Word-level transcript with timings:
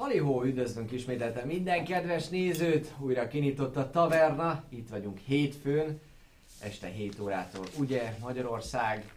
Halihó, 0.00 0.42
üdvözlünk 0.44 0.92
ismételten 0.92 1.46
minden 1.46 1.84
kedves 1.84 2.28
nézőt, 2.28 2.94
újra 2.98 3.28
kinyitott 3.28 3.76
a 3.76 3.90
taverna, 3.90 4.64
itt 4.68 4.88
vagyunk 4.88 5.18
hétfőn, 5.18 6.00
este 6.60 6.86
7 6.86 7.20
órától, 7.20 7.64
ugye 7.78 8.14
Magyarország, 8.20 9.12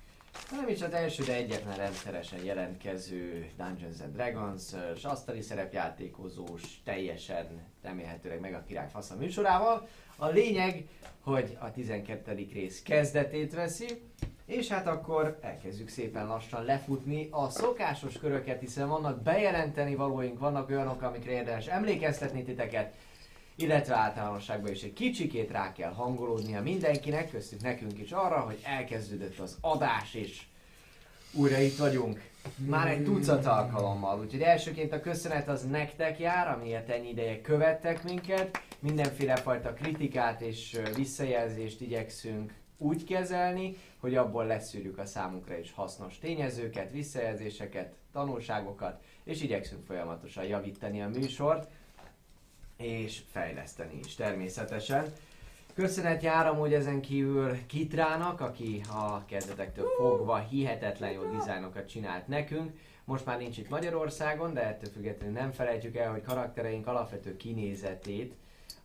nem 0.52 0.68
is 0.68 0.82
az 0.82 0.94
első, 0.94 1.24
de 1.24 1.36
egyetlen 1.36 1.78
rendszeresen 1.78 2.44
jelentkező 2.44 3.50
Dungeons 3.58 4.00
and 4.00 4.14
Dragons, 4.14 4.64
és 4.96 5.04
asztali 5.04 5.42
szerepjátékozós, 5.42 6.62
teljesen 6.84 7.46
remélhetőleg 7.82 8.40
meg 8.40 8.54
a 8.54 8.64
király 8.68 8.90
fasza 8.92 9.16
műsorával. 9.16 9.88
A 10.16 10.28
lényeg, 10.28 10.88
hogy 11.22 11.58
a 11.60 11.72
12. 11.72 12.48
rész 12.54 12.82
kezdetét 12.82 13.54
veszi, 13.54 14.02
és 14.46 14.68
hát 14.68 14.88
akkor 14.88 15.38
elkezdjük 15.42 15.90
szépen 15.90 16.28
lassan 16.28 16.64
lefutni 16.64 17.28
a 17.32 17.50
szokásos 17.50 18.18
köröket, 18.18 18.60
hiszen 18.60 18.88
vannak 18.88 19.22
bejelenteni 19.22 19.96
valóink, 19.96 20.40
vannak 20.40 20.70
olyanok, 20.70 21.02
amikre 21.02 21.32
érdemes 21.32 21.68
emlékeztetni 21.68 22.44
titeket, 22.44 22.94
illetve 23.56 23.96
általánosságban 23.96 24.72
is 24.72 24.84
egy 24.84 24.94
kicsikét 24.94 25.52
rá 25.52 25.72
kell 25.72 25.92
hangolódnia 25.92 26.62
mindenkinek, 26.62 27.30
köztük 27.32 27.62
nekünk 27.62 28.00
is 28.00 28.12
arra, 28.12 28.40
hogy 28.40 28.60
elkezdődött 28.64 29.40
az 29.40 29.58
adás, 29.62 30.14
és 30.14 30.42
újra 31.34 31.58
itt 31.58 31.78
vagyunk. 31.78 32.32
Már 32.58 32.88
egy 32.88 33.04
tucat 33.04 33.46
alkalommal, 33.46 34.20
úgyhogy 34.20 34.42
elsőként 34.42 34.94
a 34.94 35.00
köszönet 35.00 35.48
az 35.48 35.64
nektek 35.64 36.20
jár, 36.20 36.48
amiért 36.48 36.90
ennyi 36.90 37.10
ideje 37.10 37.42
követtek 37.42 38.04
minket. 38.04 38.62
Mindenféle 38.80 39.36
fajta 39.36 39.74
kritikát 39.74 40.42
és 40.42 40.80
visszajelzést 40.96 41.82
igyekszünk 41.82 42.54
úgy 42.78 43.04
kezelni, 43.04 43.76
hogy 44.04 44.16
abból 44.16 44.46
leszűrjük 44.46 44.98
a 44.98 45.06
számunkra 45.06 45.58
is 45.58 45.72
hasznos 45.72 46.20
tényezőket, 46.20 46.92
visszajelzéseket, 46.92 47.94
tanulságokat, 48.12 49.02
és 49.24 49.42
igyekszünk 49.42 49.86
folyamatosan 49.86 50.44
javítani 50.44 51.02
a 51.02 51.08
műsort, 51.08 51.70
és 52.78 53.22
fejleszteni 53.32 54.00
is 54.06 54.16
természetesen. 54.16 55.14
Köszönet 55.74 56.24
jár 56.24 56.48
amúgy 56.48 56.74
ezen 56.74 57.02
kívül 57.02 57.66
Kitrának, 57.66 58.42
aki 58.42 58.82
a 58.90 59.26
kezdetektől 59.26 59.88
fogva 59.98 60.38
hihetetlen 60.38 61.12
jó 61.12 61.30
dizájnokat 61.30 61.90
csinált 61.90 62.28
nekünk. 62.28 62.72
Most 63.06 63.26
már 63.26 63.38
nincs 63.38 63.58
itt 63.58 63.70
Magyarországon, 63.70 64.54
de 64.54 64.66
ettől 64.66 64.92
függetlenül 64.92 65.34
nem 65.34 65.52
felejtjük 65.52 65.96
el, 65.96 66.12
hogy 66.12 66.24
karaktereink 66.24 66.88
alapvető 66.88 67.38
kinézetét 67.38 68.34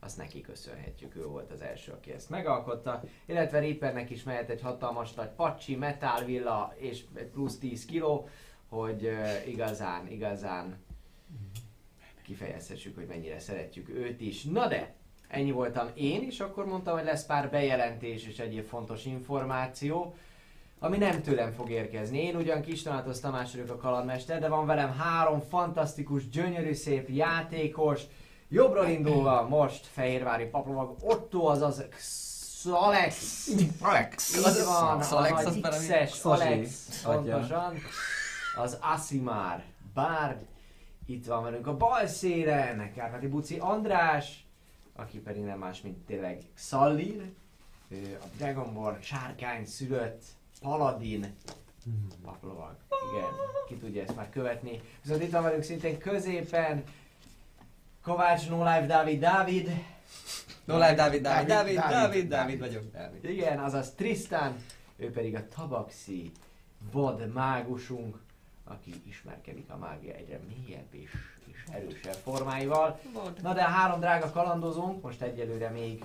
azt 0.01 0.17
neki 0.17 0.41
köszönhetjük, 0.41 1.17
ő 1.17 1.27
volt 1.27 1.51
az 1.51 1.61
első, 1.61 1.93
aki 1.93 2.13
ezt 2.13 2.31
megalkotta. 2.31 3.03
Illetve 3.27 3.59
Reapernek 3.59 4.11
is 4.11 4.23
mehet 4.23 4.51
egy 4.51 4.61
hatalmas 4.61 5.13
nagy 5.13 5.29
pacsi, 5.29 5.77
metal 5.77 6.25
villa 6.25 6.75
és 6.77 7.05
plusz 7.33 7.59
10 7.59 7.85
kiló, 7.85 8.29
hogy 8.69 9.05
uh, 9.05 9.49
igazán, 9.49 10.09
igazán 10.09 10.77
kifejezhessük, 12.23 12.95
hogy 12.95 13.07
mennyire 13.07 13.39
szeretjük 13.39 13.89
őt 13.89 14.21
is. 14.21 14.45
Na 14.45 14.69
de, 14.69 14.95
ennyi 15.29 15.51
voltam 15.51 15.89
én, 15.95 16.23
és 16.23 16.41
akkor 16.41 16.67
mondtam, 16.67 16.95
hogy 16.95 17.05
lesz 17.05 17.27
pár 17.27 17.51
bejelentés 17.51 18.27
és 18.27 18.39
egyéb 18.39 18.65
fontos 18.65 19.05
információ, 19.05 20.15
ami 20.79 20.97
nem 20.99 21.23
tőlem 21.23 21.53
fog 21.53 21.71
érkezni. 21.71 22.19
Én 22.19 22.37
ugyan 22.37 22.63
Kis 22.63 22.83
Donátos 22.83 23.21
Tamás 23.21 23.53
vagyok 23.53 23.71
a 23.71 23.77
kalandmester, 23.77 24.41
de 24.41 24.49
van 24.49 24.67
velem 24.67 24.93
három 24.93 25.41
fantasztikus, 25.41 26.29
gyönyörű, 26.29 26.73
szép 26.73 27.09
játékos. 27.09 28.03
Jobbról 28.51 28.87
indulva 28.87 29.49
most 29.49 29.87
Fehérvári 29.87 30.45
paplovag 30.45 30.97
Otto, 31.03 31.47
azaz 31.47 31.85
Alex. 32.71 33.49
Alex! 33.81 34.37
Így 34.37 34.65
van, 34.65 35.01
Alex, 35.01 35.45
az 35.45 35.59
X-es. 35.69 36.25
Alex, 36.25 37.03
pontosan. 37.03 37.75
Az 38.57 38.79
Asimár, 38.81 39.65
Bárd, 39.95 40.47
itt 41.07 41.27
van 41.27 41.43
velünk 41.43 41.67
a 41.67 41.77
bal 41.77 42.07
szélen, 42.07 42.93
Kárpáti 42.93 43.27
Buci 43.27 43.59
András, 43.59 44.47
aki 44.97 45.19
pedig 45.19 45.43
nem 45.43 45.59
más, 45.59 45.81
mint 45.81 45.99
tényleg 46.07 46.43
Szallír, 46.55 47.31
ő 47.89 48.19
a 48.23 48.27
Dragonborn 48.37 49.01
sárkány 49.01 49.67
szülött 49.67 50.23
Paladin, 50.61 51.35
paplovag. 52.25 52.77
Igen, 53.13 53.31
ki 53.69 53.77
tudja 53.77 54.03
ezt 54.03 54.17
már 54.17 54.31
követni. 54.31 54.81
Viszont 55.03 55.23
itt 55.23 55.31
van 55.33 55.43
velünk 55.43 55.63
szintén 55.63 55.99
középen 55.99 56.85
Kovács 58.09 58.49
No 58.49 58.65
Life 58.65 58.87
Dávid 58.87 59.21
Dávid, 59.21 59.71
No 60.65 60.75
live, 60.75 60.95
Dávid, 60.95 61.23
Dávid, 61.23 61.49
Dávid, 61.49 61.77
Dávid, 61.77 62.29
Dávid, 62.29 62.59
vagyok. 62.59 62.93
Dávid. 62.93 63.25
Igen, 63.25 63.59
azaz 63.59 63.91
Tristan, 63.91 64.57
ő 64.97 65.11
pedig 65.11 65.35
a 65.35 65.49
tabaxi 65.49 66.33
vad 66.93 67.33
mágusunk, 67.33 68.19
aki 68.65 69.03
ismerkedik 69.09 69.71
a 69.71 69.77
mágia 69.77 70.15
egyre 70.15 70.41
mélyebb 70.49 70.87
és, 70.91 71.11
és 71.45 71.65
erősebb 71.73 72.15
formáival. 72.23 73.01
Na 73.43 73.55
de 73.55 73.63
a 73.63 73.69
három 73.69 74.01
drága 74.01 74.31
kalandozónk 74.31 75.03
most 75.03 75.23
egyelőre 75.23 75.69
még 75.69 76.05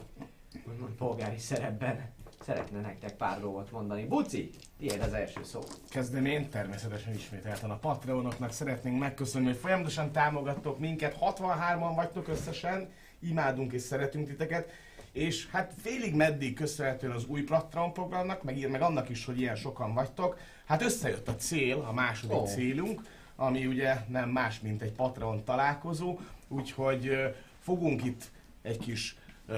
úgymond 0.68 0.94
polgári 0.94 1.38
szerepben 1.38 2.12
szeretne 2.44 2.80
nektek 2.80 3.16
pár 3.16 3.40
dolgot 3.40 3.72
mondani. 3.72 4.06
Buci, 4.06 4.50
tiéd 4.78 5.02
az 5.02 5.14
első 5.14 5.44
szó. 5.44 5.60
Kezdem 5.90 6.26
én, 6.26 6.50
természetesen 6.50 7.14
ismételten 7.14 7.70
a 7.70 7.78
Patreonoknak 7.78 8.52
szeretnénk 8.52 9.00
megköszönni, 9.00 9.46
hogy 9.46 9.58
folyamatosan 9.58 10.12
támogattok 10.12 10.80
minket, 10.80 11.18
63-an 11.22 11.92
vagytok 11.96 12.28
összesen, 12.28 12.90
imádunk 13.20 13.74
és 13.74 13.82
szeretünk 13.82 14.28
titeket, 14.28 14.72
és 15.12 15.50
hát 15.50 15.74
félig 15.82 16.16
meddig 16.16 16.56
köszönhetően 16.56 17.14
az 17.14 17.26
új 17.26 17.42
Patreon 17.42 17.94
programnak, 17.94 18.44
meg, 18.44 18.70
meg 18.70 18.82
annak 18.82 19.10
is, 19.10 19.26
hogy 19.26 19.40
ilyen 19.40 19.56
sokan 19.56 19.94
vagytok, 19.94 20.38
hát 20.66 20.82
összejött 20.82 21.28
a 21.28 21.36
cél, 21.36 21.86
a 21.88 21.94
második 21.94 22.38
oh. 22.38 22.48
célunk, 22.48 23.02
ami 23.36 23.66
ugye 23.66 23.96
nem 24.08 24.30
más, 24.30 24.60
mint 24.60 24.82
egy 24.82 24.92
Patreon 24.92 25.44
találkozó, 25.44 26.20
úgyhogy 26.48 27.36
fogunk 27.60 28.04
itt 28.06 28.32
egy 28.62 28.78
kis 28.78 29.18
ö, 29.48 29.56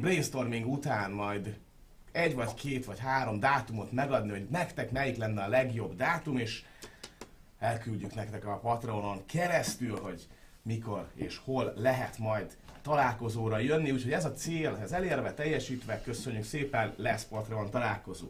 brainstorming 0.00 0.66
után 0.66 1.10
majd 1.10 1.58
egy 2.12 2.34
vagy 2.34 2.54
két 2.54 2.84
vagy 2.84 2.98
három 2.98 3.40
dátumot 3.40 3.92
megadni, 3.92 4.30
hogy 4.30 4.46
nektek 4.50 4.90
melyik 4.90 5.16
lenne 5.16 5.42
a 5.42 5.48
legjobb 5.48 5.96
dátum, 5.96 6.36
és 6.36 6.64
elküldjük 7.58 8.14
nektek 8.14 8.46
a 8.46 8.58
Patreonon 8.58 9.26
keresztül, 9.26 9.98
hogy 10.00 10.26
mikor 10.62 11.08
és 11.14 11.40
hol 11.44 11.72
lehet 11.76 12.18
majd 12.18 12.56
találkozóra 12.82 13.58
jönni, 13.58 13.90
úgyhogy 13.90 14.12
ez 14.12 14.24
a 14.24 14.32
cél, 14.32 14.78
ez 14.82 14.92
elérve, 14.92 15.34
teljesítve, 15.34 16.00
köszönjük 16.00 16.44
szépen, 16.44 16.94
lesz 16.96 17.24
Patreon 17.24 17.70
találkozó. 17.70 18.26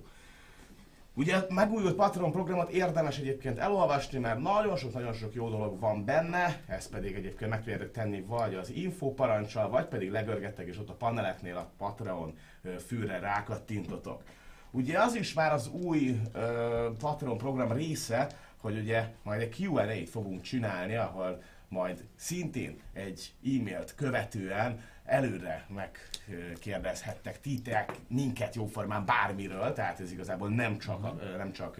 Ugye 1.15 1.37
a 1.37 1.47
megújult 1.48 1.94
Patreon 1.94 2.32
programot 2.32 2.71
érdemes 2.71 3.19
egyébként 3.19 3.59
elolvasni, 3.59 4.19
mert 4.19 4.41
nagyon 4.41 4.76
sok-nagyon 4.76 5.12
sok 5.12 5.34
jó 5.34 5.48
dolog 5.48 5.81
van 5.81 6.04
benne, 6.04 6.60
ezt 6.66 6.91
pedig 6.91 7.15
egyébként 7.15 7.50
meg 7.50 7.62
tudjátok 7.62 7.91
tenni 7.91 8.21
vagy 8.21 8.54
az 8.54 8.71
info 8.71 9.15
parancsal, 9.15 9.69
vagy 9.69 9.84
pedig 9.84 10.10
legörgettek 10.10 10.66
és 10.66 10.78
ott 10.78 10.88
a 10.88 10.94
paneleknél 10.94 11.56
a 11.56 11.71
Patreon 11.78 12.38
ö, 12.62 12.78
fűre 12.86 13.18
rákattintotok. 13.18 14.22
Ugye 14.70 14.98
az 14.98 15.14
is 15.14 15.32
már 15.32 15.52
az 15.52 15.68
új 15.68 16.20
ö, 16.32 16.88
Patreon 16.98 17.38
program 17.38 17.72
része, 17.72 18.26
hogy 18.60 18.78
ugye 18.78 19.08
majd 19.22 19.40
egy 19.40 19.60
Q&A-t 19.60 20.08
fogunk 20.08 20.42
csinálni, 20.42 20.94
ahol 20.94 21.42
majd 21.68 22.04
szintén 22.16 22.80
egy 22.92 23.34
e-mailt 23.44 23.94
követően 23.94 24.80
előre 25.04 25.66
megkérdezhettek 25.68 27.40
titek 27.40 27.92
minket 28.08 28.54
jóformán 28.54 29.04
bármiről, 29.04 29.72
tehát 29.72 30.00
ez 30.00 30.12
igazából 30.12 30.48
nem 30.48 30.78
csak, 30.78 31.04
a, 31.04 31.16
nem 31.36 31.52
csak 31.52 31.76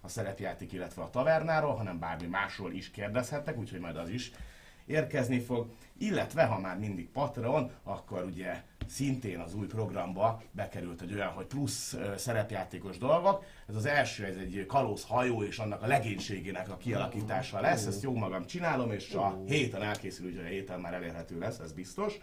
a 0.00 0.08
szerepjáték, 0.08 0.72
illetve 0.72 1.02
a 1.02 1.10
tavernáról, 1.10 1.74
hanem 1.74 1.98
bármi 1.98 2.26
másról 2.26 2.72
is 2.72 2.90
kérdezhettek, 2.90 3.58
úgyhogy 3.58 3.80
majd 3.80 3.96
az 3.96 4.08
is 4.08 4.30
érkezni 4.86 5.40
fog. 5.40 5.66
Illetve, 5.98 6.44
ha 6.44 6.58
már 6.58 6.78
mindig 6.78 7.08
Patreon, 7.08 7.70
akkor 7.82 8.24
ugye 8.24 8.62
szintén 8.86 9.38
az 9.38 9.54
új 9.54 9.66
programba 9.66 10.42
bekerült 10.50 11.00
egy 11.00 11.12
olyan, 11.12 11.28
hogy 11.28 11.46
plusz 11.46 11.96
szerepjátékos 12.16 12.98
dolgok. 12.98 13.44
Ez 13.68 13.74
az 13.74 13.86
első, 13.86 14.24
ez 14.24 14.36
egy 14.36 14.64
kalóz 14.66 15.04
hajó 15.04 15.42
és 15.42 15.58
annak 15.58 15.82
a 15.82 15.86
legénységének 15.86 16.70
a 16.70 16.76
kialakítása 16.76 17.60
lesz. 17.60 17.86
Ezt 17.86 18.02
jó 18.02 18.14
magam 18.14 18.46
csinálom, 18.46 18.92
és 18.92 19.12
a 19.12 19.42
héten 19.46 19.82
elkészül, 19.82 20.26
úgyhogy 20.26 20.44
a 20.44 20.48
héten 20.48 20.80
már 20.80 20.94
elérhető 20.94 21.38
lesz, 21.38 21.58
ez 21.58 21.72
biztos. 21.72 22.18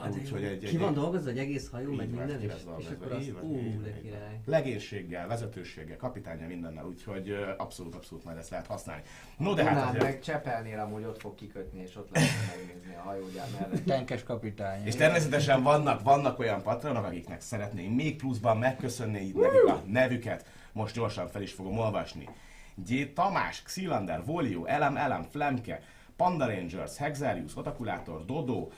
Hát 0.00 0.14
Úgyhogy 0.14 0.44
egy, 0.44 0.58
Ki 0.58 0.66
egy, 0.66 0.78
van 0.78 0.94
dolgozva, 0.94 1.30
egy 1.30 1.38
egész 1.38 1.70
hajó, 1.70 1.92
meg 1.94 2.08
minden, 2.10 2.38
ki 2.38 2.44
és, 2.44 2.50
lesz 2.52 2.62
és 2.78 2.86
akkor 2.86 3.12
az, 3.12 3.28
ú, 3.42 3.82
de 3.82 4.00
király. 4.00 4.40
legénységgel, 4.46 5.26
vezetőséggel, 5.26 5.96
kapitánya 5.96 6.46
mindennel, 6.46 6.84
úgyhogy 6.86 7.34
abszolút, 7.56 7.94
abszolút 7.94 8.24
majd 8.24 8.36
ezt 8.36 8.50
lehet 8.50 8.66
használni. 8.66 9.02
No 9.36 9.54
de 9.54 9.64
hát 9.64 9.88
azért- 9.88 10.02
meg 10.02 10.20
Csepelnél 10.20 10.78
amúgy 10.78 11.04
ott 11.04 11.20
fog 11.20 11.34
kikötni, 11.34 11.82
és 11.82 11.96
ott 11.96 12.08
lehet 12.12 12.30
megnézni 12.56 12.94
a 12.94 13.00
hajógyár 13.00 13.46
mellett. 13.60 13.84
Tenkes 13.84 14.22
kapitány. 14.22 14.86
És 14.86 14.94
természetesen 14.94 15.62
vannak, 15.62 16.02
vannak 16.02 16.38
olyan 16.38 16.62
patronok, 16.62 17.04
akiknek 17.04 17.40
szeretném 17.40 17.92
még 17.92 18.16
pluszban 18.16 18.58
megköszönni 18.58 19.32
nekik 19.34 19.64
a 19.66 19.82
nevüket. 19.86 20.44
Most 20.72 20.94
gyorsan 20.94 21.28
fel 21.28 21.42
is 21.42 21.52
fogom 21.52 21.78
olvasni. 21.78 22.28
G. 22.74 23.12
Tamás, 23.12 23.62
Xilander, 23.62 24.24
Volio, 24.24 24.64
Elem, 24.64 24.96
Elem, 24.96 25.22
Flemke, 25.22 25.82
Panda 26.16 26.46
Rangers, 26.46 26.96
Hexarius, 26.96 27.56
Otakulátor, 27.56 28.24
Dodo, 28.24 28.68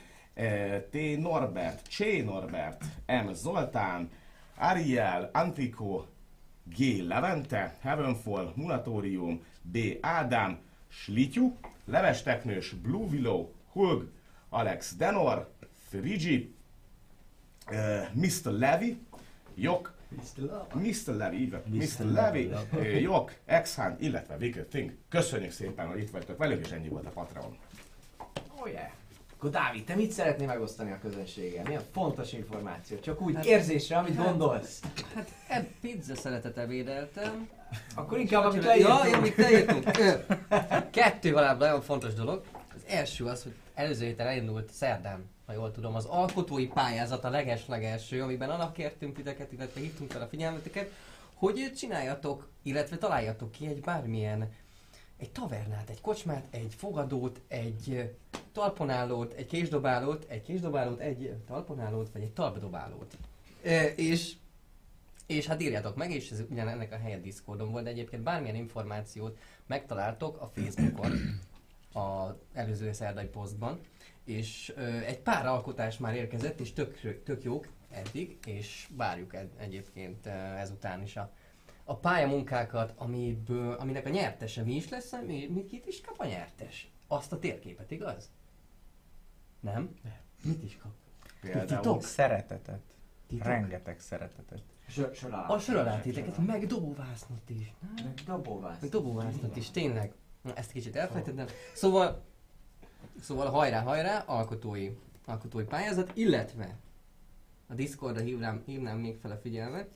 T. 0.91 1.19
Norbert, 1.19 1.89
Csé 1.89 2.21
Norbert, 2.21 2.85
M. 3.07 3.33
Zoltán, 3.33 4.11
Ariel, 4.57 5.31
Antico, 5.33 6.05
G. 6.65 7.03
Levente, 7.07 7.77
Heavenfall, 7.81 8.53
Munatorium, 8.57 9.45
B. 9.63 9.79
Ádám, 10.01 10.59
Slityu, 10.89 11.57
Levesteknős, 11.85 12.71
Blue 12.71 13.07
Willow, 13.07 13.53
Hulg, 13.73 14.11
Alex 14.49 14.95
Denor, 14.97 15.51
Frigi, 15.89 16.55
uh, 17.71 18.13
Mr. 18.13 18.53
Levy, 18.53 18.99
Jok, 19.55 19.95
Mr. 20.75 21.35
Így 21.35 21.51
van, 21.51 21.63
Mr. 21.67 22.05
Levy, 22.13 22.51
uh, 22.73 23.01
Jok, 23.01 23.35
Exhan, 23.45 23.97
illetve 24.01 24.37
Wicked 24.37 24.67
Thing. 24.67 24.93
Köszönjük 25.09 25.51
szépen, 25.51 25.87
hogy 25.87 26.01
itt 26.01 26.11
vagytok 26.11 26.39
velünk, 26.39 26.67
és 26.67 26.73
ennyi 26.73 26.89
volt 26.89 27.07
a 27.07 27.11
Patreon. 27.11 27.59
Oh 28.61 28.71
yeah. 28.71 28.91
Akkor 29.45 29.57
Dávid, 29.57 29.85
te 29.85 29.95
mit 29.95 30.11
szeretnél 30.11 30.47
megosztani 30.47 30.91
a 30.93 30.99
közönséggel? 30.99 31.65
Milyen 31.67 31.83
fontos 31.93 32.33
információ? 32.33 32.99
Csak 32.99 33.21
úgy 33.21 33.35
Hát- 33.35 33.45
érzésre, 33.45 33.97
amit 33.97 34.17
gondolsz. 34.17 34.81
Hát 35.15 35.29
ebb 35.49 35.67
pizza 35.81 36.15
szeretet 36.15 36.59
ebédeltem. 36.59 37.49
Akkor 37.95 38.19
inkább, 38.19 38.45
amit 38.45 38.63
Ja, 38.63 38.69
leírtunk. 38.69 39.15
amit 39.15 39.37
leírtunk. 39.37 39.91
Kettő 40.91 41.33
valább 41.33 41.59
nagyon 41.59 41.81
fontos 41.81 42.15
dolog. 42.15 42.43
Az 42.75 42.83
első 42.89 43.25
az, 43.25 43.43
hogy 43.43 43.53
előző 43.75 44.05
héten 44.05 44.27
elindult 44.27 44.71
szerdán, 44.73 45.31
ha 45.47 45.53
jól 45.53 45.73
tudom, 45.73 45.95
az 45.95 46.05
alkotói 46.05 46.67
pályázat 46.67 47.25
a 47.25 47.31
leges-legelső, 47.31 48.23
amiben 48.23 48.51
annak 48.51 48.73
kértünk 48.73 49.17
titeket, 49.17 49.53
illetve 49.53 49.81
hívtunk 49.81 50.11
fel 50.11 50.23
a 50.23 50.27
figyelmeteket, 50.27 50.91
hogy 51.35 51.73
csináljatok, 51.77 52.49
illetve 52.63 52.97
találjatok 52.97 53.51
ki 53.53 53.67
egy 53.67 53.81
bármilyen 53.81 54.53
egy 55.25 55.31
tavernát, 55.31 55.91
egy 55.91 56.01
kocsmát, 56.01 56.47
egy 56.51 56.75
fogadót, 56.77 57.41
egy 57.49 58.11
talponálót, 58.53 59.33
egy 59.33 59.47
késdobálót, 59.47 60.25
egy 60.29 60.43
késdobálót, 60.43 61.01
egy 61.01 61.33
talponálót, 61.47 62.11
vagy 62.13 62.23
egy 62.23 62.33
talpdobálót. 62.33 63.17
E, 63.63 63.85
és 63.87 64.35
és 65.27 65.47
hát 65.47 65.63
írjátok 65.63 65.97
meg, 65.97 66.11
és 66.11 66.31
ez 66.31 66.43
ugyan 66.51 66.69
ennek 66.69 66.93
a 66.93 66.97
helye 66.97 67.19
Discordon 67.19 67.71
volt, 67.71 67.85
de 67.85 67.91
egyébként 67.91 68.23
bármilyen 68.23 68.57
információt 68.57 69.39
megtaláltok 69.67 70.41
a 70.41 70.51
Facebookon, 70.55 71.41
a 71.95 72.37
előző 72.53 72.93
szerdai 72.93 73.27
posztban, 73.27 73.79
és 74.25 74.73
ö, 74.77 74.83
egy 74.83 75.19
pár 75.19 75.47
alkotás 75.47 75.99
már 75.99 76.15
érkezett, 76.15 76.61
és 76.61 76.73
tök, 76.73 77.23
tök 77.25 77.43
jók 77.43 77.69
eddig, 77.91 78.39
és 78.47 78.89
várjuk 78.97 79.35
egyébként 79.59 80.27
ezután 80.59 81.03
is 81.03 81.17
a, 81.17 81.33
a 81.85 81.97
pályamunkákat, 81.97 82.93
amiből, 82.97 83.73
aminek 83.73 84.07
a 84.07 84.09
nyertese 84.09 84.63
mi 84.63 84.75
is 84.75 84.89
lesz, 84.89 85.13
mi, 85.27 85.47
mi 85.47 85.65
kit 85.65 85.87
is 85.87 86.01
kap 86.01 86.21
a 86.21 86.27
nyertes? 86.27 86.91
Azt 87.07 87.33
a 87.33 87.39
térképet, 87.39 87.91
igaz? 87.91 88.31
Nem? 89.61 89.95
Mit 90.43 90.63
is 90.63 90.77
kap? 90.77 90.93
Például. 91.41 92.01
Szeretetet. 92.01 92.83
Titok? 93.27 93.47
Rengeteg 93.47 94.01
szeretetet. 94.01 94.63
Sör, 94.89 95.15
sör 95.15 95.33
A 95.33 95.59
sörölátiteket, 95.59 96.47
meg 96.47 96.67
dobóvásznot 96.67 97.51
is. 97.51 97.73
Meg 97.95 98.15
dobóvász. 98.27 98.81
Meg 98.81 98.91
dobóvásznot 98.91 99.57
is, 99.57 99.71
tényleg. 99.71 100.13
Na, 100.43 100.55
ezt 100.55 100.73
kicsit 100.73 100.97
elfelejtettem. 100.97 101.47
Szóval, 101.75 102.23
szóval 103.21 103.51
hajrá, 103.51 103.83
hajrá, 103.83 104.19
alkotói, 104.19 104.91
alkotói 105.25 105.65
pályázat, 105.65 106.11
illetve 106.15 106.77
a 107.67 107.75
Discordra 107.75 108.23
hívnám, 108.23 108.63
hívnám 108.67 108.99
még 108.99 109.17
fel 109.17 109.31
a 109.31 109.37
figyelmet. 109.37 109.91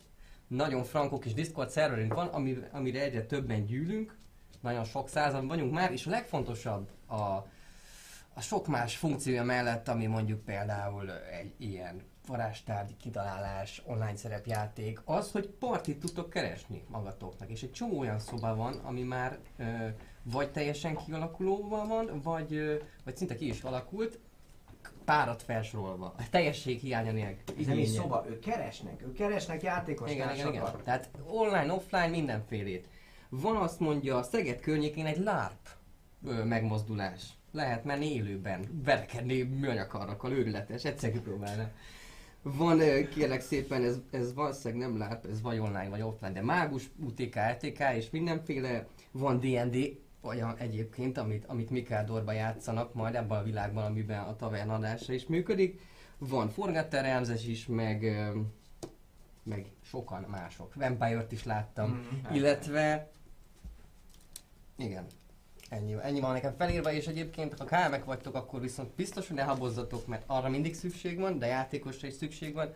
Nagyon 0.49 0.85
frankok 0.85 1.25
és 1.25 1.35
Discord 1.35 1.71
szerverünk 1.71 2.15
van, 2.15 2.27
ami, 2.27 2.59
amire 2.73 3.03
egyre 3.03 3.23
többen 3.23 3.65
gyűlünk. 3.65 4.17
Nagyon 4.61 4.85
sok 4.85 5.09
százan 5.09 5.47
vagyunk 5.47 5.73
már, 5.73 5.93
és 5.93 6.07
a 6.07 6.11
legfontosabb 6.11 6.89
a, 7.07 7.15
a 8.35 8.41
sok 8.41 8.67
más 8.67 8.97
funkciója 8.97 9.45
mellett, 9.45 9.89
ami 9.89 10.07
mondjuk 10.07 10.45
például 10.45 11.13
egy 11.13 11.55
ilyen 11.59 12.03
varázstárgy 12.27 12.97
kitalálás, 12.97 13.83
online 13.87 14.17
szerepjáték, 14.17 15.01
az, 15.05 15.33
hogy 15.33 15.49
partit 15.49 16.01
tudtok 16.01 16.31
keresni 16.31 16.85
magatoknak. 16.89 17.51
És 17.51 17.63
egy 17.63 17.73
csomó 17.73 17.99
olyan 17.99 18.19
szoba 18.19 18.55
van, 18.55 18.75
ami 18.75 19.03
már 19.03 19.39
ö, 19.57 19.65
vagy 20.23 20.51
teljesen 20.51 20.97
kialakulóban 20.97 21.89
van, 21.89 22.21
vagy, 22.23 22.55
ö, 22.55 22.75
vagy 23.05 23.17
szinte 23.17 23.35
ki 23.35 23.49
is 23.49 23.63
alakult, 23.63 24.19
párat 25.09 25.43
felsorolva. 25.43 26.15
A 26.19 26.23
teljesség 26.31 26.81
hiánya 26.81 27.13
nélkül. 27.13 27.55
Ez 27.59 27.67
nem 27.67 27.79
is 27.79 27.89
szoba, 27.89 28.25
ők 28.29 28.41
keresnek, 28.41 29.03
ők 29.03 29.15
keresnek 29.15 29.63
játékos 29.63 30.11
Igen, 30.11 30.35
igen, 30.35 30.49
igen. 30.49 30.65
Tehát 30.85 31.09
online, 31.27 31.73
offline 31.73 32.07
mindenfélét. 32.07 32.89
Van 33.29 33.57
azt 33.57 33.81
mondja, 33.81 34.23
Szeged 34.23 34.61
környékén 34.61 35.07
egy 35.07 35.19
LARP 35.19 35.69
ö, 36.27 36.45
megmozdulás. 36.45 37.23
Lehet 37.53 37.85
menni 37.85 38.15
élőben, 38.15 38.83
verekedni 38.85 39.43
műanyakarrakkal, 39.43 40.33
őrületes, 40.33 40.85
egyszer 40.85 41.13
kipróbálna. 41.13 41.71
Van, 42.43 42.79
kérlek 43.15 43.41
szépen, 43.41 43.85
ez, 43.85 43.97
ez 44.11 44.35
valószínűleg 44.35 44.89
nem 44.89 44.99
LARP, 44.99 45.27
ez 45.27 45.43
vagy 45.43 45.59
online, 45.59 45.89
vagy 45.89 46.03
offline, 46.03 46.33
de 46.33 46.43
mágus, 46.43 46.91
UTK, 46.97 47.35
LTK 47.35 47.81
és 47.97 48.11
mindenféle. 48.11 48.87
Van 49.13 49.41
D&D, 49.41 49.99
olyan 50.29 50.57
egyébként, 50.57 51.19
amit, 51.19 51.45
amit 51.47 51.71
Mikádorba 51.71 52.33
játszanak 52.33 52.95
majd 52.95 53.15
ebben 53.15 53.39
a 53.39 53.43
világban, 53.43 53.85
amiben 53.85 54.21
a 54.21 54.37
tavern 54.37 54.71
adása 54.71 55.13
is 55.13 55.27
működik. 55.27 55.81
Van 56.19 56.49
forgatterelmzés 56.49 57.47
is, 57.47 57.67
meg, 57.67 58.29
meg 59.43 59.67
sokan 59.83 60.23
mások. 60.23 60.75
Vampire-t 60.75 61.33
is 61.33 61.45
láttam. 61.45 61.91
Mhm. 61.91 62.35
Illetve... 62.35 63.11
Igen. 64.77 65.07
Ennyi, 65.69 65.97
ennyi 66.03 66.21
van 66.21 66.33
nekem 66.33 66.55
felírva, 66.59 66.93
és 66.93 67.07
egyébként, 67.07 67.59
ha 67.59 67.65
kálmek 67.65 68.05
vagytok, 68.05 68.35
akkor 68.35 68.61
viszont 68.61 68.91
biztos, 68.95 69.27
hogy 69.27 69.37
ne 69.37 69.43
habozzatok, 69.43 70.07
mert 70.07 70.23
arra 70.27 70.49
mindig 70.49 70.75
szükség 70.75 71.19
van, 71.19 71.39
de 71.39 71.47
játékosra 71.47 72.07
is 72.07 72.15
szükség 72.15 72.55
van. 72.55 72.75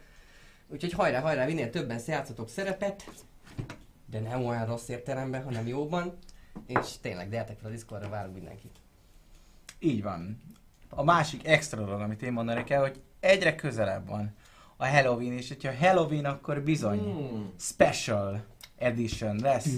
Úgyhogy 0.69 0.93
hajrá, 0.93 1.21
hajrá, 1.21 1.45
minél 1.45 1.71
többen 1.71 2.01
játszatok 2.07 2.49
szerepet, 2.49 3.05
de 4.07 4.21
nem 4.21 4.45
olyan 4.45 4.67
rossz 4.67 4.89
értelemben, 4.89 5.43
hanem 5.43 5.67
jóban. 5.67 6.19
És 6.67 6.99
tényleg, 7.01 7.31
gyertek 7.31 7.59
fel 7.59 7.69
a 7.71 7.73
Discordra, 7.73 8.09
várunk 8.09 8.35
mindenkit. 8.35 8.77
Így 9.79 10.03
van. 10.03 10.41
A 10.89 11.03
másik 11.05 11.47
extra 11.47 11.85
dolog, 11.85 12.01
amit 12.01 12.23
én 12.23 12.33
mondanék 12.33 12.71
el, 12.71 12.81
hogy 12.81 13.01
egyre 13.21 13.55
közelebb 13.55 14.09
van 14.09 14.35
a 14.77 14.87
Halloween, 14.87 15.33
és 15.33 15.49
hogyha 15.49 15.75
Halloween, 15.75 16.25
akkor 16.25 16.63
bizony 16.63 17.01
Mm. 17.01 17.43
special 17.59 18.45
edition 18.79 19.37
lesz. 19.37 19.77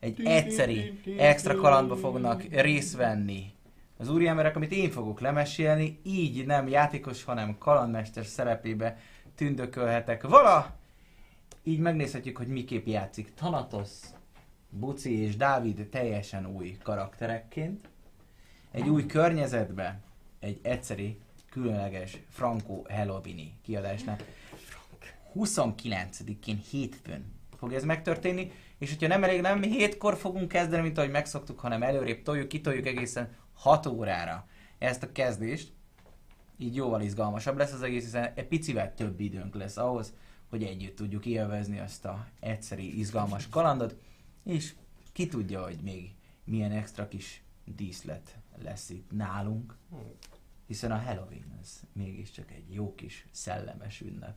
Egy 0.00 0.20
egyszeri 0.24 1.00
extra 1.18 1.54
kalandba 1.56 1.96
fognak 1.96 2.42
részt 2.42 2.96
venni 2.96 3.52
az 3.96 4.10
úriemberek, 4.10 4.56
amit 4.56 4.72
én 4.72 4.90
fogok 4.90 5.20
lemesélni, 5.20 5.98
így 6.02 6.46
nem 6.46 6.68
játékos, 6.68 7.24
hanem 7.24 7.58
kalandmester 7.58 8.24
szerepébe 8.24 8.98
tündökölhetek 9.34 10.22
vala. 10.22 10.76
Így 11.62 11.78
megnézhetjük, 11.78 12.36
hogy 12.36 12.46
miképp 12.46 12.86
játszik 12.86 13.34
Thanatos, 13.34 13.90
Buci 14.70 15.22
és 15.22 15.36
Dávid 15.36 15.88
teljesen 15.90 16.46
új 16.46 16.76
karakterekként. 16.82 17.88
Egy 18.70 18.88
új 18.88 19.06
környezetbe, 19.06 20.00
egy 20.38 20.58
egyszeri, 20.62 21.18
különleges 21.50 22.18
Franco 22.28 22.82
Halloweeni 22.88 23.54
kiadásnál. 23.62 24.18
29-én 25.34 26.62
hétfőn 26.70 27.32
fog 27.56 27.72
ez 27.72 27.84
megtörténni, 27.84 28.50
és 28.78 28.90
hogyha 28.90 29.06
nem 29.06 29.24
elég, 29.24 29.40
nem 29.40 29.62
hétkor 29.62 30.16
fogunk 30.16 30.48
kezdeni, 30.48 30.82
mint 30.82 30.98
ahogy 30.98 31.10
megszoktuk, 31.10 31.60
hanem 31.60 31.82
előrébb 31.82 32.22
toljuk, 32.22 32.48
kitoljuk 32.48 32.86
egészen 32.86 33.36
6 33.52 33.86
órára 33.86 34.46
ezt 34.78 35.02
a 35.02 35.12
kezdést. 35.12 35.72
Így 36.58 36.74
jóval 36.74 37.02
izgalmasabb 37.02 37.56
lesz 37.56 37.72
az 37.72 37.82
egész, 37.82 38.04
hiszen 38.04 38.32
egy 38.34 38.46
picivel 38.46 38.94
több 38.94 39.20
időnk 39.20 39.54
lesz 39.54 39.76
ahhoz, 39.76 40.12
hogy 40.50 40.62
együtt 40.62 40.96
tudjuk 40.96 41.26
élvezni 41.26 41.78
azt 41.78 42.04
a 42.04 42.26
egyszeri, 42.40 42.98
izgalmas 42.98 43.48
kalandot, 43.48 43.96
és 44.44 44.74
ki 45.12 45.26
tudja, 45.26 45.62
hogy 45.62 45.78
még 45.82 46.14
milyen 46.44 46.72
extra 46.72 47.08
kis 47.08 47.42
díszlet 47.76 48.38
lesz 48.62 48.90
itt 48.90 49.10
nálunk, 49.10 49.76
hiszen 50.66 50.90
a 50.90 50.98
Halloween 50.98 51.58
az 51.60 51.80
mégiscsak 51.92 52.50
egy 52.50 52.74
jó 52.74 52.94
kis 52.94 53.26
szellemes 53.30 54.00
ünnep. 54.00 54.36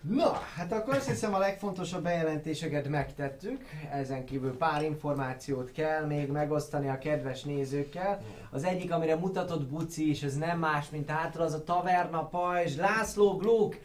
Na, 0.00 0.32
hát 0.32 0.72
akkor 0.72 0.94
azt 0.94 1.08
hiszem 1.08 1.34
a 1.34 1.38
legfontosabb 1.38 2.02
bejelentéseket 2.02 2.88
megtettük. 2.88 3.64
Ezen 3.90 4.24
kívül 4.24 4.56
pár 4.56 4.82
információt 4.82 5.72
kell 5.72 6.06
még 6.06 6.28
megosztani 6.28 6.88
a 6.88 6.98
kedves 6.98 7.42
nézőkkel. 7.42 8.22
Az 8.50 8.64
egyik, 8.64 8.92
amire 8.92 9.16
mutatott 9.16 9.68
Buci 9.68 10.08
is, 10.08 10.22
ez 10.22 10.36
nem 10.36 10.58
más, 10.58 10.90
mint 10.90 11.10
hátra 11.10 11.44
az 11.44 11.52
a 11.52 11.64
Taverna 11.64 12.28
Pajzs. 12.28 12.76
László 12.76 13.36
Gluk, 13.36 13.76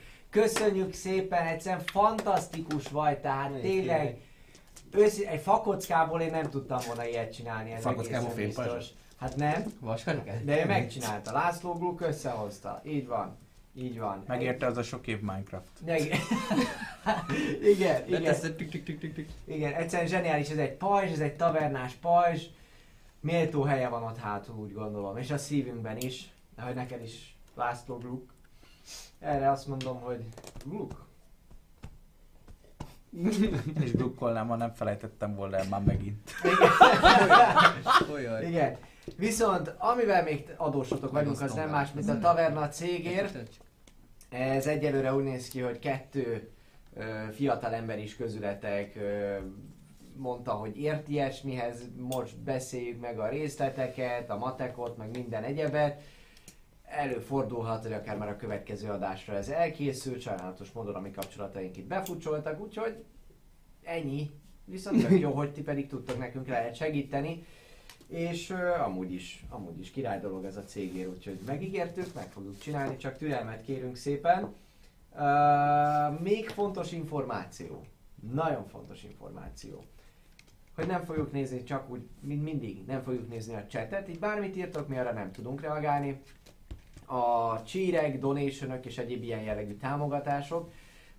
köszönjük 0.41 0.93
szépen, 0.93 1.45
egyszerűen 1.47 1.83
fantasztikus 1.85 2.87
vagy, 2.87 3.17
tehát 3.17 3.51
tényleg 3.51 4.17
őszi, 4.91 5.27
egy 5.27 5.41
fakockából 5.41 6.21
én 6.21 6.31
nem 6.31 6.49
tudtam 6.49 6.79
volna 6.87 7.07
ilyet 7.07 7.33
csinálni, 7.33 7.71
ez 7.71 7.81
Fakockából 7.81 8.33
biztos. 8.33 8.85
Hát 9.17 9.35
nem, 9.35 9.63
Vaskarikát? 9.79 10.45
de 10.45 10.63
ő 10.63 10.65
megcsinálta. 10.65 11.31
László 11.31 11.73
Gluk 11.73 12.01
összehozta. 12.01 12.81
Így 12.85 13.07
van. 13.07 13.37
Így 13.75 13.99
van. 13.99 14.23
Megérte 14.27 14.65
az 14.65 14.77
a 14.77 14.83
sok 14.83 15.07
év 15.07 15.19
Minecraft. 15.19 15.69
Meg... 15.85 15.99
igen, 17.61 18.03
igen. 18.07 18.21
Leteszed, 18.21 18.55
tük, 18.55 18.69
tük, 18.69 18.83
tük, 18.83 18.99
tük, 18.99 19.13
tük. 19.13 19.29
Igen, 19.45 19.73
egyszerűen 19.73 20.07
zseniális, 20.07 20.49
ez 20.49 20.57
egy 20.57 20.73
pajzs, 20.73 21.11
ez 21.11 21.19
egy 21.19 21.35
tavernás 21.35 21.93
pajzs. 21.93 22.43
Méltó 23.19 23.61
helye 23.61 23.87
van 23.87 24.03
ott 24.03 24.17
hátul, 24.17 24.55
úgy 24.55 24.73
gondolom. 24.73 25.17
És 25.17 25.31
a 25.31 25.37
szívünkben 25.37 25.97
is. 25.97 26.29
Ahogy 26.55 26.75
neked 26.75 27.03
is, 27.03 27.37
László 27.55 27.97
Gluk. 27.97 28.34
Erre 29.25 29.51
azt 29.51 29.67
mondom, 29.67 30.01
hogy 30.01 30.25
Gluk. 30.65 31.05
Én 33.75 33.81
is 33.81 33.91
drukkolnám, 33.91 34.47
ha 34.47 34.55
nem 34.55 34.73
felejtettem 34.73 35.35
volna 35.35 35.57
el 35.57 35.65
már 35.69 35.81
megint. 35.81 36.31
Olyan. 38.13 38.43
Igen. 38.43 38.77
Viszont 39.17 39.75
amivel 39.77 40.23
még 40.23 40.53
adósotok 40.57 41.11
vagyunk, 41.11 41.41
az 41.41 41.53
nem 41.53 41.69
más, 41.69 41.91
mint 41.91 42.09
a 42.09 42.19
taverna 42.19 42.67
cégért. 42.67 43.37
Ez 44.29 44.67
egyelőre 44.67 45.13
úgy 45.13 45.23
néz 45.23 45.47
ki, 45.47 45.59
hogy 45.59 45.79
kettő 45.79 46.51
ö, 46.93 47.03
fiatal 47.31 47.73
ember 47.73 47.99
is 47.99 48.15
közületek 48.15 48.95
ö, 48.95 49.37
mondta, 50.17 50.51
hogy 50.51 50.77
ért 50.77 51.07
ilyesmihez, 51.07 51.81
most 51.97 52.37
beszéljük 52.37 53.01
meg 53.01 53.19
a 53.19 53.29
részleteket, 53.29 54.29
a 54.29 54.37
matekot, 54.37 54.97
meg 54.97 55.09
minden 55.09 55.43
egyebet. 55.43 56.01
Előfordulhat, 56.85 57.83
hogy 57.83 57.93
akár 57.93 58.17
már 58.17 58.29
a 58.29 58.35
következő 58.35 58.89
adásra 58.89 59.33
ez 59.33 59.49
elkészült, 59.49 60.21
sajnálatos 60.21 60.71
módon 60.71 60.95
a 60.95 60.99
mi 60.99 61.11
kapcsolataink 61.11 61.77
itt 61.77 61.87
befutcsoltak, 61.87 62.61
úgyhogy 62.61 63.03
ennyi. 63.83 64.31
Viszont 64.65 65.07
tök 65.07 65.19
jó, 65.19 65.31
hogy 65.31 65.53
ti 65.53 65.61
pedig 65.61 65.87
tudtok 65.87 66.17
nekünk 66.17 66.47
lehet 66.47 66.75
segíteni. 66.75 67.45
És 68.07 68.49
uh, 68.49 68.81
amúgy 68.85 69.11
is, 69.11 69.45
amúgy 69.49 69.79
is 69.79 69.91
király 69.91 70.19
dolog 70.19 70.45
ez 70.45 70.57
a 70.57 70.63
cégér, 70.63 71.07
úgyhogy 71.07 71.39
megígértük, 71.45 72.13
meg 72.13 72.31
fogjuk 72.31 72.59
csinálni, 72.59 72.97
csak 72.97 73.17
türelmet 73.17 73.61
kérünk 73.61 73.95
szépen. 73.95 74.53
Uh, 75.13 76.19
még 76.21 76.49
fontos 76.49 76.91
információ, 76.91 77.85
nagyon 78.33 78.67
fontos 78.67 79.03
információ, 79.03 79.83
hogy 80.75 80.87
nem 80.87 81.05
fogjuk 81.05 81.31
nézni 81.31 81.63
csak 81.63 81.89
úgy, 81.89 82.01
mint 82.19 82.43
mindig, 82.43 82.85
nem 82.85 83.01
fogjuk 83.01 83.29
nézni 83.29 83.55
a 83.55 83.65
chatet, 83.67 84.09
így 84.09 84.19
bármit 84.19 84.55
írtok, 84.55 84.87
mi 84.87 84.97
arra 84.97 85.11
nem 85.11 85.31
tudunk 85.31 85.61
reagálni. 85.61 86.21
A 87.05 87.63
csírek, 87.63 88.19
donationok 88.19 88.85
és 88.85 88.97
egyéb 88.97 89.23
ilyen 89.23 89.41
jellegű 89.41 89.73
támogatások 89.73 90.71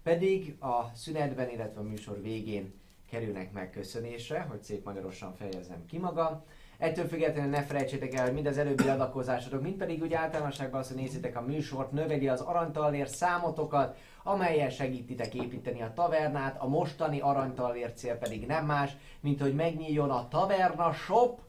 pedig 0.02 0.56
a 0.60 0.90
szünetben, 0.94 1.50
illetve 1.50 1.80
a 1.80 1.82
műsor 1.82 2.22
végén 2.22 2.74
kerülnek 3.10 3.52
megköszönésre, 3.52 4.40
hogy 4.40 4.62
szép 4.62 4.84
magyarosan 4.84 5.34
fejezzem 5.34 5.86
ki 5.86 5.98
magam. 5.98 6.42
Ettől 6.78 7.06
függetlenül 7.06 7.50
ne 7.50 7.62
felejtsétek 7.62 8.14
el, 8.14 8.24
hogy 8.24 8.34
mind 8.34 8.46
az 8.46 8.58
előbbi 8.58 8.88
adakozásotok, 8.88 9.62
mind 9.62 9.76
pedig 9.76 10.02
úgy 10.02 10.12
általánosságban 10.12 10.80
az, 10.80 10.88
hogy 10.88 10.96
nézzétek 10.96 11.36
a 11.36 11.40
műsort, 11.40 11.92
növeli 11.92 12.28
az 12.28 12.40
aranytalér 12.40 13.08
számotokat, 13.08 13.96
amelyen 14.22 14.70
segítitek 14.70 15.34
építeni 15.34 15.82
a 15.82 15.92
tavernát, 15.94 16.60
a 16.60 16.68
mostani 16.68 17.20
aranytalér 17.20 17.92
cél 17.92 18.14
pedig 18.14 18.46
nem 18.46 18.66
más, 18.66 18.96
mint 19.20 19.40
hogy 19.40 19.54
megnyíljon 19.54 20.10
a 20.10 20.28
taverna 20.28 20.92
shop, 20.92 21.40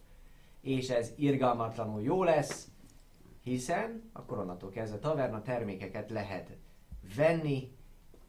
és 0.61 0.89
ez 0.89 1.11
irgalmatlanul 1.15 2.01
jó 2.01 2.23
lesz, 2.23 2.67
hiszen 3.47 4.09
akkor 4.13 4.37
onnantól 4.37 4.69
kezdve 4.69 4.99
taverna 4.99 5.41
termékeket 5.41 6.09
lehet 6.09 6.57
venni, 7.15 7.71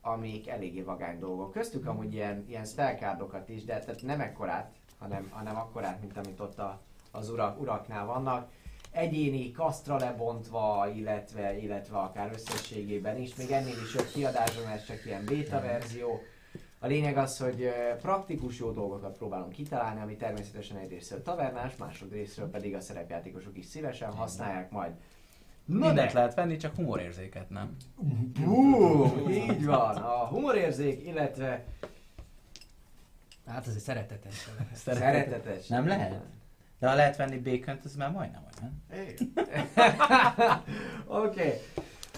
amik 0.00 0.48
eléggé 0.48 0.82
vagány 0.82 1.18
dolgok. 1.18 1.52
Köztük 1.52 1.86
amúgy 1.86 2.12
ilyen, 2.12 2.44
ilyen 2.48 2.64
spellcardokat 2.64 3.48
is, 3.48 3.64
de 3.64 3.78
tehát 3.78 4.02
nem 4.02 4.20
ekkorát, 4.20 4.72
hanem, 4.98 5.28
hanem 5.30 5.56
akkorát, 5.56 6.00
mint 6.00 6.16
amit 6.16 6.40
ott 6.40 6.58
a, 6.58 6.80
az 7.10 7.30
urak, 7.30 7.60
uraknál 7.60 8.06
vannak. 8.06 8.50
Egyéni 8.90 9.52
kasztra 9.52 9.96
lebontva, 9.96 10.88
illetve, 10.94 11.58
illetve 11.58 11.98
akár 11.98 12.32
összességében 12.32 13.18
is, 13.18 13.34
még 13.34 13.50
ennél 13.50 13.76
is 13.84 13.94
jobb 13.94 14.08
kiadásban, 14.12 14.72
ez 14.72 14.84
csak 14.84 15.04
ilyen 15.04 15.24
beta 15.24 15.60
verzió. 15.60 16.20
A 16.78 16.86
lényeg 16.86 17.16
az, 17.16 17.38
hogy 17.38 17.72
praktikus 18.00 18.58
jó 18.58 18.70
dolgokat 18.70 19.16
próbálunk 19.16 19.52
kitalálni, 19.52 20.00
ami 20.00 20.16
természetesen 20.16 20.76
egyrésztről 20.76 21.22
tavernás, 21.22 21.76
másodrészről 21.76 22.50
pedig 22.50 22.74
a 22.74 22.80
szerepjátékosok 22.80 23.58
is 23.58 23.66
szívesen 23.66 24.12
használják 24.12 24.70
majd. 24.70 24.92
Na 25.64 25.86
Mindent 25.86 26.12
de, 26.12 26.18
lehet 26.18 26.34
venni, 26.34 26.56
csak 26.56 26.74
humorérzéket 26.74 27.50
nem. 27.50 27.76
Hú, 28.44 29.28
így 29.30 29.64
van, 29.64 29.96
a 29.96 30.26
humorérzék, 30.26 31.06
illetve 31.06 31.64
Hát 33.48 33.66
azért 33.66 33.82
szeretetes. 33.82 34.48
szeretetes. 34.72 35.66
Nem 35.66 35.86
lehet? 35.86 36.20
De 36.78 36.88
ha 36.88 36.94
lehet 36.94 37.16
venni 37.16 37.38
bacon 37.38 37.78
az 37.84 37.96
már 37.96 38.10
majdnem 38.10 38.42
olyan. 38.60 38.82
Oké. 41.06 41.26
Okay. 41.26 41.58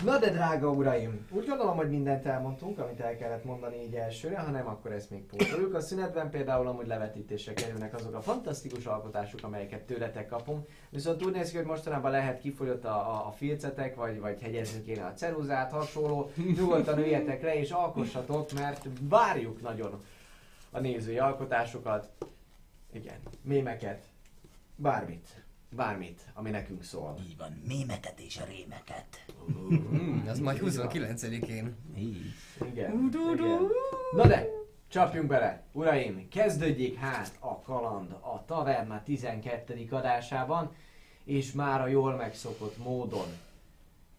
Na 0.05 0.19
de 0.19 0.31
drága 0.31 0.71
uraim, 0.71 1.27
úgy 1.31 1.47
gondolom, 1.47 1.77
hogy 1.77 1.91
mindent 1.91 2.27
elmondtunk, 2.27 2.79
amit 2.79 3.01
el 3.01 3.17
kellett 3.17 3.45
mondani 3.45 3.83
így 3.83 3.95
elsőre, 3.95 4.39
ha 4.39 4.51
nem, 4.51 4.67
akkor 4.67 4.93
ezt 4.93 5.11
még 5.11 5.27
pótoljuk. 5.27 5.75
A 5.75 5.81
szünetben 5.81 6.31
például 6.31 6.67
amúgy 6.67 6.87
levetítésre 6.87 7.53
kerülnek 7.53 7.95
azok 7.95 8.15
a 8.15 8.21
fantasztikus 8.21 8.87
alkotások, 8.87 9.41
amelyeket 9.43 9.83
tőletek 9.83 10.29
kapunk. 10.29 10.69
Viszont 10.91 11.25
úgy 11.25 11.33
néz 11.33 11.51
ki, 11.51 11.57
hogy 11.57 11.67
mostanában 11.67 12.11
lehet 12.11 12.41
kifogyott 12.41 12.85
a, 12.85 12.89
a, 12.89 13.27
a 13.27 13.31
filcetek, 13.31 13.95
vagy, 13.95 14.21
vagy 14.21 14.41
hegyezni 14.41 14.83
kéne 14.83 15.05
a 15.05 15.13
ceruzát, 15.13 15.71
hasonló. 15.71 16.31
Nyugodtan 16.57 16.99
üljetek 16.99 17.43
le 17.43 17.55
és 17.55 17.71
alkossatok, 17.71 18.53
mert 18.53 18.87
várjuk 19.01 19.63
nagyon 19.63 20.01
a 20.71 20.81
nézői 20.81 21.19
alkotásokat. 21.19 22.09
Igen, 22.93 23.19
mémeket, 23.43 24.05
bármit. 24.77 25.40
Bármit, 25.77 26.21
ami 26.35 26.51
nekünk 26.51 26.83
szól. 26.83 27.15
Így 27.29 27.37
van, 27.37 27.63
mémeket 27.69 28.21
és 28.21 28.39
a 28.39 28.45
rémeket. 28.45 29.25
Hmm, 29.69 30.25
az 30.29 30.39
majd 30.39 30.61
29-én. 30.63 31.77
Így. 31.97 32.35
Igen. 32.71 33.11
igen. 33.35 33.69
Na 34.17 34.27
de, 34.27 34.47
csapjunk 34.89 35.27
bele. 35.29 35.63
Uraim, 35.73 36.29
kezdődjék 36.29 36.97
hát 36.99 37.37
a 37.39 37.61
kaland 37.61 38.11
a 38.11 38.45
Taverna 38.47 39.03
12. 39.03 39.87
adásában, 39.91 40.75
és 41.25 41.53
már 41.53 41.81
a 41.81 41.87
jól 41.87 42.17
megszokott 42.17 42.79
módon 42.79 43.29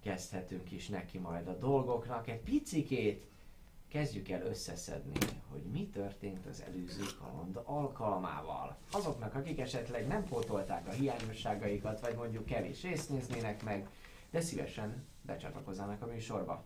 kezdhetünk 0.03 0.71
is 0.71 0.87
neki 0.87 1.17
majd 1.17 1.47
a 1.47 1.57
dolgoknak. 1.57 2.27
Egy 2.27 2.41
picikét 2.41 3.25
kezdjük 3.91 4.29
el 4.29 4.41
összeszedni, 4.41 5.17
hogy 5.49 5.61
mi 5.71 5.89
történt 5.93 6.45
az 6.45 6.63
előző 6.67 7.03
kaland 7.19 7.61
alkalmával. 7.63 8.77
Azoknak, 8.91 9.35
akik 9.35 9.59
esetleg 9.59 10.07
nem 10.07 10.23
pótolták 10.23 10.87
a 10.87 10.91
hiányosságaikat, 10.91 11.99
vagy 11.99 12.15
mondjuk 12.15 12.45
kevés 12.45 12.81
részt 12.81 13.09
néznének 13.09 13.63
meg, 13.63 13.87
de 14.29 14.41
szívesen 14.41 15.05
becsatlakozzanak 15.21 16.01
a 16.01 16.05
műsorba. 16.05 16.63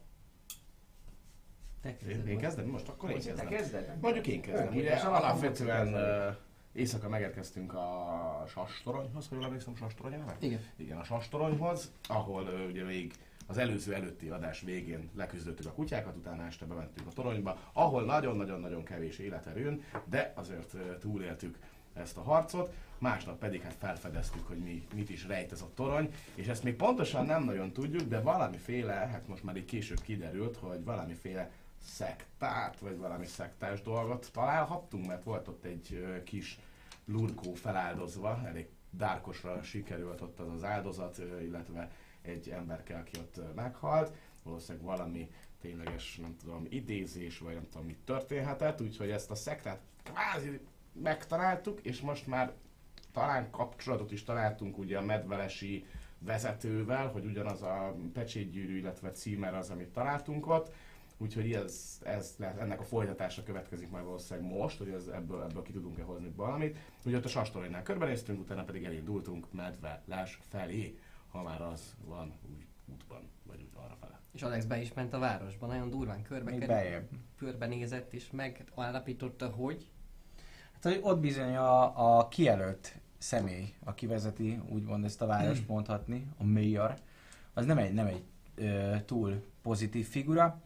Te 1.81 1.95
kezded 1.97 2.27
én 2.27 2.37
kezdem 2.37 2.65
most? 2.65 2.87
Akkor 2.87 3.09
én 3.09 3.19
Te 3.19 3.25
kezdem. 3.25 3.47
kezded? 3.47 3.97
Mondjuk 4.01 4.27
én 4.27 4.41
kezdem. 4.41 4.67
Ugye 4.67 4.77
Önkéntes 4.77 5.03
alapvetően 5.03 5.93
uh, 5.93 6.35
éjszaka 6.73 7.09
megérkeztünk 7.09 7.73
a 7.73 8.43
sastoronyhoz, 8.47 9.27
ha 9.27 9.35
jól 9.35 9.45
emlékszem, 9.45 9.75
sastorony 9.75 10.11
neve? 10.17 10.35
Igen. 10.39 10.59
Igen, 10.75 10.97
a 10.97 11.03
sastoronyhoz, 11.03 11.91
ahol 12.07 12.43
uh, 12.43 12.65
ugye 12.69 12.83
még 12.83 13.13
az 13.45 13.57
előző 13.57 13.93
előtti 13.93 14.29
adás 14.29 14.61
végén 14.61 15.09
leküzdöttük 15.15 15.65
a 15.65 15.71
kutyákat, 15.71 16.15
utána 16.15 16.45
este 16.45 16.65
bementünk 16.65 17.07
a 17.07 17.11
toronyba, 17.11 17.59
ahol 17.73 18.05
nagyon-nagyon-nagyon 18.05 18.83
kevés 18.83 19.19
életerőn, 19.19 19.83
de 20.05 20.33
azért 20.35 20.75
túléltük 20.99 21.57
ezt 21.93 22.17
a 22.17 22.21
harcot, 22.21 22.73
másnap 22.97 23.39
pedig 23.39 23.61
hát 23.61 23.75
felfedeztük, 23.79 24.47
hogy 24.47 24.57
mi, 24.57 24.87
mit 24.93 25.09
is 25.09 25.25
rejt 25.27 25.51
ez 25.51 25.61
a 25.61 25.71
torony, 25.73 26.13
és 26.35 26.47
ezt 26.47 26.63
még 26.63 26.75
pontosan 26.75 27.25
nem 27.25 27.43
nagyon 27.43 27.71
tudjuk, 27.71 28.01
de 28.01 28.21
valamiféle, 28.21 28.93
hát 28.93 29.27
most 29.27 29.43
már 29.43 29.57
így 29.57 29.65
később 29.65 30.01
kiderült, 30.01 30.57
hogy 30.57 30.83
valamiféle 30.83 31.51
szektát, 31.83 32.79
vagy 32.79 32.97
valami 32.97 33.25
szektás 33.25 33.81
dolgot 33.81 34.29
találhattunk, 34.33 35.07
mert 35.07 35.23
volt 35.23 35.47
ott 35.47 35.65
egy 35.65 36.21
kis 36.23 36.59
lurkó 37.05 37.53
feláldozva, 37.53 38.41
elég 38.45 38.67
dárkosra 38.89 39.63
sikerült 39.63 40.21
ott 40.21 40.39
az 40.39 40.53
az 40.53 40.63
áldozat, 40.63 41.21
illetve 41.41 41.91
egy 42.25 42.49
emberke, 42.49 42.97
aki 42.97 43.19
ott 43.19 43.55
meghalt. 43.55 44.11
Valószínűleg 44.43 44.85
valami 44.85 45.29
tényleges, 45.61 46.17
nem 46.21 46.35
tudom, 46.37 46.65
idézés, 46.69 47.37
vagy 47.39 47.53
nem 47.53 47.67
tudom, 47.69 47.85
mit 47.85 47.99
történhetett, 48.05 48.81
úgyhogy 48.81 49.09
ezt 49.09 49.31
a 49.31 49.35
szektát 49.35 49.79
kvázi 50.03 50.59
megtaláltuk, 50.91 51.79
és 51.81 52.01
most 52.01 52.27
már 52.27 52.53
talán 53.11 53.51
kapcsolatot 53.51 54.11
is 54.11 54.23
találtunk 54.23 54.77
ugye 54.77 54.97
a 54.97 55.01
medvelesi 55.01 55.85
vezetővel, 56.19 57.07
hogy 57.07 57.25
ugyanaz 57.25 57.61
a 57.61 57.95
pecsétgyűrű, 58.13 58.77
illetve 58.77 59.11
címer 59.11 59.55
az, 59.55 59.69
amit 59.69 59.93
találtunk 59.93 60.47
ott. 60.47 60.73
Úgyhogy 61.17 61.51
ez, 61.53 61.99
ez, 62.03 62.35
ennek 62.59 62.79
a 62.79 62.83
folytatása 62.83 63.43
következik 63.43 63.89
majd 63.89 64.05
valószínűleg 64.05 64.49
most, 64.49 64.77
hogy 64.77 64.89
ez, 64.89 65.07
ebből, 65.07 65.43
ebből 65.43 65.63
ki 65.63 65.71
tudunk-e 65.71 66.03
hozni 66.03 66.31
valamit. 66.35 66.77
Ugye 67.05 67.17
ott 67.17 67.25
a 67.25 67.27
sastoronynál 67.27 67.83
körbenéztünk, 67.83 68.39
utána 68.39 68.63
pedig 68.63 68.83
elindultunk 68.83 69.51
medveles 69.51 70.39
felé, 70.49 70.99
ha 71.35 71.43
már 71.43 71.61
az 71.61 71.95
van 72.05 72.33
úgy 72.49 72.65
útban, 72.85 73.29
vagy 73.43 73.61
úgy 73.61 73.71
arra 73.73 73.95
fele. 73.99 74.19
És 74.31 74.41
Alex 74.41 74.65
be 74.65 74.81
is 74.81 74.93
ment 74.93 75.13
a 75.13 75.19
városba, 75.19 75.67
nagyon 75.67 75.89
durván 75.89 76.21
körbe 76.21 76.51
körbenézett 77.37 78.13
és 78.13 78.31
megállapította, 78.31 79.49
hogy? 79.49 79.89
Hát, 80.73 80.83
hogy 80.83 80.99
ott 81.01 81.19
bizony 81.19 81.55
a, 81.55 82.17
a 82.17 82.27
kijelölt 82.27 82.99
személy, 83.17 83.73
aki 83.83 84.05
vezeti, 84.05 84.61
úgymond 84.69 85.03
ezt 85.03 85.21
a 85.21 85.25
várost 85.25 85.67
mondhatni, 85.67 86.27
a 86.37 86.43
mayor, 86.43 86.93
az 87.53 87.65
nem 87.65 87.77
egy, 87.77 87.93
nem 87.93 88.07
egy 88.07 88.23
ö, 88.55 88.95
túl 89.05 89.43
pozitív 89.61 90.07
figura, 90.07 90.61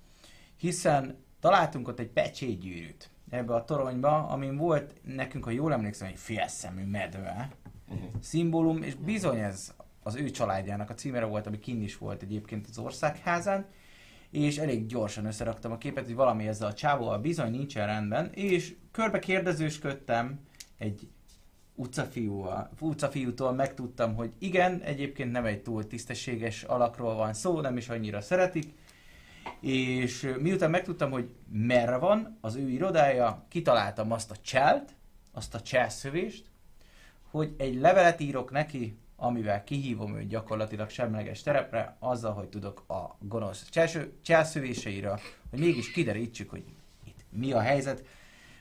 hiszen 0.55 1.17
találtunk 1.39 1.87
ott 1.87 1.99
egy 1.99 2.09
pecsétgyűrűt 2.09 3.09
ebbe 3.29 3.53
a 3.53 3.65
toronyba, 3.65 4.27
amin 4.27 4.57
volt 4.57 4.93
nekünk, 5.03 5.43
ha 5.43 5.49
jól 5.49 5.73
emlékszem, 5.73 6.07
egy 6.07 6.17
félszemű 6.17 6.83
medve. 6.83 7.51
Szimbólum, 8.19 8.83
és 8.83 8.95
bizony 8.95 9.37
ez 9.37 9.73
az 10.03 10.15
ő 10.15 10.29
családjának 10.29 10.89
a 10.89 10.93
címere 10.93 11.25
volt, 11.25 11.47
ami 11.47 11.59
kinn 11.59 11.81
is 11.81 11.97
volt 11.97 12.21
egyébként 12.21 12.67
az 12.69 12.77
országházán, 12.77 13.65
és 14.31 14.57
elég 14.57 14.85
gyorsan 14.85 15.25
összeraktam 15.25 15.71
a 15.71 15.77
képet, 15.77 16.05
hogy 16.05 16.15
valami 16.15 16.47
ezzel 16.47 16.67
a 16.67 16.73
csávóval. 16.73 17.19
Bizony 17.19 17.51
nincsen 17.51 17.85
rendben, 17.85 18.29
és 18.33 18.75
körbe 18.91 19.19
kérdezősködtem 19.19 20.39
egy 20.77 21.07
utcafiúval, 21.75 22.69
utcafiútól 22.79 23.51
megtudtam, 23.51 24.15
hogy 24.15 24.31
igen, 24.39 24.81
egyébként 24.81 25.31
nem 25.31 25.45
egy 25.45 25.61
túl 25.61 25.87
tisztességes 25.87 26.63
alakról 26.63 27.15
van 27.15 27.33
szó, 27.33 27.61
nem 27.61 27.77
is 27.77 27.89
annyira 27.89 28.21
szeretik, 28.21 28.73
és 29.59 30.35
miután 30.39 30.69
megtudtam, 30.69 31.11
hogy 31.11 31.29
merre 31.51 31.97
van 31.97 32.37
az 32.41 32.55
ő 32.55 32.69
irodája, 32.69 33.45
kitaláltam 33.49 34.11
azt 34.11 34.31
a 34.31 34.35
cselt, 34.41 34.95
azt 35.31 35.55
a 35.55 35.61
cselszövést, 35.61 36.45
hogy 37.31 37.53
egy 37.57 37.75
levelet 37.75 38.19
írok 38.19 38.51
neki, 38.51 38.97
amivel 39.19 39.63
kihívom 39.63 40.17
őt 40.17 40.27
gyakorlatilag 40.27 40.89
semleges 40.89 41.41
terepre, 41.41 41.95
azzal, 41.99 42.33
hogy 42.33 42.47
tudok 42.47 42.83
a 42.87 43.15
gonosz 43.19 43.69
cselszövéseiről, 44.21 45.19
hogy 45.49 45.59
mégis 45.59 45.91
kiderítsük, 45.91 46.49
hogy 46.49 46.63
itt 47.05 47.25
mi 47.29 47.51
a 47.51 47.59
helyzet. 47.59 48.05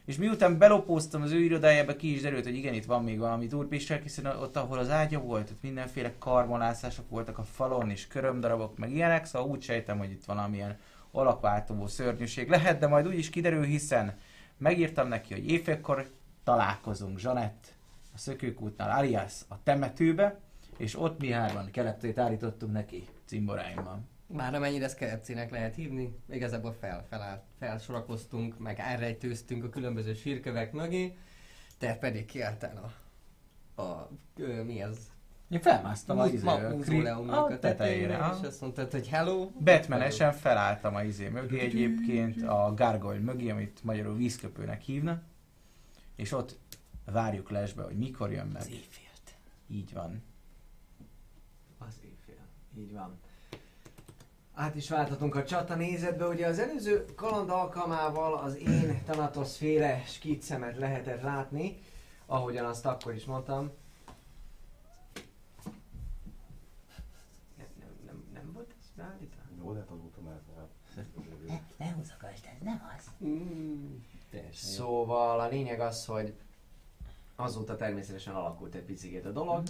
És 0.05 0.17
miután 0.17 0.59
belopóztam 0.59 1.23
az 1.23 1.31
ő 1.31 1.41
irodájába, 1.41 1.97
ki 1.97 2.15
is 2.15 2.21
derült, 2.21 2.45
hogy 2.45 2.57
igen, 2.57 2.75
itt 2.75 2.85
van 2.85 3.05
még 3.05 3.19
valami 3.19 3.47
turpisság, 3.47 4.03
hiszen 4.03 4.27
ott, 4.27 4.57
ahol 4.57 4.79
az 4.79 4.91
ágya 4.91 5.21
volt, 5.21 5.51
ott 5.51 5.63
mindenféle 5.63 6.13
karbonászások 6.19 7.09
voltak 7.09 7.39
a 7.39 7.43
falon, 7.43 7.91
és 7.91 8.07
körömdarabok, 8.07 8.79
meg 8.79 8.93
ilyenek, 8.93 9.25
szóval 9.25 9.49
úgy 9.49 9.63
sejtem, 9.63 9.99
hogy 9.99 10.11
itt 10.11 10.25
valamilyen 10.25 10.79
alakváltó 11.11 11.87
szörnyűség 11.87 12.49
lehet, 12.49 12.79
de 12.79 12.87
majd 12.87 13.07
úgy 13.07 13.19
is 13.19 13.31
kiderül, 13.31 13.65
hiszen 13.65 14.19
megírtam 14.59 15.09
neki, 15.09 15.35
hogy 15.35 15.51
éjfélkor 15.51 16.11
találkozunk 16.45 17.19
Zsanett 17.19 17.75
a 18.15 18.19
szökőkútnál, 18.19 18.99
alias 18.99 19.35
a 19.49 19.63
temetőbe, 19.63 20.39
és 20.79 21.01
ott 21.01 21.21
mi 21.21 21.31
hárman 21.31 21.71
keletét 21.71 22.19
állítottunk 22.19 22.73
neki 22.73 23.05
cimboráimmal. 23.25 24.01
Már 24.27 24.55
amennyire 24.55 24.85
ezt 24.85 24.97
keretcének 24.97 25.51
lehet 25.51 25.75
hívni, 25.75 26.17
igazából 26.31 26.73
fel, 26.81 27.07
felállt, 27.09 27.43
felsorakoztunk, 27.59 28.59
meg 28.59 28.79
elrejtőztünk 28.79 29.65
a 29.65 29.69
különböző 29.69 30.15
sírkövek 30.15 30.73
mögé, 30.73 31.17
te 31.79 31.95
pedig 31.95 32.25
kiálltál 32.25 32.93
a, 33.77 33.83
a 33.83 34.11
ö, 34.37 34.63
mi 34.63 34.83
az? 34.83 34.99
Én 35.49 35.61
felmásztam 35.61 36.19
a, 36.19 36.27
izé, 36.27 36.47
a, 36.47 36.69
múzeumnak 36.69 37.51
a 37.51 37.59
tetejére. 37.59 38.35
és 38.41 38.47
azt 38.47 38.61
mondtad, 38.61 38.91
hogy 38.91 39.09
hello. 39.09 39.51
Batmanesen 39.65 40.33
felálltam 40.33 40.95
a 40.95 41.03
izé 41.03 41.29
mögé 41.29 41.61
egyébként, 41.61 42.43
a 42.43 42.73
gargoyle 42.77 43.21
mögé, 43.21 43.51
amit 43.51 43.81
magyarul 43.85 44.17
vízköpőnek 44.17 44.83
hívnak, 44.83 45.23
és 46.17 46.33
ott 46.33 46.59
várjuk 47.05 47.51
lesbe, 47.51 47.83
hogy 47.83 47.97
mikor 47.97 48.33
jön 48.33 48.47
meg. 48.47 48.63
éjfélt. 48.71 49.37
Így 49.69 49.93
van. 49.93 50.23
Így 52.79 52.93
van. 52.93 53.21
Át 54.55 54.75
is 54.75 54.89
váltatunk 54.89 55.35
a 55.35 55.45
csata 55.45 55.75
nézetbe, 55.75 56.27
ugye 56.27 56.47
az 56.47 56.59
előző 56.59 57.05
kaland 57.15 57.51
alkalmával 57.51 58.35
az 58.35 58.57
én 58.57 59.03
Thanatos 59.05 59.57
féle 59.57 60.03
skiccemet 60.07 60.77
lehetett 60.77 61.23
látni, 61.23 61.79
ahogyan 62.27 62.65
azt 62.65 62.87
akkor 62.87 63.15
is 63.15 63.25
mondtam. 63.25 63.71
Nem, 67.57 67.67
nem, 67.79 67.91
nem, 68.07 68.25
nem 68.33 68.53
volt 68.53 68.75
ez 68.81 68.87
beállítva? 68.97 69.41
Jó, 69.59 69.73
de 69.73 69.79
hát 69.79 69.91
azóta 69.91 70.21
már 70.21 70.41
Ne 71.77 71.93
húzogasd, 71.93 72.45
ez 72.45 72.63
nem 72.63 72.91
az. 72.97 73.05
Mm, 73.25 73.95
teljesen. 74.31 74.71
Szóval 74.71 75.41
a 75.41 75.49
lényeg 75.49 75.81
az, 75.81 76.07
hogy 76.07 76.35
azóta 77.37 77.77
természetesen 77.77 78.35
alakult 78.35 78.75
egy 78.75 78.85
picit 78.85 79.27
a 79.27 79.31
dolog, 79.31 79.63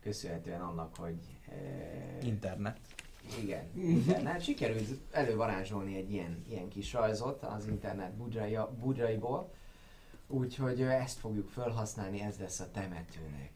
köszönhetően 0.00 0.60
annak, 0.60 0.96
hogy 0.96 1.18
eh, 1.48 2.26
Internet. 2.26 2.78
Igen, 3.42 3.70
internet. 3.74 4.42
Sikerült 4.42 4.88
elővarázsolni 5.10 5.96
egy 5.96 6.12
ilyen, 6.12 6.44
ilyen 6.48 6.68
kis 6.68 6.92
rajzot 6.92 7.42
az 7.42 7.66
internet 7.66 8.12
budrai, 8.12 8.58
budraiból, 8.78 9.52
úgyhogy 10.26 10.80
ö, 10.80 10.88
ezt 10.88 11.18
fogjuk 11.18 11.48
felhasználni, 11.48 12.20
ez 12.20 12.38
lesz 12.38 12.60
a 12.60 12.70
temetőnek 12.70 13.50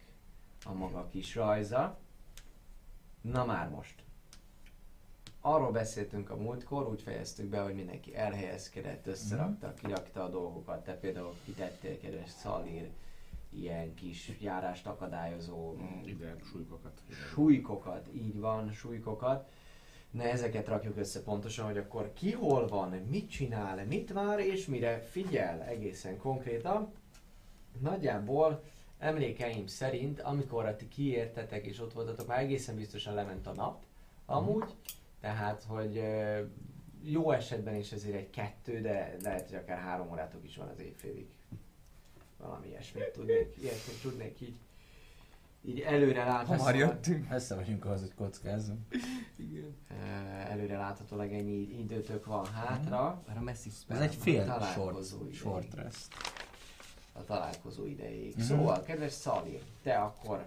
a 0.65 0.73
maga 0.73 1.07
kis 1.11 1.35
rajza. 1.35 1.97
Na 3.21 3.45
már 3.45 3.69
most. 3.69 4.03
Arról 5.41 5.71
beszéltünk 5.71 6.29
a 6.29 6.35
múltkor, 6.35 6.87
úgy 6.87 7.01
fejeztük 7.01 7.45
be, 7.45 7.59
hogy 7.59 7.75
mindenki 7.75 8.15
elhelyezkedett, 8.15 9.07
összerakta, 9.07 9.73
kirakta 9.73 10.23
a 10.23 10.29
dolgokat. 10.29 10.83
Te 10.83 10.93
például 10.93 11.33
kitettél, 11.43 11.99
kedves 11.99 12.29
Szalír, 12.29 12.89
ilyen 13.59 13.93
kis 13.93 14.31
járást 14.39 14.87
akadályozó 14.87 15.75
Ide 16.05 16.35
súlykokat. 16.51 17.01
súlykokat, 17.33 18.09
így 18.13 18.39
van, 18.39 18.71
súlykokat. 18.71 19.49
Ne 20.11 20.31
ezeket 20.31 20.67
rakjuk 20.67 20.97
össze 20.97 21.23
pontosan, 21.23 21.65
hogy 21.65 21.77
akkor 21.77 22.13
ki 22.13 22.31
hol 22.31 22.67
van, 22.67 22.89
mit 22.89 23.29
csinál, 23.29 23.85
mit 23.85 24.11
vár 24.13 24.39
és 24.39 24.65
mire 24.65 24.99
figyel 24.99 25.61
egészen 25.61 26.17
konkrétan. 26.17 26.93
Nagyjából 27.79 28.63
emlékeim 28.97 29.67
szerint, 29.67 30.21
amikor 30.21 30.75
ti 30.75 30.87
kiértetek 30.87 31.65
és 31.65 31.79
ott 31.79 31.93
voltatok, 31.93 32.27
már 32.27 32.39
egészen 32.39 32.75
biztosan 32.75 33.13
lement 33.13 33.47
a 33.47 33.53
nap, 33.53 33.83
amúgy. 34.25 34.75
Tehát, 35.19 35.63
hogy 35.63 36.03
jó 37.03 37.31
esetben 37.31 37.75
is 37.75 37.91
ezért 37.91 38.15
egy 38.15 38.29
kettő, 38.29 38.81
de 38.81 39.15
lehet, 39.21 39.49
hogy 39.49 39.57
akár 39.57 39.77
három 39.77 40.11
órátok 40.11 40.43
is 40.43 40.57
van 40.57 40.67
az 40.67 40.79
évfélig. 40.79 41.34
Valami 42.37 42.67
ilyesmit 42.67 43.11
tudnék, 43.11 43.55
ilyesmit 43.61 44.01
tudnék 44.01 44.41
így, 44.41 44.55
így 45.65 45.79
előre 45.79 46.23
látni. 46.23 46.55
Hamar 46.55 46.75
jöttünk. 46.75 47.29
Messze 47.29 47.55
vagyunk 47.55 47.85
ahhoz, 47.85 47.99
hogy 48.01 48.13
kockázzunk. 48.13 48.79
Ö, 49.89 49.93
előre 50.49 50.77
láthatólag 50.77 51.31
ennyi 51.33 51.79
időtök 51.79 52.25
van 52.25 52.45
hátra. 52.45 53.23
Már 53.27 53.37
a 53.37 53.41
messzi 53.41 53.69
Ez 53.87 53.99
egy 53.99 54.15
fél 54.15 54.45
Találkozó 54.45 55.17
short, 55.17 55.23
ideig. 55.23 55.35
short 55.35 55.73
rest. 55.73 56.13
A 57.13 57.23
találkozó 57.23 57.85
ideig. 57.85 58.33
Mhm. 58.35 58.43
Szóval, 58.43 58.81
kedves 58.83 59.11
Szali, 59.11 59.59
te 59.83 59.95
akkor 59.97 60.45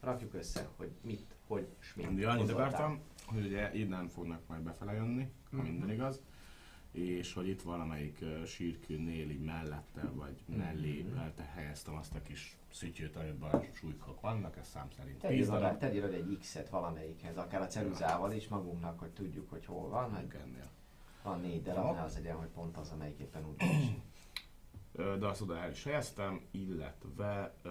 rakjuk 0.00 0.34
össze, 0.34 0.68
hogy 0.76 0.90
mit, 1.02 1.22
hogy, 1.46 1.66
s 1.78 1.94
mit 1.94 2.24
annyit 2.24 2.50
akartam, 2.50 3.00
hogy 3.26 3.44
ugye 3.46 3.74
innen 3.74 4.08
fognak 4.08 4.40
majd 4.46 4.60
befele 4.62 4.92
jönni, 4.92 5.28
ha 5.50 5.56
Mhm. 5.56 5.66
minden 5.66 5.90
igaz, 5.90 6.20
és 6.96 7.32
hogy 7.32 7.48
itt 7.48 7.62
valamelyik 7.62 8.24
sírkőnél 8.46 9.30
így 9.30 9.40
mellette, 9.44 10.02
vagy 10.14 10.34
mellé 10.56 11.02
Mhm. 11.02 11.14
uh 11.14 11.42
helyeztem 11.42 11.94
azt 11.94 12.14
a 12.14 12.22
kis 12.22 12.56
szütyőt, 12.70 13.16
amiben 13.16 13.64
súlykok 13.72 14.20
vannak, 14.20 14.56
ez 14.56 14.68
szám 14.68 14.88
szerint 14.96 15.18
Te 15.18 15.28
10 15.28 15.38
írod, 15.46 15.60
darab. 15.60 15.78
te 15.78 15.94
írod 15.94 16.12
egy 16.12 16.38
X-et 16.40 16.68
valamelyikhez, 16.68 17.36
akár 17.36 17.60
a 17.60 17.66
ceruzával 17.66 18.32
is 18.32 18.48
magunknak, 18.48 18.98
hogy 18.98 19.10
tudjuk, 19.10 19.50
hogy 19.50 19.64
hol 19.64 19.88
van. 19.88 20.10
Hogy 20.14 20.26
ennél. 20.44 20.70
van 21.22 21.40
négy 21.40 21.62
darab, 21.62 21.94
ne 21.94 22.02
az 22.02 22.14
legyen, 22.14 22.36
hogy 22.36 22.48
pont 22.48 22.76
az, 22.76 22.90
amelyik 22.90 23.18
éppen 23.18 23.46
úgy 23.46 23.56
De 25.18 25.26
azt 25.26 25.40
oda 25.40 25.56
el 25.58 25.70
is 25.70 25.84
helyeztem, 25.84 26.40
illetve 26.50 27.54
uh, 27.64 27.70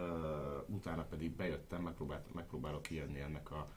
utána 0.68 1.04
pedig 1.04 1.32
bejöttem, 1.36 1.82
megpróbált, 1.82 2.34
megpróbálok 2.34 2.82
kijönni 2.82 3.20
ennek 3.20 3.52
a 3.52 3.72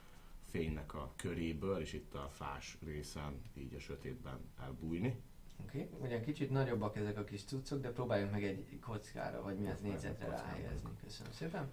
fénynek 0.45 0.95
a 0.95 1.13
köréből, 1.17 1.81
és 1.81 1.93
itt 1.93 2.15
a 2.15 2.29
fás 2.31 2.79
részen 2.85 3.43
így 3.55 3.75
a 3.75 3.79
sötétben 3.79 4.39
elbújni. 4.61 5.23
Oké, 5.63 5.89
okay. 5.93 6.07
ugyan 6.07 6.21
kicsit 6.21 6.51
nagyobbak 6.51 6.97
ezek 6.97 7.19
a 7.19 7.25
kis 7.25 7.45
cuccok, 7.45 7.81
de 7.81 7.91
próbáljunk 7.91 8.33
meg 8.33 8.45
egy 8.45 8.79
kockára, 8.81 9.43
vagy 9.43 9.59
mi 9.59 9.69
az 9.69 9.81
négyzetre 9.81 10.29
ráhelyezni. 10.29 10.91
Köszönöm 11.03 11.33
szépen. 11.33 11.71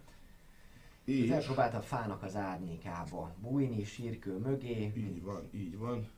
Így, 1.06 1.32
elpróbált 1.32 1.74
a 1.74 1.82
fának 1.82 2.24
az 2.24 2.36
árnyékába 2.36 3.36
bújni, 3.41 3.84
sírkő 3.84 4.38
mögé. 4.38 4.91
így 4.95 5.21
van, 5.21 5.50
így 5.52 5.78
van. 5.78 6.10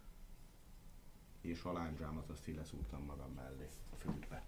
És 1.42 1.64
a 1.64 1.72
lándzsámat 1.74 2.30
azt 2.30 2.48
így 2.48 2.56
leszúrtam 2.56 3.04
magam 3.06 3.32
mellé 3.36 3.68
a 3.94 3.96
földbe. 3.96 4.44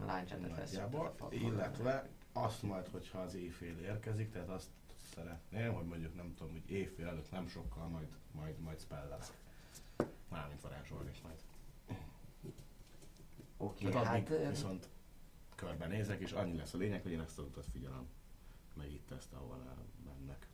A 0.00 0.04
láncsát 0.04 0.56
Nagyjából, 0.56 1.14
illetve 1.30 2.08
azt 2.32 2.62
majd, 2.62 2.88
hogyha 2.88 3.18
az 3.18 3.34
éjfél 3.34 3.78
érkezik, 3.78 4.30
tehát 4.30 4.48
azt 4.48 4.68
szeretném, 5.14 5.72
hogy 5.72 5.86
mondjuk 5.86 6.14
nem 6.14 6.34
tudom, 6.36 6.52
hogy 6.52 6.70
éjfél 6.70 7.06
előtt 7.06 7.30
nem 7.30 7.46
sokkal 7.46 7.88
majd, 7.88 8.08
majd, 8.32 8.58
majd 8.58 8.80
spellezek. 8.80 9.36
Mármint 10.28 10.60
varázsolni 10.60 11.10
majd. 11.22 11.38
Oké, 13.58 13.88
Tehát 13.88 14.06
hát 14.06 14.30
addig 14.30 14.48
viszont 14.48 14.88
körbenézek, 15.54 16.20
és 16.20 16.32
annyi 16.32 16.56
lesz 16.56 16.74
a 16.74 16.78
lényeg, 16.78 17.02
hogy 17.02 17.12
én 17.12 17.20
ezt 17.20 17.38
az 17.38 17.44
utat 17.44 17.66
figyelem. 17.72 18.08
Meg 18.74 18.92
itt 18.92 19.10
ezt, 19.10 19.32
ahol 19.32 19.56
mennek. 20.04 20.46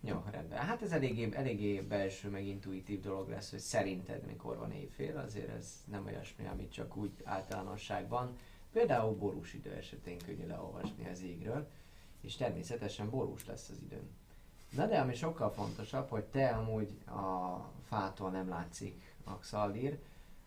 jó, 0.00 0.24
rendben. 0.30 0.58
Hát 0.58 0.82
ez 0.82 0.92
eléggé, 0.92 1.28
eléggé 1.32 1.80
belső, 1.80 2.28
meg 2.28 2.46
intuitív 2.46 3.00
dolog 3.00 3.28
lesz, 3.28 3.50
hogy 3.50 3.58
szerinted 3.58 4.26
mikor 4.26 4.56
van 4.56 4.72
éjfél, 4.72 5.18
azért 5.18 5.48
ez 5.48 5.84
nem 5.84 6.06
olyasmi, 6.06 6.46
amit 6.46 6.72
csak 6.72 6.96
úgy 6.96 7.12
általánosságban. 7.24 8.36
Például 8.72 9.16
borús 9.16 9.54
idő 9.54 9.72
esetén 9.72 10.18
könnyű 10.18 10.46
leolvasni 10.46 11.08
az 11.08 11.22
égről, 11.22 11.68
és 12.20 12.36
természetesen 12.36 13.10
borús 13.10 13.46
lesz 13.46 13.68
az 13.68 13.78
időn. 13.82 14.10
Na 14.70 14.86
de 14.86 15.00
ami 15.00 15.14
sokkal 15.14 15.50
fontosabb, 15.50 16.08
hogy 16.08 16.24
te 16.24 16.48
amúgy 16.48 17.04
a 17.06 17.58
fától 17.84 18.30
nem 18.30 18.48
látszik 18.48 19.14
Axaldír, 19.24 19.98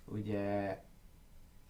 ugye 0.05 0.81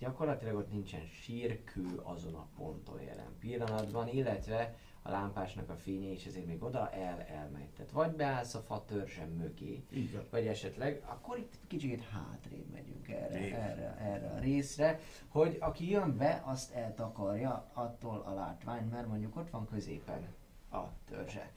gyakorlatilag 0.03 0.55
ott 0.55 0.71
nincsen 0.71 1.05
sírkő 1.21 1.99
azon 2.03 2.33
a 2.33 2.47
ponton 2.57 3.01
jelen 3.01 3.37
pillanatban, 3.39 4.07
illetve 4.07 4.75
a 5.01 5.09
lámpásnak 5.09 5.69
a 5.69 5.75
fénye, 5.75 6.11
és 6.11 6.25
ezért 6.25 6.45
még 6.45 6.63
oda 6.63 6.91
el 6.91 7.21
elmegy. 7.21 7.69
Tehát 7.75 7.91
vagy 7.91 8.11
beállsz 8.11 8.55
a 8.55 8.59
fa 8.59 8.83
törzsem 8.85 9.29
mögé, 9.29 9.83
van. 9.91 10.25
vagy 10.29 10.47
esetleg, 10.47 11.03
akkor 11.05 11.37
itt 11.37 11.53
kicsit 11.67 12.03
hátrébb 12.03 12.69
megyünk 12.71 13.07
erre, 13.09 13.57
erre, 13.57 13.97
erre 13.99 14.29
a 14.29 14.39
részre, 14.39 14.99
hogy 15.27 15.57
aki 15.59 15.89
jön 15.89 16.17
be, 16.17 16.41
azt 16.45 16.73
eltakarja 16.73 17.69
attól 17.73 18.23
a 18.25 18.33
látvány, 18.33 18.87
mert 18.87 19.07
mondjuk 19.07 19.35
ott 19.35 19.49
van 19.49 19.67
középen 19.67 20.27
a 20.71 20.81
törzse. 21.09 21.51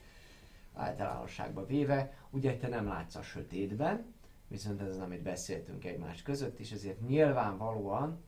Általánosságban 0.74 1.66
véve, 1.66 2.12
ugye 2.30 2.56
te 2.56 2.68
nem 2.68 2.86
látsz 2.86 3.14
a 3.14 3.22
sötétben, 3.22 4.14
viszont 4.48 4.80
ez 4.80 4.88
az, 4.88 4.98
amit 4.98 5.22
beszéltünk 5.22 5.84
egymás 5.84 6.22
között, 6.22 6.58
és 6.58 6.70
ezért 6.70 7.00
nyilvánvalóan 7.00 8.24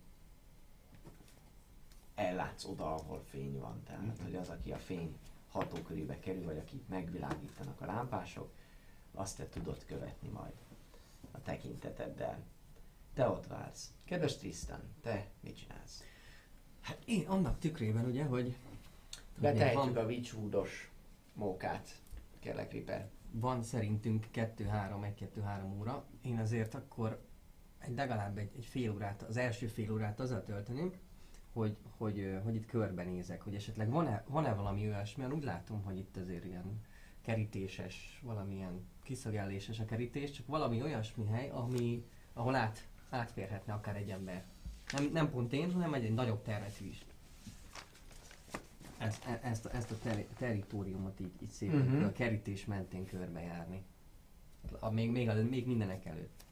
ellátsz 2.19 2.65
oda, 2.65 2.95
ahol 2.95 3.23
fény 3.29 3.59
van. 3.59 3.83
Tehát, 3.83 4.19
hogy 4.23 4.35
az, 4.35 4.49
aki 4.49 4.73
a 4.73 4.79
fény 4.79 5.17
hatókörébe 5.49 6.19
kerül, 6.19 6.45
vagy 6.45 6.59
akit 6.59 6.89
megvilágítanak 6.89 7.81
a 7.81 7.87
lámpások, 7.87 8.53
azt 9.15 9.37
te 9.37 9.49
tudod 9.49 9.85
követni 9.85 10.29
majd 10.29 10.53
a 11.31 11.43
tekinteteddel. 11.43 12.39
Te 13.15 13.29
ott 13.29 13.47
vársz. 13.47 13.93
Kedves 14.05 14.37
Tristan, 14.37 14.81
te 15.03 15.27
mit 15.41 15.57
csinálsz? 15.57 16.05
Hát 16.81 16.99
én 17.05 17.27
annak 17.27 17.59
tükrében 17.59 18.05
ugye, 18.05 18.25
hogy 18.25 18.57
Betehetjük 19.39 19.95
van, 19.95 20.05
a 20.05 20.07
Witchwoodos 20.07 20.91
mókát, 21.33 21.89
kérlek 22.39 22.73
Ripper. 22.73 23.09
van 23.31 23.63
szerintünk 23.63 24.27
2-3, 24.35 24.49
1-2-3 24.59 25.79
óra. 25.79 26.05
Én 26.23 26.39
azért 26.39 26.75
akkor 26.75 27.21
egy, 27.79 27.95
legalább 27.95 28.39
egy, 28.39 28.51
egy 28.57 28.65
fél 28.65 28.93
órát, 28.93 29.23
az 29.23 29.37
első 29.37 29.67
fél 29.67 29.93
órát 29.93 30.21
azzal 30.21 30.45
tölteném, 30.45 30.93
hogy, 31.53 31.77
hogy, 31.97 32.39
hogy 32.45 32.55
itt 32.55 32.67
körbenézek, 32.67 33.43
hogy 33.43 33.55
esetleg 33.55 33.91
van-e, 33.91 34.25
van-e 34.27 34.55
valami 34.55 34.87
olyasmi, 34.87 35.23
mert 35.23 35.35
úgy 35.35 35.45
látom, 35.45 35.83
hogy 35.83 35.99
itt 35.99 36.17
azért 36.17 36.45
ilyen 36.45 36.81
kerítéses, 37.21 38.21
valamilyen 38.23 38.87
kiszögelléses 39.03 39.81
a 39.81 39.85
kerítés, 39.85 40.31
csak 40.31 40.47
valami 40.47 40.83
olyasmi 40.83 41.27
hely, 41.27 41.51
ami, 41.51 42.05
ahol 42.33 42.55
át, 42.55 42.87
átférhetne 43.11 43.73
akár 43.73 43.97
egy 43.97 44.11
ember. 44.11 44.45
Nem, 44.93 45.11
nem 45.13 45.31
pont 45.31 45.53
én, 45.53 45.73
hanem 45.73 45.95
egy, 45.95 46.05
egy 46.05 46.15
nagyobb 46.15 46.43
területű 46.43 46.87
is. 46.87 47.05
Ezt, 48.99 49.25
e- 49.27 49.41
ezt, 49.43 49.65
a- 49.65 49.75
ezt 49.75 49.91
a 49.91 49.99
teri, 49.99 50.27
teritoriumot 50.39 51.21
így, 51.21 51.33
így 51.43 51.51
szépen 51.51 51.81
uh-huh. 51.81 52.05
a 52.05 52.13
kerítés 52.13 52.65
mentén 52.65 53.07
körbejárni. 53.07 53.83
A, 54.79 54.91
még, 54.91 55.11
még, 55.11 55.29
a, 55.29 55.35
még 55.35 55.67
mindenek 55.67 56.05
előtt. 56.05 56.45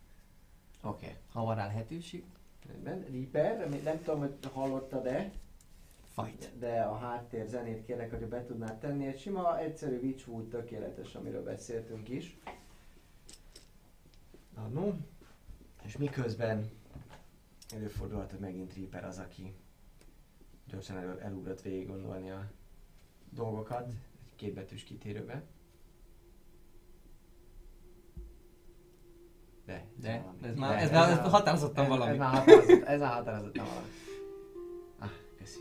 Oké. 0.82 1.06
Okay. 1.06 1.16
Ha 1.32 1.44
van 1.44 1.56
rá 1.56 1.66
lehetőség. 1.66 2.24
Rendben. 2.68 3.05
Nem- 3.68 3.81
nem 3.83 4.02
tudom, 4.02 4.18
hogy 4.20 4.35
hallottad-e, 4.52 5.31
Fight. 6.14 6.59
de 6.59 6.81
a 6.83 6.96
háttér 6.96 7.46
zenét 7.46 7.85
kérlek, 7.85 8.11
hogy 8.11 8.29
be 8.29 8.44
tudnád 8.44 8.79
tenni. 8.79 9.07
Egy 9.07 9.18
sima, 9.20 9.59
egyszerű 9.59 9.98
Witchwood 10.00 10.48
tökéletes, 10.48 11.14
amiről 11.14 11.42
beszéltünk 11.42 12.09
is. 12.09 12.37
Na, 14.55 14.66
no. 14.68 14.92
És 15.85 15.96
miközben 15.96 16.70
előfordulhat, 17.74 18.31
hogy 18.31 18.40
megint 18.40 18.74
Reaper 18.76 19.05
az, 19.05 19.18
aki 19.18 19.55
gyorsan 20.70 20.96
el, 20.96 21.20
elugrott 21.20 21.62
végig 21.62 21.87
gondolni 21.87 22.31
a 22.31 22.50
dolgokat 23.31 23.87
egy 23.88 24.35
kétbetűs 24.37 24.85
kitérőbe. 24.85 25.42
De, 29.66 29.85
De, 30.00 30.22
valami. 30.24 30.46
ez 30.48 30.57
már, 30.57 30.74
De, 30.76 30.81
ez 30.81 30.90
már 30.90 31.11
ez 31.11 31.18
a- 31.18 31.29
határozottan 31.29 31.85
ez, 31.85 31.90
valami. 31.90 32.11
Ez 32.11 32.18
már 32.18 32.35
határozott, 32.35 32.83
ez 32.85 33.00
már 33.00 33.12
határozottan 33.12 33.64
valami. 33.64 33.87
Ah, 34.98 35.11
köszi. 35.38 35.59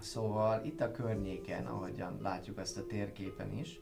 Szóval 0.00 0.64
itt 0.64 0.80
a 0.80 0.90
környéken, 0.90 1.66
ahogyan 1.66 2.18
látjuk 2.22 2.58
azt 2.58 2.78
a 2.78 2.86
térképen 2.86 3.58
is, 3.58 3.80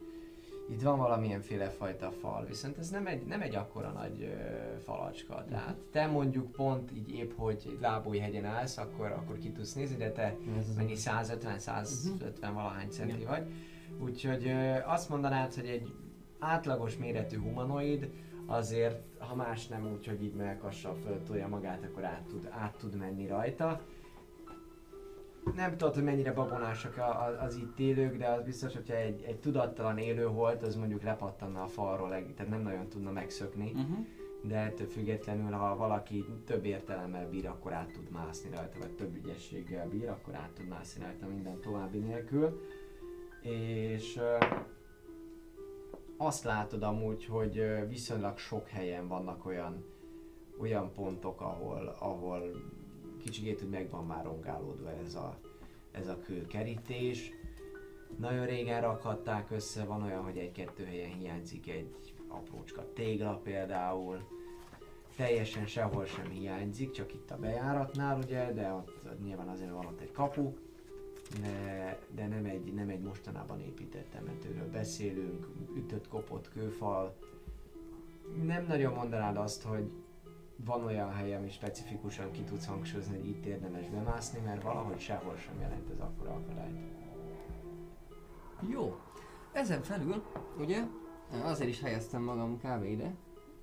itt 0.70 0.82
van 0.82 0.98
valamilyenféle 0.98 1.68
fajta 1.68 2.10
fal, 2.10 2.44
viszont 2.44 2.78
ez 2.78 2.90
nem 2.90 3.06
egy, 3.06 3.24
nem 3.26 3.40
egy 3.40 3.54
akkora 3.54 3.90
nagy 3.90 4.22
ö, 4.22 4.78
falacska. 4.84 5.44
Tehát 5.48 5.76
te 5.92 6.06
mondjuk 6.06 6.52
pont 6.52 6.90
így 6.92 7.10
épp, 7.14 7.32
hogy 7.36 7.62
egy 7.66 7.78
lábúj 7.80 8.18
hegyen 8.18 8.44
állsz, 8.44 8.76
akkor, 8.76 9.06
akkor 9.12 9.38
ki 9.38 9.52
tudsz 9.52 9.72
nézni, 9.74 9.96
de 9.96 10.10
te 10.12 10.36
mennyi 10.76 10.94
150-150 10.96 12.50
valahány 12.54 12.88
centi 12.88 13.24
vagy. 13.24 13.46
Úgyhogy 14.02 14.46
ö, 14.46 14.76
azt 14.86 15.08
mondanád, 15.08 15.54
hogy 15.54 15.66
egy 15.66 15.92
átlagos 16.38 16.96
méretű 16.96 17.38
humanoid 17.38 18.10
azért, 18.46 19.02
ha 19.18 19.34
más 19.34 19.66
nem 19.66 19.92
úgy, 19.92 20.06
hogy 20.06 20.22
így 20.22 20.34
melkassal 20.34 20.94
föltolja 20.94 21.48
magát, 21.48 21.84
akkor 21.84 22.04
át 22.04 22.22
tud, 22.22 22.48
át 22.50 22.76
tud 22.76 22.96
menni 22.96 23.26
rajta. 23.26 23.80
Nem 25.54 25.76
tudod, 25.76 25.94
hogy 25.94 26.04
mennyire 26.04 26.32
babonásak 26.32 27.00
az 27.40 27.56
itt 27.56 27.78
élők, 27.78 28.16
de 28.16 28.28
az 28.28 28.42
biztos, 28.42 28.74
hogyha 28.74 28.94
egy, 28.94 29.22
egy 29.22 29.40
tudattalan 29.40 29.98
élő 29.98 30.28
volt, 30.28 30.62
az 30.62 30.76
mondjuk 30.76 31.02
lepattanna 31.02 31.62
a 31.62 31.66
falról, 31.66 32.08
tehát 32.08 32.48
nem 32.48 32.62
nagyon 32.62 32.88
tudna 32.88 33.10
megszökni. 33.10 33.70
Uh-huh. 33.70 34.06
De 34.42 34.56
ettől 34.56 34.86
függetlenül, 34.86 35.52
ha 35.52 35.76
valaki 35.76 36.24
több 36.46 36.64
értelemmel 36.64 37.28
bír, 37.28 37.46
akkor 37.46 37.72
át 37.72 37.92
tud 37.92 38.10
mászni 38.10 38.50
rajta, 38.54 38.78
vagy 38.78 38.90
több 38.90 39.16
ügyességgel 39.16 39.88
bír, 39.88 40.08
akkor 40.08 40.34
át 40.34 40.50
tud 40.50 40.68
mászni 40.68 41.02
rajta 41.02 41.26
minden 41.26 41.60
további 41.60 41.98
nélkül. 41.98 42.60
És 43.42 44.20
azt 46.16 46.44
látod 46.44 46.82
amúgy, 46.82 47.24
hogy 47.24 47.88
viszonylag 47.88 48.38
sok 48.38 48.68
helyen 48.68 49.08
vannak 49.08 49.46
olyan, 49.46 49.84
olyan 50.60 50.92
pontok, 50.92 51.40
ahol, 51.40 51.96
ahol 51.98 52.50
kicsikét 53.22 53.62
úgy 53.62 53.70
meg 53.70 53.90
van 53.90 54.06
már 54.06 54.24
rongálódva 54.24 54.90
ez 54.90 55.14
a, 55.14 55.38
ez 55.92 56.08
a 56.08 56.20
kőkerítés. 56.20 57.30
Nagyon 58.18 58.46
régen 58.46 58.80
rakhatták 58.80 59.50
össze, 59.50 59.84
van 59.84 60.02
olyan, 60.02 60.22
hogy 60.22 60.38
egy-kettő 60.38 60.84
helyen 60.84 61.12
hiányzik 61.12 61.68
egy 61.68 62.14
aprócska 62.28 62.92
tégla 62.92 63.40
például. 63.42 64.18
Teljesen 65.16 65.66
sehol 65.66 66.04
sem 66.04 66.30
hiányzik, 66.30 66.90
csak 66.90 67.14
itt 67.14 67.30
a 67.30 67.36
bejáratnál 67.36 68.18
ugye, 68.18 68.52
de 68.52 68.72
ott 68.72 69.20
nyilván 69.22 69.48
azért 69.48 69.70
van 69.70 69.86
ott 69.86 70.00
egy 70.00 70.12
kapu. 70.12 70.52
De, 71.40 71.98
de 72.14 72.26
nem, 72.26 72.44
egy, 72.44 72.74
nem 72.74 72.88
egy 72.88 73.00
mostanában 73.00 73.60
épített 73.60 74.10
temetőről 74.10 74.70
beszélünk, 74.70 75.48
ütött, 75.76 76.08
kopott 76.08 76.48
kőfal. 76.48 77.16
Nem 78.42 78.64
nagyon 78.66 78.92
mondanád 78.92 79.36
azt, 79.36 79.62
hogy 79.62 79.90
van 80.56 80.84
olyan 80.84 81.12
hely, 81.12 81.34
ami 81.34 81.50
specifikusan 81.50 82.30
ki 82.30 82.42
tudsz 82.42 82.66
hangsúlyozni, 82.66 83.16
hogy 83.18 83.28
itt 83.28 83.44
érdemes 83.44 83.88
bemászni, 83.88 84.40
mert 84.44 84.62
valahogy 84.62 84.98
sehol 84.98 85.36
sem 85.36 85.60
jelent 85.60 85.90
ez 85.90 85.98
akkora 85.98 86.30
akadályt. 86.30 86.76
Jó. 88.70 89.00
Ezen 89.52 89.82
felül, 89.82 90.22
ugye, 90.58 90.82
azért 91.42 91.68
is 91.68 91.80
helyeztem 91.80 92.22
magam 92.22 92.58
kb. 92.58 92.84
ide, 92.84 93.14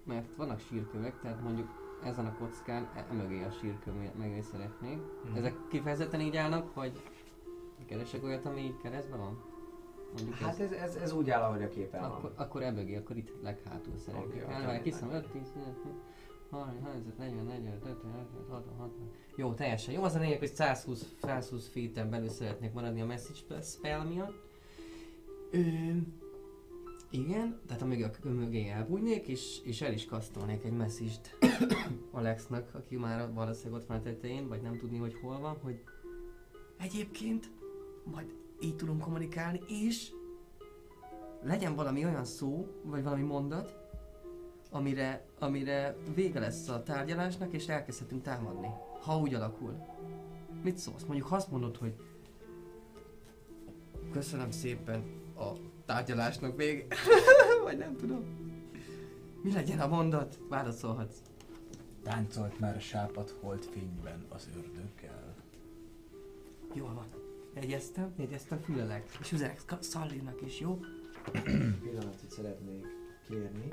mert 0.04 0.36
vannak 0.36 0.60
sírkövek, 0.60 1.20
tehát 1.20 1.42
mondjuk 1.42 1.68
ezen 2.04 2.26
a 2.26 2.36
kockán 2.38 2.90
emögé 3.10 3.44
a 3.44 3.52
sírköv 3.52 3.94
mögé 4.16 4.42
szeretnék. 4.42 4.98
Mhm. 5.26 5.36
Ezek 5.36 5.54
kifejezetten 5.70 6.22
így 6.22 6.36
állnak, 6.36 6.74
vagy 6.74 7.02
keresek 7.92 8.24
olyat, 8.24 8.46
ami 8.46 8.76
keresztben 8.84 9.20
van? 9.20 9.44
Mondjuk 10.16 10.36
Hát 10.36 10.60
ez, 10.60 10.72
ez, 10.72 10.96
ez, 10.96 11.12
úgy 11.12 11.30
áll, 11.30 11.42
ahogy 11.42 11.64
a 11.64 11.70
képen 11.70 12.04
akkor, 12.04 12.22
van. 12.22 12.46
akkor 12.46 12.64
emögé, 12.64 12.96
akkor 12.96 13.18
itt 13.18 13.32
leghátul 13.42 13.98
szeretnék. 13.98 14.44
Okay. 14.44 14.56
Elvárj, 14.56 14.82
kiszem 14.82 15.12
5, 15.12 15.28
10, 15.32 15.42
15, 15.54 15.76
30, 16.50 16.84
35, 16.84 17.18
40, 17.18 17.46
45, 17.46 17.76
50, 17.86 18.12
55, 18.12 18.48
60, 18.50 18.76
60. 18.78 19.12
Jó, 19.36 19.54
teljesen 19.54 19.94
jó. 19.94 20.04
Az 20.04 20.16
a 20.16 20.20
lényeg, 20.20 20.40
hogy 20.40 20.54
120, 20.54 21.16
120 21.22 21.68
feet 21.68 22.10
belül 22.10 22.30
szeretnék 22.30 22.74
maradni 22.74 23.02
a 23.02 23.06
message 23.06 23.62
spell 23.62 24.04
miatt. 24.04 24.34
Ö, 25.52 25.60
igen, 27.10 27.60
tehát 27.68 27.82
a 27.82 27.86
mögé, 27.86 28.04
a 28.04 28.28
mögé 28.28 28.68
elbújnék, 28.68 29.28
és, 29.28 29.62
és 29.64 29.82
el 29.82 29.94
is 29.94 30.06
kasztolnék 30.06 30.64
egy 30.64 30.78
message-t 30.78 31.38
Alexnak, 32.12 32.76
aki 32.76 32.96
már 32.96 33.34
valószínűleg 33.34 33.82
ott 33.82 33.88
van 33.88 33.98
a 33.98 34.02
tetején, 34.02 34.48
vagy 34.48 34.62
nem 34.62 34.78
tudni, 34.78 34.98
hogy 34.98 35.16
hol 35.22 35.40
van, 35.40 35.58
hogy 35.62 35.84
egyébként 36.78 37.52
majd 38.04 38.36
így 38.60 38.76
tudunk 38.76 39.02
kommunikálni, 39.02 39.60
és 39.68 40.12
legyen 41.42 41.76
valami 41.76 42.06
olyan 42.06 42.26
szó, 42.26 42.68
vagy 42.84 43.04
valami 43.04 43.22
mondat, 43.22 43.76
amire, 44.72 45.26
amire 45.40 45.96
vége 46.16 46.40
lesz 46.40 46.68
a 46.68 46.84
tárgyalásnak, 46.84 47.54
és 47.54 47.68
elkezdhetünk 47.68 48.22
támadni. 48.22 48.68
Ha 49.02 49.18
úgy 49.18 49.34
alakul. 49.34 49.86
Mit 50.64 50.78
szólsz? 50.78 51.04
Mondjuk 51.04 51.28
ha 51.28 51.36
azt 51.36 51.52
mondod, 51.52 51.78
hogy 51.78 51.96
köszönöm 54.12 54.52
szépen 54.52 55.04
a 55.38 55.52
tárgyalásnak 55.86 56.56
vége. 56.56 56.86
vagy 57.64 57.78
nem 57.78 57.96
tudom. 57.98 58.40
Mi 59.42 59.54
legyen 59.54 59.80
a 59.80 59.88
mondat? 59.88 60.40
Válaszolhatsz. 60.50 61.22
Táncolt 62.04 62.60
már 62.60 62.76
a 62.76 62.80
sápat 62.80 63.36
holdfényben 63.42 64.26
az 64.30 64.50
ördöggel. 64.56 65.36
Jól 66.74 66.94
van. 66.94 67.21
Jegyeztem, 67.54 68.14
jegyeztem, 68.18 68.60
fülelek. 68.60 69.18
És 69.20 69.32
üzenek 69.32 69.62
Szallinak 69.80 70.42
is, 70.42 70.60
jó? 70.60 70.80
pillanatot 71.82 72.30
szeretnék 72.30 72.86
kérni. 73.28 73.68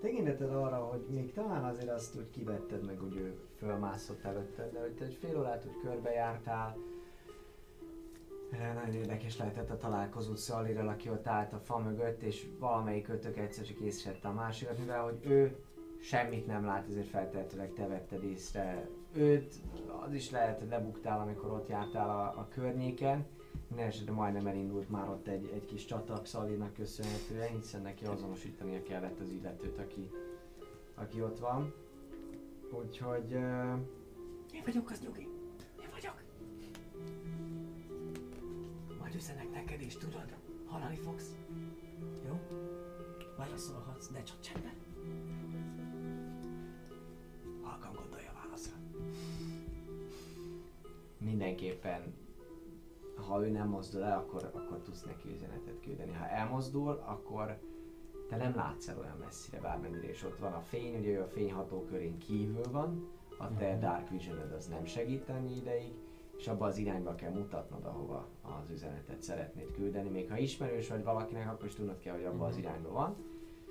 Tekinteted 0.00 0.54
arra, 0.54 0.76
hogy 0.76 1.06
még 1.10 1.32
talán 1.32 1.64
azért 1.64 1.90
azt 1.90 2.16
úgy 2.16 2.30
kivetted 2.30 2.84
meg, 2.84 2.98
hogy 2.98 3.16
ő 3.16 3.38
fölmászott 3.58 4.24
előtted, 4.24 4.72
de 4.72 4.80
hogy 4.80 4.94
te 4.94 5.04
egy 5.04 5.18
fél 5.20 5.38
órát 5.38 5.64
úgy 5.66 5.80
körbejártál, 5.82 6.76
Nagyon 8.74 8.94
érdekes 8.94 9.38
lehetett 9.38 9.70
a 9.70 9.76
találkozó 9.76 10.34
Szalliral, 10.34 10.88
aki 10.88 11.08
ott 11.10 11.26
állt 11.26 11.52
a 11.52 11.58
fa 11.58 11.78
mögött, 11.78 12.22
és 12.22 12.46
valamelyik 12.58 13.08
ötök 13.08 13.36
egyszer 13.36 13.64
csak 13.64 13.80
észrevette 13.80 14.28
a 14.28 14.32
másikat, 14.32 14.78
mivel 14.78 15.02
hogy 15.02 15.18
ő 15.22 15.56
semmit 16.00 16.46
nem 16.46 16.64
lát, 16.64 16.88
ezért 16.88 17.08
feltehetőleg 17.08 17.72
te 17.72 17.86
vetted 17.86 18.24
észre 18.24 18.88
őt. 19.14 19.54
Az 20.06 20.12
is 20.12 20.30
lehet, 20.30 20.58
hogy 20.58 20.68
lebuktál, 20.68 21.20
amikor 21.20 21.50
ott 21.50 21.68
jártál 21.68 22.08
a, 22.08 22.22
a 22.40 22.48
környéken. 22.48 23.26
Minden 23.68 23.86
esetre 23.86 24.12
majdnem 24.12 24.46
elindult 24.46 24.90
már 24.90 25.08
ott 25.08 25.26
egy, 25.28 25.50
egy 25.54 25.64
kis 25.64 25.84
csata 25.84 26.22
Xalinak 26.22 26.74
köszönhetően, 26.74 27.48
hiszen 27.48 27.82
neki 27.82 28.04
azonosítania 28.04 28.82
kellett 28.82 29.20
az 29.20 29.30
illetőt, 29.30 29.78
aki, 29.78 30.10
aki 30.94 31.22
ott 31.22 31.38
van. 31.38 31.72
Úgyhogy... 32.70 33.34
Uh, 33.34 33.78
Én 34.52 34.62
vagyok 34.64 34.90
az 34.90 35.00
nyugi. 35.00 35.28
Én 35.80 35.88
vagyok. 35.92 36.22
Majd 39.00 39.14
üzenek 39.14 39.50
neked 39.50 39.80
is, 39.80 39.96
tudod? 39.96 40.34
Hallani 40.66 40.96
fogsz. 40.96 41.36
Jó? 42.26 42.40
Válaszolhatsz, 43.36 44.10
de 44.12 44.22
csak 44.22 44.40
csendben. 44.40 44.83
Mindenképpen, 51.24 52.14
ha 53.28 53.46
ő 53.46 53.50
nem 53.50 53.68
mozdul 53.68 54.02
el, 54.02 54.18
akkor, 54.18 54.50
akkor 54.54 54.78
tudsz 54.82 55.02
neki 55.02 55.32
üzenetet 55.34 55.80
küldeni. 55.80 56.12
Ha 56.12 56.28
elmozdul, 56.28 57.02
akkor 57.06 57.58
te 58.28 58.36
nem 58.36 58.54
látsz 58.54 58.88
el 58.88 58.98
olyan 58.98 59.16
messzire, 59.18 59.60
bármennyire 59.60 60.08
is 60.08 60.24
ott 60.24 60.38
van 60.38 60.52
a 60.52 60.60
fény, 60.60 60.98
ugye 60.98 61.10
ő 61.10 61.22
a 61.22 61.28
fényhatókörén 61.28 62.18
kívül 62.18 62.70
van, 62.70 63.08
a 63.38 63.54
te 63.54 63.78
Dark 63.78 64.10
vision 64.10 64.52
az 64.56 64.66
nem 64.66 64.84
segít 64.84 65.28
ennyi 65.28 65.56
ideig, 65.56 65.92
és 66.36 66.48
abba 66.48 66.66
az 66.66 66.78
irányba 66.78 67.14
kell 67.14 67.30
mutatnod, 67.30 67.84
ahova 67.84 68.28
az 68.42 68.70
üzenetet 68.70 69.22
szeretnéd 69.22 69.70
küldeni. 69.70 70.08
Még 70.08 70.30
ha 70.30 70.36
ismerős 70.36 70.88
vagy 70.88 71.04
valakinek, 71.04 71.50
akkor 71.50 71.66
is 71.66 71.74
tudnod 71.74 71.98
kell, 71.98 72.14
hogy 72.14 72.24
abba 72.24 72.46
az 72.46 72.56
irányba 72.56 72.90
van. 72.90 73.16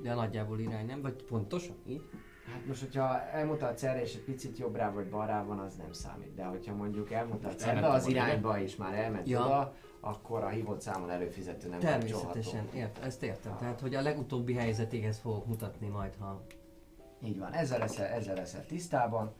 De 0.01 0.13
nagyjából 0.13 0.59
irány 0.59 0.85
nem? 0.85 1.01
Vagy 1.01 1.23
pontosan? 1.23 1.75
Így? 1.87 2.01
Hát 2.51 2.65
most, 2.65 2.79
hogyha 2.79 3.21
elmutatsz 3.21 3.83
erre 3.83 4.01
és 4.01 4.15
egy 4.15 4.23
picit 4.23 4.57
jobbra 4.57 4.91
vagy 4.93 5.09
balra 5.09 5.45
van, 5.47 5.59
az 5.59 5.75
nem 5.75 5.91
számít. 5.91 6.33
De 6.33 6.43
hogyha 6.43 6.75
mondjuk 6.75 7.11
elmutatsz 7.11 7.65
ebbe 7.65 7.87
az 7.87 8.07
irányba 8.07 8.59
és 8.59 8.75
már 8.75 8.93
elment 8.93 9.27
Ja. 9.29 9.39
oda, 9.45 9.73
akkor 9.99 10.43
a 10.43 10.47
hívott 10.49 10.81
számon 10.81 11.09
előfizető 11.09 11.69
nem 11.69 11.79
Természetesen, 11.79 12.67
ért, 12.73 12.99
ezt 13.03 13.23
értem. 13.23 13.57
Tehát, 13.57 13.79
hogy 13.79 13.95
a 13.95 14.01
legutóbbi 14.01 14.53
helyzetéhez 14.53 15.17
fogok 15.19 15.45
mutatni 15.45 15.87
majd, 15.87 16.15
ha... 16.19 16.41
Így 17.23 17.39
van, 17.39 17.53
ezzel 17.53 17.79
leszel, 17.79 18.05
ezzel 18.05 18.35
leszel 18.35 18.65
tisztában. 18.65 19.33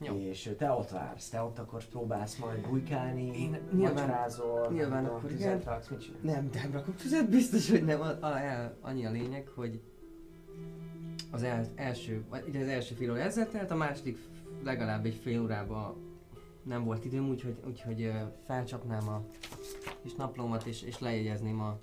Jó. 0.00 0.14
És 0.16 0.54
te 0.58 0.70
ott 0.70 0.90
vársz, 0.90 1.28
te 1.28 1.42
ott 1.42 1.58
akkor 1.58 1.84
próbálsz 1.84 2.36
majd 2.36 2.68
bujkálni, 2.68 3.40
Én 3.40 3.58
nyilván- 3.72 3.92
macserázol, 3.94 4.68
nyilván 4.72 5.04
akkor 5.04 5.30
tüzet 5.30 5.64
raksz, 5.64 5.88
mit 5.88 6.00
csinálsz? 6.00 6.22
Nem, 6.22 6.50
nem 6.62 6.72
rakok 6.72 6.96
tüzet, 6.96 7.28
biztos, 7.28 7.70
hogy 7.70 7.84
nem. 7.84 8.00
A, 8.00 8.06
a, 8.20 8.38
el, 8.38 8.76
annyi 8.80 9.06
a 9.06 9.10
lényeg, 9.10 9.48
hogy 9.48 9.80
az 11.34 11.42
el, 11.42 11.66
első, 11.74 12.24
vagy 12.28 12.44
ugye 12.48 12.60
az 12.60 12.66
első 12.66 12.94
fél 12.94 13.10
óra 13.10 13.20
ezzel 13.20 13.48
telt, 13.48 13.70
a 13.70 13.74
második 13.74 14.18
legalább 14.62 15.04
egy 15.04 15.14
fél 15.14 15.42
órába 15.42 15.96
nem 16.62 16.84
volt 16.84 17.04
időm, 17.04 17.28
úgyhogy, 17.28 17.56
úgyhogy 17.66 18.12
felcsapnám 18.46 19.08
a 19.08 19.24
kis 20.02 20.14
naplómat 20.14 20.64
és, 20.64 20.82
és 20.82 20.98
lejegyezném 20.98 21.60
a, 21.60 21.78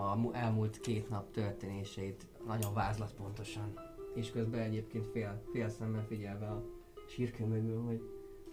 a 0.00 0.18
elmúlt 0.32 0.80
két 0.80 1.08
nap 1.08 1.30
történéseit 1.30 2.26
nagyon 2.46 2.74
vázlatpontosan. 2.74 3.72
És 4.14 4.30
közben 4.30 4.60
egyébként 4.60 5.06
fél, 5.12 5.42
fél 5.52 5.68
szemmel 5.68 6.04
figyelve 6.06 6.46
a 6.46 6.64
sírkő 7.08 7.44
mögül, 7.44 7.82
hogy, 7.82 8.02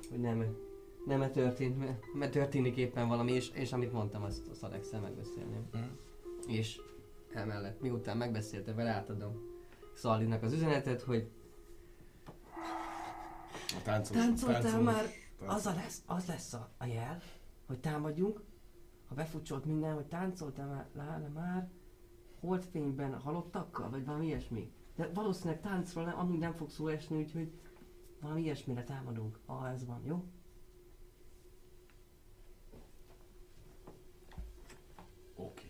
hogy 0.09 0.19
nem, 0.19 0.55
nem 1.05 1.21
-e 1.21 1.29
történt, 1.29 1.79
mert, 1.79 2.03
mert 2.13 2.31
történik 2.31 2.77
éppen 2.77 3.07
valami, 3.07 3.31
és, 3.31 3.51
és 3.53 3.73
amit 3.73 3.91
mondtam, 3.91 4.23
azt, 4.23 4.47
azt 4.47 4.63
Alex-el 4.63 5.01
megbeszélném. 5.01 5.67
Mhm. 5.71 5.83
És 6.47 6.81
emellett, 7.33 7.81
miután 7.81 8.17
megbeszélte 8.17 8.73
vele, 8.73 8.89
átadom 8.89 9.53
Szalinak 9.95 10.43
az 10.43 10.53
üzenetet, 10.53 11.01
hogy 11.01 11.31
A 13.77 13.81
táncos, 13.83 14.17
Táncoltál 14.17 14.61
táncos- 14.61 14.83
már? 14.83 14.95
táncos- 14.95 15.55
az, 15.55 15.65
a 15.65 15.73
lesz, 15.73 16.01
az 16.05 16.25
lesz 16.27 16.53
a, 16.53 16.69
a 16.77 16.85
jel, 16.85 17.21
hogy 17.67 17.79
támadjunk, 17.79 18.41
ha 19.07 19.15
befutcsolt 19.15 19.65
minden, 19.65 19.93
hogy 19.93 20.05
táncoltál 20.05 20.67
már, 20.67 20.87
lána 20.93 21.27
már, 21.27 21.69
holdfényben 22.39 23.19
halottakkal, 23.19 23.89
vagy 23.89 24.05
valami 24.05 24.25
ilyesmi. 24.25 24.71
De 24.95 25.09
valószínűleg 25.13 25.61
táncról 25.61 26.03
nem, 26.05 26.19
amúgy 26.19 26.37
nem 26.37 26.53
fog 26.53 26.69
szó 26.69 26.87
esni, 26.87 27.17
úgyhogy 27.17 27.51
valami 28.21 28.41
ilyesmire 28.41 28.83
támadunk. 28.83 29.39
Ah, 29.45 29.71
ez 29.71 29.85
van, 29.85 30.01
jó? 30.05 30.25
Oké. 35.35 35.67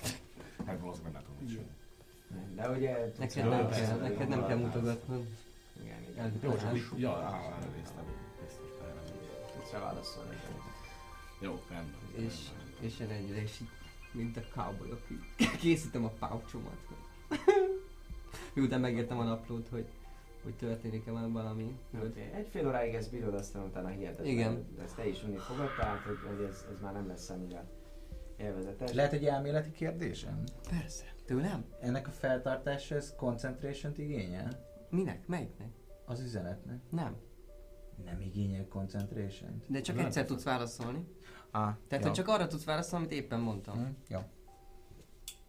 Hát 0.66 0.80
valószínűleg 0.80 1.12
nem 1.12 1.22
tudom, 1.22 1.38
mit. 1.40 1.83
De 2.54 2.70
ugye... 2.70 3.12
Neked 3.18 3.48
nem 3.48 3.68
persze, 3.68 3.84
kell, 3.86 3.98
neked 3.98 4.28
nem 4.28 4.46
kell 4.46 4.56
mutogatnod. 4.56 5.26
Igen, 5.82 6.02
igen. 6.10 6.38
Jó, 6.42 6.56
csak 6.56 6.72
úgy, 6.72 7.00
ja, 7.00 7.12
á, 7.16 7.32
elnéztem. 7.32 8.04
Biztos, 8.44 8.68
nem. 8.80 8.94
Tudsz 9.58 9.72
rá 9.72 9.78
válaszolni. 9.80 10.36
Jó, 11.40 11.60
rendben. 11.70 12.00
És, 12.26 12.34
és 12.80 13.00
én 13.00 13.08
egyre 13.08 13.42
is 13.42 13.60
így, 13.60 13.68
mint 14.12 14.36
a 14.36 14.40
cowboyok, 14.54 15.00
így 15.10 15.50
készítem 15.60 16.04
a 16.04 16.08
pouchomat. 16.08 16.78
hogy- 16.88 17.38
Miután 18.54 18.80
megértem 18.80 19.18
a 19.18 19.24
naplót, 19.24 19.68
hogy, 19.68 19.86
hogy 20.42 20.54
történik-e 20.54 21.12
már 21.12 21.30
valami. 21.30 21.78
Okay. 21.94 22.30
egy 22.34 22.48
fél 22.50 22.66
óráig 22.68 22.94
ezt 22.94 23.10
bírod, 23.10 23.34
aztán 23.34 23.62
utána 23.62 23.88
hihetetlen. 23.88 24.26
Igen. 24.26 24.66
De 24.76 24.82
ezt 24.82 24.96
te 24.96 25.06
is 25.06 25.22
unni 25.22 25.36
fogod, 25.36 25.68
tehát 25.78 26.02
hogy, 26.02 26.18
hogy 26.26 26.44
ez, 26.44 26.64
ez 26.74 26.80
már 26.80 26.92
nem 26.92 27.08
lesz 27.08 27.30
annyira 27.30 27.64
élvezetes. 28.36 28.92
Lehet 28.92 29.12
egy 29.12 29.24
elméleti 29.24 29.70
kérdésem? 29.72 30.42
Persze. 30.70 31.04
Tőlem? 31.24 31.64
Ennek 31.80 32.06
a 32.06 32.10
feltartása 32.10 32.94
ez 32.94 33.14
concentration 33.16 33.92
igényel? 33.96 34.48
Minek? 34.90 35.26
Melyiknek? 35.26 35.68
Az 36.04 36.20
üzenetnek? 36.20 36.80
Nem. 36.90 37.16
Nem 38.04 38.20
igényel 38.20 38.68
concentration 38.68 39.62
De 39.66 39.80
csak 39.80 39.96
Nem. 39.96 40.04
egyszer 40.04 40.24
tudsz 40.24 40.42
válaszolni. 40.42 41.06
Ah, 41.50 41.60
Tehát, 41.60 42.04
jó. 42.04 42.10
hogy 42.10 42.12
csak 42.12 42.28
arra 42.28 42.46
tudsz 42.46 42.64
válaszolni, 42.64 43.04
amit 43.04 43.18
éppen 43.18 43.40
mondtam. 43.40 43.74
Hm, 43.74 43.90
jó. 44.08 44.18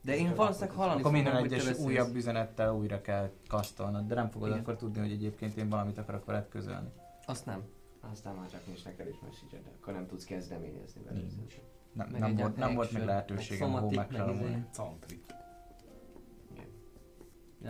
De 0.01 0.15
én 0.15 0.35
valószínűleg 0.35 0.75
hallani 0.75 0.99
Akkor 0.99 1.11
minden 1.11 1.33
fogom, 1.33 1.49
hogy 1.49 1.57
te 1.59 1.65
egyes 1.67 1.79
újabb 1.79 2.15
üzenettel 2.15 2.73
újra 2.73 3.01
kell 3.01 3.31
kasztolnod, 3.47 4.07
de 4.07 4.15
nem 4.15 4.29
fogod 4.29 4.47
Igen. 4.47 4.59
akkor 4.59 4.75
tudni, 4.75 4.99
hogy 4.99 5.11
egyébként 5.11 5.57
én 5.57 5.69
valamit 5.69 5.97
akarok 5.97 6.25
veled 6.25 6.47
közölni. 6.47 6.89
Azt 7.25 7.45
nem. 7.45 7.63
Aztán 8.11 8.35
már 8.35 8.49
csak 8.49 8.65
nincs 8.65 8.83
neked 8.83 9.07
is 9.07 9.15
message 9.21 9.57
de 9.63 9.69
akkor 9.79 9.93
nem 9.93 10.07
tudsz 10.07 10.23
kezdeményezni 10.23 11.01
vele. 11.03 11.19
Nincs. 11.19 11.55
Nem, 11.93 12.09
nem, 12.09 12.35
volt, 12.35 12.55
nem 12.55 12.75
volt 12.75 12.91
meg 12.91 13.05
lehetőségem 13.05 13.69
meg 13.69 13.79
home 13.81 14.07
somatic, 14.07 14.17
meg. 14.17 14.67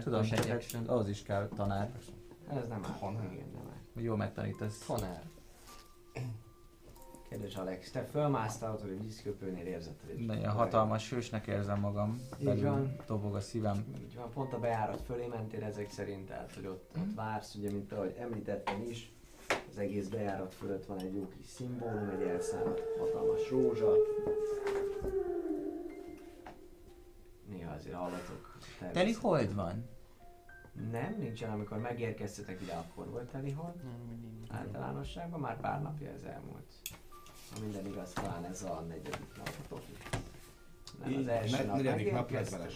Tudom, 0.04 0.20
action. 0.52 0.86
ahhoz 0.88 1.10
is 1.10 1.24
kell 1.24 1.48
tanár, 1.56 1.92
Hát 2.50 2.58
ez 2.58 2.68
nem 2.68 2.84
áll. 2.86 2.92
Honnan? 2.92 3.32
Igen, 3.34 3.46
nem 3.54 3.62
áll. 3.96 4.04
jól 4.04 4.18
megtanítasz. 4.18 4.78
Tanár. 4.86 5.24
Kedves 7.30 7.56
Alex, 7.56 7.92
te 7.92 8.04
fölmásztál 8.04 8.72
ott, 8.74 8.82
hogy 8.82 8.96
a 9.00 9.04
vízköpőnél 9.04 9.66
érzed, 9.66 9.94
hogy... 10.06 10.20
Ilyen 10.20 10.50
hatalmas 10.52 11.10
hősnek 11.10 11.48
érzem 11.48 11.80
magam, 11.80 12.22
Így 12.40 12.46
belül 12.46 12.64
van. 12.64 12.96
dobog 13.08 13.36
a 13.36 13.40
szívem. 13.40 13.86
Így 14.02 14.16
van, 14.16 14.30
pont 14.34 14.54
a 14.54 14.60
bejárat 14.60 15.02
fölé 15.02 15.26
mentél 15.28 15.64
ezek 15.64 15.90
szerint, 15.92 16.28
tehát 16.28 16.54
hogy 16.56 16.66
ott, 16.66 16.90
ott 16.98 17.16
vársz, 17.16 17.56
ugye, 17.56 17.72
mint 17.72 17.92
ahogy 17.92 18.16
említettem 18.20 18.82
is, 18.90 19.14
az 19.70 19.78
egész 19.78 20.08
bejárat 20.08 20.54
fölött 20.54 20.86
van 20.86 21.00
egy 21.00 21.16
jó 21.16 21.28
kis 21.38 21.46
szimbólum, 21.46 22.10
egy 22.10 22.22
elszállott 22.28 22.82
hatalmas 23.00 23.50
rózsa. 23.50 23.94
Néha 27.50 27.74
azért 27.74 27.96
hallatok. 27.96 28.58
Teli 28.92 29.14
hold 29.14 29.56
van? 29.56 29.90
Nem, 30.92 31.16
nincsen, 31.18 31.52
amikor 31.52 31.78
megérkeztetek 31.78 32.62
ide, 32.62 32.74
akkor 32.74 33.10
volt 33.10 33.30
teli 33.30 33.52
hold. 33.52 33.84
Nem, 33.84 34.20
nincs. 34.22 34.52
Általánosságban 34.52 35.40
már 35.40 35.60
pár 35.60 35.82
napja 35.82 36.12
ez 36.12 36.24
elmúlt. 36.24 36.74
Ha 37.54 37.60
minden 37.60 37.86
igaz, 37.86 38.12
talán 38.14 38.46
ez 38.46 38.64
a 38.64 38.80
negyedik 38.88 39.36
napotok. 39.38 39.86
Nem, 41.04 41.16
az 41.16 41.28
első 41.28 41.66
nap 41.66 41.84
megérkeztetek. 41.84 42.72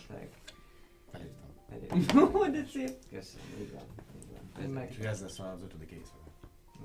Felírtam. 1.12 1.50
Negyedik. 1.70 2.16
Ó, 2.36 2.48
de 2.48 2.66
szép. 2.66 3.10
Köszönöm, 3.10 3.48
így 3.60 3.72
van. 3.72 3.84
Így 4.22 4.32
van. 4.54 4.64
Én 4.64 4.70
meg... 4.70 4.90
És 4.90 4.98
ez 4.98 5.22
lesz 5.22 5.40
az 5.40 5.62
ötödik 5.62 5.92
éjszaka. 5.92 6.32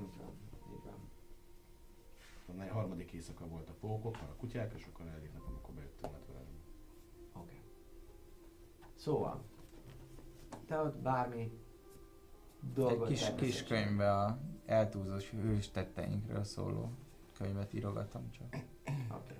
Így 0.01 0.17
van, 0.17 0.33
így 0.73 0.83
van. 2.55 2.67
A 2.67 2.73
harmadik 2.73 3.11
éjszaka 3.11 3.47
volt 3.47 3.69
a 3.69 3.73
pókok, 3.79 4.15
a 4.15 4.35
kutyák, 4.37 4.73
és 4.77 4.85
akkor 4.93 5.05
negyedik 5.05 5.33
Szóval, 9.05 9.41
te 10.67 10.77
ott 10.77 10.97
bármi 10.97 11.51
dolgot 12.73 13.09
Egy 13.09 13.13
kis, 13.13 13.31
kis 13.35 13.63
könyvbe 13.63 14.11
a 14.11 14.37
eltúzós 14.65 15.29
hős 15.29 15.69
tetteinkről 15.69 16.43
szóló 16.43 16.91
könyvet 17.37 17.73
írogatom 17.73 18.29
csak. 18.31 18.55
Oké. 19.11 19.33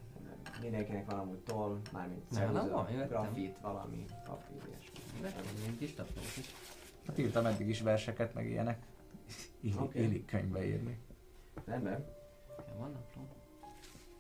Mindenkinek 0.62 1.12
van 1.12 1.20
amúgy 1.20 1.40
toll, 1.40 1.80
mármint 1.92 2.24
ceruza, 2.32 2.88
grafit, 3.08 3.58
valami, 3.62 4.06
papír, 4.26 4.62
ilyesmi. 4.68 5.26
Egy 5.68 5.78
kis 5.78 5.94
taplót 5.94 6.38
is. 6.38 6.56
Hát 7.08 7.18
írtam 7.18 7.46
eddig 7.46 7.68
is 7.68 7.82
verseket, 7.82 8.34
meg 8.34 8.46
ilyenek. 8.50 8.86
Illik, 9.60 9.82
Oké. 9.82 10.04
illik 10.04 10.26
könyvbe 10.26 10.66
írni. 10.66 11.00
Rendben. 11.66 12.06
Ja, 12.58 12.78
van 12.78 12.92
napló. 12.92 13.28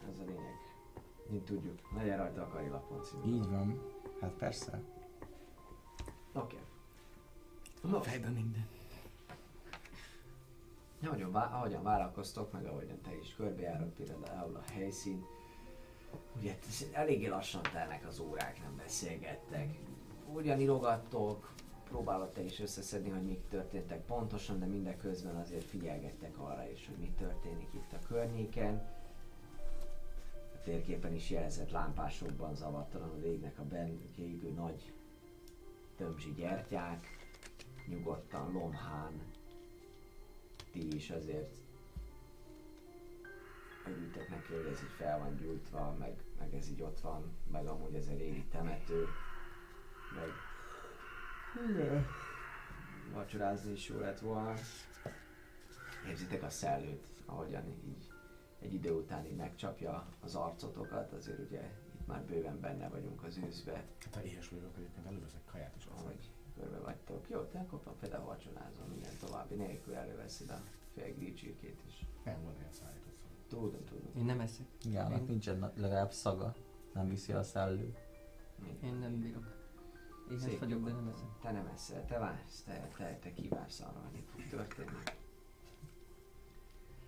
Ez 0.09 0.19
a 0.19 0.23
lényeg. 0.25 0.55
Mint 1.29 1.45
tudjuk. 1.45 1.79
Legyen 1.97 2.17
rajta 2.17 2.41
a 2.41 2.47
karilapon 2.47 3.01
című. 3.01 3.35
Így 3.35 3.49
van. 3.49 3.81
Hát 4.21 4.31
persze. 4.31 4.94
Oké. 6.35 6.57
A 7.91 8.01
fejben 8.01 8.33
minden. 8.33 8.67
Ahogyan, 11.03 11.31
vá- 11.31 11.53
ahogyan 11.53 11.83
várakoztok, 11.83 12.51
meg 12.51 12.65
ahogyan 12.65 13.01
te 13.01 13.17
is 13.17 13.35
körbejárod 13.35 13.89
például 13.89 14.55
a 14.55 14.71
helyszín, 14.71 15.25
ugye 16.37 16.57
eléggé 16.91 17.27
lassan 17.27 17.61
telnek 17.61 18.07
az 18.07 18.19
órák, 18.19 18.61
nem 18.61 18.75
beszélgettek. 18.75 19.77
Ugyan 20.33 20.59
írogattok, 20.59 21.53
próbálod 21.83 22.29
te 22.29 22.41
is 22.41 22.59
összeszedni, 22.59 23.09
hogy 23.09 23.23
mik 23.23 23.47
történtek 23.49 24.05
pontosan, 24.05 24.59
de 24.59 24.65
mindeközben 24.65 25.35
azért 25.35 25.63
figyelgettek 25.63 26.39
arra 26.39 26.69
is, 26.69 26.85
hogy 26.87 26.97
mi 26.97 27.13
történik 27.17 27.69
itt 27.73 27.93
a 27.93 28.07
környéken. 28.07 28.75
A 30.53 30.63
térképen 30.63 31.13
is 31.13 31.29
jelzett 31.29 31.71
lámpásokban 31.71 32.55
zavartalanul 32.55 33.23
égnek 33.23 33.59
a 33.59 33.63
bennük 33.63 34.17
égő 34.17 34.49
nagy 34.49 34.93
tömzsi 35.95 36.33
gyertyák, 36.33 37.07
nyugodtan, 37.87 38.51
lomhán, 38.51 39.21
ti 40.71 40.95
is 40.95 41.09
azért 41.09 41.57
örültek 43.87 44.29
neki, 44.29 44.53
hogy 44.53 44.65
ez 44.65 44.81
így 44.83 44.95
fel 44.97 45.19
van 45.19 45.35
gyújtva, 45.35 45.95
meg, 45.99 46.23
meg 46.39 46.53
ez 46.53 46.69
így 46.69 46.81
ott 46.81 46.99
van, 46.99 47.33
meg 47.51 47.67
amúgy 47.67 47.95
ez 47.95 48.07
egy 48.07 48.17
régi 48.17 48.45
temető, 48.45 49.05
meg 50.15 50.29
Igen. 51.69 52.05
vacsorázni 53.13 53.71
is 53.71 53.87
jó 53.87 53.99
lett 53.99 54.19
volna. 54.19 54.53
Érzitek 56.07 56.43
a 56.43 56.49
szellőt, 56.49 57.07
ahogyan 57.25 57.67
így 57.67 58.11
egy 58.59 58.73
idő 58.73 58.91
után 58.91 59.25
így 59.25 59.35
megcsapja 59.35 60.07
az 60.19 60.35
arcotokat, 60.35 61.13
azért 61.13 61.39
ugye 61.39 61.71
már 62.05 62.23
bőven 62.23 62.59
benne 62.59 62.89
vagyunk 62.89 63.23
az 63.23 63.37
őszbe, 63.47 63.73
Hát 64.03 64.15
ha 64.15 64.23
éhes 64.23 64.49
vagyok, 64.49 64.71
egyébként 64.77 65.05
előveszek 65.05 65.41
kaját 65.51 65.75
is 65.77 65.85
ahogy 65.85 66.31
körbe 66.55 66.79
vagytok. 66.79 67.29
Jó, 67.29 67.41
te 67.41 67.59
akkor 67.59 67.79
például 67.99 68.25
vacsorázom, 68.25 68.87
minden 68.89 69.11
további 69.19 69.55
nélkül 69.55 69.95
előveszed 69.95 70.49
a 70.49 70.61
fél 70.93 71.13
grillcsirkét 71.13 71.81
is. 71.87 72.05
Nem 72.23 72.43
van 72.43 72.53
ilyen 72.57 72.71
szállított. 72.71 73.13
Tudom, 73.47 73.83
tudom. 73.85 74.09
Én 74.17 74.25
nem 74.25 74.39
eszek. 74.39 74.65
Gának 74.91 75.27
nincsen 75.27 75.57
na- 75.57 75.71
legalább 75.75 76.11
szaga. 76.11 76.55
Nem 76.93 77.09
viszi 77.09 77.31
a 77.31 77.43
szellő. 77.43 77.95
Én 78.83 78.93
nem 78.93 79.19
bírok. 79.19 79.53
Éhes 80.31 80.59
vagyok, 80.59 80.83
de 80.83 80.91
nem 80.91 81.07
eszek. 81.07 81.27
Te 81.41 81.51
nem 81.51 81.67
eszel, 81.73 82.05
te 82.05 82.17
vársz, 82.17 82.61
te, 82.61 82.87
te, 82.97 83.19
te 83.21 83.33
kivársz 83.33 83.79
arra, 83.79 84.09
hogy 84.11 84.23
fog 84.29 84.47
történni. 84.47 85.03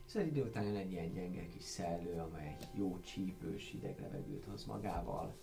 Szóval 0.07 0.27
egy 0.27 0.35
idő 0.35 0.43
után 0.43 0.63
jön 0.63 0.75
egy 0.75 0.91
ilyen 0.91 1.11
gyenge 1.13 1.47
kis 1.47 1.63
szellő, 1.63 2.19
amely 2.19 2.57
jó 2.73 2.99
csípős 2.99 3.69
hideg 3.69 3.99
levegőt 3.99 4.45
hoz 4.45 4.65
magával. 4.65 5.35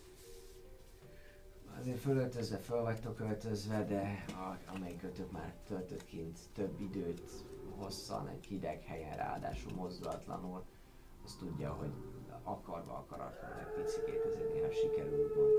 Azért 1.79 1.99
fölöltözve, 1.99 2.57
föl 2.57 2.83
vagytok 2.83 3.21
öltözve, 3.21 3.85
de 3.85 4.25
a, 4.29 4.59
amelyikötök 4.77 5.31
már 5.31 5.55
töltött 5.67 6.05
kint 6.05 6.39
több 6.53 6.81
időt, 6.81 7.31
hosszan, 7.77 8.29
egy 8.29 8.45
hideg 8.45 8.83
helyen, 8.83 9.17
ráadásul 9.17 9.73
mozdulatlanul, 9.73 10.65
az 11.25 11.35
tudja, 11.35 11.73
hogy 11.73 11.93
akarva 12.43 12.93
akaratlanul 12.93 13.59
egy 13.59 13.83
picikét, 13.83 14.25
ezért 14.27 14.53
néha 14.53 14.73
sikerül 14.73 15.29
úgymond 15.29 15.53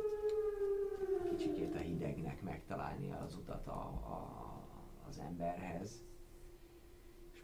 kicsikét 1.38 1.76
a 1.76 1.80
hidegnek 1.80 2.42
megtalálni 2.42 3.12
az 3.12 3.36
utat 3.36 3.68
a, 3.68 3.82
a, 3.88 4.28
az 5.08 5.20
emberhez. 5.20 6.04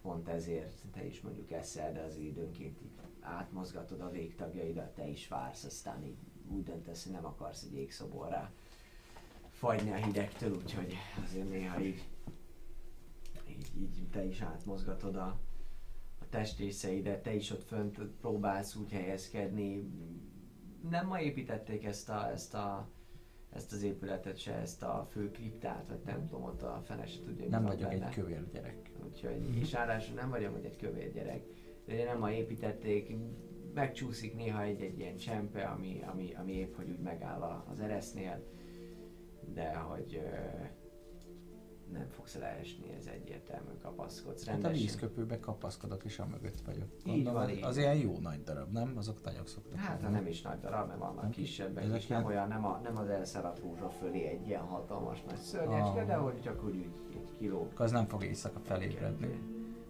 Pont 0.02 0.28
ezért 0.28 0.86
te 0.92 1.06
is 1.06 1.22
mondjuk 1.22 1.52
eszel, 1.52 1.94
de 1.94 2.02
az 2.02 2.18
időnként 2.18 2.82
így 2.82 2.92
átmozgatod 3.20 4.02
a 4.02 4.10
végtagjaidat, 4.10 4.94
te 4.94 5.08
is 5.08 5.28
vársz, 5.28 5.64
aztán 5.64 6.04
így 6.04 6.18
úgy 6.48 6.64
döntesz, 6.64 7.04
hogy 7.04 7.14
nem 7.14 7.26
akarsz 7.26 7.64
egy 7.64 7.76
égszoborrá 7.76 8.52
fagyni 9.50 9.92
a 9.92 9.96
hidegtől, 9.96 10.56
úgyhogy 10.56 10.96
azért 11.24 11.50
néha 11.50 11.82
így, 11.82 12.04
így, 13.48 13.72
így 13.78 14.10
te 14.10 14.26
is 14.26 14.42
átmozgatod 14.42 15.16
a, 15.16 15.40
a 16.20 16.30
testrészeidet, 16.30 17.24
te 17.24 17.34
is 17.34 17.52
ott 17.52 17.64
fönt 17.64 18.00
próbálsz 18.00 18.76
úgy 18.76 18.92
helyezkedni. 18.92 19.90
Nem 20.90 21.08
ma 21.08 21.22
építették 21.22 21.84
ezt 21.84 22.10
a, 22.10 22.32
ezt 22.32 22.54
a 22.54 22.90
ezt 23.54 23.72
az 23.72 23.84
épületet 23.84 24.38
se, 24.38 24.54
ezt 24.54 24.84
a 24.84 25.08
fő 25.10 25.32
kriptát, 25.32 25.88
vagy 25.88 26.00
templomot, 26.00 26.64
a 26.64 26.82
fene 26.86 27.06
se 27.06 27.20
tudja, 27.20 27.48
Nem 27.50 27.64
vagyok 27.64 27.90
benne. 27.90 28.08
egy 28.08 28.14
kövér 28.14 28.50
gyerek. 28.54 28.92
Úgyhogy, 29.06 29.56
és 29.56 29.72
ráadásul 29.72 30.16
nem 30.16 30.30
vagyok, 30.30 30.54
hogy 30.54 30.66
egy 30.66 30.78
kövér 30.78 31.12
gyerek. 31.12 31.44
De 31.86 32.04
nem 32.04 32.20
ma 32.20 32.32
építették, 32.32 33.16
megcsúszik 33.74 34.36
néha 34.36 34.62
egy, 34.62 34.82
egy 34.82 35.00
ilyen 35.00 35.16
csempe, 35.16 35.64
ami, 35.64 36.02
ami, 36.12 36.34
ami 36.34 36.52
épp 36.52 36.76
hogy 36.76 36.90
úgy 36.90 37.00
megáll 37.00 37.64
az 37.72 37.80
eresznél, 37.80 38.44
de 39.54 39.74
hogy 39.74 40.22
nem 41.92 42.08
fogsz 42.10 42.36
leesni, 42.38 42.94
ez 43.00 43.06
egyértelmű, 43.06 43.70
kapaszkodsz 43.82 44.46
Hát 44.46 44.48
a 44.48 44.52
rendesen. 44.62 44.82
vízköpőbe 44.82 45.40
kapaszkodok 45.40 46.04
és 46.04 46.20
a 46.20 46.26
mögött 46.26 46.62
vagyok. 46.66 46.88
Így 47.06 47.06
Mondom, 47.16 47.34
van, 47.34 47.44
az, 47.44 47.50
így 47.52 47.62
van. 47.62 47.78
ilyen 47.78 47.96
jó 47.96 48.18
nagy 48.20 48.44
darab, 48.44 48.72
nem? 48.72 48.94
Azok 48.98 49.24
nagyok 49.24 49.48
szoktak 49.48 49.80
Hát, 49.80 50.02
nem 50.12 50.28
is 50.28 50.42
nagy 50.42 50.60
darab, 50.60 50.88
mert 50.88 51.00
vannak 51.00 51.22
Nem? 51.22 51.32
kisebbek 51.32 51.96
is, 51.96 52.08
nem 52.08 52.26
olyan, 52.26 52.48
nem, 52.48 52.66
a, 52.66 52.80
nem 52.84 52.98
az 52.98 53.10
elszáradt 53.10 53.60
rózsa 53.60 53.90
fölé 53.90 54.24
egy 54.26 54.48
ilyen 54.48 54.62
hatalmas 54.62 55.24
nagy 55.24 55.38
szörnyecske, 55.38 56.00
Ah. 56.02 56.08
de 56.08 56.14
hogy 56.16 56.42
csak 56.42 56.64
úgy, 56.64 56.86
egy 57.14 57.30
kiló. 57.38 57.62
Akkor 57.62 57.86
az 57.86 57.92
nem 57.92 58.08
fog 58.08 58.24
éjszaka 58.24 58.60
felébredni. 58.60 59.40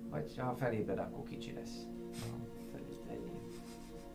Vagy 0.10 0.38
ha 0.38 0.56
felébred, 0.56 0.98
akkor 0.98 1.24
kicsi 1.24 1.54
lesz. 1.54 1.86
Felé, 2.72 2.84
ennyi. 3.10 3.32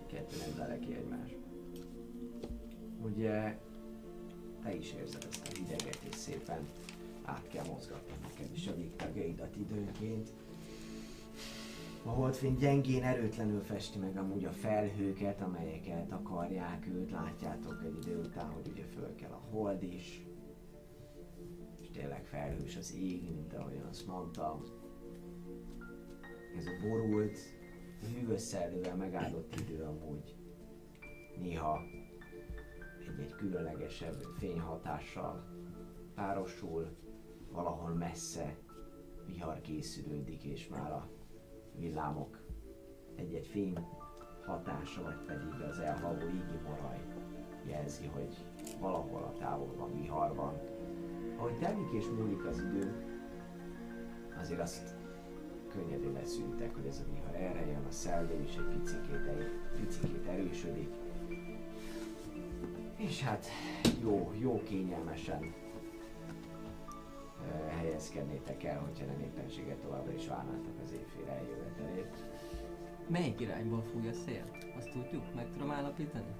Kettő 0.06 0.36
nem 0.48 0.58
lele 0.58 0.78
ki 0.78 0.94
egymás. 0.94 1.34
Ugye 3.02 3.58
te 4.62 4.74
is 4.74 4.92
érzed 4.92 5.26
ezt 5.30 5.48
a 5.52 5.56
hideget, 5.58 5.98
és 6.08 6.14
szépen 6.14 6.58
át 7.26 7.48
kell 7.48 7.64
mozgatni 7.66 8.12
neked 8.22 8.52
is 8.56 8.66
a 8.66 8.74
végtagjaidat 8.74 9.56
időnként. 9.56 10.32
A 12.04 12.08
holdfény 12.08 12.56
gyengén, 12.56 13.02
erőtlenül 13.02 13.60
festi 13.60 13.98
meg 13.98 14.16
amúgy 14.16 14.44
a 14.44 14.50
felhőket, 14.50 15.40
amelyek 15.40 15.88
eltakarják 15.88 16.86
őt. 16.86 17.10
Látjátok 17.10 17.82
egy 17.84 17.96
idő 17.96 18.18
után, 18.18 18.50
hogy 18.50 18.68
ugye 18.72 18.84
föl 18.84 19.14
kell 19.14 19.30
a 19.30 19.42
hold 19.50 19.82
is. 19.82 20.22
És 21.80 21.90
tényleg 21.90 22.24
felhős 22.24 22.76
az 22.76 22.94
ég, 22.94 23.34
mint 23.34 23.54
ahogyan 23.54 23.86
azt 23.86 24.06
mondtam. 24.06 24.62
Ez 26.58 26.66
a 26.66 26.88
borult, 26.88 27.38
hűvös 28.14 28.40
szellővel 28.40 28.96
megáldott 28.96 29.60
idő 29.60 29.82
amúgy 29.82 30.34
néha 31.38 31.80
egy-egy 33.08 33.34
különlegesebb 33.34 34.22
fényhatással 34.38 35.44
párosul, 36.14 36.96
valahol 37.56 37.90
messze 37.90 38.56
vihar 39.26 39.60
készülődik, 39.60 40.44
és 40.44 40.68
már 40.68 40.92
a 40.92 41.08
villámok 41.78 42.40
egy-egy 43.14 43.46
fény 43.46 43.78
hatása, 44.46 45.02
vagy 45.02 45.24
pedig 45.26 45.60
az 45.70 45.78
elhaló 45.78 46.28
ígi 46.28 46.58
moraj 46.64 47.00
jelzi, 47.66 48.06
hogy 48.06 48.36
valahol 48.80 49.22
a 49.22 49.38
távolban 49.38 50.00
vihar 50.00 50.34
van. 50.34 50.60
Ahogy 51.36 51.58
telik 51.58 51.92
és 51.92 52.06
múlik 52.06 52.44
az 52.44 52.58
idő, 52.58 52.94
azért 54.38 54.60
azt 54.60 54.94
könnyedén 55.68 56.12
leszűntek, 56.12 56.74
hogy 56.74 56.86
ez 56.86 57.00
a 57.06 57.12
vihar 57.12 57.34
erre 57.34 57.66
jön, 57.66 57.84
a 57.88 57.90
szellő 57.90 58.42
is 58.42 58.56
egy 58.56 58.78
picikét, 58.78 59.26
egy 59.26 59.80
picikét 59.80 60.26
erősödik. 60.26 60.90
És 62.96 63.22
hát 63.22 63.46
jó, 64.02 64.32
jó 64.38 64.62
kényelmesen 64.62 65.54
helyezkednétek 67.68 68.64
el, 68.64 68.78
hogyha 68.78 69.06
nem 69.06 69.20
éppenséget 69.20 69.76
továbbra 69.76 70.12
is 70.12 70.28
várnátok 70.28 70.74
az 70.84 70.92
éjfél 70.92 71.28
eljövetelét. 71.28 72.24
Melyik 73.08 73.40
irányból 73.40 73.82
fúj 73.82 74.08
a 74.08 74.12
szél? 74.12 74.44
Azt 74.76 74.90
tudjuk? 74.90 75.34
Meg 75.34 75.52
tudom 75.52 75.70
állapítani? 75.70 76.34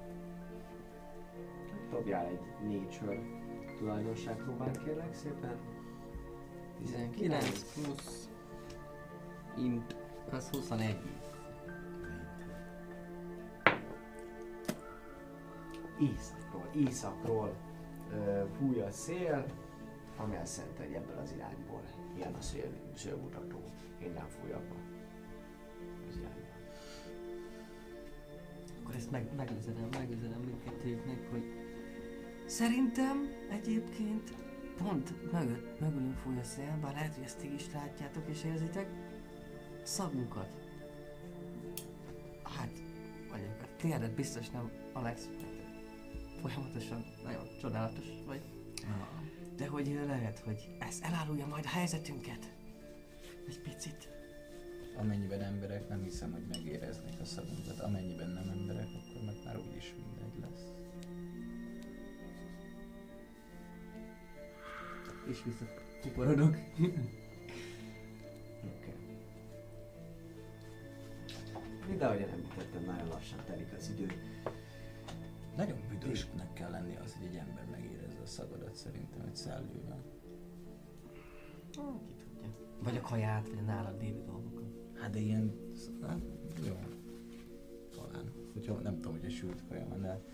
Dobjál 1.91 2.27
egy 2.27 2.41
nature 2.63 3.19
tulajdonság 3.79 4.37
próbán 4.37 4.73
kérlek 4.85 5.15
szépen. 5.15 5.57
19 6.79 7.73
plusz 7.73 8.29
int, 9.57 9.97
az 10.31 10.51
21. 10.51 10.97
Északról, 15.99 16.71
északról 16.75 17.55
ö, 18.13 18.43
fúj 18.59 18.81
a 18.81 18.91
szél, 18.91 19.45
ami 20.17 20.37
azt 20.37 20.57
jelenti, 20.57 20.83
hogy 20.83 20.93
ebből 20.93 21.19
az 21.19 21.33
irányból 21.33 21.83
ilyen 22.17 22.35
a 22.35 22.41
szél, 22.41 22.71
szélmutató. 22.95 23.61
Innen 23.99 24.29
fúj 24.29 24.53
abba. 24.53 24.75
Az 26.09 26.17
irányba. 26.17 26.47
Akkor 28.83 28.95
ezt 28.95 29.11
meg, 29.11 29.35
megüzenem, 29.37 29.89
megüzenem 29.99 30.41
mindkettőjüknek, 30.41 31.31
hogy 31.31 31.45
szerintem 32.47 33.29
egyébként 33.51 34.35
pont 34.77 35.33
mögött, 35.33 35.81
mögülünk 35.81 36.17
fúj 36.17 36.39
a 36.39 36.45
szél, 36.45 36.79
bár 36.83 36.93
lehet, 36.93 37.15
hogy 37.15 37.25
ezt 37.25 37.39
ti 37.39 37.55
is 37.55 37.73
látjátok 37.73 38.29
és 38.29 38.45
érzitek, 38.45 38.89
szagunkat. 39.83 40.57
Hát, 42.43 42.71
vagy 43.31 43.41
őket 43.41 43.69
tiédet 43.77 44.15
biztos 44.15 44.51
nem, 44.51 44.71
Alex, 44.93 45.29
folyamatosan 46.41 47.05
nagyon 47.25 47.47
csodálatos 47.61 48.07
vagy. 48.27 48.43
De 49.57 49.69
hogy 49.69 50.01
lehet, 50.07 50.39
hogy 50.39 50.69
ez 50.79 50.99
elárulja 51.03 51.47
majd 51.47 51.65
a 51.65 51.69
helyzetünket. 51.69 52.53
Egy 53.49 53.61
picit. 53.61 54.09
Amennyiben 54.97 55.43
emberek, 55.43 55.89
nem 55.89 56.03
hiszem, 56.03 56.33
hogy 56.33 56.47
megéreznék 56.47 57.21
a 57.21 57.25
szavunkat. 57.25 57.81
Amennyiben 57.81 58.31
nem 58.31 58.49
emberek, 58.49 58.87
akkor 58.87 59.23
meg 59.25 59.35
már 59.45 59.59
úgyis 59.59 59.95
mindegy 59.95 60.41
lesz. 60.41 60.73
És 65.31 65.43
visszakuporodok. 65.45 66.57
Oké. 68.65 68.93
Mint 71.89 72.03
ahogy 72.03 72.21
én 72.21 72.29
említettem, 72.29 72.85
nagyon 72.85 73.09
lassan 73.09 73.39
telik 73.47 73.73
az 73.77 73.91
idő. 73.91 74.07
Nagyon 75.57 75.79
büdösnek 75.89 76.53
kell 76.53 76.71
lenni 76.71 76.97
az, 76.97 77.15
hogy 77.15 77.27
egy 77.27 77.37
ember 77.37 77.65
a 78.27 78.29
szagadat 78.29 78.75
szerintem 78.75 79.21
egy 79.27 79.37
szellővel. 79.37 80.03
Ki 82.07 82.15
tudja. 82.15 82.55
Vagy 82.83 82.97
a 82.97 83.01
kaját, 83.01 83.49
vagy 83.49 83.59
a 83.59 83.63
nálad 83.63 84.01
lévő 84.01 84.25
dolgokat. 84.25 84.65
Hát 84.95 85.11
de 85.11 85.19
ilyen... 85.19 85.53
Hát, 86.03 86.21
jó. 86.67 86.75
Talán. 87.91 88.33
Hogyha 88.53 88.75
nem 88.75 88.95
tudom, 88.95 89.13
hogy 89.13 89.25
a 89.25 89.31
sült 89.31 89.63
kaja 89.69 89.87
van, 89.89 90.01
de 90.01 90.25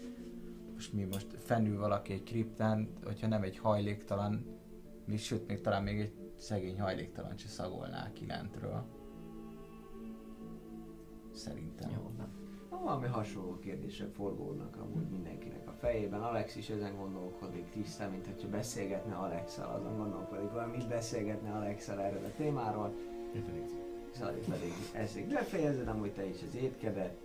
most 0.73 0.93
mi 0.93 1.05
most 1.05 1.37
fennül 1.39 1.79
valaki 1.79 2.13
egy 2.13 2.23
kriptán, 2.23 2.93
hogyha 3.05 3.27
nem 3.27 3.43
egy 3.43 3.59
hajléktalan, 3.59 4.47
mi, 5.05 5.17
sőt, 5.17 5.47
még 5.47 5.61
talán 5.61 5.83
még 5.83 6.01
egy 6.01 6.33
szegény 6.37 6.81
hajléktalan 6.81 7.37
se 7.37 7.49
szagolná 7.49 8.13
ki 8.13 8.27
lentről. 8.27 8.85
Szerintem. 11.33 11.91
Jó, 11.91 12.11
nem. 12.17 12.41
Valami 12.69 13.07
hasonló 13.07 13.59
kérdések 13.59 14.13
forgódnak 14.13 14.77
amúgy 14.77 15.09
mindenkinek 15.09 15.62
fejében. 15.83 16.23
Alex 16.23 16.57
is 16.57 16.69
ezen 16.69 16.97
gondolkodik 16.97 17.71
tisztán, 17.71 18.11
mint 18.11 18.27
hogyha 18.27 18.49
beszélgetne 18.49 19.15
Alexel, 19.15 19.75
azon 19.75 19.97
gondolkodik, 19.97 20.51
valamit 20.51 20.89
beszélgetne 20.89 21.51
Alexel 21.51 22.01
erről 22.01 22.25
a 22.25 22.37
témáról. 22.37 22.93
Én 23.35 23.45
pedig 23.45 23.63
Zali 24.17 24.41
pedig 24.51 24.73
eszik. 24.93 25.27
Befejezed 25.27 25.89
amúgy 25.89 26.13
te 26.13 26.25
is 26.25 26.37
az 26.49 26.55
étkedet. 26.55 27.17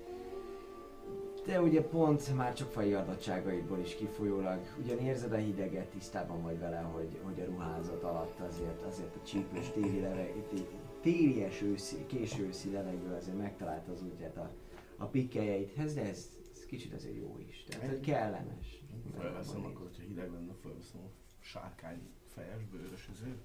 De 1.45 1.61
ugye 1.61 1.81
pont 1.81 2.35
már 2.35 2.53
csak 2.53 2.71
fai 2.71 2.93
adottságaidból 2.93 3.79
is 3.79 3.95
kifolyólag, 3.95 4.59
ugyan 4.83 4.99
érzed 4.99 5.31
a 5.31 5.35
hideget, 5.35 5.87
tisztában 5.87 6.41
vagy 6.41 6.59
vele, 6.59 6.79
hogy, 6.79 7.19
hogy 7.23 7.41
a 7.41 7.45
ruházat 7.45 8.03
alatt 8.03 8.39
azért, 8.39 8.81
azért 8.81 9.15
a 9.15 9.25
csípős 9.25 9.69
téli 9.69 9.99
leve, 9.99 10.25
té- 10.49 10.75
télies 11.01 11.61
őszi, 11.61 12.05
késő 12.05 12.45
őszi 12.45 12.71
levegő 12.71 13.15
azért 13.17 13.37
megtalálta 13.37 13.91
az 13.91 14.01
útját 14.01 14.37
a, 14.37 14.49
a 14.97 15.05
pikkelyeidhez, 15.05 15.93
de 15.93 16.01
ez 16.01 16.36
kicsit 16.67 16.93
azért 16.93 17.15
jó 17.15 17.37
is. 17.47 17.63
Tehát, 17.63 17.89
hogy 17.89 17.99
kellemes. 17.99 18.83
Felveszem 19.17 19.65
akkor, 19.65 19.87
hogyha 19.87 20.03
hideg 20.03 20.31
lenne, 20.31 20.53
felveszem 20.61 21.01
a 21.01 21.09
sárkány 21.39 22.01
fejes, 22.27 22.63
bőrös 22.63 23.09
ezért. 23.13 23.37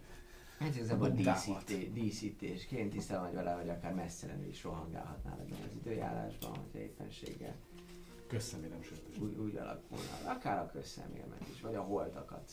Ez 0.61 0.77
igazából 0.77 1.09
Bundámat. 1.09 1.65
díszíté, 1.65 1.91
díszítésként 1.91 2.91
tisztában 2.91 3.25
vagy 3.25 3.35
vele, 3.35 3.53
hogy 3.53 3.69
akár 3.69 3.95
messzelenül 3.95 4.49
is 4.49 4.63
rohangálhatnál 4.63 5.41
ebben 5.41 5.59
az 5.69 5.75
időjárásban, 5.75 6.57
hogyha 6.57 6.79
éppenséggel 6.79 7.57
Köszönöm, 8.27 8.83
sőt. 8.83 9.19
úgy, 9.19 9.37
úgy 9.37 9.57
alakulna. 9.57 10.11
Akár 10.27 10.59
a 10.59 10.71
közszemélmet 10.71 11.49
is, 11.55 11.61
vagy 11.61 11.75
a 11.75 11.83
holtakat. 11.83 12.51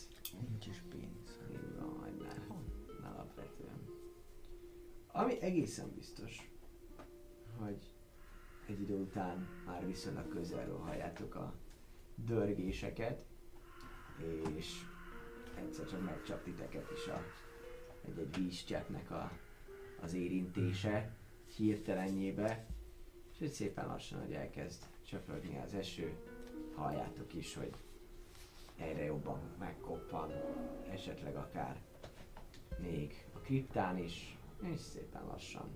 Nincs 0.48 0.66
is 0.66 0.82
pénz. 0.88 1.40
Így 1.50 1.76
van, 1.78 1.98
vagy 2.00 2.16
ne. 2.16 3.08
Alapvetően. 3.08 3.88
Ami 5.12 5.40
egészen 5.40 5.92
biztos, 5.94 6.50
hogy 7.58 7.89
egy 8.70 8.80
idő 8.80 8.96
után 8.96 9.48
már 9.66 9.86
viszonylag 9.86 10.28
közelről 10.28 10.78
halljátok 10.78 11.34
a 11.34 11.54
dörgéseket, 12.14 13.24
és 14.56 14.86
egyszer 15.54 15.86
csak 15.86 16.04
megcsap 16.04 16.42
titeket 16.42 16.90
is 16.96 17.06
a, 17.06 17.22
egy-egy 18.06 18.36
vízcseppnek 18.36 19.10
a, 19.10 19.32
az 20.00 20.14
érintése 20.14 21.14
hirtelenjébe, 21.56 22.66
és 23.32 23.38
hogy 23.38 23.50
szépen 23.50 23.86
lassan, 23.86 24.20
hogy 24.20 24.32
elkezd 24.32 24.82
csöpögni 25.06 25.58
az 25.58 25.74
eső, 25.74 26.14
halljátok 26.74 27.34
is, 27.34 27.54
hogy 27.54 27.74
egyre 28.76 29.04
jobban 29.04 29.40
megkoppan, 29.58 30.32
esetleg 30.90 31.36
akár 31.36 31.80
még 32.78 33.26
a 33.34 33.38
kriptán 33.38 33.98
is, 33.98 34.38
és 34.62 34.80
szépen 34.80 35.26
lassan 35.26 35.68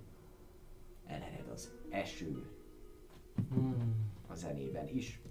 elered 1.05 1.49
az 1.49 1.71
eső 1.89 2.54
Hmm. 3.49 4.11
a 4.27 4.35
zenében 4.35 4.87
is. 4.87 5.21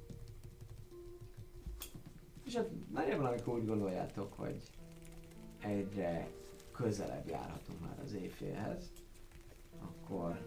És 2.45 2.55
hát 2.57 2.71
nagyjából 2.93 3.27
amikor 3.27 3.55
úgy 3.55 3.67
gondoljátok, 3.67 4.33
hogy 4.33 4.63
egyre 5.61 6.29
közelebb 6.73 7.29
járhatunk 7.29 7.81
már 7.81 7.99
az 8.05 8.13
éjfélhez, 8.13 8.93
akkor 9.81 10.39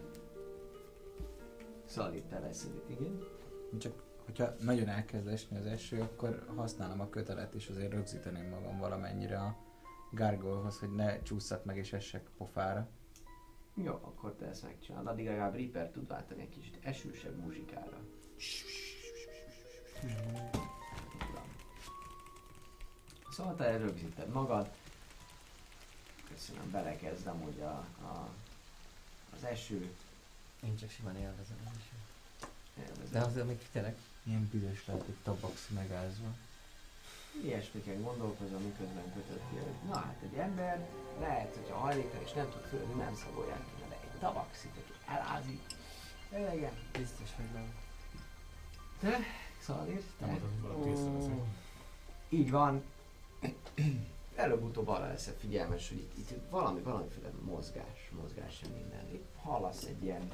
Szali, 1.85 2.23
te 2.29 2.39
veszed 2.39 2.83
igen? 2.87 3.19
Csak, 3.77 4.03
hogyha 4.25 4.53
nagyon 4.61 4.87
elkezd 4.87 5.27
esni 5.27 5.57
az 5.57 5.65
eső, 5.65 6.01
akkor 6.01 6.45
használom 6.55 6.99
a 6.99 7.09
kötelet, 7.09 7.53
és 7.53 7.67
azért 7.67 7.91
rögzíteném 7.91 8.49
magam 8.49 8.79
valamennyire 8.79 9.39
a 9.39 9.57
gárgolhoz, 10.11 10.79
hogy 10.79 10.95
ne 10.95 11.21
csúszak 11.21 11.65
meg 11.65 11.77
és 11.77 11.93
essek 11.93 12.29
pofára. 12.37 12.89
Jó, 13.83 13.93
akkor 13.93 14.33
te 14.33 14.45
ezt 14.45 14.63
megcsinálod. 14.63 15.07
Addig 15.07 15.25
legalább 15.25 15.55
Reaper 15.55 15.91
tud 15.91 16.07
váltani 16.07 16.41
egy 16.41 16.49
kicsit 16.49 16.77
esősebb 16.81 17.35
muzsikára. 17.35 17.99
Szóval 23.31 23.55
te 23.55 23.77
rögzíted 23.77 24.29
magad. 24.29 24.69
Köszönöm, 26.29 26.71
belekezd 26.71 27.27
amúgy 27.27 27.59
a, 27.59 27.85
a, 28.01 28.29
az 29.35 29.43
eső. 29.43 29.93
Én 30.63 30.75
csak 30.77 30.89
simán 30.89 31.15
élvezem 31.17 31.57
az 31.65 31.71
is. 31.77 31.91
Élvezed. 32.77 33.11
De 33.11 33.19
azért 33.19 33.47
még 33.47 33.57
figyelek. 33.57 33.97
Ilyen 34.23 34.47
büdös 34.51 34.85
lehet 34.85 35.07
egy 35.07 35.17
tabax 35.23 35.67
megázva. 35.67 36.35
Ilyesmiken 37.43 38.01
gondolkozom, 38.03 38.61
miközben 38.61 39.13
kötött 39.13 39.41
ki, 39.49 39.55
hogy 39.55 39.89
na 39.89 39.95
hát 39.95 40.17
egy 40.23 40.37
ember 40.37 40.87
lehet, 41.19 41.55
hogyha 41.55 41.77
hajléktalan 41.77 42.25
és 42.25 42.33
nem 42.33 42.49
tud 42.49 42.61
fölni, 42.61 42.93
nem 42.93 43.15
szagolják 43.15 43.59
ki, 43.59 43.83
de 43.89 43.95
egy 43.95 44.19
tabaxit, 44.19 44.71
aki 44.71 45.17
elázik. 45.17 45.61
Elegen. 46.31 46.73
Biztos, 46.91 47.29
hogy 47.35 47.45
nem. 47.53 47.75
Te, 48.99 49.17
Szalir, 49.59 50.01
Nem 50.19 50.29
te? 50.29 50.67
valami 50.67 50.89
észreveszek. 50.89 51.39
Így 52.29 52.51
van. 52.51 52.83
Előbb-utóbb 54.35 54.87
arra 54.87 55.07
leszel 55.07 55.33
figyelmes, 55.39 55.89
hogy 55.89 55.97
itt, 55.97 56.31
itt 56.31 56.49
valami, 56.49 56.81
valamiféle 56.81 57.29
mozgás, 57.45 58.11
mozgás 58.21 58.55
sem 58.55 58.69
minden. 58.71 59.13
Itt 59.13 59.25
hallasz 59.41 59.83
egy 59.83 60.03
ilyen 60.03 60.31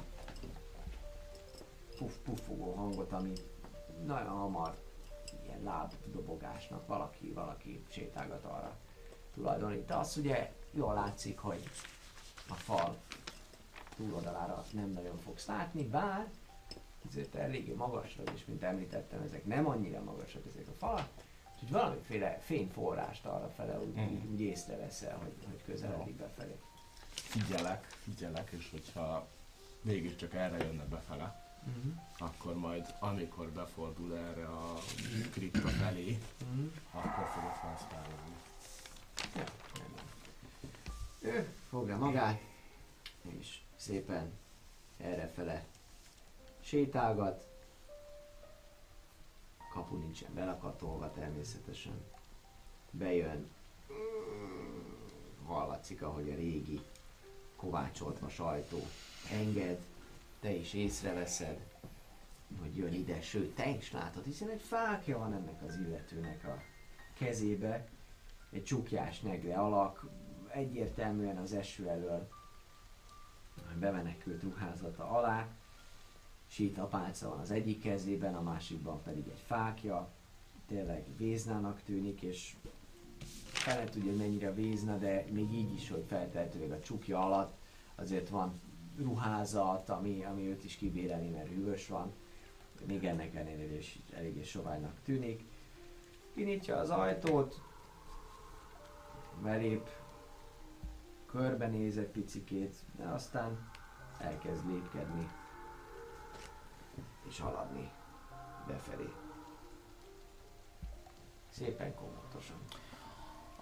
puff 1.96 2.12
puffogó 2.24 2.74
hangot, 2.74 3.12
ami 3.12 3.32
nagyon 4.06 4.28
hamar 4.28 4.76
ilyen 5.44 5.62
lábdobogásnak 5.62 6.86
valaki, 6.86 7.32
valaki 7.32 7.84
sétálgat 7.88 8.44
arra 8.44 8.76
tulajdonít. 9.34 9.86
De 9.86 9.94
azt 9.94 10.16
ugye 10.16 10.52
jól 10.70 10.94
látszik, 10.94 11.38
hogy 11.38 11.70
a 12.48 12.54
fal 12.54 12.96
túloldalára 13.96 14.64
nem 14.72 14.90
nagyon 14.90 15.18
fogsz 15.18 15.46
látni, 15.46 15.84
bár 15.84 16.30
azért 17.08 17.34
eléggé 17.34 17.72
magas 17.72 18.16
vagy, 18.16 18.30
és 18.34 18.44
mint 18.44 18.62
említettem, 18.62 19.22
ezek 19.22 19.44
nem 19.44 19.66
annyira 19.68 20.02
magasak 20.02 20.42
ezek 20.46 20.68
a 20.68 20.72
falak, 20.78 21.08
úgyhogy 21.54 21.70
valamiféle 21.70 22.38
fényforrást 22.38 23.24
arra 23.26 23.48
fele 23.48 23.78
úgy, 23.78 23.94
Mhm. 23.94 24.04
úgy, 24.12 24.24
úgy 24.24 24.40
észreveszel, 24.40 25.16
hogy, 25.16 25.34
hogy 25.46 25.62
közeledik 25.64 26.14
befelé. 26.14 26.58
Figyelek, 27.14 27.84
figyelek, 27.84 28.50
és 28.50 28.70
hogyha 28.70 29.28
mégiscsak 29.82 30.34
erre 30.34 30.64
jönne 30.64 30.84
befele, 30.84 31.43
Uh-huh. 31.66 31.92
akkor 32.18 32.54
majd 32.54 32.94
amikor 32.98 33.48
befordul 33.50 34.16
erre 34.16 34.46
a 34.46 34.74
kripta 35.32 35.68
felé, 35.68 36.18
Uh-huh. 36.42 36.70
akkor 36.92 37.24
fogok 37.26 37.54
felszpárolni. 37.54 38.36
Ja. 39.36 39.44
Ő 41.20 41.48
fogja 41.68 41.96
magát, 41.96 42.40
és 43.40 43.58
szépen 43.76 44.32
errefele 44.96 45.64
sétálgat. 46.60 47.46
Kapu 49.72 49.96
nincsen 49.96 50.34
belakatolva 50.34 51.12
természetesen. 51.12 52.04
Bejön. 52.90 53.50
Hallatszik, 55.46 56.02
ahogy 56.02 56.30
a 56.30 56.34
régi 56.34 56.80
kovácsoltva 57.56 58.28
sajtó 58.28 58.86
enged. 59.30 59.78
Te 60.44 60.52
is 60.52 60.72
észreveszed, 60.72 61.60
hogy 62.60 62.76
jön 62.76 62.92
ide, 62.92 63.20
sőt, 63.20 63.54
te 63.54 63.68
is 63.68 63.92
látod, 63.92 64.24
hiszen 64.24 64.48
egy 64.48 64.60
fákja 64.60 65.18
van 65.18 65.32
ennek 65.32 65.62
az 65.62 65.76
illetőnek 65.76 66.44
a 66.44 66.62
kezébe, 67.18 67.88
egy 68.50 68.64
csukjás 68.64 69.20
negle 69.20 69.54
alak, 69.54 70.10
egyértelműen 70.48 71.36
az 71.36 71.52
eső 71.52 71.88
elől 71.88 72.28
bemenekült 73.78 74.42
ruházata 74.42 75.10
alá, 75.10 75.48
sítapálca 76.46 77.28
van 77.28 77.38
az 77.38 77.50
egyik 77.50 77.80
kezében, 77.80 78.34
a 78.34 78.42
másikban 78.42 79.02
pedig 79.02 79.28
egy 79.28 79.42
fákja. 79.46 80.08
Tényleg 80.68 81.04
véznának 81.16 81.82
tűnik, 81.82 82.22
és 82.22 82.56
fel 83.42 83.90
tudja, 83.90 84.10
hogy 84.10 84.20
mennyire 84.20 84.52
vézna, 84.52 84.96
de 84.98 85.24
még 85.30 85.52
így 85.52 85.74
is, 85.74 85.90
hogy 85.90 86.04
feltehetőleg 86.08 86.70
a 86.70 86.80
csukja 86.80 87.24
alatt 87.24 87.54
azért 87.94 88.28
van 88.28 88.60
ruházat, 88.98 89.88
ami, 89.88 90.24
ami 90.24 90.48
őt 90.48 90.64
is 90.64 90.76
kibéreli, 90.76 91.28
mert 91.28 91.48
hűvös 91.48 91.88
van. 91.88 92.12
Még 92.86 93.04
ennek 93.04 93.34
ellenére 93.34 93.76
is 93.76 93.98
eléggé 94.12 94.42
soványnak 94.42 95.00
tűnik. 95.04 95.44
Kinyitja 96.34 96.76
az 96.76 96.90
ajtót, 96.90 97.60
belép, 99.42 99.88
körbenéz 101.26 101.98
egy 101.98 102.08
picikét, 102.08 102.74
de 102.96 103.04
aztán 103.04 103.70
elkezd 104.18 104.66
lépkedni 104.66 105.28
és 107.28 107.40
haladni 107.40 107.90
befelé. 108.66 109.12
Szépen 111.48 111.94
komótosan. 111.94 112.56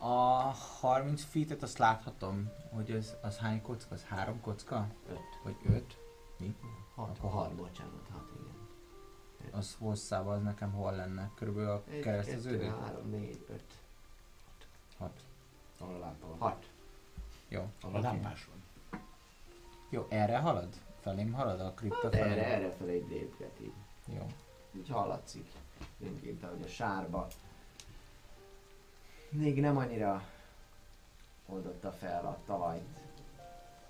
A 0.05 0.53
30 0.81 1.23
feet 1.25 1.63
azt 1.63 1.79
láthatom, 1.79 2.51
hogy 2.71 2.91
az, 2.91 3.15
az 3.23 3.37
hány 3.39 3.63
kocka? 3.63 3.95
Az 3.95 4.05
három 4.05 4.41
kocka? 4.41 4.87
Öt. 5.11 5.19
Vagy 5.43 5.57
öt? 5.67 5.97
Mi? 6.39 6.57
Hat, 6.95 7.19
Akkor 7.19 7.31
hat, 7.31 7.43
hat. 7.47 7.55
bocsánat, 7.55 8.09
hat, 8.13 8.29
igen. 8.41 9.53
Az 9.55 9.77
hosszában 9.79 10.37
az 10.37 10.43
nekem 10.43 10.73
hol 10.73 10.93
lenne? 10.93 11.31
Körülbelül 11.35 11.71
a 11.71 11.83
kettő, 12.03 12.69
három, 12.81 13.11
négy, 13.11 13.45
öt, 13.51 13.65
Hat. 14.99 15.21
Ahol 15.79 15.95
a 15.95 15.99
lámpa 15.99 16.27
van. 16.27 16.39
hat. 16.39 16.69
Jó. 17.49 17.67
Ahol 17.83 17.97
a 17.97 18.01
lámpás 18.01 18.45
van. 18.45 19.01
Jó, 19.89 20.07
erre 20.09 20.39
halad? 20.39 20.69
Felém 21.01 21.33
halad 21.33 21.61
a 21.61 21.73
kripta 21.75 22.01
Hát 22.03 22.15
felé? 22.17 22.31
erre, 22.31 22.45
erre 22.47 22.71
felé 22.73 23.05
lépget 23.09 23.61
így. 23.61 23.73
Jó. 24.07 24.27
Így 24.77 24.89
hallatszik. 24.89 25.51
Mindként, 25.97 26.43
ahogy 26.45 26.63
a 26.63 26.69
sárba. 26.69 27.27
Még 29.33 29.61
nem 29.61 29.77
annyira 29.77 30.23
oldotta 31.47 31.93
fel 31.93 32.27
a 32.27 32.39
talajt 32.47 32.99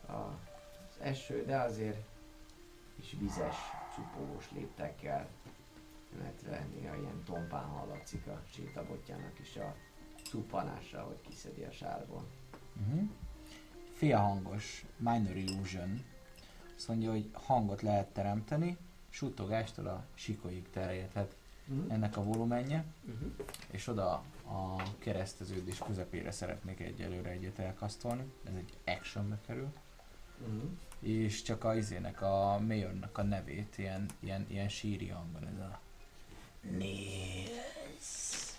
az 0.07 1.01
eső, 1.01 1.45
de 1.45 1.57
azért 1.61 2.05
is 3.01 3.17
vizes, 3.19 3.57
csupogós 3.95 4.51
léptekkel, 4.51 5.29
illetve 6.15 6.67
néha 6.75 6.97
ilyen 6.97 7.23
tompán 7.25 7.65
hallatszik 7.65 8.27
a 8.27 8.41
sétabotjának 8.55 9.39
is 9.41 9.57
a 9.57 9.75
cuppanása, 10.31 11.03
hogy 11.03 11.21
kiszedi 11.29 11.63
a 11.63 11.71
sárból. 11.71 12.25
Uh-huh. 12.87 13.09
Félhangos 13.93 14.85
Minor 14.97 15.37
Illusion. 15.37 16.05
Azt 16.77 16.89
mondja, 16.89 17.11
hogy 17.11 17.31
hangot 17.33 17.83
lehet 17.83 18.07
teremteni, 18.13 18.77
suttogástól 19.09 19.87
a 19.87 20.05
sikolyig 20.15 20.71
terjedhet 20.71 21.35
Mhm. 21.65 21.91
ennek 21.91 22.17
a 22.17 22.23
volumenje, 22.23 22.85
Uh-huh. 23.05 23.33
és 23.71 23.87
oda 23.87 24.23
a 24.45 24.83
kereszteződés 24.99 25.79
közepére 25.79 26.31
szeretnék 26.31 26.81
egyelőre 26.81 27.31
egyet 27.31 27.59
elkasztolni. 27.59 28.33
Ez 28.45 28.55
egy 28.55 28.73
actionbe 28.97 29.39
kerül. 29.47 29.73
Uh-huh. 30.41 30.71
És 31.01 31.43
csak 31.43 31.65
a 31.65 31.75
izének, 31.75 32.23
a 32.23 32.59
mayornak 32.67 33.19
a 33.19 33.23
nevét 33.23 33.79
ilyen, 33.79 34.07
ilyen, 34.21 34.47
ilyen 34.49 34.69
síri 34.69 35.09
hangon, 35.09 35.47
ez 35.47 35.59
a 35.59 35.81
Néz. 36.71 38.57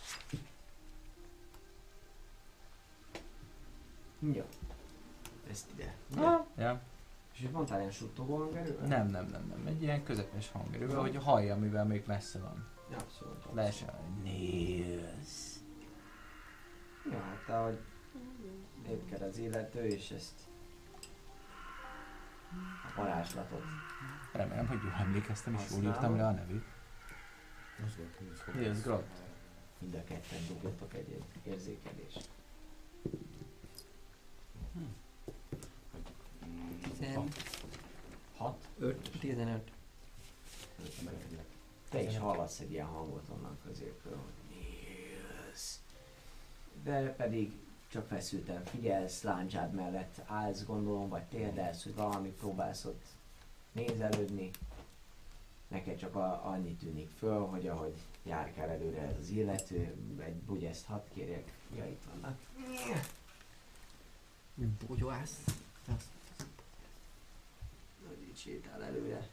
Jó. 4.19 4.43
Ezt 5.49 5.69
ide. 5.73 5.95
Ja. 6.57 6.81
És 7.33 7.39
itt 7.41 7.51
mondtál 7.51 7.79
ilyen 7.79 7.91
suttogó 7.91 8.37
hangerővel? 8.37 8.87
Nem, 8.87 9.07
nem, 9.07 9.27
nem, 9.31 9.47
nem. 9.47 9.67
Egy 9.67 9.81
ilyen 9.81 10.03
közepes 10.03 10.51
hangerővel, 10.51 10.99
hogy 10.99 11.15
hallja, 11.15 11.55
mivel 11.55 11.85
még 11.85 12.03
messze 12.07 12.39
van. 12.39 12.67
Ja, 12.91 12.97
abszolút. 12.97 13.45
Leesen. 13.53 13.93
Néz. 14.23 15.62
Ja, 17.11 17.19
hát 17.19 17.49
ahogy 17.59 17.79
lépked 18.87 19.21
az 19.21 19.37
illető, 19.37 19.85
és 19.85 20.11
ezt 20.11 20.41
a 22.51 22.93
varázslatot. 22.95 23.63
Remélem, 24.33 24.67
hogy 24.67 24.81
jól 24.83 24.93
emlékeztem, 24.93 25.53
és 25.53 25.61
jól 25.71 25.83
írtam 25.83 26.15
le 26.15 26.27
a 26.27 26.31
nevét. 26.31 26.63
Az 27.85 27.97
volt, 27.97 28.15
hogy 28.17 28.27
ez 28.33 28.39
fog- 28.41 28.55
Mi 28.55 28.65
ez, 28.65 28.81
Grott? 28.83 29.21
Mind 29.79 29.93
a 29.95 30.03
ketten 30.03 30.39
dobjatok 30.47 30.93
egy 30.93 31.23
érzékelést. 31.43 32.29
Tizen- 36.81 37.27
6. 38.37 38.67
5, 38.79 39.11
15. 39.19 39.71
Te 41.89 42.01
is 42.01 42.17
hallasz 42.17 42.59
egy 42.59 42.71
ilyen 42.71 42.85
hangot 42.85 43.29
onnan 43.29 43.57
középről, 43.65 44.15
hogy. 44.15 44.42
De 46.83 47.13
pedig 47.15 47.53
csak 47.87 48.07
feszülten 48.07 48.63
figyelsz, 48.63 49.21
láncsád 49.21 49.73
mellett 49.73 50.21
állsz, 50.25 50.65
gondolom, 50.65 51.09
vagy 51.09 51.23
térdelsz, 51.23 51.83
hogy 51.83 51.95
valami 51.95 52.29
próbálsz 52.29 52.85
ott 52.85 53.05
nézelődni. 53.71 54.51
Neked 55.67 55.97
csak 55.97 56.15
a, 56.15 56.45
annyi 56.45 56.75
tűnik 56.75 57.09
föl, 57.17 57.45
hogy 57.45 57.67
ahogy 57.67 57.93
járkál 58.23 58.69
előre 58.69 59.01
ez 59.01 59.15
az 59.19 59.29
illető, 59.29 59.95
egy 60.19 60.35
bugyeszt 60.35 60.85
hadd 60.85 61.03
kérjek, 61.13 61.51
ja 61.75 61.85
itt 61.85 62.03
vannak. 62.11 62.39
Bogyóász. 64.87 65.43
Hogy 68.07 68.23
így 68.27 68.37
sétál 68.37 68.83
előre. 68.83 69.29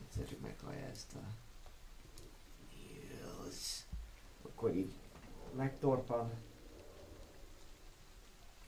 Egyszer 0.00 0.28
csak 0.28 0.40
meghallja 0.40 0.86
ezt 0.86 1.14
a... 1.14 1.20
Akkor 4.42 4.74
így 4.74 4.92
megtorpan. 5.56 6.30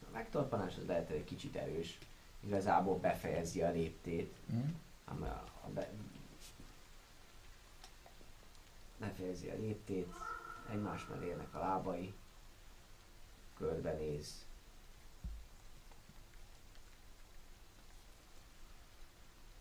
A 0.07 0.11
megtorpanás 0.13 0.77
az 0.77 0.87
lehet, 0.87 1.07
hogy 1.07 1.17
egy 1.17 1.25
kicsit 1.25 1.57
erős. 1.57 1.99
Igazából 2.41 2.99
befejezi 2.99 3.63
a 3.63 3.71
léptét. 3.71 4.37
Ám 5.05 5.23
a, 5.23 5.67
a 5.67 5.69
be... 5.75 5.91
Befejezi 8.99 9.49
a 9.49 9.55
léptét. 9.55 10.15
Egymás 10.71 11.07
mellé 11.07 11.27
élnek 11.27 11.55
a 11.55 11.59
lábai. 11.59 12.15
Körbenéz. 13.57 14.47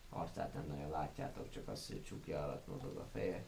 Arcát 0.10 0.54
nem 0.54 0.66
nagyon 0.68 0.90
látjátok, 0.90 1.50
csak 1.50 1.68
azt, 1.68 1.88
hogy 1.88 2.04
csukja 2.04 2.44
alatt 2.44 2.68
mozog 2.68 2.98
a 2.98 3.06
feje. 3.12 3.44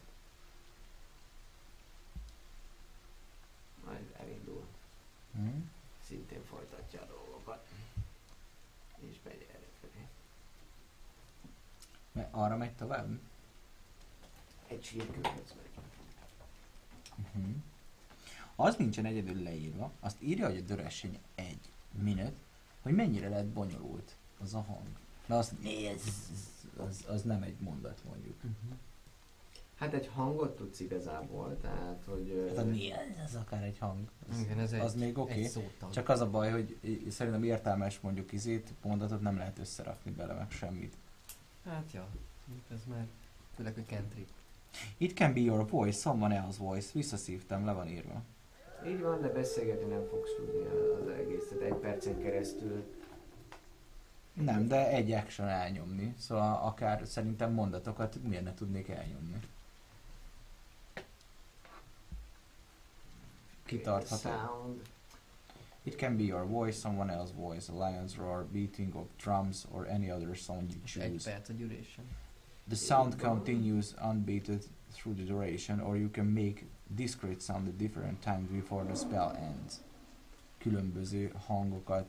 Majd 3.90 4.14
elindul. 4.18 4.64
Hm? 5.32 5.60
Szintén 6.06 6.44
folytatja 6.44 7.00
a 7.02 7.06
dolgokat. 7.06 7.66
És 8.98 9.16
megy 9.24 9.46
errefelé. 9.50 10.06
Mert 12.12 12.28
arra 12.34 12.56
megy 12.56 12.74
tovább? 12.74 13.18
Egy 14.66 14.84
sírkőhöz 14.84 15.54
megy. 15.56 15.70
Uh-huh. 17.18 17.54
Az 18.56 18.76
nincsen 18.76 19.04
egyedül 19.04 19.42
leírva, 19.42 19.92
azt 20.00 20.22
írja, 20.22 20.46
hogy 20.46 20.56
a 20.56 20.60
döressény 20.60 21.18
egy 21.34 21.70
minut, 21.90 22.34
hogy 22.82 22.92
mennyire 22.92 23.28
lett 23.28 23.46
bonyolult 23.46 24.16
az 24.38 24.54
a 24.54 24.60
hang. 24.60 24.88
De 25.26 25.34
azt 25.34 25.60
néz, 25.60 26.30
az, 26.76 27.04
az 27.08 27.22
nem 27.22 27.42
egy 27.42 27.60
mondat 27.60 28.04
mondjuk. 28.04 28.40
Hát 29.80 29.94
egy 29.94 30.10
hangot 30.14 30.56
tudsz 30.56 30.80
igazából, 30.80 31.56
tehát 31.60 32.02
hogy... 32.06 32.44
Hát 32.48 32.64
a 32.64 32.68
néz, 32.68 32.92
az 33.24 33.34
akár 33.34 33.62
egy 33.62 33.78
hang. 33.78 34.08
Az, 34.30 34.40
Igen, 34.40 34.58
ez 34.58 34.72
egy, 34.72 34.80
az 34.80 34.94
még 34.94 35.18
oké. 35.18 35.46
szótag. 35.46 35.90
Csak 35.90 36.08
az 36.08 36.20
a 36.20 36.30
baj, 36.30 36.50
hogy 36.50 36.78
szerintem 37.08 37.42
értelmes 37.42 38.00
mondjuk 38.00 38.32
izét, 38.32 38.72
mondatot 38.82 39.20
nem 39.20 39.36
lehet 39.36 39.58
összerakni 39.58 40.10
bele 40.10 40.34
meg 40.34 40.50
semmit. 40.50 40.96
Hát 41.64 41.90
ja, 41.92 42.06
ez 42.72 42.78
már 42.88 43.06
főleg, 43.56 43.74
hogy 43.74 43.86
country. 43.86 44.26
It 44.96 45.16
can 45.16 45.32
be 45.32 45.40
your 45.40 45.68
voice, 45.68 45.98
someone 45.98 46.34
else 46.34 46.62
voice. 46.62 46.90
Visszaszívtam, 46.92 47.64
le 47.64 47.72
van 47.72 47.88
írva. 47.88 48.22
Így 48.86 49.00
van, 49.00 49.20
de 49.20 49.28
beszélgetni 49.28 49.92
nem 49.92 50.06
fogsz 50.10 50.34
tudni 50.36 50.66
az 51.02 51.08
egészet 51.08 51.60
egy 51.60 51.74
percen 51.74 52.18
keresztül. 52.22 52.84
Nem, 54.32 54.68
de 54.68 54.88
egy 54.88 55.10
action 55.10 55.48
elnyomni. 55.48 56.14
Szóval 56.18 56.60
akár 56.62 57.02
szerintem 57.06 57.52
mondatokat 57.52 58.18
miért 58.22 58.44
ne 58.44 58.54
tudnék 58.54 58.88
elnyomni. 58.88 59.38
Kitartható. 63.76 64.16
Sound. 64.28 64.80
It 65.84 65.96
can 65.96 66.16
be 66.16 66.22
your 66.24 66.46
voice, 66.46 66.78
someone 66.78 67.12
else's 67.12 67.34
voice, 67.36 67.72
a 67.72 67.90
lion's 67.90 68.16
roar, 68.16 68.46
beating 68.52 68.94
of 68.94 69.06
drums, 69.22 69.66
or 69.72 69.86
any 69.88 70.10
other 70.10 70.34
sound 70.36 70.70
you 70.72 70.80
choose. 70.84 71.30
The 72.68 72.76
sound 72.76 73.16
continues 73.16 73.94
unbeaten 74.02 74.60
through 74.92 75.16
the 75.16 75.24
duration, 75.32 75.80
or 75.80 75.96
you 75.96 76.08
can 76.10 76.32
make 76.32 76.64
discrete 76.86 77.40
sound 77.40 77.68
at 77.68 77.76
different 77.76 78.20
times 78.22 78.48
before 78.50 78.84
the 78.84 78.94
spell 78.94 79.30
ends. 79.36 79.80
Különböző 80.58 81.32
hangokat 81.46 82.08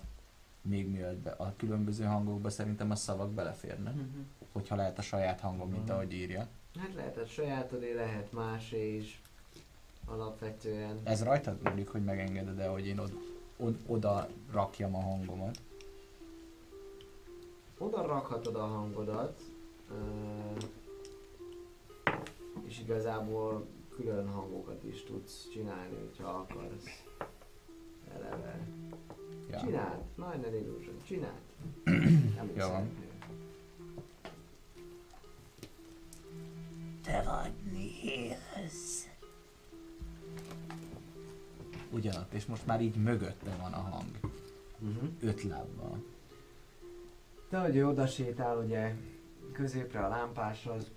még 0.62 0.88
mielőtt 0.90 1.18
be, 1.20 1.32
a 1.32 1.54
különböző 1.58 2.04
hangokba 2.06 2.50
szerintem 2.50 2.92
a 2.92 2.96
szavak 2.96 3.32
beleférnek. 3.32 3.94
Mhm. 3.94 4.20
Hogyha 4.52 4.76
lehet 4.76 4.98
a 4.98 5.02
saját 5.02 5.40
hangom, 5.40 5.70
mint 5.70 5.84
Mhm. 5.84 5.92
ahogy 5.92 6.14
írja. 6.14 6.48
Hát 6.80 6.94
lehet 6.94 7.18
a 7.18 7.26
sajátodé, 7.26 7.94
lehet 7.94 8.32
másé 8.32 8.96
is. 8.96 9.21
Alapvetően. 10.06 11.00
Ez 11.04 11.24
rajtad 11.24 11.58
múlik, 11.64 11.90
hogy 11.90 12.04
megengeded 12.04 12.56
de 12.56 12.68
hogy 12.68 12.88
én 12.88 13.00
od, 13.00 13.12
od, 13.58 13.76
oda 13.88 14.28
rakjam 14.52 14.96
a 14.96 15.02
hangomat. 15.02 15.58
Oda 17.78 18.06
rakhatod 18.06 18.56
a 18.56 18.66
hangodat, 18.66 19.42
ö, 19.90 19.96
és 22.64 22.80
igazából 22.80 23.66
külön 23.96 24.28
hangokat 24.28 24.84
is 24.84 25.04
tudsz 25.04 25.50
csinálni, 25.50 25.96
hogyha 25.96 26.30
akarsz. 26.30 27.04
Eleve. 28.16 28.68
Ja. 29.50 29.60
Csináld, 29.60 30.02
Minor 30.16 30.54
Illusion, 30.54 30.96
csináld. 31.04 31.42
Nem 32.36 32.52
Jó 32.56 32.68
van. 32.68 32.90
Te 37.04 37.24
vagy 37.24 37.54
Nils. 37.72 38.91
Ugyanott, 41.92 42.34
és 42.34 42.46
most 42.46 42.66
már 42.66 42.82
így 42.82 42.96
mögötte 42.96 43.56
van 43.62 43.74
a 43.74 43.82
hang. 43.82 44.20
Uh-huh. 44.80 45.10
Öt 45.22 45.44
lábbal. 45.44 46.04
Te, 47.50 47.60
hogy 47.60 47.76
ő 47.76 47.88
oda 47.88 48.08
sétál, 48.08 48.58
ugye 48.58 48.96
középre 49.54 50.06
a 50.06 50.10
lámpáshoz, 50.10 50.92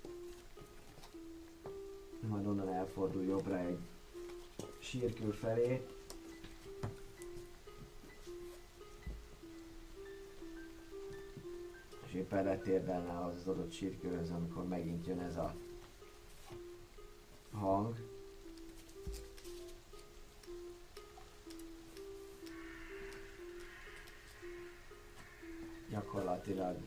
majd 2.27 2.45
onnan 2.45 2.73
elfordul 2.73 3.23
jobbra 3.23 3.57
egy 3.57 3.77
sírkül 4.79 5.31
felé. 5.31 5.85
És 12.05 12.13
éppen 12.13 12.43
letérdelne 12.43 13.19
az 13.25 13.47
adott 13.47 13.71
sírkőhöz, 13.71 14.31
amikor 14.31 14.67
megint 14.67 15.07
jön 15.07 15.19
ez 15.19 15.37
a 15.37 15.55
hang. 17.51 18.14
Gyakorlatilag 25.95 26.77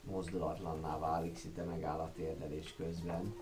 mozdulatlanná 0.00 0.98
válik, 0.98 1.36
szinte 1.36 1.62
megáll 1.62 1.98
a 1.98 2.12
térdelés 2.12 2.74
közben. 2.76 3.34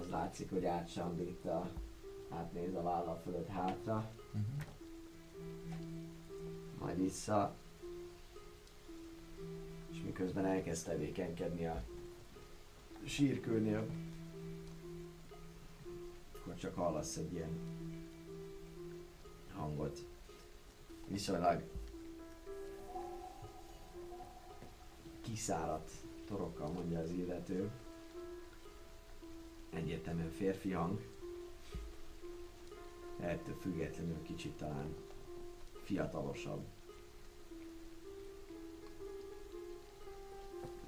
Az 0.00 0.08
látszik, 0.08 0.50
hogy 0.50 0.64
átsambít 0.64 1.44
a, 1.44 1.70
átnéz 2.30 2.74
a 2.74 2.82
vállal 2.82 3.20
fölött 3.24 3.48
hátra, 3.48 4.10
Uh-huh. 4.26 4.64
majd 6.78 6.96
vissza, 6.96 7.54
és 9.90 10.02
miközben 10.04 10.44
elkezd 10.44 10.86
tevékenykedni 10.86 11.66
a 11.66 11.82
sírkőnél, 13.04 13.86
akkor 16.34 16.54
csak 16.54 16.74
hallasz 16.74 17.16
egy 17.16 17.32
ilyen 17.32 17.58
hangot. 19.66 20.06
Viszonylag 21.06 21.62
kiszáradt 25.20 25.90
torokkal 26.26 26.68
mondja 26.68 26.98
az 26.98 27.10
illető. 27.10 27.70
Egyértelműen 29.70 30.30
férfi 30.30 30.70
hang. 30.70 31.00
Ettől 33.20 33.54
függetlenül 33.54 34.22
kicsit 34.22 34.52
talán 34.52 34.94
fiatalosabb. 35.82 36.64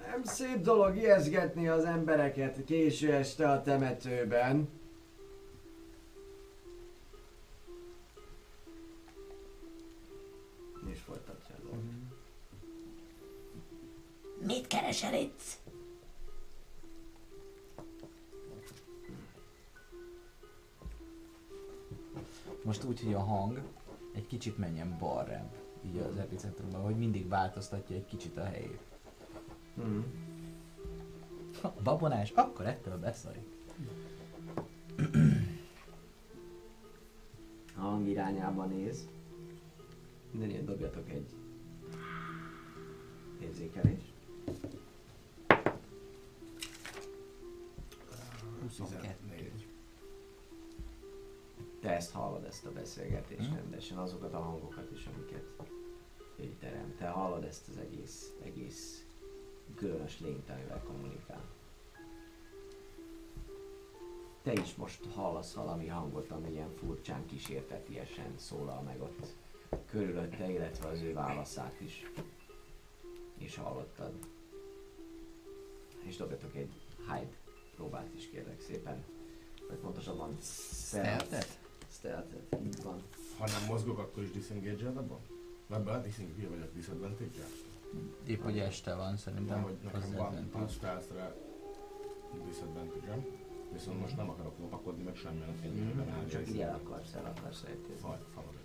Nem 0.06 0.22
szép 0.22 0.60
dolog 0.60 0.96
ijeszgetni 0.96 1.68
az 1.68 1.84
embereket 1.84 2.64
késő 2.64 3.12
este 3.12 3.50
a 3.50 3.62
temetőben. 3.62 4.77
Itt? 15.14 15.42
Most 22.64 22.84
úgy, 22.84 23.00
hogy 23.00 23.14
a 23.14 23.18
hang 23.18 23.62
egy 24.14 24.26
kicsit 24.26 24.58
menjen 24.58 24.96
balrább, 24.98 25.54
így 25.86 25.96
az 25.98 26.16
epicentrumban, 26.16 26.80
hogy 26.80 26.96
mindig 26.96 27.28
változtatja 27.28 27.96
egy 27.96 28.04
kicsit 28.04 28.36
a 28.36 28.44
helyét. 28.44 28.80
Mm. 29.80 30.00
Ha 31.60 31.74
babonás, 31.82 32.30
akkor 32.30 32.66
ettől 32.66 32.98
beszarjuk. 32.98 33.46
A 37.76 37.80
hang 37.80 38.08
irányába 38.08 38.64
néz. 38.64 39.08
Mindennyian 40.30 40.64
dobjatok 40.64 41.10
egy 41.10 41.34
érzékelést. 43.40 44.07
14. 48.84 49.66
Te 51.80 51.90
ezt 51.90 52.10
hallod, 52.10 52.44
ezt 52.44 52.66
a 52.66 52.72
beszélgetést 52.72 53.54
rendesen, 53.54 53.98
azokat 53.98 54.34
a 54.34 54.38
hangokat 54.38 54.90
is, 54.92 55.06
amiket 55.06 55.44
így 56.40 56.54
terem. 56.58 56.94
Te 56.96 57.08
hallod 57.08 57.44
ezt 57.44 57.68
az 57.68 57.76
egész, 57.76 58.34
egész 58.42 59.06
különös 59.74 60.20
lényt, 60.20 60.50
amivel 60.50 60.82
kommunikál. 60.82 61.44
Te 64.42 64.52
is 64.52 64.74
most 64.74 65.06
hallasz 65.14 65.54
valami 65.54 65.86
hangot, 65.86 66.30
ami 66.30 66.50
ilyen 66.50 66.74
furcsán 66.74 67.26
kísértetiesen 67.26 68.32
szólal 68.36 68.82
meg 68.82 69.00
ott 69.00 69.26
körülötte, 69.86 70.50
illetve 70.50 70.88
az 70.88 71.00
ő 71.00 71.12
válaszát 71.12 71.80
is. 71.80 72.12
És 73.38 73.56
hallottad. 73.56 74.12
És 76.04 76.16
dobjatok 76.16 76.54
egy 76.54 76.72
hide 76.96 77.36
próbát 77.78 78.08
is 78.16 78.30
kérlek 78.30 78.60
szépen. 78.60 79.04
Vagy 79.68 79.76
pontosabban 79.76 80.36
Stealth-et? 80.40 81.58
Stealth-et, 81.92 82.60
így 82.66 82.82
van. 82.82 83.02
Ha 83.38 83.46
nem 83.46 83.64
mozgok, 83.68 83.98
akkor 83.98 84.22
is 84.22 84.30
disengage-el 84.30 84.96
abban? 84.96 85.20
Ebben 85.70 85.94
a 85.94 86.02
disengage 86.02 86.48
vagyok 86.48 86.74
disadvantage 86.74 87.46
Épp, 88.26 88.42
hogy 88.42 88.58
este 88.58 88.94
van, 88.94 89.16
szerintem 89.16 89.56
Nem, 89.56 89.62
hogy 89.62 89.76
nekem 89.84 90.12
van 90.16 90.48
plusz 90.50 90.72
stealth-re 90.72 91.36
disadvantage 92.46 93.26
Viszont 93.72 94.00
most 94.00 94.16
nem 94.16 94.30
akarok 94.30 94.58
lopakodni, 94.58 95.02
meg 95.02 95.16
semmilyen 95.16 95.48
a 95.48 95.52
fényben. 95.60 96.06
Mm, 96.06 96.26
csak 96.26 96.48
így 96.48 96.60
el 96.60 96.80
akarsz, 96.84 97.14
el 97.14 97.34
akarsz 97.36 97.64
falad. 98.34 98.56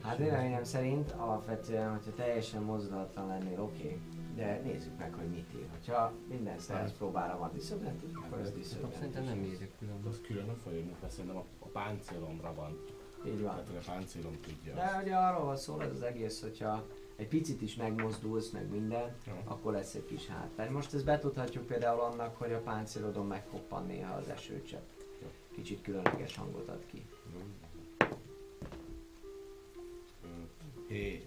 Hát 0.00 0.16
véleményem 0.16 0.64
szerint 0.64 1.10
alapvetően, 1.10 1.90
hogyha 1.90 2.14
teljesen 2.14 2.62
mozdulatlan 2.62 3.26
lennél, 3.26 3.60
oké. 3.60 3.84
Okay. 3.84 4.00
De 4.36 4.60
nézzük 4.64 4.98
meg, 4.98 5.12
hogy 5.14 5.28
mit 5.28 5.46
ír. 5.54 5.66
Hogyha 5.70 6.12
minden 6.28 6.58
stealth 6.58 6.92
próbára 6.92 7.38
van 7.38 7.50
disadvantage, 7.52 8.18
akkor 8.24 8.38
ez 8.38 8.52
disadvantage. 8.52 8.98
szerintem 8.98 9.24
nem 9.24 9.44
írjuk 9.44 9.70
külön. 9.78 10.02
Az 10.08 10.20
külön 10.26 10.56
fogja 10.62 10.78
írni, 10.78 10.96
mert 11.00 11.12
szerintem 11.12 11.36
a, 11.36 11.44
a 11.58 11.66
páncélomra 11.66 12.54
van. 12.54 12.78
Így 13.26 13.42
van. 13.42 13.50
Tehát 13.50 13.66
hogy 13.66 13.76
a 13.76 13.90
páncélom 13.92 14.40
tudja. 14.40 14.74
De 14.74 15.00
ugye 15.02 15.16
arról 15.16 15.44
van 15.44 15.56
szó 15.56 15.80
ez 15.80 15.90
az 15.90 16.02
egész, 16.02 16.42
hogyha 16.42 16.86
egy 17.16 17.28
picit 17.28 17.62
is 17.62 17.76
megmozdulsz, 17.76 18.50
meg 18.50 18.70
minden, 18.70 19.14
Jó. 19.26 19.32
akkor 19.44 19.72
lesz 19.72 19.94
egy 19.94 20.04
kis 20.04 20.26
hátrány. 20.26 20.70
Most 20.70 20.94
ezt 20.94 21.04
betudhatjuk 21.04 21.66
például 21.66 22.00
annak, 22.00 22.36
hogy 22.36 22.52
a 22.52 22.60
páncélodon 22.60 23.26
megkoppan 23.26 23.86
néha 23.86 24.14
az 24.14 24.28
esőcsepp. 24.28 24.88
Kicsit 25.50 25.82
különleges 25.82 26.36
hangot 26.36 26.68
ad 26.68 26.84
ki. 26.86 27.06
Hé, 30.88 31.26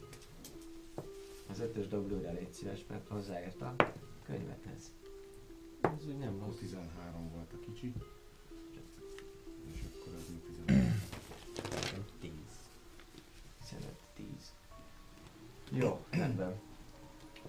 Az 1.50 1.60
ötös 1.60 1.88
doblóra 1.88 2.32
légy 2.32 2.54
szíves, 2.54 2.86
mert 2.88 3.08
hozzáért 3.08 3.62
a 3.62 3.76
könyvethez. 4.26 4.92
Ez 5.82 6.08
úgy 6.08 6.18
nem 6.18 6.40
rossz. 6.40 6.58
13 6.58 7.32
volt 7.32 7.54
a 7.54 7.60
kicsi. 7.60 7.94
És 9.74 9.80
akkor 9.82 10.14
ez 10.14 10.30
még 10.30 10.56
13. 10.66 10.90
15-10. 13.64 14.24
Jó, 15.72 16.06
rendben. 16.10 16.60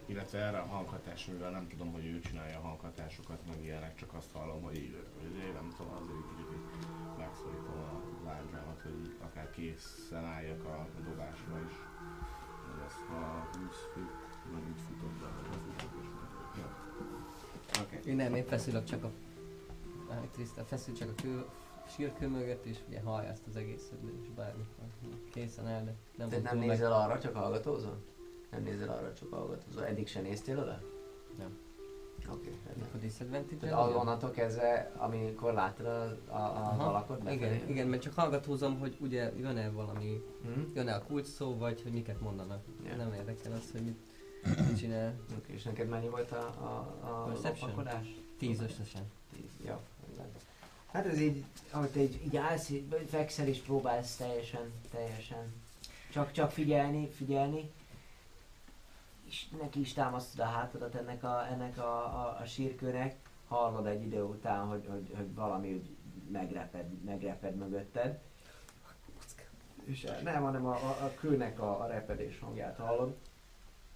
Illetve 0.06 0.38
erre 0.38 0.58
a 0.58 0.66
hanghatás, 0.66 1.26
mivel 1.26 1.50
nem 1.50 1.68
tudom, 1.68 1.92
hogy 1.92 2.06
ő 2.06 2.20
csinálja 2.20 2.58
a 2.58 2.60
hanghatásokat, 2.60 3.46
meg 3.48 3.64
ilyenek, 3.64 3.94
csak 3.94 4.14
azt 4.14 4.32
hallom, 4.32 4.62
hogy 4.62 4.76
így, 4.76 4.96
hogy 5.20 5.52
nem 5.52 5.74
tudom, 5.76 5.92
azért 5.92 6.18
egy 6.18 6.36
kicsit 6.36 7.18
megszorítom 7.18 7.78
a 7.78 8.02
lágyámat, 8.24 8.80
hogy 8.82 9.14
akár 9.20 9.50
készen 9.50 10.24
álljak 10.24 10.64
a 10.64 10.88
dobásra 11.04 11.60
is. 11.68 11.89
Hogy 12.72 12.82
ezt 12.86 13.04
a 13.10 13.48
20 13.58 13.76
fit, 13.94 14.52
nem 14.52 14.62
így 14.68 14.80
futok 14.86 15.12
be, 15.20 15.26
hogy 15.36 15.48
az 15.50 15.56
futok 15.66 15.92
és. 16.02 16.08
Jó. 16.56 17.82
Oké. 17.82 18.10
Én 18.10 18.16
nem, 18.16 18.34
én 18.34 18.44
feszülök 18.44 18.84
csak 18.84 19.04
a... 19.04 19.10
Trisztán, 20.32 20.64
feszül 20.64 20.94
csak 20.94 21.08
a 21.08 21.22
kül... 21.22 21.48
sírkő 21.88 22.28
mögött, 22.28 22.64
és 22.64 22.78
ugye 22.88 23.00
hallja 23.00 23.28
ezt 23.28 23.46
az 23.48 23.56
egészet, 23.56 23.98
és 24.22 24.28
bármikor 24.28 24.84
készen 25.32 25.66
áll, 25.66 25.84
de 25.84 25.94
nem 26.16 26.28
Tehát 26.28 26.44
nem 26.44 26.56
mozdul 26.56 26.58
meg. 26.58 26.68
nézel 26.68 26.92
arra, 26.92 27.18
csak 27.18 27.36
hallgatózol? 27.36 28.02
Nem 28.50 28.62
nézel 28.62 28.88
arra, 28.88 29.14
csak 29.14 29.32
hallgatózol. 29.32 29.86
Eddig 29.86 30.06
se 30.08 30.20
néztél 30.20 30.58
oda? 30.58 30.80
Nem. 31.38 31.58
Oké, 32.32 32.48
rendben. 32.66 32.88
Akkor 32.88 33.00
disadvantage 33.00 33.56
Tehát 33.56 33.94
onnantól 33.94 34.30
kezdve, 34.30 34.92
amikor 34.96 35.52
láttad 35.52 35.86
a, 35.86 36.34
a, 36.34 36.36
a 36.36 36.88
alakot 36.88 37.30
Igen, 37.30 37.68
igen, 37.68 37.86
mert 37.86 38.02
csak 38.02 38.14
hallgatózom, 38.14 38.78
hogy 38.78 38.96
ugye 39.00 39.32
jön-e 39.38 39.70
valami, 39.70 40.22
Hm? 40.42 40.60
jön-e 40.74 40.94
a 40.94 41.02
kulcs 41.02 41.26
szó, 41.26 41.56
vagy 41.56 41.82
hogy 41.82 41.92
miket 41.92 42.20
mondanak. 42.20 42.62
Ja. 42.84 42.96
Nem 42.96 43.12
érdekel 43.12 43.52
az, 43.52 43.70
hogy 43.72 43.82
mit, 43.82 43.98
mit 44.68 44.78
csinál. 44.78 45.14
Oké, 45.38 45.52
és 45.52 45.62
neked 45.62 45.88
mennyi 45.88 46.08
volt 46.08 46.32
a, 46.32 46.46
a, 46.46 46.98
a 47.00 47.24
Perception? 47.24 47.88
Tíz 48.38 48.60
összesen. 48.60 49.02
Tíz, 49.36 49.66
rendben. 50.16 50.42
Hát 50.92 51.06
ez 51.06 51.20
így, 51.20 51.44
ahogy 51.70 51.88
te 51.88 52.00
így, 52.00 52.20
így 52.24 52.36
állsz, 52.36 52.70
így 52.70 53.06
fekszel 53.08 53.46
és 53.46 53.58
próbálsz 53.58 54.16
teljesen, 54.16 54.72
teljesen. 54.90 55.52
Csak, 56.12 56.32
csak 56.32 56.50
figyelni, 56.50 57.08
figyelni. 57.08 57.70
És 59.30 59.48
neki 59.60 59.80
is 59.80 59.92
támasztod 59.92 60.40
a 60.40 60.48
hátadat 60.48 60.94
ennek 60.94 61.24
a, 61.24 61.46
ennek 61.50 61.78
a, 61.78 61.96
a, 61.96 62.38
a 62.40 62.44
sírkőnek. 62.44 63.16
Hallod 63.48 63.86
egy 63.86 64.02
idő 64.02 64.22
után, 64.22 64.66
hogy, 64.66 64.86
hogy, 64.88 65.12
hogy 65.16 65.34
valami 65.34 65.72
úgy 65.72 65.96
megreped, 66.32 67.04
megreped 67.04 67.56
mögötted. 67.56 68.18
És 69.84 70.06
nem, 70.22 70.42
hanem 70.42 70.66
a, 70.66 70.74
a, 70.74 71.04
a 71.04 71.14
kőnek 71.20 71.60
a, 71.60 71.80
a 71.80 71.86
repedés 71.86 72.38
hangját 72.38 72.76
hallod. 72.76 73.16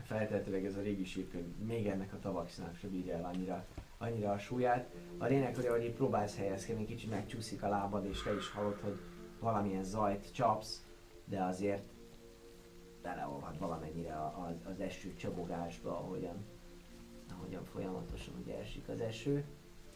Feltehetőleg 0.02 0.64
ez 0.66 0.76
a 0.76 0.80
régi 0.80 1.04
sírkő 1.04 1.54
még 1.64 1.86
ennek 1.86 2.12
a 2.12 2.18
tavaxinak 2.18 2.76
se 2.76 2.88
bírja 2.88 3.16
el 3.16 3.24
annyira, 3.24 3.64
annyira 3.98 4.32
a 4.32 4.38
súlyát. 4.38 4.90
A 5.18 5.24
lényeg, 5.24 5.54
hogy 5.54 5.66
ahogy 5.66 5.92
próbálsz 5.92 6.36
helyezkedni, 6.36 6.86
kicsit 6.86 7.10
megcsúszik 7.10 7.62
a 7.62 7.68
lábad, 7.68 8.04
és 8.04 8.22
te 8.22 8.34
is 8.34 8.50
hallod, 8.50 8.80
hogy 8.80 9.00
valamilyen 9.40 9.84
zajt 9.84 10.32
csapsz, 10.32 10.84
de 11.24 11.42
azért 11.42 11.93
beleolvad 13.04 13.58
valamennyire 13.58 14.32
az, 14.46 14.72
az 14.72 14.80
eső 14.80 15.14
csobogásba, 15.14 15.98
ahogyan, 15.98 16.44
ahogyan 17.36 17.64
folyamatosan 17.64 18.34
ugye 18.42 18.58
esik 18.58 18.88
az 18.88 19.00
eső, 19.00 19.44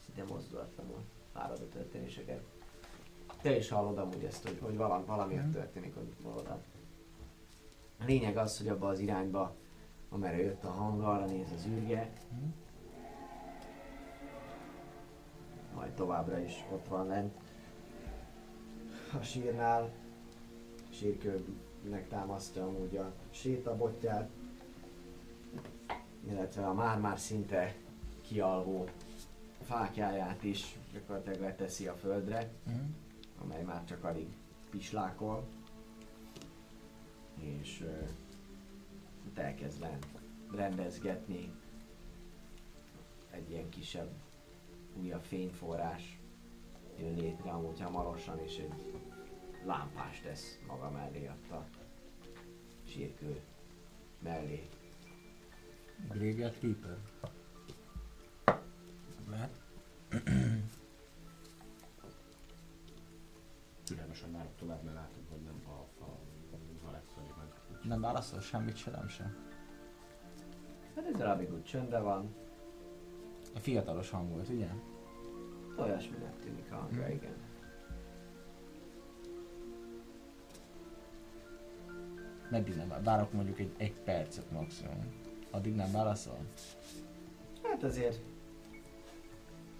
szinte 0.04 0.32
mozdulatlanul 0.32 1.00
várod 1.32 1.60
a 1.60 1.68
történéseket. 1.68 2.42
Te 3.42 3.56
is 3.56 3.68
hallod 3.68 3.98
amúgy 3.98 4.24
ezt, 4.24 4.48
hogy, 4.48 4.58
hogy 4.60 4.76
valami, 4.76 5.04
valami 5.04 5.34
ott 5.34 5.52
történik, 5.52 5.94
hogy 5.94 6.12
valóban. 6.22 6.62
A 8.00 8.04
lényeg 8.04 8.36
az, 8.36 8.58
hogy 8.58 8.68
abba 8.68 8.88
az 8.88 8.98
irányba, 8.98 9.54
amerre 10.08 10.38
jött 10.38 10.64
a 10.64 10.70
hang, 10.70 11.02
arra 11.02 11.24
néz 11.24 11.52
az 11.54 11.66
űrge. 11.66 12.12
Majd 15.74 15.92
továbbra 15.92 16.38
is 16.38 16.64
ott 16.72 16.88
van 16.88 17.06
lent. 17.06 17.34
A 19.20 19.22
sírnál. 19.22 19.90
A 20.90 20.92
támasztja 22.08 22.66
amúgy 22.66 22.96
a 22.96 23.12
sétabotját. 23.30 24.30
Illetve 26.28 26.66
a 26.66 26.74
már-már 26.74 27.18
szinte 27.18 27.74
kialvó 28.22 28.84
fákjáját 29.62 30.42
is 30.44 30.78
gyakorlatilag 30.92 31.40
leteszi 31.40 31.86
a 31.86 31.94
földre 31.94 32.50
Mhm. 32.66 32.76
amely 33.42 33.62
már 33.62 33.84
csak 33.84 34.04
alig 34.04 34.28
pislákol, 34.70 35.46
és 37.40 37.80
uh, 37.80 38.08
elkezd 39.34 39.86
rendezgetni 40.54 41.52
egy 43.30 43.50
ilyen 43.50 43.68
kisebb, 43.68 44.10
újabb 45.00 45.22
fényforrás 45.22 46.18
jön 46.98 47.14
létre 47.14 47.50
amúgy 47.50 47.80
hamarosan, 47.80 48.38
és 48.38 48.56
egy 48.58 48.72
lámpást 49.68 50.22
tesz 50.22 50.58
maga 50.66 50.90
mellé 50.90 51.28
ott 51.28 51.50
a 51.50 51.64
sírkő 52.84 53.40
mellé. 54.22 54.68
Graveyard 56.08 56.58
Keeper. 56.58 56.96
Lehet? 59.30 59.60
Türelmesen 63.84 64.32
várok 64.32 64.56
tovább, 64.56 64.82
mert 64.82 64.96
látom, 64.96 65.22
hogy 65.30 65.40
nem 65.40 65.60
a, 65.66 66.02
a, 66.04 66.18
meg. 67.36 67.80
Nem 67.82 68.00
válaszol 68.00 68.40
semmit 68.40 68.76
se, 68.76 68.90
nem 68.90 69.08
se. 69.08 69.34
Hát 70.94 71.06
ez 71.06 71.16
darabig 71.16 71.52
úgy 71.52 71.64
csöndbe 71.64 71.98
van, 71.98 72.34
A 73.54 73.58
fiatalos 73.58 74.10
hang 74.10 74.30
volt, 74.30 74.48
ugye? 74.48 74.68
olyasminek 75.76 76.38
tűnik 76.38 76.72
a 76.72 76.74
hangja, 76.74 77.02
Mhm. 77.02 77.10
igen. 77.12 77.37
Vár- 82.50 83.04
várok 83.04 83.32
mondjuk 83.32 83.58
egy, 83.58 83.72
egy 83.76 83.94
percet 84.04 84.50
maximum. 84.50 85.12
Addig 85.50 85.74
nem 85.74 85.92
válaszol? 85.92 86.38
Hát 87.62 87.82
azért 87.82 88.20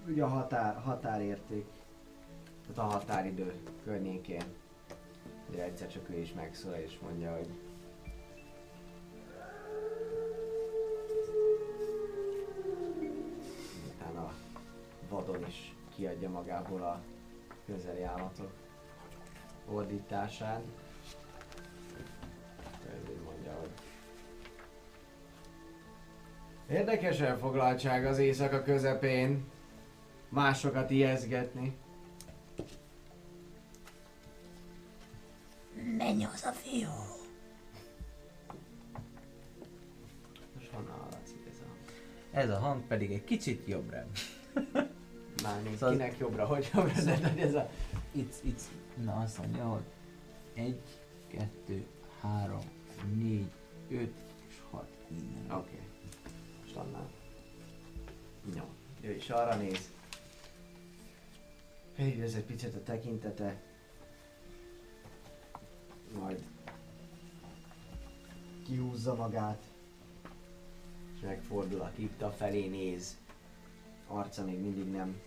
ugye 0.09 0.25
a 0.25 0.29
határ, 0.29 0.77
határérték, 0.77 1.66
tehát 2.66 2.91
a 2.91 2.95
határidő 2.95 3.55
környékén. 3.85 4.43
Ugye 5.51 5.62
egyszer 5.62 5.89
csak 5.89 6.11
ő 6.11 6.19
is 6.19 6.33
megszól 6.33 6.73
és 6.73 6.99
mondja, 7.03 7.35
hogy 7.37 7.49
utána 13.95 14.33
vadon 15.09 15.47
is 15.47 15.75
kiadja 15.95 16.31
magából 16.31 16.83
a 16.83 17.01
közeli 17.66 18.03
állatok 18.03 18.53
ordítását. 19.71 20.62
Ő 23.09 23.23
mondja, 23.25 23.53
hogy 23.61 23.71
Érdekes 26.71 27.21
elfoglaltság 27.21 28.07
az 28.07 28.19
éjszaka 28.19 28.63
közepén. 28.63 29.45
Másokat 30.29 30.91
ijeszgetni. 30.91 31.77
Menj 35.97 36.23
haza, 36.23 36.53
fiú! 36.53 36.89
Most 40.55 40.71
honnan 40.73 40.99
hallatszik 40.99 41.47
ez 41.51 41.59
a... 41.59 41.93
Ez 42.37 42.51
a 42.51 42.59
hang 42.59 42.83
pedig 42.83 43.13
egy 43.13 43.25
kicsit 43.25 43.67
jobbra. 43.67 44.07
Mármint 45.43 45.77
Szóval- 45.77 45.97
kinek 45.97 46.19
jobbra, 46.19 46.45
hogy 46.47 46.71
jobbra, 46.75 47.03
de 47.03 47.29
hogy 47.29 47.39
ez 47.41 47.55
a... 47.55 47.71
Itt, 48.13 48.35
itt, 48.45 48.61
na 49.05 49.17
azt 49.17 49.39
mondja, 49.39 49.65
hogy 49.65 49.85
egy, 50.55 50.81
kettő, 51.27 51.87
három, 52.21 52.63
négy, 53.17 53.51
öt 53.91 54.15
és 54.49 54.55
hat 54.71 54.89
innen. 55.11 55.59
Oké. 55.59 55.81
Okay. 56.73 56.83
Annál. 56.85 57.11
Jó. 58.55 58.63
Ő 59.01 59.15
is 59.15 59.31
arra 59.31 59.57
néz. 59.57 59.91
Felhívja 61.95 62.25
egy 62.25 62.45
picit 62.45 62.75
a 62.75 62.83
tekintete. 62.83 63.63
Majd 66.19 66.45
kihúzza 68.65 69.15
magát. 69.15 69.63
És 71.15 71.21
megfordul 71.21 71.81
a 71.81 71.91
kripta 71.95 72.31
felé 72.31 72.67
néz. 72.67 73.19
Arca 74.07 74.45
még 74.45 74.59
mindig 74.59 74.91
nem 74.91 75.21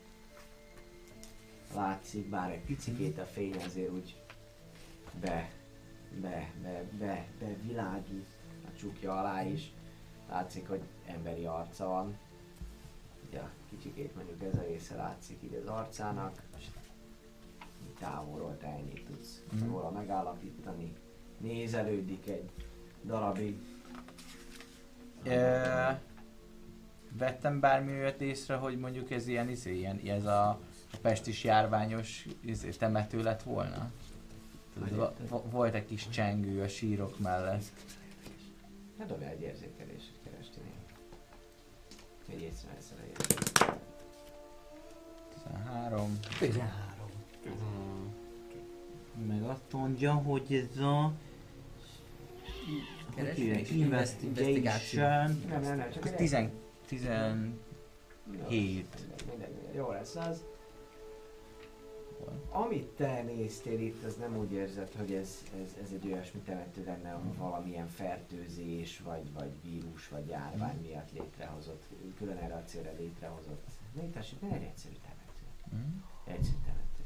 látszik, 1.74 2.30
bár 2.30 2.52
egy 2.52 2.64
picikét 2.64 3.18
a 3.18 3.26
fény 3.26 3.56
azért 3.56 3.92
úgy 3.92 4.16
be, 5.22 5.52
be, 6.22 6.52
be, 6.64 6.84
be, 7.00 7.26
be 7.40 7.56
világít 7.68 8.28
a 8.66 8.78
csukja 8.80 9.20
alá 9.20 9.44
is. 9.44 9.72
Látszik, 10.30 10.68
hogy 10.68 10.82
emberi 11.06 11.46
arca 11.46 11.88
van. 11.88 12.18
Ugye 13.28 13.40
a 13.40 13.50
kicsikét 13.70 14.16
mondjuk 14.16 14.44
ez 14.44 14.60
a 14.60 14.64
része 14.64 14.96
látszik 14.96 15.38
így 15.44 15.60
az 15.64 15.70
arcának, 15.70 16.42
és 16.58 16.66
távolról 18.00 18.58
te 18.58 18.68
ennyit 18.68 19.06
tudsz 19.06 19.42
Mhm. 19.52 19.68
róla 19.70 19.90
megállapítani. 19.92 20.94
Nézelődik 21.38 22.28
egy 22.28 22.50
darabig. 23.06 23.58
Ö, 25.24 25.62
vettem 27.18 27.60
bármi 27.60 27.92
olyat 27.92 28.22
észre, 28.22 28.56
hogy 28.56 28.80
mondjuk 28.80 29.12
ez 29.12 29.28
ilyen, 29.28 29.50
izé, 29.50 29.78
ilyen 29.78 29.98
ez 30.06 30.26
a, 30.26 30.50
a 30.94 30.98
pestis 31.02 31.44
járványos 31.44 32.28
izé, 32.46 32.70
temető 32.70 33.24
lett 33.24 33.44
volna? 33.44 33.92
Tudod, 34.74 35.52
volt 35.52 35.74
egy 35.74 35.86
kis 35.86 36.10
csengő 36.10 36.62
a 36.62 36.68
sírok 36.68 37.20
mellett. 37.20 37.64
Ne 38.98 39.06
dobj 39.06 39.24
egy 39.24 39.42
érzékelést, 39.42 40.12
kerestél. 40.24 40.64
Egy 42.30 42.42
észreveszel 42.42 42.98
a 42.98 43.06
érzékelést. 43.10 43.80
13. 45.34 46.20
13. 46.40 46.90
Meg 49.28 49.44
azt 49.44 49.72
mondja, 49.72 50.14
hogy 50.14 50.54
ez 50.74 50.78
a... 50.78 51.14
Hogy 53.16 53.28
hívják? 53.36 53.70
Investigation. 53.72 55.42
Nem, 55.48 55.62
nem, 55.62 55.78
nem, 55.78 55.92
csak 55.92 56.04
Az 56.04 56.10
egy- 56.12 56.16
10, 56.16 56.36
17 56.88 57.56
Jó, 58.26 58.32
Mindegy, 58.32 58.86
mindegy, 59.30 59.50
mindegy. 59.54 59.76
Jó 59.76 59.92
lesz 59.92 60.16
az. 60.16 60.44
Volt. 62.26 62.46
amit 62.50 62.88
te 62.88 63.22
néztél 63.22 63.80
itt, 63.80 64.04
az 64.04 64.16
nem 64.16 64.38
úgy 64.38 64.52
érzed, 64.52 64.92
hogy 64.98 65.14
ez, 65.14 65.44
ez, 65.64 65.76
ez 65.84 65.92
egy 65.94 66.12
olyasmi 66.12 66.40
temető 66.40 66.84
lenne, 66.84 67.14
ahol 67.14 67.34
valamilyen 67.38 67.88
fertőzés, 67.88 69.00
vagy, 69.00 69.34
vagy 69.34 69.52
vírus, 69.64 70.08
vagy 70.10 70.28
járvány 70.28 70.82
miatt 70.82 71.12
létrehozott, 71.12 71.84
külön 72.18 72.38
erre 72.38 72.56
a 72.56 72.64
célra 72.64 72.92
létrehozott. 72.98 73.68
Létesít, 73.94 74.42
ne 74.42 74.56
egy 74.56 74.64
egyszerű 74.64 74.96
temető. 75.02 75.44
Mhm. 75.70 76.04
Egyszerű 76.26 76.58
temető. 76.66 77.04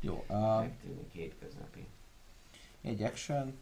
Jó, 0.00 0.24
uh, 0.28 0.60
Megtűnik 0.60 1.12
hétköznapi. 1.12 1.86
egy 2.80 3.02
action, 3.02 3.58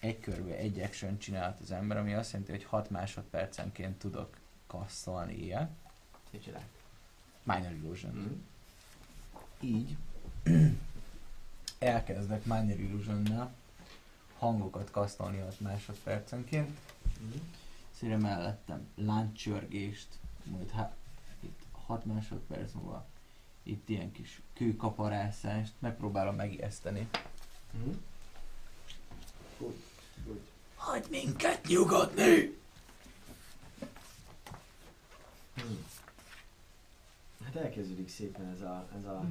egy 0.00 0.20
körbe 0.20 0.56
egy 0.56 0.80
action 0.80 1.18
csinált 1.18 1.60
az 1.60 1.70
ember, 1.70 1.96
ami 1.96 2.14
azt 2.14 2.30
jelenti, 2.32 2.52
hogy 2.52 2.64
6 2.64 2.90
másodpercenként 2.90 3.98
tudok 3.98 4.36
kasszolni 4.66 5.34
ilyet. 5.34 5.70
Mit 6.30 6.42
csinál? 6.42 6.64
Minor 7.42 7.72
Illusion. 7.72 8.14
Mm. 8.14 8.51
Így 9.62 9.96
elkezdek 11.78 12.44
Minor 12.44 12.80
illusion 12.80 13.50
hangokat 14.38 14.90
kasztolni 14.90 15.38
6 15.38 15.60
másodpercenként. 15.60 16.78
Mm. 17.22 17.30
Szíre 17.98 18.16
mellettem 18.16 18.88
lánccsörgést, 18.94 20.08
majd 20.44 20.70
hát 20.70 20.94
itt 21.40 21.60
6 21.86 22.04
másodperc 22.04 22.72
múlva 22.72 23.06
itt 23.62 23.88
ilyen 23.88 24.12
kis 24.12 24.40
kőkaparászást, 24.54 25.72
megpróbálom 25.78 26.34
megijeszteni. 26.34 27.08
Mm. 27.76 27.92
Good, 29.58 29.76
good. 30.24 31.10
Minket 31.10 31.66
nyugodni! 31.66 32.60
Hmm. 35.54 35.84
Hát 37.54 37.62
elkezdődik 37.62 38.08
szépen 38.08 38.46
ez 38.46 38.60
a, 38.60 38.88
ez 38.98 39.04
a, 39.04 39.24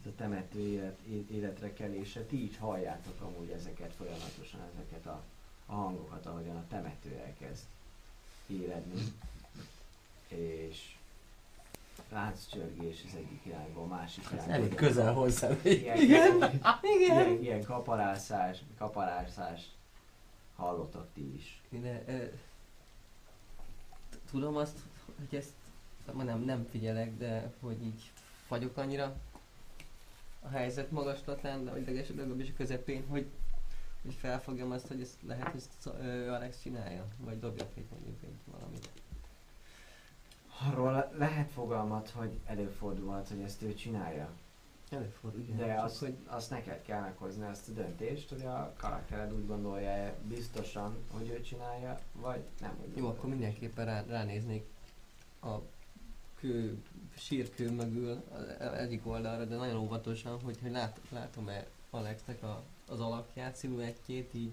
ez 0.00 0.06
a 0.06 0.14
temető 0.16 0.58
élet, 0.58 0.98
életre 1.30 1.72
kelése. 1.72 2.20
Ti 2.20 2.42
így 2.42 2.56
halljátok 2.56 3.20
amúgy 3.20 3.50
ezeket 3.50 3.92
folyamatosan, 3.92 4.60
ezeket 4.74 5.06
a, 5.06 5.22
a 5.66 5.74
hangokat, 5.74 6.26
ahogyan 6.26 6.56
a 6.56 6.64
temető 6.68 7.22
elkezd 7.26 7.62
éredni. 8.46 9.12
És 10.28 10.96
lánccsörgés 12.10 13.02
az 13.06 13.14
egyik 13.16 13.40
irányból, 13.44 13.82
a 13.82 13.86
másik 13.86 14.24
irányból. 14.32 14.54
Elég 14.54 14.74
közel 14.74 15.12
hozzá. 15.12 15.50
Ilyen, 15.62 15.98
Igen. 15.98 16.60
Ilyen, 16.98 17.42
ilyen 17.42 17.64
kaparászás, 17.64 18.58
kaparászás 18.78 19.60
hallotok 20.56 21.06
ti 21.14 21.34
is. 21.34 21.60
De, 21.68 22.02
ö, 22.06 22.24
t- 24.10 24.18
tudom 24.30 24.56
azt, 24.56 24.78
hogy 25.16 25.38
ezt 25.38 25.52
ma 26.12 26.22
nem, 26.22 26.40
nem 26.40 26.66
figyelek, 26.70 27.16
de 27.16 27.52
hogy 27.60 27.82
így 27.82 28.10
fagyok 28.46 28.76
annyira 28.76 29.16
a 30.40 30.48
helyzet 30.48 30.90
magaslatán, 30.90 31.64
de 31.64 31.70
vagy 31.70 32.06
legalábbis 32.16 32.50
a 32.50 32.56
közepén, 32.56 33.04
hogy, 33.08 33.26
hogy 34.02 34.14
felfogjam 34.14 34.70
azt, 34.70 34.86
hogy 34.86 35.00
ezt 35.00 35.22
lehet, 35.26 35.48
hogy 35.48 35.60
ezt 35.60 35.86
Alex 36.28 36.60
csinálja, 36.62 37.06
vagy 37.18 37.38
dobjak 37.38 37.68
itt 37.74 37.90
mondjuk 37.90 38.22
egy 38.22 38.52
valamit. 38.52 38.88
Arról 40.68 40.92
le- 40.92 41.10
lehet 41.16 41.50
fogalmat, 41.50 42.10
hogy 42.10 42.38
előfordulhat, 42.46 43.28
hogy 43.28 43.40
ezt 43.40 43.62
ő 43.62 43.74
csinálja. 43.74 44.30
Előfordul, 44.90 45.40
igen. 45.40 45.56
De 45.56 45.74
azt, 45.74 45.98
hogy 45.98 46.16
azt 46.26 46.50
neked 46.50 46.82
kell 46.82 47.00
meghozni 47.00 47.44
azt 47.46 47.68
a 47.68 47.72
döntést, 47.72 48.28
hogy 48.28 48.44
a 48.44 48.72
karaktered 48.76 49.32
úgy 49.32 49.46
gondolja 49.46 50.14
biztosan, 50.28 50.96
hogy 51.12 51.28
ő 51.28 51.40
csinálja, 51.40 52.00
vagy 52.12 52.40
nem 52.60 52.78
úgy 52.86 52.96
Jó, 52.96 53.08
akkor 53.08 53.28
mindenképpen 53.28 53.84
rá, 53.84 54.02
ránéznék 54.02 54.64
a 55.42 55.58
kő, 56.44 56.82
sírkő 57.16 57.70
mögül 57.70 58.22
az 58.58 58.72
egyik 58.72 59.06
oldalra, 59.06 59.44
de 59.44 59.56
nagyon 59.56 59.76
óvatosan, 59.76 60.40
hogy, 60.40 60.58
hogy 60.62 60.70
lát, 60.70 61.00
látom-e 61.10 61.66
Alexnek 61.90 62.42
a, 62.42 62.62
az 62.86 63.00
alakját, 63.00 63.56
sziluettjét 63.56 64.34
így 64.34 64.52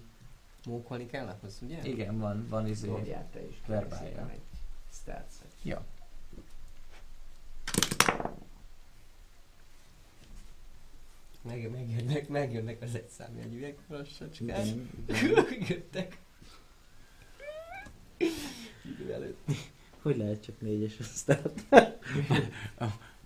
mókolni 0.66 1.06
kell 1.06 1.26
ahhoz, 1.26 1.58
ugye? 1.62 1.82
Igen, 1.82 2.18
van, 2.18 2.48
van 2.48 2.66
izé. 2.66 2.86
Dobjál 2.86 3.28
te 3.32 3.46
is. 3.46 3.54
verbálja. 3.66 4.30
Egy 4.30 4.40
stealth-et. 4.92 5.52
Ja. 5.62 5.84
Meg, 11.42 11.70
megjönnek, 11.70 12.28
megjönnek 12.28 12.82
az 12.82 12.94
egy 12.94 13.08
számjegyűek, 13.08 13.78
lassacskán. 13.88 14.90
Jöttek. 15.68 16.20
Idő 18.84 19.12
előtt. 19.12 19.50
Hogy 20.02 20.16
lehet 20.16 20.42
csak 20.42 20.60
négyes 20.60 20.98
aztán? 20.98 21.40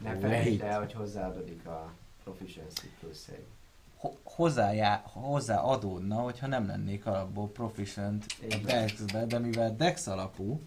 Ne 0.03 0.17
felejtsd 0.19 0.61
el, 0.61 0.79
hogy 0.79 0.93
hozzáadódik 0.93 1.67
a 1.67 1.93
proficiency 2.25 2.87
plusz 3.01 3.29
egy. 3.29 3.45
Ho- 3.97 4.19
hozzájá, 4.23 5.03
hozzáadódna, 5.05 6.17
hogyha 6.17 6.47
nem 6.47 6.67
lennék 6.67 7.07
alapból 7.07 7.49
proficient 7.49 8.25
a. 8.51 8.57
Dex-be, 8.65 9.27
de 9.27 9.39
mivel 9.39 9.77
Dex 9.77 10.07
alapú, 10.07 10.61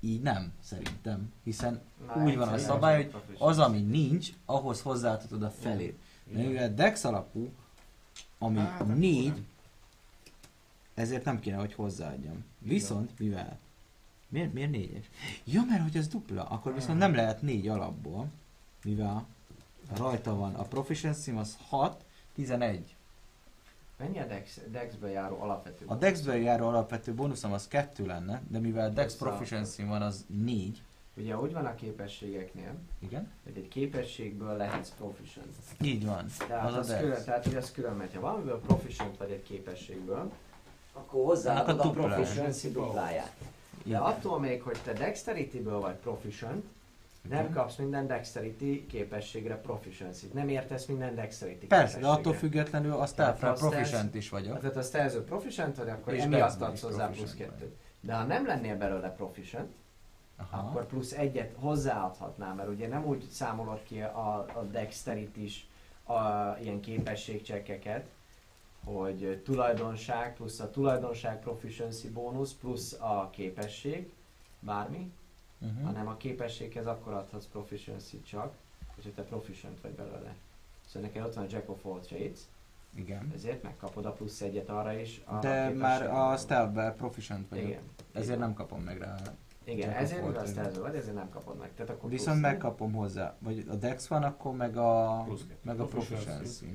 így 0.00 0.22
nem, 0.22 0.52
szerintem. 0.62 1.32
Hiszen 1.42 1.80
Már 2.06 2.24
úgy 2.24 2.36
van 2.36 2.48
a 2.48 2.58
szabály, 2.58 3.02
hogy 3.02 3.36
az, 3.38 3.58
ami 3.58 3.80
nincs, 3.80 4.30
ahhoz 4.44 4.82
hozzáadhatod 4.82 5.42
a 5.42 5.50
felét. 5.50 5.98
De 6.24 6.42
mivel 6.42 6.74
Dex 6.74 7.04
alapú, 7.04 7.52
ami 8.38 8.58
akkor 8.58 8.86
négy, 8.86 9.42
ezért 10.94 11.24
nem 11.24 11.40
kéne, 11.40 11.56
hogy 11.56 11.74
hozzáadjam. 11.74 12.44
Viszont, 12.58 13.18
mivel... 13.18 13.58
Miért, 14.36 14.52
miért 14.52 14.70
négyes? 14.70 15.04
Ja, 15.44 15.62
mert 15.68 15.82
hogy 15.82 15.96
ez 15.96 16.08
dupla, 16.08 16.44
akkor 16.44 16.74
viszont 16.74 16.98
nem 16.98 17.14
lehet 17.14 17.42
négy 17.42 17.68
alapból, 17.68 18.26
mivel 18.84 19.26
rajta 19.96 20.34
van 20.36 20.54
a 20.54 20.62
proficiency 20.62 21.30
az 21.30 21.58
6, 21.68 22.04
11. 22.34 22.94
Mennyi 23.98 24.18
a 24.18 24.26
Dex, 24.26 24.60
Dexbe 24.70 25.08
járó 25.10 25.40
alapvető? 25.40 25.84
A 25.88 25.94
Dexből 25.94 26.34
járó 26.34 26.66
alapvető 26.66 27.14
bónuszom 27.14 27.52
az 27.52 27.68
2 27.68 28.06
lenne, 28.06 28.42
de 28.48 28.58
mivel 28.58 28.92
Dex 28.92 29.14
a- 29.14 29.16
proficiency 29.16 29.82
van 29.84 30.02
az 30.02 30.24
4. 30.44 30.82
Ugye 31.16 31.38
úgy 31.38 31.52
van 31.52 31.64
a 31.66 31.74
képességeknél, 31.74 32.74
Igen? 32.98 33.30
hogy 33.44 33.56
egy 33.56 33.68
képességből 33.68 34.56
lehetsz 34.56 34.90
proficient. 34.98 35.54
Így 35.80 36.06
van. 36.06 36.26
Tehát 36.48 36.66
Az 36.66 36.74
az, 36.74 36.86
Dex. 36.86 37.00
külön, 37.00 37.24
tehát 37.24 37.44
hogy 37.44 37.54
az 37.56 37.72
külön 37.72 37.96
megy. 37.96 38.14
Ha 38.14 38.20
valamiből 38.20 38.60
proficient 38.60 39.16
vagy 39.16 39.30
egy 39.30 39.42
képességből, 39.42 40.32
akkor 40.92 41.24
hozzáadod 41.24 41.80
a 41.80 41.84
a 41.84 41.90
proficiency 41.90 42.70
dupláját. 42.72 43.32
De 43.86 43.98
attól 43.98 44.40
még, 44.40 44.62
hogy 44.62 44.78
te 44.84 44.92
dexterity-ből 44.92 45.80
vagy 45.80 45.94
proficient, 45.94 46.64
nem 47.28 47.52
kapsz 47.52 47.76
minden 47.76 48.06
dexterity 48.06 48.86
képességre 48.86 49.56
proficiency 49.60 50.26
Nem 50.32 50.48
értesz 50.48 50.86
minden 50.86 51.14
dexterity 51.14 51.66
Persze, 51.66 51.98
de 51.98 52.06
attól 52.06 52.32
függetlenül 52.32 52.92
a 52.92 53.00
azt 53.00 53.14
proficient 53.14 54.14
is 54.14 54.28
vagyok. 54.28 54.60
Tehát 54.60 54.76
azt 54.76 54.92
te 54.92 55.10
proficient 55.26 55.76
vagy, 55.76 55.88
akkor 55.88 56.14
És 56.14 56.22
emiatt 56.22 56.60
adsz 56.60 56.80
hozzá 56.82 57.06
plusz 57.06 57.36
vagy. 57.36 57.46
kettőt. 57.46 57.76
De 58.00 58.14
ha 58.14 58.24
nem 58.24 58.46
lennél 58.46 58.76
belőle 58.76 59.10
proficient, 59.10 59.72
Aha. 60.36 60.68
akkor 60.68 60.86
plusz 60.86 61.12
egyet 61.12 61.54
hozzáadhatnál, 61.58 62.54
mert 62.54 62.68
ugye 62.68 62.88
nem 62.88 63.04
úgy 63.04 63.26
számolod 63.30 63.82
ki 63.82 64.00
a, 64.00 64.38
a 64.38 64.66
dexterity 64.70 65.36
is 65.36 65.68
a, 66.04 66.14
ilyen 66.60 66.80
képességcsekkeket, 66.80 68.04
hogy 68.86 69.40
tulajdonság 69.44 70.34
plusz 70.34 70.60
a 70.60 70.70
tulajdonság 70.70 71.40
proficiency 71.40 72.08
bónusz 72.08 72.52
plusz 72.52 72.92
a 72.92 73.30
képesség, 73.32 74.12
bármi, 74.60 75.12
Uh-huh. 75.60 75.84
hanem 75.86 76.08
a 76.08 76.16
képességhez 76.16 76.86
akkor 76.86 77.12
adhatsz 77.12 77.46
proficiency 77.46 78.22
csak, 78.22 78.54
hogyha 78.94 79.10
te 79.14 79.22
proficient 79.22 79.80
vagy 79.80 79.90
belőle. 79.90 80.34
Szóval 80.86 81.08
neked 81.08 81.24
ott 81.24 81.34
van 81.34 81.44
a 81.44 81.46
Jack 81.50 81.70
of 81.70 81.86
all 81.86 82.00
trades, 82.00 82.38
Igen. 82.94 83.30
ezért 83.34 83.62
megkapod 83.62 84.06
a 84.06 84.12
plusz 84.12 84.40
egyet 84.40 84.68
arra 84.68 84.92
is. 84.92 85.20
A 85.24 85.38
De 85.38 85.68
már 85.68 86.06
a 86.06 86.36
stealth 86.36 86.96
proficient 86.96 87.48
vagyok. 87.48 87.64
Igen. 87.66 87.82
Ezért 88.12 88.26
Igen. 88.28 88.38
nem 88.38 88.54
kapom 88.54 88.80
meg 88.80 88.98
rá. 88.98 89.16
Igen, 89.64 89.88
Jack 89.88 90.00
ezért 90.00 90.26
mivel 90.26 90.46
elző 90.56 90.80
vagy, 90.80 90.94
ezért 90.94 91.14
nem 91.14 91.28
kapod 91.28 91.58
meg. 91.58 91.74
Tehát 91.74 91.90
akkor 91.90 92.10
Viszont 92.10 92.40
megkapom 92.40 92.92
hozzá. 92.92 93.36
Vagy 93.38 93.64
a 93.68 93.74
dex 93.74 94.06
van, 94.06 94.22
akkor 94.22 94.56
meg 94.56 94.76
a, 94.76 95.22
Plusz 95.24 95.44
meg 95.62 95.80
a 95.80 95.84
Proficiency. 95.84 96.66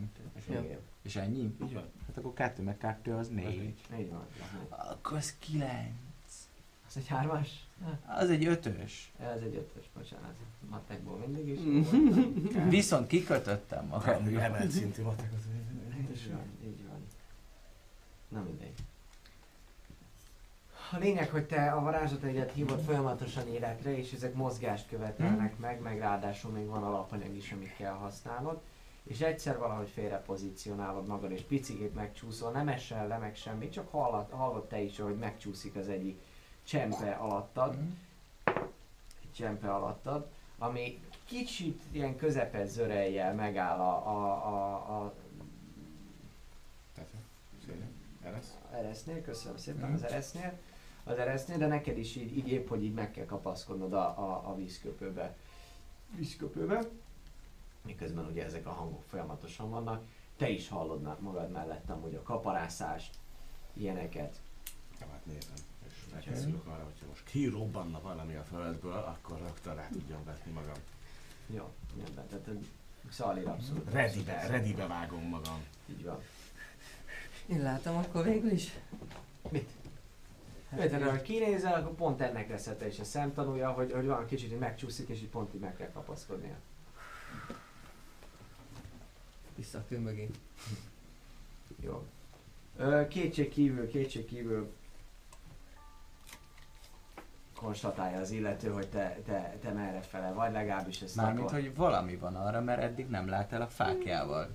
Ja. 0.50 0.60
Igen, 0.60 0.80
És 1.02 1.16
ennyi? 1.16 1.56
Így 1.64 1.74
van. 1.74 1.92
Hát 2.08 2.18
akkor 2.18 2.34
kettő 2.34 2.64
meg 2.64 2.78
kettő 2.78 3.14
az 3.14 3.28
négy. 3.28 3.46
négy. 3.90 4.00
így 4.00 4.10
van. 4.10 4.26
Akkor 4.70 5.18
az 5.18 5.36
kilenc. 5.40 5.96
Az 6.88 6.98
egy 6.98 7.08
hármas? 7.08 7.68
Az 8.06 8.30
egy 8.30 8.46
ötös. 8.46 9.12
Ez 9.20 9.42
egy 9.42 9.56
ötös, 9.56 9.90
bocsánat. 9.94 10.36
Matekból 10.70 11.18
mindig 11.18 11.48
is. 11.48 11.60
Viszont 12.70 13.08
kikötöttem 13.08 13.86
magam. 13.86 14.38
Emelt 14.38 14.72
szintű 14.72 15.04
matek 15.04 15.32
az. 15.38 15.46
így 16.12 16.32
van, 16.32 16.46
így 16.64 16.84
van. 16.88 17.08
Na 18.28 18.42
mindegy. 18.42 18.74
A 20.92 20.98
lényeg, 20.98 21.30
hogy 21.30 21.46
te 21.46 21.72
a 21.72 21.82
varázslataidat 21.82 22.52
hívod 22.52 22.80
folyamatosan 22.80 23.48
életre, 23.48 23.98
és 23.98 24.12
ezek 24.12 24.34
mozgást 24.34 24.88
követelnek 24.88 25.58
meg, 25.58 25.82
meg 25.82 26.00
ráadásul 26.00 26.52
még 26.52 26.66
van 26.68 26.84
alapanyag 26.84 27.36
is, 27.36 27.52
amit 27.52 27.76
kell 27.76 27.94
használnod. 27.94 28.62
És 29.04 29.22
egyszer 29.22 29.58
valahogy 29.58 29.90
félre 29.90 30.22
pozícionálod 30.22 31.08
magad, 31.08 31.32
és 31.32 31.42
picikét 31.42 31.94
megcsúszol, 31.94 32.52
nem 32.52 32.68
esel 32.68 33.08
le 33.08 33.18
meg 33.18 33.36
semmi, 33.36 33.70
csak 33.70 33.92
hallod, 33.92 34.30
hallod 34.30 34.68
te 34.68 34.80
is, 34.82 35.00
hogy 35.00 35.18
megcsúszik 35.18 35.76
az 35.76 35.90
egyik 35.90 36.20
csempe 36.64 37.12
alattad, 37.12 37.78
egy 39.22 39.34
csempe 39.36 39.74
alattad, 39.74 40.28
ami 40.58 41.00
kicsit 41.26 41.82
ilyen 41.92 42.16
közepes 42.16 42.70
zörejjel 42.70 43.34
megáll 43.34 43.80
a, 43.80 44.08
a, 44.08 44.32
a, 44.48 45.04
a 45.04 45.14
Eresz? 48.24 48.58
Eresznél, 48.74 49.22
köszönöm 49.22 49.58
szépen 49.58 49.82
Mhm. 49.86 49.94
az 49.94 50.04
Eresznél, 50.04 50.60
az 51.04 51.18
Eresznél, 51.18 51.58
de 51.58 51.68
neked 51.68 51.98
is 51.98 52.16
így, 52.16 52.38
így 52.38 52.48
épp, 52.52 52.68
hogy 52.70 52.84
így 52.84 52.94
meg 52.94 53.12
kell 53.12 53.26
kapaszkodnod 53.26 53.94
a, 53.94 54.06
a, 54.08 54.50
a 54.50 54.56
vízköpőbe. 54.56 55.36
Vízköpőbe. 56.16 56.90
Miközben 57.86 58.26
ugye 58.26 58.46
ezek 58.46 58.66
a 58.66 58.72
hangok 58.72 59.04
folyamatosan 59.04 59.70
vannak. 59.70 60.04
Te 60.38 60.50
is 60.50 60.70
hallod 60.70 61.22
magad 61.22 61.52
mellettem, 61.52 62.02
hogy 62.02 62.16
a 62.16 62.22
kaparászást, 62.22 63.16
ilyeneket. 63.74 64.42
Ja, 65.00 65.08
hát 65.12 65.26
nézem. 65.26 65.56
És 65.88 65.94
megkészülök 66.14 66.66
arra, 66.66 66.84
hogyha 66.84 67.06
most 67.08 67.24
kirobbanna 67.24 68.02
valami 68.02 68.36
a 68.36 68.44
földből, 68.44 68.94
akkor 69.18 69.38
rögtön 69.40 69.76
rá 69.76 69.88
tudjam 69.88 70.24
vetni 70.26 70.52
magam. 70.52 70.78
Jó, 71.48 71.74
rendben, 71.98 72.28
tehát 72.28 72.50
Szalír 73.10 73.48
abszolút. 73.48 73.92
Redibe, 73.92 74.48
redibe 74.48 74.88
vágom 74.88 75.24
magam. 75.24 75.64
Így 75.90 76.04
van. 76.04 76.22
Én 77.46 77.62
látom 77.62 77.98
akkor 77.98 78.24
végül 78.24 78.52
is. 78.52 78.74
Mit? 79.50 79.70
Hát, 80.70 80.92
Hát, 80.92 81.04
ha 81.04 81.22
kinézel, 81.22 81.74
akkor 81.74 81.96
pont 81.96 82.22
ennek 82.22 82.50
lesz 82.50 82.70
te 82.78 82.88
is 82.88 83.00
a 83.00 83.04
szemtanúja, 83.04 83.72
hogy, 83.72 83.92
hogy 83.92 84.06
van 84.06 84.26
kicsit, 84.26 84.50
hogy 84.50 84.60
megcsúszik, 84.60 85.10
és 85.10 85.22
így 85.22 85.30
pont 85.30 85.54
így 85.54 85.60
meg 85.60 85.76
kell 85.76 85.92
kapaszkodnia. 85.92 86.56
Vissza 89.62 89.78
a 89.78 89.84
kő 89.88 90.00
mögé. 90.00 90.30
Jó. 91.86 92.04
Kétség 93.08 93.50
kívül, 93.50 93.88
kétség 93.88 94.26
kívül 94.26 94.74
konstatálja 97.56 98.20
az 98.20 98.32
illető, 98.32 98.70
hogy 98.70 98.88
te, 98.90 99.20
te, 99.26 99.58
te 99.62 99.72
merre 99.72 100.02
fele 100.02 100.32
vagy, 100.32 100.52
legalábbis 100.52 101.02
ezt 101.02 101.16
Mármint, 101.16 101.40
akkor- 101.48 101.60
hogy 101.62 101.76
valami 101.76 102.16
van 102.16 102.36
arra, 102.36 102.62
mert 102.62 102.82
eddig 102.82 103.10
nem 103.10 103.28
láttál 103.28 103.62
a 103.62 103.68
fákjával. 103.68 104.50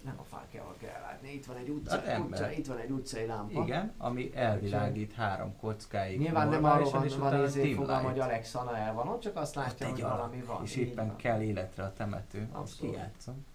Nem 0.00 0.18
a 0.18 0.22
fákjával 0.22 0.74
kell 0.80 1.00
látni, 1.00 1.32
itt 1.32 1.46
van 1.46 1.56
egy 1.56 1.68
utca, 1.68 1.96
Az 1.96 2.04
ember. 2.04 2.40
utca 2.40 2.50
itt 2.52 2.66
van 2.66 2.78
egy 2.78 2.90
utcai 2.90 3.26
lámpa. 3.26 3.62
Igen, 3.62 3.92
ami 3.98 4.30
elvilágít 4.34 5.12
három 5.12 5.56
kockáig. 5.56 6.18
Nyilván 6.18 6.48
nem 6.48 6.64
arról 6.64 6.90
van, 6.90 7.04
és 7.04 7.16
van 7.16 7.44
izé 7.44 7.72
fogalma, 7.72 8.08
hogy. 8.08 8.18
Alexana 8.18 8.76
el 8.76 8.94
van 8.94 9.08
ott, 9.08 9.20
csak 9.20 9.36
azt 9.36 9.54
látja, 9.54 9.88
hogy 9.88 10.00
valami 10.02 10.40
van. 10.42 10.62
És 10.62 10.76
éppen 10.76 11.06
van. 11.06 11.16
kell 11.16 11.42
életre 11.42 11.82
a 11.84 11.92
temető. 11.92 12.48
Azt 12.52 12.60
Abszolút. 12.60 12.94
kijátszom. 12.94 13.46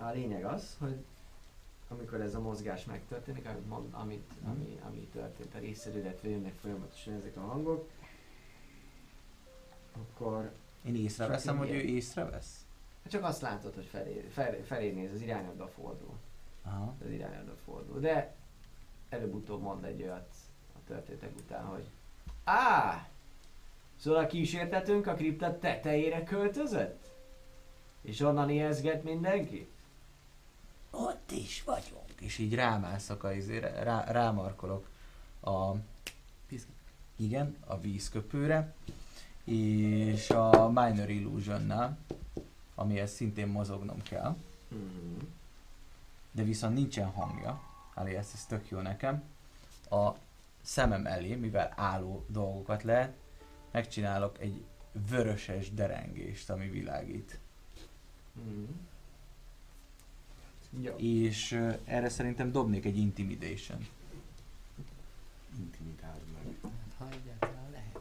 A 0.00 0.10
lényeg 0.10 0.44
az, 0.44 0.76
hogy 0.78 1.04
amikor 1.88 2.20
ez 2.20 2.34
a 2.34 2.40
mozgás 2.40 2.84
megtörténik, 2.84 3.46
amit, 3.46 3.68
mond, 3.68 3.88
amit, 3.94 4.40
Mhm. 4.40 4.50
ami, 4.50 4.78
ami 4.86 5.08
történt 5.12 5.54
a 5.54 5.58
részed, 5.58 5.96
illetve 5.96 6.28
jönnek 6.28 6.54
folyamatosan 6.54 7.14
ezek 7.14 7.36
a 7.36 7.40
hangok, 7.40 7.88
akkor 9.92 10.50
Én 10.84 10.96
észreveszem, 10.96 11.56
hogy 11.58 11.70
ő 11.70 11.80
észrevesz? 11.80 12.64
csak 13.08 13.24
azt 13.24 13.40
látod, 13.40 13.74
hogy 13.74 13.84
felé, 13.84 14.20
felé, 14.32 14.60
felé 14.60 14.90
néz, 14.90 15.12
az 15.12 15.20
irányodba 15.20 15.66
fordul. 15.68 16.14
Aha. 16.62 16.94
Az 17.04 17.10
irányodba 17.10 17.52
fordul. 17.64 18.00
De 18.00 18.34
előbb-utóbb 19.08 19.62
mond 19.62 19.84
egy 19.84 20.02
olyat 20.02 20.28
a 20.74 20.78
történtek 20.86 21.30
után, 21.36 21.64
hogy 21.64 21.84
Á! 22.44 23.08
Szóval 23.96 24.24
a 24.24 24.26
kísértetünk 24.26 25.06
a 25.06 25.14
kripta 25.14 25.58
tetejére 25.58 26.22
költözött? 26.22 27.08
És 28.00 28.20
onnan 28.20 28.50
ijeszget 28.50 29.02
mindenki? 29.04 29.68
Ott 30.90 31.30
is 31.30 31.62
vagyunk. 31.64 32.20
És 32.20 32.38
így 32.38 32.54
rámászok 32.54 33.24
a 33.24 33.32
izére, 33.32 33.82
rá, 33.82 34.04
rámarkolok 34.04 34.88
a... 35.40 35.72
Igen, 37.16 37.56
a 37.66 37.80
vízköpőre. 37.80 38.74
És 39.44 40.30
a 40.30 40.68
Minor 40.68 41.10
Illusionnál, 41.10 41.98
amihez 42.74 43.10
szintén 43.12 43.46
mozognom 43.48 44.02
kell, 44.02 44.36
Mhm. 44.68 45.24
de 46.32 46.42
viszont 46.42 46.74
nincsen 46.74 47.06
hangja, 47.10 47.60
alias 47.94 48.26
ez 48.34 48.44
tök 48.46 48.68
jó 48.68 48.78
nekem, 48.80 49.22
a 49.90 50.10
szemem 50.62 51.06
elé, 51.06 51.34
mivel 51.34 51.72
álló 51.76 52.24
dolgokat 52.28 52.82
lehet, 52.82 53.16
megcsinálok 53.70 54.38
egy 54.40 54.64
vöröses 55.08 55.74
derengést, 55.74 56.50
ami 56.50 56.68
világít. 56.68 57.38
Mhm. 58.32 58.62
Jó. 60.78 60.94
És 60.96 61.52
ö, 61.52 61.70
erre 61.84 62.08
szerintem 62.08 62.52
dobnék 62.52 62.84
egy 62.84 62.96
intimidation. 62.96 63.86
Intimidáld 65.58 66.20
meg. 66.34 66.72
Ha 66.98 67.08
egyáltalán 67.22 67.70
lehet. 67.70 68.00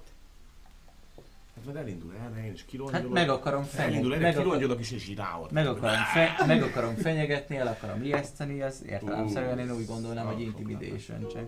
Hát 1.55 1.65
majd 1.65 1.77
elindul 1.77 2.13
erre, 2.15 2.45
én 2.45 2.53
is 2.53 2.65
kirongyolok. 2.65 3.01
Hát 3.01 3.09
meg 3.11 3.29
akarom 3.29 3.63
Elindul 3.75 4.11
fenyegetni. 4.11 4.13
erre, 4.13 4.21
Meg, 4.23 4.31
akar, 4.33 4.43
kirongyolok 4.43 4.79
is, 4.79 4.91
és 4.91 5.15
ráott. 5.15 5.51
meg, 5.51 5.67
akarom 5.67 6.03
fe, 6.13 6.45
meg 6.45 6.63
akarom 6.63 6.95
fenyegetni, 6.95 7.55
el 7.55 7.67
akarom 7.67 8.03
ijeszteni, 8.03 8.61
az 8.61 8.83
értelemszerűen 8.85 9.59
én 9.59 9.71
úgy 9.71 9.85
gondolnám, 9.85 10.25
hogy 10.25 10.41
intimidation 10.41 11.27
csak. 11.27 11.47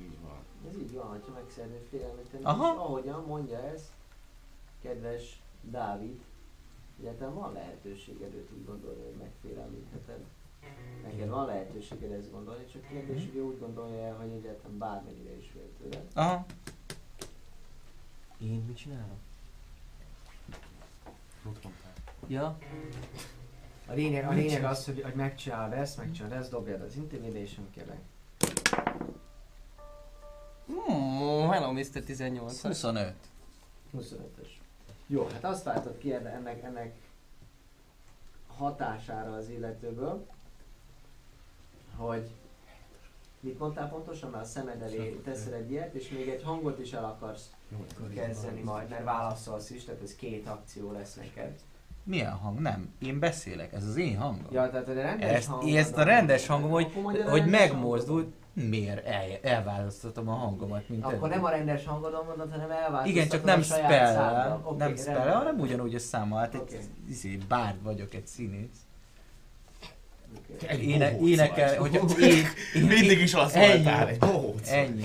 Így 0.00 0.16
van. 0.22 0.36
Ez 0.70 0.76
így 0.78 0.92
van, 0.92 1.06
hogyha 1.06 1.32
meg 1.32 1.42
szeretnél 1.54 1.80
félelmet 1.90 2.24
tenni. 2.30 2.44
Aha. 2.44 2.72
És 2.72 2.78
ahogyan 2.78 3.24
mondja 3.26 3.68
ez, 3.72 3.92
kedves 4.82 5.42
Dávid, 5.62 6.20
egyáltalán 7.00 7.34
van 7.34 7.52
lehetőséged 7.52 8.34
őt 8.34 8.50
úgy 8.58 8.64
gondolni, 8.64 9.02
hogy 9.02 9.14
megfélelmítheted. 9.18 10.18
Neked 11.02 11.28
van 11.28 11.46
lehetőséged 11.46 12.12
ezt 12.12 12.30
gondolni, 12.30 12.64
csak 12.72 12.88
kérdés, 12.88 13.20
hogy 13.24 13.36
ő 13.36 13.42
úgy 13.42 13.58
gondolja 13.58 14.04
el, 14.06 14.14
hogy 14.16 14.30
egyáltalán 14.30 14.78
bármennyire 14.78 15.36
is 15.36 15.50
fél 15.52 15.68
tőle. 15.82 16.04
Aha, 16.14 16.44
Én 18.40 18.64
mit 18.66 18.76
csinálok? 18.76 19.16
Mit 21.42 21.62
mondtál? 21.64 21.92
Ja, 22.26 22.58
A 23.86 23.92
lényeg, 23.92 24.26
a 24.26 24.30
lényeg 24.32 24.64
az, 24.64 24.84
hogy, 24.84 25.02
hogy 25.02 25.14
megcsinálod 25.14 25.72
ezt, 25.78 25.96
megcsinálod 25.96 26.36
ezt, 26.38 26.50
dobjad 26.50 26.80
az 26.80 26.94
intimidation 26.96 27.70
kérlek. 27.70 28.00
mm, 30.70 31.48
hello 31.50 31.72
Mr. 31.72 32.02
18 32.04 32.60
25. 32.62 33.14
25-ös. 33.96 34.48
Jó, 35.06 35.26
hát 35.32 35.44
azt 35.44 35.64
látod 35.64 35.98
ki 35.98 36.12
enne- 36.12 36.34
ennek, 36.34 36.62
ennek 36.62 36.94
hatására 38.56 39.32
az 39.34 39.48
illetőből, 39.48 40.26
hogy 41.98 42.30
mit 43.40 43.58
mondtál 43.58 43.88
pontosan, 43.88 44.30
mert 44.30 44.42
a 44.42 44.46
szemed 44.46 44.82
elé 44.82 45.20
teszel 45.24 45.54
egy 45.54 45.70
ilyet, 45.70 45.94
és 45.94 46.08
még 46.08 46.28
egy 46.28 46.42
hangot 46.42 46.78
is 46.78 46.92
el 46.92 47.04
akarsz 47.04 47.50
kezdeni 48.14 48.60
majd, 48.62 48.88
mert 48.88 49.04
válaszolsz 49.04 49.70
is, 49.70 49.84
tehát 49.84 50.02
ez 50.02 50.14
két 50.14 50.48
akció 50.48 50.92
lesz 50.92 51.14
neked. 51.14 51.58
Milyen 52.02 52.32
hang? 52.32 52.58
Nem, 52.58 52.94
én 52.98 53.18
beszélek, 53.18 53.72
ez 53.72 53.84
az 53.84 53.96
én 53.96 54.16
hangom. 54.16 54.46
Ja, 54.52 54.70
tehát 54.70 54.88
a 54.88 54.92
rendes 54.92 55.30
ezt, 55.30 55.48
hangod- 55.48 55.74
ezt 55.76 55.96
a 55.96 56.02
rendes 56.02 56.46
hangom, 56.46 56.70
hogy, 56.70 56.92
hogy 57.28 57.46
megmozdult, 57.46 58.34
miért 58.52 59.06
el, 59.06 59.22
elválasztottam 59.42 60.28
a 60.28 60.32
hangomat, 60.32 60.88
mint. 60.88 61.04
Akkor 61.04 61.18
eddig. 61.18 61.30
nem 61.30 61.44
a 61.44 61.50
rendes 61.50 61.84
hangodon 61.84 62.24
mondod, 62.24 62.50
hanem 62.50 62.70
elváltoztatod 62.70 63.06
Igen, 63.06 63.28
csak 63.28 63.44
nem 63.44 63.62
spell. 63.62 64.60
Oké, 64.64 64.76
nem 64.76 64.96
spell 64.96 65.30
hanem 65.30 65.60
ugyanúgy 65.60 65.94
a 65.94 65.98
számmal. 65.98 66.38
Hát 66.38 66.54
egy 66.54 66.60
Oké. 66.60 66.78
izé, 67.08 67.38
bárd 67.48 67.82
vagyok, 67.82 68.14
egy 68.14 68.26
színész. 68.26 68.87
Éne, 70.80 71.18
énekel, 71.18 71.78
hogy 71.78 71.94
én, 71.94 72.44
én, 72.74 72.86
Mindig 72.86 73.20
is 73.20 73.34
az 73.34 73.54
ennyi. 73.54 73.82
voltál, 73.82 74.08
egy 74.08 74.18
bohóc. 74.18 74.68
Ennyi. 74.68 75.04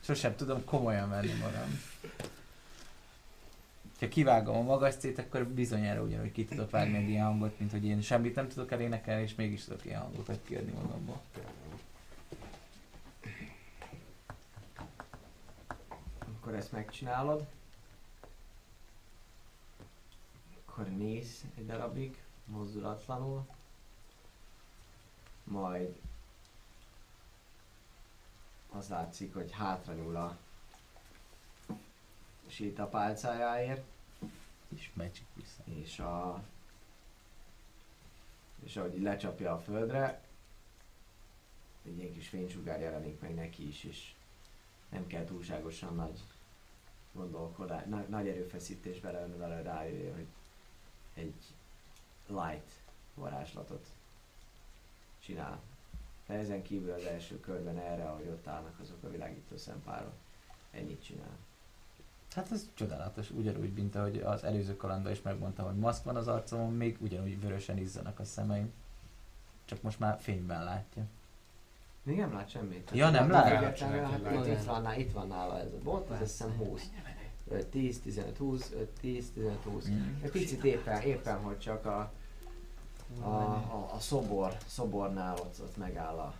Sosem 0.00 0.36
tudom 0.36 0.64
komolyan 0.64 1.08
venni 1.10 1.32
magam. 1.40 1.80
Ha 4.00 4.08
kivágom 4.08 4.56
a 4.56 4.62
magasztét, 4.62 5.18
akkor 5.18 5.46
bizonyára 5.46 6.02
ugyanúgy 6.02 6.32
ki 6.32 6.44
tudok 6.44 6.70
vágni 6.70 6.96
egy 6.96 7.08
ilyen 7.08 7.24
hangot, 7.24 7.58
mint 7.58 7.70
hogy 7.70 7.84
én 7.84 8.00
semmit 8.00 8.34
nem 8.34 8.48
tudok 8.48 8.72
elénekelni, 8.72 9.22
és 9.22 9.34
mégis 9.34 9.64
tudok 9.64 9.84
ilyen 9.84 10.00
hangokat 10.00 10.38
kiadni 10.44 10.72
magamból. 10.72 11.20
Akkor 16.18 16.54
ezt 16.54 16.72
megcsinálod. 16.72 17.46
Akkor 20.66 20.88
néz 20.88 21.44
egy 21.58 21.66
darabig, 21.66 22.16
mozdulatlanul. 22.44 23.46
Majd 25.46 25.96
az 28.70 28.88
látszik, 28.88 29.34
hogy 29.34 29.52
hátra 29.52 29.92
nyúl 29.92 30.16
a 30.16 30.38
sétapálcájáért, 32.46 33.84
És 34.68 34.90
magic 34.94 35.26
vissza. 35.34 35.62
és 35.64 35.98
a 35.98 36.44
és 38.64 38.76
ahogy 38.76 38.94
így 38.94 39.02
lecsapja 39.02 39.52
a 39.52 39.58
földre, 39.58 40.24
egy 41.82 41.98
ilyen 41.98 42.12
kis 42.12 42.28
fénysugár 42.28 42.80
jelenik 42.80 43.20
meg 43.20 43.34
neki 43.34 43.68
is, 43.68 43.84
és 43.84 44.14
nem 44.88 45.06
kell 45.06 45.24
túlságosan 45.24 45.94
nagy 45.94 46.20
gondolkodás, 47.12 47.84
nagy, 47.86 48.08
nagy 48.08 48.28
erőfeszítés 48.28 49.00
belevenni 49.00 49.36
vele, 49.36 49.62
rájöjjön, 49.62 50.14
hogy 50.14 50.26
egy 51.14 51.34
light 52.26 52.70
varázslatot 53.14 53.86
csinál. 55.26 55.60
De 56.26 56.34
ezen 56.34 56.62
kívül 56.62 56.92
az 56.92 57.04
első 57.04 57.40
körben 57.40 57.78
erre, 57.78 58.04
ahogy 58.04 58.26
ott 58.26 58.46
állnak 58.46 58.78
azok 58.80 59.02
a 59.02 59.10
világító 59.10 59.56
szempárok, 59.56 60.12
ennyit 60.70 61.04
csinál. 61.04 61.36
Hát 62.34 62.52
ez 62.52 62.68
csodálatos, 62.74 63.30
ugyanúgy, 63.30 63.72
mint 63.72 63.94
ahogy 63.94 64.18
az 64.18 64.44
előző 64.44 64.76
kalandban 64.76 65.12
is 65.12 65.22
megmondta, 65.22 65.62
hogy 65.62 65.76
maszk 65.76 66.04
van 66.04 66.16
az 66.16 66.28
arcomon, 66.28 66.72
még 66.72 66.96
ugyanúgy 67.00 67.40
vörösen 67.40 67.78
izzanak 67.78 68.18
a 68.18 68.24
szemeim. 68.24 68.72
Csak 69.64 69.82
most 69.82 69.98
már 69.98 70.18
fényben 70.20 70.64
látja. 70.64 71.02
Még 72.02 72.16
nem 72.16 72.32
lát 72.32 72.48
semmit. 72.48 72.90
Ja, 72.94 73.10
nem 73.10 73.30
lát? 73.30 73.50
Lát, 73.50 73.78
Hát, 73.78 74.22
lát. 74.22 74.46
itt, 74.46 74.64
van, 74.64 74.82
nála- 74.82 74.98
itt 74.98 75.12
van 75.12 75.28
nála 75.28 75.58
ez 75.58 75.72
a 75.72 75.78
bot, 75.82 76.10
ez 76.10 76.20
azt 76.20 76.30
hiszem 76.30 76.56
20. 76.56 76.90
5, 77.50 77.66
10, 77.66 78.00
15, 78.00 78.36
20, 78.36 78.72
5, 78.72 78.88
10, 79.00 79.30
15, 79.32 79.62
20. 79.62 79.88
Mm. 79.88 80.22
Egy 80.22 80.30
picit 80.30 80.64
éppen, 80.64 81.00
éppen 81.02 81.36
hogy 81.36 81.58
csak 81.58 81.86
a, 81.86 82.12
a, 83.20 83.26
a, 83.26 83.90
a 83.94 84.00
szobor, 84.00 84.56
szobornál 84.66 85.34
ott, 85.38 85.60
ott 85.60 85.76
megáll 85.76 86.18
a, 86.18 86.34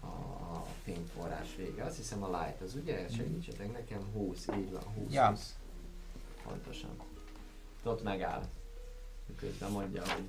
a, 0.00 0.06
a 0.06 0.66
fényforrás 0.82 1.56
vége. 1.56 1.84
Azt 1.84 1.96
hiszem 1.96 2.22
a 2.22 2.40
light 2.40 2.60
az 2.60 2.74
ugye? 2.74 3.08
Segítsetek 3.08 3.72
nekem, 3.72 4.12
20, 4.12 4.46
így 4.58 4.72
van, 4.72 4.82
20, 4.82 5.12
Ja. 5.12 5.28
20. 5.28 5.54
Pontosan. 6.42 6.98
Ott 7.82 8.02
megáll. 8.02 8.42
Miközben 9.26 9.70
mondja, 9.70 10.02
hogy 10.12 10.28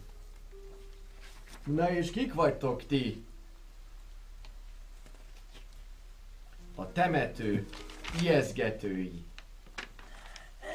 Na 1.68 1.92
és 1.92 2.12
kik 2.12 2.34
vagytok 2.34 2.86
ti? 2.86 3.26
A 6.76 6.92
temető 6.92 7.68
ijeszgetői. 8.22 9.26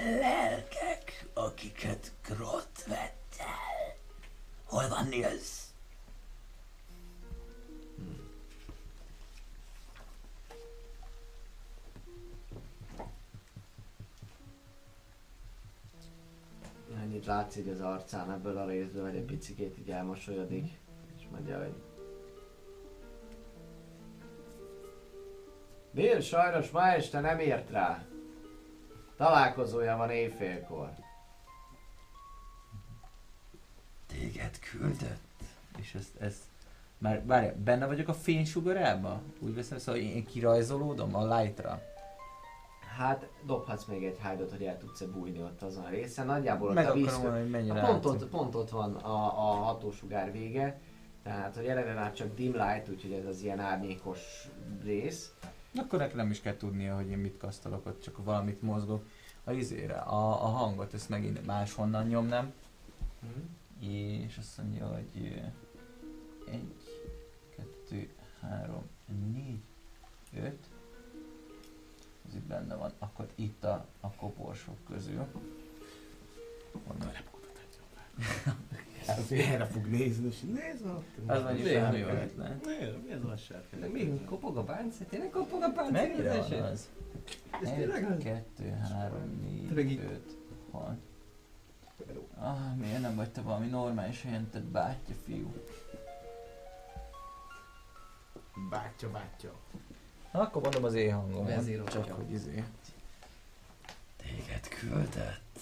Lelkek, 0.04 1.26
akiket 1.34 2.12
Grot 2.22 2.84
vett 2.86 3.34
el. 3.38 3.71
Hol 4.72 4.88
van 4.88 5.06
Nils? 5.08 5.60
Annyit 17.02 17.26
látszik 17.26 17.70
az 17.70 17.80
arcán 17.80 18.30
ebből 18.30 18.56
a 18.56 18.66
részből, 18.66 19.02
hogy 19.02 19.16
egy 19.16 19.24
picikét 19.24 19.78
így 19.78 19.90
elmosolyodik, 19.90 20.78
és 21.16 21.22
mondja, 21.30 21.58
hogy 21.58 21.74
Bill, 25.90 26.20
sajnos 26.20 26.70
ma 26.70 26.86
este 26.86 27.20
nem 27.20 27.38
ért 27.38 27.70
rá. 27.70 28.04
Találkozója 29.16 29.96
van 29.96 30.10
éjfélkor. 30.10 31.01
Téged 34.12 34.58
küldött. 34.58 35.20
És 35.78 35.94
ezt, 35.94 36.20
ezt 36.20 36.42
már 36.98 37.26
várj, 37.26 37.48
benne 37.64 37.86
vagyok 37.86 38.08
a 38.08 38.14
fénysugarába? 38.14 39.20
Úgy 39.38 39.54
veszem, 39.54 39.78
szóval 39.78 40.00
én, 40.00 40.26
kirajzolódom 40.26 41.14
a 41.14 41.36
lightra. 41.36 41.82
Hát 42.96 43.28
dobhatsz 43.46 43.84
még 43.84 44.04
egy 44.04 44.18
hide 44.22 44.44
hogy 44.50 44.62
el 44.62 44.78
tudsz-e 44.78 45.06
bújni 45.06 45.42
ott 45.42 45.62
azon 45.62 45.84
a 45.84 45.88
részen. 45.88 46.26
Nagyjából 46.26 46.68
ott 46.68 46.74
Meg 46.74 46.88
a 46.88 46.92
víz... 46.92 47.18
mondani, 47.18 47.70
A 47.70 47.74
pont, 47.74 48.04
látszik. 48.04 48.20
ott, 48.20 48.28
pont 48.28 48.54
ott 48.54 48.70
van 48.70 48.94
a, 48.94 49.14
a 49.24 49.54
hatósugár 49.54 50.32
vége. 50.32 50.80
Tehát, 51.22 51.56
hogy 51.56 51.66
eleve 51.66 51.94
már 51.94 52.12
csak 52.12 52.34
dim 52.34 52.52
light, 52.52 52.88
úgyhogy 52.88 53.12
ez 53.12 53.26
az 53.26 53.42
ilyen 53.42 53.60
árnyékos 53.60 54.48
rész. 54.82 55.32
Akkor 55.76 55.98
neki 55.98 56.16
nem 56.16 56.30
is 56.30 56.40
kell 56.40 56.56
tudnia, 56.56 56.94
hogy 56.94 57.10
én 57.10 57.18
mit 57.18 57.36
kasztolok, 57.36 57.86
ott 57.86 58.02
csak 58.02 58.24
valamit 58.24 58.62
mozgok. 58.62 59.04
A 59.44 59.52
izére, 59.52 59.94
a, 59.94 60.44
a 60.44 60.46
hangot, 60.46 60.94
ezt 60.94 61.08
megint 61.08 61.46
máshonnan 61.46 62.06
nyomnám. 62.06 62.52
És 63.89 64.39
azt 64.39 64.59
mondja, 64.59 64.87
hogy 64.87 65.43
egy, 66.47 66.74
kettő, 67.57 68.09
három, 68.41 68.83
négy, 69.33 69.62
öt. 70.37 70.68
Ez 72.28 72.35
itt 72.35 72.43
benne 72.43 72.74
van. 72.74 72.93
Akkor 72.99 73.28
itt 73.35 73.64
a, 73.64 73.87
a 74.01 74.11
koporsok 74.11 74.85
közül. 74.89 75.26
Onnan 76.89 77.11
Erre 79.30 79.66
fog 79.72 79.87
nézni, 79.87 80.26
és 80.26 80.41
nézd 80.41 80.87
ott. 80.87 81.07
Az 81.26 81.43
mondjuk 81.43 81.66
Néha 81.66 81.83
nem 81.83 81.93
jó 81.93 81.99
jó 81.99 82.07
lehet. 82.07 82.30
ötlet. 82.30 82.64
Nézd, 82.64 83.05
mi 83.05 83.11
ez 83.12 83.24
a 83.24 83.37
sárkány? 83.37 83.91
Még 83.91 84.24
kopog 84.24 84.57
a 84.57 84.62
páncél? 84.62 85.07
Tényleg 85.07 85.30
kopog 85.30 85.62
a 85.62 85.70
páncél? 85.70 85.93
Mennyire 85.93 86.43
van 86.43 86.62
az? 86.62 86.91
Ez 87.62 87.70
tényleg 87.70 88.05
az? 88.05 88.22
Kettő, 88.22 88.68
három, 88.70 89.41
négy, 89.41 89.99
öt, 89.99 90.37
hat. 90.70 90.97
Ah, 92.38 92.76
miért 92.76 93.00
nem 93.00 93.14
vagy 93.14 93.30
te 93.30 93.40
valami 93.40 93.66
normális 93.66 94.22
helyen, 94.22 94.50
te 94.50 94.61
bátyja 94.61 95.14
fiú? 95.24 95.55
Bátya, 98.70 99.11
bátya. 99.11 99.53
Na, 100.32 100.40
akkor 100.40 100.62
mondom 100.62 100.84
az 100.84 100.94
én 100.94 101.14
hangom. 101.14 101.46
Vezérolja. 101.46 101.90
Csak 101.90 102.11
hogy 102.11 102.32
izé. 102.32 102.64
Téged 104.16 104.68
küldött. 104.68 105.59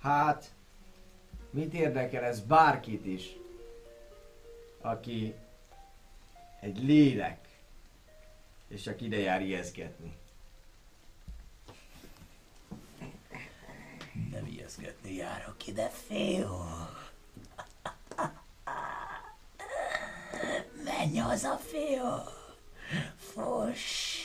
Hát, 0.00 0.54
mit 1.50 1.74
érdekel 1.74 2.24
ez 2.24 2.40
bárkit 2.40 3.06
is, 3.06 3.36
aki 4.80 5.34
egy 6.60 6.84
lélek, 6.84 7.48
és 8.68 8.82
csak 8.82 9.00
ide 9.00 9.18
jár 9.18 9.42
ijeszgetni. 9.42 10.16
Nem 14.30 14.46
ijeszgetni 14.46 15.14
járok 15.14 15.66
ide, 15.66 15.88
fiú. 15.88 16.64
Menj 20.84 21.18
haza, 21.18 21.56
fiú. 21.56 22.36
Fuss. 23.16 24.16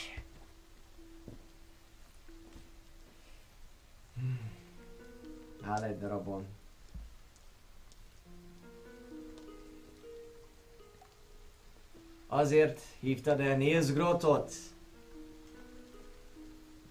Áll 5.62 5.82
egy 5.82 5.98
darabon. 5.98 6.46
Azért 12.34 12.80
hívtad 13.00 13.40
el 13.40 13.56
Nils 13.56 13.92
Grotot? 13.92 14.52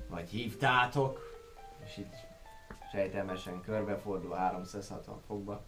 Vagy 0.08 0.30
hívtátok? 0.30 1.20
És 1.86 1.98
itt 1.98 2.14
sejtelmesen 2.92 3.62
körbefordul 3.62 4.36
360 4.36 5.22
fokba. 5.28 5.64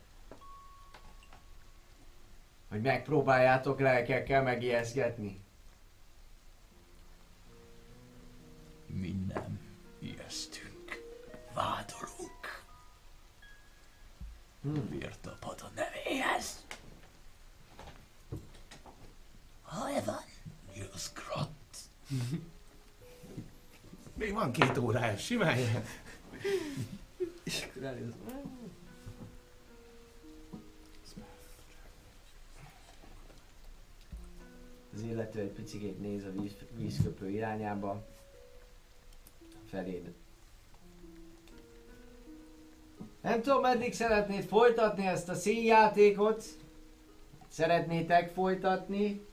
Hogy 2.69 2.81
megpróbáljátok 2.81 3.79
lelkekkel 3.79 4.43
megijeszgetni? 4.43 5.41
Mi 8.85 9.11
nem 9.27 9.59
ijesztünk. 9.99 11.03
Vádolunk. 11.53 12.63
Hm. 14.61 14.89
Vértapad 14.89 15.61
a 15.61 15.69
nevéhez. 15.75 16.64
Van 19.75 20.15
Nils 20.73 21.11
Grott? 21.13 21.75
Még 24.17 24.33
van 24.33 24.51
két 24.51 24.77
órája, 24.77 25.17
simán 25.17 25.57
jöhet. 25.57 25.87
És 27.43 27.67
akkor 27.69 27.83
elnéz. 27.83 28.13
Az 34.93 35.01
illető 35.01 35.39
egy 35.39 35.51
picit 35.51 35.99
néz 36.01 36.23
a 36.23 36.41
víz, 36.41 36.55
vízköpő 36.77 37.29
irányába. 37.29 38.07
Feléd. 39.69 40.13
Nem 43.21 43.41
tudom, 43.41 43.61
meddig 43.61 43.93
szeretnéd 43.93 44.43
folytatni 44.43 45.05
ezt 45.05 45.29
a 45.29 45.33
színjátékot. 45.33 46.43
Szeretnétek 47.47 48.33
folytatni. 48.33 49.25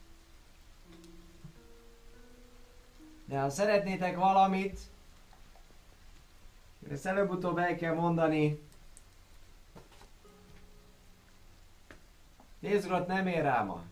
De 3.25 3.39
ha 3.39 3.49
szeretnétek 3.49 4.15
valamit, 4.15 4.79
ezt 6.91 7.05
előbb-utóbb 7.05 7.57
el 7.57 7.75
kell 7.75 7.93
mondani. 7.93 8.59
Nézgrot 12.59 13.07
nem 13.07 13.27
ér 13.27 13.41
rá 13.41 13.63
ma. 13.63 13.83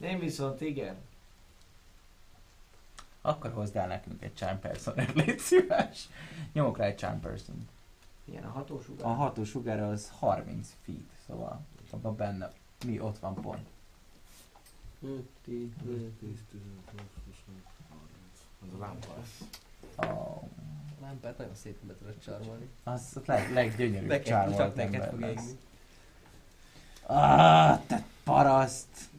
Én 0.00 0.18
viszont 0.18 0.60
igen. 0.60 0.96
Akkor 3.20 3.52
hozd 3.52 3.76
el 3.76 3.86
nekünk 3.86 4.22
egy 4.22 4.34
charm 4.34 4.58
person 4.58 4.94
légy 5.14 5.38
szíves. 5.38 6.08
Nyomok 6.52 6.76
rá 6.76 6.84
egy 6.84 6.96
charm 6.96 7.20
person. 7.20 7.68
Ilyen 8.24 8.44
a 8.44 8.50
hatósugár. 8.50 9.06
A 9.06 9.12
ható 9.12 9.44
sugár 9.44 9.80
az 9.80 10.10
30 10.18 10.68
feet, 10.84 11.10
szóval 11.26 11.60
abban 11.90 12.16
benne 12.16 12.52
mi 12.86 13.00
ott 13.00 13.18
van 13.18 13.34
pont. 13.34 13.68
5, 15.02 15.24
10, 15.44 15.68
10, 16.18 16.44
15, 16.50 16.90
20, 16.90 17.00
25, 17.26 17.62
30. 17.88 18.04
Az 18.62 18.68
a 18.74 18.78
lámpa 18.78 19.08
lesz. 19.16 19.40
Oh. 19.96 20.42
lámpát 21.00 21.38
nagyon 21.38 21.54
szépen 21.54 21.86
be 21.86 21.94
tudod 21.94 22.18
csarolni. 22.18 22.68
Az 22.84 23.16
a 23.16 23.20
leg, 23.24 23.52
leggyönyörűbb 23.52 24.08
Neked, 24.08 24.56
csak 24.56 24.74
neked 24.74 25.10
fog 25.10 25.20
égni. 25.20 25.58
Ah, 27.06 27.80
te 27.86 28.04
paraszt! 28.24 29.10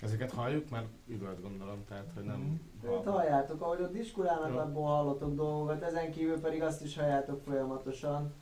Ezeket 0.00 0.32
halljuk? 0.32 0.70
Mert 0.70 0.86
üvölt 1.06 1.42
gondolom, 1.42 1.84
tehát 1.88 2.10
hogy 2.14 2.24
nem... 2.24 2.60
Őt 2.84 3.04
halljátok, 3.04 3.60
ahogy 3.62 3.80
ott 3.80 3.92
diskurálnak, 3.92 4.52
Jó. 4.52 4.58
abból 4.58 4.86
hallotok 4.86 5.34
dolgokat, 5.34 5.82
ezen 5.82 6.12
kívül 6.12 6.40
pedig 6.40 6.62
azt 6.62 6.82
is 6.82 6.96
halljátok 6.96 7.42
folyamatosan. 7.42 8.34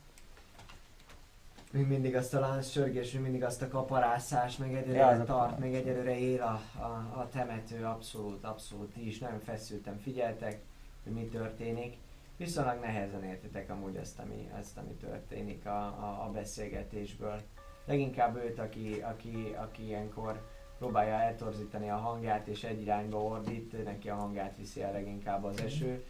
Még 1.74 1.86
mindig 1.86 2.16
azt 2.16 2.34
a 2.34 2.40
lánc 2.40 2.68
sörgés, 2.70 3.12
még 3.12 3.22
mindig 3.22 3.44
azt 3.44 3.62
a 3.62 3.68
kaparászás, 3.68 4.58
Ja, 4.58 4.64
egyelőre 4.64 5.06
az 5.06 5.18
a 5.18 5.24
tart, 5.24 5.58
még 5.58 5.74
egyelőre 5.74 6.18
él 6.18 6.42
a, 6.42 6.60
a, 6.78 7.20
a 7.20 7.28
temető, 7.32 7.84
abszolút, 7.84 8.44
abszolút. 8.44 8.92
Ti 8.92 9.06
is 9.06 9.18
nagyon 9.18 9.40
feszülten 9.40 9.98
figyeltek, 9.98 10.60
hogy 11.02 11.12
mi 11.12 11.24
történik. 11.24 11.96
Viszonylag 12.36 12.80
nehezen 12.80 13.24
értitek 13.24 13.70
amúgy 13.70 13.96
ezt, 13.96 14.18
ami, 14.18 14.50
ezt, 14.58 14.76
ami 14.78 14.92
történik 14.92 15.66
a, 15.66 15.78
a, 15.86 16.24
a 16.26 16.30
beszélgetésből. 16.30 17.40
Leginkább 17.84 18.36
őt, 18.36 18.58
aki, 18.58 19.00
aki, 19.02 19.54
aki 19.56 19.86
ilyenkor 19.86 20.40
próbálja 20.78 21.14
eltorzítani 21.14 21.90
a 21.90 21.96
hangját 21.96 22.46
és 22.46 22.64
egy 22.64 22.80
irányba 22.80 23.22
ordít, 23.22 23.84
neki 23.84 24.08
a 24.08 24.14
hangját 24.14 24.56
viszi 24.56 24.82
el 24.82 24.92
leginkább 24.92 25.44
az 25.44 25.60
eső. 25.60 26.04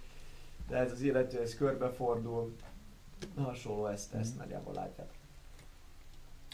De 0.69 0.77
ez 0.77 0.93
az 0.93 1.01
illető, 1.01 1.41
ez 1.41 1.57
körbefordul. 1.57 2.57
Hasonló 3.37 3.87
ezt, 3.87 4.15
ezt 4.15 4.39
nagyjából 4.39 4.75
látják. 4.75 5.23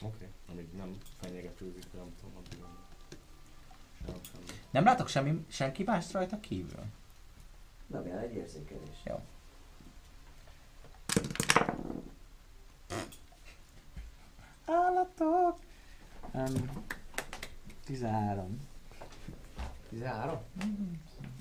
Oké, 0.02 0.14
okay. 0.14 0.28
amíg 0.50 0.72
nem 0.76 0.98
fenyegetőzik, 1.20 1.86
nem 1.92 2.14
tudom, 2.20 2.36
addig 2.36 2.58
nem. 2.58 2.78
Nem 4.70 4.84
látok 4.84 5.08
semmi, 5.08 5.44
senki 5.48 5.82
más 5.82 6.12
rajta 6.12 6.40
kívül? 6.40 6.84
Dobjál 7.86 8.18
egy 8.18 8.34
érzékelés. 8.34 9.02
Állatok! 14.64 15.58
Um, 16.32 16.84
13. 17.84 18.60
13? 19.88 20.38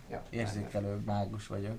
Ja, 0.10 0.24
Érzékelő 0.30 0.96
mágus 0.96 1.48
vagyok. 1.48 1.78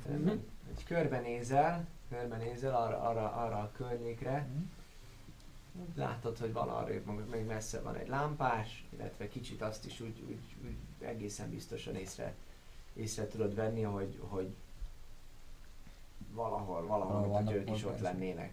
Egy 0.77 0.85
körbenézel, 0.85 1.87
körbenézel 2.09 2.75
arra, 2.75 3.01
arra, 3.01 3.33
arra 3.33 3.59
a 3.59 3.71
környékre, 3.73 4.47
látod, 5.95 6.39
hogy 6.39 6.53
van 6.53 6.69
arrébb, 6.69 7.29
még 7.31 7.45
messze 7.45 7.81
van 7.81 7.95
egy 7.95 8.09
lámpás, 8.09 8.85
illetve 8.91 9.29
kicsit 9.29 9.63
azt 9.63 9.87
is 9.87 10.01
úgy, 10.01 10.23
úgy, 10.29 10.57
úgy 10.65 11.07
egészen 11.07 11.51
biztosan 11.51 11.95
észre, 11.95 12.35
észre 12.93 13.29
tudod 13.29 13.55
venni, 13.55 13.83
hogy, 13.83 14.19
hogy 14.29 14.55
valahol, 16.33 16.87
valahol, 16.87 17.21
Valahol 17.21 17.43
hogy 17.43 17.55
ők 17.55 17.71
is 17.71 17.85
ott 17.85 18.01
lennének. 18.01 18.53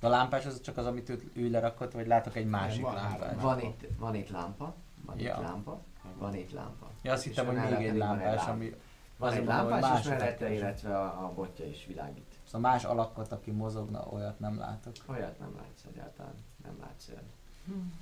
A 0.00 0.08
lámpás 0.08 0.46
az 0.46 0.60
csak 0.60 0.76
az, 0.76 0.86
amit 0.86 1.08
ő, 1.08 1.30
ő 1.32 1.50
lerakott, 1.50 1.92
vagy 1.92 2.06
látok 2.06 2.36
egy 2.36 2.46
másik 2.46 2.82
van 2.82 2.94
lámpát? 2.94 3.40
Van 3.40 3.60
itt, 3.60 3.86
van 3.98 4.14
itt 4.14 4.28
lámpa, 4.28 4.74
van 5.04 5.18
Ja. 5.18 5.34
itt 5.34 5.42
lámpa, 5.42 5.80
van 6.18 6.34
itt 6.34 6.52
lámpa. 6.52 6.90
Ja, 7.02 7.12
azt 7.12 7.24
hittem, 7.24 7.46
hogy 7.46 7.54
még 7.54 7.86
egy 7.86 7.96
lámpás, 7.96 8.36
lámpa. 8.36 8.50
ami... 8.50 8.74
Van 9.16 9.32
egy 9.32 9.44
lámpás, 9.44 10.00
és 10.00 10.08
mellette, 10.08 10.52
illetve 10.52 10.98
a, 10.98 11.24
a 11.24 11.32
botja 11.34 11.66
is 11.66 11.86
világít. 11.86 12.33
Szóval 12.54 12.70
más 12.70 12.84
alakot, 12.84 13.32
aki 13.32 13.50
mozogna, 13.50 14.06
olyat 14.12 14.38
nem 14.38 14.58
látok. 14.58 14.94
Olyat 15.06 15.38
nem 15.38 15.54
látsz 15.56 15.84
egyáltalán, 15.92 16.34
nem 16.64 16.76
látsz 16.80 17.08
olyan. 17.08 17.22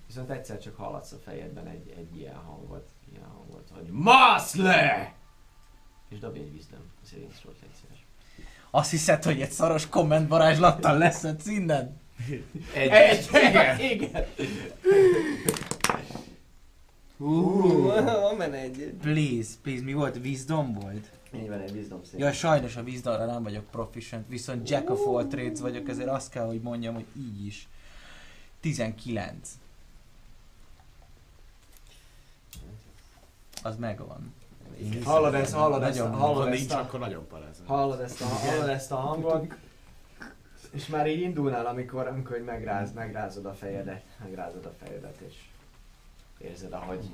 Viszont 0.06 0.30
egyszer 0.30 0.58
csak 0.58 0.76
hallatsz 0.76 1.12
a 1.12 1.16
fejedben 1.24 1.66
egy, 1.66 1.94
egy 1.96 2.16
ilyen 2.16 2.34
hangot, 2.34 2.88
ilyen 3.12 3.28
hangot, 3.28 3.70
hogy 3.74 3.88
MASZ 3.90 4.54
LE! 4.54 5.14
És 6.08 6.18
dobj 6.18 6.38
egy 6.38 6.52
wisdom, 6.52 6.80
a 7.02 7.06
saving 7.06 7.32
throw 7.32 7.52
egy 7.62 7.70
szíves. 7.80 8.06
Azt 8.70 8.90
hiszed, 8.90 9.24
hogy 9.24 9.40
egy 9.40 9.50
szaros 9.50 9.88
komment 9.88 10.28
varázslattal 10.28 10.98
leszedsz 10.98 11.46
innen? 11.46 12.00
Egy, 12.74 12.88
egy, 12.90 13.28
igen, 13.32 13.80
igen. 13.80 14.24
Hú, 17.16 17.88
amen 18.30 18.52
egy. 18.52 18.94
Please, 19.00 19.50
please, 19.62 19.82
mi 19.82 19.92
volt? 19.92 20.16
Wisdom 20.16 20.72
volt? 20.72 21.10
Így 21.34 21.48
van, 21.48 21.60
egy 21.60 21.70
wisdom 21.70 22.00
save. 22.04 22.24
Ja, 22.24 22.32
sajnos 22.32 22.76
a 22.76 22.82
wisdomra 22.82 23.24
nem 23.24 23.42
vagyok 23.42 23.64
proficient, 23.70 24.28
viszont 24.28 24.68
Jack 24.68 24.90
of 24.90 25.06
all 25.06 25.26
trades 25.26 25.60
vagyok, 25.60 25.88
ezért 25.88 26.08
azt 26.08 26.30
kell, 26.30 26.46
hogy 26.46 26.60
mondjam, 26.60 26.94
hogy 26.94 27.06
így 27.16 27.46
is. 27.46 27.68
19. 28.60 29.50
Az 33.62 33.76
megvan. 33.76 34.34
Én 34.82 35.02
Hallod 35.02 35.34
ezt, 35.34 35.52
hogy 35.52 35.60
hallod 35.60 35.82
ezt, 35.82 35.98
nagyon 35.98 36.14
hallod 36.14 36.46
Ha 36.46 36.52
ezt 36.52 36.72
akkor 36.72 37.00
nagyon 37.00 37.26
parázol. 37.26 37.66
Hallod 37.66 38.00
ezt 38.00 38.20
a, 38.20 38.24
hallod 38.24 38.68
ezt 38.68 38.92
a 38.92 38.96
hangot, 38.96 39.54
és 40.70 40.86
már 40.86 41.06
így 41.08 41.20
indulnál, 41.20 41.66
amikor, 41.66 42.06
amikor 42.06 42.38
így 42.38 42.44
megráz, 42.44 42.92
megrázod 42.92 43.46
a 43.46 43.54
fejedet, 43.54 44.02
megrázod 44.24 44.64
a 44.64 44.72
fejedet, 44.84 45.20
és 45.26 45.34
érzed, 46.38 46.72
ahogy 46.72 47.10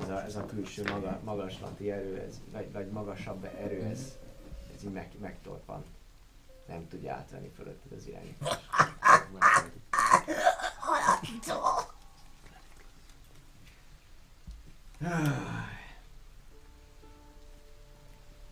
ez 0.00 0.08
a, 0.08 0.22
ez 0.24 0.36
a 0.36 0.46
külső 0.46 0.82
maga, 0.82 1.20
magaslati 1.24 1.90
erő, 1.90 2.20
ez, 2.20 2.40
vagy, 2.52 2.72
vagy 2.72 2.90
magasabb 2.90 3.44
erő, 3.44 3.82
ez, 3.82 4.18
ez 4.76 4.84
így 4.84 4.92
meg, 4.92 5.10
megtorpan. 5.20 5.84
Nem 6.66 6.88
tudja 6.88 7.12
átvenni 7.14 7.50
fölötted 7.56 7.92
az 7.92 8.06
irányítást. 8.06 8.60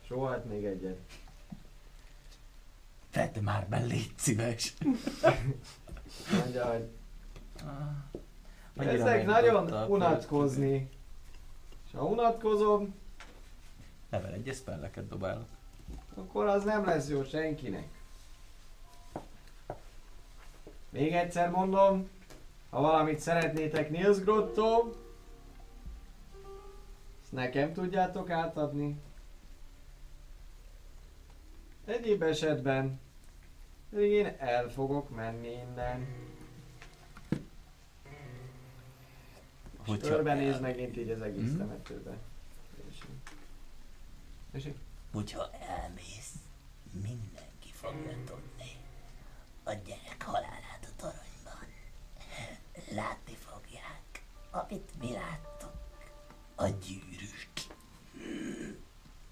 Soha 0.06 0.42
még 0.48 0.64
egyet. 0.64 0.98
Tedd 3.10 3.40
már 3.40 3.68
be, 3.68 3.78
légy 3.78 4.12
szíves. 4.16 4.74
Mondja, 6.32 6.70
hogy 6.70 6.88
megnyitotta 8.72 9.22
nagyon 9.22 9.90
unatkozni. 9.90 10.99
És 11.90 11.96
ha 11.96 12.04
unatkozom, 12.04 12.94
Level 14.10 14.32
egyes 14.32 14.56
spelleket 14.56 15.08
dobálok. 15.08 15.48
akkor 16.14 16.46
az 16.46 16.64
nem 16.64 16.84
lesz 16.84 17.08
jó 17.08 17.24
senkinek. 17.24 17.88
Még 20.90 21.12
egyszer 21.12 21.50
mondom, 21.50 22.08
ha 22.70 22.80
valamit 22.80 23.18
szeretnétek 23.18 23.90
Nils 23.90 24.18
Grotto, 24.18 24.90
ezt 27.22 27.32
nekem 27.32 27.72
tudjátok 27.72 28.30
átadni. 28.30 29.00
Egyéb 31.84 32.22
esetben 32.22 33.00
pedig 33.90 34.10
én 34.10 34.34
el 34.38 34.68
fogok 34.68 35.14
menni 35.16 35.48
innen. 35.48 36.29
Hogyha 39.86 40.08
körbenéz 40.08 40.60
megint 40.60 40.96
így 40.96 41.10
az 41.10 41.20
egész 41.22 41.48
Mhm. 41.50 41.58
temetőbe. 41.58 42.16
És. 44.52 44.68
Hogyha 45.12 45.50
elmész, 45.52 46.32
mindenki 46.90 47.72
fogja 47.72 48.16
tudni 48.24 48.76
a 49.64 49.72
gyerek 49.72 50.22
halálát 50.22 50.82
a 50.92 50.96
toronyban. 50.96 51.66
Látni 52.94 53.34
fogják, 53.34 54.24
amit 54.50 54.90
mi 55.00 55.12
láttuk. 55.12 55.78
A 56.54 56.66
gyűrűt, 56.68 57.74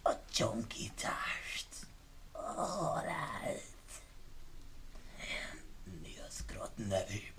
a 0.03 0.13
csonkítást, 0.31 1.69
a 2.33 2.39
halált. 2.63 3.63
Niaszkrot 6.03 6.77
nevében. 6.77 7.38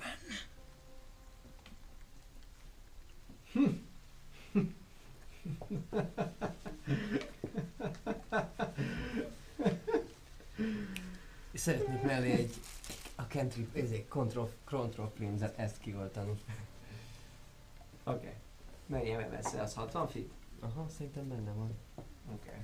És 11.52 11.60
szeretnék 11.60 12.02
mellé 12.02 12.32
egy 12.32 12.54
a 13.16 13.22
country, 13.28 13.68
ezért 13.74 14.08
control, 14.08 14.52
control 14.64 15.12
filmzet, 15.16 15.58
ezt 15.58 15.78
kioltani. 15.80 16.30
Oké. 18.04 18.18
Okay. 18.18 18.34
Mennyi 18.86 19.28
messze 19.30 19.62
az 19.62 19.74
60 19.74 20.08
feet? 20.08 20.30
Aha, 20.60 20.86
szerintem 20.90 21.28
benne 21.28 21.52
van. 21.52 21.78
Oké. 22.34 22.50
Okay. 22.50 22.60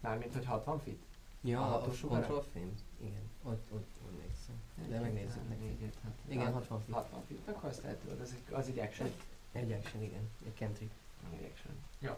Mármint, 0.00 0.32
hogy 0.34 0.44
60 0.44 0.78
feet? 0.78 0.98
Ja, 1.40 1.60
A 1.60 1.74
a, 1.74 1.90
control 2.08 2.44
film? 2.52 2.74
Igen, 3.00 3.22
ott, 3.42 3.68
ott, 3.72 3.86
ott 4.04 4.18
nézem. 4.20 4.90
De 4.90 5.00
megnézzük 5.00 5.48
neki. 5.48 5.90
Hat. 6.02 6.12
Igen, 6.28 6.52
60 6.52 6.80
feet. 6.80 6.94
60 6.98 7.22
feet, 7.28 7.48
akkor 7.56 7.68
azt 7.68 7.84
el 7.84 7.98
tudod, 7.98 8.20
az, 8.20 8.34
egy- 8.34 8.54
az 8.54 8.68
egy 8.68 8.78
action. 8.78 9.10
Egy 9.58 9.72
action, 9.72 10.02
igen. 10.02 10.30
Egy 10.44 10.54
cantrip. 10.54 10.90
Egy 11.32 11.50
action. 11.52 11.74
Jó. 11.98 12.16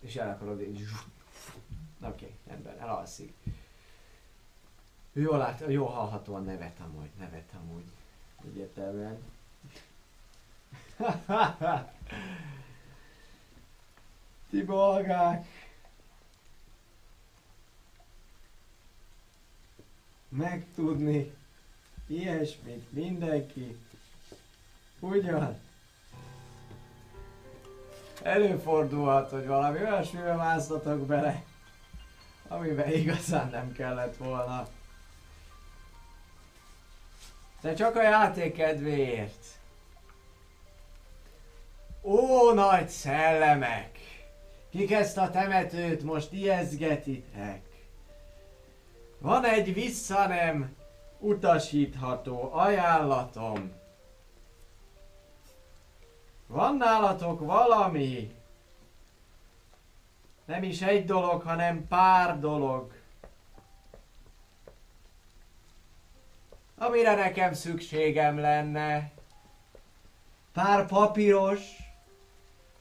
És 0.00 0.16
el 0.16 0.30
akarod 0.30 0.60
így... 0.60 0.82
Oké, 2.00 2.24
okay, 2.24 2.34
rendben, 2.46 2.78
elalszik. 2.78 3.34
Jól, 5.12 5.38
lát, 5.38 5.64
jól 5.68 5.88
hallhatóan 5.88 6.44
nevet 6.44 6.80
amúgy, 6.80 7.10
nevet 7.18 7.52
amúgy. 7.60 7.84
Egyetemen. 8.44 9.22
Ti 14.50 14.64
bolgák! 14.64 15.46
Megtudni 20.28 21.34
ilyesmit 22.06 22.92
mindenki. 22.92 23.76
Ugyan? 25.00 25.66
Előfordulhat, 28.22 29.30
hogy 29.30 29.46
valami 29.46 29.78
olyasmibe 29.78 30.34
másztatok 30.34 31.06
bele, 31.06 31.42
amiben 32.48 32.92
igazán 32.92 33.48
nem 33.50 33.72
kellett 33.72 34.16
volna. 34.16 34.66
De 37.60 37.74
csak 37.74 37.96
a 37.96 38.02
játék 38.02 38.54
kedvéért. 38.54 39.46
Ó, 42.02 42.52
nagy 42.52 42.88
szellemek! 42.88 43.98
Kik 44.70 44.92
ezt 44.92 45.18
a 45.18 45.30
temetőt 45.30 46.02
most 46.02 46.32
ijeszgetitek? 46.32 47.62
Van 49.18 49.44
egy 49.44 49.74
vissza 49.74 50.26
nem 50.26 50.76
utasítható 51.18 52.50
ajánlatom. 52.52 53.72
Van 56.48 56.76
nálatok 56.76 57.40
valami? 57.40 58.36
Nem 60.44 60.62
is 60.62 60.82
egy 60.82 61.04
dolog, 61.04 61.42
hanem 61.42 61.86
pár 61.88 62.40
dolog. 62.40 62.92
Amire 66.78 67.14
nekem 67.14 67.52
szükségem 67.52 68.38
lenne. 68.38 69.10
Pár 70.52 70.86
papíros, 70.86 71.60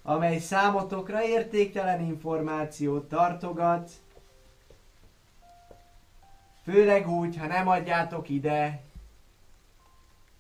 amely 0.02 0.38
számotokra 0.40 1.24
értéktelen 1.24 2.02
információt 2.02 3.08
tartogat, 3.08 3.92
főleg 6.64 7.10
úgy, 7.10 7.38
ha 7.38 7.46
nem 7.46 7.68
adjátok 7.68 8.30
ide, 8.30 8.82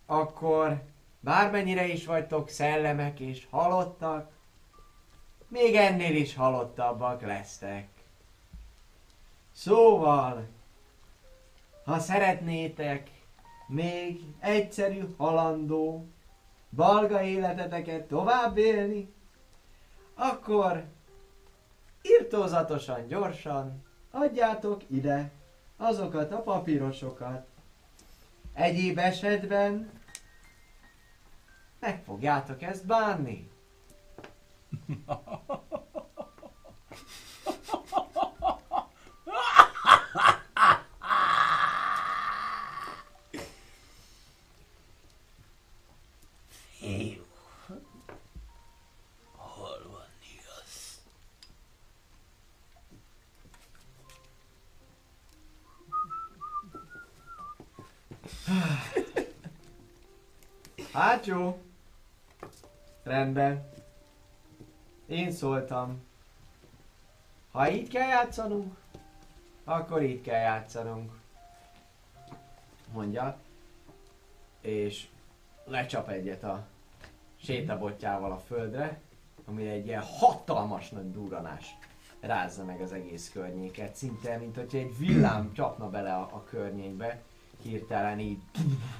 akkor 0.06 0.82
bármennyire 1.28 1.88
is 1.88 2.06
vagytok 2.06 2.50
szellemek 2.50 3.20
és 3.20 3.48
halottak, 3.50 4.32
még 5.48 5.76
ennél 5.76 6.16
is 6.16 6.36
halottabbak 6.36 7.22
lesztek. 7.22 7.88
Szóval, 9.52 10.48
ha 11.86 12.00
szeretnétek 12.00 13.10
még 13.68 14.22
egyszerű 14.40 15.04
halandó, 15.18 16.06
balga 16.70 17.22
életeteket 17.22 18.08
tovább 18.08 18.58
élni, 18.58 19.14
akkor 20.16 20.84
irtózatosan, 22.02 23.08
gyorsan 23.08 23.84
adjátok 24.12 24.82
ide 24.90 25.32
azokat 25.78 26.32
a 26.32 26.42
papírosokat. 26.42 27.48
Egyéb 28.54 28.98
esetben 28.98 29.97
meg 31.80 32.04
fogjátok 32.04 32.62
ezt 32.62 32.86
bánni. 32.86 33.50
Fiú. 46.80 47.26
Hol 49.36 49.88
van 49.90 50.08
Nils? 50.20 50.98
Hát 60.92 61.26
jó. 61.26 61.67
Rendben. 63.18 63.70
Én 65.08 65.32
szóltam. 65.32 66.04
Ha 67.52 67.72
így 67.72 67.90
kell 67.90 68.08
játszanunk, 68.08 68.76
akkor 69.64 70.02
így 70.02 70.22
kell 70.22 70.40
játszanunk. 70.40 71.12
Mondja. 72.94 73.38
És 74.62 75.08
lecsap 75.66 76.10
egyet 76.10 76.44
a 76.44 76.66
sétabotjával 77.36 78.32
a 78.32 78.38
földre, 78.38 79.00
ami 79.46 79.68
egy 79.68 79.86
ilyen 79.86 80.04
hatalmas 80.04 80.90
nagy 80.90 81.12
durranás 81.12 81.78
rázza 82.20 82.64
meg 82.64 82.82
az 82.82 82.92
egész 82.92 83.30
környéket. 83.34 83.96
Szinte, 83.96 84.38
mint 84.38 84.56
hogy 84.56 84.76
egy 84.76 84.98
villám 84.98 85.54
csapna 85.54 85.90
bele 85.90 86.14
a, 86.14 86.30
a 86.34 86.44
környékbe. 86.44 87.22
Hirtelen 87.62 88.20
így 88.20 88.40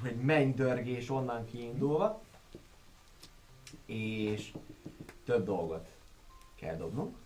egy 0.02 0.20
mennydörgés 0.20 1.10
onnan 1.10 1.44
kiindulva. 1.44 2.26
És 3.86 4.52
több 5.24 5.44
dolgot 5.44 5.88
kell 6.54 6.76
dobnunk. 6.76 7.16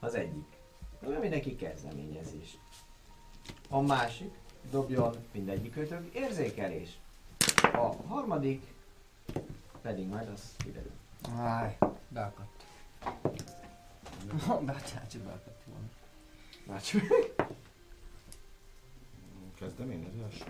Az 0.00 0.14
egyik. 0.14 0.56
Dobja 1.00 1.18
mindenki 1.18 1.56
kezdeményezés. 1.56 2.58
A 3.68 3.80
másik. 3.80 4.34
Dobjon 4.70 5.16
mindegyikőtök 5.32 6.14
érzékelés. 6.14 6.98
A 7.72 7.94
harmadik 8.06 8.62
pedig 9.82 10.06
majd 10.08 10.28
az 10.28 10.54
kiderül. 10.56 10.92
Áj, 11.36 11.78
beakadt. 12.08 12.64
Bácsácsi 14.66 15.18
beakadt 15.18 15.64
volna. 15.64 15.88
Bács. 16.66 16.92
Kezdeményezés? 19.54 20.44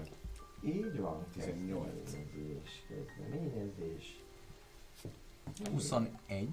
Így 0.65 0.99
van. 1.01 1.27
18. 1.33 1.87
Kezdeményezés. 1.95 2.83
Kezdeményezés. 2.89 4.23
21. 5.73 6.49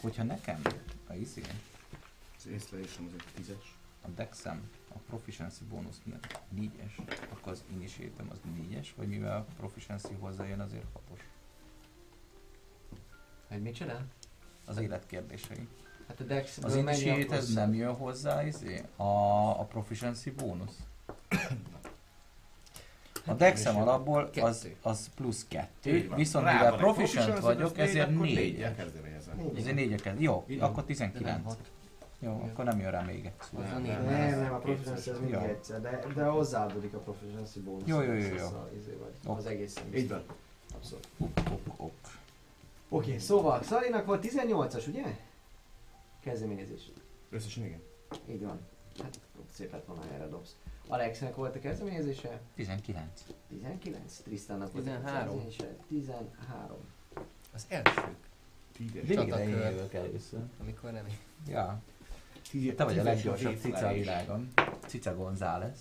Hogyha 0.00 0.22
nekem 0.22 0.62
a 1.06 1.12
izé, 1.12 1.42
Az 2.36 2.46
észlelésem 2.46 3.04
az 3.06 3.12
egy 3.12 3.32
tízes. 3.34 3.76
a 4.02 4.08
dexem, 4.08 4.70
a 4.88 4.98
proficiency 4.98 5.64
bónusz 5.64 6.00
miatt 6.04 6.40
4-es, 6.56 7.18
akkor 7.30 7.52
az 7.52 7.64
initiatem 7.72 8.30
az 8.30 8.38
4-es, 8.58 8.88
vagy 8.96 9.08
mivel 9.08 9.36
a 9.36 9.46
proficiency 9.56 10.12
hozzájön 10.20 10.60
azért 10.60 10.84
6-os. 10.94 11.20
Hogy 13.48 13.62
mit 13.62 13.74
csinál? 13.74 14.06
Az 14.64 14.76
életkérdései. 14.78 15.68
Hát 16.08 16.20
a 16.20 16.24
Dex 16.24 16.58
Az 16.58 16.76
initiate 16.76 17.42
nem 17.54 17.74
jön 17.74 17.94
hozzá 17.94 18.46
izé, 18.46 18.84
a, 18.96 19.04
a 19.60 19.64
proficiency 19.64 20.30
bónusz. 20.30 20.78
A 23.26 23.32
dexem 23.32 23.76
alapból 23.76 24.30
az, 24.34 24.60
Kettő. 24.60 24.76
az 24.82 25.10
plusz 25.14 25.42
Így 25.42 25.48
2, 25.48 26.06
van. 26.08 26.16
viszont 26.16 26.44
mivel 26.44 26.76
proficient 26.76 27.38
vagyok, 27.38 27.70
az 27.70 27.76
négy, 27.76 27.86
ezért 27.88 28.08
akkor 28.08 28.20
4 28.26 28.34
négyel 28.34 28.74
kezdeményezem. 28.74 29.50
Ezért 29.56 29.74
4 29.74 30.00
kell. 30.00 30.14
Jó, 30.18 30.44
akkor 30.58 30.84
19. 30.84 31.56
Jó, 32.18 32.30
akkor 32.50 32.64
nem 32.64 32.80
jön 32.80 32.90
rá 32.90 33.02
még 33.02 33.24
egy. 33.24 33.58
Nem, 33.58 33.82
négy. 33.82 34.04
nem. 34.40 34.54
A 34.54 34.58
proficiency 34.58 35.10
az 35.10 35.18
mindig 35.18 35.34
egyszer, 35.36 35.80
de, 35.80 36.00
de 36.14 36.24
hozzáadódik 36.24 36.94
a 36.94 36.98
proficiency 36.98 37.60
bónusz. 37.60 37.86
Jó, 37.86 38.00
jó, 38.00 38.12
jó, 38.12 38.26
jó. 38.26 38.36
Szóval, 38.36 38.70
izé 38.78 38.92
vagy, 39.00 39.12
Ok. 39.26 39.38
Az 39.38 39.46
egészen 39.46 39.94
Így 39.94 40.08
van. 40.08 40.22
Abszolút. 40.74 41.08
Ok, 41.18 41.30
ok, 41.50 41.74
ok. 41.76 41.92
Oké, 42.88 43.18
szóval 43.18 43.62
Szalinak 43.62 44.06
volt 44.06 44.26
18-as, 44.26 44.88
ugye? 44.88 45.02
Kezdeményezés. 46.20 46.90
Összesen 47.30 47.64
igen. 47.64 47.80
Így 48.30 48.42
van. 48.42 48.60
Hát 49.02 49.18
szép 49.52 49.72
lett 49.72 49.86
volna, 49.86 50.02
erre 50.14 50.28
dobsz. 50.28 50.56
Alexnek 50.86 51.34
volt 51.34 51.56
a 51.56 51.60
kezdeményezése, 51.60 52.40
19. 52.54 53.00
19. 53.48 54.16
Tristannak 54.22 54.72
volt 54.72 54.84
13. 54.84 55.16
a 55.16 55.22
kezdeményezése, 55.22 55.76
13. 55.88 56.76
Az 57.54 57.66
első, 57.68 58.16
Tízes. 58.72 59.08
Csatakör. 59.14 59.88
először. 59.92 60.40
amikor 60.60 60.90
nem 60.92 61.06
Ja, 61.48 61.80
Tízes. 62.50 62.74
te 62.74 62.84
vagy 62.84 62.98
a 62.98 63.02
leggyorsabb 63.02 63.58
cica 63.60 63.86
a 63.88 63.92
világon. 63.92 64.52
Cica 64.86 65.16
González. 65.16 65.78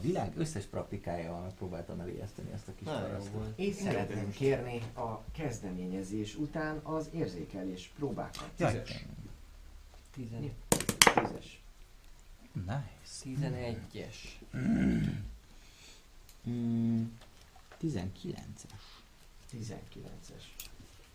A 0.00 0.02
világ 0.02 0.32
összes 0.36 0.64
praktikájával 0.64 1.40
megpróbáltam 1.40 2.00
elijeszteni 2.00 2.52
ezt 2.52 2.68
a 2.68 2.72
kis 2.74 2.86
parasztot. 2.86 3.58
És 3.58 3.74
szeretném 3.74 4.30
kérni 4.30 4.82
a 4.94 5.22
kezdeményezés 5.32 6.36
után 6.36 6.78
az 6.78 7.08
érzékelés 7.14 7.90
próbákat. 7.96 8.50
Tízes. 8.56 9.04
11. 10.12 10.52
Tízes. 10.98 11.62
nice. 12.52 13.24
11-es. 13.24 14.14
Mm, 16.48 17.02
19-es. 17.82 18.82
19-es. 19.52 20.42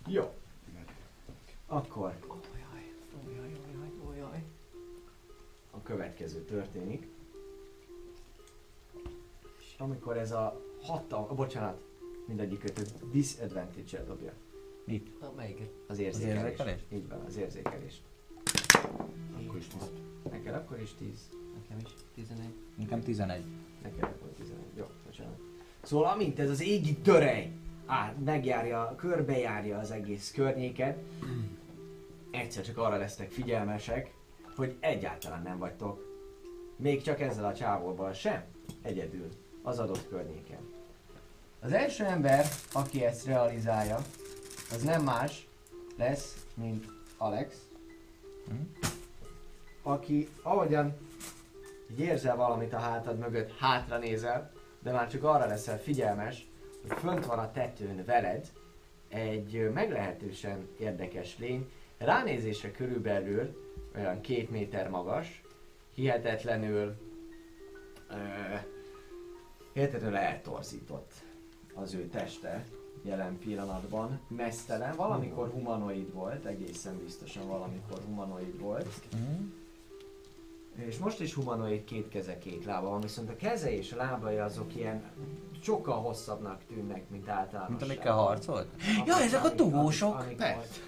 Jó. 0.07 0.33
Akkor 1.67 2.17
Ojaj, 3.27 3.41
ojaj, 3.41 3.59
ojaj, 4.05 4.17
ojaj. 4.25 4.43
a 5.71 5.81
következő 5.83 6.43
történik. 6.43 7.14
Amikor 9.77 10.17
ez 10.17 10.31
a 10.31 10.61
hatal... 10.81 11.33
Bocsánat. 11.35 11.81
mindegyikötök 12.27 12.87
disadvantage-el 13.11 14.05
dobja. 14.05 14.33
A 15.19 15.25
melyiket? 15.35 15.69
Az 15.87 15.99
érzékelés. 15.99 16.41
érzékelés? 16.43 16.81
Így 16.89 17.07
van, 17.07 17.19
az 17.27 17.37
érzékelés. 17.37 18.01
Akkor 19.33 19.57
is 19.57 19.67
10. 19.67 19.91
Neked 20.31 20.53
akkor 20.53 20.79
is 20.81 20.93
10. 20.93 21.29
Nekem 21.53 21.77
is. 21.85 21.91
11. 22.13 22.45
Nekem 22.75 23.01
11. 23.01 23.43
Neked 23.81 24.03
akkor 24.03 24.29
11. 24.29 24.63
Jó, 24.75 24.85
bocsánat. 25.05 25.39
Szóval 25.81 26.11
amint 26.11 26.39
ez 26.39 26.49
az 26.49 26.61
égi 26.61 26.95
törej 26.95 27.51
á, 27.85 28.13
megjárja, 28.25 28.95
körbejárja 28.97 29.77
az 29.77 29.91
egész 29.91 30.31
környéket, 30.31 31.03
egyszer 32.31 32.63
csak 32.63 32.77
arra 32.77 32.97
lesznek 32.97 33.31
figyelmesek, 33.31 34.13
hogy 34.55 34.75
egyáltalán 34.79 35.41
nem 35.41 35.57
vagytok 35.57 36.05
még 36.75 37.01
csak 37.01 37.21
ezzel 37.21 37.45
a 37.45 37.53
csávóval 37.53 38.13
sem 38.13 38.43
egyedül 38.81 39.29
az 39.65 39.79
adott 39.79 40.07
környéken. 40.09 40.59
Az 41.59 41.71
első 41.71 42.03
ember, 42.03 42.45
aki 42.73 43.05
ezt 43.05 43.25
realizálja, 43.25 43.97
az 44.71 44.81
nem 44.83 45.03
más 45.03 45.47
lesz, 45.97 46.45
mint 46.53 46.85
Alex, 47.17 47.67
aki 49.83 50.27
ahogyan 50.41 50.97
így 51.91 51.99
érzel 51.99 52.35
valamit 52.35 52.73
a 52.73 52.79
hátad 52.79 53.17
mögött, 53.17 53.57
hátra 53.57 53.97
nézel, 53.97 54.51
de 54.79 54.91
már 54.91 55.09
csak 55.09 55.23
arra 55.23 55.45
leszel 55.45 55.79
figyelmes, 55.79 56.47
hogy 56.87 56.97
fönt 56.97 57.25
van 57.25 57.39
a 57.39 57.51
tetőn 57.51 58.05
veled 58.05 58.51
egy 59.09 59.69
meglehetősen 59.73 60.67
érdekes 60.79 61.37
lény, 61.37 61.71
ránézésre 61.97 62.71
körülbelül 62.71 63.63
olyan 63.95 64.21
két 64.21 64.49
méter 64.49 64.89
magas, 64.89 65.41
hihetetlenül, 65.93 66.95
ö, 68.09 68.15
hihetetlenül 69.75 70.17
eltorzított 70.17 71.11
az 71.73 71.93
ő 71.93 72.07
teste 72.07 72.65
jelen 73.01 73.37
pillanatban, 73.37 74.19
mesztelen, 74.27 74.95
valamikor 74.95 75.49
humanoid 75.49 76.13
volt, 76.13 76.45
egészen 76.45 76.97
biztosan 76.97 77.47
valamikor 77.47 77.99
humanoid 78.05 78.59
volt, 78.59 78.87
és 80.75 80.97
most 80.97 81.19
is 81.19 81.33
humanoid 81.33 81.83
két 81.83 82.09
keze, 82.09 82.37
két 82.37 82.65
lába 82.65 82.89
van, 82.89 83.01
viszont 83.01 83.29
a 83.29 83.35
keze 83.35 83.71
és 83.71 83.91
a 83.91 83.95
lábai 83.95 84.37
azok 84.37 84.75
ilyen 84.75 85.03
sokkal 85.61 86.01
hosszabbnak 86.01 86.61
tűnnek, 86.67 87.09
mint 87.09 87.27
általános. 87.27 87.69
Mint 87.69 87.81
amikkel 87.81 88.13
harcolt? 88.13 88.67
Ja, 89.05 89.17
ezek 89.17 89.43
a 89.43 89.49
dugósok! 89.49 90.25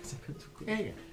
Ezek 0.04 0.26
a 0.28 0.32
dugósok. 0.32 1.07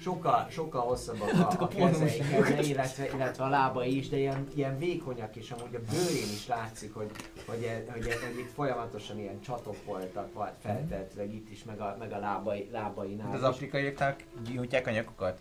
Sokkal, 0.00 0.46
sokkal 0.50 0.80
hosszabbak 0.80 1.32
a, 1.32 1.62
a 1.64 1.68
kezei, 1.68 2.18
kezei 2.18 2.68
illetve, 2.68 3.08
illetve 3.14 3.44
a 3.44 3.48
lábai 3.48 3.96
is, 3.96 4.08
de 4.08 4.16
ilyen, 4.16 4.48
ilyen 4.54 4.78
vékonyak, 4.78 5.36
és 5.36 5.50
amúgy 5.50 5.74
a 5.74 5.78
bőrén 5.90 6.30
is 6.32 6.46
látszik, 6.46 6.94
hogy, 6.94 7.10
hogy, 7.46 7.62
e- 7.62 7.84
hogy, 7.92 8.06
e- 8.06 8.26
hogy 8.26 8.38
itt 8.38 8.50
folyamatosan 8.52 9.18
ilyen 9.18 9.40
csatok 9.40 9.84
voltak, 9.84 10.32
vagy 10.34 10.52
feltetve 10.60 11.24
itt 11.24 11.50
is, 11.50 11.64
meg 11.64 11.80
a, 11.80 11.96
meg 11.98 12.12
a 12.12 12.18
lábai, 12.18 12.68
lábainál 12.72 13.26
Mint 13.28 13.42
az 13.42 13.48
is. 13.48 13.54
afrikaiaknak 13.54 14.22
gyújtják 14.52 14.86
a 14.86 14.90
nyakukat? 14.90 15.40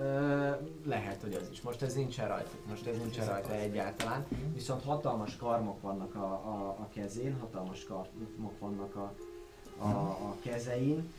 Ö, 0.00 0.50
lehet, 0.84 1.20
hogy 1.22 1.34
az 1.34 1.48
is. 1.52 1.60
Most 1.60 1.82
ez 1.82 1.94
nincsen 1.94 2.28
rajta, 2.28 2.50
most 2.68 2.86
ez 2.86 2.96
nincsen 2.96 3.26
rajta 3.26 3.52
egyáltalán. 3.54 4.26
Viszont 4.54 4.82
hatalmas 4.84 5.36
karmok 5.36 5.80
vannak 5.80 6.14
a, 6.14 6.24
a, 6.32 6.76
a 6.80 6.88
kezén, 6.94 7.36
hatalmas 7.40 7.84
karmok 7.84 8.58
vannak 8.58 8.94
a, 8.96 9.12
a, 9.78 9.86
a 10.08 10.36
kezein. 10.42 11.12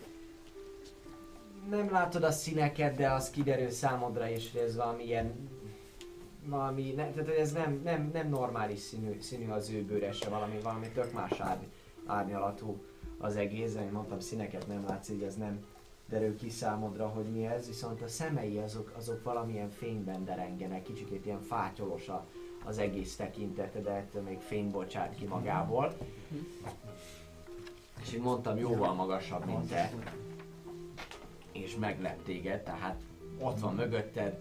Nem 1.70 1.92
látod 1.92 2.24
a 2.24 2.32
színeket, 2.32 2.96
de 2.96 3.12
az 3.12 3.30
kiderül 3.30 3.70
számodra 3.70 4.30
is, 4.30 4.52
hogy 4.52 4.62
ez 4.62 4.76
valami 4.76 5.04
ilyen 5.04 5.50
valami, 6.46 6.92
ne, 6.92 7.12
tehát 7.12 7.30
ez 7.30 7.52
nem, 7.52 7.82
nem, 7.84 8.10
nem 8.14 8.30
normális 8.30 8.80
színű, 8.80 9.20
színű 9.22 9.50
az 9.50 9.70
ő 9.70 9.84
bőre 9.84 10.12
se, 10.12 10.30
valami, 10.30 10.60
valami 10.64 10.88
tök 10.88 11.14
más 11.14 11.40
árny, 11.40 11.66
árnyalatú 12.06 12.84
az 13.18 13.36
egész, 13.36 13.76
ahogy 13.76 13.92
mondtam, 13.92 14.20
színeket 14.20 14.68
nem 14.68 14.86
látsz, 14.88 15.10
így 15.10 15.24
ez 15.24 15.36
nem 15.36 15.66
derül 16.10 16.38
ki 16.38 16.50
számodra, 16.50 17.08
hogy 17.08 17.26
mi 17.26 17.46
ez, 17.46 17.68
viszont 17.68 18.02
a 18.02 18.08
szemei 18.08 18.58
azok, 18.58 18.94
azok 18.98 19.24
valamilyen 19.24 19.70
fényben 19.70 20.26
derengenek, 20.26 20.84
kicsikét 20.84 21.26
ilyen 21.26 21.42
fátyolos 21.42 22.08
a, 22.08 22.26
az 22.66 22.78
egész 22.78 23.16
tekintete, 23.16 23.82
de 23.82 23.92
ettől 23.92 24.22
még 24.22 24.40
fény 24.40 24.72
bocsát 24.72 25.16
ki 25.16 25.26
magából. 25.26 25.98
És 28.02 28.14
így 28.14 28.22
mondtam, 28.22 28.58
jóval 28.58 28.94
magasabb, 28.94 29.46
mint 29.46 29.70
te. 29.70 29.92
És 31.64 31.76
meglep 31.76 32.24
téged, 32.24 32.64
tehát 32.64 33.02
ott 33.40 33.60
van 33.60 33.76
mögötted 33.76 34.40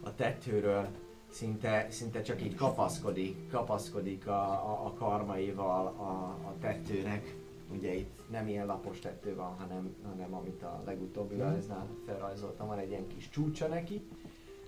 a 0.00 0.14
tetőről, 0.14 0.88
szinte, 1.30 1.86
szinte 1.90 2.22
csak 2.22 2.42
így 2.42 2.54
kapaszkodik, 2.54 3.50
kapaszkodik 3.50 4.26
a, 4.26 4.50
a, 4.50 4.86
a 4.86 4.92
karmaival 4.92 5.86
a, 5.86 6.02
a 6.48 6.54
tetőnek. 6.60 7.34
Ugye 7.70 7.94
itt 7.94 8.30
nem 8.30 8.48
ilyen 8.48 8.66
lapos 8.66 8.98
tető 8.98 9.34
van, 9.34 9.56
hanem, 9.58 9.96
hanem 10.08 10.34
amit 10.34 10.62
a 10.62 10.82
legutóbbi 10.84 11.36
rajznál 11.36 11.86
felrajzoltam, 12.06 12.66
van 12.66 12.78
egy 12.78 12.90
ilyen 12.90 13.06
kis 13.06 13.28
csúcsa 13.28 13.66
neki. 13.66 14.02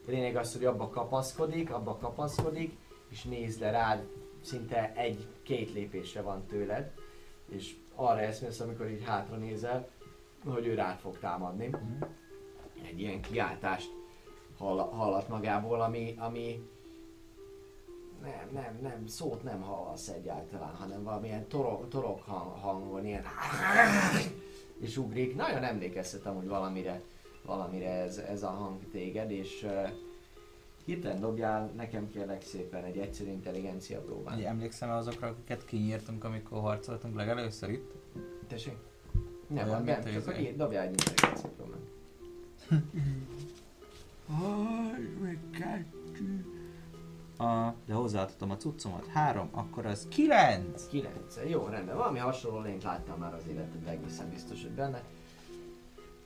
A 0.06 0.10
lényeg 0.10 0.36
az, 0.36 0.52
hogy 0.52 0.64
abba 0.64 0.88
kapaszkodik, 0.88 1.70
abba 1.70 1.96
kapaszkodik, 1.96 2.76
és 3.08 3.22
néz 3.22 3.58
le 3.58 3.70
rád, 3.70 4.06
szinte 4.40 4.92
egy-két 4.94 5.72
lépésre 5.72 6.20
van 6.20 6.46
tőled, 6.46 6.92
és 7.48 7.76
arra 7.94 8.20
eszmélsz, 8.20 8.60
amikor 8.60 8.90
így 8.90 9.04
hátra 9.04 9.36
nézel, 9.36 9.88
hogy 10.52 10.66
ő 10.66 10.74
rád 10.74 10.98
fog 10.98 11.18
támadni. 11.18 11.70
Egy 12.88 13.00
ilyen 13.00 13.20
kiáltást 13.20 13.90
hall, 14.58 14.78
hallat 14.78 15.28
magából, 15.28 15.80
ami, 15.80 16.14
ami 16.18 16.68
nem, 18.22 18.48
nem, 18.52 18.78
nem, 18.82 19.06
szót 19.06 19.42
nem 19.42 19.60
hallasz 19.60 20.08
egyáltalán, 20.08 20.74
hanem 20.74 21.02
valamilyen 21.02 21.48
torok, 21.48 21.88
torok 21.88 22.22
hang, 22.22 22.52
hangon, 22.60 23.06
ilyen 23.06 23.24
és 24.84 24.96
ugrik. 24.96 25.36
Nagyon 25.36 25.64
emlékeztet 25.64 26.26
amúgy 26.26 26.48
valamire, 26.48 27.02
valamire 27.44 27.90
ez, 27.90 28.18
ez 28.18 28.42
a 28.42 28.48
hang 28.48 28.90
téged, 28.90 29.30
és 29.30 29.62
uh, 29.62 29.88
hirtelen 30.84 31.20
dobjál 31.20 31.70
nekem 31.76 32.08
kérlek 32.08 32.42
szépen 32.42 32.84
egy 32.84 32.98
egyszerű 32.98 33.30
intelligencia 33.30 34.00
próbán. 34.00 34.34
Hogy 34.34 34.44
emlékszem 34.44 34.90
azokra, 34.90 35.28
akiket 35.28 35.64
kinyírtunk, 35.64 36.24
amikor 36.24 36.60
harcoltunk 36.60 37.16
legelőször 37.16 37.70
itt? 37.70 37.92
Tessék? 38.48 38.87
Nem, 39.48 39.68
van 39.68 39.84
bent, 39.84 40.24
csak 40.24 40.40
így 40.40 40.56
dobjál 40.56 40.84
egy 40.84 40.90
intelligencia 40.90 41.48
próbán. 41.56 41.80
A, 47.38 47.74
de 47.86 47.94
hozzáadhatom 47.94 48.50
a 48.50 48.56
cuccomat. 48.56 49.06
Három, 49.06 49.48
akkor 49.52 49.86
az 49.86 50.06
kilenc! 50.08 50.86
9. 50.86 51.14
Jó, 51.48 51.66
rendben. 51.66 51.96
Valami 51.96 52.18
hasonló 52.18 52.60
lényt 52.60 52.82
láttam 52.82 53.18
már 53.18 53.34
az 53.34 53.42
életedben, 53.50 53.92
egészen 53.92 54.30
biztos, 54.30 54.62
hogy 54.62 54.70
benne. 54.70 55.02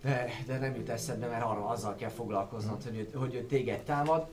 De, 0.02 0.26
de 0.46 0.58
nem 0.58 0.74
jut 0.74 0.88
eszedbe, 0.88 1.26
mert 1.26 1.44
arra 1.44 1.66
azzal 1.66 1.94
kell 1.94 2.08
foglalkoznod, 2.08 2.82
hogy 2.82 2.96
ő, 2.96 3.18
hogy 3.18 3.34
ő 3.34 3.46
téged 3.46 3.82
támad. 3.82 4.28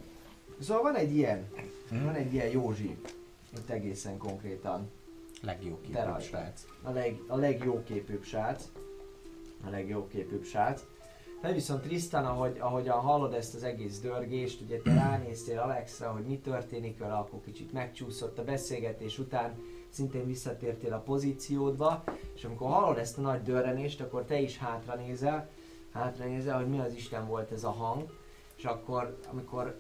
Szóval 0.60 0.82
van 0.84 0.96
egy 0.96 1.16
ilyen, 1.16 1.48
van 1.90 2.14
egy 2.14 2.34
ilyen 2.34 2.50
Józsi, 2.50 2.98
itt 3.58 3.70
egészen 3.70 4.18
konkrétan. 4.18 4.90
Rajtad. 6.06 6.22
srác. 6.22 6.66
A, 6.82 6.92
leg, 6.92 7.20
a 7.28 7.36
legjóképűbb 7.36 8.24
srác. 8.24 8.64
A 9.66 9.70
legjóképűbb 9.70 10.44
srác. 10.44 10.82
Te 11.42 11.52
viszont 11.52 11.82
Tristan, 11.82 12.26
ahogy, 12.26 12.58
ahogyan 12.60 13.00
hallod 13.00 13.34
ezt 13.34 13.56
az 13.56 13.64
egész 13.64 14.00
dörgést, 14.00 14.62
ugye 14.62 14.78
te 14.78 14.94
ránéztél 14.94 15.60
Alexra, 15.60 16.12
hogy 16.12 16.26
mi 16.26 16.40
történik 16.40 16.98
vele, 16.98 17.14
akkor 17.14 17.42
kicsit 17.42 17.74
megcsúszott 17.74 18.40
a 18.40 18.44
beszélgetés 18.44 19.20
után, 19.20 19.56
szintén 19.90 20.26
visszatértél 20.26 20.94
a 20.94 21.00
pozíciódba, 21.00 22.04
és 22.36 22.44
amikor 22.44 22.70
hallod 22.70 22.98
ezt 22.98 23.18
a 23.18 23.22
nagy 23.22 23.42
dörrenést, 23.42 24.02
akkor 24.02 24.26
te 24.26 24.40
is 24.40 24.58
hátra 24.58 24.96
nézel, 24.96 25.50
hátra 25.94 26.26
nézel, 26.26 26.58
hogy 26.58 26.70
mi 26.70 26.80
az 26.80 26.94
Isten 26.94 27.28
volt 27.28 27.52
ez 27.52 27.64
a 27.64 27.72
hang, 27.72 28.18
és 28.58 28.66
akkor, 28.66 29.20
amikor 29.32 29.80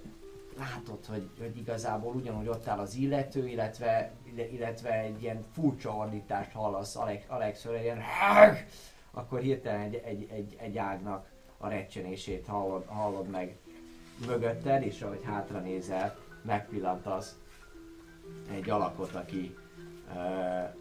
látod, 0.60 1.06
hogy, 1.06 1.30
hogy 1.40 1.58
igazából 1.58 2.14
ugyanúgy 2.14 2.48
ott 2.48 2.68
áll 2.68 2.80
az 2.80 2.96
illető, 2.96 3.48
illetve, 3.48 4.12
illetve 4.52 5.00
egy 5.00 5.22
ilyen 5.22 5.44
furcsa 5.54 5.96
ordítást 5.96 6.52
hallasz 6.52 6.96
Alex, 6.96 7.24
Alexről, 7.28 7.76
ilyen 7.76 8.02
akkor 9.12 9.40
hirtelen 9.40 9.82
egy, 9.82 9.96
egy, 9.96 10.28
egy, 10.32 10.56
egy 10.60 10.78
ágnak 10.78 11.30
a 11.58 11.68
recsenését 11.68 12.46
hallod, 12.46 12.86
hallod 12.86 13.30
meg 13.30 13.58
mögötted, 14.26 14.84
és 14.84 15.02
ahogy 15.02 15.24
hátra 15.24 15.60
nézel, 15.60 16.18
megpillantasz 16.42 17.36
egy 18.52 18.70
alakot, 18.70 19.16
aki 19.16 19.58
uh, 20.14 20.76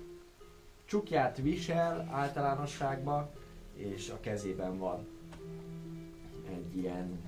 csukját 0.85 1.37
visel 1.37 2.09
általánosságban, 2.13 3.31
és 3.75 4.11
a 4.11 4.21
kezében 4.21 4.79
van 4.79 5.07
egy 6.51 6.77
ilyen 6.77 7.28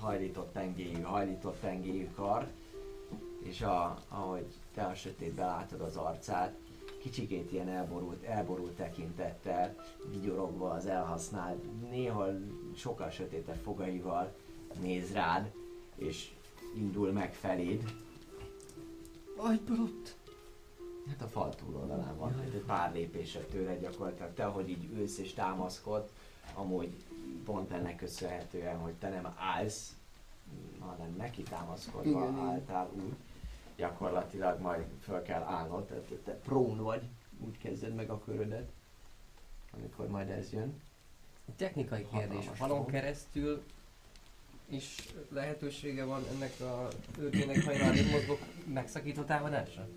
hajlított 0.00 0.52
tengélyű, 0.52 1.00
hajlított 1.00 1.60
tengélyű 1.60 2.08
kar, 2.14 2.48
és 3.42 3.60
a, 3.62 3.98
ahogy 4.08 4.46
te 4.74 4.82
a 4.82 4.94
sötétbe 4.94 5.44
látod 5.44 5.80
az 5.80 5.96
arcát, 5.96 6.54
kicsikét 7.00 7.52
ilyen 7.52 7.68
elborult, 7.68 8.24
elborult 8.24 8.72
tekintettel, 8.72 9.74
vigyorogva 10.10 10.70
az 10.70 10.86
elhasznált, 10.86 11.90
néha 11.90 12.26
sokkal 12.76 13.10
sötétebb 13.10 13.60
fogaival 13.62 14.34
néz 14.80 15.12
rád, 15.12 15.52
és 15.96 16.32
indul 16.74 17.12
meg 17.12 17.34
feléd. 17.34 17.92
Ajbrott! 19.36 20.18
Hát 21.08 21.22
a 21.22 21.28
fal 21.28 21.54
túloldalán 21.54 22.16
van, 22.16 22.34
hát 22.34 22.54
egy 22.54 22.62
pár 22.66 22.92
lépésre 22.92 23.40
tőle 23.40 23.76
gyakorlatilag. 23.76 24.34
Te, 24.34 24.46
ahogy 24.46 24.68
így 24.68 24.88
ülsz 24.92 25.18
és 25.18 25.32
támaszkod, 25.32 26.08
amúgy 26.54 27.04
pont 27.44 27.70
ennek 27.70 27.96
köszönhetően, 27.96 28.78
hogy 28.78 28.92
te 28.92 29.08
nem 29.08 29.34
állsz, 29.36 29.96
hanem 30.78 31.14
neki 31.16 31.42
támaszkodva 31.42 32.08
Igen, 32.08 32.38
álltál 32.38 32.90
úgy, 32.94 33.14
gyakorlatilag 33.76 34.60
majd 34.60 34.84
föl 35.00 35.22
kell 35.22 35.42
állnod, 35.42 35.84
tehát 35.86 36.04
te- 36.24 36.32
prón 36.32 36.76
vagy, 36.76 37.02
úgy 37.38 37.58
kezded 37.58 37.94
meg 37.94 38.10
a 38.10 38.20
körödet, 38.24 38.70
amikor 39.70 40.08
majd 40.08 40.30
ez 40.30 40.52
jön. 40.52 40.80
Technikai 41.56 42.06
kérdés, 42.12 42.48
falon 42.52 42.86
keresztül 42.86 43.62
is 44.66 44.96
lehetősége 45.28 46.04
van 46.04 46.24
ennek 46.34 46.60
a 46.60 46.88
őrjének, 47.18 47.64
ha 47.64 47.72
én 47.72 47.80
arrébb 47.80 48.10
mozgok, 48.10 48.38
megszakító 48.64 49.22
támadásra? 49.22 49.88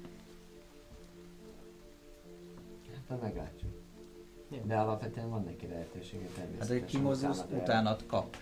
Hát 3.09 3.21
meglátjuk. 3.21 3.82
Jó. 4.53 4.61
De 4.65 4.75
alapvetően 4.77 5.29
van 5.29 5.43
neki 5.43 5.67
lehetősége 5.67 6.23
Hát 6.23 6.31
természetesen. 6.35 6.75
egy 6.75 6.85
kimozdulsz, 6.85 7.37
utána, 7.39 7.55
de- 7.55 7.61
utánad 7.63 8.05
kap. 8.05 8.37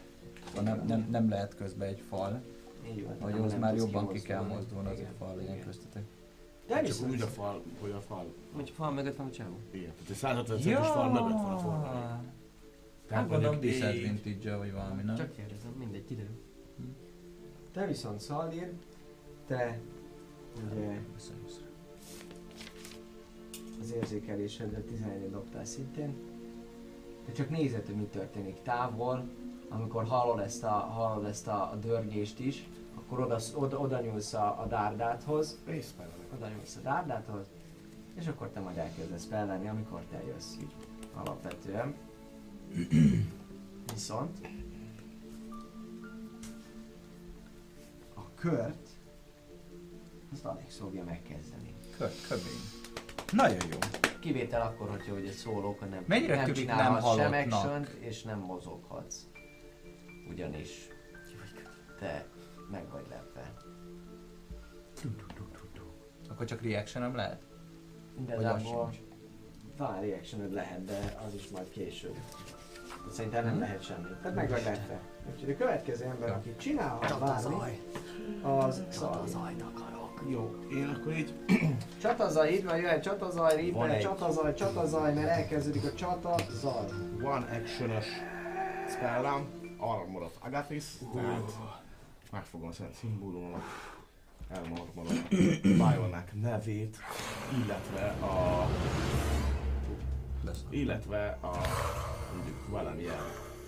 Szóval 0.47 0.63
nem, 0.63 0.85
nem, 0.85 1.07
nem 1.11 1.29
lehet 1.29 1.55
közben 1.55 1.87
egy 1.87 1.99
fal, 2.09 2.41
Így 2.87 3.03
van, 3.05 3.15
vagy 3.19 3.33
nem 3.49 3.59
már 3.59 3.75
jobban 3.75 4.07
ki 4.07 4.19
kell 4.21 4.43
mozdulni, 4.43 4.89
az 4.89 4.99
egy 4.99 5.07
fal 5.17 5.35
legyen 5.35 5.59
köztetek. 5.59 6.03
De 6.67 6.75
Csak 6.75 6.85
viszont 6.85 7.11
úgy 7.11 7.21
a 7.21 7.27
fal, 7.27 7.61
hogy 7.79 7.91
a 7.91 8.01
fal. 8.01 8.33
Mondjuk 8.53 8.75
fal 8.75 8.91
mögött 8.91 9.15
van 9.15 9.27
a 9.27 9.31
csávó. 9.31 9.55
Igen, 9.71 9.91
tehát 9.93 10.09
egy 10.09 10.15
150 10.15 10.59
centis 10.59 10.87
fal 10.87 11.09
mögött 11.11 11.41
van 11.41 11.53
a 11.53 11.57
fal. 11.57 12.23
Hát 13.09 13.27
gondolom 13.29 13.53
mondjuk 13.55 13.73
így- 13.73 13.79
disadvantage 13.81 14.55
vagy 14.55 14.71
valami, 14.73 15.01
nem? 15.03 15.15
Csak 15.15 15.35
kérdezem, 15.35 15.71
mindegy, 15.71 16.05
kiderül. 16.05 16.39
Te 17.73 17.85
viszont 17.85 18.19
Szaldír, 18.19 18.71
te 19.47 19.79
ugye. 20.73 20.99
Az 23.81 23.91
érzékelésedre 23.91 24.81
11 24.81 25.29
dobtál 25.29 25.65
szintén. 25.65 26.15
Te 27.25 27.31
csak 27.31 27.49
nézed, 27.49 27.85
hogy 27.85 27.95
mi 27.95 28.05
történik 28.05 28.61
távol, 28.61 29.29
amikor 29.69 30.05
hallod 30.05 30.39
ezt 30.39 30.63
a, 30.63 30.69
hallod 30.69 31.25
ezt 31.25 31.47
a, 31.47 31.71
a 31.71 31.75
dörgést 31.75 32.39
is, 32.39 32.67
akkor 32.95 33.19
oda, 33.19 33.37
oda, 33.55 33.79
oda 33.79 33.99
nyúlsz 33.99 34.33
a, 34.33 34.61
a 34.61 34.65
dárdáthoz, 34.65 35.59
oda 36.35 36.47
nyúlsz 36.47 36.75
a 36.75 36.81
dárdáthoz, 36.81 37.45
és 38.13 38.27
akkor 38.27 38.49
te 38.49 38.59
majd 38.59 38.77
elkezdesz 38.77 39.25
felvenni, 39.25 39.67
amikor 39.67 40.01
te 40.09 40.23
jössz 40.27 40.55
így 40.61 40.73
alapvetően. 41.13 41.95
Viszont 43.93 44.47
a 48.13 48.21
kört 48.35 48.89
azt 50.33 50.45
Alex 50.45 50.77
fogja 50.77 51.03
megkezdeni. 51.03 51.73
Kö- 51.97 52.27
Köbény. 52.27 52.80
Nagyon 53.31 53.69
jó. 53.71 53.77
Kivétel 54.19 54.61
akkor, 54.61 54.89
hogyha 54.89 55.13
ugye 55.13 55.31
szólok, 55.31 55.79
hogy 55.79 55.89
nem, 55.89 56.03
Mennyire 56.07 56.35
nem 56.35 56.45
tűnik 56.45 56.67
nem 56.67 56.77
sem 56.77 56.93
halottnak? 56.93 57.43
action 57.43 57.87
és 57.99 58.23
nem 58.23 58.39
mozoghatsz. 58.39 59.17
Ugyanis 60.29 60.87
te 61.99 62.25
meg 62.71 62.89
vagy 62.91 63.05
lepve. 63.09 63.53
Akkor 66.29 66.45
csak 66.45 66.61
reaction 66.61 67.15
lehet? 67.15 67.41
Igazából 68.21 68.89
sincs? 68.91 69.09
talán 69.75 70.01
reaction 70.01 70.49
lehet, 70.51 70.85
de 70.85 71.19
az 71.27 71.33
is 71.33 71.47
majd 71.47 71.69
később. 71.69 72.15
Szerintem 73.09 73.45
nem 73.45 73.59
lehet 73.59 73.83
semmi. 73.83 74.07
Tehát 74.21 74.35
meg 74.35 74.49
vagy 74.49 74.63
lepve. 74.63 74.99
Úgyhogy 75.33 75.49
a 75.49 75.57
következő 75.57 76.05
ember, 76.05 76.29
aki 76.29 76.55
csinálhat 76.57 77.19
bármi, 77.19 77.79
az 78.41 78.83
Szalvi. 78.89 79.31
Jó, 80.27 80.55
én 80.71 80.87
akkor 80.87 81.17
így 81.17 81.33
Csatazaj, 82.01 82.53
itt 82.53 82.63
van, 82.63 82.77
jöhet 82.77 83.03
csatazaj, 83.03 83.63
itt 83.63 83.73
Van 83.73 83.87
van 83.87 83.95
egy. 83.95 84.01
csatazaj, 84.01 84.53
csatazaj, 84.53 85.13
mert 85.13 85.27
elkezdődik 85.27 85.83
a 85.83 85.93
csatazaj. 85.93 86.85
one 87.23 87.45
action-ös 87.61 88.05
spellem, 88.89 89.47
Armor 89.77 90.21
of 90.21 90.33
Agathis, 90.39 90.83
tehát 91.13 91.59
megfogom 92.31 92.67
a 92.67 92.71
szent 92.71 92.93
szimbólumomat, 92.93 93.63
elmormolom 94.49 95.27
Bionnek 95.61 96.31
nevét, 96.41 96.97
illetve 97.63 98.05
a 98.07 98.67
illetve 100.69 101.37
a 101.41 101.57
mondjuk 102.35 102.67
valamilyen 102.69 103.21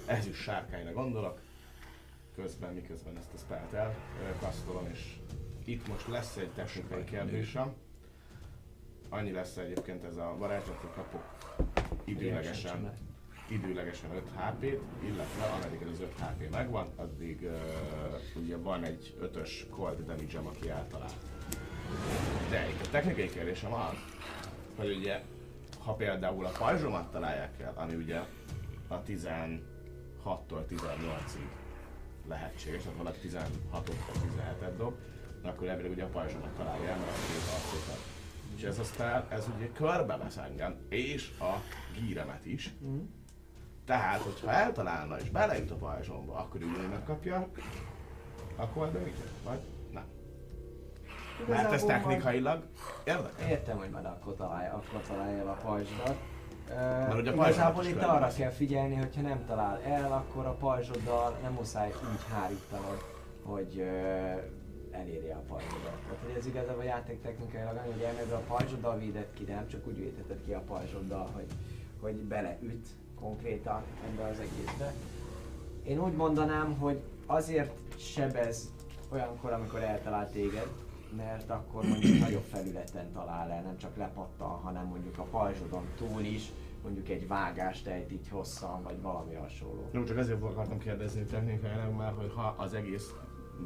ezüst 0.05 0.41
sárkányra 0.41 0.91
gondolok, 0.91 1.39
közben, 2.35 2.73
miközben 2.73 3.17
ezt 3.17 3.33
a 3.33 3.37
spellt 3.37 3.73
elkasztolom, 4.25 4.87
és 4.91 5.15
itt 5.63 5.87
most 5.87 6.07
lesz 6.07 6.37
egy 6.37 6.49
technikai 6.49 7.03
kérdésem. 7.03 7.73
Annyi 9.09 9.31
lesz 9.31 9.57
egyébként 9.57 10.03
ez 10.03 10.17
a 10.17 10.35
varázslat, 10.37 10.77
hogy 10.77 10.89
kapok 10.95 11.23
időlegesen, 12.03 12.93
időlegesen 13.47 14.15
5 14.15 14.23
HP-t, 14.35 14.81
illetve 15.03 15.43
ameddig 15.43 15.81
ez 15.81 15.89
az 15.89 15.99
5 15.99 16.13
HP 16.19 16.51
megvan, 16.51 16.87
addig 16.95 17.41
uh, 17.41 18.41
ugye 18.43 18.57
van 18.57 18.83
egy 18.83 19.15
5-ös 19.21 19.49
cold 19.69 20.05
damage 20.05 20.39
aki 20.39 20.69
eltalál. 20.69 21.11
De 22.49 22.69
itt 22.69 22.85
a 22.85 22.89
technikai 22.89 23.29
kérdésem 23.29 23.73
az, 23.73 23.95
hogy 24.75 24.95
ugye 24.97 25.21
ha 25.83 25.93
például 25.93 26.45
a 26.45 26.51
pajzsomat 26.57 27.11
találják 27.11 27.59
el, 27.61 27.73
ami 27.75 27.95
ugye 27.95 28.19
a 28.87 29.03
16-tól 29.03 30.63
18-ig 30.69 31.47
lehetséges, 32.27 32.81
tehát 32.81 32.97
valaki 32.97 33.27
16-ot 33.27 33.95
vagy 34.07 34.31
17-et 34.37 34.77
dob, 34.77 34.93
akkor 35.45 35.67
elvileg 35.67 35.91
ugye 35.91 36.03
a 36.03 36.07
pajzsomat 36.07 36.49
találja 36.57 36.89
el, 36.89 36.97
mert 36.97 37.09
a 37.09 37.25
két 37.27 37.53
arcokat. 37.55 38.11
És 38.55 38.63
ez 38.63 38.79
a 38.79 38.83
spell, 38.83 39.25
ez 39.29 39.45
ugye 39.55 39.71
körbevesz 39.71 40.37
engem, 40.37 40.75
és 40.89 41.31
a 41.39 41.53
gíremet 41.99 42.45
is. 42.45 42.73
Tehát, 43.85 44.19
hogyha 44.19 44.51
eltalálna 44.51 45.19
és 45.19 45.29
belejut 45.29 45.71
a 45.71 45.75
pajzsomba, 45.75 46.35
akkor 46.35 46.61
ugye 46.61 46.87
megkapja 46.87 47.49
a 48.55 48.67
cold 48.67 48.91
damage 48.91 49.11
vagy 49.43 49.59
nem. 49.91 50.05
Mert 51.47 51.71
ez 51.71 51.83
technikailag 51.83 52.63
érdekel. 53.03 53.47
Értem, 53.49 53.77
hogy 53.77 53.89
majd 53.89 54.05
akkor 54.05 54.35
találja, 54.35 54.73
akkor 54.73 55.01
találja 55.07 55.37
el 55.37 55.47
a 55.47 55.57
pajzsodat. 55.63 56.15
Mert 56.67 57.17
ugye 57.17 57.31
a 57.31 57.33
igazából 57.33 57.85
itt 57.85 58.01
arra 58.01 58.27
kell 58.37 58.49
figyelni, 58.49 58.95
hogyha 58.95 59.21
nem 59.21 59.45
talál 59.45 59.81
el, 59.81 60.11
akkor 60.11 60.45
a 60.45 60.53
pajzsoddal 60.53 61.37
nem 61.41 61.53
muszáj 61.53 61.89
úgy 61.89 62.33
hárítanod, 62.33 63.03
hogy 63.43 63.75
uh, 63.77 64.41
elérje 64.93 65.35
a 65.35 65.43
pajzsodat. 65.47 65.99
Tehát 66.03 66.23
hogy 66.25 66.35
ez 66.37 66.45
igazából 66.45 66.81
a 66.81 66.85
játék 66.85 67.21
technikailag 67.21 67.77
annyi, 67.77 67.91
hogy 67.91 68.01
elméletben 68.01 68.39
a 68.39 68.55
pajzsoddal 68.55 68.97
védett 68.97 69.33
ki, 69.33 69.43
nem 69.43 69.67
csak 69.67 69.87
úgy 69.87 69.97
védheted 69.97 70.41
ki 70.45 70.53
a 70.53 70.63
pajzsoddal, 70.67 71.29
hogy, 71.33 71.47
hogy 71.99 72.15
beleüt 72.15 72.87
konkrétan 73.19 73.83
ebbe 74.05 74.23
az 74.23 74.39
egészbe. 74.39 74.93
Én 75.83 76.03
úgy 76.03 76.13
mondanám, 76.13 76.77
hogy 76.77 77.01
azért 77.25 77.71
sebez 77.97 78.71
olyankor, 79.09 79.51
amikor 79.51 79.79
eltalál 79.79 80.29
téged, 80.31 80.67
mert 81.15 81.49
akkor 81.49 81.87
mondjuk 81.87 82.19
nagyobb 82.19 82.43
felületen 82.43 83.11
talál 83.11 83.51
el, 83.51 83.61
nem 83.61 83.77
csak 83.77 83.97
lepattan, 83.97 84.49
hanem 84.49 84.85
mondjuk 84.85 85.17
a 85.17 85.23
pajzsodon 85.23 85.83
túl 85.97 86.21
is, 86.21 86.51
mondjuk 86.83 87.09
egy 87.09 87.27
vágást 87.27 87.87
ejt 87.87 88.11
így 88.11 88.27
hosszan, 88.29 88.83
vagy 88.83 89.01
valami 89.01 89.33
hasonló. 89.33 89.89
Nem 89.91 90.05
csak 90.05 90.17
ezért 90.17 90.43
akartam 90.43 90.77
kérdezni 90.77 91.23
technikailag 91.23 91.95
már, 91.95 92.13
hogy 92.13 92.31
ha 92.35 92.55
az 92.57 92.73
egész 92.73 93.13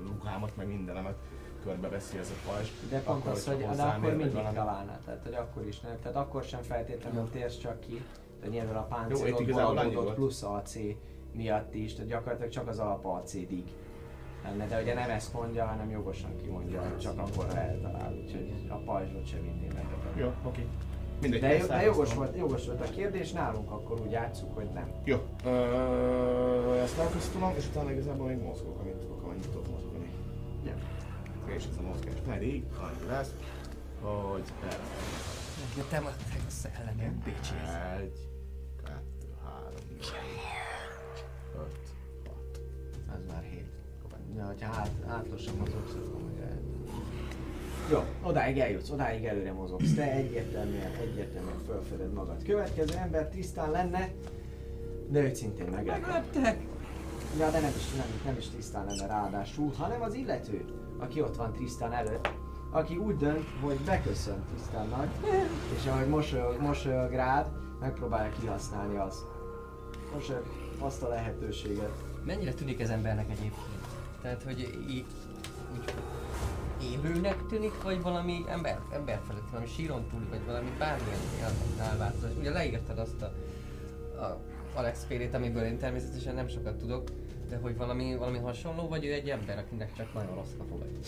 ruhámat, 0.06 0.56
meg 0.56 0.68
mindenemet 0.68 1.16
körbeveszi 1.64 2.18
ez 2.18 2.30
a 2.30 2.50
pajzs, 2.52 2.70
De 2.90 3.00
pont 3.00 3.20
akkor, 3.20 3.32
az, 3.32 3.48
hogy 3.48 3.58
de 3.58 3.82
akkor 3.82 4.16
mindig 4.16 4.44
találná, 4.54 5.00
tehát 5.06 5.24
hogy 5.24 5.34
akkor 5.34 5.66
is 5.68 5.80
nem, 5.80 6.00
tehát 6.02 6.18
akkor 6.18 6.44
sem 6.44 6.62
feltétlenül 6.62 7.30
térsz 7.30 7.58
csak 7.58 7.80
ki, 7.80 8.02
de 8.42 8.48
nyilván 8.48 8.76
a 8.76 8.84
páncélodból 8.84 9.78
adódott 9.78 10.14
plusz 10.14 10.44
AC 10.44 10.78
miatt 11.32 11.74
is, 11.74 11.94
tehát 11.94 12.10
gyakorlatilag 12.10 12.52
csak 12.52 12.68
az 12.68 12.80
alap 12.80 13.06
AC-ig 13.06 13.64
lenne, 14.44 14.68
de 14.68 14.82
ugye 14.82 14.94
nem 14.94 15.10
ezt 15.10 15.34
mondja, 15.34 15.66
hanem 15.66 15.90
jogosan 15.90 16.36
kimondja, 16.36 16.82
hogy 16.82 16.98
csak 16.98 17.20
akkor 17.20 17.46
eltalál, 17.56 18.14
úgyhogy 18.14 18.66
a 18.70 18.76
pajzsot 18.76 19.28
sem 19.28 19.42
vinné 19.42 19.68
meg. 19.74 19.86
Jó, 20.16 20.34
oké. 20.44 20.68
Mindegy, 21.22 21.42
De, 21.42 21.68
de 21.68 21.84
jogos, 21.84 22.14
volt, 22.14 22.38
jogos 22.38 22.66
volt 22.66 22.82
a 22.82 22.90
kérdés, 22.90 23.32
nálunk 23.32 23.72
akkor 23.72 24.00
úgy 24.02 24.12
játsszuk, 24.12 24.56
hogy 24.56 24.70
nem. 24.74 24.92
Jó. 25.04 25.18
Ezt 26.82 26.98
elköszönöm, 26.98 27.54
és 27.58 27.68
utána 27.68 27.92
igazából 27.92 28.28
még 28.28 28.42
mozgok, 28.42 28.80
amit 28.80 28.96
tudok, 28.96 29.24
amennyit 29.24 29.48
tudok. 29.48 29.66
Ja. 29.67 29.67
És 31.56 31.64
ez 31.72 31.78
a 31.78 31.82
mozgás 31.82 32.20
pedig 32.28 32.64
annyi 32.80 33.08
lesz, 33.10 33.34
hogy. 34.02 34.44
Ja, 35.78 35.84
te 35.90 35.98
a 35.98 36.12
szellemem, 36.48 37.22
bitches. 37.24 37.70
Egy, 38.00 38.30
kettő, 38.84 39.28
három, 39.44 39.74
öt, 41.56 41.80
hat. 42.26 42.62
Ez 43.14 43.22
már 43.32 43.44
hét. 43.44 43.66
Ja, 44.36 44.46
hogyha 44.46 44.74
át, 44.74 44.92
átlasan 45.08 45.56
mozogsz, 45.58 45.94
akkor 45.94 46.22
meg 46.22 46.40
lehet. 46.40 46.62
Jó, 47.92 48.04
odáig 48.24 48.60
eljutsz, 48.60 48.90
odáig 48.90 49.26
előre 49.26 49.52
mozogsz. 49.52 49.94
Te 49.94 50.12
egyértelműen, 50.12 50.92
egyértelműen 50.92 51.60
fölfeded 51.66 52.14
magad. 52.14 52.44
Következő 52.44 52.96
ember 52.98 53.30
tisztán 53.30 53.72
lenne, 53.72 54.12
de 55.08 55.20
őt 55.20 55.36
szintén 55.36 55.66
meglepett. 55.66 56.02
Megleptek! 56.02 56.60
Ja, 57.40 57.50
de 57.50 57.60
nem 57.60 57.74
is, 57.78 57.92
nem, 57.98 58.08
nem 58.26 58.38
is 58.38 58.50
tisztán 58.50 58.86
lenne 58.86 59.08
ráadásul, 59.08 59.72
hanem 59.72 60.02
az 60.02 60.14
illető, 60.14 60.66
aki 60.98 61.22
ott 61.22 61.36
van 61.36 61.52
tisztán 61.52 61.94
előtt, 61.94 62.30
aki 62.72 62.98
úgy 62.98 63.18
dönt, 63.18 63.46
hogy 63.62 63.78
beköszönt 63.78 64.44
Tisztánnak, 64.56 65.08
és 65.78 65.86
ahogy 65.86 66.08
mosolyog, 66.08 66.62
mosolyog 66.62 67.12
rád, 67.12 67.48
megpróbálja 67.80 68.32
kihasználni 68.40 68.98
azt. 68.98 69.26
Mosolyog 70.14 70.46
azt 70.80 71.04
a 71.04 71.08
lehetőséget. 71.08 71.92
Mennyire 72.26 72.54
tűnik 72.54 72.80
ez 72.80 72.90
embernek 72.90 73.30
egyébként? 73.30 73.78
Tehát, 74.22 74.44
hogy 74.44 74.60
í- 74.90 75.06
úgy 75.74 75.94
élőnek 76.82 77.46
tűnik, 77.46 77.84
vagy 77.84 78.02
valami 78.02 78.46
ember, 78.48 78.80
ember 78.92 79.22
felett, 79.28 79.50
valami 79.50 79.68
síron 79.68 80.08
túl, 80.10 80.22
vagy 80.30 80.46
valami 80.46 80.70
bármilyen 80.80 81.20
ilyen 81.38 81.98
változás. 81.98 82.32
Ugye 82.40 82.50
leírtad 82.50 82.98
azt 83.00 83.22
a, 83.22 83.32
a 84.22 84.38
Alex 84.74 85.06
Pérét, 85.08 85.34
amiből 85.34 85.64
én 85.64 85.78
természetesen 85.78 86.36
nem 86.36 86.48
sokat 86.48 86.76
tudok, 86.78 87.10
de 87.50 87.58
hogy 87.58 87.78
valami, 87.78 88.16
valami 88.16 88.38
hasonló, 88.38 88.88
vagy 88.88 89.06
ő 89.06 89.14
egy 89.14 89.30
ember, 89.30 89.58
akinek 89.58 89.94
csak 89.94 90.14
nagyon 90.14 90.36
rossz 90.36 90.54
napja 90.58 90.78
vagy. 90.78 91.00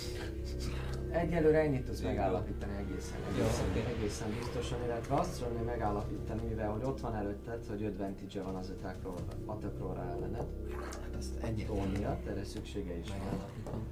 Egyelőre 1.12 1.60
ennyit 1.60 1.86
tudsz 1.86 2.02
megállapítani 2.02 2.72
egészen, 2.78 3.18
Jó, 3.38 3.44
egészen, 3.44 3.66
oké. 3.70 3.84
egészen 3.98 4.28
biztosan, 4.40 4.84
illetve 4.86 5.16
azt 5.16 5.40
tudom 5.40 5.54
még 5.54 5.66
megállapítani, 5.66 6.42
mivel 6.50 6.70
hogy 6.70 6.84
ott 6.84 7.00
van 7.00 7.16
előtted, 7.16 7.66
hogy 7.70 7.84
advantage 7.86 8.42
van 8.42 8.56
az 8.56 8.74
attackról 9.46 9.98
ellened. 10.16 10.48
Hát 11.02 11.16
azt 11.18 11.44
ennyi. 11.44 11.64
Tól 11.64 11.86
miatt, 11.98 12.28
erre 12.28 12.44
szüksége 12.44 12.98
is 12.98 13.08
van. 13.08 13.18
Megállapítom. 13.18 13.88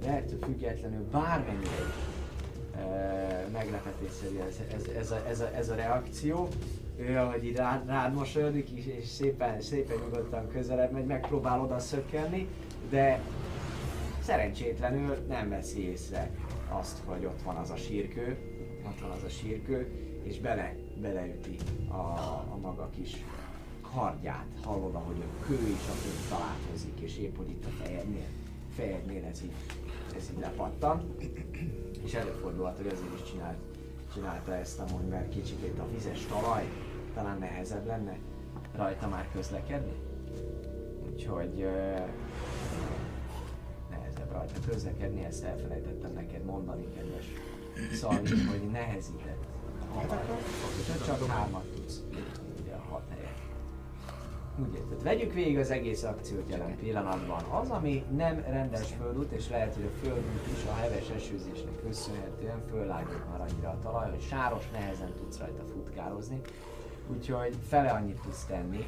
De 0.00 0.16
ettől 0.16 0.38
függetlenül 0.38 1.04
bármennyire 1.10 1.70
is 1.88 2.20
e, 2.76 3.48
meglepetésszerű 3.52 4.38
ez, 4.38 4.60
ez, 4.74 4.84
ez, 4.96 5.10
a, 5.10 5.26
ez, 5.28 5.40
a, 5.40 5.54
ez 5.54 5.68
a 5.68 5.74
reakció, 5.74 6.48
ő 6.96 7.16
ahogy 7.16 7.44
így 7.44 7.56
rád, 7.56 7.86
rád 7.86 8.14
mosolyodik 8.14 8.70
és, 8.70 8.86
és 8.86 9.06
szépen, 9.06 9.60
szépen 9.60 9.96
nyugodtan 10.04 10.48
közelebb 10.48 10.92
megy, 10.92 11.06
megpróbál 11.06 11.60
oda 11.60 11.78
szökkenni, 11.78 12.48
de 12.90 13.20
szerencsétlenül 14.22 15.16
nem 15.28 15.48
veszi 15.48 15.90
észre 15.90 16.30
azt, 16.68 16.98
hogy 17.04 17.24
ott 17.24 17.42
van 17.42 17.56
az 17.56 17.70
a 17.70 17.76
sírkő, 17.76 18.36
ott 18.86 19.00
van 19.00 19.10
az 19.10 19.22
a 19.22 19.28
sírkő, 19.28 19.92
és 20.22 20.40
bele, 20.40 20.76
beleüti 21.00 21.56
a, 21.88 21.94
a 22.52 22.58
maga 22.60 22.90
kis 22.96 23.24
kardját. 23.94 24.46
Hallod, 24.62 24.94
ahogy 24.94 25.16
a 25.20 25.44
kő 25.44 25.54
is 25.54 25.88
a 25.88 25.94
kő 26.02 26.10
találkozik, 26.28 27.00
és 27.00 27.18
épp 27.18 27.36
hogy 27.36 27.50
itt 27.50 27.64
a 27.64 27.82
fejednél, 27.82 28.26
fejednél 28.74 29.24
ez 29.24 29.42
így, 29.42 29.52
ez 30.16 30.30
így 30.34 30.40
lepattan. 30.40 31.14
És 32.04 32.14
előfordulhat, 32.14 32.76
hogy 32.76 32.86
azért 32.86 33.14
is 33.22 33.30
csinált, 33.30 33.56
csinálta 34.14 34.54
ezt 34.54 34.78
amúgy, 34.78 35.08
mert 35.08 35.28
kicsikét 35.28 35.78
a 35.78 35.88
vizes 35.92 36.26
talaj 36.26 36.68
talán 37.14 37.38
nehezebb 37.38 37.86
lenne 37.86 38.18
rajta 38.76 39.08
már 39.08 39.28
közlekedni. 39.32 39.94
Úgyhogy 41.12 41.66
nehezebb 43.90 44.32
rajta 44.32 44.60
közlekedni, 44.68 45.24
ezt 45.24 45.44
elfelejtettem 45.44 46.12
neked 46.12 46.44
mondani, 46.44 46.84
kedves 46.96 47.24
Szalvi, 47.92 48.44
hogy 48.44 48.70
nehezített. 48.70 49.44
És 50.78 51.06
csak 51.06 51.26
hármat 51.26 51.64
tudsz, 51.64 52.02
Úgy 54.58 54.74
érted. 54.74 55.02
Vegyük 55.02 55.32
végig 55.32 55.58
az 55.58 55.70
egész 55.70 56.02
akciót 56.02 56.50
jelen 56.50 56.76
pillanatban. 56.76 57.42
Az, 57.42 57.70
ami 57.70 58.04
nem 58.16 58.44
rendes 58.48 58.92
földút, 58.92 59.32
és 59.32 59.48
lehet, 59.48 59.74
hogy 59.74 59.84
a 59.84 59.98
földút 60.04 60.46
is 60.56 60.64
a 60.64 60.74
heves 60.74 61.10
esőzésnek 61.10 61.80
köszönhetően 61.82 62.62
föllágyult 62.70 63.28
már 63.30 63.40
annyira 63.40 63.68
a 63.68 63.78
talaj, 63.82 64.10
hogy 64.10 64.20
sáros, 64.20 64.70
nehezen 64.70 65.12
tudsz 65.18 65.38
rajta 65.38 65.64
futkározni. 65.64 66.40
Úgyhogy 67.08 67.56
fele 67.68 67.90
annyit 67.90 68.20
tudsz 68.22 68.44
tenni, 68.44 68.84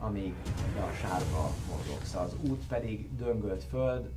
amíg 0.00 0.34
a 0.76 0.92
sárba 0.92 1.50
mozogsz. 1.70 2.14
Az 2.14 2.36
út 2.50 2.66
pedig 2.68 3.16
döngölt 3.16 3.64
föld, 3.64 4.10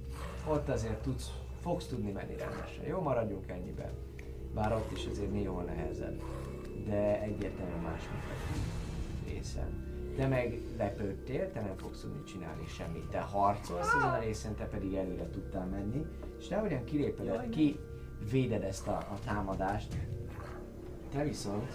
ott 0.47 0.69
azért 0.69 1.01
tudsz, 1.01 1.31
fogsz 1.61 1.87
tudni 1.87 2.11
menni 2.11 2.35
rendesen. 2.37 2.85
Jó, 2.87 3.01
maradjunk 3.01 3.49
ennyiben. 3.49 3.91
Bár 4.53 4.73
ott 4.73 4.91
is 4.91 5.05
azért 5.11 5.31
néhol 5.31 5.63
nehezebb, 5.63 6.21
de 6.85 7.21
egyértelműen 7.21 7.81
más, 7.81 8.01
mint 8.11 8.23
a 8.23 9.29
részen. 9.29 9.80
Te 10.21 10.27
meg 10.27 10.59
lepődtél, 10.77 11.51
te 11.51 11.61
nem 11.61 11.77
fogsz 11.77 12.01
tudni 12.01 12.23
csinálni 12.23 12.67
semmit. 12.67 13.09
Te 13.09 13.19
harcolsz 13.19 13.87
ezen 13.87 14.09
a 14.09 14.19
részen, 14.19 14.55
te 14.55 14.65
pedig 14.65 14.93
előre 14.93 15.29
tudtál 15.29 15.65
menni, 15.65 16.05
és 16.39 16.47
te 16.47 16.57
hogyan 16.57 16.83
kiléped, 16.83 17.49
ki 17.49 17.79
véded 18.31 18.63
ezt 18.63 18.87
a, 18.87 18.97
a 18.97 19.19
támadást, 19.25 19.93
te 21.11 21.23
viszont... 21.23 21.71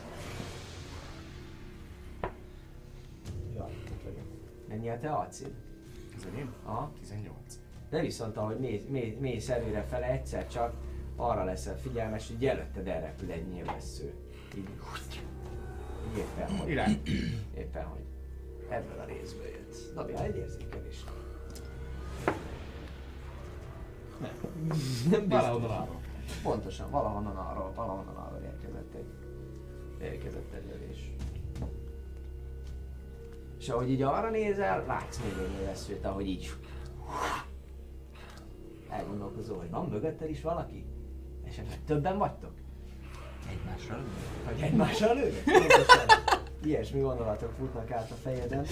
Ja, 3.55 3.68
itt 3.85 4.02
vagyok. 4.05 4.24
Mennyi 4.68 4.89
a 4.89 4.98
te 4.98 5.10
acid? 5.10 5.55
Ez 6.16 6.27
enyém? 6.32 6.55
Aha. 6.64 6.93
18. 7.01 7.36
De 7.90 8.01
viszont 8.01 8.36
ahogy 8.36 8.59
mész, 8.59 8.82
mész, 8.89 9.14
mész 9.18 9.48
előre 9.48 9.82
fele, 9.82 10.10
egyszer 10.10 10.48
csak 10.48 10.74
arra 11.16 11.44
leszel 11.44 11.78
figyelmes, 11.78 12.28
hogy 12.28 12.47
előtted 12.47 12.89
elrepül 12.89 13.31
egy 13.31 13.48
nyilvessző. 13.48 14.14
Így 14.56 14.68
éppen, 16.16 16.59
hogy, 16.59 16.68
Irány. 16.68 17.02
éppen, 17.55 17.85
hogy 17.85 18.06
ebből 18.68 19.01
a 19.01 19.05
részből 19.05 19.47
jött. 19.47 19.94
Dobjál 19.94 20.24
egy 20.24 20.36
érzékelést. 20.36 21.05
Nem 25.10 25.28
Valahol 25.28 25.70
arról. 25.70 26.01
Pontosan, 26.43 26.90
valahonnan 26.90 27.36
arról, 27.36 27.72
valahonnan 27.74 28.16
arról 28.16 28.40
érkezett 28.43 28.94
egy, 28.94 29.12
érkezett 30.01 30.52
egy 30.52 30.64
lövés. 30.66 31.12
És 33.59 33.68
ahogy 33.68 33.90
így 33.90 34.02
arra 34.02 34.30
nézel, 34.30 34.84
látsz 34.86 35.18
még 35.18 35.44
egy 35.44 35.51
nyilvesszőt, 35.56 36.05
ahogy 36.05 36.26
így 36.26 36.55
elgondolkozol, 38.88 39.59
hogy 39.59 39.70
van 39.70 39.88
mögötted 39.88 40.30
is 40.30 40.43
valaki? 40.43 40.84
Esetleg 41.44 41.78
többen 41.84 42.18
vagytok? 42.18 42.52
Egymásra. 43.51 43.98
Hogy 44.44 44.60
egymással 44.60 45.14
lőnek? 45.14 45.44
Ilyesmi 46.66 47.01
gondolatok 47.01 47.52
futnak 47.59 47.90
át 47.90 48.10
a 48.10 48.14
fejeden, 48.14 48.66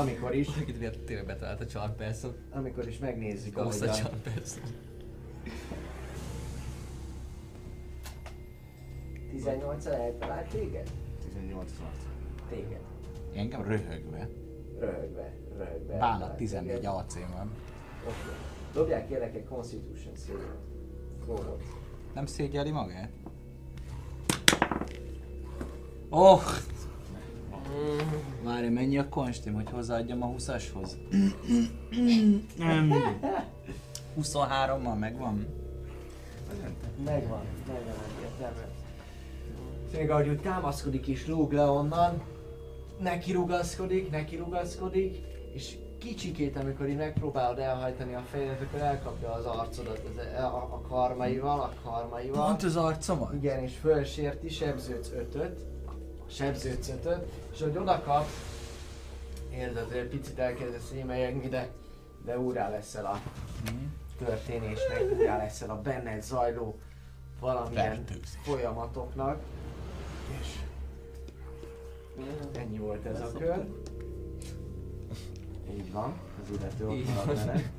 amikor 0.00 0.34
is, 0.34 0.48
miért 0.78 0.98
tényleg 0.98 1.26
betalált 1.26 1.60
a 1.60 1.66
charm 1.66 1.92
person. 1.96 2.34
amikor 2.50 2.88
is 2.88 2.98
megnézzük, 2.98 3.56
ahogy 3.56 3.76
a 3.80 3.90
a, 3.90 3.94
charm 3.94 4.16
person. 4.22 4.62
18 9.30 9.86
eltalált 9.86 10.48
téged? 10.48 10.90
18 11.34 11.72
szart. 11.78 11.96
Téged. 12.48 12.80
Engem 13.34 13.62
röhögve. 13.62 14.28
Röhögve, 14.78 15.34
röhögve. 15.56 15.98
Bánat 15.98 16.12
eltalált 16.12 16.36
14 16.36 16.74
téged. 16.74 16.84
AC 16.84 17.14
van. 17.14 17.50
Oké. 18.04 18.36
Dobják 18.72 19.08
kérlek 19.08 19.34
egy 19.34 19.44
Constitution. 19.44 20.14
Fórot. 21.24 21.62
Nem 22.14 22.26
szégyeli 22.26 22.70
magát? 22.70 23.10
Oh! 26.08 26.42
Várj, 28.42 28.68
mennyi 28.68 28.98
a 28.98 29.08
konstim, 29.08 29.54
hogy 29.54 29.70
hozzáadjam 29.70 30.22
a 30.22 30.26
20-ashoz? 30.26 30.90
Nem. 32.56 32.92
23-mal 34.20 34.98
megvan? 34.98 35.46
Megvan, 37.04 37.40
megvan 37.66 37.94
egyértelműen. 38.16 38.70
Még 39.96 40.10
ahogy 40.10 40.28
úgy 40.28 40.40
támaszkodik 40.40 41.06
és 41.06 41.26
rúg 41.26 41.52
le 41.52 41.64
onnan, 41.64 42.22
neki 43.00 43.32
rugaszkodik, 43.32 44.10
neki 44.10 44.36
rugaszkodik, 44.36 45.16
és 45.52 45.76
kicsikét, 45.98 46.56
amikor 46.56 46.88
így 46.88 46.96
megpróbálod 46.96 47.58
elhajtani 47.58 48.14
a 48.14 48.22
fejedet, 48.30 48.60
akkor 48.60 48.80
elkapja 48.80 49.32
az 49.32 49.44
arcodat 49.44 50.00
az, 50.10 50.42
a, 50.42 50.46
a, 50.46 50.68
a 50.74 50.80
karmaival, 50.88 51.60
a 51.60 51.72
karmaival. 51.84 52.46
Pont 52.46 52.62
az 52.62 52.76
arcomat? 52.76 53.32
Igen, 53.34 53.62
és 53.62 53.76
fölsérti, 53.80 54.48
sebződsz 54.48 55.10
ötöt, 55.12 55.71
sebződsz 56.32 56.88
ötöt, 56.88 57.26
és 57.52 57.60
hogy 57.60 57.76
oda 57.76 58.02
kapsz, 58.02 58.50
érzed, 59.54 59.86
hogy 59.88 59.96
egy 59.96 60.08
picit 60.08 60.38
elkezdesz 60.38 60.90
émelyegni, 60.90 61.48
de, 61.48 61.70
de 62.24 62.38
úrá 62.38 62.68
leszel 62.68 63.06
a 63.06 63.20
történésnek, 64.18 65.02
úrá 65.18 65.36
leszel 65.36 65.70
a 65.70 65.80
benned 65.80 66.22
zajló 66.22 66.78
valamilyen 67.40 67.94
Fertőzés. 67.94 68.38
folyamatoknak, 68.42 69.40
és 70.40 70.46
ennyi 72.58 72.78
volt 72.78 73.06
ez 73.06 73.20
a 73.20 73.32
kör. 73.32 73.66
Így 75.70 75.92
van, 75.92 76.18
az 76.42 76.56
illető 76.56 76.88
ott 76.88 77.06
marad 77.06 77.26
van. 77.26 77.34
veled. 77.34 77.70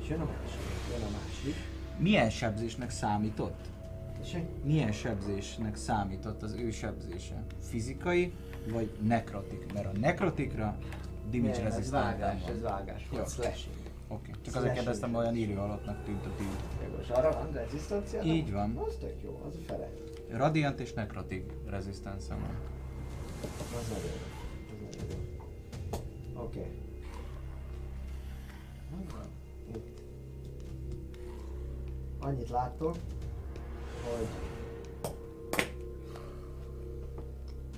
És 0.00 0.08
jön 0.08 0.20
a 0.20 0.24
másik, 0.24 0.60
jön 0.90 1.02
a 1.02 1.10
másik. 1.10 1.54
Milyen 1.96 2.30
sebzésnek 2.30 2.90
számított? 2.90 3.58
Milyen 4.64 4.92
sebzésnek 4.92 5.76
számított 5.76 6.42
az 6.42 6.52
ő 6.54 6.70
sebzése? 6.70 7.44
Fizikai 7.60 8.32
vagy 8.72 8.90
nekrotik? 9.02 9.72
Mert 9.72 9.86
a 9.86 9.98
nekrotikra 9.98 10.78
damage 11.30 11.62
Nem, 11.62 11.66
ez 11.72 11.90
vágás, 11.90 12.42
van. 12.42 12.50
ez 12.50 12.60
vágás 12.60 13.08
Jó. 13.12 13.24
slashing. 13.24 13.74
Oké, 14.08 14.30
csak 14.30 14.40
Slashing 14.42 14.56
azért 14.56 14.74
kérdeztem, 14.74 15.14
olyan 15.14 15.36
írő 15.36 15.56
alattnak 15.56 16.04
tűnt 16.04 16.26
a 16.26 16.30
tíz. 16.36 16.46
Jogos, 16.82 17.08
arra 17.08 17.30
van 17.32 17.52
rezisztancia? 17.52 18.22
Így 18.22 18.52
van. 18.52 18.76
Az 18.76 18.94
tök 19.00 19.22
jó, 19.22 19.42
az 19.46 19.54
a 19.54 19.62
fele. 19.66 19.88
Radiant 20.30 20.80
és 20.80 20.92
nekrotik 20.92 21.52
resistance 21.66 22.34
van. 22.34 22.54
Az 23.42 23.88
nagyon 23.88 24.04
jó. 24.04 24.26
Az 24.70 24.96
nagyon 25.08 25.26
jó. 26.34 26.42
Oké. 26.42 26.66
Itt. 29.74 30.00
annyit 32.20 32.48
láttok, 32.48 32.96
hogy 34.04 34.28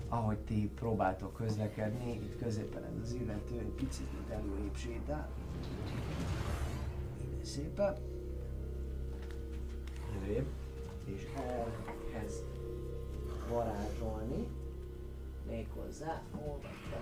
ahogy 0.08 0.38
ti 0.38 0.70
próbáltok 0.74 1.34
közlekedni, 1.34 2.12
itt 2.12 2.38
középen 2.38 2.84
ez 2.84 3.02
az 3.02 3.12
illető 3.12 3.58
egy 3.58 3.72
picit 3.76 4.08
előrébb 4.30 4.76
sétál. 4.76 5.28
Szépen. 7.42 7.96
Előrébb. 10.14 10.46
És 11.04 11.26
elkezd 11.36 12.44
varázsolni. 13.48 14.48
Méghozzá, 15.46 16.22
hol 16.32 16.58
vagy 16.62 16.90
te? 16.90 17.00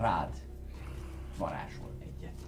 Rád 0.00 0.36
varázsol 1.38 1.90
egyet. 2.02 2.40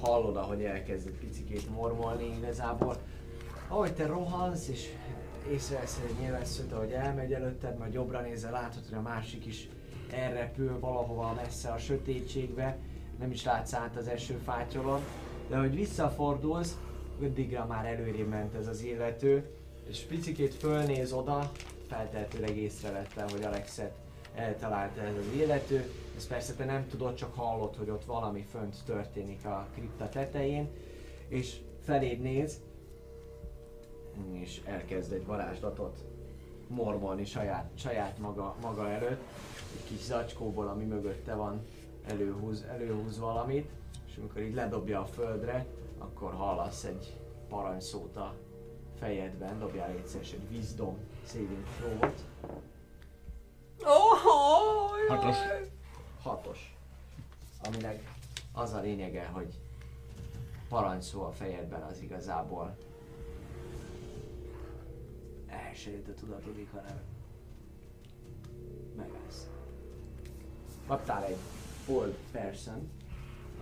Hallod, 0.00 0.36
ahogy 0.36 0.64
elkezd 0.64 1.06
egy 1.06 1.18
picikét 1.18 1.70
mormolni 1.70 2.36
igazából. 2.36 2.96
Ahogy 3.68 3.94
te 3.94 4.06
rohansz, 4.06 4.68
és 4.68 4.88
észrevesz 5.50 6.00
egy 6.06 6.18
nyilvesszőt, 6.20 6.72
ahogy 6.72 6.90
elmegy 6.90 7.32
előtted, 7.32 7.78
majd 7.78 7.92
jobbra 7.92 8.20
nézel, 8.20 8.50
látod, 8.50 8.82
hogy 8.88 8.98
a 8.98 9.00
másik 9.00 9.46
is 9.46 9.68
elrepül 10.10 10.78
valahova 10.80 11.32
messze 11.32 11.72
a 11.72 11.78
sötétségbe, 11.78 12.78
nem 13.18 13.30
is 13.30 13.44
látsz 13.44 13.72
át 13.72 13.96
az 13.96 14.08
esőfátyrolon, 14.08 15.00
de 15.48 15.56
hogy 15.56 15.74
visszafordulsz, 15.74 16.78
addigra 17.22 17.66
már 17.66 17.86
előrébb 17.86 18.28
ment 18.28 18.54
ez 18.54 18.66
az 18.66 18.82
illető, 18.82 19.50
és 19.88 20.00
picikét 20.00 20.54
fölnéz 20.54 21.12
oda, 21.12 21.50
feltehetőleg 21.88 22.56
észrevette, 22.56 23.22
hogy 23.30 23.42
Alexet 23.42 24.01
eltalálta 24.34 25.00
ez 25.00 25.16
az 25.16 25.32
illető, 25.34 25.90
ezt 26.16 26.28
persze 26.28 26.54
te 26.54 26.64
nem 26.64 26.88
tudod, 26.88 27.14
csak 27.14 27.34
hallod, 27.34 27.76
hogy 27.76 27.90
ott 27.90 28.04
valami 28.04 28.44
fönt 28.50 28.76
történik 28.84 29.44
a 29.44 29.66
kripta 29.74 30.08
tetején, 30.08 30.68
és 31.28 31.60
feléd 31.84 32.20
néz, 32.20 32.60
és 34.32 34.60
elkezd 34.64 35.12
egy 35.12 35.26
varázslatot 35.26 36.04
mormolni 36.68 37.24
saját, 37.24 37.70
saját 37.74 38.18
maga, 38.18 38.56
maga 38.60 38.88
előtt, 38.88 39.22
egy 39.76 39.84
kis 39.88 40.00
zacskóból, 40.00 40.68
ami 40.68 40.84
mögötte 40.84 41.34
van, 41.34 41.66
előhúz, 42.06 42.64
előhúz 42.68 43.18
valamit, 43.18 43.70
és 44.06 44.16
amikor 44.16 44.42
így 44.42 44.54
ledobja 44.54 45.00
a 45.00 45.04
földre, 45.04 45.66
akkor 45.98 46.32
hallasz 46.32 46.84
egy 46.84 47.16
parancsszót 47.48 48.16
a 48.16 48.34
fejedben, 48.98 49.58
dobjál 49.58 49.90
egyszer 49.90 50.20
egy 50.20 50.56
wisdom 50.56 50.96
saving 51.26 51.64
throw-ot. 51.76 52.31
Hatos. 55.08 55.36
Hatos. 56.22 56.76
Aminek 57.64 58.14
az 58.52 58.72
a 58.72 58.80
lényege, 58.80 59.26
hogy 59.26 59.54
parancsszó 60.68 61.22
a 61.22 61.32
fejedben 61.32 61.82
az 61.82 62.00
igazából 62.00 62.76
elsőjött 65.46 66.08
a 66.08 66.14
tudatodik, 66.14 66.70
hanem 66.70 67.00
megállsz. 68.96 69.46
Kaptál 70.86 71.24
egy 71.24 71.36
old 71.86 72.16
person, 72.32 72.90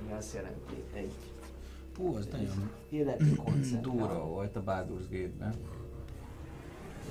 ami 0.00 0.12
azt 0.12 0.34
jelenti 0.34 0.84
egy 0.92 1.12
Hú, 1.96 2.14
az 2.14 2.26
nagyon 2.32 2.72
életű 2.90 3.34
koncept. 3.44 3.82
durva 3.82 4.24
volt 4.24 4.56
a 4.56 4.62
Baldur's 4.62 5.06
Gate-ben. 5.10 5.54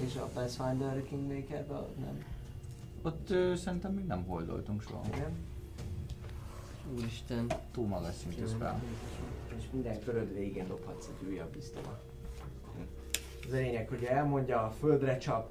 És 0.06 0.16
a 0.16 0.30
Pathfinder 0.34 1.04
Kingmakerben 1.04 1.86
nem? 2.00 2.29
Ott 3.02 3.30
ö, 3.30 3.56
szerintem 3.56 3.94
még 3.94 4.06
nem 4.06 4.24
holdoltunk 4.24 4.82
soha. 4.82 5.04
Igen. 5.16 5.32
Úristen. 6.96 7.48
Túl 7.72 7.88
magas 7.88 8.16
szintű 8.16 8.46
spell. 8.48 8.80
És 9.58 9.64
minden 9.72 10.00
köröd 10.04 10.34
végén 10.34 10.68
dobhatsz 10.68 11.08
egy 11.08 11.28
újabb 11.28 11.52
biztomat. 11.54 12.02
Az 13.48 13.54
a 13.54 13.58
lényeg, 13.58 13.88
hogy 13.88 14.04
elmondja, 14.04 14.64
a 14.64 14.70
földre 14.70 15.18
csap, 15.18 15.50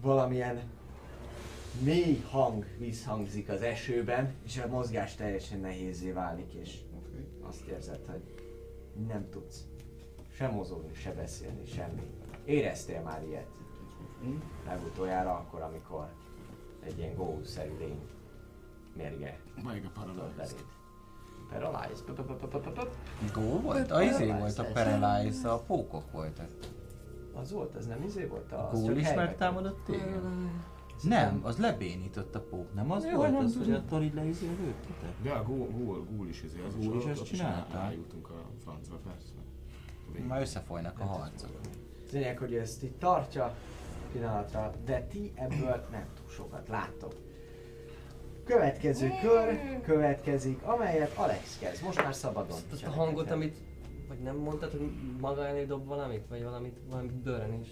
valamilyen 0.00 0.60
mély 1.82 2.22
hang 2.30 2.64
visszhangzik 2.78 3.48
az 3.48 3.62
esőben, 3.62 4.34
és 4.44 4.58
a 4.58 4.66
mozgás 4.66 5.14
teljesen 5.14 5.60
nehézé 5.60 6.10
válik, 6.10 6.52
és 6.52 6.78
azt 7.40 7.66
érzed, 7.66 8.00
hogy 8.06 8.22
nem 9.06 9.28
tudsz 9.30 9.64
se 10.32 10.48
mozogni, 10.48 10.94
se 10.94 11.12
beszélni, 11.12 11.66
semmi. 11.66 12.02
Éreztél 12.44 13.02
már 13.02 13.22
ilyet? 13.22 13.57
Legutoljára 14.66 15.30
akkor, 15.34 15.60
amikor 15.60 16.08
egy 16.84 16.98
ilyen 16.98 17.14
gószerű 17.14 17.76
lény 17.78 18.00
mérge 18.96 19.40
Meg 19.64 19.90
a 19.94 20.00
paralyzed. 20.00 20.64
Paralyzed. 21.50 22.04
Gó 23.32 23.60
volt? 23.60 23.90
A 23.90 24.02
izé 24.02 24.32
volt 24.32 24.58
a 24.58 24.64
Paralyze, 24.72 25.50
a 25.52 25.58
pókok 25.58 26.12
voltak. 26.12 26.48
Az 27.34 27.52
volt, 27.52 27.74
az 27.74 27.86
nem 27.86 28.02
izé 28.02 28.24
volt? 28.24 28.52
Az 28.52 28.82
Gól 28.82 28.96
is 28.96 29.14
megtámadott 29.14 29.84
téged? 29.84 30.22
Nem, 31.02 31.40
az 31.42 31.58
lebénított 31.58 32.34
a 32.34 32.40
pók, 32.40 32.74
nem 32.74 32.90
az 32.90 33.04
Jó, 33.04 33.16
volt 33.16 33.30
nem 33.30 33.44
az, 33.44 33.56
hogy 33.56 33.64
tudom. 33.64 33.80
attól 33.80 34.02
így 34.02 34.14
leizé 34.14 34.46
lőttetek? 34.46 35.22
De 35.22 35.30
a 35.30 35.42
gól, 35.42 35.68
gól, 35.68 36.06
gól 36.16 36.28
is 36.28 36.42
izé, 36.42 36.60
az 36.66 36.86
Gól 36.86 36.96
is 36.96 37.04
ott 37.04 37.22
csinálta? 37.22 37.78
Rájutunk 37.78 38.28
a 38.30 38.40
francba, 38.62 38.96
persze. 38.96 39.32
Már 40.28 40.40
összefolynak 40.40 41.00
a 41.00 41.04
harcok. 41.04 41.50
Az 42.04 42.12
lényeg, 42.12 42.38
hogy 42.38 42.54
ezt 42.54 42.82
itt 42.82 42.98
tartja 42.98 43.54
pillanatra, 44.12 44.72
de 44.84 45.02
ti 45.02 45.32
ebből 45.34 45.86
nem 45.90 46.06
túl 46.20 46.28
sokat 46.28 46.68
láttok. 46.68 47.14
Következő 48.44 49.10
kör 49.22 49.80
következik, 49.82 50.62
amelyet 50.62 51.16
Alex 51.16 51.58
kezd. 51.58 51.84
Most 51.84 52.02
már 52.02 52.14
szabadon. 52.14 52.58
Azt 52.72 52.86
a 52.86 52.90
hangot, 52.90 53.30
amit... 53.30 53.56
Vagy 54.08 54.18
nem 54.18 54.36
mondtad, 54.36 54.70
hogy 54.70 54.90
maga 55.20 55.46
elé 55.46 55.64
dob 55.64 55.86
valamit? 55.86 56.26
Vagy 56.28 56.42
valamit, 56.42 56.76
valami 56.90 57.10
dörrenés? 57.22 57.68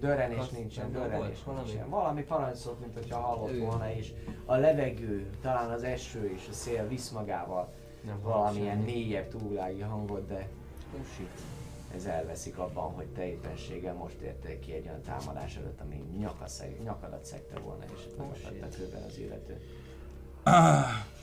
Dörrenés 0.00 0.38
Azt 0.38 0.52
nincsen, 0.52 0.92
dörrenés 0.92 1.18
volt 1.18 1.42
valami? 1.42 1.66
nincsen. 1.68 1.88
Valami 1.88 2.22
parancsot, 2.22 2.80
mint 2.80 2.94
hogyha 2.94 3.18
hallott 3.20 3.52
Ő. 3.52 3.58
volna, 3.60 3.92
és 3.92 4.12
a 4.44 4.56
levegő, 4.56 5.30
talán 5.40 5.70
az 5.70 5.82
eső 5.82 6.32
és 6.34 6.46
a 6.50 6.52
szél 6.52 6.88
visz 6.88 7.10
magával 7.10 7.72
nem 8.04 8.20
valamilyen 8.22 8.78
mélyebb 8.78 9.28
túlvilági 9.28 9.80
hangot, 9.80 10.26
de 10.26 10.48
Oh 10.94 11.04
shit. 11.16 11.61
Ez 11.94 12.04
elveszik 12.04 12.58
abban, 12.58 12.92
hogy 12.92 13.06
te 13.06 13.26
éppenséggel 13.26 13.94
most 13.94 14.20
értél 14.20 14.58
ki 14.58 14.72
egy 14.72 14.86
olyan 14.86 15.02
támadás 15.02 15.56
előtt, 15.56 15.80
ami 15.80 16.04
nyakaszeg, 16.18 16.82
nyakadat 16.82 17.24
szegte 17.24 17.58
volna, 17.58 17.84
és 17.84 18.06
Oh, 18.18 18.26
megakadt 18.26 18.62
a 18.62 18.66
shit. 18.66 18.76
kőben 18.76 19.02
az 19.02 19.18
illető. 19.18 19.60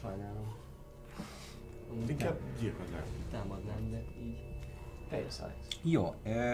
Sajnálom. 0.01 0.55
Inkább. 2.07 2.39
Támadnám, 3.31 3.89
de 3.91 4.03
így. 4.21 4.37
Te 5.09 5.17
jössz, 5.19 5.39
Alex. 5.39 5.57
Jó, 5.83 6.13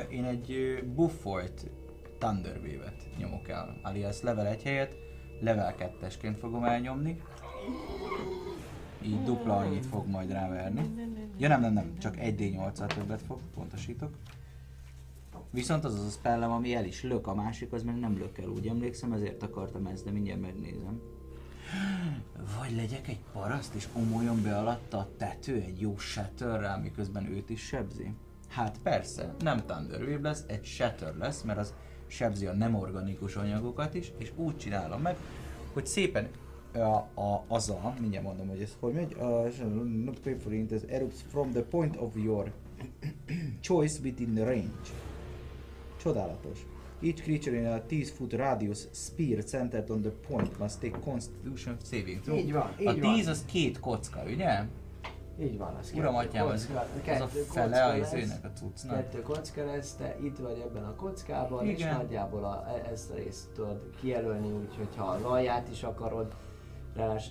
én 0.10 0.24
egy 0.24 0.80
buffolt 0.96 1.66
Thunder 2.18 2.58
Wave-et 2.58 3.04
nyomok 3.18 3.48
el, 3.50 3.80
alias 3.84 4.22
level 4.22 4.48
1 4.48 4.64
helyett 4.64 4.96
level 5.40 5.76
2-esként 5.80 6.36
fogom 6.40 6.64
elnyomni. 6.64 7.22
Így 9.06 9.24
dupla 9.24 9.58
annyit 9.58 9.86
fog 9.86 10.08
majd 10.08 10.32
ráverni. 10.32 10.82
Ja 11.38 11.48
nem, 11.48 11.62
nem, 11.62 11.74
nem, 11.74 11.98
csak 11.98 12.16
1d8-al 12.18 12.94
többet 12.94 13.22
fog, 13.22 13.40
pontosítok. 13.54 14.14
Viszont 15.52 15.84
az 15.84 15.94
az 15.94 16.06
a 16.06 16.10
spellem, 16.10 16.52
ami 16.52 16.76
el 16.76 16.86
is 16.86 17.04
lök, 17.04 17.28
a 17.28 17.36
másik 17.36 17.74
az 17.74 17.84
meg 17.84 18.00
nem 18.00 18.18
lök 18.18 18.38
el, 18.38 18.48
úgy 18.48 18.68
emlékszem, 18.68 19.12
ezért 19.12 19.44
akartam 19.44 19.86
ezt, 19.86 20.06
de 20.06 20.12
mindjárt 20.12 20.42
megnézem. 20.42 21.02
Vagy 22.60 22.76
legyek 22.76 23.08
egy 23.08 23.20
paraszt, 23.34 23.74
és 23.74 23.88
omoljon 23.94 24.44
be 24.44 24.58
alatta 24.58 24.98
a 24.98 25.10
tető 25.18 25.62
egy 25.62 25.82
jó 25.82 25.98
shatterrel, 25.98 26.80
miközben 26.80 27.26
őt 27.26 27.50
is 27.50 27.62
sebzi? 27.62 28.14
Hát 28.48 28.78
persze, 28.84 29.34
nem 29.40 29.66
Thunder 29.66 30.02
Wave 30.02 30.20
lesz, 30.22 30.44
egy 30.48 30.66
shatter 30.66 31.16
lesz, 31.18 31.42
mert 31.42 31.60
az 31.60 31.74
sebzi 32.08 32.46
a 32.46 32.54
nem 32.54 32.76
organikus 32.76 33.36
anyagokat 33.36 33.94
is, 33.94 34.12
és 34.18 34.32
úgy 34.36 34.58
csinálom 34.58 35.02
meg, 35.02 35.18
hogy 35.74 35.86
szépen 35.86 36.28
a, 36.76 36.96
a, 37.22 37.44
az 37.48 37.70
a, 37.70 37.94
mindjárt 38.00 38.26
mondom, 38.26 38.48
hogy 38.48 38.62
ez 38.62 38.76
hogy 38.80 38.94
megy, 38.94 39.14
a, 39.14 39.48
not 40.06 40.20
pay 40.20 40.34
for 40.34 40.54
it, 40.54 40.72
ez 40.72 40.84
erupts 40.88 41.22
from 41.28 41.52
the 41.52 41.62
point 41.62 41.96
of 41.98 42.16
your 42.16 42.52
choice 43.68 44.00
within 44.04 44.34
the 44.34 44.44
range. 44.44 44.90
Csodálatos. 45.98 46.66
Each 47.02 47.22
creature 47.24 47.58
in 47.58 47.66
a 47.66 47.86
10 47.86 48.12
foot 48.12 48.34
radius 48.34 48.80
spear 48.92 49.44
centered 49.44 49.90
on 49.90 50.02
the 50.02 50.12
point 50.28 50.60
must 50.60 50.80
take 50.80 51.00
constitution 51.00 51.78
saving 51.84 52.22
throw. 52.22 52.38
Így 52.38 52.52
van, 52.54 52.74
így 52.80 52.88
a 52.88 52.98
van. 53.00 53.16
10 53.16 53.28
az 53.28 53.46
két 53.46 53.80
kocka, 53.80 54.24
ugye? 54.28 54.64
Így 55.40 55.58
van, 55.58 55.76
az 55.76 55.92
Uram, 55.96 56.14
kettő 56.16 56.28
atyám, 56.28 56.48
az, 56.48 56.70
az 57.06 57.22
a 57.22 57.28
fele 57.28 57.84
a 57.84 57.98
lesz. 57.98 58.14
izének 58.14 58.44
a 58.44 58.52
cuccnak. 58.58 58.96
Kettő 58.96 59.22
kocka 59.22 59.66
lesz, 59.66 59.94
te 59.94 60.18
itt 60.24 60.38
vagy 60.38 60.60
ebben 60.60 60.84
a 60.84 60.96
kockában, 60.96 61.66
és 61.66 61.80
Igen. 61.80 61.96
nagyjából 61.96 62.44
a, 62.44 62.66
e- 62.68 62.90
ezt 62.92 63.12
a 63.12 63.16
részt 63.16 63.50
tudod 63.54 63.90
kijelölni, 64.00 64.52
úgyhogy 64.52 64.88
ha 64.96 65.04
a 65.04 65.20
laját 65.30 65.70
is 65.70 65.84
akarod, 65.84 66.36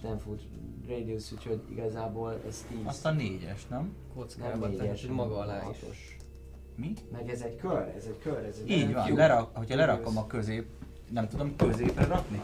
nem 0.03 0.19
fut 0.19 0.43
radius, 0.89 1.33
úgyhogy 1.33 1.61
igazából 1.71 2.41
ez 2.49 2.65
10. 2.69 2.79
Azt 2.85 3.07
a 3.07 3.11
négyes, 3.11 3.67
nem? 3.67 3.81
nem 3.81 3.93
Kockában, 4.15 4.61
tehát 4.61 4.79
négyes, 4.79 5.01
hogy 5.01 5.11
maga 5.15 5.39
alá 5.39 5.57
is. 5.57 5.63
hatos. 5.63 6.17
Mi? 6.77 6.93
Meg 7.13 7.31
ez 7.31 7.41
egy 7.41 7.57
kör, 7.57 7.93
ez 7.97 8.05
egy 8.07 8.19
kör, 8.19 8.45
ez 8.45 8.59
egy 8.63 8.71
Így 8.71 8.93
van, 8.93 9.07
cube. 9.07 9.21
lerak, 9.21 9.57
hogyha 9.57 9.77
lerakom 9.77 10.17
a 10.19 10.27
közép, 10.27 10.67
nem 11.11 11.29
tudom 11.29 11.57
középre 11.57 12.05
rakni? 12.05 12.43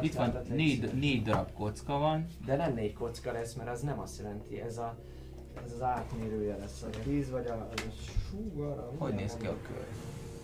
Itt 0.00 0.14
van 0.14 0.36
négy, 0.48 0.92
négy 0.94 1.22
darab 1.22 1.52
kocka 1.52 1.98
van, 1.98 2.26
De 2.44 2.56
nem 2.56 2.74
négy 2.74 2.92
kocka 2.92 3.32
lesz, 3.32 3.54
mert 3.54 3.70
az 3.70 3.80
nem 3.80 3.98
azt 4.00 4.18
jelenti, 4.18 4.60
ez 4.60 4.78
a 4.78 4.96
ez 5.64 5.72
az 5.72 5.82
átmérője 5.82 6.56
lesz, 6.56 6.82
a 6.82 7.08
víz 7.08 7.30
vagy 7.30 7.46
a, 7.46 7.52
a 7.52 7.68
sugara. 8.30 8.92
hogy 8.98 9.12
milyen 9.12 9.28
néz 9.28 9.36
ki 9.40 9.46
a 9.46 9.56
kör? 9.62 9.86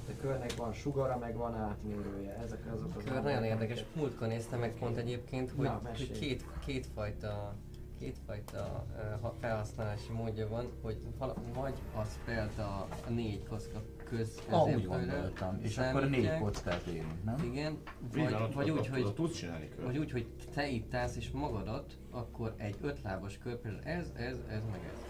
A 0.08 0.20
körnek 0.20 0.54
van 0.56 0.72
sugara, 0.72 1.18
meg 1.18 1.36
van 1.36 1.54
átmérője. 1.54 2.36
Ezek 2.44 2.72
azok 2.72 2.96
az 2.96 3.04
Kör 3.04 3.22
nagyon 3.22 3.44
érdekes. 3.44 3.84
Múltkor 3.94 4.28
néztem 4.28 4.60
meg 4.60 4.72
pont 4.78 4.96
egyébként, 4.96 5.50
hogy, 5.50 5.64
Na, 5.66 5.80
hogy 5.96 6.10
két, 6.18 6.44
kétfajta 6.66 7.54
kétfajta 7.98 8.84
uh, 8.96 9.20
ha- 9.20 9.34
felhasználási 9.40 10.12
módja 10.12 10.48
van, 10.48 10.66
hogy 10.82 10.96
vala, 11.18 11.34
vagy 11.54 11.74
az 11.96 12.18
például 12.24 12.52
a, 12.60 12.86
a 13.06 13.10
négy 13.10 13.46
kocka 13.48 13.82
köz 14.04 14.42
Ah, 14.50 14.66
úgy 14.74 14.86
gondoltam. 14.86 15.58
És 15.62 15.78
akkor 15.78 16.00
négy 16.00 16.10
számítják. 16.10 16.40
kockát 16.40 16.86
érünk, 16.86 17.24
nem? 17.24 17.36
Igen, 17.44 17.78
vagy, 18.12 18.54
vagy 18.54 18.70
ott- 18.70 18.78
úgy, 18.78 18.86
hogy 18.88 19.14
tudsz 19.14 19.36
csinálni 19.36 19.68
vagy 19.84 19.98
úgy, 19.98 20.10
hogy 20.12 20.26
te 20.54 20.68
itt 20.68 20.94
állsz 20.94 21.16
és 21.16 21.30
magadat, 21.30 21.98
akkor 22.10 22.54
egy 22.56 22.76
ötlábas 22.82 23.38
kör, 23.38 23.56
például 23.56 23.82
ez, 23.84 24.10
ez, 24.16 24.36
ez, 24.48 24.62
meg 24.70 24.80
ez. 24.92 25.00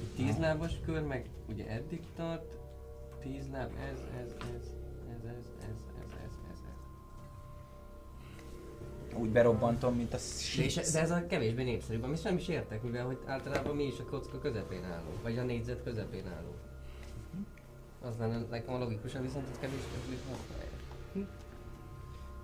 Egy 0.00 0.24
tízlábas 0.24 0.80
kör, 0.84 1.02
meg 1.02 1.28
ugye 1.48 1.66
eddig 1.68 2.00
tart, 2.16 2.58
tíz 3.22 3.50
láb, 3.52 3.70
ez, 3.92 3.98
ez, 4.20 4.34
ez, 4.38 4.66
ez, 5.08 5.24
ez, 5.24 5.24
ez, 5.24 5.76
ez, 6.00 6.12
ez, 6.24 6.34
ez, 6.50 6.60
ez. 6.70 6.80
Úgy 9.18 9.30
berobbantom, 9.30 9.94
mint 9.94 10.14
a 10.14 10.18
De, 10.56 10.62
és, 10.62 10.74
de 10.74 11.00
ez 11.00 11.10
a 11.10 11.26
kevésbé 11.26 11.62
népszerűbb, 11.62 12.02
amit 12.02 12.24
nem 12.24 12.36
is 12.36 12.48
értek, 12.48 12.82
mivel 12.82 13.04
hogy 13.04 13.18
általában 13.26 13.76
mi 13.76 13.84
is 13.84 13.98
a 13.98 14.04
kocka 14.04 14.38
közepén 14.38 14.84
állunk, 14.84 15.22
vagy 15.22 15.38
a 15.38 15.42
négyzet 15.42 15.82
közepén 15.82 16.26
állunk. 16.26 16.56
Az 18.00 18.16
lenne 18.18 18.46
nekem 18.50 18.74
a 18.74 18.78
logikusan, 18.78 19.22
viszont 19.22 19.48
ez 19.50 19.58
kevésbé 19.58 20.18
használják. 20.30 20.70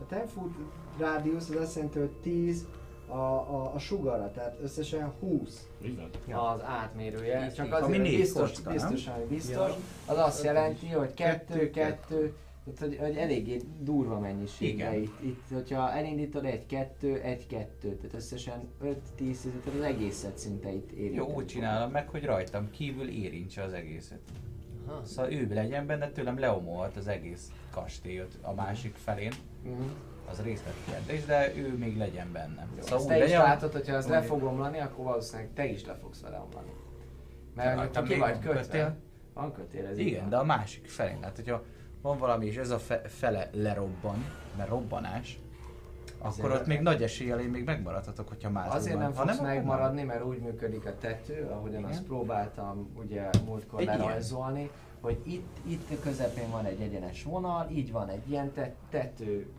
A 0.00 0.06
10 0.06 0.18
foot 0.32 0.55
rádiusz 0.98 1.48
az 1.48 1.56
azt 1.56 1.74
jelenti, 1.74 1.98
hogy 1.98 2.12
10 2.22 2.66
a, 3.09 3.16
a, 3.16 3.72
a 3.74 3.78
sugarra, 3.78 4.30
tehát 4.30 4.56
összesen 4.62 5.12
20 5.20 5.68
Így 5.85 6.01
van. 6.26 6.55
az 6.55 6.62
átmérője. 6.62 7.47
Tíz, 7.47 7.55
Csak 7.55 7.89
négy 7.89 8.16
biztos, 8.16 8.51
kocka, 8.51 8.70
biztos, 8.70 9.06
ami 9.06 9.24
biztos, 9.24 9.72
az 10.06 10.16
azt 10.16 10.44
jelenti, 10.44 10.86
hogy 10.86 11.14
2, 11.14 11.70
2, 11.70 12.35
tehát 12.64 12.80
hogy, 12.80 12.97
hogy 12.98 13.16
eléggé 13.16 13.60
durva 13.80 14.18
mennyiség. 14.18 14.74
Igen. 14.74 14.94
Itt, 14.94 15.20
itt, 15.22 15.43
hogyha 15.52 15.93
elindítod 15.93 16.44
egy 16.44 16.66
2, 16.66 17.20
egy 17.20 17.47
2, 17.47 17.97
tehát 17.97 18.14
összesen 18.14 18.68
5, 18.80 18.97
10, 19.14 19.40
tehát 19.64 19.78
az 19.78 19.85
egészet 19.85 20.39
szinte 20.39 20.72
itt 20.72 20.90
érintett. 20.90 21.28
Jó, 21.28 21.35
úgy 21.35 21.47
csinálom 21.47 21.90
meg, 21.90 22.09
hogy 22.09 22.24
rajtam 22.24 22.70
kívül 22.70 23.09
érintse 23.09 23.62
az 23.62 23.72
egészet. 23.72 24.20
Aha. 24.86 25.05
Szóval 25.05 25.32
ő 25.32 25.48
legyen 25.55 25.86
benne, 25.86 26.10
tőlem 26.10 26.39
leomolhat 26.39 26.97
az 26.97 27.06
egész 27.06 27.51
kastélyot 27.70 28.39
a 28.43 28.55
másik 28.55 28.94
felén. 28.94 29.32
Mhm. 29.62 29.82
Az 30.30 30.40
részletkérdés, 30.42 31.24
de 31.24 31.56
ő 31.56 31.76
még 31.76 31.96
legyen 31.96 32.32
benne. 32.32 32.66
Jó, 32.76 32.82
Szóval 32.82 32.98
ezt 32.98 33.06
te 33.09 33.14
is 33.16 33.20
legyen, 33.22 33.42
látod, 33.42 33.72
hogyha 33.72 33.94
ez 33.96 34.06
le 34.09 34.22
fog 34.22 34.42
omlani, 34.42 34.78
akkor 34.80 35.05
valószínűleg 35.05 35.52
te 35.55 35.66
is 35.66 35.86
le 35.86 35.94
fogsz 35.94 36.20
vele 36.20 36.38
omlani. 36.46 36.70
Mert 37.55 37.76
Rajtam 37.76 38.02
hogyha 38.06 38.14
ki 38.14 38.20
vagy 38.32 38.38
kötve, 38.38 38.60
kötél. 38.60 38.96
van 39.34 39.52
kötél, 39.52 39.86
ez 39.86 39.98
Igen, 39.98 40.20
van. 40.20 40.28
de 40.28 40.36
a 40.36 40.44
másik 40.44 40.88
felén. 40.88 41.22
Hát, 41.22 41.36
hogyha 41.36 41.62
van 42.02 42.18
valami 42.18 42.46
és 42.46 42.56
ez 42.56 42.70
a 42.70 42.78
fe- 42.78 43.10
fele 43.10 43.50
lerobban, 43.52 44.24
mert 44.56 44.68
robbanás, 44.68 45.38
Azért 46.20 46.44
akkor 46.46 46.59
ott 46.60 46.66
nem- 46.66 46.76
még 46.76 46.80
nagy 46.84 47.02
eséllyel 47.02 47.40
én 47.40 47.48
még 47.48 47.64
megmaradhatok, 47.64 48.28
hogyha 48.28 48.50
mázolban. 48.50 48.78
Azért 48.80 48.98
nem 48.98 49.12
Ha 49.14 49.22
fogsz 49.22 49.34
akkor 49.34 49.46
megmaradni, 49.46 50.02
mert 50.02 50.24
úgy 50.24 50.38
működik 50.38 50.86
a 50.86 50.96
tető, 51.00 51.48
ahogyan 51.50 51.78
Igen. 51.78 51.90
azt 51.90 52.02
próbáltam 52.02 52.90
ugye 52.94 53.30
múltkor 53.44 53.80
Egy 53.80 53.86
lerajzolni, 53.86 54.70
hogy 55.00 55.18
itt, 55.24 55.56
itt 55.66 56.00
közepén 56.02 56.50
van 56.50 56.64
egy 56.64 56.80
egyenes 56.80 57.22
vonal, 57.24 57.68
így 57.70 57.92
van 57.92 58.09
egy 58.09 58.30
ilyen 58.30 58.52
te- 58.52 58.74
tető, 58.90 59.50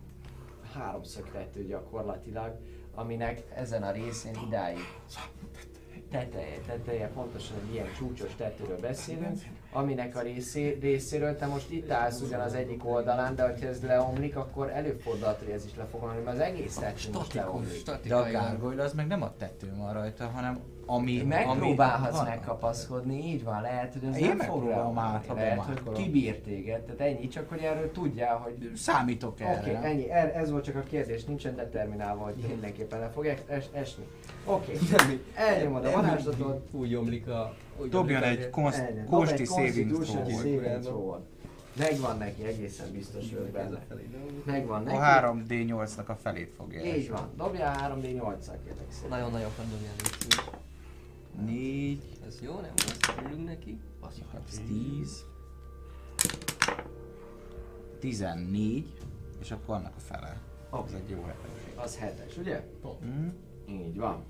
háromszög 0.72 1.30
tető 1.32 1.66
gyakorlatilag, 1.66 2.58
aminek 2.94 3.42
ezen 3.54 3.82
a 3.82 3.90
részén 3.90 4.36
idáig 4.46 4.78
teteje, 6.10 6.58
teteje, 6.66 7.08
pontosan 7.08 7.56
egy 7.66 7.74
ilyen 7.74 7.86
csúcsos 7.96 8.34
tetőről 8.36 8.80
beszélünk, 8.80 9.38
aminek 9.72 10.16
a 10.16 10.20
részé, 10.20 10.78
részéről 10.80 11.36
te 11.36 11.46
most 11.46 11.70
itt 11.70 11.90
állsz 11.90 12.20
ugyan 12.20 12.40
az 12.40 12.54
egyik 12.54 12.86
oldalán, 12.86 13.34
de 13.34 13.44
hogyha 13.50 13.66
ez 13.66 13.82
leomlik, 13.82 14.36
akkor 14.36 14.70
előfordulhat, 14.70 15.38
hogy 15.38 15.50
ez 15.50 15.64
is 15.64 15.76
le 15.76 15.84
fog 15.84 16.02
omlani, 16.02 16.20
mert 16.20 16.36
az 16.36 16.42
egész 16.42 16.74
tető 16.74 17.10
most 17.12 17.30
Statikus, 17.30 17.34
leomlik. 17.34 18.08
De 18.08 18.16
a 18.16 18.30
gárgolyla 18.30 18.82
az 18.82 18.92
meg 18.92 19.06
nem 19.06 19.22
a 19.22 19.36
tetőn 19.36 19.78
van 19.78 19.92
rajta, 19.92 20.26
hanem 20.26 20.60
ami... 20.90 21.22
Megpróbálhatsz 21.22 22.18
ami, 22.18 22.28
megkapaszkodni, 22.28 23.26
így 23.26 23.44
van, 23.44 23.60
lehet, 23.60 23.92
hogy 23.92 24.04
ez 24.08 24.16
Én 24.16 24.26
nem 24.26 24.38
fog 24.38 24.70
át, 24.70 25.26
ha 25.26 25.34
lehet, 25.34 25.60
hogy 25.60 25.92
kibír 25.92 26.40
téged, 26.40 26.80
tehát 26.80 27.00
ennyi, 27.00 27.28
csak 27.28 27.48
hogy 27.48 27.60
erről 27.60 27.92
tudjál, 27.92 28.36
hogy 28.36 28.70
Számítok 28.76 29.40
erre. 29.40 29.60
Oké, 29.60 29.70
okay, 29.70 29.90
ennyi, 29.90 30.10
er- 30.10 30.34
ez 30.34 30.50
volt 30.50 30.64
csak 30.64 30.76
a 30.76 30.82
kérdés, 30.82 31.24
nincsen 31.24 31.56
determinálva, 31.56 32.24
hogy 32.24 32.34
mindenképpen 32.48 33.00
le 33.00 33.08
fog 33.08 33.26
es- 33.26 33.48
es- 33.48 33.70
esni. 33.72 34.04
Oké, 34.44 34.72
okay. 34.92 35.22
elnyomod 35.34 35.84
a 35.84 35.90
varázslatot, 35.90 36.68
Úgy 36.70 36.94
omlik 36.94 37.28
a... 37.28 37.54
Dobjon 37.90 38.22
egy 38.22 38.48
a- 38.52 39.22
egy 39.24 39.46
saving 39.46 40.04
throw. 40.82 41.14
Megvan 41.76 42.18
neki, 42.18 42.44
egészen 42.44 42.92
biztos 42.92 43.24
vagyok 43.30 43.48
benne. 43.48 43.78
Megvan 44.44 44.82
neki. 44.82 44.96
A 44.96 45.00
3D8-nak 45.00 46.06
a 46.06 46.14
felét 46.14 46.52
fogja 46.56 46.84
Így 46.84 47.10
van, 47.10 47.30
dobjál 47.36 47.92
3D8-szal 47.94 48.56
kérlek 48.64 48.86
szépen. 48.88 49.08
Nagyon 49.08 49.30
nagyon 49.30 49.50
kell 49.56 50.59
4, 51.44 52.02
Ez 52.26 52.38
jó, 52.42 52.52
nem? 52.60 52.72
Azt 52.76 53.12
örülünk 53.18 53.44
neki. 53.44 53.80
az 54.00 54.60
10, 54.66 55.24
14, 57.98 58.92
és 59.40 59.50
akkor 59.50 59.74
annak 59.74 59.92
a 59.96 60.00
fele. 60.00 60.40
Az 60.70 60.94
egy 60.94 61.10
jó 61.10 61.20
lehetőség. 61.20 61.72
Az 61.76 61.96
hetes, 61.96 62.36
ugye? 62.36 62.64
Mm. 63.04 63.28
Így 63.68 63.96
van. 63.96 64.24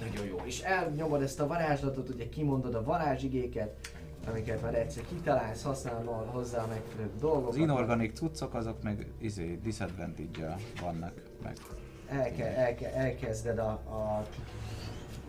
Nagyon 0.00 0.26
jó. 0.26 0.40
És 0.44 0.60
elnyomod 0.60 1.22
ezt 1.22 1.40
a 1.40 1.46
varázslatot, 1.46 2.08
ugye 2.08 2.28
kimondod 2.28 2.74
a 2.74 2.82
varázsigéket, 2.84 3.90
amiket 4.28 4.62
már 4.62 4.74
egyszer 4.74 5.04
kitalálsz, 5.06 5.62
használod 5.62 6.26
hozzá 6.26 6.62
a 6.62 6.66
megfelelő 6.66 7.10
dolgokat. 7.20 7.48
Az 7.48 7.56
inorganik 7.56 8.14
cuccok 8.14 8.54
azok 8.54 8.82
meg 8.82 9.12
izé, 9.18 9.58
disadvantage 9.62 10.56
vannak 10.80 11.12
meg. 11.42 11.56
Elke, 12.08 12.56
elke, 12.56 12.94
elkezded 12.94 13.58
a, 13.58 13.70
a, 13.70 14.26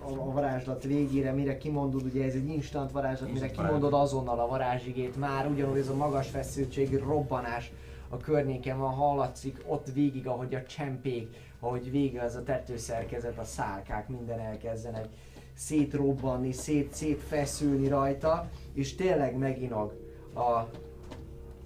a, 0.05 0.11
a 0.11 0.31
varázslat 0.31 0.83
végére, 0.83 1.31
mire 1.31 1.57
kimondod, 1.57 2.03
ugye 2.03 2.23
ez 2.23 2.33
egy 2.33 2.47
instant 2.47 2.91
varázslat, 2.91 3.31
mire 3.31 3.51
kimondod 3.51 3.93
azonnal 3.93 4.39
a 4.39 4.47
varázsigét, 4.47 5.15
már 5.15 5.47
ugyanúgy 5.47 5.77
ez 5.77 5.89
a 5.89 5.95
magas 5.95 6.29
feszültségű 6.29 6.97
robbanás 6.97 7.71
a 8.09 8.17
környéken 8.17 8.79
van, 8.79 8.93
hallatszik 8.93 9.63
ott 9.67 9.87
végig, 9.93 10.27
ahogy 10.27 10.55
a 10.55 10.63
csempék, 10.63 11.37
ahogy 11.59 11.91
végig 11.91 12.15
ez 12.15 12.35
a 12.35 12.43
tetőszerkezet, 12.43 13.37
a 13.37 13.43
szálkák, 13.43 14.07
minden 14.07 14.39
elkezdenek 14.39 15.07
szétrobbanni, 15.53 16.51
szét, 16.51 16.93
szétfeszülni 16.93 17.87
rajta, 17.87 18.49
és 18.73 18.95
tényleg 18.95 19.37
meginog 19.37 19.93
a 20.35 20.69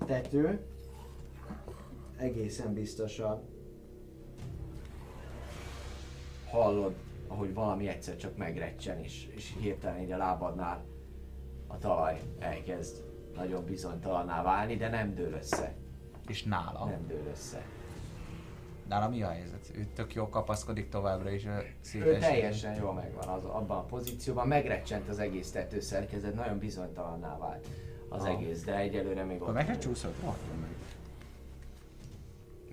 tető, 0.05 0.59
egészen 2.18 2.73
biztosan. 2.73 3.41
Hallod, 6.51 6.93
ahogy 7.27 7.53
valami 7.53 7.87
egyszer 7.87 8.15
csak 8.15 8.37
megrecsen, 8.37 8.99
és, 8.99 9.27
és 9.35 9.53
hirtelen 9.59 10.01
így 10.01 10.11
a 10.11 10.17
lábadnál 10.17 10.83
a 11.67 11.77
talaj 11.77 12.21
elkezd 12.39 13.03
nagyon 13.35 13.65
bizonytalanná 13.65 14.43
válni, 14.43 14.75
de 14.75 14.89
nem 14.89 15.15
dől 15.15 15.33
össze. 15.33 15.73
És 16.27 16.43
nála? 16.43 16.85
Nem 16.85 17.07
dől 17.07 17.27
össze. 17.31 17.61
Nála 18.87 19.09
mi 19.09 19.21
a 19.23 19.27
helyzet? 19.29 19.71
Ő 19.75 19.87
tök 19.95 20.13
jól 20.13 20.29
kapaszkodik 20.29 20.89
továbbra 20.89 21.29
is 21.29 21.45
a 21.45 21.49
Ő 21.57 21.65
széles. 21.81 22.19
teljesen 22.19 22.75
jól 22.75 22.93
megvan 22.93 23.27
az, 23.27 23.43
abban 23.43 23.77
a 23.77 23.83
pozícióban, 23.83 24.47
megrecsent 24.47 25.09
az 25.09 25.19
egész 25.19 25.51
tetőszerkezet, 25.51 26.35
nagyon 26.35 26.57
bizonytalanná 26.57 27.37
vált 27.37 27.67
az 28.09 28.23
Ah. 28.23 28.29
egész, 28.29 28.63
de 28.63 28.75
egyelőre 28.77 29.23
még 29.23 29.35
Akkor 29.35 29.47
ott 29.47 29.53
meg 29.53 29.65
se 29.65 29.77
csúszott? 29.77 30.15
Rakjon 30.23 30.57
meg. 30.61 30.69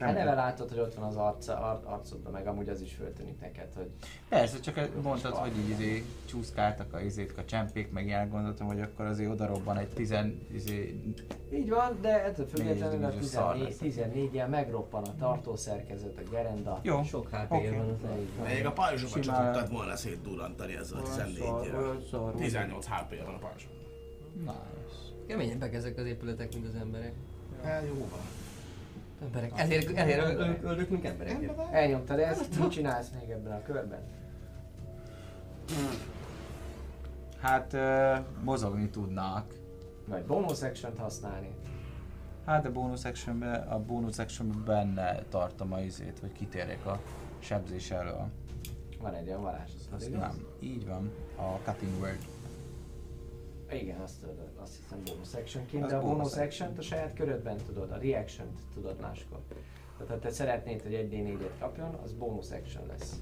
Eleve 0.09 0.35
látod, 0.35 0.69
hogy 0.69 0.79
ott 0.79 0.95
van 0.95 1.05
az 1.05 1.17
arca, 1.17 1.59
ar, 1.59 1.81
arcodban, 1.85 2.33
meg 2.33 2.47
amúgy 2.47 2.69
az 2.69 2.81
is 2.81 2.95
föltűnik 2.95 3.41
neked, 3.41 3.73
hogy 3.77 3.91
Persze, 4.29 4.61
csak 4.61 5.03
mondtad, 5.03 5.35
hogy 5.35 5.59
így 5.59 5.69
izé 5.69 6.05
csúszkáltak 6.27 6.93
a 6.93 7.01
izék, 7.01 7.39
a 7.39 7.45
csempék, 7.45 7.93
meg 7.93 8.07
ilyen 8.07 8.29
gondoltam, 8.31 8.67
hogy 8.67 8.81
akkor 8.81 9.05
azért 9.05 9.31
odarobban 9.31 9.77
egy 9.77 9.89
tizen, 9.89 10.47
izé, 10.53 11.01
Így 11.53 11.69
van, 11.69 11.99
de 12.01 12.25
ettől 12.25 12.47
függetlenül 12.47 13.05
a 13.05 13.07
Nézd, 13.07 13.19
hogy 13.19 13.27
szar 13.27 13.53
14, 13.53 13.69
lesz. 13.69 13.77
14 13.79 14.35
ilyen 14.35 14.51
megroppan 14.51 15.03
a 15.05 15.15
tartószerkezet, 15.19 16.19
a 16.19 16.31
gerenda. 16.31 16.81
Jó, 16.83 17.03
Sok 17.03 17.29
hp 17.29 17.53
Oké. 17.53 17.69
van 17.69 17.89
az. 17.89 18.47
Még 18.47 18.67
a 18.67 18.73
pajzsokat 18.73 19.23
Simán. 19.23 19.53
tudtad 19.53 19.73
volna 19.73 19.97
szétdurrantani 19.97 20.77
ezzel 20.77 20.99
a 20.99 21.03
14-jel. 21.03 22.35
18 22.37 22.87
HP 22.87 23.25
van 23.25 23.35
a 23.35 23.39
pajzsok. 23.39 23.71
nice. 24.35 24.53
Keményebbek 25.27 25.75
ezek 25.75 25.99
az 25.99 26.05
épületek, 26.05 26.55
mint 26.55 26.67
az 26.67 26.75
emberek. 26.81 27.13
Hát 27.63 27.83
jó 27.87 27.95
van. 28.11 28.44
Emberek. 29.23 29.53
Ezért, 29.55 29.97
ezért 29.97 30.25
öl- 30.25 30.39
öl- 30.39 30.63
öldök, 30.63 30.91
mint 30.91 31.05
embereket. 31.05 31.59
Elnyomtad 31.71 32.19
ezt, 32.19 32.59
mit 32.59 32.71
csinálsz 32.71 33.11
még 33.21 33.31
ebben 33.31 33.53
a 33.53 33.63
körben? 33.63 34.01
Hát 37.41 37.73
ö, 37.73 38.15
mozogni 38.43 38.89
tudnak. 38.91 39.55
vagy 40.07 40.25
bonus 40.25 40.63
action 40.63 40.93
használni. 40.99 41.49
Hát 42.47 42.67
a 42.67 42.73
bonus 42.73 43.05
actionben, 43.05 43.69
a 43.69 43.79
bonus 43.79 44.19
actionben 44.19 44.65
benne 44.65 45.23
tartom 45.29 45.73
a 45.73 45.81
izét, 45.81 46.19
hogy 46.19 46.33
kitérjek 46.33 46.87
a 46.87 47.01
sebzés 47.39 47.91
elől. 47.91 48.27
Van 49.01 49.15
egy 49.15 49.29
olyan 49.29 49.43
varázs, 49.43 49.71
az 49.97 50.07
igaz? 50.07 50.21
nem. 50.21 50.47
Így 50.61 50.87
van. 50.87 51.11
A 51.37 51.59
cutting 51.65 51.93
word. 52.01 52.19
Igen, 53.71 54.01
azt 54.01 54.21
tudod, 54.21 54.37
azt 54.65 54.77
hiszem 54.77 54.99
bonus 55.05 55.35
actionként, 55.35 55.85
Az 55.85 55.91
de 55.91 55.97
a 55.97 56.01
bonus 56.01 56.17
bonus 56.17 56.37
action 56.37 56.73
a 56.79 56.83
saját 56.83 57.15
körödben 57.15 57.57
tudod, 57.57 57.91
a 57.91 57.97
reaction 57.97 58.47
tudod 58.75 59.01
máskor. 59.01 59.39
Tehát 59.99 60.13
ha 60.13 60.19
te 60.19 60.31
szeretnéd, 60.31 60.83
hogy 60.83 60.95
egy 60.95 61.13
D4-et 61.13 61.59
kapjon, 61.61 61.99
az 62.05 62.13
bonus 62.13 62.51
action 62.51 62.87
lesz. 62.87 63.15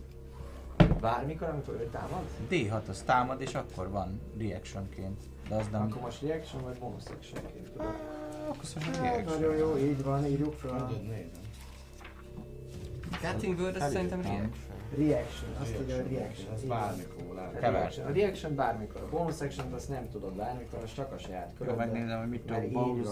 Bármikor, 1.01 1.49
amikor 1.49 1.75
ő 1.75 1.89
támad, 1.93 2.23
D6 2.51 2.89
az 2.89 3.03
támad, 3.03 3.41
és 3.41 3.55
akkor 3.55 3.91
van 3.91 4.21
reactionként. 4.39 5.21
De 5.49 5.55
az 5.55 5.69
nem... 5.73 5.83
akkor 5.83 6.01
most 6.01 6.23
reaction 6.23 6.63
vagy 6.63 6.79
bonus 6.79 7.05
actionként 7.05 7.71
tudod. 7.71 7.95
Akkor 8.49 8.65
szóval 8.65 8.89
Hát, 8.89 9.03
reaction. 9.03 9.41
nagyon 9.41 9.57
jó, 9.57 9.77
így 9.77 10.03
van, 10.03 10.27
írjuk 10.27 10.53
fel. 10.53 10.91
Cutting 13.21 13.59
word, 13.59 13.77
az 13.77 13.93
szerintem 13.93 14.21
reaction. 14.23 14.51
Reaction, 14.97 15.51
azt 15.61 15.77
tudja, 15.77 15.97
hogy 15.97 16.13
reaction. 16.13 16.55
Van. 16.67 16.69
bármikor 16.69 17.22
A 17.55 17.59
reaction. 17.61 18.07
A 18.07 18.13
reaction 18.13 18.55
bármikor, 18.55 19.01
a 19.03 19.09
bonus 19.09 19.41
action 19.41 19.73
azt 19.73 19.89
nem 19.89 20.09
tudod 20.11 20.35
bármikor, 20.35 20.79
az 20.83 20.95
csak 20.95 21.13
a 21.13 21.19
saját 21.19 21.49
Jó, 21.51 21.55
körödben. 21.59 21.89
megnézem, 21.89 22.19
hogy 22.19 22.29
mit 22.29 22.41
tudok 22.43 22.71
bonus 22.71 23.09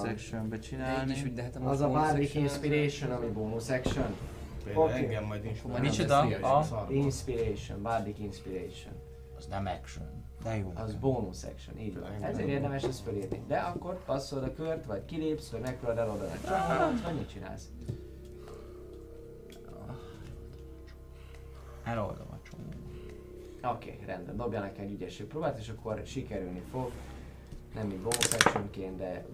így 0.52 0.60
csinálni. 0.60 1.12
is 1.12 1.32
de 1.32 1.42
hát 1.42 1.56
a 1.56 1.68
Az 1.68 1.80
a 1.80 1.88
Bardic 1.88 2.34
Inspiration, 2.34 3.10
ami 3.10 3.26
bonus 3.26 3.68
action. 3.70 4.14
Például 4.64 4.84
Oké. 4.84 4.94
engem 4.94 5.24
majd 5.24 5.44
inspirál. 5.44 5.80
Micsoda? 5.80 6.18
A- 6.20 6.86
Inspiration, 6.90 7.82
Bardic 7.82 8.18
Inspiration. 8.18 8.92
Az 9.36 9.46
nem 9.46 9.66
action. 9.66 10.06
De 10.42 10.56
jó. 10.56 10.72
Az 10.74 10.94
bonus 10.94 11.44
action, 11.44 11.78
így 11.78 11.98
van. 12.00 12.22
Ezért 12.22 12.48
érdemes 12.48 12.82
ezt 12.82 13.00
fölírni. 13.02 13.42
De 13.46 13.56
akkor 13.58 14.04
passzolod 14.04 14.44
a 14.44 14.52
kört, 14.52 14.84
vagy 14.86 15.04
kilépsz, 15.04 15.50
vagy 15.50 15.60
megpróbálod 15.60 15.98
eloldani 16.02 16.30
a 16.44 16.48
csapot, 16.48 17.02
vagy 17.02 17.14
mit 17.14 17.28
csinálsz? 17.28 17.68
Eloldom 21.84 22.26
a 22.30 22.38
csomó. 22.50 22.64
Oké, 23.64 23.92
okay, 23.92 24.06
rendben, 24.06 24.36
dobjanak 24.36 24.78
egy 24.78 24.92
ügyesség 24.92 25.26
próbát, 25.26 25.58
és 25.58 25.68
akkor 25.68 26.02
sikerülni 26.04 26.62
fog. 26.70 26.90
Nem 27.74 27.90
így 27.90 28.00
bonus 28.00 28.28
de 28.28 29.24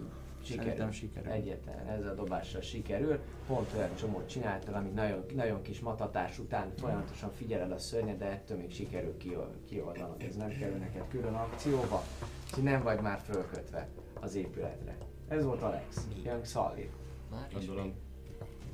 sikerül. 0.47 0.65
Szerintem 0.65 0.91
sikerül. 0.91 1.31
Egyetlen, 1.31 1.89
ezzel 1.89 2.09
a 2.09 2.15
dobással 2.15 2.61
sikerül. 2.61 3.19
Pont 3.47 3.73
olyan 3.77 3.95
csomót 3.95 4.29
csináltál, 4.29 4.75
amit 4.75 4.95
nagyon, 4.95 5.25
nagyon 5.35 5.63
kis 5.63 5.81
matatás 5.81 6.39
után 6.39 6.73
folyamatosan 6.77 7.31
figyeled 7.33 7.71
a 7.71 7.79
szörnyet, 7.79 8.19
de 8.19 8.25
ettől 8.25 8.57
még 8.57 8.71
sikerül 8.71 9.17
kiol- 9.17 9.65
kioldanod. 9.69 10.23
Ez 10.23 10.37
nem 10.37 10.49
kerül 10.49 10.77
neked 10.77 11.09
külön 11.09 11.35
akcióba, 11.35 12.03
úgyhogy 12.45 12.63
nem 12.63 12.83
vagy 12.83 13.01
már 13.01 13.19
fölkötve 13.19 13.89
az 14.21 14.35
épületre. 14.35 14.97
Ez 15.29 15.45
volt 15.45 15.63
Alex. 15.63 16.07
Jön 16.25 16.45
Szalli. 16.45 16.91
Már 17.31 17.47
is. 17.59 17.67
Gondolom, 17.67 17.95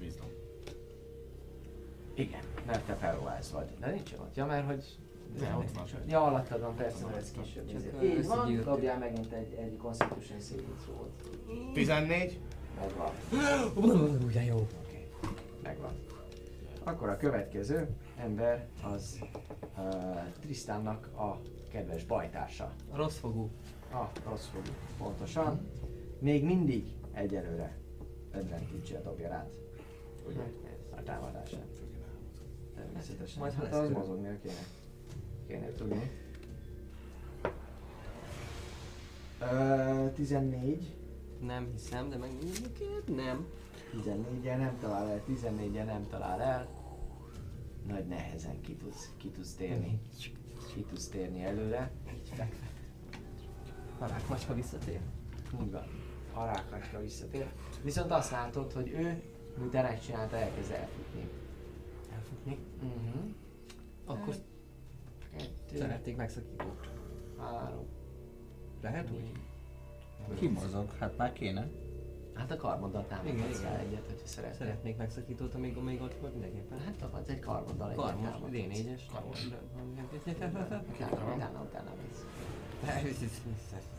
Wisdom. 0.00 0.26
Igen, 2.14 2.40
mert 2.66 2.86
te 2.86 2.94
paralyzed 2.94 3.52
vagy. 3.52 3.66
De 3.78 3.90
nincs 3.90 4.12
ott. 4.12 4.36
Ja, 4.36 4.46
mert 4.46 4.66
hogy... 4.66 4.84
De 5.38 5.54
ott 5.56 5.70
van. 5.74 5.86
Ja, 6.08 6.22
alattad 6.22 6.60
van, 6.60 6.74
persze, 6.74 7.04
mert 7.04 7.16
ez 7.16 7.30
kisebb. 7.30 7.66
Csak 7.66 8.02
Így 8.04 8.26
van, 8.26 8.62
dobjál 8.64 8.98
megint 8.98 9.32
egy, 9.32 9.52
egy 9.52 9.76
Constitution 9.76 10.40
saving 10.40 10.74
throw-ot. 10.84 11.72
14. 11.72 12.40
Megvan. 12.80 13.10
Ugye 14.24 14.44
jó. 14.44 14.66
Megvan. 15.62 15.92
Akkor 16.84 17.08
a 17.08 17.16
következő 17.16 17.88
ember 18.16 18.68
az 18.94 19.18
uh, 19.78 20.20
Tristannak 20.40 21.06
a 21.16 21.40
kedves 21.70 22.04
bajtársa. 22.04 22.72
A 22.90 22.96
rossz 22.96 23.16
fogú. 23.16 23.50
A 23.92 24.10
rossz 24.28 24.46
fogú, 24.46 24.68
pontosan. 24.98 25.68
Még 26.18 26.44
mindig 26.44 26.84
egyelőre 27.12 27.76
advantage 28.34 29.00
dobja 29.04 29.28
rád. 29.28 29.50
Ugye? 30.28 30.42
A 30.96 31.02
támadását. 31.02 31.66
Természetesen. 32.74 33.40
Majd, 33.40 33.52
ha 33.54 33.62
hát 33.62 33.70
lesz 33.72 33.80
az 33.80 33.86
kö- 33.86 33.96
mozognia 33.96 34.38
kéne. 34.42 34.64
Kéne 35.46 35.74
tudni. 35.74 36.10
Uh, 39.40 40.12
14. 40.12 40.94
Nem 41.40 41.68
hiszem, 41.72 42.08
de 42.08 42.16
megnézzük. 42.16 42.78
Nem. 43.16 43.46
14-jel 43.94 44.56
nem 44.56 44.78
talál 44.80 45.08
el, 45.08 45.22
14-jel 45.28 45.84
nem 45.84 46.06
talál 46.10 46.40
el. 46.40 46.68
Nagy 47.86 48.06
nehezen 48.06 48.60
ki 48.60 48.76
tudsz, 48.76 49.10
ki 49.16 49.28
tudsz 49.28 49.54
térni. 49.54 50.00
Ki 50.74 50.80
tudsz 50.82 51.08
térni 51.08 51.44
előre. 51.44 51.90
A 53.98 54.06
rákmacska 54.06 54.54
visszatér. 54.54 55.00
Úgy 55.60 55.70
van. 55.70 55.86
A 56.34 56.44
rákacska 56.44 57.00
visszatér. 57.00 57.52
Viszont 57.82 58.10
azt 58.10 58.30
látod, 58.30 58.72
hogy 58.72 58.88
ő, 58.88 59.22
miután 59.58 59.84
megcsinálta, 59.84 60.36
elkezd 60.36 60.70
elfutni. 60.70 61.28
Elfutni. 62.12 62.58
Uh-huh. 62.82 63.30
Akkor 64.04 64.34
Kettő, 65.72 65.84
szeretnék 65.84 66.16
megszakítót. 66.16 66.88
három. 67.38 67.86
Lehet 68.82 69.10
úgy? 69.10 69.32
Ki 70.38 70.48
mozog? 70.48 70.92
Hát 70.98 71.16
már 71.16 71.32
kéne. 71.32 71.68
Hát 72.34 72.50
a 72.50 72.56
karmoddal 72.56 73.06
igen. 73.24 73.48
rá 73.62 73.78
egyet, 73.78 74.06
hogyha 74.06 74.26
szeretnél. 74.26 74.58
Szeretnék 74.58 74.96
megszakítót, 74.96 75.54
amíg, 75.54 75.76
amíg 75.76 76.00
ott 76.00 76.14
volt 76.20 76.32
mindenképpen. 76.32 76.78
Hát 76.78 76.94
tapadsz 76.94 77.28
egy 77.28 77.40
karmoddal 77.40 77.90
egyet 77.90 78.04
Karmos, 78.04 78.30
támadsz. 78.30 78.52
D4-es. 78.52 79.00
Utána, 80.94 81.34
utána, 81.34 81.62
utána 81.62 81.90
mész. 82.02 82.24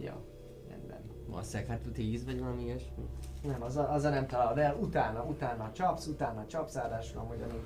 Ja, 0.00 0.22
rendben. 0.68 1.00
Valószínűleg 1.26 1.70
hát 1.70 1.92
10 1.92 2.24
vagy 2.24 2.38
valami 2.38 2.62
ilyesmi. 2.62 3.08
Nem, 3.42 3.62
az 3.62 3.76
a, 3.76 3.92
az 3.92 4.04
a 4.04 4.10
nem 4.10 4.26
találod 4.26 4.58
el, 4.58 4.74
utána, 4.74 5.22
utána 5.24 5.72
csapsz, 5.72 6.06
utána 6.06 6.46
csapsz, 6.46 6.74
ráadásul 6.74 7.20
amúgy 7.20 7.42
amíg 7.42 7.62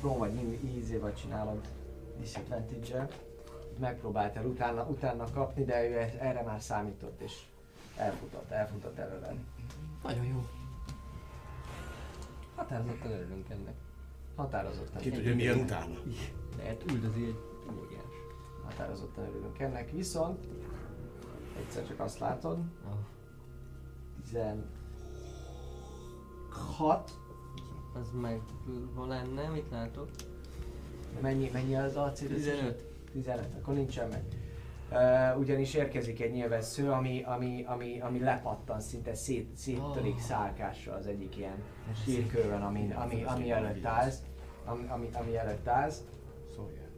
pro 0.00 0.16
vagy 0.16 0.32
min- 0.32 0.76
easy 0.76 0.96
vagy 0.98 1.14
csinálod 1.14 1.60
disadvantage 2.18 3.08
megpróbáltál 3.78 4.44
utána, 4.46 4.84
utána 4.84 5.24
kapni, 5.32 5.64
de 5.64 5.88
ő 5.88 5.96
erre 6.18 6.42
már 6.42 6.60
számított 6.60 7.20
és 7.20 7.42
elfutott, 7.96 8.50
elfutott 8.50 8.98
előle. 8.98 9.34
Nagyon 10.02 10.24
jó. 10.24 10.46
Határozottan 12.56 13.10
örülünk 13.10 13.48
ennek. 13.50 13.74
Határozottan. 14.36 15.00
Ki 15.00 15.10
tudja, 15.10 15.34
milyen 15.34 15.58
utána. 15.58 15.94
Lehet 16.56 16.82
üldözi 16.90 17.24
egy 17.24 17.36
óriás. 17.78 18.02
Határozottan 18.64 19.24
örülünk 19.24 19.58
ennek, 19.58 19.90
viszont 19.90 20.46
egyszer 21.58 21.86
csak 21.86 22.00
azt 22.00 22.18
látod, 22.18 22.58
Ah, 22.88 22.94
16, 24.22 24.64
az 27.92 28.10
meg 28.20 28.40
hol 28.94 29.06
lenne, 29.08 29.48
mit 29.48 29.70
látok? 29.70 30.08
mennyi, 31.20 31.50
mennyi 31.52 31.76
az 31.76 31.96
a 31.96 32.12
cél? 32.12 32.28
15. 32.28 32.84
15, 33.12 33.54
akkor 33.60 33.74
nincsen 33.74 34.08
meg. 34.08 34.22
Uh, 34.92 35.38
ugyanis 35.38 35.74
érkezik 35.74 36.20
egy 36.20 36.32
nyilvessző, 36.32 36.90
ami, 36.90 37.22
ami, 37.22 37.64
ami, 37.66 38.00
ami 38.00 38.18
lepattan, 38.18 38.80
szinte 38.80 39.14
szét, 39.14 39.56
széttörik 39.56 40.14
Oh. 40.14 40.20
szálkással 40.20 40.94
az 40.94 41.06
egyik 41.06 41.36
ilyen 41.36 41.62
sírkőben, 42.04 42.62
ami, 42.62 42.92
ami, 42.92 43.22
ami 43.24 43.50
előtt 43.50 43.84
állsz. 43.84 44.22
Ami, 44.64 44.86
ami, 44.88 45.08
ami 45.12 45.36
előtt 45.36 45.68
állsz. 45.68 46.02
Szóljál. 46.54 46.88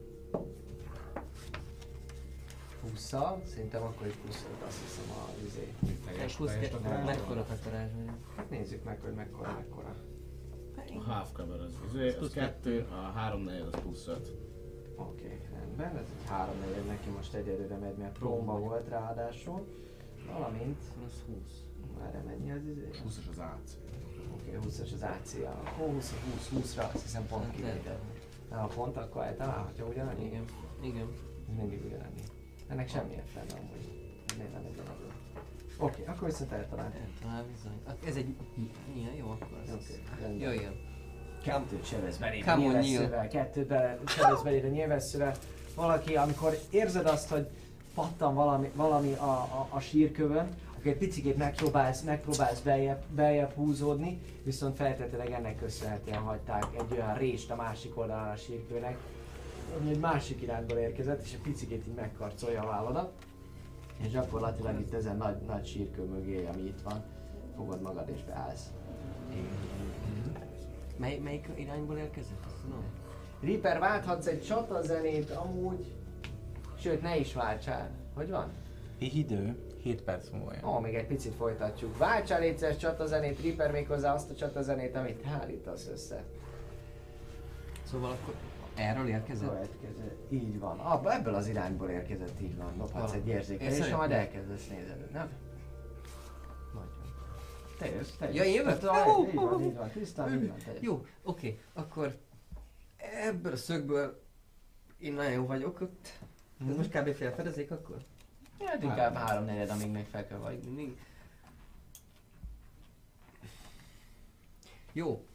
20 2.83 3.15
szerintem 3.45 3.83
akkor 3.83 4.07
is 4.07 4.15
20 4.27 4.47
azt 4.67 4.81
hiszem 4.83 5.11
a 5.11 5.45
izé. 5.47 5.73
Teljes 6.07 6.37
kettő, 6.37 6.69
takarás. 6.69 7.05
mekkora 7.05 7.45
takarás 7.45 7.91
vagyok. 7.97 8.17
Hát 8.37 8.51
nézzük 8.51 8.85
meg, 8.85 9.01
hogy 9.01 9.15
mekkora, 9.15 9.53
mekkora. 9.53 9.95
A 10.99 11.11
half 11.11 11.33
cover 11.33 11.61
az, 11.61 11.73
izé, 11.89 12.09
az 12.09 12.17
Plusz 12.17 12.33
kettő, 12.33 12.87
a 12.91 12.95
három 12.95 13.43
negyed 13.43 13.67
az 13.67 13.81
plusz 13.81 14.07
öt. 14.07 14.37
Oké, 14.97 15.25
okay, 15.25 15.39
rendben, 15.53 15.97
ez 15.97 16.07
egy 16.19 16.29
három 16.29 16.59
negyed 16.61 16.87
neki 16.87 17.09
most 17.09 17.35
egyelőre 17.35 17.77
megy, 17.77 17.97
mert 17.97 18.19
próba 18.19 18.59
volt 18.59 18.89
ráadásul. 18.89 19.67
Valamint, 20.33 20.79
Plusz 20.99 21.23
20. 21.27 21.65
már 21.99 22.23
mennyi 22.27 22.53
az 22.53 22.65
izé? 22.65 22.89
20-as 22.93 23.29
az 23.31 23.39
AC. 23.39 23.77
Oké, 24.35 24.57
okay, 24.57 24.71
20-as 24.71 24.93
az 24.93 25.03
AC-ja. 25.03 25.51
Akkor 25.51 25.87
20 25.87 26.15
20 26.51 26.75
20-ra 26.77 26.93
azt 26.95 27.03
hiszem 27.03 27.27
pont 27.27 27.51
kivétel. 27.51 27.99
Na, 28.51 28.63
a 28.63 28.67
pont 28.67 28.97
akkor 28.97 29.23
eltalálhatja 29.23 29.87
ugyanannyi? 29.87 30.25
Igen, 30.25 30.45
igen. 30.83 31.09
Ez 31.49 31.57
mindig 31.57 31.85
ugyanannyi. 31.85 32.23
Ennek 32.69 32.89
semmi 32.89 33.13
értelme 33.13 33.53
amúgy. 33.53 33.91
Miért 34.37 34.53
nem 34.53 34.67
ugyanaz? 34.71 35.02
Oké, 35.79 36.01
okay, 36.03 36.15
akkor 36.15 36.29
viszont 36.29 36.53
eltalálta. 36.53 36.97
Eltalál 36.97 37.45
bizony. 37.55 37.99
Ez 38.07 38.17
egy... 38.17 38.35
Ilyen 38.95 39.15
jó, 39.15 39.31
akkor 39.31 39.59
az. 39.63 39.75
Oké, 39.75 40.03
rendben. 40.21 40.49
Jöjjön. 40.49 40.91
Kettőt 41.43 41.87
sebez 41.87 42.19
on, 42.47 42.57
nyilvesszővel, 42.59 43.29
kettőt 43.29 43.67
bele, 43.67 43.99
sebez 44.07 44.43
beléd 44.43 44.65
a 44.65 44.69
nyilvesszővel. 44.69 45.35
Valaki, 45.75 46.17
amikor 46.17 46.59
érzed 46.71 47.07
azt, 47.07 47.29
hogy 47.29 47.49
pattan 47.95 48.35
valami, 48.35 48.71
valami 48.75 49.13
a, 49.13 49.31
a, 49.31 49.69
a 49.71 49.81
sírkövön, 49.81 50.49
akkor 50.83 50.87
egy 50.87 50.99
picit 50.99 51.37
megpróbálsz, 51.37 52.03
megpróbálsz 52.03 52.61
beljebb, 52.61 53.03
beljebb 53.11 53.53
húzódni, 53.55 54.21
viszont 54.45 54.77
feltétlenleg 54.77 55.31
ennek 55.31 55.57
köszönhetően 55.59 56.19
hagyták 56.19 56.67
egy 56.79 56.93
olyan 56.93 57.15
rést 57.15 57.51
a 57.51 57.57
másik 57.57 57.99
oldalán 57.99 58.33
a 58.33 58.37
sírkőnek, 58.37 58.97
ami 59.81 59.91
egy 59.91 59.99
másik 59.99 60.43
irányból 60.43 60.79
érkezett, 60.79 61.23
és 61.23 61.33
egy 61.33 61.41
picit 61.41 61.71
így 61.71 61.95
megkarcolja 61.97 62.63
a 62.63 62.67
válladat. 62.67 63.13
És 64.03 64.11
gyakorlatilag 64.11 64.81
itt 64.81 64.93
ezen 64.93 65.17
nagy, 65.17 65.37
nagy 65.47 65.67
sírkő 65.67 66.03
mögé, 66.03 66.47
ami 66.47 66.63
itt 66.63 66.81
van, 66.81 67.03
fogod 67.57 67.81
magad 67.81 68.09
és 68.09 68.23
beállsz. 68.25 68.71
Mely, 70.97 71.19
melyik 71.19 71.49
irányból 71.55 71.97
érkezett? 71.97 72.45
Azt 72.47 72.61
tudom. 72.63 72.85
Reaper, 73.41 73.79
válthatsz 73.79 74.27
egy 74.27 74.43
csatazenét 74.43 75.31
amúgy, 75.31 75.93
sőt 76.79 77.03
ne 77.03 77.17
is 77.17 77.35
váltsál. 77.35 77.91
Hogy 78.15 78.31
van? 78.31 78.51
Idő, 78.99 79.57
7 79.83 80.03
perc 80.03 80.29
múlva 80.31 80.53
jön. 80.53 80.65
Ó, 80.65 80.79
még 80.79 80.95
egy 80.95 81.07
picit 81.07 81.35
folytatjuk. 81.35 81.99
Váltsál 81.99 82.41
létszeres 82.41 82.77
csatazenét, 82.77 83.43
Reaper 83.43 83.73
méghozzá 83.73 84.15
azt 84.15 84.31
a 84.31 84.35
csatazenét, 84.35 84.97
amit 84.97 85.27
állítasz 85.41 85.89
össze. 85.93 86.25
Szóval 87.85 88.11
akkor 88.11 88.35
erről 88.75 89.09
érkezett? 89.09 89.49
Következő. 89.49 90.17
Így 90.31 90.59
van. 90.59 90.79
Ah, 90.79 91.15
ebből 91.15 91.35
az 91.35 91.49
irányból 91.49 91.89
érkezett, 91.91 92.41
így 92.41 92.57
van. 92.57 92.77
Dobhatsz 92.77 93.13
egy 93.13 93.29
érzékelés, 93.29 93.79
és 93.79 93.95
majd 93.95 94.11
elkezdesz 94.11 94.69
nézni, 94.69 95.07
nem? 95.13 95.29
Te 97.79 97.91
jössz, 97.91 98.11
te 98.19 98.27
jössz. 98.27 98.35
Ja, 98.35 98.45
én 98.45 98.55
jövök? 98.55 98.79
Tehát, 98.79 99.07
Ó, 99.07 99.27
Így 99.27 99.35
van, 99.35 99.63
így 99.63 99.75
van. 99.75 99.91
Tisztán, 99.91 100.43
így 100.43 100.49
van, 100.49 100.59
te 100.65 100.71
jössz. 100.71 100.83
Jó, 100.83 101.07
oké, 101.23 101.61
akkor 101.73 102.17
ebből 103.27 103.53
a 103.53 103.57
szögből 103.57 104.23
én 104.99 105.13
nagyon 105.13 105.33
jó 105.33 105.47
vagyok 105.47 105.81
ott. 105.81 106.19
Ez 106.69 106.77
most 106.77 106.91
kb. 106.91 107.15
felfedezék 107.15 107.71
akkor? 107.71 108.05
Hát 108.65 108.83
inkább 108.83 109.15
három 109.15 109.45
negyed, 109.45 109.71
amíg 109.71 109.91
még 109.91 110.07
fel 110.07 110.27
kell 110.27 110.39
vagy. 110.39 110.59
Mindig. 110.65 110.97
Jó. 114.93 115.27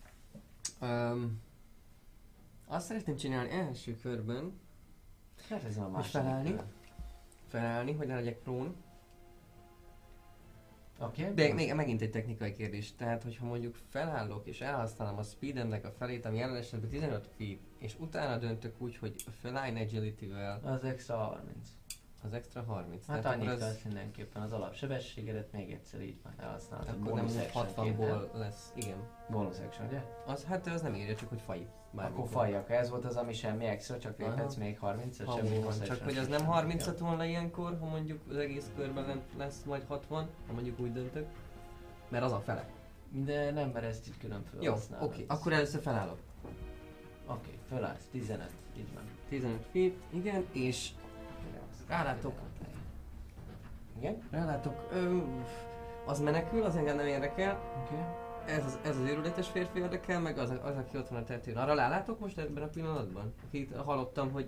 Um, 0.82 1.42
azt 2.68 2.86
szeretném 2.86 3.16
csinálni 3.16 3.50
első 3.50 3.96
körben, 3.96 4.60
Hát 5.50 5.64
ez 5.64 5.78
a 5.78 5.90
második. 5.90 6.12
felállni? 6.12 6.50
kör. 6.50 6.64
felállni, 7.48 7.92
hogy 7.94 8.08
ne 8.08 8.16
legyek 8.16 8.38
prón. 8.38 8.76
Oké. 11.00 11.32
De 11.36 11.54
még 11.54 11.74
megint 11.74 12.02
egy 12.02 12.12
technikai 12.12 12.54
kérdés. 12.54 12.96
Tehát, 12.96 13.24
hogyha 13.24 13.46
mondjuk 13.46 13.76
felállok 13.90 14.48
és 14.48 14.62
elhasználom 14.62 15.18
a 15.18 15.24
speedemnek 15.24 15.86
a 15.86 15.92
felét, 15.92 16.26
ami 16.26 16.38
jelen 16.38 16.56
esetben 16.56 16.90
15 16.90 17.30
feet, 17.38 17.60
és 17.80 17.96
utána 18.00 18.38
döntök 18.38 18.82
úgy, 18.82 18.98
hogy 18.98 19.16
feline 19.40 19.80
agility-vel 19.82 20.60
Az 20.64 20.84
extra 20.84 21.16
30. 21.18 21.70
az 22.24 22.34
extra 22.34 22.64
30. 22.64 23.08
Hát 23.08 23.22
Tehát 23.22 23.38
annyit 23.38 23.50
az... 23.50 23.62
az, 23.62 23.80
mindenképpen 23.84 24.42
az 24.42 24.52
alapsebességedet 24.52 25.52
még 25.52 25.72
egyszer 25.72 26.02
így 26.02 26.20
van 26.24 26.34
elhasználod. 26.38 26.88
akkor 26.88 27.14
nem 27.14 27.26
úgy 27.26 27.50
60-ból 27.54 28.34
lesz. 28.34 28.72
Igen. 28.76 28.98
Bonus 29.30 29.60
action, 29.60 29.88
ugye? 29.88 30.02
Az, 30.26 30.44
hát 30.44 30.68
az 30.68 30.82
nem 30.82 30.96
írja, 30.96 31.16
csak 31.16 31.30
hogy 31.30 31.42
faj. 31.42 31.68
Akkor 31.96 32.28
fajjak. 32.28 32.70
Ez 32.70 32.90
volt 32.90 33.06
az, 33.06 33.16
ami 33.16 33.34
semmi 33.34 33.66
extra, 33.66 33.98
csak 33.98 34.18
léphetsz 34.18 34.56
még 34.56 34.80
30 34.80 35.24
Ha 35.24 35.38
semmi 35.38 35.60
van, 35.60 35.82
csak 35.82 36.04
hogy 36.04 36.18
az 36.18 36.28
nem 36.28 36.46
30 36.46 36.86
lett 36.86 36.98
volna 36.98 37.26
ilyenkor, 37.26 37.78
ha 37.80 37.86
mondjuk 37.86 38.22
az 38.30 38.36
egész 38.36 38.72
körben 38.76 39.22
lesz 39.38 39.64
majd 39.64 39.84
60, 39.88 40.30
ha 40.48 40.54
mondjuk 40.54 40.80
úgy 40.80 40.92
döntök. 40.92 41.28
Mert 42.10 42.24
az 42.24 42.32
a 42.32 42.40
fele. 42.40 42.70
De 43.12 43.52
nem, 43.52 43.70
mert 43.70 43.86
ezt 43.86 44.08
így 44.08 44.18
külön 44.18 44.44
Jó, 44.60 44.74
oké, 45.00 45.26
akkor 45.28 45.54
először 45.54 45.82
felállok. 45.82 46.20
Oké, 47.28 47.58
fölállsz. 47.68 48.08
15. 48.12 48.50
Így 48.78 48.94
van. 48.94 49.04
15 49.30 49.66
feet, 49.72 49.94
igen, 50.10 50.46
és 50.52 50.90
Rálátok. 51.88 52.34
Igen? 53.98 54.22
rálátok, 54.32 54.88
ö, 54.92 55.18
az 56.06 56.20
menekül, 56.20 56.64
az 56.64 56.76
engem 56.76 56.96
nem 56.96 57.06
érdekel. 57.06 57.60
Oké. 57.84 57.96
Ez 58.46 58.66
az, 58.66 58.80
ez 58.84 58.98
az 58.98 59.10
őrületes 59.10 59.48
férfi 59.48 59.80
érdekel, 59.80 60.20
meg 60.20 60.38
az, 60.38 60.50
az 60.50 60.76
aki 60.76 60.98
ott 60.98 61.08
van 61.08 61.22
a 61.22 61.24
tetőn. 61.24 61.58
Arra 61.58 61.76
rálátok 61.76 62.20
most 62.20 62.38
ebben 62.38 62.64
a 62.64 62.68
pillanatban? 62.68 63.34
Akit 63.48 63.76
hallottam, 63.76 64.32
hogy 64.32 64.48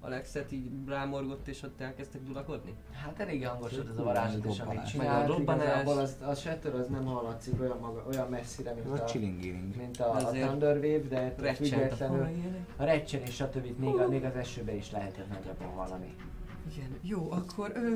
Alexet 0.00 0.52
így 0.52 0.70
rámorgott 0.86 1.48
és 1.48 1.62
ott 1.62 1.80
elkezdtek 1.80 2.22
dulakodni? 2.22 2.74
Hát 3.02 3.20
elég 3.20 3.46
hangos 3.46 3.72
volt 3.72 3.88
ez 3.88 3.98
a 3.98 4.02
varázslat 4.02 4.44
is, 4.44 4.60
amit 4.60 4.86
csinált. 4.86 5.18
Meg 5.18 5.30
a 5.30 5.36
robbanás. 5.36 5.64
Igazából 5.64 5.98
az, 5.98 6.16
a 6.26 6.34
Shatter 6.34 6.74
az 6.74 6.86
nem 6.88 7.04
hallatszik 7.04 7.60
olyan, 7.60 7.78
maga, 7.80 8.04
olyan 8.08 8.28
messzire, 8.28 8.72
mint 8.72 8.86
a 8.86 8.92
a, 8.92 9.04
chilling 9.04 9.76
mint 9.76 10.00
a, 10.00 10.14
a 10.14 10.30
Thunder 10.30 10.76
Wave, 10.76 11.08
de 11.08 11.54
függetlenül 11.54 12.28
a 12.76 12.84
recsen 12.84 13.22
és 13.22 13.34
stb. 13.34 13.78
Még, 13.78 13.94
a, 13.94 14.08
még 14.08 14.24
az 14.24 14.34
esőbe 14.34 14.74
is 14.74 14.90
lehetett 14.90 15.28
nagyjából 15.28 15.68
hallani. 15.68 16.14
Igen, 16.76 16.98
jó, 17.02 17.30
akkor 17.30 17.72
ö, 17.74 17.92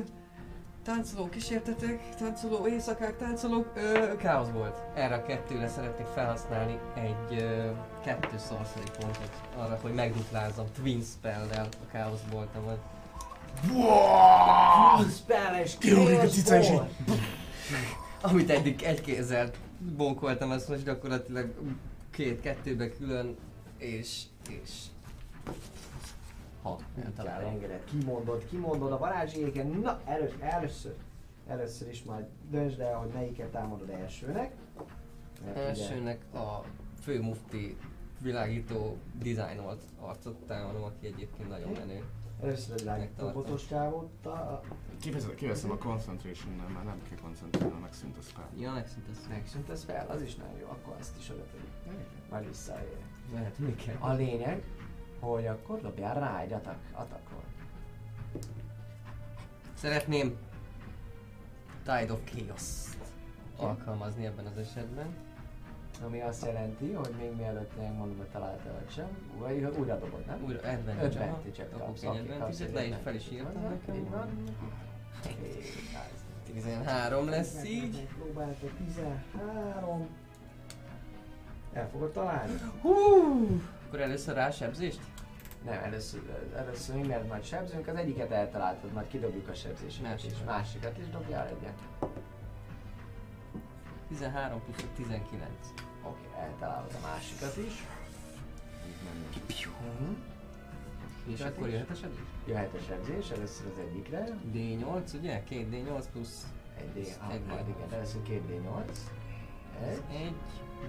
táncoló 0.83 1.29
kísértetek, 1.29 2.15
táncoló 2.15 2.67
éjszakák, 2.67 3.17
táncolók, 3.17 3.71
ö, 3.75 4.15
káosz 4.17 4.49
volt. 4.49 4.75
Erre 4.95 5.15
a 5.15 5.23
kettőre 5.23 5.67
szeretnék 5.67 6.05
felhasználni 6.05 6.79
egy 6.95 7.39
ö, 7.39 7.69
kettő 8.03 8.37
sorcery 8.37 8.89
pontot 8.99 9.41
arra, 9.57 9.79
hogy 9.81 9.93
megduplázzam 9.93 10.65
Twin 10.75 11.01
Spell-del 11.01 11.67
a 11.87 11.91
káosz 11.91 12.21
voltamat. 12.31 12.79
Spell-es 15.15 15.77
Kilódik 15.77 16.19
a 16.19 16.27
cica 16.27 16.57
is 16.57 16.69
így. 16.69 16.81
Amit 18.21 18.49
eddig 18.49 18.81
egy 18.81 19.01
kézzel 19.01 19.51
bókoltam, 19.95 20.51
azt 20.51 20.69
most 20.69 20.83
gyakorlatilag 20.83 21.53
két 22.11 22.41
kettőbe 22.41 22.89
külön, 22.89 23.37
és, 23.77 24.21
és 24.49 24.69
hat 26.69 26.83
eltalálom. 27.05 27.49
engedett, 27.49 27.85
kimondod, 27.85 28.45
kimondod 28.45 28.91
a 28.91 28.97
varázséken. 28.97 29.67
Na, 29.67 29.99
elős, 30.05 30.31
először, 30.39 30.95
először 31.47 31.89
is 31.89 32.03
majd 32.03 32.25
döntsd 32.49 32.79
el, 32.79 32.95
hogy 32.97 33.09
melyiket 33.13 33.47
támadod 33.51 33.89
elsőnek. 33.89 34.53
Mert 35.45 35.57
ugye- 35.57 35.67
Elsőnek 35.67 36.33
a 36.33 36.63
fő 37.01 37.21
mufti 37.21 37.77
világító 38.21 38.97
dizájnolt 39.21 39.81
arcot 39.99 40.35
támadom, 40.47 40.83
aki 40.83 41.07
egyébként 41.07 41.49
nagyon 41.49 41.71
menő. 41.71 42.03
Először 42.41 42.87
egy 42.87 43.09
robotos 43.17 43.67
csávót, 43.67 44.25
a- 44.25 44.61
Kiveszem, 45.01 45.35
kiveszem 45.35 45.71
a 45.71 45.77
concentration 45.77 46.53
mert 46.53 46.73
már 46.73 46.83
nem 46.83 47.01
kell 47.09 47.17
koncentrálni, 47.21 47.79
megszűnt 47.81 48.17
a 48.17 48.21
spell. 48.21 48.47
Ja, 48.57 48.71
megszűnt 48.71 49.05
ez. 49.11 49.27
megszűnt 49.29 49.69
ez 49.69 49.83
fel, 49.83 50.05
az 50.09 50.21
is 50.21 50.35
nagyon 50.35 50.57
jó, 50.59 50.67
akkor 50.67 50.95
ezt 50.99 51.17
is 51.17 51.29
oda 51.29 51.43
tegyük. 51.51 52.29
Majd 52.29 52.47
visszaér. 52.47 52.97
Lehet, 53.33 53.59
mi 53.59 53.75
kell. 53.75 53.95
A 53.99 54.13
lényeg, 54.13 54.63
hogy 55.19 55.47
akkor 55.47 55.81
dobjál 55.81 56.19
rá 56.19 56.39
egy 56.39 56.53
atak, 56.53 56.77
atakról. 56.93 57.43
Szeretném 59.73 60.37
Tide 61.83 62.13
of 62.13 62.19
Chaos-t 62.23 62.97
alkalmazni 63.57 64.25
ebben 64.25 64.45
az 64.45 64.57
esetben. 64.57 65.07
Ami 66.05 66.21
azt 66.21 66.45
jelenti, 66.45 66.91
hogy 66.91 67.13
még 67.19 67.35
mielőtt 67.35 67.77
megmondom, 67.77 68.17
hogy 68.17 68.27
találtál 68.27 68.73
vagy 68.73 68.91
sem, 68.93 69.07
újra, 69.41 69.69
újra 69.79 69.99
dobod, 69.99 70.25
nem? 70.25 70.43
Újra 70.45 70.59
advantage 70.69 71.67
Kapok 71.71 71.87
kapsz. 71.87 72.03
egy 72.61 72.73
le 72.73 72.85
is 72.85 72.95
fel 73.03 73.15
is 73.15 73.31
írtam 73.31 73.61
nekem. 73.61 73.95
Így 73.95 74.09
van. 74.09 74.27
13 76.45 77.29
lesz 77.29 77.63
így. 77.63 78.07
Próbálta 78.17 78.67
13. 78.85 80.07
El 81.73 81.89
fogod 81.89 82.11
találni? 82.11 82.53
Akkor 83.89 84.01
először 84.01 84.35
rá 84.35 84.51
sebzést? 84.51 84.99
Nem, 85.65 85.83
először, 85.83 86.21
először 86.55 87.07
mert 87.07 87.27
majd 87.27 87.43
sebzünk, 87.43 87.87
az 87.87 87.95
egyiket 87.95 88.31
eltaláltad, 88.31 88.91
majd 88.91 89.07
kidobjuk 89.07 89.47
a 89.47 89.53
sebzéseket 89.53 90.23
is. 90.23 90.33
Másikat 90.45 90.97
is 90.97 91.09
dobjál 91.09 91.47
egyet. 91.47 91.79
13 94.07 94.61
plusz 94.63 94.85
19. 94.95 95.49
Oké, 96.03 96.27
eltalálod 96.39 96.91
a 97.01 97.07
másikat 97.07 97.57
is. 97.57 97.87
Uh-huh. 99.47 100.15
És 101.27 101.41
akkor 101.41 101.67
is. 101.67 101.73
jöhet 101.73 101.89
a 101.89 101.95
sebzés? 101.95 102.23
Jöhet 102.45 102.73
a 102.73 102.79
sebzés, 102.87 103.29
először 103.29 103.65
az 103.71 103.79
egyikre. 103.79 104.37
D8, 104.53 105.17
ugye? 105.17 105.43
Két 105.43 105.67
D8 105.71 106.03
plusz 106.11 106.47
Egy 106.77 106.93
D, 106.93 107.07
Ez 107.07 107.19
ah, 107.21 107.33
egy 107.33 107.45
majd 107.45 107.65
D8. 107.65 107.69
igen, 107.69 107.93
először 107.93 108.21
két 108.21 108.41
D8. 108.49 108.89
ez 109.81 109.87
Egy, 109.87 110.15
egy, 110.15 110.33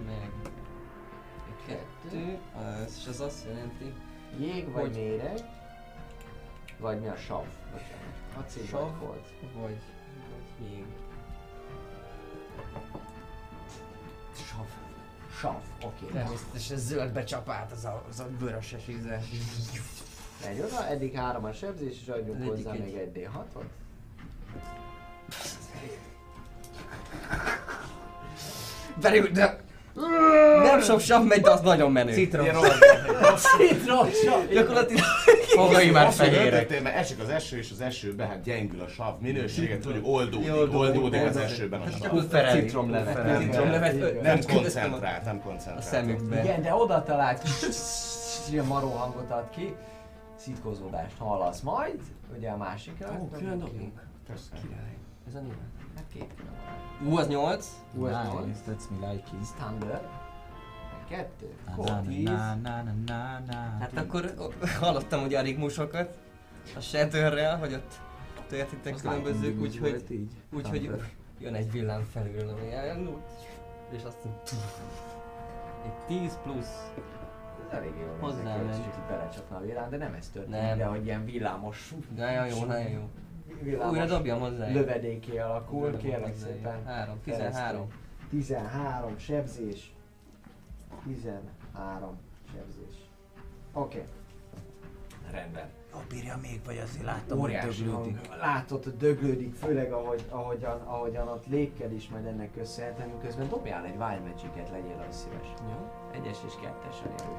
meg 0.06 0.31
egy 0.44 0.60
kettő, 1.66 2.39
az, 2.55 2.97
és 3.01 3.07
az 3.09 3.20
azt 3.20 3.45
jelenti, 3.45 3.93
jég 4.39 4.73
vagy 4.73 4.82
Hogy? 4.82 4.95
méreg, 4.95 5.41
vagy 6.78 7.01
mi 7.01 7.07
a 7.09 7.16
sav? 7.16 7.45
Bocsánat. 7.73 8.69
Sav. 8.69 8.99
cold. 8.99 9.20
vagy, 9.55 9.78
vagy 10.59 10.70
jég. 10.70 10.85
Sav. 14.35 14.66
Sav, 15.39 15.61
oké. 15.85 16.05
Természetesen 16.12 16.77
zöldbe 16.77 17.24
csapált 17.24 17.73
az 17.73 17.85
a, 17.85 18.05
az 18.09 18.20
a 18.20 18.27
vöröses 18.39 18.89
íze. 18.89 19.20
Megy 20.45 20.61
oda, 20.61 20.87
eddig 20.87 21.15
három 21.15 21.45
a 21.45 21.53
sebzés, 21.53 22.01
és 22.03 22.09
adjunk 22.09 22.45
hozzá 22.45 22.73
egy- 22.73 22.81
még 22.81 22.95
egy 22.95 23.11
D6-ot. 23.15 23.65
Pedig, 29.01 29.32
de... 29.32 29.61
Nem 30.62 30.81
sok 30.81 31.01
sav 31.01 31.25
megy, 31.27 31.41
de 31.41 31.51
az 31.51 31.61
nagyon 31.61 31.93
menő. 31.93 32.12
Citrom. 32.12 32.47
Citrosav! 33.59 34.47
Gyakorlatilag 34.53 35.03
Fogai 35.47 35.91
már 35.91 36.12
fehérek. 36.12 36.83
mert 36.83 36.97
esik 36.97 37.21
az 37.23 37.29
eső, 37.29 37.57
és 37.59 37.71
az 37.71 37.81
esőben 37.81 38.29
hát 38.29 38.43
gyengül 38.43 38.81
a 38.81 38.89
sav 38.89 39.21
minőséget, 39.21 39.85
hogy 39.85 40.01
oldódik, 40.05 40.53
Oldódik, 40.75 41.23
az 41.27 41.37
esőben 41.37 41.81
a 41.81 41.83
Hát 41.85 41.93
sav. 41.93 42.01
csak 42.03 42.12
úgy 42.12 42.27
fereli. 42.31 42.61
Citromlevet. 42.61 43.39
Citromlevet. 43.41 44.23
Nem 44.23 44.39
a- 44.49 44.53
koncentrált, 44.53 45.25
nem 45.25 45.41
A 45.45 45.47
koncentrált. 45.47 45.83
szemükbe. 45.83 46.41
Igen, 46.43 46.62
de 46.62 46.75
oda 46.75 47.03
talált, 47.03 47.43
ilyen 48.51 48.65
maró 48.65 48.89
hangot 48.91 49.31
ad 49.31 49.51
ki. 49.57 49.75
Szitkozódást 50.37 51.15
hallasz 51.19 51.61
majd, 51.61 52.01
ugye 52.37 52.49
a 52.51 52.57
másikra. 52.57 53.19
Ó, 53.23 53.29
külön. 53.39 53.62
Ez 55.29 55.35
a 55.35 55.39
nyilván. 55.39 55.69
Hát 56.01 56.09
két 56.12 56.35
külön 56.36 56.52
van. 57.01 57.12
Ú, 57.12 57.16
az 57.16 57.28
8. 57.28 57.68
Ú, 57.94 58.05
az 58.05 58.27
8. 58.32 58.47
Nice, 58.47 58.60
that's 58.66 59.01
me 59.01 59.10
like 59.10 59.28
it. 59.40 59.55
Thunder. 59.56 60.09
Kettő. 61.09 61.55
Na, 62.22 62.55
na, 62.55 62.82
na, 62.82 62.93
na, 63.06 63.43
na. 63.47 63.77
Hát 63.81 63.97
akkor 63.97 64.35
hallottam 64.81 65.22
ugye 65.24 65.39
a 65.39 65.43
rigmusokat. 65.43 66.18
A 66.77 66.81
Shatterrel, 66.81 67.59
hogy 67.59 67.72
ott 67.72 68.01
történtek 68.48 68.94
különbözők, 68.94 69.60
úgyhogy 69.60 70.28
úgyhogy 70.52 70.90
jön 71.39 71.55
egy 71.55 71.70
villám 71.72 72.09
elindul. 72.72 73.22
És 73.90 74.02
azt 74.02 74.24
mondja, 74.24 74.43
egy 75.85 76.20
10 76.20 76.39
plusz. 76.43 76.93
Ez 77.68 77.77
elég 77.77 77.93
jó. 78.01 78.16
Hozzá 78.20 78.56
néznek 78.56 78.90
ki, 78.90 78.98
belecsapna 79.09 79.56
a 79.56 79.60
villám, 79.60 79.90
de 79.90 79.97
nem 79.97 80.14
ez 80.14 80.28
történik, 80.28 80.60
Nem. 80.60 80.78
de 80.78 80.85
hogy 80.85 81.05
ilyen 81.05 81.24
villámos 81.24 81.94
De 82.14 82.24
nagyon 82.24 82.47
jó, 82.47 82.64
nagyon 82.64 82.90
jó. 82.90 83.09
Villámos 83.62 83.93
Újra 83.93 84.07
dobjam 84.07 84.41
hozzá. 84.41 84.69
lövedéké 84.69 85.39
alakul, 85.39 85.97
kérlek 85.97 86.32
hozzá. 86.32 86.47
szépen. 86.47 86.85
3, 86.85 87.20
13. 87.24 87.87
13 88.31 89.19
sebzés. 89.19 89.93
13 91.05 92.19
sebzés. 92.53 92.95
Oké. 93.73 93.99
Okay. 93.99 94.09
Rendben. 95.31 95.69
Jó, 95.93 95.99
bírja 96.09 96.39
még, 96.43 96.61
vagy 96.65 96.78
azért 96.78 97.05
láttam, 97.05 97.39
hogy 97.39 97.49
Óriási 97.51 97.82
döglődik. 97.85 98.27
hang. 98.27 98.41
Látod, 98.41 98.85
hogy 98.85 98.97
döglődik, 98.97 99.55
főleg 99.55 99.93
ahogy, 99.93 100.24
ahogyan, 100.28 100.81
ahogyan 100.81 101.28
ott 101.28 101.47
lépked 101.47 101.93
is 101.93 102.09
majd 102.09 102.27
ennek 102.27 102.53
köszönhetően, 102.53 103.19
közben 103.20 103.49
dobjál 103.49 103.85
egy 103.85 103.97
Wild 103.97 104.23
Magic-et, 104.23 104.70
legyél 104.70 105.05
az 105.09 105.16
szíves. 105.16 105.49
Jó. 105.69 105.91
Egyes 106.12 106.39
és 106.47 106.53
kettes 106.61 106.97
a 107.05 107.09
nyerő. 107.09 107.37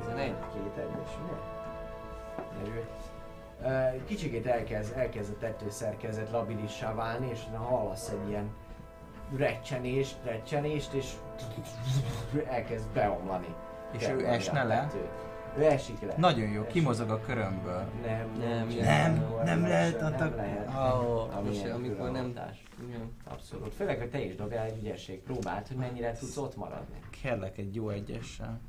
11. 0.00 0.34
Két 0.52 0.84
egyes, 0.84 1.10
ugye? 1.24 1.36
Nyerő. 2.58 2.88
Kicsikét 4.06 4.46
elkezd, 4.46 4.96
elkezd 4.96 5.32
a 5.32 5.38
tetőszerkezet 5.38 6.30
labilissá 6.30 6.94
válni, 6.94 7.28
és 7.30 7.40
hallasz 7.56 8.08
egy 8.08 8.28
ilyen 8.28 8.50
recsenést, 9.36 10.16
recsenést, 10.24 10.92
és 10.92 11.12
elkezd 12.48 12.88
beomlani. 12.94 13.54
És 13.92 14.08
ő 14.08 14.26
esne 14.26 14.60
a 14.60 14.64
le? 14.64 14.88
Ő 15.58 15.64
esik 15.64 16.00
le. 16.00 16.14
Nagyon 16.16 16.48
jó, 16.48 16.60
Esik. 16.60 16.72
kimozog 16.72 17.10
a 17.10 17.20
körömből. 17.20 17.84
Nem, 18.04 18.30
Nem, 18.38 18.68
nem, 18.68 19.24
nem 19.44 19.62
lehet 19.62 20.00
a 20.02 20.08
nem 20.08 20.18
tag- 20.18 20.36
lehet. 20.36 20.70
Ilyen 21.50 21.70
amikor 21.70 22.10
nem. 22.10 22.34
Igen. 22.88 23.12
Abszolút. 23.28 23.74
Főleg, 23.74 23.98
hogy 23.98 24.10
te 24.10 24.24
is 24.24 24.34
dobjál 24.34 24.64
egy 24.64 24.76
ügyesség 24.78 25.20
próbált, 25.22 25.68
hogy 25.68 25.76
mennyire 25.76 26.12
tudsz 26.12 26.36
ott 26.36 26.56
maradni. 26.56 26.98
Kérlek 27.22 27.58
egy 27.58 27.74
jó 27.74 27.88
egyessel. 27.88 28.60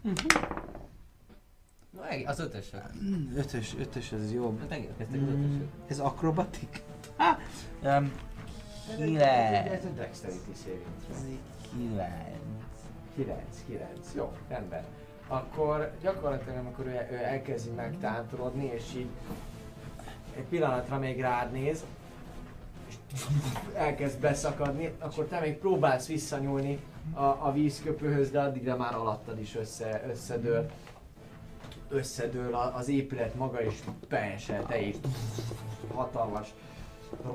Na, 2.00 2.30
az 2.30 2.40
ötösök. 2.40 2.82
Mm, 3.04 3.38
Ötös, 3.38 3.76
ötös, 3.80 4.12
ez 4.12 4.34
jobb. 4.34 4.60
Hát 4.60 4.72
elkezdtek 4.72 5.08
az 5.12 5.16
Mm, 5.16 5.44
ötösök. 5.44 5.68
ez 5.88 6.00
akrobatik? 6.00 6.82
Ha! 7.18 7.38
Um, 7.84 8.12
Kilenc. 8.96 9.68
Ez 9.72 9.84
egy 9.86 9.94
dexterity 9.96 10.54
saving 10.64 10.82
throw. 11.06 11.38
kilenc. 11.78 12.38
9, 13.16 13.40
9. 13.68 13.88
Jó, 14.16 14.34
rendben. 14.48 14.84
Akkor 15.28 15.92
gyakorlatilag 16.02 16.58
amikor 16.58 16.86
ő, 16.86 17.08
ő 17.12 17.16
elkezdi 17.24 17.70
megtántorodni, 17.70 18.66
és 18.74 18.84
így 18.96 19.08
egy 20.36 20.44
pillanatra 20.44 20.98
még 20.98 21.20
rád 21.22 21.52
néz, 21.52 21.84
és 22.88 22.96
elkezd 23.74 24.20
beszakadni, 24.20 24.92
akkor 25.00 25.26
te 25.26 25.40
még 25.40 25.58
próbálsz 25.58 26.08
visszanyúlni 26.08 26.80
a, 27.14 27.24
a 27.24 27.52
vízköpőhöz, 27.54 28.32
de 28.32 28.42
addigra 28.42 28.78
már 28.78 28.94
alattad 28.96 29.40
is 29.40 29.56
össze, 29.56 30.04
összedől. 30.10 30.70
Összedől 31.90 32.56
az 32.56 32.88
épület 32.88 33.36
maga 33.36 33.62
is 33.62 33.84
beesel, 34.10 34.66
te 34.66 34.82
is 34.82 34.96
hatalmas 35.94 36.54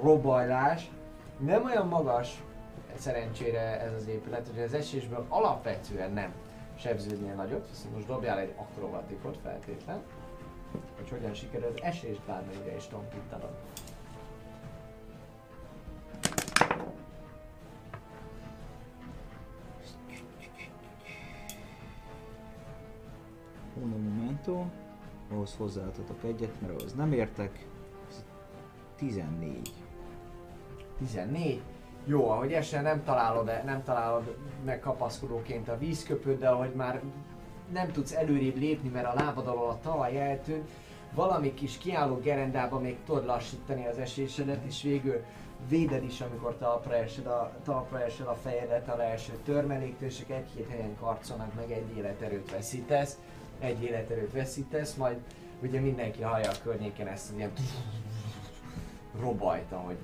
robajlás. 0.03 0.91
Nem 1.39 1.65
olyan 1.65 1.87
magas, 1.87 2.43
szerencsére 2.97 3.81
ez 3.81 3.93
az 3.93 4.07
épület, 4.07 4.49
hogy 4.55 4.63
az 4.63 4.75
esésből 4.75 5.27
alapvetően 5.29 6.13
nem 6.13 6.33
sebződnél 6.79 7.35
nagyot, 7.35 7.69
viszont 7.69 7.95
most 7.95 8.07
dobjál 8.07 8.39
egy 8.39 8.55
akrobatikot 8.57 9.39
feltétlen, 9.43 10.03
hogy 10.97 11.09
hogyan 11.09 11.35
sikerül 11.35 11.67
az 11.67 11.83
esést 11.83 12.21
bármennyire 12.27 12.77
is 12.77 12.87
tompítanod. 12.87 13.53
Uno 23.83 23.97
momento. 23.97 24.65
Ahhoz 25.31 25.55
hozzáadhatok 25.57 26.25
egyet, 26.25 26.61
mert 26.61 26.81
ahhoz 26.81 26.95
nem 26.95 27.13
értek. 27.13 27.67
Ez 28.09 28.25
14. 28.97 29.73
14. 30.99 31.63
Jó, 32.05 32.31
ahogy 32.31 32.53
esel 32.53 32.83
nem 32.83 33.05
találod, 33.05 33.51
nem 33.65 33.83
találod 33.83 34.37
meg 34.65 34.81
kapaszkodóként 34.81 35.69
a 35.69 35.79
vízköpőt, 35.79 36.39
de 36.39 36.49
ahogy 36.49 36.75
már 36.75 37.03
nem 37.73 37.93
tudsz 37.93 38.15
előrébb 38.15 38.57
lépni, 38.57 38.89
mert 38.89 39.07
a 39.07 39.15
lábad 39.15 39.47
alól 39.47 39.69
a 39.69 39.79
talaj 39.83 40.21
eltűnt, 40.21 40.71
valami 41.15 41.55
kis 41.55 41.79
kiálló 41.79 42.17
gerendába 42.17 42.79
még 42.79 42.97
tudod 43.07 43.25
lassítani 43.25 43.87
az 43.87 43.99
esésedet, 43.99 44.65
és 44.65 44.83
végül 44.83 45.25
véded 45.69 46.05
is, 46.05 46.21
amikor 46.21 46.57
talpra 46.57 46.95
esed 46.95 47.27
a, 47.27 47.53
talpra 47.65 48.05
esed 48.05 48.27
a 48.27 48.35
fejedet 48.35 48.89
a 48.89 48.97
leeső 48.97 49.33
törmeléktől, 49.45 50.09
és 50.09 50.25
egy-két 50.29 50.69
helyen 50.69 50.97
karcolnak, 51.01 51.55
meg 51.55 51.71
egy 51.71 51.97
életerőt 51.97 52.51
veszítesz, 52.51 53.19
egy 53.59 53.83
életerőt 53.83 54.33
veszítesz, 54.33 54.95
majd 54.95 55.17
ugye 55.63 55.81
mindenki 55.81 56.23
hallja 56.23 56.51
a 56.51 56.63
környéken 56.63 57.07
ezt 57.07 57.31
az 57.31 57.37
ilyen 57.37 57.53
robajt, 59.21 59.73
ahogy 59.73 59.97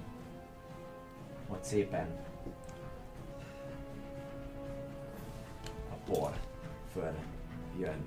hogy 1.48 1.62
szépen 1.62 2.06
a 5.90 6.10
por 6.10 6.32
föl 6.92 7.14
jön 7.78 8.04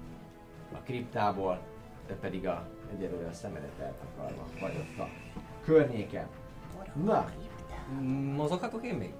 a 0.71 0.77
kriptából, 0.77 1.59
te 2.07 2.13
pedig 2.13 2.47
a, 2.47 2.67
egyelőre 2.95 3.27
a 3.27 3.33
szemedet 3.33 3.79
eltakarva 3.79 4.47
vagy 4.59 4.75
ott 4.77 4.99
a 4.99 5.09
környéken. 5.63 6.27
Na, 7.03 7.31
Mozoghatok 8.35 8.85
én 8.85 8.95
még? 8.95 9.13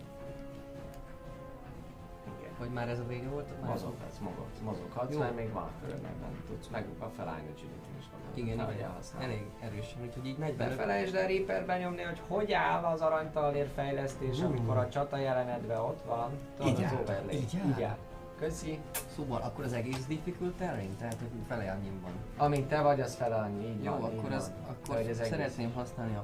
Vagy 2.60 2.70
már 2.70 2.90
ez 2.90 3.00
a 3.00 3.06
vége 3.08 3.28
volt? 3.28 3.62
Már 3.62 3.70
Mozoghatsz, 3.70 4.18
mozog, 4.20 4.46
mozoghatsz, 4.64 5.14
Jó. 5.14 5.20
mert 5.20 5.36
még 5.36 5.52
van 5.52 5.64
a 5.64 5.72
körödben, 5.82 6.12
tudsz 6.48 6.68
meg 6.68 6.86
a 7.00 7.06
felállni, 7.06 7.46
hogy 7.46 7.68
is 8.00 8.06
van. 8.12 8.20
Igen, 8.34 8.56
Nehogy 8.58 8.74
igen. 8.76 8.90
Elég 9.20 9.46
erősen, 9.60 10.02
úgyhogy 10.02 10.26
így 10.26 10.38
Ne 10.38 10.46
45. 10.46 10.74
felejtsd 10.74 11.16
el 11.16 11.28
Reaperben 11.28 11.80
nyomni, 11.80 12.02
hogy 12.02 12.22
hogy 12.28 12.52
áll 12.54 12.84
az 12.84 13.02
aranytalér 13.02 13.68
fejlesztés, 13.76 14.42
amikor 14.42 14.78
a 14.78 14.90
csata 14.90 15.18
jelenetben 15.18 15.80
ott 15.80 16.02
van. 16.06 16.30
Tudod, 16.58 16.72
Így 16.80 16.84
az 16.84 17.10
áll, 17.10 17.30
így 17.32 17.58
áll. 17.64 17.70
Így 17.70 17.82
áll. 17.82 17.98
Köszi. 18.40 18.80
Szóval 19.16 19.42
akkor 19.42 19.64
az 19.64 19.74
egész 19.74 20.06
difficult 20.06 20.54
terrain? 20.58 20.98
Tehát 20.98 21.16
hogy 21.20 21.30
fele 21.48 21.72
annyi 21.72 21.92
van. 22.02 22.12
Amint 22.38 22.68
te 22.68 22.82
vagy, 22.82 23.02
az 23.02 23.16
fele 23.16 23.36
annyi, 23.36 23.66
így 23.68 23.84
Jó, 23.84 23.92
van, 23.92 24.12
így 24.12 24.18
akkor, 24.18 24.30
van. 24.30 24.40
az, 24.40 24.52
akkor 24.70 24.96
Hogy 24.96 25.08
az 25.10 25.18
egész. 25.20 25.30
szeretném 25.32 25.74
használni 25.74 26.16
a, 26.16 26.24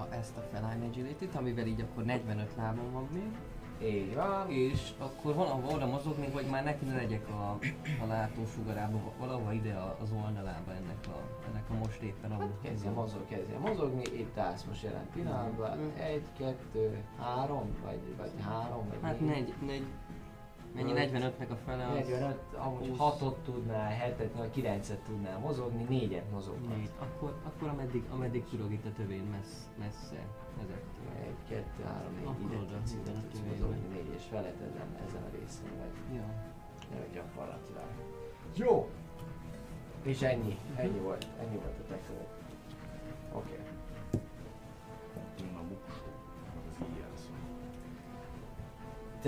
a, 0.00 0.14
ezt 0.14 0.36
a 0.36 0.40
feline 0.52 0.86
agility 0.86 1.28
amivel 1.34 1.66
így 1.66 1.80
akkor 1.80 2.04
45 2.04 2.50
lábon 2.56 2.92
van 2.92 3.08
még. 3.12 3.30
Így 3.82 4.14
van. 4.14 4.50
És 4.50 4.90
akkor 4.98 5.34
valahova 5.34 5.74
oda 5.74 5.86
mozogni, 5.86 6.30
hogy 6.32 6.46
már 6.50 6.64
neki 6.64 6.84
ne 6.84 6.94
legyek 6.94 7.28
a, 7.28 7.58
a 8.02 8.06
látósugarába, 8.06 8.98
valahova 9.18 9.52
ide 9.52 9.74
a- 9.74 9.96
az 10.02 10.12
oldalába 10.12 10.70
ennek 10.72 10.98
a, 11.06 11.20
ennek 11.50 11.70
a 11.70 11.74
most 11.74 12.00
éppen 12.02 12.30
Hát 12.30 12.48
kezdjen 12.62 12.92
mozog, 12.92 13.26
kezdjen 13.28 13.60
mozogni, 13.60 14.02
itt 14.12 14.38
állsz 14.38 14.64
most 14.64 14.82
jelen 14.82 15.06
pillanatban. 15.14 15.78
Mm. 15.78 15.88
Egy, 15.98 16.24
kettő, 16.38 17.04
három, 17.18 17.76
vagy, 17.84 18.14
vagy 18.16 18.30
három, 18.44 18.88
vagy 18.88 18.98
Hát 19.02 19.20
négy. 19.20 19.28
negy, 19.28 19.54
negy, 19.66 19.86
mennyi 20.74 20.92
Öt. 20.92 21.10
45-nek 21.12 21.50
a 21.50 21.56
fele 21.64 21.86
az? 21.86 21.94
45, 21.94 22.38
amúgy 22.56 22.88
húsz. 22.88 22.98
6-ot 22.98 23.34
tudnál, 23.44 23.90
7-et, 23.90 24.30
vagy 24.36 24.50
9-et 24.56 24.98
tudnál 25.06 25.38
mozogni, 25.38 25.86
4-et 25.90 26.30
mozoghatsz. 26.32 26.76
Négy. 26.76 26.90
Akkor, 26.98 27.34
akkor 27.42 27.68
ameddig, 27.68 28.04
ameddig 28.10 28.44
tudok 28.44 28.72
itt 28.72 28.86
a 28.86 28.92
tövén 28.96 29.24
messz, 29.24 29.68
messze 29.78 30.20
ezektől. 30.62 31.10
1, 31.48 31.64
2, 31.76 31.84
3, 31.84 32.14
4, 32.14 32.24
Akkor 32.24 32.52
ide 32.52 32.76
tudsz, 32.76 32.92
ide 32.92 33.12
tudsz 33.12 33.42
mozogni, 33.50 33.86
4 33.88 34.12
és 34.16 34.22
felett 34.30 34.60
ezen, 34.60 34.88
ezen 35.06 35.22
a 35.22 35.30
részen 35.38 35.70
vagy. 35.78 36.16
Ja. 36.16 36.56
Ja, 36.92 37.04
gyakorlatilag. 37.12 37.88
Jó! 38.54 38.90
És 40.02 40.22
ennyi, 40.22 40.58
ennyi 40.76 40.98
volt, 40.98 41.26
ennyi 41.40 41.56
volt 41.56 41.78
a 41.78 41.84
te 41.88 41.98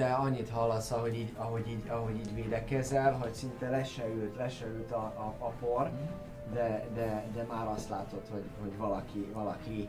Te 0.01 0.15
annyit 0.15 0.51
hallasz, 0.51 0.91
ahogy 0.91 1.19
így, 1.19 1.33
ahogy 1.37 1.69
így, 1.69 1.89
ahogy 1.89 2.17
így 2.17 2.35
védekezel, 2.35 3.13
hogy 3.13 3.33
szinte 3.33 3.71
le 3.71 3.85
se 3.85 4.09
ült, 4.09 4.37
le 4.37 4.49
se 4.49 4.67
ült 4.67 4.93
a, 4.93 4.97
a, 4.97 5.35
a 5.39 5.49
por, 5.49 5.91
de, 6.53 6.87
de, 6.95 7.25
de 7.35 7.43
már 7.43 7.67
azt 7.67 7.89
látod, 7.89 8.23
hogy, 8.31 8.45
hogy 8.61 8.77
valaki, 8.77 9.31
valaki, 9.33 9.89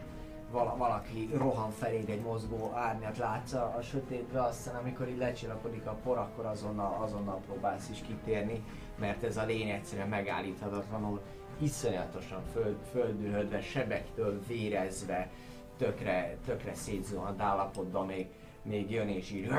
vala, 0.52 0.78
valaki 0.78 1.30
rohan 1.38 1.72
feléd 1.72 2.10
egy 2.10 2.22
mozgó 2.22 2.72
árnyat 2.74 3.18
látsz 3.18 3.54
a, 3.54 3.76
a 3.78 3.82
sötétbe, 3.82 4.42
aztán 4.42 4.76
amikor 4.76 5.08
így 5.10 5.18
lecsillapodik 5.18 5.86
a 5.86 5.98
por, 6.04 6.18
akkor 6.18 6.46
azonnal, 6.46 7.04
azonnal 7.04 7.42
próbálsz 7.46 7.90
is 7.90 8.02
kitérni, 8.02 8.64
mert 9.00 9.24
ez 9.24 9.38
a 9.38 9.46
lény 9.46 9.70
egyszerűen 9.70 10.10
megállíthatatlanul, 10.10 11.22
iszonyatosan 11.58 12.42
föld, 12.52 12.78
földühödve, 12.92 13.62
sebektől 13.62 14.42
vérezve, 14.48 15.30
tökre, 15.78 16.38
tökre 16.46 16.74
szétzuhant 16.74 17.42
állapotban 17.42 18.06
még, 18.06 18.28
még 18.62 18.92
jön 18.92 19.08
és 19.08 19.32
így 19.32 19.50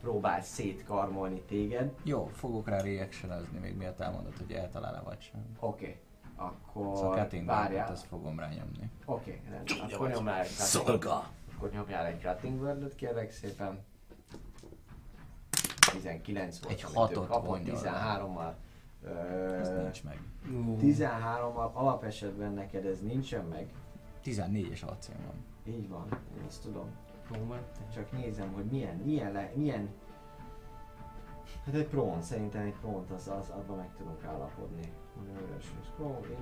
próbál 0.00 0.42
szétkarmolni 0.42 1.40
téged. 1.40 1.92
Jó, 2.02 2.30
fogok 2.34 2.68
rá 2.68 2.80
reactionezni 2.80 3.58
még 3.58 3.76
miatt 3.76 4.00
elmondod, 4.00 4.36
hogy 4.36 4.52
eltalál-e 4.52 5.00
vagy 5.00 5.20
sem. 5.20 5.56
Oké, 5.60 6.00
akkor 6.36 6.96
Szóval 6.96 7.28
várjál. 7.44 7.92
Azt 7.92 8.06
fogom 8.06 8.38
rányomni. 8.38 8.90
Oké, 9.04 9.40
rendben. 9.50 9.90
Akkor 9.92 10.10
nyomjál 10.10 10.40
egy 10.40 10.46
Szolga! 10.46 11.30
Akkor 11.56 11.70
nyomjál 11.70 12.06
egy 12.06 12.20
cutting 12.20 12.60
word 12.60 12.94
kérlek 12.94 13.30
szépen. 13.30 13.84
19 15.90 16.60
volt, 16.60 16.74
Egy 16.74 16.82
hatot 16.82 17.26
kapott, 17.26 17.46
vonjon 17.46 17.82
rá. 17.82 18.20
13-mal. 18.20 18.52
Ez 19.60 19.68
nincs 19.68 20.04
meg. 20.04 20.20
13-mal 20.80 21.72
alapesetben 21.72 22.52
neked 22.52 22.86
ez 22.86 23.00
nincsen 23.00 23.44
meg. 23.44 23.68
14-es 24.24 24.84
acél 24.84 25.16
van. 25.26 25.44
Így 25.74 25.88
van, 25.88 26.06
én 26.10 26.44
ezt 26.46 26.62
tudom. 26.62 26.88
Próbál. 27.30 27.60
Csak 27.94 28.12
nézem, 28.12 28.52
hogy 28.52 28.64
milyen, 28.64 28.96
milyen, 28.96 29.32
le, 29.32 29.52
milyen... 29.54 29.88
Hát 31.66 31.74
egy 31.74 31.86
prón, 31.86 32.22
szerintem 32.22 32.62
egy 32.62 32.74
prónt 32.80 33.10
az, 33.10 33.28
az 33.28 33.48
abban 33.48 33.76
meg 33.76 33.88
tudunk 33.96 34.24
állapodni. 34.24 34.92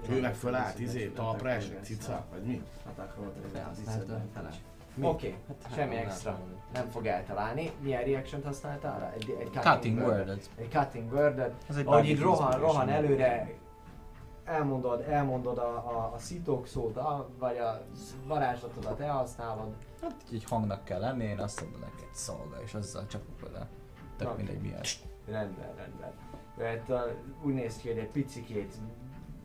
Ő 0.08 0.20
meg 0.20 0.34
fölállt, 0.34 0.78
izé, 0.78 1.08
talpra 1.08 1.48
esik, 1.50 1.78
cica, 1.82 2.24
vagy 2.30 2.42
mi? 2.42 2.62
Attack 2.86 3.16
roll, 3.16 3.32
Felhasználta 3.52 4.00
disadvantage. 4.02 4.48
fele. 4.94 5.08
Oké, 5.08 5.34
Hát, 5.48 5.72
semmi 5.74 5.94
extra. 5.94 6.40
Nem 6.72 6.88
fog 6.88 7.06
eltalálni. 7.06 7.70
Milyen 7.80 8.04
reaction 8.04 8.42
használtál 8.44 8.98
rá? 8.98 9.12
Egy, 9.12 9.36
egy 9.40 9.50
Cutting 9.50 9.98
word-et. 9.98 10.26
word 10.26 10.40
Egy 10.56 10.68
cutting 10.70 11.12
word 11.12 11.52
Az 11.68 11.76
egy 11.76 11.86
ahogy 11.86 12.08
így 12.08 12.20
rohan, 12.20 12.58
rohan 12.60 12.88
előre, 12.88 13.54
elmondod, 14.46 15.00
elmondod 15.00 15.58
a, 15.58 15.74
a, 15.76 16.12
a 16.14 16.18
szitok 16.18 16.66
szót, 16.66 16.96
a, 16.96 17.28
vagy 17.38 17.58
a 17.58 17.82
varázslatodat 18.26 19.00
elhasználod. 19.00 19.74
Hát 20.02 20.14
így 20.28 20.34
egy 20.34 20.44
hangnak 20.44 20.84
kell 20.84 21.00
lenni, 21.00 21.24
én 21.24 21.38
azt 21.38 21.60
mondom 21.60 21.80
neki 21.80 22.02
egy 22.02 22.14
szolga, 22.14 22.62
és 22.62 22.74
azzal 22.74 23.06
csapok 23.06 23.40
vele. 23.40 23.68
Tök 24.16 24.28
Oké. 24.28 24.36
mindegy 24.36 24.60
milyen. 24.60 24.80
Rendben, 25.26 25.74
rendben. 25.76 26.12
Mert 26.58 26.88
uh, 26.88 27.00
úgy 27.42 27.54
néz 27.54 27.76
ki, 27.76 27.88
hogy 27.88 27.98
egy 27.98 28.10
picikét 28.10 28.74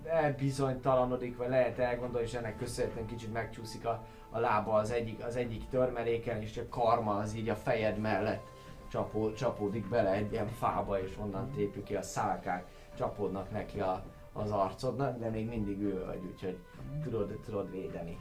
elbizonytalanodik, 0.05 1.37
vagy 1.37 1.49
lehet 1.49 1.79
elgondolni, 1.79 2.27
és 2.27 2.33
ennek 2.33 2.57
köszönhetően 2.57 3.05
kicsit 3.05 3.33
megcsúszik 3.33 3.85
a, 3.85 4.03
a 4.29 4.39
lába 4.39 4.73
az 4.73 4.91
egyik, 4.91 5.23
az 5.23 5.35
egyik 5.35 5.67
törmeléken, 5.69 6.41
és 6.41 6.57
a 6.57 6.69
karma 6.69 7.15
az 7.15 7.35
így 7.35 7.49
a 7.49 7.55
fejed 7.55 7.97
mellett 7.97 8.43
csapó, 8.91 9.33
csapódik 9.33 9.89
bele 9.89 10.11
egy 10.11 10.31
ilyen 10.31 10.47
fába, 10.47 11.01
és 11.01 11.17
onnan 11.21 11.49
tépjük 11.49 11.83
ki 11.83 11.95
a 11.95 12.01
szálkák, 12.01 12.65
csapódnak 12.97 13.51
neki 13.51 13.79
a, 13.79 14.03
az 14.33 14.51
arcodnak, 14.51 15.19
de 15.19 15.29
még 15.29 15.47
mindig 15.47 15.81
ő 15.81 16.05
vagy, 16.05 16.19
úgyhogy 16.31 16.57
tudod, 17.03 17.39
tudod 17.45 17.71
védeni. 17.71 18.17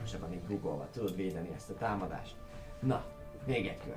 Most 0.00 0.18
van 0.18 0.32
így 0.32 0.46
googolva, 0.48 0.88
tudod 0.92 1.16
védeni 1.16 1.50
ezt 1.54 1.70
a 1.70 1.74
támadást. 1.74 2.36
Na, 2.80 3.04
még 3.46 3.66
egy 3.66 3.80
kör. 3.84 3.96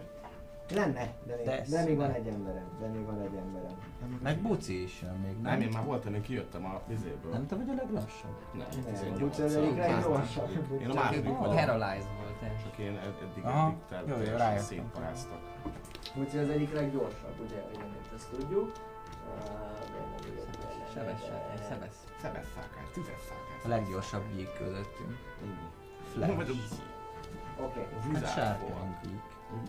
Lenne, 0.73 1.14
de 1.26 1.35
még, 1.35 1.45
de, 1.69 1.84
még 1.84 1.95
van 1.95 2.11
egy 2.11 2.27
emberem, 2.27 2.68
de 2.80 2.88
még 2.88 3.06
van 3.06 3.22
egy 3.22 3.35
emberem. 3.35 3.77
Meg 4.23 4.41
buci 4.41 4.84
is 4.84 5.02
jön 5.02 5.15
még, 5.15 5.38
Nem, 5.41 5.61
én 5.61 5.69
már 5.73 5.84
voltam, 5.84 6.14
én 6.14 6.22
kijöttem 6.22 6.65
a 6.65 6.81
vizéből. 6.88 7.31
Nem 7.31 7.47
te 7.47 7.56
vagy 7.56 7.69
a 7.69 7.73
leglassabb? 7.73 8.35
Nem, 8.53 8.68
Nem, 8.84 8.93
18 8.93 9.19
Buci 9.19 9.41
az 9.41 9.56
egyik 9.56 9.76
legyorsabb. 9.77 10.81
Én 10.81 10.89
a 10.89 10.93
második 10.93 11.38
vagyok. 11.38 11.56
Paralyzed 11.56 12.10
volt. 12.18 12.61
Csak 12.64 12.77
én 12.77 12.97
ed- 12.97 13.22
eddig, 13.22 13.43
eddig 13.43 13.77
ter- 13.89 14.07
Jó, 14.07 14.15
jó, 14.15 14.23
teljesen 14.38 14.60
szétparáztak. 14.60 15.39
Buci 16.15 16.38
az 16.38 16.49
egyik 16.49 16.73
leggyorsabb, 16.73 17.39
ugye, 17.45 17.64
ezt 18.15 18.30
tudjuk. 18.30 18.72
Szebesz. 20.95 22.05
Szebes 22.22 22.45
szálkás, 22.55 22.89
tüzes 22.93 23.19
szálkás. 23.27 23.63
A 23.65 23.67
leggyorsabb 23.67 24.23
gyík 24.35 24.57
közöttünk. 24.57 25.17
Flash. 26.13 26.81
Oké, 27.59 27.88
az 28.13 28.22
Hát 28.23 28.59
van 28.69 28.99
gyík. 29.03 29.22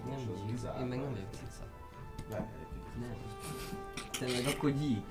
Nem 0.05 0.19
gyík. 0.47 0.59
Én 0.81 0.87
meg 0.87 0.99
nem 0.99 1.11
vagyok 1.11 1.29
cica. 1.31 1.65
Nem, 2.29 2.47
meg 4.21 4.55
akkor 4.55 4.71
gyík. 4.71 5.05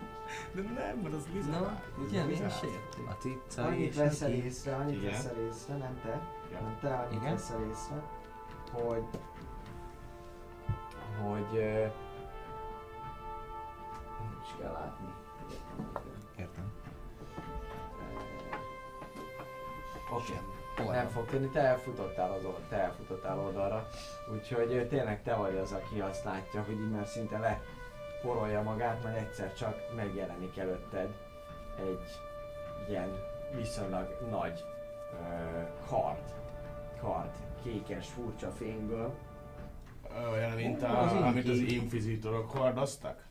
De 0.51 0.61
nem, 0.61 0.97
mert 0.97 1.13
az 1.13 1.27
vizár. 1.33 1.61
Na, 1.61 1.81
ugye, 2.07 2.23
mi 2.23 2.31
is 2.31 2.39
érti? 2.39 3.01
A 3.07 3.15
cica 3.19 3.63
annyit 3.63 3.95
veszel 3.95 4.31
észre, 4.31 4.75
annyit 4.75 5.03
veszel 5.03 5.35
észre, 5.37 5.77
nem 5.77 5.99
te, 6.03 6.21
nem 6.51 6.77
te, 6.81 6.95
annyit 6.95 7.21
veszel 7.21 7.63
észre, 7.69 8.03
hogy 8.71 9.03
hogy 11.21 11.57
uh, 11.57 11.91
nem 14.19 14.39
is 14.43 14.55
kell 14.59 14.71
látni. 14.71 15.13
Oké. 20.11 20.33
Nem 20.91 21.07
fog 21.07 21.25
tenni, 21.25 21.47
te 21.47 21.59
elfutottál, 21.59 22.31
az, 22.31 22.45
old- 22.45 22.61
te 22.69 22.75
elfutottál 22.75 23.39
oldalra. 23.39 23.87
Úgyhogy 24.33 24.87
tényleg 24.87 25.23
te 25.23 25.35
vagy 25.35 25.57
az, 25.57 25.71
aki 25.71 25.99
azt 25.99 26.23
látja, 26.23 26.63
hogy 26.63 26.73
így 26.73 26.91
már 26.91 27.05
szinte 27.07 27.37
le 27.37 27.61
porolja 28.21 28.61
magát, 28.61 29.03
majd 29.03 29.15
egyszer 29.15 29.53
csak 29.53 29.75
megjelenik 29.95 30.57
előtted 30.57 31.09
egy 31.79 32.19
ilyen 32.89 33.09
viszonylag 33.55 34.17
nagy 34.29 34.63
ö, 35.13 35.61
kard. 35.89 36.33
Kard, 37.01 37.31
kékes, 37.63 38.07
furcsa 38.07 38.51
fényből. 38.51 39.13
Olyan, 40.31 40.51
mint 40.51 40.83
Az 40.83 41.11
a, 41.11 41.25
amit 41.25 41.49
az 41.49 41.57
inki. 41.57 41.75
inquisitorok 41.75 42.51
hordoztak? 42.51 43.24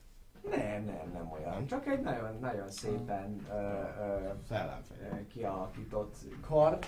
Nem, 0.49 0.83
nem, 0.83 1.09
nem 1.13 1.31
olyan. 1.31 1.65
Csak 1.65 1.87
egy 1.87 2.01
nagyon, 2.01 2.37
nagyon 2.39 2.69
szépen 2.69 3.45
ö, 3.49 3.53
ö, 3.53 5.27
kialakított 5.27 6.15
kard, 6.41 6.85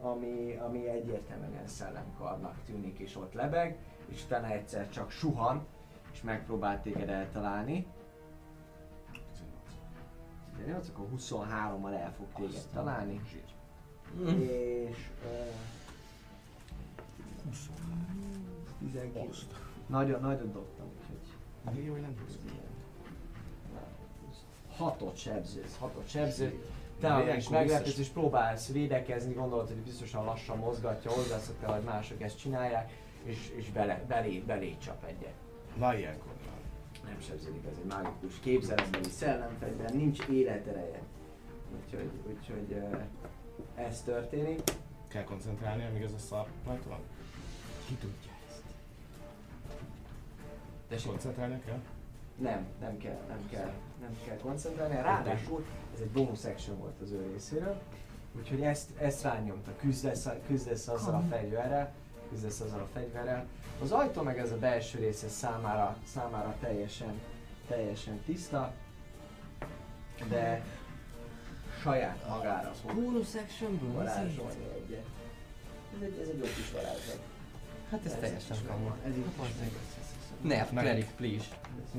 ami, 0.00 0.56
ami 0.56 0.88
egyértelműen 0.88 1.66
szellemkarnak 1.66 2.54
tűnik, 2.66 2.98
és 2.98 3.16
ott 3.16 3.32
lebeg, 3.32 3.78
és 4.06 4.24
utána 4.24 4.46
egyszer 4.46 4.88
csak 4.88 5.10
suhan, 5.10 5.66
és 6.12 6.22
megpróbál 6.22 6.82
téged 6.82 7.08
eltalálni. 7.08 7.86
18, 10.56 10.88
akkor 10.88 11.06
23-mal 11.16 12.00
el 12.00 12.12
fog 12.12 12.26
téged 12.36 12.64
találni. 12.72 13.20
És... 14.28 15.10
Uh, 15.24 15.54
19. 18.78 19.38
Nagyon, 19.86 20.20
nagyon 20.20 20.52
dobtam, 20.52 20.86
úgyhogy... 21.00 21.84
Jó, 21.84 21.92
hogy 21.92 22.00
nem 22.00 22.14
tudsz. 22.16 22.38
Hatot 24.78 25.16
sebzőz, 25.16 25.76
hatot 25.78 26.08
sebzőz. 26.08 26.52
Te 27.00 27.36
is 27.36 27.48
meglepődsz 27.48 27.98
és 27.98 28.08
próbálsz 28.08 28.68
védekezni, 28.72 29.34
gondolod, 29.34 29.66
hogy 29.66 29.76
biztosan 29.76 30.24
lassan 30.24 30.58
mozgatja, 30.58 31.10
hozzászoktál, 31.10 31.74
hogy 31.74 31.82
mások 31.82 32.22
ezt 32.22 32.38
csinálják, 32.38 32.92
és, 33.22 33.52
és 33.56 33.70
bele, 33.70 34.04
belé, 34.08 34.38
belé 34.38 34.76
csap 34.84 35.04
egyet. 35.04 35.34
Na 35.76 35.96
ilyenkor 35.96 36.32
van. 36.44 36.56
Nem 37.10 37.20
sebződik, 37.20 37.64
ez 37.64 37.76
egy 37.78 37.88
mágikus 37.88 38.40
képzeletbeli 38.40 39.08
szellemfegyver, 39.08 39.94
nincs 39.94 40.28
életereje. 40.28 41.02
Úgyhogy, 41.82 42.10
úgyhogy 42.26 42.82
ez 43.74 44.02
történik. 44.02 44.62
Kell 45.08 45.24
koncentrálni, 45.24 45.84
amíg 45.84 46.02
ez 46.02 46.12
a 46.12 46.18
szar 46.18 46.46
van? 46.64 47.00
Ki 47.86 47.94
tudja 47.94 48.32
ezt? 48.48 48.62
De 50.88 51.08
koncentrálni 51.08 51.62
kell? 51.64 51.80
Nem, 52.36 52.66
nem 52.80 52.98
kell, 52.98 53.20
nem 53.28 53.48
kell, 53.50 53.72
nem 54.00 54.16
kell 54.26 54.36
koncentrálni. 54.36 54.94
Ráadásul 54.94 55.64
ez 55.94 56.00
egy 56.00 56.10
bonus 56.10 56.44
action 56.44 56.78
volt 56.78 57.00
az 57.02 57.10
ő 57.10 57.30
részéről, 57.32 57.80
úgyhogy 58.38 58.60
ezt, 58.62 58.90
ezt 58.98 59.22
rányomta, 59.22 59.70
küzdesz, 59.76 60.28
küzdesz 60.46 60.88
azzal 60.88 61.14
a 61.14 61.22
fegyverrel, 61.30 61.92
küzdesz 62.30 62.60
azzal 62.60 62.80
a 62.80 62.88
fegyverrel. 62.92 63.46
Az 63.82 63.92
ajtó 63.92 64.22
meg 64.22 64.38
ez 64.38 64.52
a 64.52 64.58
belső 64.58 64.98
része 64.98 65.28
számára, 65.28 65.96
számára 66.12 66.56
teljesen, 66.60 67.20
teljesen 67.68 68.20
tiszta, 68.26 68.72
de 70.28 70.62
saját 71.82 72.28
magára 72.28 72.70
fog 72.70 72.94
Bonus 72.94 73.34
actionből? 73.34 73.92
varázsolni 73.92 74.64
egyet. 74.74 75.04
Ez 75.96 76.02
egy, 76.02 76.18
ez 76.22 76.28
egy 76.28 76.38
jó 76.38 76.44
kis 76.44 76.70
varázslat. 76.72 77.18
Hát 77.90 78.04
ez 78.04 78.14
teljesen 78.20 78.56
is 78.56 78.62
van. 78.68 78.78
megvan. 78.80 78.98
Ez 79.06 79.16
így 79.16 79.24
Hát. 79.38 80.42
Nerf, 80.42 80.68
cleric, 80.70 81.06
please. 81.16 81.46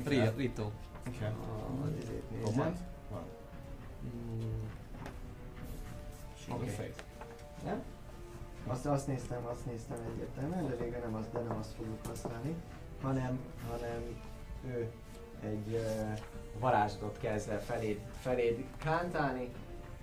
Ri- 0.04 0.36
Rito. 0.36 0.70
Igen. 1.06 1.32
A- 1.32 1.84
Az 1.84 1.90
izét. 2.02 2.22
Van. 3.10 3.22
Oké. 6.50 6.92
Nem? 7.64 7.82
Azt, 8.66 8.86
azt 8.86 9.06
néztem, 9.06 9.46
azt 9.46 9.66
néztem 9.66 9.98
egyértelműen, 10.12 10.68
de 10.68 10.76
végre 10.76 10.98
nem 10.98 11.14
azt, 11.14 11.32
de 11.32 11.40
nem 11.40 11.56
azt 11.58 11.72
fogjuk 11.74 12.06
használni, 12.06 12.54
hanem, 13.02 13.38
hanem 13.70 14.20
ő 14.66 14.90
egy 15.42 15.72
uh, 15.72 16.18
varázslatot 16.58 17.18
kezd 17.18 17.48
el 17.48 17.60
feléd, 17.60 18.00
feléd 18.20 18.64
kántálni, 18.78 19.48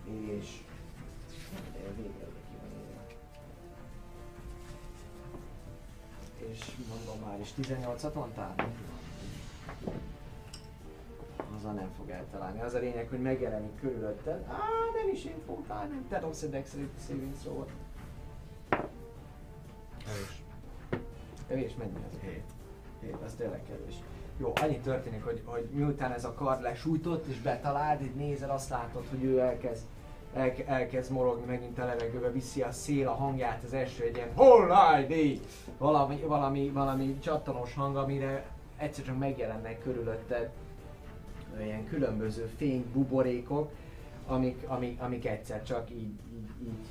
és 0.05 0.63
de 1.73 1.79
végre 1.95 2.25
ki 2.49 2.55
van 2.61 2.69
írva. 2.79 3.01
És 6.51 6.71
mondom 6.89 7.29
már 7.29 7.39
is 7.39 7.53
18-at 7.61 8.13
mondtál? 8.13 8.55
azzal 11.57 11.73
nem 11.73 11.89
fog 11.97 12.09
eltalálni. 12.09 12.61
Az 12.61 12.73
a 12.73 12.79
lényeg, 12.79 13.09
hogy 13.09 13.21
megjelenik 13.21 13.79
körülötted. 13.79 14.45
Á, 14.47 14.57
nem 14.95 15.13
is 15.13 15.25
én 15.25 15.41
fogtál, 15.45 15.88
nem. 15.88 16.05
Te 16.09 16.19
dobsz 16.19 16.41
egy 16.41 16.49
Dexterity 16.49 16.99
saving 17.07 17.34
throw 17.41 17.65
Kevés. 20.05 20.43
Kevés, 21.47 21.75
mennyi 21.75 22.05
az? 22.11 22.19
7. 22.21 22.41
7, 23.01 23.15
az 23.25 23.34
tényleg 23.34 23.63
kevés. 23.67 23.95
Jó, 24.38 24.53
annyi 24.61 24.79
történik, 24.79 25.23
hogy, 25.23 25.41
hogy 25.45 25.67
miután 25.71 26.11
ez 26.11 26.25
a 26.25 26.34
kard 26.34 26.61
lesújtott 26.61 27.25
és 27.25 27.41
betaláld, 27.41 28.01
így 28.01 28.15
nézel, 28.15 28.49
azt 28.49 28.69
látod, 28.69 29.05
hogy 29.09 29.23
ő 29.23 29.39
elkezd, 29.39 29.85
elke, 30.34 30.65
elkezd 30.65 31.11
morogni 31.11 31.45
megint 31.45 31.79
a 31.79 31.85
levegőbe, 31.85 32.31
viszi 32.31 32.61
a 32.61 32.71
szél 32.71 33.07
a 33.07 33.13
hangját, 33.13 33.63
az 33.63 33.73
első 33.73 34.03
egy 34.03 34.15
ilyen 34.15 34.34
Hollajdi! 34.35 35.39
Valami, 35.77 36.19
valami, 36.19 36.69
valami 36.69 37.19
csattanós 37.19 37.73
hang, 37.73 37.95
amire 37.95 38.45
egyszerűen 38.77 39.17
megjelennek 39.17 39.79
körülötted 39.84 40.49
ilyen 41.61 41.88
különböző 41.88 42.49
fénybuborékok, 42.57 43.71
amik, 44.27 44.63
amik, 44.67 45.01
amik 45.01 45.25
egyszer 45.25 45.63
csak 45.63 45.89
így, 45.89 45.97
így, 46.34 46.49
így, 46.61 46.88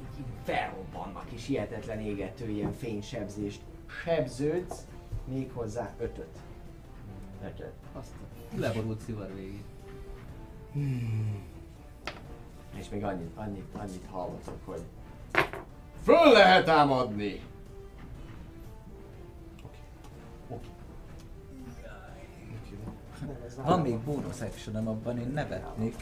így, 0.00 0.18
így 0.18 0.24
felrobbannak, 0.44 1.30
és 1.30 1.46
hihetetlen 1.46 2.00
égető 2.00 2.48
ilyen 2.48 2.72
fénysebzést 2.72 3.60
sebződsz, 4.04 4.86
méghozzá 5.24 5.94
ötöt. 5.98 6.38
Ötöt. 7.44 7.72
Azt 7.92 8.10
leborult 8.56 9.00
szivar 9.00 9.34
végig. 9.34 9.62
És 12.78 12.88
még 12.88 13.04
annyit, 13.04 13.30
annyit, 13.36 13.74
annyit 13.74 14.06
hallatok, 14.10 14.58
hogy 14.64 14.82
Föl 16.04 16.32
lehet 16.32 16.64
támadni! 16.64 17.40
Van 23.56 23.80
még 23.80 23.98
bónusz 23.98 24.40
actionem, 24.40 24.88
abban 24.88 25.18
én 25.18 25.28
nevetnék. 25.28 25.94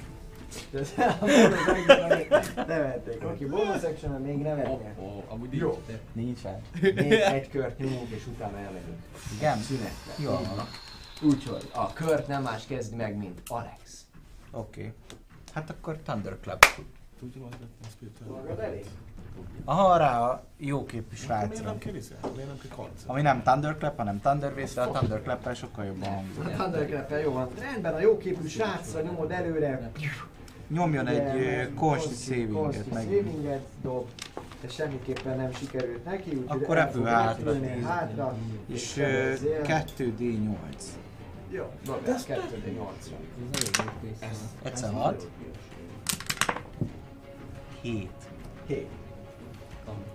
Nevették. 2.66 3.24
Oké, 3.24 3.44
bonus 3.44 3.82
action 3.82 4.20
még 4.20 4.38
nevetnek. 4.38 4.94
Oh, 4.98 5.22
amúgy 5.28 5.54
Jó. 5.54 5.82
Nincsen. 6.12 6.60
Még 6.80 7.12
egy 7.12 7.48
kört 7.48 7.78
nyomunk, 7.78 8.08
és 8.08 8.26
utána 8.26 8.58
elmegyünk. 8.58 8.98
Igen? 9.36 9.58
Szünetre. 9.58 10.12
Jó 10.18 10.30
van. 10.30 10.66
Úgyhogy 11.22 11.70
a 11.74 11.92
kört 11.92 12.26
nem 12.26 12.42
más 12.42 12.66
kezdi 12.66 12.96
meg, 12.96 13.16
mint 13.16 13.40
Alex. 13.46 14.06
Oké. 14.50 14.80
Okay. 14.80 14.92
Hát 15.52 15.70
akkor 15.70 15.96
Thunderclap. 15.96 16.64
Magad 18.28 18.58
elég? 18.58 18.84
Aha, 19.64 19.96
rá 19.96 20.20
a 20.20 20.44
jóképű 20.56 21.06
Miért 21.10 21.24
srácra. 21.26 21.64
nem 21.64 21.94
izé? 21.94 22.14
Miért 22.34 22.46
nem 22.48 22.56
koncept? 22.76 23.02
Ami 23.06 23.22
nem 23.22 23.42
Thunderclap, 23.42 23.96
hanem 23.96 24.20
Thunderwave, 24.20 24.68
de 24.74 24.80
a 24.80 24.90
Thunderclap-el 24.90 25.54
sokkal 25.54 25.84
jobban 25.84 26.08
hangzik. 26.08 26.44
A 26.44 26.48
Thunderclap 26.48 27.20
jó 27.22 27.32
van. 27.32 27.48
Rendben, 27.58 27.94
a 27.94 28.00
jóképű 28.00 28.46
srácra 28.46 29.00
nyomod 29.00 29.30
előre. 29.30 29.90
Nyomjon 30.68 31.06
egy 31.06 31.74
Consti 31.74 32.14
savinget 32.14 32.52
Consti 32.52 32.90
meg. 32.92 33.02
savinget 33.02 33.66
dob. 33.82 34.08
De 34.60 34.68
semmiképpen 34.68 35.36
nem 35.36 35.52
sikerült 35.52 36.04
neki, 36.04 36.30
úgyhogy 36.30 36.62
Akkor 36.62 36.88
fog 36.92 37.06
hátra, 37.06 37.54
hátra. 37.86 38.36
És 38.66 38.86
sebezél. 38.88 39.60
2D8. 39.62 40.54
Jó, 41.50 41.64
2D8-ra. 41.86 42.08
ez 42.08 42.24
elég 42.24 43.82
jó 43.84 43.90
pénz 44.00 44.18
van. 44.20 44.30
Egyszer 44.62 44.92
6. 44.92 45.28
7. 47.86 48.08
7. 48.66 48.86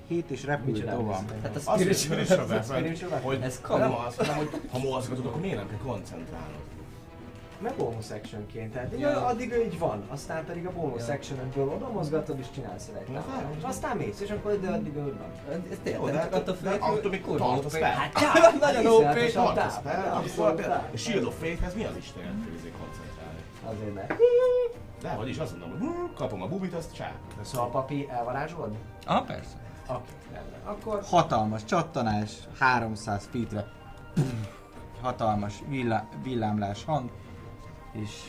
7 0.08 0.30
és 0.30 0.44
repül 0.44 0.84
tovább. 0.86 1.42
Hát 1.44 1.56
a 1.66 1.72
Azért 1.72 1.98
spiritual 2.00 2.46
weapon, 2.50 3.22
hogy 3.22 3.42
Ez 3.42 3.60
kamu. 3.62 3.94
hogy 4.18 4.50
ha 4.72 4.78
mozgatod, 4.80 5.26
akkor 5.26 5.42
miért 5.42 5.56
nem 5.58 5.68
kell 5.70 5.78
koncentrálnod? 5.86 6.60
Meg 7.60 7.74
bonus 7.78 8.10
actionként, 8.10 8.74
tehát 8.74 8.94
Ja. 9.00 9.26
addig 9.26 9.52
ő 9.52 9.64
így 9.64 9.80
van, 9.80 10.04
aztán 10.08 10.46
pedig 10.46 10.66
a 10.66 10.72
bonus 10.72 11.08
Ja. 11.08 11.14
actionből 11.14 11.68
oda 11.68 11.90
mozgatod 11.90 12.40
és 12.40 12.46
csinálsz 12.54 12.88
egy 13.00 13.14
Na, 13.14 13.24
hát. 13.30 13.46
És 13.58 13.64
aztán 13.64 13.98
mész, 13.98 14.20
és 14.22 14.30
akkor 14.30 14.60
de 14.60 14.68
addig 14.68 14.96
ő 14.96 15.04
van. 15.04 15.62
Ez 15.72 15.78
tényleg, 15.84 16.14
de 16.14 16.22
csak 16.22 16.34
attól 16.34 16.56
függ, 16.56 16.82
attól 16.82 17.12
még 17.12 17.22
tartasz 17.38 17.78
fel. 17.78 17.92
Hát 17.92 18.14
Nagyon 18.60 18.86
OP, 18.86 19.32
Tartasz 19.34 19.78
fel, 19.84 20.24
a 20.94 20.98
Shield 20.98 21.24
of 21.24 21.40
Faith-hez 21.40 21.74
mi 21.76 21.84
az 21.84 21.92
kell 21.92 22.34
izé 22.58 22.72
koncentrálni? 22.80 23.40
Azért 23.64 23.94
ne. 23.94 24.16
De, 25.02 25.16
vagyis 25.16 25.38
azt 25.38 25.60
mondom, 25.60 25.80
hogy 25.80 26.14
kapom 26.14 26.42
a 26.42 26.48
bubit, 26.48 26.74
azt 26.74 26.94
csá. 26.94 27.12
Szóval 27.42 27.70
papi 27.70 28.10
elvarázsolod? 28.10 28.76
Ah, 29.06 29.26
persze. 29.26 29.56
Oké, 29.90 30.12
rendben. 30.34 30.60
Akkor 30.66 31.02
Hatalmas 31.04 31.66
csattanás, 31.66 32.32
300 32.60 33.30
feetre. 33.32 33.66
Hatalmas 35.02 35.54
villá, 35.68 36.08
villámlás 36.24 36.84
hang, 36.84 37.12
és 37.92 38.22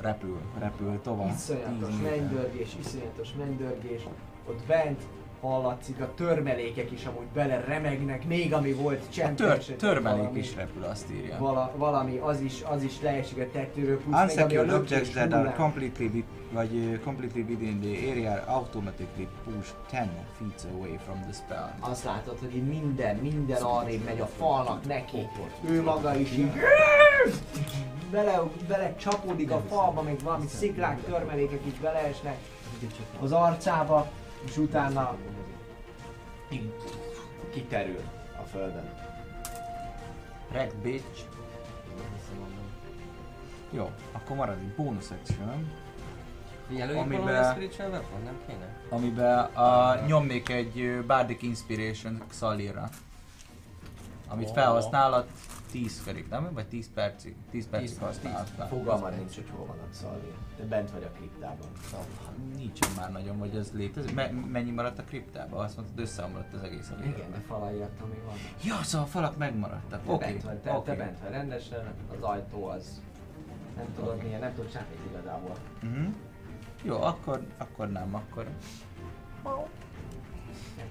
repül, 0.00 0.40
repül 0.58 1.00
tovább. 1.02 1.32
iszonyatos 1.34 1.88
10 1.88 1.98
méter. 1.98 2.18
mennydörgés, 2.18 2.76
iszonyatos 2.80 3.32
mennydörgés. 3.38 4.02
Ott 4.48 4.62
bent 4.66 5.02
hallatszik 5.40 6.00
a 6.00 6.14
törmelékek 6.14 6.90
is 6.90 7.04
amúgy 7.04 7.26
bele 7.34 7.64
remegnek, 7.66 8.26
még 8.26 8.54
ami 8.54 8.72
volt 8.72 9.02
A 9.08 9.12
csend. 9.12 9.36
tör, 9.36 9.58
törmelék 9.58 10.28
is 10.32 10.54
repül, 10.54 10.84
azt 10.84 11.06
írja. 11.12 11.36
Vala, 11.38 11.72
valami, 11.76 12.16
az 12.16 12.40
is, 12.40 12.62
az 12.62 12.82
is 12.82 13.00
leesik 13.00 13.38
a 13.38 13.50
tetőről, 13.52 14.00
plusz 14.00 14.34
még 14.34 14.38
ami 14.38 14.56
a 14.56 14.62
Unsecured 14.62 14.72
objects 14.72 15.10
that 15.10 15.32
are 15.32 15.54
completely 15.56 16.04
with, 16.06 16.26
vagy 16.52 16.74
uh, 16.74 17.00
completely 17.04 17.40
within 17.40 17.80
the 17.80 18.10
area 18.10 18.30
are 18.30 18.44
automatically 18.46 19.28
pushed 19.44 19.74
10 19.90 19.98
feet 20.38 20.66
away 20.74 20.98
from 21.04 21.20
the 21.20 21.32
spell. 21.32 21.90
Azt 21.90 22.04
látod, 22.04 22.38
hogy 22.38 22.62
minden, 22.62 23.16
minden 23.16 23.62
arrébb 23.62 24.04
megy 24.04 24.20
a 24.20 24.26
falnak 24.26 24.86
neki. 24.86 25.28
Ő 25.70 25.82
maga 25.82 26.14
is 26.14 26.32
így 26.32 26.52
bele, 28.10 28.42
bele 28.68 28.94
csapódik 28.96 29.50
a 29.50 29.62
falba, 29.68 30.02
még 30.02 30.22
valami 30.22 30.46
sziklák, 30.46 31.04
törmelékek 31.04 31.66
is 31.66 31.78
beleesnek 31.78 32.36
az 33.20 33.32
arcába, 33.32 34.10
és 34.44 34.56
utána 34.56 35.16
kiterül 37.52 38.00
a 38.40 38.42
földön. 38.42 38.88
Wrecked 40.50 40.76
bitch. 40.82 41.24
Jó, 43.70 43.90
akkor 44.12 44.36
marad 44.36 44.58
egy 44.58 44.74
bonus 44.74 45.10
action, 45.10 45.72
Jelöljük 46.68 47.02
Amiben- 47.02 47.50
spiritual 47.50 47.90
weapon, 47.90 48.22
nem 48.24 48.36
kéne? 48.46 48.76
amiben 48.88 49.38
a, 49.44 49.94
nyomnék 50.06 50.48
egy 50.48 51.04
Bardic 51.06 51.42
Inspiration 51.42 52.22
Xalira. 52.28 52.88
Amit 54.28 54.50
felhasználhat 54.50 55.28
10 55.70 56.00
felik, 56.00 56.28
nem? 56.28 56.52
Vagy 56.52 56.66
10 56.66 56.90
percig? 56.94 57.36
10 57.50 57.68
percig 57.68 57.88
10 57.88 57.98
használhat 57.98 58.48
fel. 58.48 58.68
Fogalmad 58.68 59.16
nincs, 59.16 59.34
hogy 59.34 59.50
hol 59.50 59.66
van 59.66 59.78
a 59.78 59.92
szalvér. 59.92 60.32
Te 60.56 60.64
bent 60.64 60.90
vagy 60.90 61.02
a 61.02 61.10
kriptában. 61.10 61.66
Nincsen 62.56 62.90
már 62.96 63.12
nagyon, 63.12 63.38
hogy 63.38 63.56
ez 63.56 63.72
létezik. 63.72 64.14
Me- 64.14 64.50
mennyi 64.50 64.70
maradt 64.70 64.98
a 64.98 65.02
kriptában? 65.02 65.64
Azt 65.64 65.76
mondtad, 65.76 65.98
összeomlott 65.98 66.52
az 66.52 66.62
egész 66.62 66.90
a 66.90 67.02
Igen, 67.04 67.30
de 67.30 67.38
falai 67.46 67.76
még 67.76 68.22
van. 68.26 68.34
Ja, 68.64 68.82
szóval 68.82 69.06
a 69.06 69.10
falak 69.10 69.36
megmaradtak. 69.36 70.04
Te 70.04 70.12
Oké, 70.12 70.24
bent 70.24 70.42
vagy, 70.42 70.58
te, 70.58 70.70
te 70.70 70.76
oké. 70.76 70.94
bent 70.94 71.20
vagy 71.20 71.30
rendesen, 71.30 71.94
az 72.16 72.22
ajtó 72.22 72.64
az 72.64 73.00
nem 73.76 73.86
tudod 73.96 74.22
milyen, 74.22 74.40
nem 74.40 74.54
tudod 74.54 74.70
semmit 74.70 74.98
igazából. 75.10 75.56
Mhm. 75.80 76.06
Jó, 76.82 77.02
akkor, 77.02 77.46
akkor 77.58 77.90
nem, 77.90 78.14
akkor... 78.14 78.46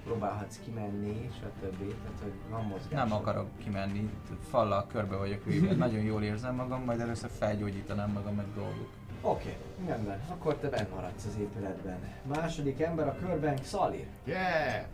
Próbálhatsz 0.08 0.60
kimenni, 0.64 1.30
stb. 1.34 1.78
Tehát, 1.78 2.18
hogy 2.22 2.32
van 2.50 2.64
mozgás. 2.64 3.08
Nem 3.08 3.12
akarok 3.12 3.48
kimenni, 3.58 4.10
fallal 4.50 4.86
körbe 4.86 5.16
vagyok 5.16 5.44
véve. 5.44 5.74
Nagyon 5.74 6.00
jól 6.00 6.22
érzem 6.22 6.54
magam, 6.54 6.84
majd 6.84 7.00
először 7.00 7.30
felgyógyítanám 7.38 8.10
magam 8.10 8.34
meg 8.34 8.46
dolgok. 8.54 8.88
Oké, 9.20 9.56
okay, 9.78 9.86
rendben. 9.88 10.20
Akkor 10.28 10.56
te 10.56 10.68
bent 10.68 10.94
maradsz 10.94 11.24
az 11.24 11.36
épületben. 11.40 11.98
Második 12.22 12.80
ember 12.80 13.08
a 13.08 13.14
körben 13.14 13.56
Szalir. 13.62 14.06
Yeah! 14.24 14.84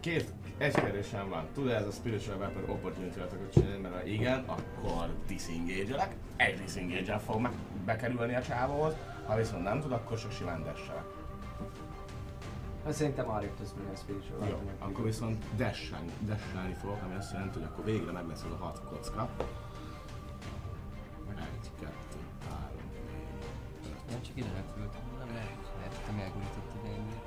Két, 0.00 0.32
egy 0.58 0.74
kérdésem 0.74 1.28
van. 1.28 1.46
Tud 1.54 1.68
ez 1.68 1.86
a 1.86 1.90
Spiritual 1.90 2.36
Weapon 2.36 2.70
opportunity 2.70 3.18
attackot 3.18 3.52
csinálni, 3.52 3.80
mert 3.80 3.94
ha 3.94 4.04
igen, 4.04 4.44
akkor 4.46 5.14
disengage-elek. 5.26 6.14
Egy 6.36 6.60
disengage 6.60 7.18
fog 7.18 7.40
meg 7.40 7.52
bekerülni 7.84 8.34
a 8.34 8.42
csávóhoz. 8.42 8.94
Ha 9.26 9.36
viszont 9.36 9.62
nem 9.62 9.80
tud, 9.80 9.92
akkor 9.92 10.18
csak 10.18 10.32
simán 10.32 10.62
desselek. 10.62 11.04
Hát 12.84 12.92
szerintem 12.92 13.30
arrébb 13.30 13.58
menni 13.76 13.90
a 13.92 13.96
spiritual 13.96 14.48
Jó, 14.48 14.60
akkor 14.78 15.04
viszont 15.04 15.44
dashelni, 15.56 16.12
dashelni 16.26 16.74
fogok, 16.74 17.02
ami 17.02 17.14
azt 17.14 17.32
jelenti, 17.32 17.58
hogy 17.58 17.68
akkor 17.72 17.84
végre 17.84 18.12
meg 18.12 18.26
lesz 18.28 18.42
az 18.42 18.60
a 18.60 18.64
hat 18.64 18.82
kocka. 18.88 19.28
Egy, 21.28 21.70
kettő, 21.80 22.18
három, 22.48 22.86
négy, 22.92 23.28
öt. 23.86 24.10
Nem 24.10 24.22
csak 24.22 24.36
ide 24.36 24.52
repült, 24.54 24.92
nem 25.18 25.34
lehet, 25.34 25.72
lehet, 25.76 26.02
te 26.06 26.12
megújítottad 26.12 26.84
ennyi. 26.84 27.20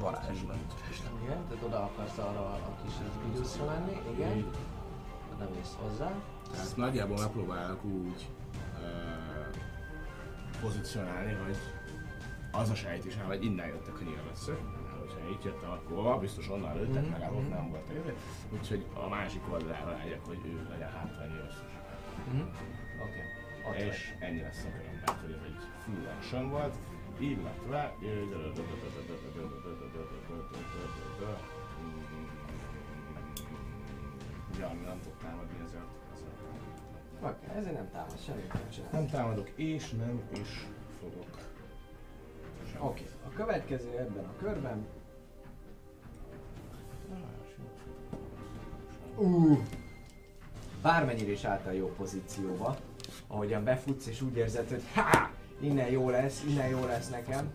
Varázslat. 0.00 0.56
Igen, 1.22 1.46
tehát 1.48 1.64
oda 1.64 1.82
akarsz 1.82 2.18
arra 2.18 2.40
a 2.40 2.76
kis 2.84 2.92
időszra 3.32 3.64
menni, 3.64 4.00
igen. 4.14 4.50
Oda 5.34 5.48
mész 5.54 5.76
hozzá. 5.80 6.12
Tehát 6.52 6.76
nagyjából 6.76 7.18
megpróbálok 7.18 7.84
úgy 7.84 8.28
uh, 8.74 9.56
pozícionálni, 10.60 11.32
hogy 11.32 11.56
az 12.52 12.70
a 12.70 12.74
sejtésem, 12.74 13.26
hogy 13.26 13.44
innen 13.44 13.66
jöttek 13.66 14.00
a 14.00 14.04
nyilvesszők, 14.04 14.60
itt 15.30 15.44
jöttem, 15.44 15.70
akkor 15.70 16.20
biztos 16.20 16.48
onnan 16.48 16.76
lőttek, 16.76 17.02
Mhm, 17.02 17.10
meg 17.10 17.32
ott 17.32 17.40
mhm. 17.40 17.50
nem 17.50 17.70
volt 17.70 17.88
éve. 17.88 18.12
Úgyhogy 18.52 18.86
a 18.94 19.08
másik 19.08 19.42
oldalra 19.52 19.90
legyek, 19.90 20.24
hogy 20.26 20.40
ő 20.44 20.66
legyen 20.70 20.90
hátra 20.90 21.22
a 21.22 21.26
nyilvesszős. 21.26 21.72
Mhm. 22.28 22.40
Oké. 23.02 23.22
Okay. 23.68 23.86
És 23.86 24.14
ennyi 24.20 24.40
lesz 24.40 24.64
a 24.64 24.70
köröm, 24.76 24.94
mert 25.06 25.20
hogy 25.20 25.32
ez 25.32 25.42
egy 25.46 25.62
full 25.84 26.06
action 26.16 26.50
volt, 26.50 26.74
illetve... 27.18 27.90
nem 34.84 35.00
tud 35.02 35.12
támadni 35.22 35.58
ezért. 35.64 35.82
Oké, 37.20 37.58
ezért 37.58 37.74
nem 37.74 37.90
támad, 37.90 38.18
semmit 38.18 38.52
nem 38.52 38.70
csinál. 38.70 38.90
Nem 38.92 39.06
támadok, 39.06 39.48
és 39.54 39.90
nem 39.90 40.22
is 40.32 40.66
fogok. 41.00 41.26
Oké, 42.78 43.04
a 43.26 43.28
következő 43.28 43.98
ebben 43.98 44.24
a 44.24 44.36
körben. 44.38 44.86
Uh, 49.16 49.58
bármennyire 50.82 51.30
is 51.30 51.44
álltál 51.44 51.74
jó 51.74 51.86
pozícióba, 51.96 52.76
ahogyan 53.26 53.64
befutsz 53.64 54.06
és 54.06 54.22
úgy 54.22 54.36
érzed, 54.36 54.68
hogy 54.68 54.82
ha, 54.94 55.30
innen 55.60 55.90
jó 55.90 56.10
lesz, 56.10 56.42
innen 56.48 56.68
jó 56.68 56.84
lesz 56.84 57.10
nekem, 57.10 57.50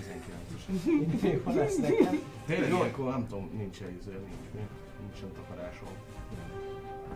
19-es. 0.00 0.84
innen 0.84 1.40
jó 1.44 1.52
lesz 1.54 1.76
nekem. 1.76 2.20
Tényleg 2.46 2.70
Jó. 2.70 2.76
ilyenkor 2.76 3.10
nem 3.10 3.26
tudom, 3.28 3.50
nincs 3.56 3.80
egy 3.80 3.96
izé, 4.00 4.10
nincs, 4.10 4.52
nincs, 4.54 4.68
nincsen 5.00 5.32
takarásom. 5.34 5.88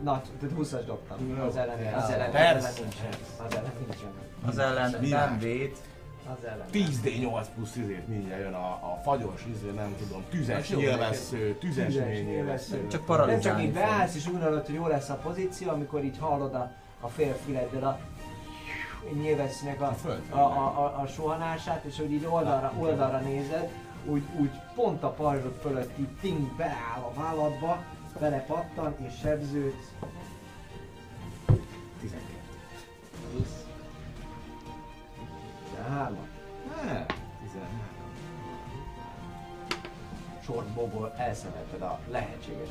Na, 0.02 0.22
tehát 0.40 0.56
20-as 0.58 0.82
dobtam. 0.86 1.40
Az 1.40 1.56
ellen, 1.56 1.94
az 1.94 2.10
ellen, 2.10 2.30
persze. 2.30 2.68
az 2.68 2.74
ellen 2.74 2.80
nincsen. 2.80 3.08
Az 3.46 3.54
ellen 3.54 3.72
nincsen. 3.86 4.10
Az 4.44 4.58
ellen 4.58 5.00
nem 5.00 5.38
véd. 5.38 5.76
Az 6.32 6.44
ellen. 6.44 6.66
10D8 6.72 7.46
plusz 7.54 7.76
izét 7.76 8.08
mindjárt 8.08 8.42
jön 8.42 8.52
a, 8.52 8.66
a 8.66 9.00
fagyos 9.02 9.44
izé, 9.54 9.70
nem 9.70 9.94
tudom, 9.98 10.24
tüzes 10.30 10.70
jó, 10.70 10.78
nyilvessző, 10.78 11.56
tüzes 11.58 11.86
Tüzes 11.86 12.20
nyilvessző. 12.20 12.70
Csak 12.70 12.80
Nem 12.80 12.88
csak 12.88 13.04
paralizálni 13.04 13.62
így 13.62 13.72
beállsz 13.72 14.14
és 14.14 14.26
úgy 14.28 14.42
hogy 14.66 14.74
jó 14.74 14.86
lesz 14.86 15.08
a 15.08 15.14
pozíció, 15.14 15.70
amikor 15.70 16.04
így 16.04 16.18
hallod 16.18 16.54
a, 16.54 16.72
a 17.00 17.08
félfüleddel 17.08 17.84
a 17.84 17.98
nyilvessznek 19.14 19.80
a, 19.80 19.96
A 20.30 20.36
a, 20.36 20.38
a, 20.38 21.00
a, 21.00 21.06
suhanását, 21.06 21.84
és 21.84 21.96
hogy 21.96 22.12
így 22.12 22.26
oldalra, 22.26 22.72
oldalra 22.78 23.18
nézed, 23.18 23.70
úgy, 24.04 24.22
úgy 24.40 24.50
pont 24.74 25.02
a 25.02 25.10
pajzsod 25.10 25.58
fölött 25.60 25.98
így 25.98 26.16
ting 26.20 26.56
beáll 26.56 27.00
a 27.00 27.12
válladba, 27.14 27.84
belepattan 28.20 28.94
és 29.06 29.12
sebzőt 29.22 29.92
12. 32.00 32.36
13 35.86 36.16
Ne, 36.68 37.06
13. 37.42 37.68
sortból 40.44 41.12
elszemelted 41.16 41.82
a 41.82 41.98
lehetséges 42.10 42.68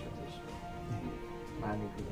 sebzést. 0.00 0.40
Mármint 1.60 1.90
ugye. 2.00 2.10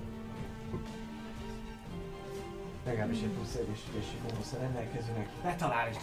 Legalábbis 2.85 3.21
egy 3.23 3.29
plusz 3.29 3.55
erősítési 3.55 4.17
bónusz 4.27 4.53
rendelkezőnek. 4.61 5.29
Betalál 5.43 5.89
és 5.89 5.97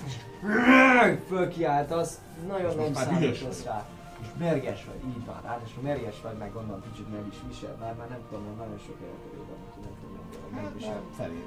fölkiáltasz, 1.27 2.21
nagyon 2.47 2.75
nem 2.75 2.77
most 2.77 2.93
már 2.93 3.05
számítasz 3.05 3.63
rá. 3.63 3.85
És 4.21 4.27
mérges 4.37 4.85
vagy, 4.85 5.01
így 5.09 5.25
van. 5.25 5.39
Ráadásul 5.43 5.81
mérges 5.83 6.21
vagy, 6.21 6.37
meg 6.37 6.53
gondolom 6.53 6.81
kicsit 6.91 7.11
meg 7.11 7.27
is 7.31 7.35
visel, 7.47 7.75
bár 7.79 7.93
már 7.95 8.09
nem 8.09 8.19
tudom, 8.29 8.43
mert 8.45 8.57
nagyon 8.57 8.77
sok 8.77 8.97
elkerül 9.01 9.45
van, 9.49 9.57
hogy 9.73 9.83
nem 9.83 9.95
tudom, 10.01 10.25
hogy 10.31 10.53
Hát, 10.53 10.63
megvisel. 10.63 10.93
nem, 10.93 11.03
felé, 11.17 11.27
felé, 11.27 11.41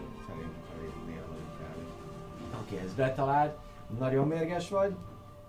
Oké, 2.67 2.79
ez 2.85 2.95
betalált, 2.95 3.57
nagyon 3.99 4.29
mérges 4.29 4.69
vagy. 4.69 4.95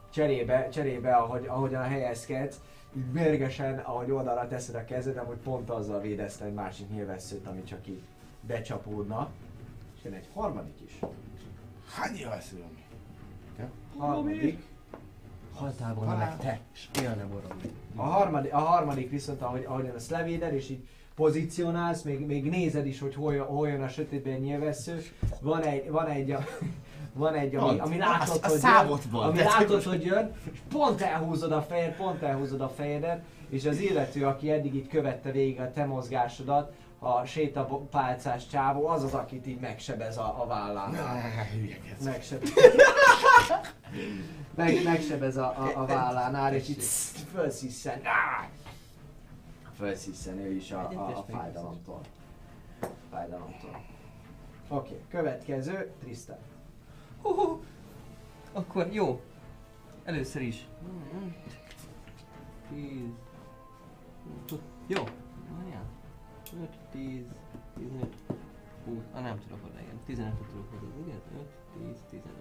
Cserébe, 0.09 0.69
cserébe 0.69 1.15
ahogy, 1.15 1.45
ahogyan 1.47 1.81
a 1.81 1.85
helyezkedsz, 1.85 2.59
így 2.97 3.11
mérgesen, 3.11 3.77
ahogy 3.77 4.11
oldalra 4.11 4.47
teszed 4.47 4.75
a 4.75 4.85
kezed, 4.85 5.17
amúgy 5.17 5.37
pont 5.37 5.69
azzal 5.69 6.01
védezte 6.01 6.45
egy 6.45 6.53
másik 6.53 6.89
nyilvesszőt, 6.89 7.47
ami 7.47 7.63
csak 7.63 7.87
így 7.87 8.01
becsapódna. 8.41 9.29
És 9.95 10.03
jön 10.03 10.13
egy 10.13 10.27
harmadik 10.33 10.81
is. 10.85 10.99
Hány 11.95 12.13
nyilvessző 12.13 12.55
ami? 12.55 12.85
Harmadik. 13.97 14.63
Haltál 15.53 15.93
volna 15.93 16.15
meg 16.15 16.37
te, 16.37 16.59
és 16.73 16.89
élne 17.01 17.25
boromni. 17.25 17.71
A 17.95 18.01
harmadik, 18.01 18.53
a 18.53 18.59
harmadik 18.59 19.09
viszont, 19.09 19.41
ahogy, 19.41 19.63
ahogyan 19.67 19.95
ezt 19.95 20.09
levéded, 20.09 20.53
és 20.53 20.69
így 20.69 20.87
pozícionálsz, 21.15 22.01
még, 22.01 22.25
még 22.25 22.49
nézed 22.49 22.85
is, 22.85 22.99
hogy 22.99 23.15
hol, 23.15 23.37
hol 23.37 23.67
jön 23.67 23.81
a 23.81 23.87
sötétben 23.87 24.39
nyilvessző. 24.39 25.01
Van 25.41 25.63
egy, 25.63 25.89
van 25.89 26.07
egy, 26.07 26.31
a, 26.31 26.39
van 27.17 27.33
egy 27.33 27.55
ami, 27.55 27.79
ami 27.79 27.97
látod, 27.97 28.39
A- 28.41 28.45
a 28.45 28.49
hogy 28.49 28.59
számot 28.59 29.01
jön, 29.03 29.11
van. 29.11 29.27
ami 29.29 29.39
látod, 29.39 29.83
hogy- 29.83 30.05
jön, 30.05 30.31
és 30.51 30.59
pont 30.69 31.01
elhúzod 31.01 31.51
a 31.51 31.61
fejed, 31.61 31.95
pont 31.95 32.21
elhúzod 32.21 32.61
a 32.61 32.69
fejedet, 32.69 33.23
és 33.49 33.65
az 33.65 33.79
illető, 33.79 34.25
aki 34.25 34.51
eddig 34.51 34.75
itt 34.75 34.89
követte 34.89 35.31
végig 35.31 35.59
a 35.59 35.71
te 35.71 35.85
mozgásodat, 35.85 36.73
a 36.99 37.25
sétapálcás 37.25 38.47
csávó, 38.47 38.87
az 38.87 39.03
az, 39.03 39.13
akit 39.13 39.47
így 39.47 39.59
megsebez 39.59 40.17
a, 40.17 40.41
a 40.41 40.45
vállán. 40.45 40.95
Hülyekedsz. 41.53 42.03
Megsebez. 42.03 42.49
Meg, 44.55 44.83
megsebez 44.83 45.37
a, 45.37 45.45
a, 45.57 45.81
a 45.81 45.85
vállánál, 45.85 46.53
és 46.53 46.69
így 46.69 46.83
fölsziszen. 47.33 47.99
Áh! 48.03 48.47
Fölsziszen 49.77 50.39
ő 50.39 50.51
is 50.51 50.71
a, 50.71 50.89
a, 50.95 51.17
a 51.17 51.25
fájdalomtól. 51.31 52.01
Fájdalomtól. 53.11 53.83
Oké, 54.69 54.89
okay, 54.89 55.01
következő, 55.09 55.91
Tristan. 56.03 56.37
Hú, 57.21 57.33
hú. 57.33 57.59
Akkor 58.53 58.87
jó. 58.91 59.21
Először 60.03 60.41
is. 60.41 60.67
10. 62.69 64.59
Jó. 64.87 65.03
Várjál. 65.57 65.85
5, 66.59 66.69
10, 66.91 67.25
15, 67.75 68.15
20. 68.85 68.97
Ah, 69.13 69.21
nem 69.21 69.39
tudok 69.39 69.65
oda 69.65 69.79
igen. 69.79 69.99
15 70.05 70.33
tudok 70.33 70.73
oda, 70.73 71.05
igen? 71.05 71.21
5, 71.33 71.47
10, 71.87 72.03
15. 72.09 72.33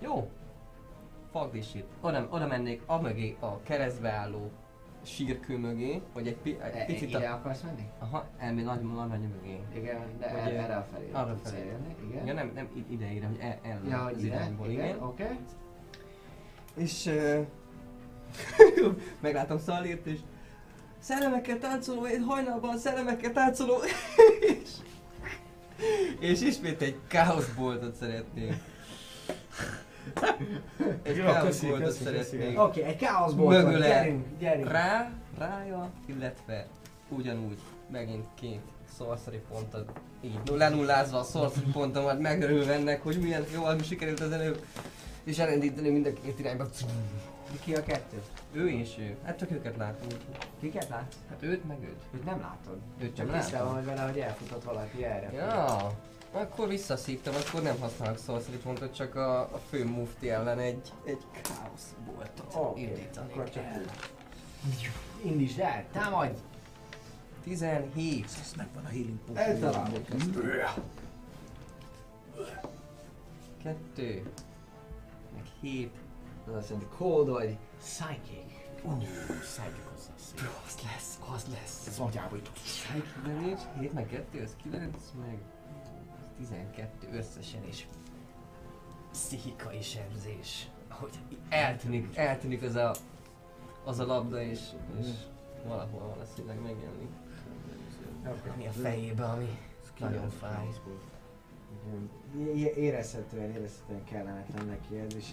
Jó. 0.00 0.30
Shit. 1.62 1.84
Oda, 2.00 2.26
oda 2.30 2.46
mennék 2.46 2.82
a 2.86 2.92
a 3.40 3.60
keresztbe 3.62 4.10
álló 4.10 4.50
sírkő 5.06 5.58
mögé, 5.58 6.02
vagy 6.12 6.26
egy, 6.26 6.36
pi, 6.36 6.56
egy 6.60 6.86
picit 6.86 7.14
a... 7.14 7.32
akarsz 7.32 7.62
menni? 7.62 7.88
Aha, 7.98 8.26
elmény 8.38 8.64
nagy, 8.64 8.80
nagy, 8.82 9.08
mögé. 9.08 9.60
Igen, 9.74 10.00
de 10.18 10.28
Vagy, 10.28 10.38
el, 10.38 10.48
eh, 10.48 10.64
erre 10.64 10.76
a 10.76 10.86
felé. 10.92 11.10
arra 11.12 11.36
felé. 11.42 11.60
eljönni, 11.60 11.94
Igen, 12.08 12.22
Igen. 12.22 12.34
nem, 12.34 12.50
nem 12.54 12.68
ide 12.88 13.12
ide, 13.12 13.26
hogy 13.26 13.38
el, 13.40 13.58
el 13.62 13.80
Ja, 13.88 14.04
az 14.04 14.12
hogy 14.12 14.24
ide, 14.24 14.34
irányból, 14.34 14.70
igen, 14.70 15.02
oké. 15.02 15.22
Okay. 15.22 15.38
És 16.74 17.06
uh, 17.06 18.96
meglátom 19.20 19.58
Szalírt, 19.58 20.06
és 20.06 20.18
szellemekkel 20.98 21.58
táncoló, 21.58 22.04
egy 22.04 22.22
hajnalban 22.26 22.78
szellemekkel 22.78 23.32
táncoló, 23.32 23.74
és, 24.40 24.68
és 26.18 26.40
ismét 26.40 26.82
egy 26.82 26.98
káoszboltot 27.08 27.94
szeretnék. 27.94 28.54
Egy 31.02 31.16
Jó, 31.16 31.24
köszi, 31.24 31.32
káoszboltot 31.32 31.82
köszi, 31.82 32.04
köszi. 32.04 32.04
szeretnék. 32.04 32.60
Oké, 32.60 32.82
egy 32.82 32.96
káoszból 32.96 33.44
van, 33.44 33.64
Mögöle. 33.64 33.86
gyerünk, 33.88 34.26
gyerünk. 34.38 34.70
Rá, 34.70 35.10
rája, 35.38 35.90
illetve 36.06 36.66
ugyanúgy 37.08 37.58
megint 37.90 38.26
két 38.34 38.60
sorcery 38.98 39.40
pontot 39.48 39.90
így 40.20 40.38
lenullázva 40.54 41.18
a 41.18 41.22
sorcery 41.22 41.70
pontomat 41.72 42.20
megörülve 42.20 42.72
ennek, 42.72 43.02
hogy 43.02 43.18
milyen 43.20 43.44
jól 43.54 43.82
sikerült 43.82 44.20
az 44.20 44.32
előbb 44.32 44.64
és 45.24 45.38
elindítani 45.38 45.88
mind 45.88 46.06
a 46.06 46.12
két 46.22 46.38
irányba. 46.38 46.66
Ki 47.64 47.74
a 47.74 47.82
kettő? 47.82 48.22
Ő 48.52 48.68
és 48.68 48.94
ő. 48.98 49.16
Hát 49.24 49.38
csak 49.38 49.50
őket 49.50 49.76
látom. 49.76 50.06
Kiket 50.60 50.88
látsz? 50.88 51.14
Hát 51.28 51.42
őt 51.42 51.66
meg 51.68 51.76
őt. 51.82 52.00
Őt 52.14 52.24
nem 52.24 52.40
látod. 52.40 52.78
Őt 53.00 53.16
Csak 53.16 53.30
sem 53.30 53.40
tisztában 53.40 53.74
vagy 53.74 53.84
vele, 53.84 54.00
hogy 54.00 54.18
elfutott 54.18 54.64
valaki 54.64 55.04
erre. 55.04 55.32
Ja. 55.32 55.90
Akkor 56.36 56.68
visszaszívtam, 56.68 57.34
akkor 57.34 57.62
nem 57.62 57.78
használok 57.80 58.18
sorcery 58.18 58.56
pontot, 58.56 58.94
csak 58.94 59.14
a, 59.14 59.40
a 59.40 59.60
fő 59.68 59.84
mufti 59.84 60.30
ellen 60.30 60.58
egy, 60.58 60.92
egy 61.04 61.22
káosz 61.42 61.94
boltot 62.06 62.54
Oké, 62.54 62.80
indítani 62.82 63.32
akkor 63.32 63.50
csak 63.50 63.62
kell. 63.62 63.80
úgy. 64.66 64.90
Indítsd 65.22 65.58
el, 65.58 65.84
támadj! 65.92 66.38
17. 67.42 68.24
Ez 68.24 68.52
megvan 68.56 68.84
a 68.84 68.88
healing 68.88 69.18
potion. 69.18 69.46
Eltalálod. 69.46 70.06
Kettő. 73.62 74.30
Meg 75.34 75.44
hét. 75.60 75.94
Az 76.46 76.54
azt 76.54 76.68
jelenti, 76.68 76.90
cold 76.96 77.28
vagy 77.28 77.56
psychic. 77.78 78.54
Szájkik 79.44 79.84
Az 80.66 80.76
lesz, 80.82 81.18
az 81.34 81.46
lesz. 81.52 81.86
Ez 81.86 81.98
agyába 81.98 82.36
itt. 82.36 82.50
Psychic 82.52 83.06
damage, 83.24 83.78
7 83.80 83.92
meg 83.92 84.08
2, 84.08 84.42
az 84.42 84.56
9, 84.62 84.96
meg 85.20 85.38
12 86.36 87.08
összesen 87.12 87.64
is. 87.68 87.88
Pszichikai 89.10 89.82
sebzés. 89.82 90.68
Ahogy 90.88 91.18
eltűnik, 91.48 92.16
eltűnik 92.16 92.62
az 92.62 92.74
a, 92.74 92.94
az 93.84 93.98
a 93.98 94.06
labda, 94.06 94.42
és, 94.42 94.60
és 95.00 95.06
valahol 95.66 96.00
valószínűleg 96.14 96.62
megjelenik. 96.62 97.10
Ami 98.54 98.66
a 98.66 98.70
fejébe, 98.70 99.24
ami 99.24 99.58
nagyon 99.98 100.28
fáj. 100.28 100.66
Érezhetően, 102.76 103.50
érezhetően 103.50 104.04
kellemetlen 104.04 104.66
neki 104.66 104.98
ez, 104.98 105.14
és 105.14 105.32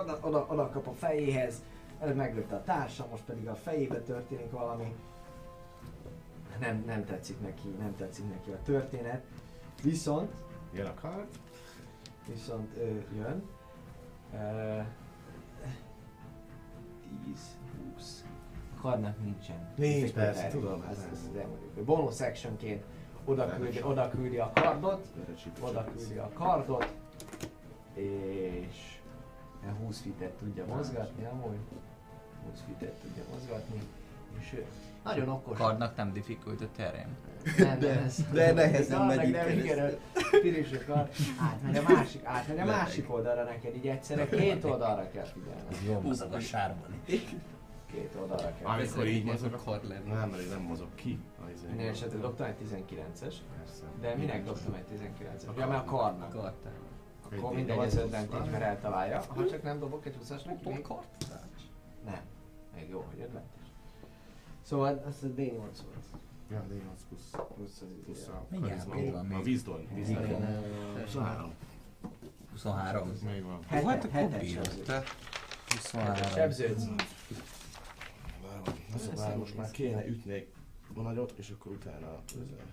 oda, 0.00 0.18
oda, 0.22 0.46
oda 0.50 0.70
kap 0.70 0.86
a 0.86 0.92
fejéhez, 0.92 1.62
előbb 2.00 2.16
meglőtte 2.16 2.56
a 2.56 2.62
társa, 2.62 3.06
most 3.10 3.22
pedig 3.22 3.48
a 3.48 3.54
fejébe 3.54 4.00
történik 4.00 4.50
valami. 4.50 4.94
Nem, 6.60 6.82
nem 6.86 7.04
tetszik 7.04 7.40
neki, 7.40 7.68
nem 7.78 7.96
tetszik 7.96 8.28
neki 8.30 8.50
a 8.50 8.62
történet. 8.64 9.22
Viszont, 9.82 10.32
Jön 10.72 10.86
a 10.86 10.94
kard. 10.94 11.28
viszont 12.26 12.76
ő 12.76 13.06
jön. 13.16 13.42
Ö, 14.34 14.80
10, 17.24 17.58
20, 17.94 18.24
Karnak 18.80 19.22
nincsen. 19.22 19.72
Nincs, 19.76 20.12
persze, 20.12 20.48
tudom, 20.48 20.82
Ez, 20.90 21.06
ez, 21.12 21.28
ez 21.30 21.40
elmondjuk, 21.40 21.84
bonus 21.84 22.20
actionként 22.20 22.84
oda 23.24 23.46
küldi, 23.56 23.82
oda 23.82 24.08
küldi 24.08 24.38
a 24.38 24.50
kardot, 24.54 25.06
oda 25.60 25.84
küldi 25.84 26.16
a 26.18 26.30
kardot, 26.34 26.96
és 27.94 29.00
ilyen 29.62 29.74
20 29.76 30.00
fitet 30.00 30.32
tudja 30.32 30.64
mozgatni, 30.66 31.24
amúgy 31.24 31.58
20 32.46 32.60
fitet 32.66 32.92
tudja 32.92 33.22
mozgatni, 33.30 33.80
és 34.38 34.64
nagyon 35.04 35.28
okos. 35.28 35.56
Kardnak 35.58 35.96
nem 35.96 36.12
difficult 36.12 36.60
a 36.60 36.68
terén. 36.76 37.16
Nem, 37.58 37.78
de, 37.78 38.00
ez, 38.02 38.24
de 38.32 38.52
nehezen 38.52 39.06
megy 39.06 39.16
nem 39.16 39.32
keresztül. 39.32 39.64
igen, 39.64 39.98
Piris 40.42 40.72
a 40.72 40.84
kard. 40.92 41.12
Átmegy 41.40 41.76
a 41.76 41.82
másik, 41.94 42.24
átmegy 42.24 42.58
a 42.58 42.64
másik 42.64 43.12
oldalra 43.12 43.44
neked, 43.44 43.74
így 43.76 43.86
egyszerre 43.86 44.28
két 44.28 44.64
oldalra 44.64 45.10
kell 45.10 45.24
figyelni. 45.24 45.62
Jó 45.86 46.00
mozog 46.00 46.32
a 46.32 46.40
sárban 46.40 46.94
is. 47.04 47.20
Két 47.92 48.14
oldalra 48.20 48.54
kell. 48.60 48.66
Amikor 48.72 49.06
így 49.06 49.24
mozog, 49.24 49.52
a 49.52 49.56
kard 49.64 49.88
lenne. 49.88 50.14
nem, 50.14 50.28
mert 50.28 50.50
nem 50.50 50.60
mozog 50.60 50.88
ki. 50.94 51.20
izé. 51.54 51.66
Minden 51.68 51.86
esetre 51.88 52.18
dobtam 52.18 52.46
egy 52.46 52.54
19-es, 52.72 53.34
Persze. 53.56 53.82
de 54.00 54.14
minek 54.14 54.44
dobtam 54.44 54.74
egy 54.74 54.84
19-es? 54.98 55.56
Ja, 55.58 55.66
mert 55.66 55.80
a 55.80 55.84
karnak. 55.84 56.30
Kartán. 56.32 56.72
Akkor 57.24 57.50
Egy 57.50 57.54
mindegy, 57.56 57.76
D8 57.78 57.84
az 58.04 58.26
van. 58.30 58.48
mert 58.48 58.62
eltalálja. 58.62 59.22
Ha 59.28 59.46
csak 59.46 59.62
nem 59.62 59.78
dobok 59.78 60.06
egy 60.06 60.14
20-as 60.24 60.44
neki, 60.44 60.68
még 60.68 60.82
kart? 60.82 61.06
nem. 62.04 62.20
Még 62.74 62.88
jó, 62.88 63.04
hogy 63.10 63.20
advantage. 63.20 63.66
Szóval 64.62 65.02
az 65.06 65.14
a 65.22 65.26
D8 65.26 65.52
volt. 65.56 66.06
Ja, 66.50 66.64
D8 66.70 67.00
plusz. 67.08 67.30
Plusz 67.54 67.82
Plusz 68.04 68.18
izé. 68.18 68.30
a 68.30 68.60
karizma. 68.60 68.94
még 68.94 69.12
van 69.12 69.26
még. 69.26 69.38
A. 69.38 69.40
Wisdom. 69.42 69.86
Ö, 70.96 71.00
23. 71.00 71.52
23. 72.50 73.12
Még 73.24 73.42
van. 73.42 73.64
Hú, 73.68 73.86
hát 73.86 74.04
akkor 74.04 74.38
bírod. 74.38 74.82
Te 74.84 75.02
23. 75.68 76.14
Sebződsz. 76.14 76.84
Már 79.16 79.36
most 79.36 79.56
már 79.56 79.70
kéne 79.70 80.06
ütni 80.06 80.32
egy 80.32 80.52
nagyot, 80.94 81.32
és 81.36 81.50
akkor 81.50 81.72
utána 81.72 82.22
közel. 82.32 82.66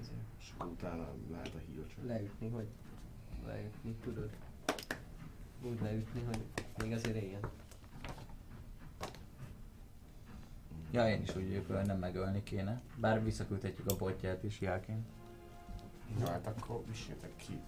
Azért. 0.00 0.18
És 0.38 0.52
akkor 0.54 0.70
utána 0.70 1.08
lehet 1.30 1.46
a 1.54 1.60
csak. 1.94 2.06
Leütni, 2.06 2.48
hogy... 2.48 2.68
Leütni, 3.46 3.94
tudod. 4.02 4.30
Úgy 5.62 5.80
leütni, 5.80 6.22
hogy 6.26 6.40
még 6.82 6.92
azért 6.92 7.16
éljen. 7.16 7.40
Ja, 10.90 11.08
én 11.08 11.22
is 11.22 11.36
úgy 11.36 11.48
vagyok, 11.48 11.66
hogy 11.66 11.86
nem 11.86 11.98
megölni 11.98 12.42
kéne. 12.42 12.80
Bár 12.96 13.24
visszaküldhetjük 13.24 13.86
a 13.90 13.96
botját 13.96 14.44
is 14.44 14.60
jelként. 14.60 15.06
Ja, 16.18 16.30
hát 16.30 16.46
akkor 16.46 16.82
vissétek 16.86 17.36
ki. 17.36 17.60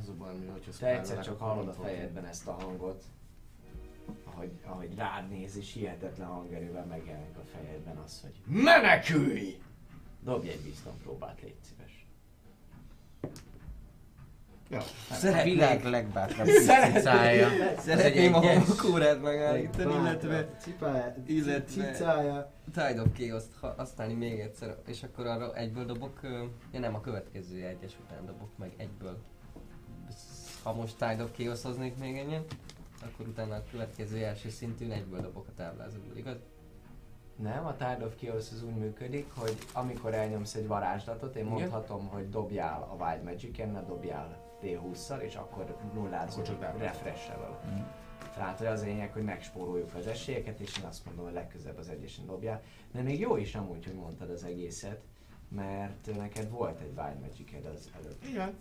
Az 0.00 0.08
a 0.08 0.14
baj, 0.14 0.36
mi, 0.36 0.46
hogyha 0.46 0.70
Te 0.78 0.98
egyszer 0.98 1.24
csak 1.24 1.38
hallod 1.38 1.68
a 1.68 1.72
fejedben 1.72 2.24
ezt 2.24 2.48
a 2.48 2.52
hangot, 2.52 3.04
ahogy, 4.24 4.50
ahogy 4.64 4.94
rád 4.94 5.28
néz, 5.28 5.56
és 5.56 5.72
hihetetlen 5.72 6.28
hangerővel 6.28 6.84
megjelenik 6.84 7.36
a 7.36 7.44
fejedben 7.44 7.96
az, 7.96 8.20
hogy 8.20 8.54
MENEKÜLJ! 8.62 9.62
Dobj 10.20 10.48
egy 10.48 10.60
bizton 10.60 10.98
próbát, 11.02 11.40
légy 11.42 11.56
szíves. 11.60 12.06
Ja, 14.70 14.80
A 15.10 15.42
világ 15.42 15.84
legbátrabb 15.84 16.46
Szeretnék- 16.46 16.96
cicája. 16.96 17.48
Szeretném 17.78 18.34
a 18.34 18.40
hangkórát 18.40 19.22
megállítani, 19.22 19.94
illetve... 21.26 21.64
Cicája. 21.66 22.52
Tide 22.72 23.00
of 23.00 23.08
Chaos-t 23.16 23.76
használni 23.76 24.14
még 24.14 24.40
egyszer, 24.40 24.76
és 24.86 25.02
akkor 25.02 25.26
arra 25.26 25.54
egyből 25.56 25.84
dobok, 25.84 26.20
ja 26.72 26.78
nem, 26.80 26.94
a 26.94 27.00
következő 27.00 27.64
egyes 27.64 27.92
után 28.04 28.26
dobok 28.26 28.58
meg 28.58 28.72
egyből. 28.76 29.18
Ha 30.62 30.72
most 30.74 30.96
Tide 30.98 31.22
of 31.22 31.30
Chaos 31.36 31.62
hoznék 31.62 31.96
még 31.98 32.16
ennyien, 32.18 32.44
akkor 33.02 33.26
utána 33.28 33.54
a 33.54 33.62
következő 33.70 34.24
első 34.24 34.48
szintűn 34.48 34.90
egyből 34.92 35.20
dobok 35.20 35.46
a 35.48 35.52
táblázatból, 35.56 36.16
igaz? 36.16 36.36
Nem, 37.36 37.66
a 37.66 37.76
Tide 37.76 38.04
of 38.04 38.12
Chaos 38.20 38.50
az 38.52 38.62
úgy 38.62 38.74
működik, 38.76 39.26
hogy 39.36 39.56
amikor 39.72 40.14
elnyomsz 40.14 40.54
egy 40.54 40.66
varázslatot, 40.66 41.36
én 41.36 41.44
mondhatom, 41.44 42.06
hogy 42.08 42.28
dobjál 42.30 42.82
a 42.98 43.04
Wild 43.04 43.22
magic 43.22 43.56
ne 43.58 43.82
dobjál 43.82 44.43
D20-szal, 44.64 45.18
és 45.18 45.34
akkor 45.34 45.76
nullázol, 45.94 46.32
Akkor 46.32 46.44
csak 46.44 46.60
csak 46.60 46.70
double. 46.70 46.86
refresh 46.86 47.28
vele. 47.28 47.58
Mm. 47.74 47.80
Tehát 48.34 48.60
az 48.60 48.80
a 48.80 48.84
lényeg, 48.84 49.12
hogy 49.12 49.22
megspóroljuk 49.22 49.94
az 49.94 50.06
esélyeket, 50.06 50.60
és 50.60 50.78
én 50.78 50.84
azt 50.84 51.04
mondom, 51.06 51.24
hogy 51.24 51.34
legközelebb 51.34 51.78
az 51.78 51.88
egyesen 51.88 52.26
dobjál. 52.26 52.62
De 52.92 53.02
még 53.02 53.20
jó 53.20 53.36
is 53.36 53.54
amúgy, 53.54 53.84
hogy 53.84 53.94
mondtad 53.94 54.30
az 54.30 54.44
egészet, 54.44 55.00
mert 55.48 56.16
neked 56.16 56.50
volt 56.50 56.80
egy 56.80 56.92
Wild 56.96 57.20
magic 57.20 57.52
az 57.74 57.90
előtt. 58.02 58.24
Igen. 58.24 58.54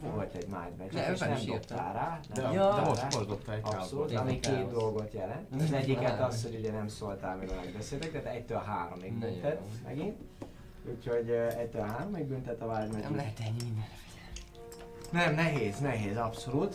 Volt 0.00 0.34
egy 0.34 0.46
Mind 0.46 0.76
Magic, 0.78 0.94
De 0.94 1.12
és 1.12 1.18
nem 1.18 1.38
dobtál 1.46 1.92
rá. 1.92 2.20
De, 2.34 2.42
Nem 2.42 2.52
Ja. 2.52 2.62
dobtál 2.62 2.82
de 2.82 2.88
most, 2.88 3.00
rá. 3.00 3.08
most 3.16 3.26
dobta 3.28 3.52
egy 3.52 3.60
Abszolút, 3.64 4.14
ami 4.14 4.40
két 4.40 4.40
Káosz. 4.54 4.72
dolgot 4.72 5.12
jelent. 5.12 5.54
Az 5.62 5.72
egyiket 5.72 6.20
az, 6.20 6.42
hogy 6.42 6.54
ugye 6.58 6.72
nem 6.72 6.88
szóltál, 6.88 7.36
mivel 7.36 7.56
megbeszéltek, 7.56 8.12
tehát 8.12 8.34
egytől 8.36 8.58
háromig 8.58 9.18
Ne 9.18 9.26
büntet 9.26 9.60
megint. 9.84 10.16
Úgyhogy 10.94 11.28
uh, 11.30 11.58
egytől 11.58 11.82
háromig 11.82 12.24
büntet 12.24 12.60
a 12.60 12.64
Wild 12.66 12.86
Magic. 12.90 13.02
Nem 13.04 13.16
lehet 13.16 13.40
ennyi 13.40 13.62
minden. 13.64 13.84
Nem, 15.12 15.34
nehéz, 15.34 15.78
nehéz, 15.78 16.16
abszolút. 16.16 16.74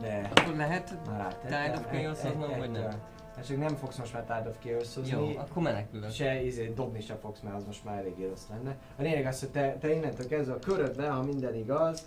De 0.00 0.30
Akkor 0.34 0.54
lehet 0.56 0.96
már 1.06 1.18
rátettem. 1.18 1.64
Tide 1.64 1.78
of 1.78 1.92
Chaos-oznom, 1.92 2.58
vagy 2.58 2.70
nem? 2.70 2.90
Hát 3.36 3.46
csak 3.46 3.56
nem 3.58 3.74
fogsz 3.76 3.96
most 3.96 4.12
már 4.12 4.22
Tide 4.22 4.48
of 4.48 4.56
chaos 4.64 5.10
Jó, 5.10 5.36
akkor 5.36 5.62
menekülök. 5.62 6.10
se 6.10 6.42
izé, 6.42 6.72
dobni 6.74 7.00
se 7.00 7.14
fogsz, 7.16 7.40
mert 7.40 7.56
az 7.56 7.64
most 7.64 7.84
már 7.84 7.98
eléggé 7.98 8.26
rossz 8.28 8.46
lenne. 8.50 8.76
A 8.96 9.02
lényeg 9.02 9.26
az, 9.26 9.40
hogy 9.40 9.48
te, 9.48 9.76
te 9.80 9.94
innentől 9.94 10.26
kezdve 10.26 10.54
a 10.54 10.58
körödbe, 10.58 11.08
ha 11.10 11.22
minden 11.22 11.54
igaz, 11.54 12.06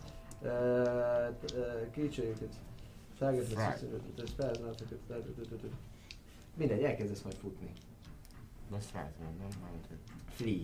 kicsiket, 1.91 2.53
mindegy, 6.57 6.83
elkezdesz 6.83 7.21
majd 7.21 7.35
futni. 7.35 7.69
Azt 8.77 8.93
rájtom, 8.93 9.25
nem? 9.39 9.47
Hogy- 9.87 9.97
Flee, 10.35 10.63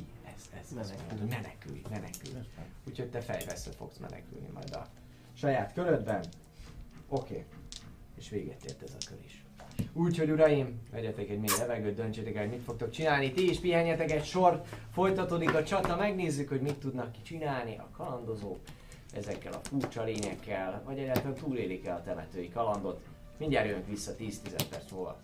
ez, 0.54 0.60
ez, 0.60 0.78
ez 0.80 0.90
Menekülj. 0.90 1.30
menekülj, 1.30 1.82
menekülj. 1.90 2.44
Úgyhogy 2.88 3.10
te 3.10 3.22
fejveszve 3.22 3.72
fogsz 3.72 3.98
menekülni 3.98 4.48
majd 4.54 4.74
a 4.74 4.88
saját 5.34 5.74
körödben. 5.74 6.26
Oké. 7.08 7.34
Okay. 7.34 7.46
És 8.18 8.30
véget 8.30 8.64
ért 8.66 8.82
ez 8.82 8.96
a 9.00 9.06
kör 9.10 9.20
is. 9.26 9.44
Úgyhogy 9.94 10.30
uraim, 10.30 10.80
vegyetek 10.92 11.30
egy 11.30 11.40
mély 11.40 11.58
levegőt, 11.58 11.96
döntsétek 11.96 12.36
el, 12.36 12.42
hogy 12.42 12.52
mit 12.52 12.64
fogtok 12.64 12.90
csinálni. 12.90 13.32
Ti 13.32 13.50
is 13.50 13.60
pihenjetek 13.60 14.12
egy 14.12 14.26
sort, 14.26 14.68
folytatódik 14.94 15.54
a 15.54 15.64
csata, 15.64 15.96
megnézzük, 15.96 16.50
hogy 16.50 16.62
mit 16.62 16.80
tudnak 16.80 17.12
ki 17.12 17.22
csinálni 17.22 17.78
a 17.78 17.90
kalandozók 17.92 18.60
ezekkel 19.14 19.54
a 19.54 19.60
furcsa 19.64 20.04
lényekkel, 20.04 20.82
vagy 20.86 21.00
egyáltalán 21.00 21.34
túlélik-e 21.34 21.94
a 21.94 22.02
temetői 22.02 22.50
kalandot. 22.50 23.02
Mindjárt 23.38 23.68
jövünk 23.68 23.88
vissza 23.88 24.16
10-10 24.20 24.32
perc 24.70 24.92
múlva. 24.92 25.20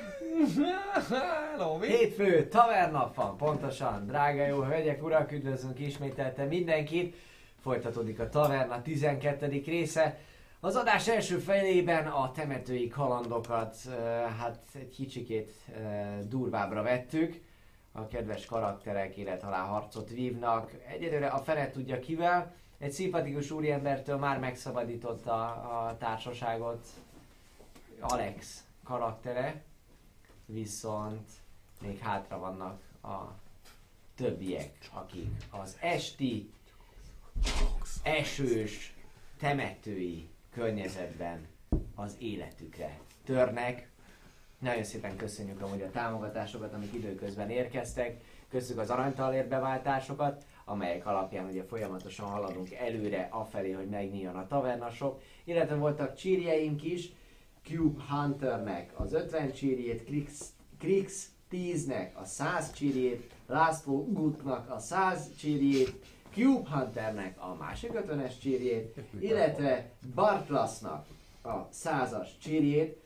Hello? 1.08 1.78
Hétfő, 1.80 2.48
tavernap 2.48 3.14
van, 3.14 3.36
pontosan. 3.36 4.06
Drága 4.06 4.46
jó 4.46 4.60
hölgyek, 4.60 5.02
urak, 5.02 5.32
üdvözlünk 5.32 5.78
ismételten 5.78 6.48
mindenkit. 6.48 7.16
Folytatódik 7.62 8.20
a 8.20 8.28
taverna 8.28 8.82
12. 8.82 9.62
része. 9.66 10.18
Az 10.60 10.76
adás 10.76 11.08
első 11.08 11.38
felében 11.38 12.06
a 12.06 12.32
temetői 12.32 12.88
kalandokat 12.88 13.76
hát 14.38 14.58
egy 14.74 14.90
kicsikét 14.90 15.52
durvábbra 16.28 16.82
vettük. 16.82 17.40
A 17.92 18.06
kedves 18.06 18.46
karakterek 18.46 19.16
élet 19.16 19.42
halál 19.42 19.66
harcot 19.66 20.10
vívnak. 20.10 20.70
Egyelőre 20.88 21.26
a 21.26 21.38
fene 21.38 21.70
tudja 21.70 21.98
kivel. 21.98 22.52
Egy 22.78 22.92
szimpatikus 22.92 23.50
úriembertől 23.50 24.16
már 24.16 24.38
megszabadította 24.38 25.44
a 25.46 25.96
társaságot 25.98 26.86
Alex 28.00 28.64
karaktere, 28.84 29.62
viszont 30.52 31.28
még 31.80 31.98
hátra 31.98 32.38
vannak 32.38 32.80
a 33.02 33.18
többiek, 34.14 34.88
akik 34.92 35.28
az 35.50 35.76
esti 35.80 36.50
esős 38.02 38.94
temetői 39.38 40.28
környezetben 40.52 41.46
az 41.94 42.16
életükre 42.18 42.98
törnek. 43.24 43.88
Nagyon 44.58 44.84
szépen 44.84 45.16
köszönjük 45.16 45.60
amúgy 45.60 45.82
a 45.82 45.90
támogatásokat, 45.90 46.74
amik 46.74 46.92
időközben 46.92 47.50
érkeztek. 47.50 48.20
Köszönjük 48.48 48.78
az 48.78 48.90
aranytalért 48.90 49.48
beváltásokat, 49.48 50.44
amelyek 50.64 51.06
alapján 51.06 51.46
ugye 51.46 51.64
folyamatosan 51.64 52.26
haladunk 52.26 52.72
előre 52.72 53.28
afelé, 53.30 53.72
hogy 53.72 53.88
megnyíljon 53.88 54.36
a 54.36 54.46
tavernasok. 54.46 55.22
Illetve 55.44 55.74
voltak 55.74 56.14
csírjeink 56.14 56.82
is, 56.82 57.12
Cube 57.62 58.02
Hunternek 58.08 59.00
az 59.00 59.12
50 59.12 59.52
csírjét, 59.52 60.04
Krix, 60.04 60.52
Krix 60.78 61.30
10-nek 61.50 62.14
a 62.14 62.24
100 62.24 62.72
csírjét, 62.72 63.32
László 63.46 64.04
Gutnak 64.12 64.70
a 64.70 64.78
100 64.78 65.34
csírjét, 65.36 66.06
Cube 66.32 66.70
Hunternek 66.70 67.40
a 67.40 67.54
másik 67.54 67.90
50-es 67.94 68.38
csírjét, 68.40 69.00
illetve 69.18 69.92
Bartlasnak 70.14 71.06
a 71.42 71.68
100-as 71.68 72.28
csírjét, 72.38 73.02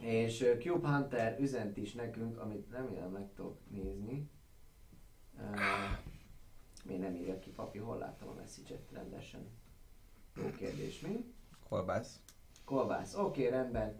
és 0.00 0.46
Cube 0.60 0.88
Hunter 0.88 1.40
üzent 1.40 1.76
is 1.76 1.92
nekünk, 1.92 2.38
amit 2.38 2.70
remélem 2.70 3.10
meg 3.10 3.28
tudok 3.36 3.56
nézni. 3.70 4.30
Uh, 5.38 5.60
miért 6.84 7.02
nem 7.02 7.14
írja 7.14 7.38
ki 7.38 7.50
papi, 7.50 7.78
hol 7.78 7.98
láttam 7.98 8.28
a 8.28 8.34
message 8.34 8.80
rendesen? 8.92 9.46
Jó 10.36 10.50
kérdés, 10.50 11.00
mi? 11.00 11.34
Kolbász. 11.68 12.20
Kolbász. 12.68 13.14
Oké, 13.14 13.46
okay, 13.46 13.58
rendben. 13.58 13.96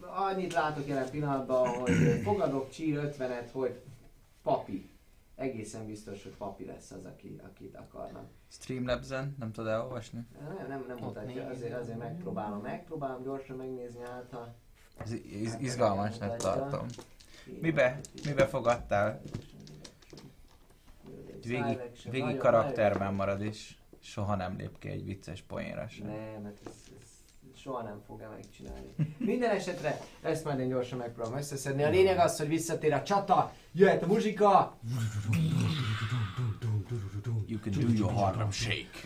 Annyit 0.00 0.52
látok 0.52 0.86
jelen 0.86 1.10
pillanatban, 1.10 1.68
hogy 1.68 2.20
fogadok 2.22 2.70
csír 2.70 3.14
50-et, 3.18 3.48
hogy 3.52 3.80
papi. 4.42 4.90
Egészen 5.34 5.86
biztos, 5.86 6.22
hogy 6.22 6.32
papi 6.32 6.64
lesz 6.64 6.90
az, 6.90 7.04
aki, 7.04 7.40
akit 7.44 7.76
akarnak. 7.76 8.28
Streamlabs-en, 8.48 9.36
nem 9.38 9.52
tudod 9.52 9.70
elolvasni? 9.70 10.26
Nem, 10.58 10.68
nem, 10.68 10.84
nem 10.88 10.96
mutatja, 10.96 11.46
azért, 11.46 11.80
azért 11.80 11.98
megpróbálom. 11.98 12.60
Megpróbálom 12.60 13.22
gyorsan 13.22 13.56
megnézni 13.56 14.02
át, 14.02 14.28
ha... 14.30 14.54
Ez 14.96 15.12
iz- 15.12 15.60
izgalmasnak 15.60 16.36
tartom. 16.36 16.86
Mibe, 17.60 18.00
mibe 18.24 18.46
fogadtál? 18.46 19.20
Végig, 21.42 21.78
végig 22.10 22.36
karakterben 22.36 23.14
marad 23.14 23.40
és 23.42 23.76
soha 24.00 24.34
nem 24.36 24.56
lép 24.56 24.78
ki 24.78 24.88
egy 24.88 25.04
vicces 25.04 25.42
poénra 25.42 25.88
sem. 25.88 26.06
Nem, 26.06 26.44
hát 26.44 26.58
ez 26.66 26.91
soha 27.62 27.82
nem 27.82 28.00
fogja 28.06 28.28
megcsinálni. 28.30 28.94
Minden 29.18 29.50
esetre 29.50 29.98
ezt 30.22 30.44
majd 30.44 30.58
én 30.58 30.68
gyorsan 30.68 30.98
megpróbálom 30.98 31.38
összeszedni. 31.38 31.82
A 31.82 31.88
lényeg 31.88 32.18
az, 32.18 32.38
hogy 32.38 32.48
visszatér 32.48 32.92
a 32.92 33.02
csata, 33.02 33.52
jöhet 33.72 34.02
a 34.02 34.06
muzsika, 34.06 34.76
You 37.46 37.58
can 37.60 37.72
do 37.72 37.92
your 37.94 38.12
Harlem 38.12 38.50
Shake. 38.50 38.98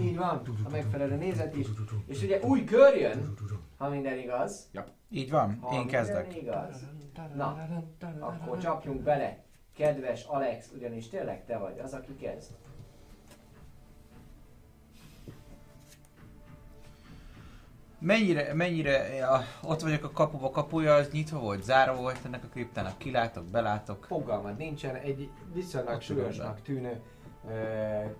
így 0.00 0.16
van, 0.16 0.42
a 0.64 0.68
megfelelő 0.70 1.16
nézet 1.16 1.56
is. 1.56 1.66
És 2.06 2.22
ugye 2.22 2.40
új 2.42 2.64
kör 2.64 2.96
jön, 2.96 3.34
ha 3.76 3.88
minden 3.88 4.18
igaz. 4.18 4.70
Így 5.10 5.30
van, 5.30 5.58
Ha 5.60 5.74
én 5.80 5.86
kezdek. 5.86 6.36
igaz. 6.36 6.76
Na, 7.36 7.68
akkor 8.20 8.58
csapjunk 8.58 9.00
bele. 9.00 9.44
Kedves 9.76 10.24
Alex, 10.24 10.70
ugyanis 10.76 11.08
tényleg 11.08 11.44
te 11.44 11.56
vagy 11.58 11.78
az, 11.78 11.92
aki 11.92 12.16
kezd. 12.16 12.50
Mennyire, 18.00 18.54
mennyire, 18.54 19.14
ja, 19.14 19.40
ott 19.62 19.80
vagyok 19.80 20.04
a 20.04 20.10
kapuba, 20.10 20.50
kapuja 20.50 20.94
az 20.94 21.10
nyitva 21.10 21.38
volt, 21.38 21.62
zárva 21.62 21.96
volt 22.00 22.18
ennek 22.24 22.44
a 22.44 22.48
kriptának, 22.48 22.98
kilátok, 22.98 23.44
belátok. 23.44 24.04
Fogalmad 24.04 24.56
nincsen, 24.56 24.94
egy 24.94 25.30
viszonylag 25.52 25.94
Ott 25.94 26.00
súlyosnak 26.00 26.62
tűnő 26.62 27.00
ö, 27.48 27.52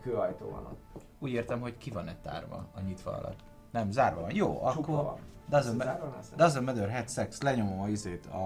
kőajtó 0.03 0.51
van 0.51 0.65
ott. 0.67 1.03
Úgy 1.19 1.31
értem, 1.31 1.61
hogy 1.61 1.77
ki 1.77 1.91
van-e 1.91 2.17
tárva 2.23 2.69
a 2.75 2.81
nyitva 2.81 3.11
alatt. 3.11 3.39
Nem, 3.71 3.91
zárva 3.91 4.21
van. 4.21 4.35
Jó, 4.35 4.47
Csukva 4.47 4.69
akkor 4.69 5.05
van. 5.05 5.19
doesn't, 5.51 5.77
ma- 5.77 6.23
doesn't 6.37 6.65
matter, 6.65 6.89
head 6.89 7.11
sex, 7.11 7.41
lenyomom 7.43 7.81
a 7.81 7.89
izét, 7.89 8.27
a 8.27 8.39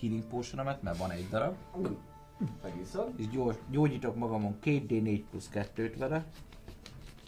healing 0.00 0.24
potionomet, 0.24 0.82
mert 0.82 0.96
van 0.98 1.10
egy 1.10 1.28
darab, 1.28 1.54
Megiszod. 2.62 3.12
és 3.16 3.28
gyors, 3.28 3.56
gyógyítok 3.70 4.16
magamon 4.16 4.58
2d4 4.62 5.22
plusz 5.30 5.48
2-t 5.52 5.94
vele. 5.98 6.24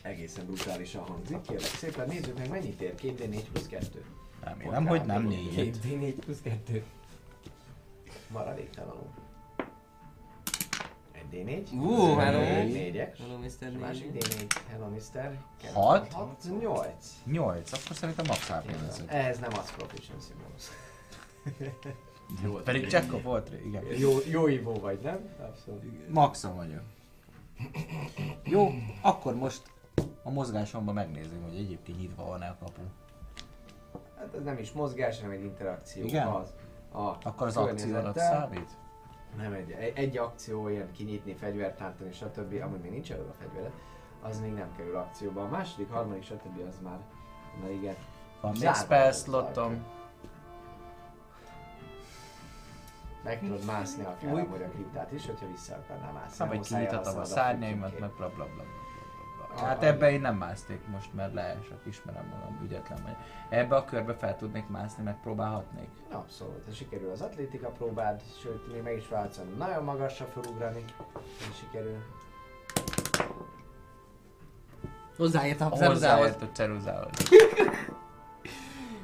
Egészen 0.08 0.46
brutálisan 0.46 1.02
hangzik. 1.02 1.40
Kérlek 1.40 1.68
szépen 1.68 2.08
nézzük 2.08 2.38
meg 2.38 2.48
mennyit 2.48 2.80
ér 2.80 2.94
2D4 3.02 3.42
plusz 3.52 3.66
2. 3.66 4.04
Remélem, 4.40 4.86
hogy 4.86 5.04
nem 5.04 5.22
négyet. 5.22 5.76
2D4 5.76 6.14
plusz 6.20 6.40
2. 6.42 6.84
Maradéktalanul. 8.28 9.10
Egy 11.12 11.24
D4. 11.32 11.72
Ú, 11.72 12.14
hello. 12.14 12.38
Négyek. 12.72 13.16
Hello, 13.16 13.38
Mr. 13.38 13.78
Másik 13.80 14.12
Négy. 14.12 14.24
D4. 14.24 14.56
Hello, 14.70 14.88
Mr. 14.88 15.38
Hat? 15.72 16.12
6, 16.12 16.44
8. 16.60 16.86
8, 17.24 17.72
akkor 17.72 17.96
szerintem 17.96 18.24
max 18.28 18.48
hp. 18.48 18.70
Ez 19.06 19.38
nem 19.38 19.50
az 19.52 19.72
proficiency 19.76 20.32
bonus. 20.42 20.64
Jó, 22.44 22.52
pedig 22.52 22.90
Jacob 22.90 23.22
volt, 23.22 23.50
igen. 23.66 23.84
Jó, 23.98 24.18
jó 24.30 24.46
ivó 24.46 24.74
vagy, 24.74 24.98
nem? 25.00 25.28
Abszolút. 25.38 26.08
Maxon 26.08 26.56
vagyok. 26.56 26.82
Jó, 28.44 28.74
akkor 29.00 29.34
most 29.34 29.62
a 30.28 30.30
mozgásomban 30.30 30.94
megnézem, 30.94 31.42
hogy 31.42 31.58
egyébként 31.58 31.98
nyitva 31.98 32.24
van-e 32.24 32.46
a 32.46 32.56
kapu. 32.58 32.82
Hát 34.16 34.34
ez 34.34 34.42
nem 34.42 34.58
is 34.58 34.72
mozgás, 34.72 35.20
hanem 35.20 35.36
egy 35.36 35.44
interakció. 35.44 36.04
Igen? 36.04 36.26
Az. 36.26 36.54
A 36.92 37.00
Akkor 37.00 37.46
az 37.46 37.56
akció 37.56 37.96
alatt 37.96 38.16
számít? 38.16 38.70
Nem 39.36 39.52
egy, 39.52 39.92
egy, 39.94 40.16
akció, 40.16 40.68
ilyen 40.68 40.92
kinyitni, 40.92 41.34
fegyvert 41.34 41.76
tártani, 41.76 42.12
stb. 42.12 42.60
Amúgy 42.62 42.80
még 42.80 42.90
nincs 42.90 43.12
elő 43.12 43.26
a 43.28 43.32
fegyvered, 43.32 43.72
az 44.22 44.40
még 44.40 44.52
nem 44.52 44.74
kerül 44.76 44.96
akcióba. 44.96 45.42
A 45.42 45.48
második, 45.48 45.90
harmadik, 45.90 46.22
stb. 46.22 46.66
az 46.68 46.78
már, 46.82 46.98
már 47.60 47.70
igen. 47.70 47.94
Van 48.40 48.56
még 48.60 48.74
spell 48.74 49.12
slotom. 49.12 49.84
Meg 53.24 53.40
tudod 53.40 53.64
mászni 53.64 54.04
akár 54.04 54.34
a 54.34 54.68
kriptát 54.68 55.12
is, 55.12 55.26
hogyha 55.26 55.46
vissza 55.46 55.74
akarnál 55.74 56.12
mászni. 56.12 56.36
Nem, 56.38 56.48
vagy 56.48 56.56
muszáj 56.56 56.86
kinyithatom 56.86 57.20
a 57.20 57.24
szárnyaimat, 57.24 57.98
meg 57.98 58.10
bla 58.16 58.28
bla 58.28 58.44
bla 58.44 58.77
Hát 59.56 59.82
ebbe 59.82 60.10
én 60.10 60.20
nem 60.20 60.36
mászték 60.36 60.86
most, 60.86 61.14
mert 61.14 61.34
leesek, 61.34 61.78
ismerem 61.84 62.26
magam, 62.26 62.60
ügyetlen 62.64 62.98
vagy. 63.02 63.16
Ebbe 63.48 63.76
a 63.76 63.84
körbe 63.84 64.14
fel 64.14 64.36
tudnék 64.36 64.68
mászni, 64.68 65.02
megpróbálhatnék. 65.02 65.88
Abszolút, 66.10 66.64
ha 66.64 66.72
sikerül 66.72 67.10
az 67.10 67.20
atlétika 67.20 67.68
próbád, 67.68 68.22
sőt, 68.42 68.72
még 68.72 68.82
meg 68.82 68.96
is 68.96 69.08
változom 69.08 69.54
nagyon 69.58 69.84
magasra 69.84 70.24
felugrani, 70.26 70.84
ha 71.12 71.54
sikerül. 71.60 71.98
Hozzáértem 75.16 75.72
a 75.72 75.76
ceruzához. 75.76 76.18
Hozzáért 76.18 76.42
a 76.42 76.48
ceruzához. 76.52 77.10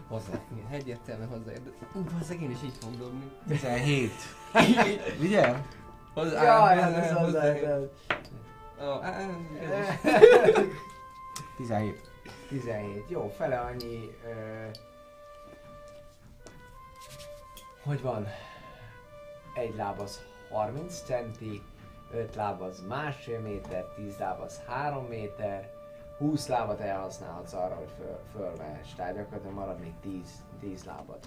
Hozzá. 0.09 0.41
Igen, 0.53 0.71
egyértelműen 0.71 1.29
hozzáért. 1.29 1.61
Ú, 1.95 2.01
bazzeg, 2.19 2.43
én 2.43 2.51
is 2.51 2.63
így 2.65 2.73
fogom 2.81 2.99
dobni. 2.99 3.31
17. 3.49 4.13
Ugye? 5.25 5.55
Hozzá. 6.15 6.43
Jaj, 6.43 6.81
hát 6.81 6.97
ez 6.97 7.17
az 7.23 7.35
Is. 9.61 10.59
17. 11.57 12.11
17. 12.49 13.05
Jó, 13.09 13.29
fele 13.29 13.61
annyi... 13.61 14.17
Ö... 14.25 14.67
Hogy 17.83 18.03
van? 18.03 18.27
Egy 19.55 19.75
láb 19.75 19.99
az 20.01 20.23
30 20.51 21.03
centi, 21.03 21.63
5 22.13 22.35
láb 22.35 22.61
az 22.61 22.85
másfél 22.89 23.41
méter, 23.41 23.85
10 23.85 24.19
láb 24.19 24.41
az 24.41 24.61
3 24.67 25.05
méter, 25.05 25.73
20 26.19 26.47
lábat 26.47 26.81
elhasználhatsz 26.81 27.53
arra, 27.53 27.75
hogy 27.75 27.91
föl, 27.97 28.19
fölmehess. 28.33 28.95
Tehát 28.95 29.15
gyakorlatilag 29.15 29.55
marad 29.55 29.81
még 29.81 29.93
10, 30.01 30.45
10 30.61 30.85
lábad. 30.85 31.19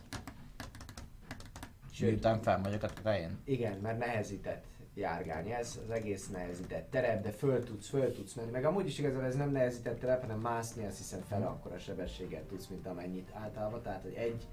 Sőt, 1.92 2.10
Miután 2.10 2.42
fel 2.42 2.62
vagyok 2.64 2.84
a 2.84 2.88
fején. 2.88 3.42
igen, 3.46 3.78
mert 3.78 3.98
nehezített 3.98 4.64
járgálni. 4.98 5.54
Ez 5.54 5.80
az 5.86 5.92
egész 5.92 6.30
nehezített 6.30 6.92
terep, 6.92 7.24
de 7.24 7.32
föl 7.32 7.64
tudsz, 7.64 7.88
föl 7.88 8.14
tudsz 8.14 8.34
menni. 8.34 8.52
Meg 8.52 8.66
amúgy 8.66 8.86
is 8.86 9.00
igazából 9.00 9.26
ez 9.26 9.36
nem 9.36 9.52
nehezített 9.52 10.00
terep, 10.00 10.22
hanem 10.22 10.40
mászni, 10.40 10.86
azt 10.86 10.98
hiszem 10.98 11.22
fele 11.30 11.46
akkora 11.46 11.78
sebességgel 11.78 12.44
tudsz, 12.50 12.68
mint 12.68 12.88
amennyit 12.88 13.32
általában. 13.34 13.82
Tehát, 13.82 14.02
hogy 14.02 14.14
egy 14.14 14.48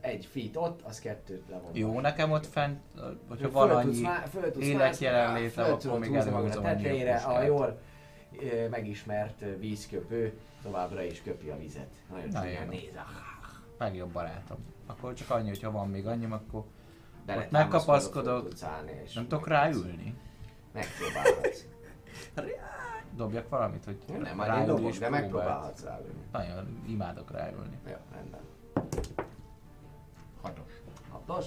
egy 0.00 0.26
feet 0.26 0.56
ott, 0.56 0.82
az 0.82 0.98
kettőt 0.98 1.48
levon. 1.48 1.70
Jó, 1.72 2.00
nekem 2.00 2.30
ott 2.30 2.46
fent, 2.46 2.80
hogyha 3.28 3.48
Föl 3.48 3.68
van 3.68 3.70
annyi 3.70 4.02
életjelenléte, 4.58 5.62
akkor 5.62 5.98
még 5.98 6.14
előhúzom 6.14 6.64
a 6.64 6.68
a 6.68 6.74
tetejére, 6.74 7.16
a 7.16 7.42
jól 7.42 7.78
megismert 8.70 9.44
vízköpő 9.58 10.38
továbbra 10.62 11.02
is 11.02 11.22
köpi 11.22 11.48
a 11.48 11.58
vizet. 11.58 11.88
Nagyon 12.10 12.28
Na 12.28 12.64
néz. 12.70 12.90
Legjobb 13.78 14.10
barátom. 14.12 14.58
Akkor 14.86 15.14
csak 15.14 15.30
annyi, 15.30 15.48
hogyha 15.48 15.70
van 15.70 15.88
még 15.88 16.06
annyi, 16.06 16.26
akkor 16.30 16.64
Ott 17.38 17.50
megkapaszkodok. 17.50 18.48
tudsz 18.48 18.62
állni, 18.62 19.00
és 19.04 19.12
nem 19.12 19.28
tudok 19.28 19.48
ráülni. 19.48 20.14
Megpróbálhatsz. 20.72 21.64
Dobjak 23.16 23.48
valamit, 23.48 23.84
hogy 23.84 23.98
Nem, 24.08 24.24
én 24.24 24.46
ráülni 24.46 24.66
dobok, 24.66 24.90
és 24.90 24.98
de 24.98 25.06
próbált. 25.06 25.22
megpróbálhatsz 25.22 25.82
ráülni. 25.82 26.20
Nagyon 26.32 26.82
imádok 26.88 27.30
ráülni. 27.30 27.78
Jó, 27.86 27.96
rendben. 28.12 28.40
Hatos. 30.42 30.72
Hatos? 31.10 31.46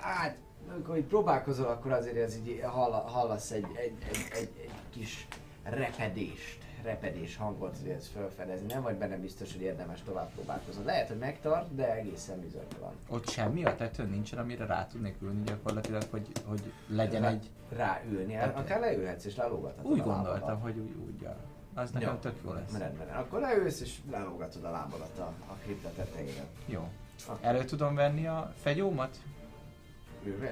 Hát, 0.00 0.36
amikor 0.72 0.96
így 0.96 1.04
próbálkozol, 1.04 1.66
akkor 1.66 1.92
azért 1.92 2.16
ez 2.16 2.36
így 2.36 2.60
halla, 2.62 2.96
hallasz 2.96 3.50
egy, 3.50 3.66
egy, 3.74 3.94
egy, 4.10 4.28
egy, 4.32 4.50
egy 4.62 4.70
kis 4.90 5.26
repedést, 5.62 6.63
repedés 6.84 7.36
hangot 7.36 7.76
tudsz 7.84 8.08
felfedezni. 8.08 8.72
Nem 8.72 8.82
vagy 8.82 8.94
benne 8.96 9.16
biztos, 9.16 9.52
hogy 9.52 9.62
érdemes 9.62 10.02
tovább 10.02 10.30
próbálkozni. 10.34 10.84
Lehet, 10.84 11.08
hogy 11.08 11.18
megtart, 11.18 11.74
de 11.74 11.94
egészen 11.94 12.40
bizonytalan. 12.40 12.92
Ott 13.08 13.28
semmi 13.28 13.64
a 13.64 13.74
tetőn 13.76 14.08
nincsen, 14.08 14.38
amire 14.38 14.66
rá 14.66 14.86
tudnék 14.86 15.14
ülni 15.22 15.42
gyakorlatilag, 15.44 16.02
hogy, 16.10 16.26
hogy 16.46 16.72
legyen 16.88 17.22
Rá- 17.22 17.32
egy... 17.32 17.50
Ráülni, 17.76 18.32
Hát- 18.32 18.56
akár 18.56 18.80
leülhetsz 18.80 19.24
és 19.24 19.36
lelógathatod 19.36 19.92
Úgy 19.92 19.98
lábadat. 19.98 20.24
gondoltam, 20.24 20.60
hogy 20.60 20.76
úgy, 20.78 20.94
úgy 21.06 21.20
ja. 21.20 21.36
Az 21.74 21.90
nekem 21.90 22.12
Jó. 22.12 22.18
tök 22.18 22.34
jó 22.44 22.52
lesz. 22.52 22.78
Rendben, 22.78 23.08
akkor 23.08 23.40
leülsz 23.40 23.80
és 23.80 23.98
lelógatod 24.10 24.64
a 24.64 24.70
lábadat 24.70 25.18
a, 25.18 25.32
a 25.46 25.54
kripta 25.62 25.90
tetejére. 25.96 26.44
Jó. 26.66 26.88
Akkor 27.28 27.38
Elő 27.46 27.64
tudom 27.64 27.94
venni 27.94 28.26
a 28.26 28.52
fegyómat? 28.56 29.16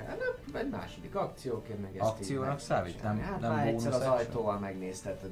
hát 0.06 0.18
nem, 0.18 0.60
egy 0.62 0.68
második 0.70 1.14
akcióként 1.14 1.80
meg 1.82 1.96
ezt 1.96 2.08
Akciónak 2.10 2.44
így 2.44 2.50
meg- 2.50 2.58
számít? 2.60 3.02
Nem- 3.02 3.20
hát 3.20 3.40
nem 3.40 3.52
már 3.52 3.66
egyszer 3.66 3.92
az 3.92 4.00
ajtóval 4.00 4.58
megnézted, 4.58 5.20
hogy 5.20 5.30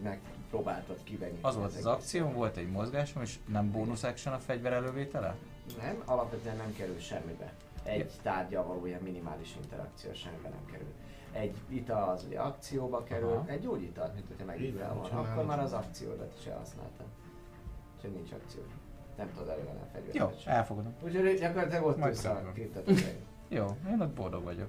megpróbáltad 0.50 0.98
kivenni. 1.04 1.38
Az 1.40 1.56
volt 1.56 1.76
az 1.76 1.86
akció, 1.86 2.28
volt 2.28 2.56
egy 2.56 2.70
mozgásom, 2.70 3.22
és 3.22 3.38
nem 3.46 3.70
bónusz 3.70 4.02
action 4.02 4.34
a 4.34 4.38
fegyver 4.38 4.72
elővétele? 4.72 5.34
Nem, 5.78 6.02
alapvetően 6.04 6.56
nem 6.56 6.74
kerül 6.76 6.98
semmibe. 6.98 7.52
Egy 7.82 8.10
tárgyal 8.22 8.64
való 8.64 8.86
ilyen 8.86 9.00
minimális 9.02 9.56
interakció 9.62 10.12
semmibe 10.12 10.48
nem 10.48 10.66
kerül. 10.70 10.92
Egy 11.32 11.54
ital 11.68 12.08
az 12.08 12.24
ugye 12.24 12.38
akcióba 12.38 13.02
kerül, 13.02 13.32
Aha. 13.32 13.44
egy 13.46 13.60
gyógyitalt, 13.60 14.14
mint 14.14 14.26
hogyha 14.26 14.44
megívvel 14.44 14.94
van, 14.94 15.04
csinálni 15.04 15.28
akkor 15.28 15.44
már 15.44 15.60
az 15.60 15.72
akciódat 15.72 16.34
is 16.38 16.46
elhasználtam. 16.46 17.06
Úgyhogy 17.96 18.12
nincs 18.12 18.32
akció. 18.32 18.62
Nem 19.16 19.30
tudod 19.32 19.48
elővenni 19.48 19.80
a 19.80 19.88
fegyvert. 19.92 20.14
Jó, 20.14 20.30
sem. 20.42 20.52
elfogadom. 20.52 20.94
Úgyhogy 21.02 21.38
gyakorlatilag 21.38 21.84
ott 21.84 21.98
Majd 21.98 22.12
ülsz 22.12 22.24
a. 22.24 22.42
Jó, 23.48 23.66
én 23.88 24.00
ott 24.00 24.14
boldog 24.14 24.44
vagyok. 24.44 24.68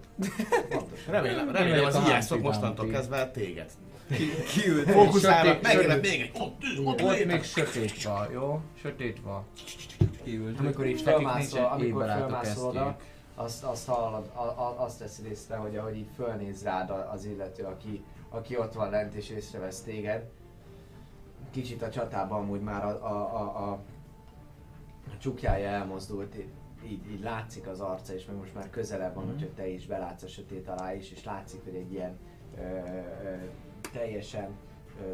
Pontosan. 0.69 1.13
Remélem, 1.13 1.51
remélem 1.51 1.85
az 1.85 1.99
ijászok 2.05 2.41
mostantól 2.41 2.87
kezdve 2.87 3.31
téged. 3.31 3.71
Kiült. 4.53 4.91
Fókuszálnak, 4.91 5.61
megjön 5.61 5.99
még 5.99 6.21
egy, 6.21 6.31
ott, 6.41 6.63
ül, 6.77 6.85
ott 6.85 7.01
Ott 7.01 7.25
még 7.25 7.43
sötét 7.43 8.03
van, 8.03 8.31
jó? 8.31 8.61
Sötét 8.81 9.21
van. 9.21 9.45
Kiült. 10.23 10.59
Amikor 10.59 10.85
így 10.85 11.03
nincsen 11.35 11.63
amikor 11.63 12.05
felmászol 12.05 12.69
oda, 12.69 12.97
azt, 13.35 13.63
azt 13.63 13.87
hallod, 13.87 14.31
a, 14.33 14.41
a, 14.41 14.75
azt 14.83 14.99
veszed 14.99 15.25
észre, 15.25 15.55
hogy 15.55 15.77
ahogy 15.77 15.95
így 15.95 16.09
fölnéz 16.15 16.63
rád 16.63 16.89
az 17.11 17.25
illető, 17.25 17.63
aki, 17.63 18.03
aki 18.29 18.57
ott 18.57 18.73
van 18.73 18.89
lent 18.89 19.13
és 19.13 19.29
észrevesz 19.29 19.81
téged, 19.81 20.29
kicsit 21.51 21.81
a 21.81 21.89
csatában 21.89 22.39
amúgy 22.39 22.61
már 22.61 22.85
a, 22.85 23.05
a, 23.05 23.35
a, 23.35 23.69
a, 23.69 23.71
a 23.71 25.17
csukjája 25.19 25.67
elmozdult, 25.67 26.35
így, 26.85 27.11
így 27.11 27.21
látszik 27.21 27.67
az 27.67 27.79
arca, 27.79 28.13
és 28.13 28.25
meg 28.25 28.35
most 28.35 28.53
már 28.53 28.69
közelebb 28.69 29.15
van, 29.15 29.31
úgyhogy 29.33 29.51
te 29.51 29.67
is 29.67 29.85
belátsz 29.85 30.23
a 30.23 30.27
sötét 30.27 30.67
alá 30.67 30.93
is, 30.93 31.11
és 31.11 31.23
látszik, 31.23 31.63
hogy 31.63 31.75
egy 31.75 31.91
ilyen 31.91 32.17
ö, 32.57 32.61
ö, 32.61 33.35
teljesen 33.91 34.49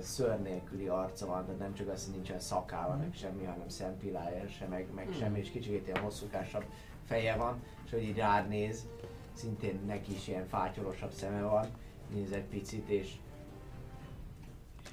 szőr 0.02 0.42
nélküli 0.42 0.88
arca 0.88 1.26
van, 1.26 1.46
tehát 1.46 1.60
nem 1.60 1.74
csak 1.74 1.90
az, 1.90 2.06
hogy 2.06 2.14
nincsen 2.14 2.40
szakála, 2.40 2.96
meg 2.96 3.14
semmi, 3.14 3.44
hanem 3.44 3.70
szempillája 3.70 4.48
se, 4.48 4.66
meg, 4.66 4.88
meg 4.96 5.08
semmi, 5.20 5.40
és 5.40 5.50
kicsit 5.50 5.88
ilyen 5.88 6.00
hosszúkásabb 6.00 6.64
feje 7.06 7.36
van, 7.36 7.64
és 7.86 7.92
hogy 7.92 8.04
így 8.04 8.18
rád 8.18 8.48
néz, 8.48 8.88
szintén 9.34 9.80
neki 9.86 10.14
is 10.14 10.28
ilyen 10.28 10.48
fátyolosabb 10.48 11.12
szeme 11.12 11.42
van, 11.42 11.68
néz 12.14 12.32
egy 12.32 12.46
picit, 12.46 12.90
és 12.90 13.14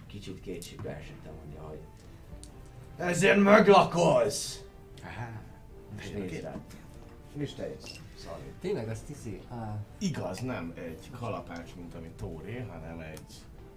kicsit 0.07 0.41
kétségbe 0.41 0.91
esette 0.91 1.31
mondja, 1.43 1.63
hogy 1.63 1.81
ezért 2.97 3.43
meglakolsz! 3.43 4.65
És 5.99 6.11
néz. 6.11 6.47
És 7.37 7.53
te. 7.55 7.71
Tényleg 8.61 8.89
azt 8.89 9.07
hiszi? 9.07 9.41
Á, 9.51 9.77
Igaz, 9.99 10.39
nem 10.39 10.73
egy 10.77 11.11
kalapács, 11.19 11.75
mint 11.77 11.95
amit 11.95 12.13
Tóri, 12.17 12.57
hanem 12.57 13.01
egy 13.01 13.35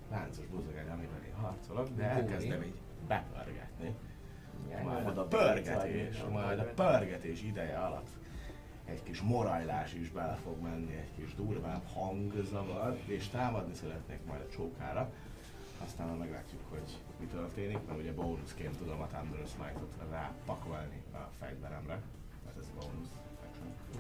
láncos 0.10 0.46
buzogány, 0.46 0.90
amivel 0.90 1.24
én 1.28 1.34
harcolok, 1.34 1.90
de 1.96 2.04
elkezdem 2.04 2.62
így 2.62 2.80
bepörgetni. 3.08 3.96
Igen, 4.66 4.84
Majd 4.84 5.18
a 5.18 5.22
a 5.22 5.26
pörgetés, 5.26 6.24
majd 6.32 6.60
a 6.60 6.64
pörgetés 6.64 7.44
ideje 7.44 7.78
alatt 7.78 8.10
egy 8.88 9.04
kis 9.04 9.22
morajlás 9.22 9.94
is 9.94 10.10
bele 10.10 10.36
fog 10.44 10.62
menni, 10.62 10.94
egy 10.94 11.12
kis 11.16 11.36
durvább 11.36 11.84
hangzavar, 11.94 12.98
és 13.06 13.28
támadni 13.28 13.74
szeretnék 13.74 14.26
majd 14.26 14.42
a 14.42 14.52
csókára. 14.52 15.10
Aztán 15.84 16.08
meglátjuk, 16.08 16.62
hogy 16.70 16.98
mi 17.20 17.26
történik, 17.26 17.80
mert 17.88 18.00
ugye 18.00 18.14
bónuszként 18.14 18.78
tudom 18.78 19.02
a 19.02 19.06
Thunder 19.08 19.48
Smite-ot 19.48 20.12
rápakolni 20.12 21.04
a 21.14 21.30
fegyveremre, 21.40 22.02
mert 22.46 22.58
ez 22.58 22.70
bónusz. 22.80 23.10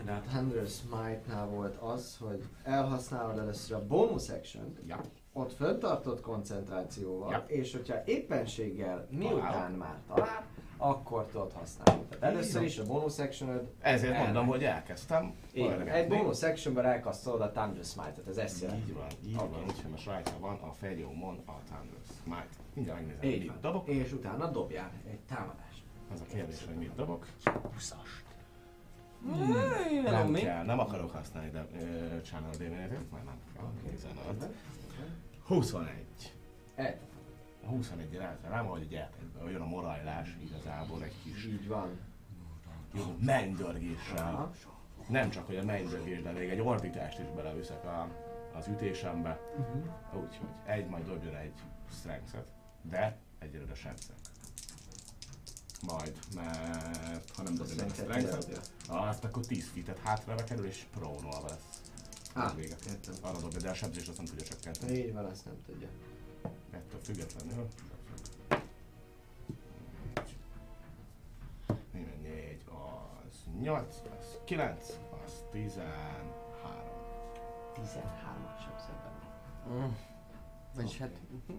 De 0.06 0.11
hát 0.11 0.24
Thunder 0.24 0.68
Smite-nál 0.68 1.45
volt 1.45 1.76
az, 1.76 2.18
hogy 2.18 2.44
elhasználod 2.64 3.38
először 3.38 3.77
a 3.77 3.86
bonus 3.86 4.30
action 4.30 4.77
Ja. 4.86 5.02
Ott 5.38 5.53
föntartott 5.53 6.22
koncentrációval, 6.22 7.32
Ja. 7.32 7.43
és 7.48 7.72
hogyha 7.72 8.03
éppenséggel 8.06 9.07
miután 9.09 9.72
már 9.72 9.95
talál, 10.07 10.45
akkor 10.77 11.25
tudod 11.25 11.51
használni. 11.51 12.03
Tehát 12.09 12.24
először 12.35 12.61
is 12.64 12.77
a 12.77 12.83
bonus 12.85 13.19
actionöd 13.19 13.67
Ezért 13.80 14.14
El- 14.14 14.24
mondom, 14.24 14.48
hogy 14.48 14.64
elkezdtem 14.64 15.33
Igen, 15.51 15.88
egy 15.88 16.07
bonus 16.07 16.43
actionben 16.43 16.85
elkasztolod 16.85 17.41
a 17.41 17.51
Thunder 17.51 17.83
Smite-et, 17.83 18.27
ez 18.27 18.38
ezt 18.38 18.61
jelenti. 18.61 18.90
Így 18.90 18.93
van, 18.95 19.06
így 19.25 19.35
Oké. 19.38 19.48
van, 19.51 19.64
úgyhogy 19.67 19.91
most 19.91 20.06
rajta 20.06 20.32
van 20.40 20.56
a 20.61 20.72
fegyómon 20.72 21.41
a 21.45 21.51
Thunder 21.66 21.99
Smite. 22.24 22.48
Mindjárt 22.74 22.99
megnézem, 22.99 23.30
Így 23.30 23.48
mit 23.48 23.59
dobok. 23.61 23.88
És 23.88 24.11
utána 24.11 24.51
dobjál 24.51 24.91
egy 25.09 25.19
támadást. 25.19 25.82
Az 26.14 26.22
a 26.22 26.33
kérdés, 26.33 26.66
hogy 26.66 26.75
mit 26.75 26.95
dobok. 26.95 27.25
nem 30.03 30.03
Nem 30.03 30.27
mi? 30.27 30.40
kell, 30.40 30.64
nem 30.64 30.80
akarok 30.80 31.11
használni 31.11 31.49
de, 31.49 31.67
ö, 31.80 32.22
Channel 32.22 32.49
Divinity-t, 32.57 33.11
majd 33.11 33.24
nem 33.24 33.38
kell. 33.56 33.64
Oké. 33.64 33.90
15. 33.90 34.48
21. 35.48 36.35
Egy. 36.76 37.00
A 37.64 37.67
21 37.67 38.16
rá, 38.16 38.38
rám, 38.50 38.66
hogy 38.66 38.93
elkezd, 38.93 39.51
jön 39.51 39.61
a 39.61 39.66
morajlás 39.66 40.38
igazából 40.43 41.03
egy 41.03 41.14
kis 41.24 41.45
Így 41.45 41.67
van. 41.67 42.00
jó 42.93 43.16
mennydörgéssel. 43.19 44.51
Nem 45.09 45.30
csak, 45.30 45.45
hogy 45.45 45.56
a 45.56 45.64
mennydörgés, 45.64 46.22
de 46.22 46.32
még 46.32 46.50
egy 46.50 46.59
ordítást 46.59 47.19
is 47.19 47.26
beleviszek 47.35 47.85
a, 47.85 48.08
az 48.58 48.67
ütésembe. 48.67 49.40
Úgyhogy 50.14 50.48
egy, 50.66 50.88
majd 50.88 51.06
dobjon 51.06 51.35
egy 51.35 51.53
strength 51.92 52.38
de 52.82 53.17
egyelőre 53.40 53.76
sem 53.76 53.93
Majd, 55.88 56.19
mert 56.35 57.35
ha 57.35 57.43
nem 57.43 57.56
dobja 57.56 57.76
meg 57.76 57.90
a 57.90 57.93
strength 57.93 58.59
azt 58.88 59.24
akkor 59.24 59.45
10 59.45 59.69
feet-et 59.69 60.00
hátra 60.00 60.35
kerül 60.35 60.66
és 60.66 60.85
prone-olva 60.92 61.48
lesz. 61.48 61.76
Á, 62.38 62.45
Az 62.45 62.56
vége. 62.56 62.75
értem. 62.90 63.14
Arra 63.22 63.40
dobja, 63.40 63.59
de 63.59 63.69
a 63.69 63.74
sebzést 63.74 64.07
azt 64.07 64.17
nem 64.17 64.25
tudja 64.25 64.45
csökkenteni. 64.45 64.93
Így 64.98 65.14
van, 65.14 65.25
azt 65.25 65.45
nem 65.45 65.56
tudja. 65.66 65.88
Ettől 66.72 66.99
függetlenül. 67.03 67.67
Minden 71.93 72.19
4, 72.22 72.64
az 72.66 73.35
8, 73.61 74.01
az 74.19 74.38
9, 74.45 74.98
az 75.25 75.32
13. 75.51 75.85
13-at 77.75 78.59
sem 78.64 78.75
szemben. 78.77 79.14
Mm. 79.69 79.91
Vagyis 80.75 80.98
hát... 80.98 81.19
hm, 81.48 81.53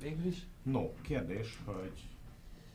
Végül 0.00 0.26
is. 0.26 0.46
No, 0.62 0.92
kérdés, 1.02 1.58
hogy... 1.64 2.02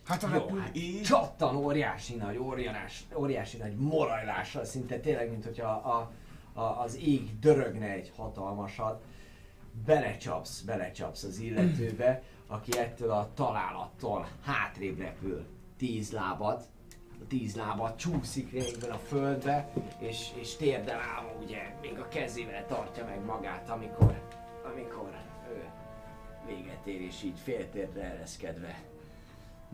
Hát 0.05 0.23
a 0.23 0.27
repül 0.29 0.59
hát 0.59 0.75
így... 0.75 1.01
csattan 1.01 1.55
óriási 1.55 2.15
nagy, 2.15 2.37
óriás, 2.37 3.05
óriási 3.15 3.57
nagy 3.57 3.75
morajlással, 3.75 4.65
szinte 4.65 4.99
tényleg, 4.99 5.29
mint 5.29 5.43
hogyha 5.43 5.67
a, 5.67 5.97
a, 5.99 6.11
az 6.53 6.97
ég 6.97 7.39
dörögne 7.39 7.91
egy 7.91 8.11
hatalmasat. 8.15 9.03
Belecsapsz, 9.85 10.61
belecsapsz 10.61 11.23
az 11.23 11.39
illetőbe, 11.39 12.21
aki 12.47 12.77
ettől 12.77 13.11
a 13.11 13.29
találattól 13.33 14.27
hátrébb 14.41 14.99
repül. 14.99 15.45
Tíz 15.77 16.11
lábad, 16.11 16.67
a 17.21 17.27
tíz 17.27 17.55
lábad 17.55 17.95
csúszik 17.95 18.51
végben 18.51 18.91
a 18.91 18.97
földbe, 18.97 19.69
és, 19.99 20.27
és 20.35 20.55
térdel 20.55 20.99
áll, 20.99 21.35
ugye, 21.43 21.75
még 21.81 21.99
a 21.99 22.07
kezével 22.07 22.65
tartja 22.65 23.05
meg 23.05 23.25
magát, 23.25 23.69
amikor, 23.69 24.21
amikor 24.71 25.21
ő 25.49 25.63
véget 26.45 26.85
ér, 26.85 27.01
és 27.01 27.23
így 27.23 27.39
féltérdre 27.43 28.03
ereszkedve 28.03 28.83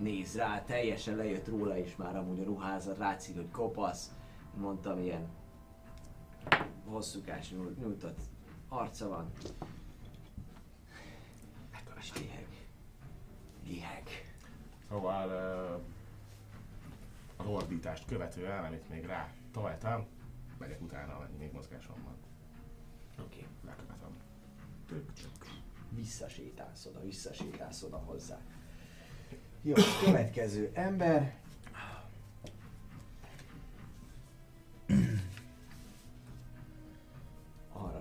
néz 0.01 0.35
rá, 0.35 0.63
teljesen 0.65 1.15
lejött 1.15 1.47
róla 1.47 1.77
is 1.77 1.95
már 1.95 2.15
amúgy 2.15 2.39
a 2.39 2.43
ruházat, 2.43 2.97
látszik, 2.97 3.35
hogy 3.35 3.51
kopasz, 3.51 4.11
mondtam, 4.57 4.99
ilyen 4.99 5.27
hosszúkás 6.85 7.49
nyújt- 7.49 7.79
nyújtott 7.79 8.19
arca 8.67 9.07
van. 9.07 9.31
És 11.99 12.13
liheg. 12.17 12.47
Liheg. 13.65 14.33
Szóval 14.89 15.27
uh, 15.27 15.81
az 17.37 17.45
ordítást 17.45 18.05
követően, 18.05 18.63
amit 18.65 18.89
még 18.89 19.05
rá 19.05 19.33
találtam, 19.51 20.05
megyek 20.57 20.81
utána, 20.81 21.15
amennyi 21.15 21.37
még 21.37 21.51
mozgásom 21.53 21.95
van. 22.03 22.15
Oké. 23.25 23.45
Lekövetem. 23.65 24.17
Visszasétálsz 25.89 26.85
oda, 26.85 27.01
visszasétálsz 27.01 27.83
oda 27.83 27.97
hozzá. 27.97 28.39
Jó, 29.61 29.73
következő 30.03 30.71
ember. 30.73 31.35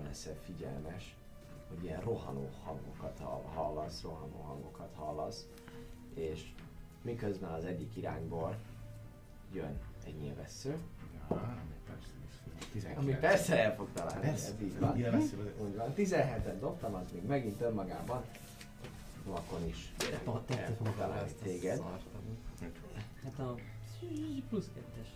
Leszel 0.09 0.35
figyelmes, 0.45 1.15
hogy 1.67 1.83
ilyen 1.83 2.01
rohanó 2.01 2.49
hangokat 2.63 3.19
hall- 3.19 3.53
hallasz, 3.53 4.01
rohanó 4.01 4.41
hangokat 4.41 4.93
hallasz, 4.95 5.47
és 6.13 6.51
miközben 7.01 7.51
az 7.51 7.63
egyik 7.65 7.95
irányból 7.95 8.55
jön 9.53 9.79
egy 10.05 10.15
nyilvessző, 10.15 10.77
Ja, 11.29 11.35
ami 11.35 11.75
persze 11.85 12.11
is 12.27 12.35
19. 12.71 12.97
ami 13.03 13.13
persze 13.19 13.63
el 13.63 13.75
fog 13.75 13.87
találni, 13.93 14.21
Persze, 14.25 14.47
ez 14.47 14.61
így 14.61 14.79
van. 14.79 14.95
Úgy 15.59 15.75
van, 15.75 15.93
17-et 15.95 16.57
dobtam, 16.59 16.93
az 16.93 17.11
még 17.13 17.23
megint 17.25 17.61
önmagában 17.61 18.23
vakon 19.25 19.65
is 19.67 19.93
el 20.49 20.75
fog 20.77 20.95
találni 20.97 21.31
téged. 21.43 21.81
Hát 23.23 23.39
a 23.39 23.55
plusz 24.49 24.69
kettes. 24.73 25.07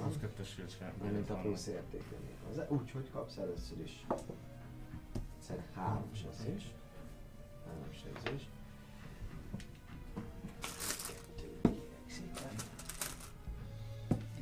Plusz 0.00 0.16
kettes 0.20 0.48
shield 0.48 0.70
sem. 0.70 0.92
Mint 1.12 1.30
a 1.30 1.34
plusz 1.34 1.70
hozzá. 2.46 2.66
Úgyhogy 2.68 3.10
kapsz 3.10 3.36
először 3.36 3.80
is 3.80 4.06
szerintem 5.38 5.70
három 5.74 6.08
sebzés. 6.12 6.72
Három 7.66 7.92
sebzés. 7.92 8.48
Kettő 11.06 11.60
kérek 11.62 12.06
szépen. 12.06 12.54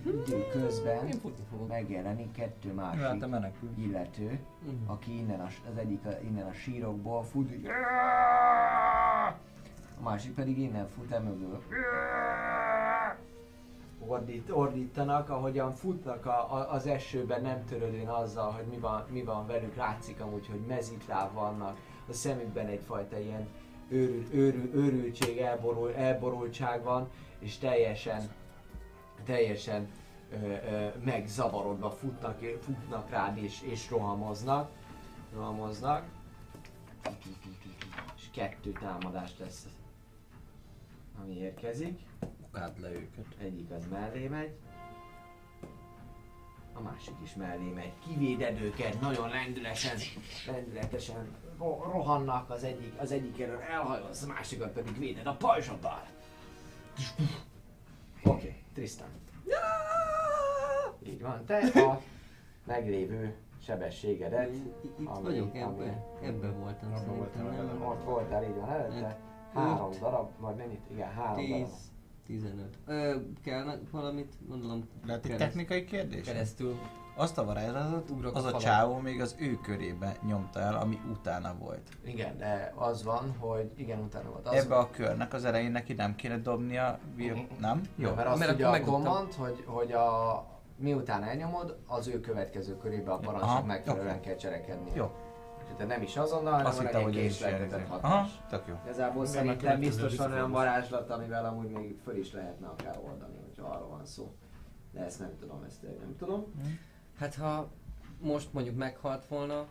Idő 0.04 0.48
közben 0.52 1.06
Én 1.06 1.18
futni 1.20 1.44
fogok. 1.50 1.68
megjelenik 1.68 2.32
kettő 2.32 2.74
hát 2.76 2.76
másik 2.76 3.26
menekül. 3.26 3.70
illető, 3.76 4.40
aki 4.86 5.18
innen 5.18 5.40
a, 5.40 5.46
az 5.70 5.76
egyik 5.76 6.04
a, 6.04 6.10
innen 6.22 6.46
a 6.46 6.52
sírokból 6.52 7.22
fut, 7.22 7.66
a 9.98 10.02
másik 10.02 10.34
pedig 10.34 10.58
innen 10.58 10.88
fut 10.88 11.10
emögül. 11.10 11.62
Ordít, 14.06 14.50
ordítanak, 14.50 15.30
ahogyan 15.30 15.74
futnak 15.74 16.26
a, 16.26 16.54
a, 16.54 16.72
az 16.72 16.86
esőben, 16.86 17.42
nem 17.42 17.64
törődően 17.64 18.08
azzal, 18.08 18.50
hogy 18.50 18.64
mi 18.64 18.78
van, 18.78 19.04
mi 19.10 19.22
van 19.22 19.46
velük, 19.46 19.76
látszik 19.76 20.20
amúgy, 20.20 20.46
hogy 20.46 20.60
mezitláb 20.60 21.32
vannak, 21.32 21.76
a 22.08 22.12
szemükben 22.12 22.66
egyfajta 22.66 23.18
ilyen 23.18 23.48
őrül, 23.88 24.26
őrül, 24.32 24.74
őrültség, 24.74 25.38
elborul, 25.38 25.94
elborultság 25.94 26.82
van, 26.82 27.08
és 27.38 27.58
teljesen, 27.58 28.30
teljesen 29.24 29.88
ö, 30.30 30.36
ö, 30.36 30.88
megzavarodva 31.04 31.90
futnak, 31.90 32.38
futnak 32.60 33.10
rád 33.10 33.36
és, 33.36 33.62
és 33.62 33.90
rohamoznak. 33.90 34.70
Rohamoznak. 35.34 36.04
És 38.16 38.30
kettő 38.32 38.72
támadást 38.72 39.38
lesz, 39.38 39.66
ami 41.22 41.34
érkezik. 41.34 42.00
Ukád 42.50 42.80
le 42.80 42.90
őket. 42.92 43.26
Egyik 43.38 43.70
az 43.70 43.86
mellé 43.90 44.28
megy. 44.28 44.54
A 46.72 46.80
másik 46.80 47.14
is 47.22 47.34
mellé 47.34 47.70
megy. 47.70 47.92
Kivéded 48.06 48.60
őket, 48.60 49.00
nagyon 49.00 49.28
lendületesen, 49.28 49.96
lendületesen 50.46 51.36
ro- 51.58 51.84
rohannak 51.84 52.50
az 52.50 52.64
egyik, 52.64 52.92
az 53.00 53.12
egyik 53.12 53.40
erről 53.40 53.60
elhajolsz, 53.60 54.22
a 54.22 54.26
másikat 54.26 54.72
pedig 54.72 54.98
véded 54.98 55.26
a 55.26 55.34
pajzsoddal. 55.34 56.02
Oké, 58.24 58.30
okay, 58.48 58.62
Tristan. 58.74 59.08
Így 61.06 61.22
van, 61.22 61.44
te 61.44 61.58
a 61.80 62.00
meglévő 62.64 63.34
sebességedet, 63.62 64.48
Én 64.48 64.74
i- 64.82 64.86
Itt 65.02 65.06
ami- 65.08 65.22
vagyok, 65.22 65.54
ami- 65.54 65.62
ebben, 65.84 66.04
ebben 66.22 66.60
voltam 66.60 66.96
szerintem, 66.96 67.44
nem? 67.66 67.82
ott 67.86 68.04
voltál, 68.04 68.42
így 68.44 68.54
van 68.54 68.70
előtte, 68.70 69.18
három 69.54 69.90
darab, 70.00 70.30
vagy 70.38 70.56
mennyit? 70.56 70.80
Igen, 70.90 71.12
három 71.12 71.46
darab. 71.48 71.68
10, 72.30 72.40
15. 72.42 72.78
Ö, 72.86 73.16
kell 73.44 73.78
valamit, 73.90 74.32
gondolom, 74.48 74.88
Lehet 75.06 75.24
egy 75.24 75.36
technikai 75.36 75.84
kérdés? 75.84 76.26
keresztül. 76.26 76.78
Azt 77.16 77.38
a 77.38 77.44
varázslatot 77.44 78.10
Ugrok 78.10 78.36
az 78.36 78.44
a 78.44 78.54
a 78.54 78.58
csávó 78.58 78.96
még 78.98 79.20
az 79.20 79.34
ő 79.38 79.58
körébe 79.62 80.16
nyomta 80.26 80.60
el, 80.60 80.74
ami 80.74 81.00
utána 81.10 81.54
volt. 81.58 81.88
Igen, 82.04 82.38
de 82.38 82.72
az 82.76 83.04
van, 83.04 83.34
hogy 83.38 83.70
igen, 83.76 83.98
utána 83.98 84.30
volt. 84.30 84.46
Az 84.48 84.54
Ebbe 84.54 84.76
a 84.76 84.90
körnek 84.90 85.32
az 85.32 85.44
elején 85.44 85.70
neki 85.70 85.92
nem 85.92 86.14
kéne 86.14 86.38
dobnia, 86.38 86.98
vil- 87.14 87.58
nem? 87.60 87.80
Jó, 87.96 88.08
Jó. 88.08 88.14
mert 88.14 88.28
azt 88.28 88.38
Mert 88.38 88.52
ugye 88.52 88.66
a 88.66 88.80
command, 88.80 89.32
hogy, 89.32 89.64
hogy 89.66 89.92
a, 89.92 90.44
miután 90.76 91.22
elnyomod, 91.22 91.78
az 91.86 92.08
ő 92.08 92.20
következő 92.20 92.76
körébe 92.76 93.12
a 93.12 93.18
parancsnak 93.18 93.66
megfelelően 93.66 94.16
oké. 94.16 94.26
kell 94.28 94.36
cselekedni. 94.36 94.90
Jó. 94.94 95.10
Tehát 95.80 95.94
nem 95.96 96.02
is 96.06 96.16
azonnal, 96.16 96.52
hanem 96.52 96.66
Azt 96.66 96.76
van 96.76 96.86
hittem, 96.86 97.00
egy 97.00 97.06
hogy 97.06 97.16
is 97.16 97.22
késleltetett 97.22 97.86
hatás. 97.86 98.10
Aha, 98.10 98.28
tök 98.48 98.62
jó. 98.66 98.74
Igazából 98.84 99.26
szerintem 99.26 99.54
megkövetkező 99.54 99.88
biztos 100.02 100.16
van 100.16 100.32
olyan 100.32 100.46
visszafogás. 100.50 100.64
varázslat, 100.72 101.10
amivel 101.10 101.44
amúgy 101.44 101.68
még 101.70 101.96
föl 102.04 102.16
is 102.16 102.32
lehetne 102.32 102.66
akár 102.66 102.98
oldani, 103.04 103.34
hogyha 103.46 103.66
arról 103.66 103.88
van 103.88 104.04
szó. 104.04 104.34
De 104.92 105.00
ezt 105.04 105.18
nem 105.18 105.36
tudom, 105.40 105.62
ezt 105.66 105.82
én 105.82 105.96
nem 106.00 106.16
tudom. 106.18 106.44
Hát 107.18 107.34
ha 107.34 107.70
most 108.20 108.52
mondjuk 108.52 108.76
meghalt 108.76 109.26
volna, 109.26 109.66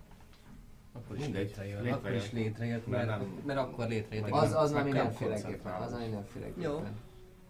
akkor 0.94 1.16
is 1.18 1.24
Mindegy, 1.24 1.42
létrejön. 1.48 1.76
létrejön. 1.76 1.98
Akkor 1.98 2.12
is 2.12 2.32
létrejött, 2.32 2.88
Mert 2.88 3.06
mert, 3.08 3.20
nem- 3.20 3.42
mert 3.46 3.60
akkor 3.60 3.88
létrejött. 3.88 4.30
Az, 4.30 4.54
az 4.54 4.72
kell 4.72 4.84
mindenféleképpen, 4.84 5.74
az 5.74 5.92
nem 5.92 6.02
mindenféleképpen. 6.02 6.64
Jó. 6.64 6.76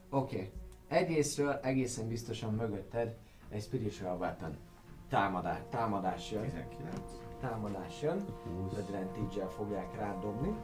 Oké. 0.09 0.35
Okay. 0.35 0.51
Egyrésztről 0.87 1.59
egészen 1.61 2.07
biztosan 2.07 2.53
mögötted 2.53 3.15
egy 3.49 3.61
spiritual 3.61 4.17
weapon. 4.17 4.57
Támadás, 5.09 5.59
támadás 5.69 6.31
jön. 6.31 6.41
19. 6.41 6.99
támadás 7.39 8.01
jön, 8.01 8.25
advantage 8.77 9.47
fogják 9.47 9.95
rád 9.95 10.21
dobni. 10.21 10.55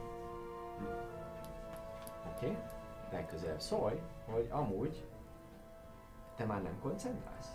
Oké, 2.36 2.46
okay. 2.46 2.58
legközelebb 3.12 3.62
szólj, 3.62 4.02
hogy 4.26 4.48
amúgy 4.52 5.04
te 6.36 6.46
már 6.46 6.62
nem 6.62 6.80
koncentrálsz? 6.82 7.50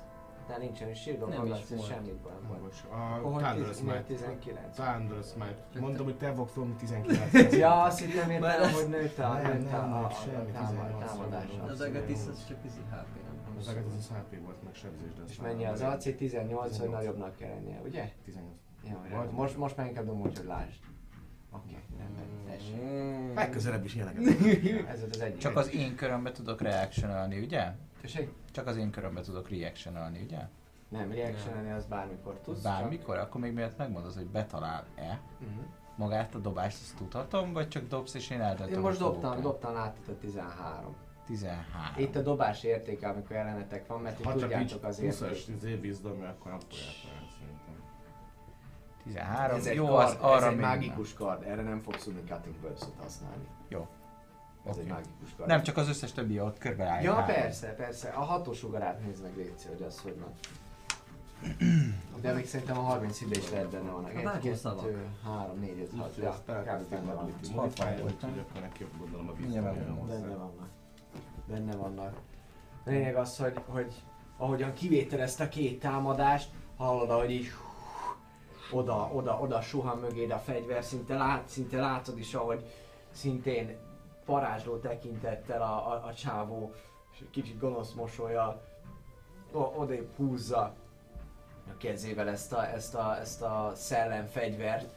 Te 0.47 0.59
nincsen 0.59 0.89
is 0.89 1.01
shieldon, 1.01 1.29
Nem 1.29 1.47
is 1.47 1.61
és 1.61 1.69
volt. 1.69 1.87
semmit 1.87 2.23
van. 2.23 2.33
volt. 2.49 2.63
Most 2.63 2.85
a 2.85 3.55
miért 3.55 3.77
Smite. 3.77 4.03
19? 4.03 4.75
Thunderous 4.75 5.27
Smite. 5.27 5.81
Mondom, 5.81 6.05
hogy 6.05 6.17
te 6.17 6.33
fogsz 6.33 6.55
dobni 6.55 6.75
19 6.75 7.53
Ja, 7.65 7.83
azt 7.83 7.99
hittem 7.99 8.31
értem, 8.31 8.73
hogy 8.73 8.89
nőtt 8.89 9.19
a, 9.19 9.33
Nem, 9.33 9.59
nőtt 9.59 9.73
a, 9.73 9.77
nem, 9.77 9.93
a, 9.93 9.97
nem, 9.97 10.05
a, 10.05 10.11
semmi, 10.11 10.51
támad, 10.51 10.71
18 10.71 11.05
támadása. 11.05 11.63
Az 11.63 11.81
Agatis 11.81 12.19
az 12.31 12.47
csak 12.49 12.59
izi 12.65 12.81
HP, 12.81 13.23
nem? 13.25 13.57
Az 13.59 13.69
agat 13.69 13.85
az 13.87 14.11
a 14.11 14.15
HP 14.15 14.43
volt, 14.45 14.63
meg 14.65 14.75
sebzés, 14.75 15.15
de 15.15 15.23
És 15.29 15.41
mennyi 15.41 15.65
az 15.65 15.81
AC? 15.81 16.03
18, 16.03 16.61
hogy 16.61 16.71
18. 16.71 16.93
nagyobbnak 16.93 17.37
kell 17.37 17.49
lennie, 17.49 17.81
ugye? 17.85 18.13
18. 18.25 18.70
Jó, 18.83 19.31
most, 19.31 19.57
most 19.57 19.77
már 19.77 19.87
inkább 19.87 20.05
dobom 20.05 20.21
úgy, 20.21 20.37
hogy 20.37 20.47
lásd. 20.47 20.81
Oké, 21.53 21.77
rendben, 21.99 22.25
tessék. 22.47 22.77
Mm. 22.83 23.35
Legközelebb 23.35 23.85
is 23.85 23.95
ilyeneket. 23.95 24.23
Ez 24.93 25.01
volt 25.01 25.15
az 25.15 25.21
egyik. 25.21 25.39
Csak 25.39 25.57
az 25.57 25.75
én 25.75 25.95
körömbe 25.95 26.33
tudok 26.33 26.61
reactionalni, 26.61 27.39
ugye? 27.39 27.73
Tessék? 28.01 28.33
Csak 28.53 28.67
az 28.67 28.77
én 28.77 28.91
körömbe 28.91 29.21
tudok 29.21 29.49
reactionalni, 29.49 30.23
ugye? 30.23 30.39
Nem, 30.89 31.13
reactionálni 31.13 31.71
az 31.71 31.85
bármikor 31.85 32.41
tudsz. 32.41 32.63
Bármikor, 32.63 33.17
akkor 33.19 33.41
még 33.41 33.53
miért 33.53 33.79
megmondod, 33.79 34.15
hogy 34.15 34.27
betalál-e? 34.27 35.07
Csak... 35.09 35.21
Uh-huh. 35.41 35.65
Magát 35.97 36.35
a 36.35 36.39
dobást 36.39 36.79
azt 36.83 36.97
tudhatom, 36.97 37.53
vagy 37.53 37.69
csak 37.69 37.89
dobsz 37.89 38.15
és 38.15 38.31
én 38.31 38.41
eldöntöm, 38.41 38.75
Én 38.75 38.81
most 38.81 38.99
dobtam, 38.99 39.41
dobtam 39.41 39.77
át 39.77 39.97
a 40.09 40.19
13. 40.21 40.95
13. 41.27 41.65
Itt 41.97 42.17
a 42.17 42.23
dobás 42.23 42.63
értéke, 42.63 43.09
amikor 43.09 43.37
ellenetek 43.37 43.87
van, 43.87 44.01
mert 44.01 44.19
itt 44.19 44.25
Ha 44.25 44.31
csak 44.31 44.41
tudjátok 44.41 44.85
az 44.85 45.01
20-as 45.03 45.23
érték. 45.23 45.57
izé 45.57 45.75
vízdobja, 45.75 46.29
akkor 46.29 46.51
nem 46.51 46.61
szerintem. 46.71 47.20
13. 49.13 49.57
Ez 49.57 49.67
egy 49.67 49.75
Jó, 49.75 49.87
kard, 49.87 50.07
az 50.09 50.17
arra 50.21 50.37
ez 50.37 50.43
egy 50.43 50.51
még 50.51 50.61
mágikus 50.61 51.15
kard, 51.15 51.43
erre 51.43 51.63
nem 51.63 51.79
fogsz 51.81 52.05
tudni 52.05 52.21
cutting 52.29 52.55
burst 52.61 52.87
használni. 53.03 53.45
Jó. 53.69 53.87
Ez 54.65 54.77
egy 54.77 54.83
Oké. 54.83 54.91
mágikus 54.91 55.35
kard. 55.37 55.49
Nem, 55.49 55.63
csak 55.63 55.77
az 55.77 55.89
összes 55.89 56.13
többi 56.13 56.41
ott 56.41 56.59
körbe 56.59 56.85
áll. 56.85 57.03
Ja, 57.03 57.25
persze, 57.27 57.69
persze. 57.75 58.09
A 58.09 58.21
hatósugarát 58.21 59.05
nézd 59.05 59.23
meg, 59.23 59.37
Léci, 59.37 59.69
hogy 59.69 59.83
az 59.83 60.01
hogy 60.01 60.19
van. 60.21 60.33
De 62.21 62.33
még 62.33 62.47
szerintem 62.47 62.79
a 62.79 62.81
30 62.81 63.21
ide 63.21 63.39
is 63.39 63.51
lehet 63.51 63.69
benne 63.71 63.91
van. 63.91 64.05
A 64.05 64.09
Egy, 64.09 64.25
vágó 64.25 64.39
kettő, 64.41 64.55
szavak. 64.55 64.91
három, 65.25 65.59
négy, 65.61 65.79
öt, 65.81 65.99
hat. 65.99 66.09
Úgyhogy 66.09 66.23
Ja, 66.25 66.31
ezt 66.31 66.43
kb. 66.87 66.91
benne 66.91 67.13
van. 67.13 67.33
modifier, 67.55 68.03
úgyhogy 68.05 68.39
akkor 68.49 68.61
neki 68.61 68.87
gondolom 68.99 69.29
a 69.29 69.33
megvan. 69.41 70.07
Benne 70.09 70.35
vannak. 70.35 70.69
Benne 71.49 71.77
vannak. 71.77 72.17
Lényeg 72.85 73.17
az, 73.17 73.37
hogy, 73.37 73.61
hogy 73.67 73.95
ahogyan 74.37 74.73
kivételezte 74.73 75.45
a 75.45 75.49
két 75.49 75.81
támadást, 75.81 76.49
hallod, 76.77 77.11
ahogy 77.11 77.31
így 77.31 77.51
oda, 78.73 79.11
oda, 79.13 79.39
oda 79.41 79.61
suhan 79.61 79.99
mögéd 79.99 80.31
a 80.31 80.39
fegyver, 80.39 80.85
szinte, 80.85 81.15
lát, 81.17 81.49
szinte 81.49 81.81
látod 81.81 82.19
is, 82.19 82.35
ahogy 82.35 82.65
szintén 83.11 83.77
parázsló 84.25 84.77
tekintettel 84.77 85.63
a, 85.63 85.93
a, 85.93 86.07
a 86.07 86.15
csávó, 86.15 86.73
és 87.13 87.21
egy 87.21 87.31
kicsit 87.31 87.59
gonosz 87.59 87.93
mosolyal 87.93 88.63
o- 89.53 89.77
odébb 89.77 90.09
húzza 90.17 90.75
a 91.69 91.77
kezével 91.79 92.29
ezt 92.29 92.53
a, 92.53 92.67
ezt 92.67 92.95
a, 92.95 93.19
ezt 93.21 93.43
a 93.43 93.73
szellemfegyvert, 93.75 94.93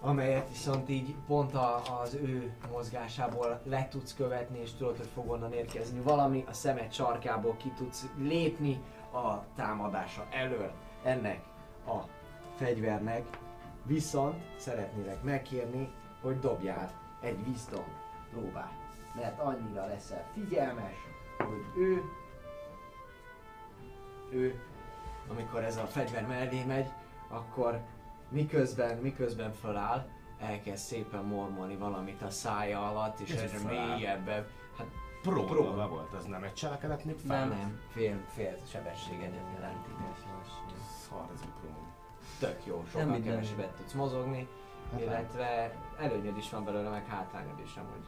amelyet 0.00 0.48
viszont 0.48 0.88
így 0.88 1.14
pont 1.26 1.54
a, 1.54 1.82
az 2.02 2.14
ő 2.14 2.56
mozgásából 2.72 3.60
le 3.64 3.88
tudsz 3.88 4.14
követni, 4.14 4.58
és 4.60 4.72
tudod, 4.72 4.96
hogy 4.96 5.08
fog 5.14 5.30
onnan 5.30 5.52
érkezni. 5.52 6.00
Valami 6.00 6.44
a 6.48 6.52
szemed 6.52 6.92
sarkából 6.92 7.56
ki 7.56 7.72
tudsz 7.76 8.06
lépni 8.18 8.80
a 9.12 9.54
támadása 9.56 10.26
elől 10.30 10.70
ennek 11.02 11.40
a 11.86 12.21
fegyvernek, 12.64 13.38
viszont 13.84 14.42
szeretnélek 14.56 15.22
megkérni, 15.22 15.92
hogy 16.20 16.38
dobjál 16.38 16.90
egy 17.20 17.38
wisdom 17.46 17.84
próbát. 18.30 18.72
Mert 19.14 19.40
annyira 19.40 19.86
leszel 19.86 20.24
figyelmes, 20.32 20.94
hogy 21.38 21.82
ő, 21.82 22.02
ő, 24.30 24.60
amikor 25.28 25.62
ez 25.64 25.76
a 25.76 25.86
fegyver 25.86 26.26
mellé 26.26 26.64
megy, 26.64 26.90
akkor 27.28 27.80
miközben, 28.28 28.96
miközben 28.96 29.52
föláll, 29.52 30.08
elkezd 30.40 30.84
szépen 30.84 31.24
mormolni 31.24 31.76
valamit 31.76 32.22
a 32.22 32.30
szája 32.30 32.88
alatt, 32.88 33.18
és 33.18 33.30
Ez 33.30 33.40
egyre 33.40 33.68
mélyebben, 33.68 34.46
hát 34.78 34.86
Próba 35.22 35.54
Próba. 35.54 35.88
volt, 35.88 36.12
az 36.12 36.24
nem 36.24 36.42
egy 36.42 36.54
cselekedet 36.54 37.04
nem, 37.04 37.48
nem, 37.48 37.80
fél, 37.92 38.20
fél 38.34 38.56
sebességet 38.70 39.32
jelenti. 39.54 39.90
Szar 41.08 41.26
ez. 41.34 41.51
Tök 42.42 42.66
jó, 42.66 42.76
Nem 42.76 42.86
sokkal 42.86 43.06
minden. 43.06 43.34
kevesebbet 43.34 43.74
tudsz 43.76 43.92
mozogni, 43.92 44.48
Hát 44.92 45.00
illetve 45.00 45.76
előnyöd 45.98 46.36
is 46.36 46.50
van 46.50 46.64
belőle, 46.64 46.90
meg 46.90 47.06
hátrányod 47.06 47.60
is, 47.64 47.74
hogy 47.74 48.04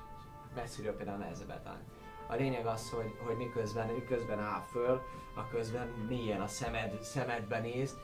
messziről 0.54 0.96
például 0.96 1.18
nehezebbet 1.18 1.66
állni. 1.66 1.82
A 2.26 2.34
lényeg 2.34 2.66
az, 2.66 2.90
hogy, 2.90 3.18
hogy 3.26 3.36
miközben, 3.36 3.88
miközben 3.88 4.38
áll 4.40 4.60
föl, 4.60 5.00
a 5.34 5.48
közben 5.48 5.86
mélyen 6.08 6.40
a 6.40 6.46
szemed, 6.46 7.02
szemedbe 7.02 7.58
néz, 7.58 7.96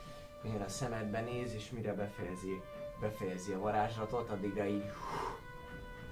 mélyen 0.43 0.63
a 0.63 0.69
szemedbe 0.69 1.21
néz, 1.21 1.55
és 1.55 1.71
mire 1.71 1.95
befejezi, 1.95 2.63
befejezi 3.01 3.53
a 3.53 3.59
varázslatot, 3.59 4.31
addigra 4.31 4.67
így 4.67 4.85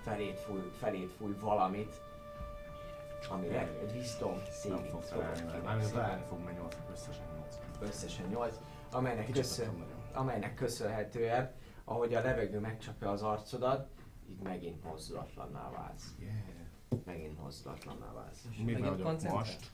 felét 0.02 0.38
fúj, 0.38 0.70
felét 0.78 1.12
fúj 1.12 1.34
valamit, 1.40 2.00
amire 3.28 3.60
egy 3.80 3.96
wisdom 3.96 4.34
Nem 4.34 4.44
saving 4.62 5.04
kérek 5.46 5.62
Mármint 5.64 5.90
felállni 5.90 6.24
fog, 6.28 6.38
mert 6.44 6.58
8, 6.58 6.76
összesen 6.92 7.24
8. 7.36 7.58
Összesen 7.80 8.26
8, 8.26 8.54
amelynek, 8.90 9.30
köszön. 9.30 9.87
Amelynek 10.18 10.54
köszönhetően, 10.54 11.52
ahogy 11.84 12.14
a 12.14 12.22
levegő 12.22 12.58
megcsapja 12.58 13.10
az 13.10 13.22
arcodat, 13.22 13.88
így 14.30 14.40
megint 14.42 14.84
mozdulatlanná 14.84 15.70
válsz. 15.70 16.14
Yeah. 16.18 16.34
Megint 17.04 17.42
mozdulatlanná 17.42 18.12
válsz. 18.12 18.44
Miben 18.50 18.64
Megint 18.64 18.88
vagyok 18.88 19.06
koncentrál? 19.06 19.38
most? 19.38 19.70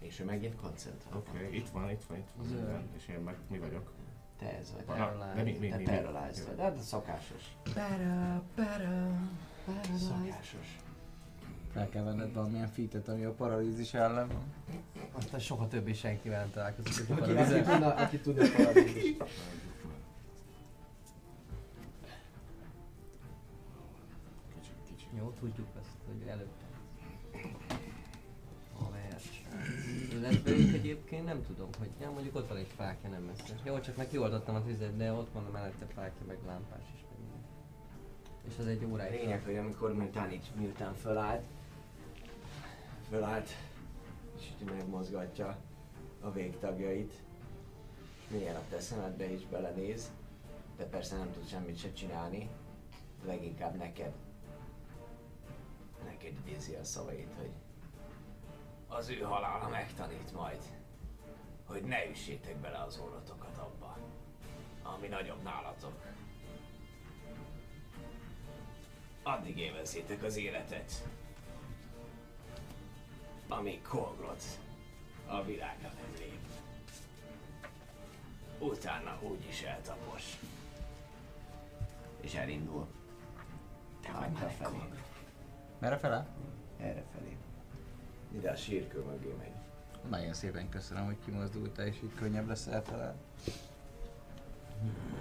És 0.00 0.20
ő 0.20 0.24
megint 0.24 0.56
koncentrál. 0.56 1.16
Oké, 1.16 1.30
okay, 1.30 1.56
itt 1.56 1.68
van, 1.68 1.90
itt 1.90 2.04
van, 2.04 2.18
itt 2.18 2.28
van 2.36 2.46
Zöld. 2.46 2.60
minden. 2.60 2.88
És 2.96 3.08
én 3.08 3.18
meg 3.18 3.36
mi 3.50 3.58
vagyok? 3.58 3.92
Te 4.38 4.56
ez 4.58 4.72
vagy. 4.72 4.82
Paralyzed. 4.82 5.34
De 5.36 5.42
mi, 5.42 5.56
mi, 5.58 5.68
Te 5.68 5.76
mi, 5.76 5.82
mi? 5.82 5.90
paralyzed 5.90 6.46
vagy. 6.46 6.58
Hát 6.58 6.76
a 6.78 6.80
szokásos. 6.80 7.56
Para, 7.74 8.42
para, 8.54 9.10
Szokásos. 9.98 10.78
Fel 11.72 11.88
kell 11.88 12.04
venned 12.04 12.32
valamilyen 12.32 12.68
fitet, 12.68 13.08
ami 13.08 13.24
a 13.24 13.32
paralízis 13.32 13.94
ellen 13.94 14.28
van. 14.28 14.42
Aztán 15.12 15.40
soha 15.40 15.68
többé 15.68 15.92
senkivel 15.92 16.40
nem 16.40 16.50
találkozik. 16.50 17.10
Aki, 17.10 17.30
aki 17.30 17.60
tudna, 17.62 17.94
aki 17.94 18.18
tudna 18.20 18.44
paralyzis. 18.56 19.16
Jó, 25.18 25.32
tudjuk 25.40 25.68
azt, 25.78 25.96
hogy 26.06 26.28
előtte. 26.28 26.64
A 28.78 28.90
vers. 28.90 29.42
Lesz 30.20 30.42
velünk 30.42 30.74
egyébként, 30.74 31.24
nem 31.24 31.42
tudom, 31.42 31.68
hogy 31.78 31.90
ja, 32.00 32.10
mondjuk 32.10 32.34
ott 32.34 32.48
van 32.48 32.56
egy 32.56 32.72
fákja 32.76 33.08
nem 33.08 33.22
messze. 33.22 33.54
Jó, 33.64 33.80
csak 33.80 33.96
meg 33.96 34.08
kioldottam 34.08 34.54
a 34.54 34.62
tüzet, 34.62 34.96
de 34.96 35.12
ott 35.12 35.32
van 35.32 35.44
a 35.44 35.50
mellette 35.50 35.86
fákja, 35.86 36.26
meg 36.26 36.38
lámpás 36.46 36.82
is. 36.94 37.00
Meg 37.10 37.18
minden. 37.20 37.40
És 38.48 38.58
az 38.58 38.66
egy 38.66 38.84
óráig. 38.84 39.20
lényeg, 39.20 39.44
hogy 39.44 39.56
amikor 39.56 39.94
miután 39.94 40.32
így, 40.32 40.50
miután 40.54 40.94
fölállt, 40.94 41.44
fölállt, 43.08 43.48
és 44.36 44.46
megmozgatja 44.64 45.56
a 46.20 46.30
végtagjait, 46.30 47.14
milyen 48.28 48.56
a 48.56 48.62
te 48.70 48.80
szemedbe 48.80 49.32
is 49.32 49.46
belenéz, 49.46 50.10
de 50.76 50.84
persze 50.84 51.16
nem 51.16 51.32
tud 51.32 51.48
semmit 51.48 51.78
se 51.78 51.92
csinálni, 51.92 52.48
leginkább 53.26 53.76
neked. 53.76 54.12
Neked 56.04 56.38
idézi 56.46 56.74
a 56.74 56.84
szavait, 56.84 57.34
hogy 57.36 57.50
az 58.88 59.08
ő 59.08 59.20
halála 59.20 59.68
megtanít 59.68 60.32
majd, 60.32 60.62
hogy 61.64 61.82
ne 61.82 62.08
üssétek 62.08 62.56
bele 62.56 62.78
az 62.78 62.98
orrotokat 62.98 63.58
abba, 63.58 63.98
ami 64.82 65.06
nagyobb 65.06 65.42
nálatok. 65.42 66.02
Addig 69.22 69.58
élvezzétek 69.58 70.22
az 70.22 70.36
életet, 70.36 71.08
amíg 73.48 73.82
Kolgrot 73.82 74.42
a 75.26 75.42
világra 75.42 75.88
nem 75.88 76.14
lép. 76.18 76.40
Utána 78.58 79.18
úgyis 79.22 79.62
eltapos. 79.62 80.38
És 82.20 82.34
elindul. 82.34 82.86
Hátra 84.02 84.48
felé. 84.48 84.78
Merre 85.78 85.96
fele? 85.96 86.26
Erre 86.80 87.04
felé. 87.12 87.36
Ide 88.34 88.50
a 88.50 88.56
sírkő 88.56 89.04
mögé 89.04 89.34
megy. 89.38 89.52
Nagyon 90.10 90.32
szépen 90.32 90.68
köszönöm, 90.68 91.04
hogy 91.04 91.16
kimozdultál, 91.24 91.86
és 91.86 91.96
így 92.04 92.14
könnyebb 92.14 92.48
lesz 92.48 92.66
eltalálni. 92.66 93.18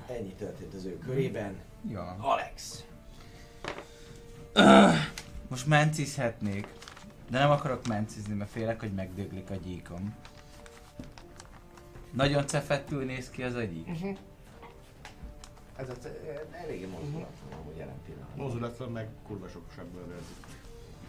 Ennyi 0.08 0.34
történt 0.34 0.74
az 0.74 0.86
ő 0.86 0.98
körében. 0.98 1.56
Ja. 1.90 2.16
Alex! 2.20 2.86
Most 5.50 5.68
mencizhetnék, 5.68 6.68
de 7.30 7.40
nem 7.40 7.52
akarok 7.52 7.88
mencizni, 7.88 8.34
mert 8.34 8.50
félek, 8.50 8.80
hogy 8.80 8.94
megdöglik 8.94 9.50
a 9.50 9.56
gyíkom. 9.56 10.16
Nagyon 12.12 12.48
cefettül 12.48 13.06
néz 13.06 13.30
ki 13.30 13.44
az 13.44 13.54
a 13.54 13.64
gyík. 13.64 14.18
Ez 15.78 15.90
az, 15.90 16.08
eléggé 16.64 16.86
mozdulatlan 16.86 17.60
amúgy 17.62 17.78
jelen 17.78 17.96
pillanatban. 18.06 18.46
Mozulatlan 18.46 18.92
meg 18.92 19.08
kurva 19.28 19.48
sok 19.48 19.64
sebből. 19.76 20.16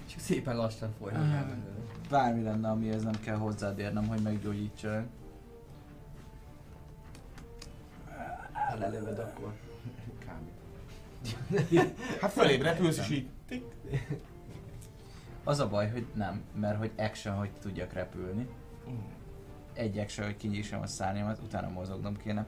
Csak 0.06 0.20
szépen 0.20 0.56
lassan 0.56 0.94
forró 0.98 1.16
el. 1.16 1.56
Bármi 2.10 2.42
lenne, 2.42 2.68
amihez 2.68 3.02
nem 3.02 3.20
kell 3.20 3.36
hozzád 3.36 3.78
érnem, 3.78 4.06
hogy 4.06 4.22
meggyógyítsanak. 4.22 5.06
Ha 8.52 8.76
lelövöd, 8.78 9.18
akkor 9.18 9.52
Kb. 10.18 11.78
hát 12.20 12.32
fölébb 12.32 12.62
repülsz 12.62 12.98
és 12.98 13.10
így. 13.10 13.28
Az 15.44 15.58
a 15.58 15.68
baj, 15.68 15.90
hogy 15.90 16.06
nem, 16.14 16.42
mert 16.54 16.78
hogy 16.78 16.92
action, 16.96 17.36
hogy 17.36 17.50
tudjak 17.60 17.92
repülni. 17.92 18.48
Egy 19.72 19.98
action, 19.98 20.26
hogy 20.26 20.36
kinyissam 20.36 20.80
a 20.80 20.86
szárnyamat, 20.86 21.38
utána 21.38 21.68
mozognom 21.68 22.16
kéne. 22.16 22.46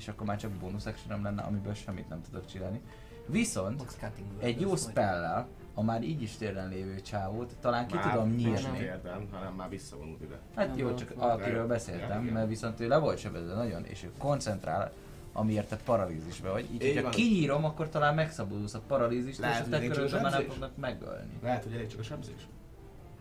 És 0.00 0.08
akkor 0.08 0.26
már 0.26 0.38
csak 0.38 0.50
bónusz 0.50 0.86
actionom 0.86 1.22
lenne, 1.22 1.42
amiből 1.42 1.74
semmit 1.74 2.08
nem 2.08 2.22
tudok 2.22 2.46
csinálni. 2.46 2.80
Viszont 3.26 3.98
egy 4.38 4.60
jó 4.60 4.76
spellel, 4.76 5.48
a 5.74 5.82
már 5.82 6.02
így 6.02 6.22
is 6.22 6.36
térden 6.36 6.68
lévő 6.68 7.00
csávót, 7.00 7.56
talán 7.60 7.86
ki 7.86 7.94
Már 7.94 8.10
tudom 8.10 8.28
nem 8.28 8.36
nyírni. 8.36 8.78
Értem, 8.78 9.28
hanem 9.30 9.54
már 9.54 9.68
visszavonult 9.68 10.22
ide. 10.22 10.38
Hát 10.56 10.76
jó, 10.76 10.86
Nem, 10.86 10.96
csak 10.96 11.12
akiről 11.16 11.66
beszéltem, 11.66 12.22
mert 12.22 12.48
viszont 12.48 12.80
ő 12.80 12.88
le 12.88 12.98
volt 12.98 13.18
sebezve 13.18 13.54
nagyon, 13.54 13.84
és 13.84 14.04
ő 14.04 14.12
koncentrál, 14.18 14.92
amiért 15.32 15.68
te 15.68 15.76
paralízisbe 15.76 16.50
vagy. 16.50 16.68
Így, 16.72 16.94
hogyha 16.94 17.10
kinyírom, 17.10 17.64
akkor 17.64 17.88
talán 17.88 18.14
megszabadulsz 18.14 18.74
a 18.74 18.80
paralízist, 18.86 19.38
és 19.38 19.44
a 19.44 19.68
te 19.68 19.76
a 19.76 19.80
körödben 19.80 20.30
nem 20.30 20.42
fognak 20.42 20.76
megölni. 20.76 21.32
Lehet, 21.42 21.62
hogy 21.64 21.72
elég 21.72 21.86
csak 21.86 22.00
a 22.00 22.02
sebzés. 22.02 22.48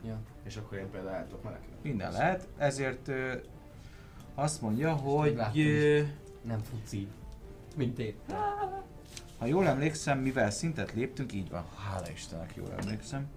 Ja. 0.06 0.18
És 0.44 0.58
akkor 0.58 0.78
én 0.78 0.90
például 0.90 1.16
el 1.16 1.26
tudok 1.26 1.44
menekülni. 1.44 1.76
Minden 1.82 2.12
lehet, 2.12 2.48
ezért 2.58 3.08
ö, 3.08 3.34
azt 4.36 4.62
mondja, 4.62 4.94
hogy 4.94 5.60
ö, 5.60 6.02
Nem 6.50 6.60
futsz 6.60 6.92
így. 6.92 7.08
Mint 7.76 8.00
én. 8.00 8.16
ha 9.38 9.46
jól 9.46 9.68
emlékszem, 9.68 10.20
mivel 10.20 10.52
szintet 10.52 10.94
léptünk, 10.94 11.34
így 11.34 11.50
van, 11.50 11.66
hála 11.90 12.10
Istennek 12.10 12.54
jól 12.56 12.74
emlékszem. 12.78 13.28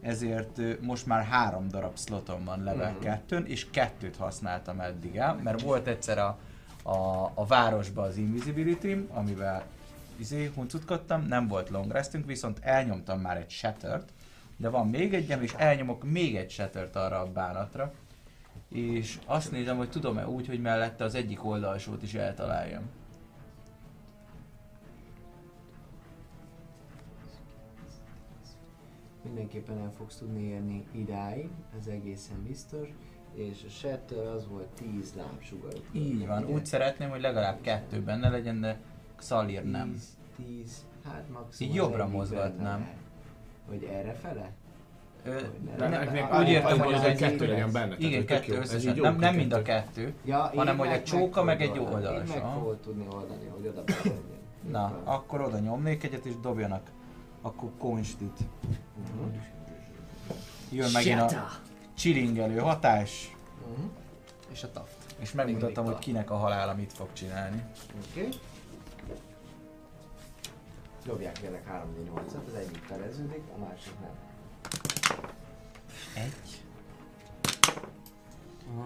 Ezért 0.00 0.80
most 0.80 1.06
már 1.06 1.24
három 1.24 1.68
darab 1.68 1.98
slotom 1.98 2.44
van 2.44 2.62
level 2.62 2.90
Mhm. 2.92 3.00
2 3.00 3.38
és 3.38 3.70
kettőt 3.70 4.16
használtam 4.16 4.80
eddig 4.80 5.16
el, 5.16 5.34
mert 5.34 5.60
volt 5.62 5.86
egyszer 5.86 6.18
a, 6.18 6.38
a, 6.82 7.30
a 7.34 7.46
városban 7.46 8.04
az 8.08 8.16
Invisibility, 8.16 9.06
amivel 9.10 9.64
izé, 10.16 10.50
huncutkodtam, 10.54 11.22
nem 11.22 11.48
volt 11.48 11.68
long 11.68 11.90
restünk, 11.90 12.26
viszont 12.26 12.58
elnyomtam 12.62 13.20
már 13.20 13.36
egy 13.36 13.50
shattert, 13.50 14.12
de 14.56 14.68
van 14.68 14.88
még 14.88 15.14
egyem, 15.14 15.42
és 15.42 15.54
elnyomok 15.56 16.04
még 16.04 16.36
egy 16.36 16.50
shattert 16.50 16.96
arra 16.96 17.20
a 17.20 17.32
bánatra, 17.32 17.92
és 18.68 19.18
azt 19.26 19.50
nézem, 19.50 19.76
hogy 19.76 19.90
tudom-e 19.90 20.28
úgy, 20.28 20.46
hogy 20.46 20.60
mellette 20.60 21.04
az 21.04 21.14
egyik 21.14 21.44
oldalsót 21.44 22.02
is 22.02 22.14
eltaláljam. 22.14 22.82
Mindenképpen 29.22 29.78
el 29.78 29.92
fogsz 29.96 30.16
tudni 30.16 30.42
érni 30.42 30.84
idáig, 30.92 31.48
ez 31.80 31.86
egészen 31.86 32.42
biztos. 32.46 32.88
és 33.34 33.64
a 33.66 33.70
Shatter 33.70 34.26
az 34.26 34.48
volt 34.48 34.68
10 34.68 35.14
lámpsugaruk. 35.16 35.84
Így 35.92 36.26
van, 36.26 36.44
Ugye? 36.44 36.52
úgy 36.52 36.66
szeretném, 36.66 37.10
hogy 37.10 37.20
legalább 37.20 37.60
kettő 37.60 38.02
benne 38.02 38.28
legyen, 38.28 38.60
de 38.60 38.80
Xalir 39.16 39.64
nem. 39.64 39.92
10, 39.92 40.16
10, 40.36 40.86
hát 41.04 41.28
maximum 41.28 41.72
Így 41.72 41.78
jobbra 41.78 42.08
mozgatnám. 42.08 42.88
Hogy 43.68 43.84
erre 43.84 44.12
fele? 44.12 44.52
Nem, 45.78 45.90
nem, 45.90 46.40
úgy 46.40 46.48
értem, 46.48 46.78
hogy 46.78 46.94
hogy 46.94 47.04
egy- 47.04 47.18
kettő 47.18 47.46
legyen 47.46 47.72
benne. 47.72 47.94
Igen, 47.98 48.26
kettő. 48.26 48.52
Ez 48.60 48.74
összesen. 48.74 48.96
Nem, 48.98 49.16
nem 49.16 49.34
mind 49.34 49.52
a 49.52 49.62
kettő. 49.62 50.14
Ja, 50.24 50.50
Hanem, 50.54 50.78
hogy 50.78 50.88
egy 50.88 51.04
csóka, 51.04 51.42
meg 51.42 51.60
egy 51.62 51.78
oldalas, 51.78 52.28
Én 52.28 52.42
meg 52.42 52.52
fogod 52.52 52.76
tudni 52.76 53.06
oldani, 53.12 53.46
hogy 53.46 53.66
oda. 53.66 53.82
Na, 54.70 55.00
akkor 55.04 55.40
oda 55.40 55.58
nyomnék 55.58 56.04
egyet 56.04 56.24
és 56.24 56.32
dobjanak. 56.40 56.90
Akkor 57.42 57.70
konstit. 57.78 58.38
Jön 60.70 60.90
megint 60.92 61.20
a 61.20 61.48
chillingelő 61.94 62.58
hatás, 62.58 63.36
Mhm. 63.76 63.86
És 64.52 64.62
a 64.62 64.72
taft. 64.72 64.96
és 65.18 65.32
megmutatom, 65.32 65.68
mindig 65.84 65.92
hogy 65.92 65.98
kinek 66.04 66.30
a 66.30 66.36
halála 66.36 66.74
mit 66.74 66.92
fog 66.92 67.08
csinálni. 67.12 67.62
Oké. 68.10 68.28
Dobják 71.04 71.32
kérlek 71.32 71.66
3 71.66 71.88
d 71.94 72.04
8 72.14 72.34
at 72.34 72.46
az 72.46 72.54
egyik 72.54 72.82
feleződik, 72.86 73.42
a 73.56 73.58
másik 73.58 73.92
nem. 74.00 74.10
Egy. 76.14 76.62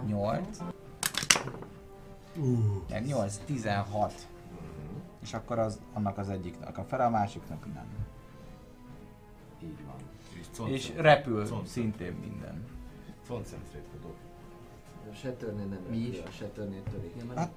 Nyolc. 0.06 0.58
Nyolc, 3.06 3.36
tizenhat. 3.44 4.12
Mhm. 4.50 4.96
És 5.22 5.34
akkor 5.34 5.58
az, 5.58 5.80
annak 5.92 6.18
az 6.18 6.28
egyiknek 6.28 6.78
a 6.78 6.84
fele, 6.84 7.04
a 7.04 7.10
másiknak 7.10 7.74
nem. 7.74 7.86
Így 9.62 9.78
van. 9.86 10.68
És 10.68 10.88
És 10.90 10.92
repül 10.96 11.48
Conc- 11.48 11.66
szintén 11.68 12.12
minden. 12.12 12.64
concentrate 13.28 13.88
dob. 14.02 14.14
A 15.10 15.14
Shatternél 15.14 15.66
nem 15.66 15.80
Mi 15.90 15.96
is? 15.96 16.18
a 16.18 16.30
Shatternél 16.30 16.82
törik. 16.82 17.34
Hát, 17.34 17.52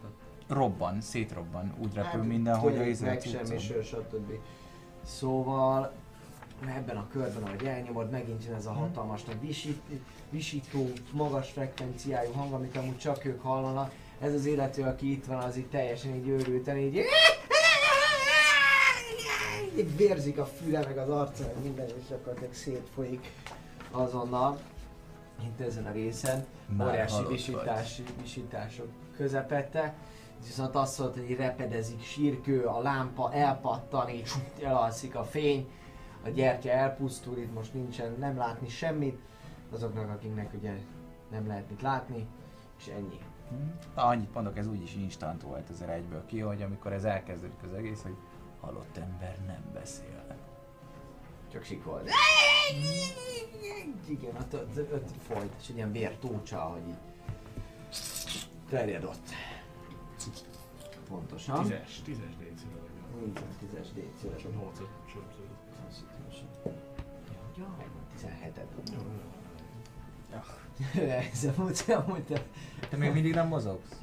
Robban, 0.47 1.01
szétrobban. 1.01 1.73
Úgy 1.79 1.93
repül 1.93 2.19
Hát, 2.19 2.27
minden, 2.27 2.57
hogy 2.57 2.77
a 2.77 2.83
izé 2.83 3.05
meg 3.05 3.21
cuccom. 3.21 3.45
semmisől, 3.45 3.83
stb. 3.83 4.31
Szóval 5.03 5.91
ebben 6.61 6.97
a 6.97 7.07
körben, 7.11 7.43
ahogy 7.43 7.65
elnyomod, 7.65 8.09
megint 8.09 8.43
jön 8.45 8.55
ez 8.55 8.65
a 8.65 8.71
hatalmas 8.71 9.23
nagy 9.23 9.41
visít, 9.41 9.81
visító, 10.29 10.91
magas 11.11 11.51
frekvenciájú 11.51 12.31
hang, 12.31 12.53
amit 12.53 12.77
amúgy 12.77 12.97
csak 12.97 13.25
ők 13.25 13.41
hallanak. 13.41 13.91
Ez 14.21 14.33
az 14.33 14.45
illető, 14.45 14.83
aki 14.83 15.11
itt 15.11 15.25
van, 15.25 15.37
az 15.37 15.57
így 15.57 15.69
teljesen 15.69 16.15
így 16.15 16.27
őrülten, 16.27 16.77
így 16.77 17.05
így 19.77 19.97
vérzik 19.97 20.37
a 20.37 20.45
füle, 20.45 20.79
meg 20.79 20.97
az 20.97 21.09
arca, 21.09 21.43
meg 21.43 21.63
minden, 21.63 21.85
és 21.87 22.07
gyakorlatilag 22.09 22.53
szétfolyik 22.53 23.31
azonnal. 23.91 24.59
Itt 25.43 25.59
ezen 25.59 25.85
a 25.85 25.91
részen. 25.91 26.45
Már 26.77 26.87
óriási 26.87 27.23
visítás, 27.29 28.01
visítások 28.21 28.87
közepette. 29.17 29.93
Viszont 30.45 30.75
azt 30.75 30.93
szólt, 30.93 31.13
hogy 31.13 31.35
repedezik, 31.35 32.03
sírkő, 32.03 32.63
a 32.63 32.81
lámpa 32.81 33.33
elpattan, 33.33 34.09
így 34.09 34.29
elalszik 34.63 35.15
a 35.15 35.23
fény, 35.23 35.67
a 36.25 36.29
gyertya 36.29 36.69
elpusztul, 36.69 37.37
itt 37.37 37.53
most 37.53 37.73
nincsen 37.73 38.15
nem 38.19 38.37
látni 38.37 38.69
semmit, 38.69 39.19
azoknak, 39.69 40.09
akiknek 40.09 40.53
ugye 40.53 40.73
nem 41.31 41.47
lehet 41.47 41.69
mit 41.69 41.81
látni, 41.81 42.27
és 42.77 42.87
ennyi. 42.87 43.19
Na, 43.95 44.03
annyit 44.03 44.33
mondok, 44.33 44.57
ez 44.57 44.67
úgyis 44.67 44.95
instant 44.95 45.41
volt 45.41 45.69
azért 45.69 45.89
egyből 45.89 46.25
ki, 46.25 46.39
hogy 46.39 46.61
amikor 46.61 46.93
ez 46.93 47.03
elkezdődik 47.03 47.63
az 47.63 47.73
egész, 47.73 48.01
hogy 48.01 48.15
halott 48.59 48.97
ember 48.97 49.37
nem 49.47 49.63
beszél. 49.73 50.37
Csak 51.51 51.63
sikol. 51.63 52.01
Igen, 54.07 54.35
ott, 54.35 54.53
ott, 54.53 54.93
ott 54.93 55.09
folyt, 55.27 55.53
és 55.61 55.69
egy 55.69 55.75
ilyen 55.75 55.91
vértócsa, 55.91 56.59
hogy 56.59 56.87
így 56.87 56.97
terjed 58.69 59.03
ott. 59.03 59.29
Pontosan. 61.07 61.61
Tízes, 61.61 62.01
tízes 62.01 62.33
létszíre 62.39 62.75
vagy. 62.79 63.27
Így 63.27 63.33
van, 63.33 63.49
10-es 63.61 63.87
DC-re. 63.93 64.35
Csak 64.35 64.55
nyolcat 68.21 68.67
sorozat. 68.87 69.33
Ja, 70.31 70.43
megvan 70.45 70.71
17 70.75 70.95
Jó, 70.95 71.01
Ez 71.31 71.47
amúgy, 71.57 71.83
amúgy 72.05 72.23
te... 72.23 72.45
Te 72.89 72.97
még 72.97 73.13
mindig 73.13 73.33
nem 73.33 73.47
mozogsz? 73.47 74.01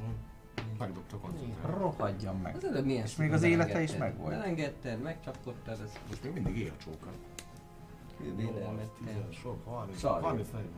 Megdobta 0.79 1.17
a 1.17 1.19
koncentrációt. 1.19 1.79
Rohadjon 1.79 2.37
meg. 2.37 2.57
Az 2.57 2.65
előbb 2.65 2.85
milyen 2.85 3.05
És 3.05 3.17
még 3.17 3.33
az 3.33 3.43
élete 3.43 3.83
is 3.83 3.97
megvolt. 3.97 4.31
Belengedted, 4.31 5.03
megcsapkodtad, 5.03 5.81
ez 5.81 5.93
Most 6.09 6.23
még 6.23 6.33
mindig 6.33 6.59
él 6.59 6.73
a 6.79 6.83
csóka. 6.85 7.11
védelmet. 8.37 8.91
10, 9.05 9.15
sok, 9.31 9.65
30, 9.65 9.99
Szarj. 9.99 10.25
30, 10.25 10.49
40. 10.51 10.69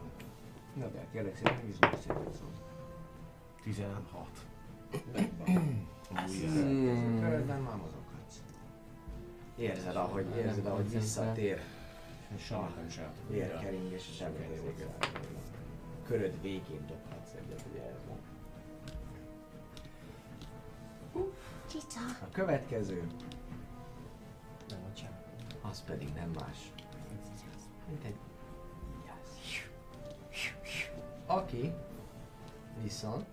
Na, 0.74 0.86
de 0.86 1.06
kérlek 1.12 1.36
szépen, 1.36 1.68
izmos 1.68 2.00
szépen 2.00 2.32
szó. 2.32 2.44
16. 3.62 4.00
Hmm. 5.44 5.86
Körben 7.20 7.60
már 7.60 7.76
mozoghatsz. 7.76 8.42
Érzed, 9.56 9.96
ahogy, 9.96 10.26
érzed, 10.36 10.66
ahogy 10.66 10.90
visszatér. 10.90 11.60
Tudod. 12.34 13.10
Vérkeringés 13.28 14.08
és 14.08 14.20
elkezdődik. 14.20 14.86
Köröd 16.06 16.40
végén 16.40 16.86
dobhatsz 16.86 17.32
egyet, 17.34 17.64
ugye 17.72 17.82
ez 17.82 18.04
van. 18.08 18.18
A 22.22 22.28
következő, 22.32 23.06
Nem, 24.68 24.78
bocsánat. 24.88 25.24
az 25.62 25.82
pedig 25.84 26.12
nem 26.14 26.30
más. 26.30 26.72
Mint 27.88 28.04
egy 28.04 28.16
vigyázz. 28.96 29.28
Aki 31.26 31.72
viszont 32.82 33.26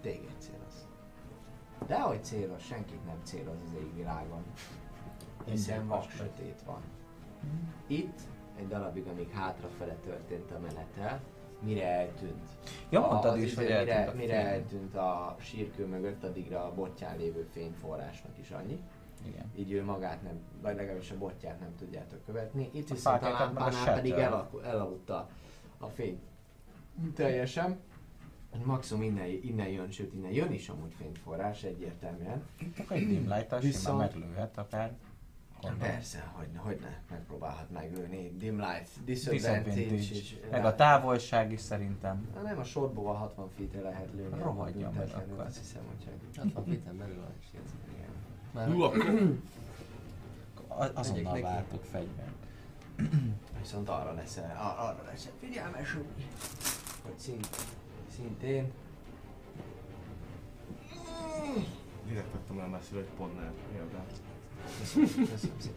téged 0.00 0.34
céloz. 0.38 0.86
De 1.86 1.94
ahogy 1.94 2.24
céloz, 2.24 2.62
senkit 2.62 3.04
nem 3.04 3.20
céloz 3.22 3.58
az 3.66 3.74
égvilágon. 3.74 4.42
Hiszen 5.44 5.86
vak 5.86 6.10
sötét 6.10 6.62
van. 6.64 6.80
Itt 7.86 8.18
egy 8.58 8.68
darabig, 8.68 9.06
amíg 9.06 9.30
hátrafele 9.30 9.94
történt 9.94 10.50
a 10.50 10.58
menetel, 10.58 11.20
mire 11.62 11.86
eltűnt. 11.86 12.48
Ja, 12.90 13.00
mondtad 13.00 13.36
is, 13.36 13.42
izé, 13.52 13.54
hogy 13.54 13.64
mire, 13.64 13.94
eltűnt 13.94 14.14
a 14.14 14.16
mire 14.16 14.34
fény. 14.42 14.46
eltűnt 14.46 14.94
a 14.96 15.36
sírkő 15.40 15.86
mögött, 15.86 16.24
addigra 16.24 16.64
a 16.64 16.74
botján 16.74 17.16
lévő 17.16 17.48
fényforrásnak 17.52 18.38
is 18.38 18.50
annyi. 18.50 18.80
Igen. 19.26 19.50
Így 19.56 19.72
ő 19.72 19.84
magát 19.84 20.22
nem, 20.22 20.38
vagy 20.62 20.76
legalábbis 20.76 21.10
a 21.10 21.18
botját 21.18 21.60
nem 21.60 21.74
tudjátok 21.78 22.24
követni. 22.24 22.68
Itt 22.72 22.90
A 22.90 22.94
viszont 22.94 23.22
a 23.22 23.30
lámpánál 23.30 23.94
pedig 23.94 24.10
shatter. 24.12 24.32
elak- 24.32 24.64
elaludt 24.64 25.10
a, 25.10 25.28
fény. 25.94 26.20
Teljesen. 27.14 27.78
Maximum 28.64 29.02
innen, 29.02 29.26
innen 29.42 29.68
jön, 29.68 29.90
sőt 29.90 30.14
innen 30.14 30.30
jön 30.32 30.52
is 30.52 30.68
amúgy 30.68 30.94
fényforrás 30.98 31.62
egyértelműen. 31.62 32.42
Akkor 32.78 32.96
egy 32.96 33.06
dim 33.06 33.22
light 33.28 33.44
simán 33.48 33.60
Viszont- 33.60 33.98
meglőhet 33.98 34.58
akár. 34.58 34.92
Gondolom. 35.60 35.78
Persze, 35.78 36.30
hogy, 36.32 36.48
hogy 36.56 36.78
ne, 36.80 36.98
megpróbálhat 37.10 37.70
meglőni. 37.70 38.32
Dim 38.38 38.60
light, 38.60 39.04
disadvantage, 39.04 39.80
és 39.80 40.36
Meg 40.50 40.64
a 40.64 40.74
távolság 40.74 41.52
is 41.52 41.60
szerintem. 41.60 42.28
Na 42.34 42.40
nem, 42.42 42.58
a 42.58 42.64
sorból 42.64 43.12
60 43.14 43.48
feet 43.56 43.82
lehet 43.82 44.08
lőni. 44.14 44.38
Rohadjon 44.42 44.92
meg 44.94 45.08
akkor. 45.14 45.44
Azt 45.44 45.58
hiszem, 45.58 45.82
hogy 45.88 46.08
60 46.36 46.64
feet 46.64 46.94
belül 46.94 47.20
van 47.20 47.32
is. 47.40 47.46
Már 48.52 48.68
Hú, 48.68 48.82
akkor 48.82 49.38
Azonnal 50.94 51.32
neki. 51.32 51.42
váltok 51.42 51.84
fegyvert. 51.84 52.28
Viszont 53.60 53.88
arra 53.88 54.12
lesz, 54.12 54.36
ar- 54.36 54.78
arra 54.78 55.02
lesz 55.06 55.28
figyelmes, 55.40 55.92
hogy, 55.92 56.06
hogy 57.02 57.18
szint, 57.18 57.48
szintén 58.16 58.72
direkt 62.06 62.32
vettem 62.32 62.58
el 62.58 62.68
messziről, 62.68 63.02
hogy 63.02 63.12
pont 63.16 63.34
nem 63.34 63.52
érdem. 63.74 64.04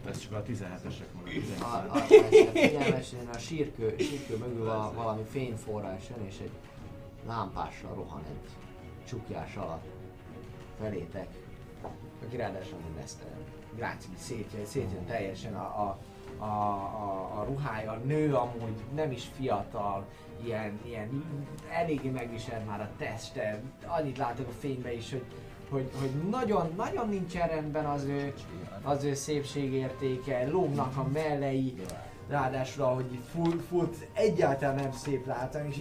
Ez 0.09 0.19
csak 0.19 0.31
a 0.31 0.43
17-esek 0.43 1.05
meg 1.23 1.43
a 1.61 1.95
A, 1.95 2.05
19 2.07 3.13
a, 3.13 3.31
a, 3.31 3.35
a 3.35 3.37
sírkő, 3.37 3.95
sírkő 3.97 4.37
mögül 4.37 4.65
val, 4.65 4.93
valami 4.93 5.23
fényforrás 5.31 6.03
jön, 6.09 6.25
és 6.27 6.39
egy 6.39 6.51
lámpással 7.27 7.93
rohan 7.93 8.21
egy 8.29 8.49
csukjás 9.07 9.55
alatt 9.55 9.85
felétek. 10.79 11.27
Aki 12.25 12.35
ráadásul 12.35 12.77
nem 12.79 12.93
nesztelen. 12.95 13.37
Gráci 13.75 14.07
szétjön, 14.17 14.65
szétjön 14.65 15.05
teljesen 15.05 15.55
a, 15.55 15.59
a, 15.59 15.97
a, 16.37 16.45
a, 16.45 17.39
a 17.39 17.43
ruhája, 17.43 17.93
nő 17.93 18.33
amúgy, 18.35 18.83
nem 18.95 19.11
is 19.11 19.29
fiatal, 19.35 20.07
ilyen, 20.43 20.79
ilyen 20.85 21.23
eléggé 21.69 22.09
megviselt 22.09 22.65
már 22.65 22.81
a 22.81 22.89
teste, 22.97 23.61
annyit 23.85 24.17
látok 24.17 24.47
a 24.47 24.51
fénybe 24.59 24.93
is, 24.93 25.11
hogy, 25.11 25.25
hogy, 25.73 25.89
hogy 25.99 26.29
nagyon, 26.29 26.73
nagyon 26.77 27.09
nincsen 27.09 27.47
rendben 27.47 27.85
az 27.85 28.03
ő, 28.03 28.33
az 28.83 29.03
ő 29.03 29.13
szépségértéke, 29.13 30.47
lógnak 30.47 30.97
a 30.97 31.07
mellei, 31.13 31.73
ráadásul 32.29 32.83
ahogy 32.83 33.13
így 33.13 33.23
fut, 33.31 33.61
fut 33.63 34.07
egyáltalán 34.13 34.75
nem 34.75 34.91
szép 34.91 35.25
látani, 35.25 35.69
és 35.69 35.77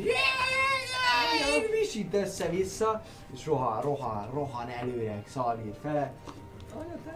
visít 1.80 2.14
össze-vissza, 2.14 3.02
és 3.32 3.46
rohan, 3.46 3.80
rohan, 3.80 4.30
rohan 4.30 4.68
előre, 4.68 5.22
szalvír 5.26 5.74
fele, 5.82 6.12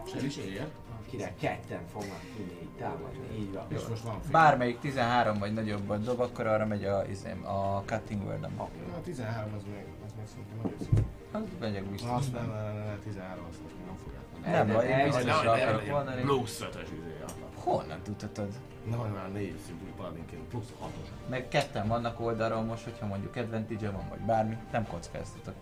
Se 0.05 0.25
is 0.25 0.37
ér. 0.37 0.67
Akire 1.05 1.33
ketten 1.39 1.81
fognak 1.91 2.19
tudni 2.35 2.61
így 2.61 2.69
támadni, 2.77 3.37
így 3.39 3.53
van. 3.53 3.65
És 3.67 3.87
most 3.89 4.03
van 4.03 4.21
fél. 4.21 4.31
Bármelyik 4.31 4.79
13 4.79 5.39
vagy 5.39 5.53
nagyobbat 5.53 6.03
dob, 6.03 6.19
akkor 6.19 6.47
arra 6.47 6.65
megy 6.65 6.85
a, 6.85 7.03
izém, 7.09 7.45
a 7.45 7.83
cutting 7.85 8.23
word 8.23 8.43
-em. 8.43 8.59
A 8.59 9.01
13 9.03 9.53
az 9.57 9.63
még, 9.63 9.85
az 10.05 10.11
még 10.17 10.25
szerintem 10.27 10.57
nagyon 10.61 11.16
Hát 11.37 11.59
megyek 11.59 11.85
biztos. 11.85 12.09
Azt 12.09 12.33
nem, 12.33 12.47
nem, 12.47 12.75
nem, 12.75 12.85
nem, 12.85 12.99
13 13.03 13.45
azt 13.49 13.59
nem 13.85 13.95
fogják. 14.03 14.55
Nem 14.55 14.67
baj, 14.67 14.87
én 14.87 15.05
biztos 15.05 15.45
akarok 15.45 15.87
mondani. 15.87 16.21
Plusz 16.21 16.61
5-ös 16.61 16.87
izé 16.97 17.15
Honnan 17.55 18.01
tudhatod? 18.01 18.53
Na, 18.89 18.95
hogy 18.95 19.11
már 19.11 19.31
4 19.31 19.55
szintű 19.65 19.85
paladinként 19.97 20.41
plusz 20.41 20.73
6-os. 20.81 21.29
Meg 21.29 21.47
ketten 21.47 21.87
vannak 21.87 22.19
oldalról 22.19 22.61
most, 22.61 22.83
hogyha 22.83 23.05
mondjuk 23.05 23.35
advantage 23.35 23.89
van, 23.89 24.05
vagy 24.09 24.19
bármi, 24.19 24.57
nem 24.71 24.87
kockáztatok. 24.87 25.53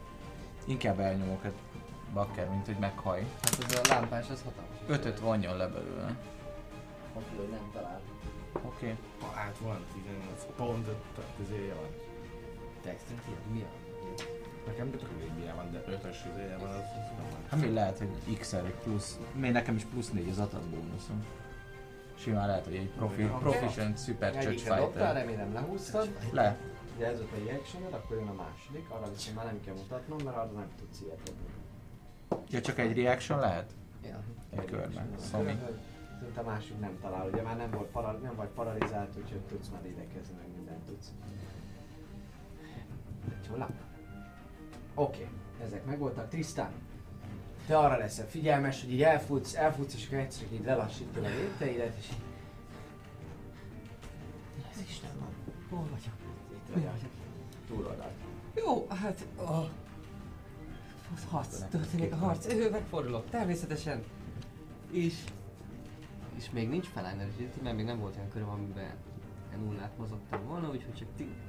Inkább 0.66 1.00
elnyomok 1.00 1.46
egy 1.46 1.54
bakker, 2.14 2.50
mint 2.50 2.66
hogy 2.66 2.78
meghaj. 2.80 3.26
Hát 3.44 3.58
ez 3.70 3.80
a 3.84 3.94
lámpás, 3.94 4.30
ez 4.30 4.44
hatalmas. 4.44 4.78
Ötöt 4.88 5.20
vonjon 5.20 5.58
le 5.58 5.68
belőle. 5.68 6.18
Oké, 7.14 7.36
hogy 7.38 7.50
nem 7.50 7.70
talál. 7.74 8.02
Oké. 8.54 8.66
Okay. 8.66 8.98
Ha 9.20 9.40
át 9.40 9.58
van, 9.58 9.86
18 9.94 10.46
pont, 10.56 10.86
tehát 10.86 11.32
izéje 11.42 11.74
van. 11.74 11.90
Dexterity, 12.84 13.30
mi 13.52 13.62
a? 13.62 13.85
Nekem 14.66 14.92
tök 14.92 15.10
végigje 15.20 15.54
van, 15.54 15.72
de 15.72 15.84
5-ös 15.88 16.18
izéje 16.32 16.58
van, 16.58 16.70
az, 16.70 16.76
az 16.76 17.10
nem 17.18 17.28
van. 17.32 17.40
Hát 17.50 17.62
mi 17.62 17.74
lehet, 17.74 17.98
hogy 17.98 18.38
x 18.40 18.54
egy 18.54 18.74
plusz, 18.84 19.20
még 19.34 19.52
nekem 19.52 19.76
is 19.76 19.84
plusz 19.84 20.12
4 20.12 20.30
az 20.30 20.40
atat 20.40 20.64
bónuszom. 20.70 21.26
Simán 22.18 22.48
lehet, 22.48 22.66
hogy 22.66 22.76
egy 22.76 22.90
profi, 22.90 23.24
proficient 23.24 24.04
super 24.04 24.32
church 24.32 24.48
Egyikre 24.48 24.76
dobtál, 24.76 24.92
fighter. 24.92 25.14
remélem 25.26 25.54
lehúztad. 25.54 26.18
Le. 26.32 26.58
Ugye 26.96 27.06
ez 27.06 27.18
volt 27.18 27.32
a 27.32 27.46
reactioned, 27.46 27.94
akkor 27.94 28.18
jön 28.18 28.28
a 28.28 28.34
második, 28.34 28.90
arra 28.90 29.10
viszont 29.12 29.36
már 29.36 29.46
nem 29.46 29.60
kell 29.66 29.74
mutatnom, 29.74 30.18
mert 30.24 30.38
arra 30.38 30.52
nem 30.52 30.72
tudsz 30.78 31.02
ilyet 31.02 31.22
dobni. 31.24 31.46
Ja, 32.50 32.62
csak 32.62 32.80
egy 32.80 32.98
reaction 32.98 33.40
lehet? 33.40 33.72
Ja. 34.04 34.24
Egy 34.50 34.66
körben. 34.66 35.10
Szóval. 35.18 35.56
Szerintem 36.20 36.48
a 36.48 36.50
másik 36.50 36.80
nem 36.80 36.98
talál, 37.02 37.28
ugye 37.28 37.42
már 37.42 37.58
nem, 37.58 37.72
volt 37.72 37.88
para, 37.88 38.12
nem 38.12 38.36
vagy 38.36 38.48
paralizált, 38.48 39.18
úgyhogy 39.18 39.40
tudsz 39.40 39.70
már 39.70 39.86
idekezni, 39.86 40.36
meg 40.38 40.48
mindent 40.56 40.84
tudsz. 40.86 41.12
Csula. 43.48 43.70
Oké, 44.96 45.28
ezek 45.64 45.86
megvoltak. 45.86 46.30
Tristan, 46.30 46.70
te 47.68 47.78
arra 47.78 47.98
leszel 47.98 48.28
figyelmes, 48.28 48.82
hogy 48.82 48.94
így 48.94 49.04
elfutsz, 49.04 49.56
elfutsz, 49.56 49.94
és 49.94 50.06
akkor 50.06 50.18
egyszer 50.18 50.48
így 50.54 50.66
lelassítod 50.66 51.24
a 51.24 51.28
lépteidet, 51.28 51.98
és. 51.98 52.10
Ez 54.72 54.82
Isten 54.88 55.10
van. 55.20 55.30
Hol 55.70 55.88
vagyok? 55.90 56.14
Itt 56.54 56.74
vagy 56.74 56.86
a 56.86 57.08
túloldalt. 57.68 58.14
Jó, 58.56 58.88
hát... 58.90 59.28
Oh. 59.36 59.66
Harc, 61.30 61.64
történik 61.70 62.12
a 62.12 62.16
harc. 62.16 62.54
Ő 62.54 62.70
megfordulok, 62.70 63.30
természetesen. 63.30 64.04
És... 64.92 65.24
És 66.36 66.50
még 66.50 66.70
nincs 66.70 66.88
felenergít, 66.88 67.62
mert 67.62 67.76
még 67.76 67.86
nem 67.86 68.00
volt 68.00 68.16
olyan 68.16 68.30
köröm, 68.30 68.50
amiben 68.50 68.96
nullát 69.58 69.98
mozogtam 69.98 70.46
volna, 70.48 70.70
úgyhogy 70.70 70.94
csak 70.94 71.08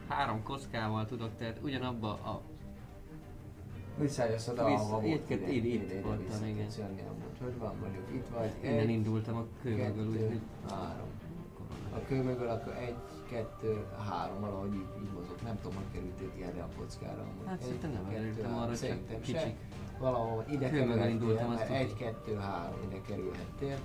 három 0.09 0.43
kockával 0.43 1.07
tudok, 1.07 1.37
tehát 1.37 1.59
ugyanabba 1.63 2.13
a... 2.13 2.43
Visszajössz 3.99 4.49
oda, 4.49 4.65
Vissza- 4.67 4.81
ahova 4.83 5.01
volt. 5.01 5.31
így- 5.31 5.65
így 5.65 6.03
voltam, 6.03 6.47
igen. 6.47 6.67
Jönni 6.79 7.01
amúgy. 7.11 7.39
Hogy 7.43 7.59
van 7.59 7.75
mondjuk, 7.81 8.05
itt 8.15 8.27
vagy. 8.29 8.51
Innen 8.63 8.79
egy, 8.79 8.89
indultam 8.89 9.37
a 9.37 9.45
kő 9.63 9.71
mögül, 9.71 9.85
kettő, 9.85 10.09
úgyhogy... 10.09 10.41
három. 10.71 11.07
A 11.95 11.99
kő 12.07 12.23
mögül 12.23 12.49
akkor 12.49 12.73
egy, 12.73 12.95
kettő, 13.31 13.85
három, 14.09 14.41
valahogy 14.41 14.75
így, 14.75 14.89
így 15.03 15.11
mozog. 15.15 15.37
Nem 15.45 15.59
tudom, 15.63 15.77
hogy 15.77 15.85
kerültél 15.93 16.45
erre 16.47 16.63
a 16.63 16.69
kockára. 16.79 17.21
amúgy. 17.21 17.47
Hát 17.47 17.61
szerintem 17.63 17.91
nem 17.93 18.09
kerültem 18.09 18.55
arra, 18.55 18.79
csak 18.79 19.21
kicsik. 19.21 19.55
Valahol 19.99 20.45
ide 20.51 20.71
kerülhettél, 20.71 21.49
mert 21.49 21.71
egy, 21.71 21.95
kettő, 21.95 22.35
három 22.35 22.79
ide 22.91 23.01
kerülhettél. 23.07 23.79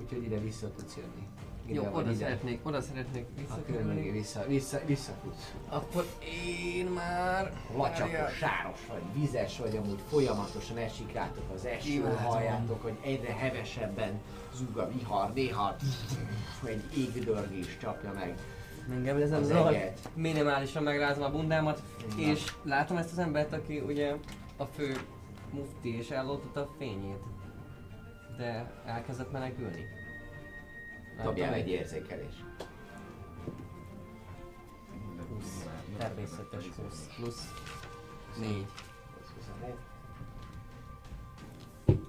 Úgyhogy 0.00 0.22
ide 0.22 0.38
vissza 0.38 0.70
tudsz 0.72 0.96
jönni. 0.96 1.26
Jó, 1.66 1.88
oda 1.92 2.10
ide. 2.10 2.14
szeretnék, 2.14 2.66
oda 2.66 2.80
szeretnék 2.80 3.26
visszakerülni. 3.36 4.10
vissza, 4.10 4.44
vissza, 4.46 4.80
visszafutsz. 4.86 5.54
Akkor 5.68 6.06
én 6.48 6.86
már... 6.86 7.52
Lacsakos, 7.76 8.36
sáros 8.36 8.86
vagy, 8.88 9.20
vizes 9.20 9.58
vagy, 9.58 9.76
amúgy 9.76 10.00
folyamatosan 10.08 10.76
esik 10.76 11.12
rátok 11.12 11.44
az 11.54 11.64
eső, 11.64 12.16
halljátok, 12.24 12.82
hogy 12.82 12.96
egyre 13.02 13.32
hevesebben 13.32 14.20
zúg 14.54 14.76
a 14.76 14.90
vihar, 14.92 15.32
néha 15.32 15.76
egy 16.64 16.82
égdörgés 16.96 17.76
csapja 17.80 18.12
meg 18.12 18.34
Engem 18.90 19.16
ez 19.16 19.30
nem 19.30 19.40
az 19.40 19.46
zavar. 19.46 19.92
Minimálisan 20.14 20.82
megrázom 20.82 21.22
a 21.22 21.30
bundámat, 21.30 21.82
Na. 22.16 22.22
és 22.22 22.52
látom 22.62 22.96
ezt 22.96 23.12
az 23.12 23.18
embert, 23.18 23.52
aki 23.52 23.78
ugye 23.78 24.14
a 24.56 24.64
fő 24.64 24.96
mufti, 25.50 25.96
és 25.96 26.10
ellopta 26.10 26.60
a 26.60 26.68
fényét. 26.78 27.22
De 28.36 28.72
elkezdett 28.86 29.32
menekülni. 29.32 29.84
Látom, 31.16 31.52
egy 31.52 31.68
érzékelés. 31.68 32.44
Természetes 35.98 36.64
20 36.82 37.08
plusz 37.16 37.52
4. 38.38 38.66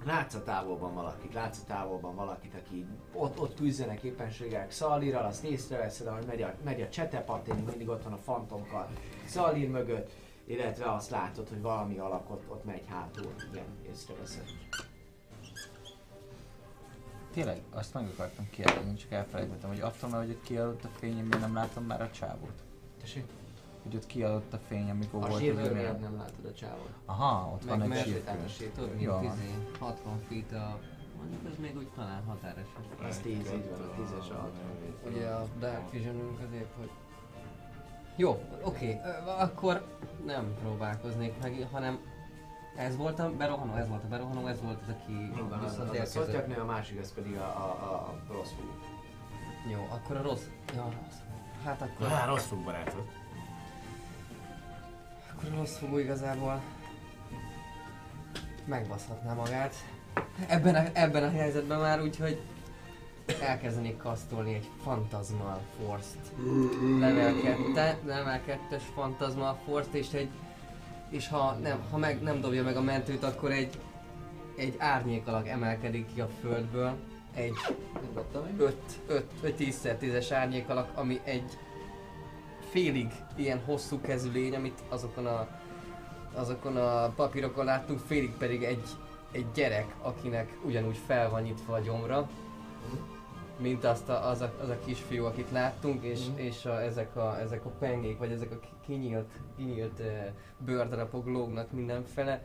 Látsz 0.04 0.34
a 0.34 0.42
távolban 0.42 0.94
valakit, 0.94 1.32
látsz 1.34 1.58
a 1.58 1.64
távolban 1.66 2.14
valakit, 2.14 2.54
aki 2.54 2.86
ott, 3.12 3.40
ott 3.40 3.56
küzdenek 3.56 4.02
éppenségek 4.02 4.70
Szalírral, 4.70 5.24
azt 5.24 5.44
észreveszed, 5.44 6.06
ahogy 6.06 6.24
megy 6.26 6.42
a, 6.42 6.54
megy 6.64 6.82
a 6.82 6.88
csetepatin, 6.88 7.54
mindig 7.54 7.88
ott 7.88 8.02
van 8.02 8.12
a 8.12 8.16
fantomkar 8.16 8.88
Szalír 9.26 9.68
mögött, 9.68 10.12
illetve 10.46 10.92
azt 10.92 11.10
látod, 11.10 11.48
hogy 11.48 11.60
valami 11.60 11.98
alak 11.98 12.30
ott, 12.30 12.44
ott 12.48 12.64
megy 12.64 12.84
hátul, 12.88 13.34
igen, 13.52 13.66
észreveszed. 13.90 14.44
Tényleg, 17.34 17.62
azt 17.70 17.94
meg 17.94 18.06
akartam 18.06 18.50
kérdezni, 18.50 18.94
csak 18.94 19.12
elfelejtettem, 19.12 19.68
hogy 19.68 19.80
attól, 19.80 20.10
mert 20.10 20.24
hogy 20.26 20.34
ott 20.34 20.42
kiadott 20.42 20.84
a 20.84 20.88
fény, 20.98 21.16
én 21.16 21.28
nem 21.40 21.54
látom 21.54 21.84
már 21.84 22.02
a 22.02 22.10
csávót. 22.10 22.62
Tessék? 23.00 23.24
Hogy 23.82 23.96
ott 23.96 24.06
kiadott 24.06 24.52
a 24.52 24.58
fény, 24.68 24.90
amikor 24.90 25.24
A 25.24 25.26
volt 25.26 25.32
az 25.32 25.40
miatt 25.40 25.72
olyan... 25.72 26.00
nem 26.00 26.16
látod 26.16 26.44
a 26.44 26.52
csávot. 26.52 26.90
Aha, 27.04 27.52
ott 27.52 27.64
van 27.64 27.78
Meg 27.78 27.96
egy 27.96 28.22
mert 28.24 28.48
sírkő. 28.48 28.96
Jó 28.98 29.18
mint 29.18 29.28
van. 29.28 29.36
izé, 29.36 29.54
60 29.78 30.20
feet 30.28 30.52
a... 30.52 30.78
Mondjuk 31.16 31.52
ez 31.52 31.58
még 31.60 31.76
úgy 31.76 31.88
talán 31.94 32.24
határos. 32.24 32.66
Az 33.08 33.18
10, 33.18 33.36
így 33.36 33.68
van, 33.70 33.80
a 33.80 33.94
10-es 34.00 34.30
a 34.30 34.34
60 34.34 35.12
Ugye 35.12 35.26
a 35.26 35.46
Dark 35.58 35.90
Visionünk 35.90 36.40
azért, 36.46 36.72
hogy... 36.78 36.90
Jó, 38.16 38.42
oké, 38.62 39.00
ö, 39.04 39.28
akkor 39.28 39.86
nem 40.26 40.54
próbálkoznék 40.60 41.32
meg, 41.42 41.68
hanem 41.72 41.98
ez 42.76 42.96
volt 42.96 43.18
a 43.18 43.30
berohanó, 43.36 43.74
ez 43.74 43.88
volt 43.88 44.04
a 44.04 44.08
berohanó, 44.08 44.46
ez 44.46 44.60
volt 44.62 44.80
az, 44.82 44.88
aki 44.88 45.12
Így 45.12 45.48
van, 45.48 45.58
az, 45.58 45.70
viszont 45.70 45.98
az 45.98 46.16
a 46.56 46.60
a 46.60 46.64
másik 46.64 47.00
az 47.00 47.12
pedig 47.12 47.36
a, 47.36 47.44
a, 47.44 47.92
a 47.92 48.32
rossz 48.32 48.50
fiú. 48.50 48.72
Jó, 49.72 49.86
akkor 49.90 50.16
a 50.16 50.22
rossz... 50.22 50.44
Ja, 50.74 50.82
a 50.82 50.90
rossz. 50.90 51.18
Hát 51.64 51.82
akkor, 51.82 52.06
Á, 52.06 52.26
rossz 52.26 52.46
fog 52.46 52.58
barátod. 52.58 53.04
akkor 55.32 55.52
a 55.52 55.56
rossz 55.56 55.76
fogó 55.76 55.98
igazából 55.98 56.60
megbaszhatná 58.64 59.32
magát. 59.32 59.74
Ebben 60.46 60.74
a, 60.74 60.84
ebben 60.92 61.22
a 61.22 61.30
helyzetben 61.30 61.80
már 61.80 62.00
úgyhogy 62.00 62.42
elkezdenék 63.40 63.96
kasztolni 63.96 64.54
egy 64.54 64.70
Phantasmal 64.82 65.60
Force-t. 65.78 66.32
Level 66.98 67.34
2, 67.74 67.96
level 68.06 68.40
2-es 68.46 68.82
Phantasmal 68.94 69.58
Force-t 69.64 69.94
és 69.94 70.12
egy 70.12 70.30
és 71.14 71.28
ha 71.28 71.52
nem, 71.52 71.84
ha 71.90 71.96
meg 71.96 72.22
nem 72.22 72.40
dobja 72.40 72.62
meg 72.62 72.76
a 72.76 72.80
mentőt, 72.80 73.22
akkor 73.22 73.50
egy 73.50 73.78
egy 74.56 74.74
árnyék 74.78 75.26
alak 75.26 75.48
emelkedik 75.48 76.14
ki 76.14 76.20
a 76.20 76.28
földből. 76.40 76.96
Egy 77.34 77.54
5 78.58 78.74
5 79.06 79.24
5 79.42 79.54
10 79.54 79.80
10-es 80.00 80.26
árnyék 80.30 80.68
alak, 80.68 80.90
ami 80.94 81.20
egy 81.24 81.58
félig 82.70 83.12
ilyen 83.36 83.62
hosszú 83.64 84.00
kezű 84.00 84.32
lény, 84.32 84.54
amit 84.54 84.82
azokon 84.88 85.26
a 85.26 85.48
azokon 86.34 86.76
a 86.76 87.08
papírokon 87.08 87.64
láttunk, 87.64 87.98
félig 87.98 88.32
pedig 88.38 88.62
egy, 88.62 88.88
egy 89.32 89.46
gyerek, 89.54 89.94
akinek 90.02 90.58
ugyanúgy 90.64 90.98
fel 91.06 91.30
van 91.30 91.42
nyitva 91.42 91.74
a 91.74 91.80
gyomra, 91.80 92.28
mint 93.58 93.84
azt 93.84 94.08
a, 94.08 94.28
az, 94.28 94.40
a, 94.40 94.52
az 94.62 94.68
a 94.68 94.78
kisfiú, 94.84 95.24
akit 95.24 95.50
láttunk, 95.50 96.02
és, 96.02 96.26
Mhm. 96.28 96.38
és 96.38 96.64
a, 96.64 96.82
ezek, 96.82 97.16
a, 97.16 97.40
ezek 97.40 97.64
a 97.64 97.68
pengék, 97.68 98.18
vagy 98.18 98.30
ezek 98.32 98.50
a 98.50 98.58
ki- 98.60 98.68
kinyílt, 98.86 99.30
kinyílt 99.56 99.98
uh, 99.98 100.06
bőrdarabok 100.58 101.26
lógnak 101.26 101.72
mindenfele, 101.72 102.42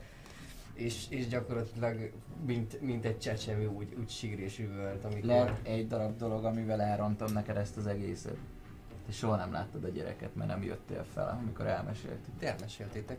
és, 0.74 1.06
és 1.08 1.28
gyakorlatilag 1.28 2.10
mint, 2.46 2.80
mint 2.80 3.04
egy 3.04 3.18
csecsemő 3.18 3.66
úgy, 3.66 3.94
úgy 4.00 4.08
sír 4.10 4.38
és 4.40 4.58
üvölt, 4.58 5.04
amikor... 5.04 5.24
Lehet 5.24 5.66
egy 5.66 5.86
darab 5.86 6.16
dolog, 6.16 6.44
amivel 6.44 6.80
elrontom 6.80 7.32
neked 7.32 7.56
ezt 7.56 7.76
az 7.76 7.86
egészet. 7.86 8.36
Te 9.06 9.12
soha 9.12 9.36
nem 9.36 9.52
láttad 9.52 9.84
a 9.84 9.88
gyereket, 9.88 10.34
mert 10.34 10.48
nem 10.48 10.62
jöttél 10.62 11.04
fel, 11.14 11.38
amikor 11.42 11.66
elmeséltük. 11.66 12.38
Te 12.38 12.50
elmeséltétek. 12.52 13.18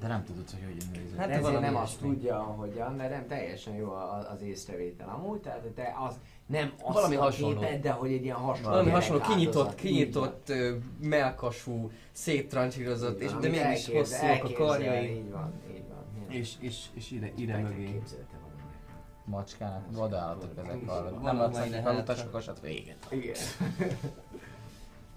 De 0.00 0.06
nem 0.06 0.24
tudod, 0.24 0.50
hogy 0.50 0.60
hogyan 0.60 1.02
nézett. 1.02 1.18
Hát 1.18 1.40
valami 1.40 1.64
nem 1.64 1.76
azt 1.76 1.98
tudja, 1.98 2.38
ahogyan, 2.38 2.94
mert 2.94 3.10
nem 3.10 3.26
teljesen 3.26 3.74
jó 3.74 3.92
az 4.32 4.42
észrevétel 4.42 5.08
amúgy, 5.08 5.40
tehát 5.40 5.60
te 5.74 5.94
az 6.08 6.14
nem 6.46 6.72
azt 6.82 6.94
Valami 6.94 7.16
a 7.16 7.20
hasonló. 7.20 7.60
képed, 7.60 7.80
de 7.80 7.90
hogy 7.90 8.12
egy 8.12 8.24
ilyen 8.24 8.36
hasonló 8.36 8.68
Valami 8.70 8.90
hasonló, 8.90 9.22
kinyitott, 9.22 9.74
kinyitott, 9.74 10.48
ö, 10.48 10.76
melkasú, 11.02 11.90
széttrancsírozott, 12.12 13.20
és, 13.20 13.32
de 13.32 13.48
mégis 13.48 13.88
hosszúak 13.88 14.44
a 14.44 14.52
karjai. 14.52 15.16
Így 15.16 15.30
van, 15.30 15.52
így 15.70 15.84
van. 15.88 16.30
És, 16.30 16.52
és, 16.60 16.84
és 16.94 17.10
ide, 17.10 17.32
ide 17.36 17.56
mögé. 17.58 18.02
macskának, 19.24 19.84
vadállatok 19.92 20.58
ezek 20.58 20.86
hallod. 20.86 21.22
Nem 21.22 21.82
halutasokat, 21.82 22.44
hát 22.44 22.60
véget. 22.60 23.06
Igen. 23.10 23.34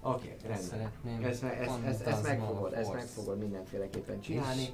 Oké, 0.02 0.30
Ezt 0.30 0.42
rendben. 0.42 0.62
szeretném. 0.62 1.24
Ezt, 1.24 1.42
ezt, 1.42 1.78
ezt, 1.84 2.06
ezt, 2.06 2.22
meg 2.22 2.40
fogod, 2.40 2.72
ezt 2.72 2.92
meg 2.92 3.00
Force. 3.00 3.20
fogod 3.20 3.38
mindenféleképpen 3.38 4.20
csinálni. 4.20 4.64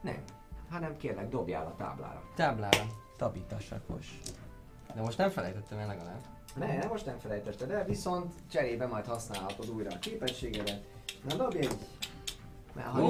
Nem, 0.00 0.22
hanem 0.70 0.96
kérlek 0.96 1.28
dobjál 1.28 1.66
a 1.66 1.74
táblára. 1.76 2.22
Táblára. 2.34 2.86
Tabitasakos. 3.16 4.20
De 4.96 5.02
most 5.02 5.18
nem 5.18 5.30
felejtettem 5.30 5.78
el 5.78 5.86
legalább. 5.86 6.20
Ne, 6.54 6.76
nem, 6.76 6.88
most 6.88 7.06
nem 7.06 7.18
felejtetted 7.18 7.70
el, 7.70 7.84
viszont 7.84 8.34
cserébe 8.50 8.86
majd 8.86 9.06
használhatod 9.06 9.70
újra 9.70 9.90
a 9.90 9.98
képességedet. 9.98 10.84
Na 11.28 11.34
dobj 11.34 11.58
egy... 11.58 11.76
Mert 12.76 12.88
ha 12.88 13.00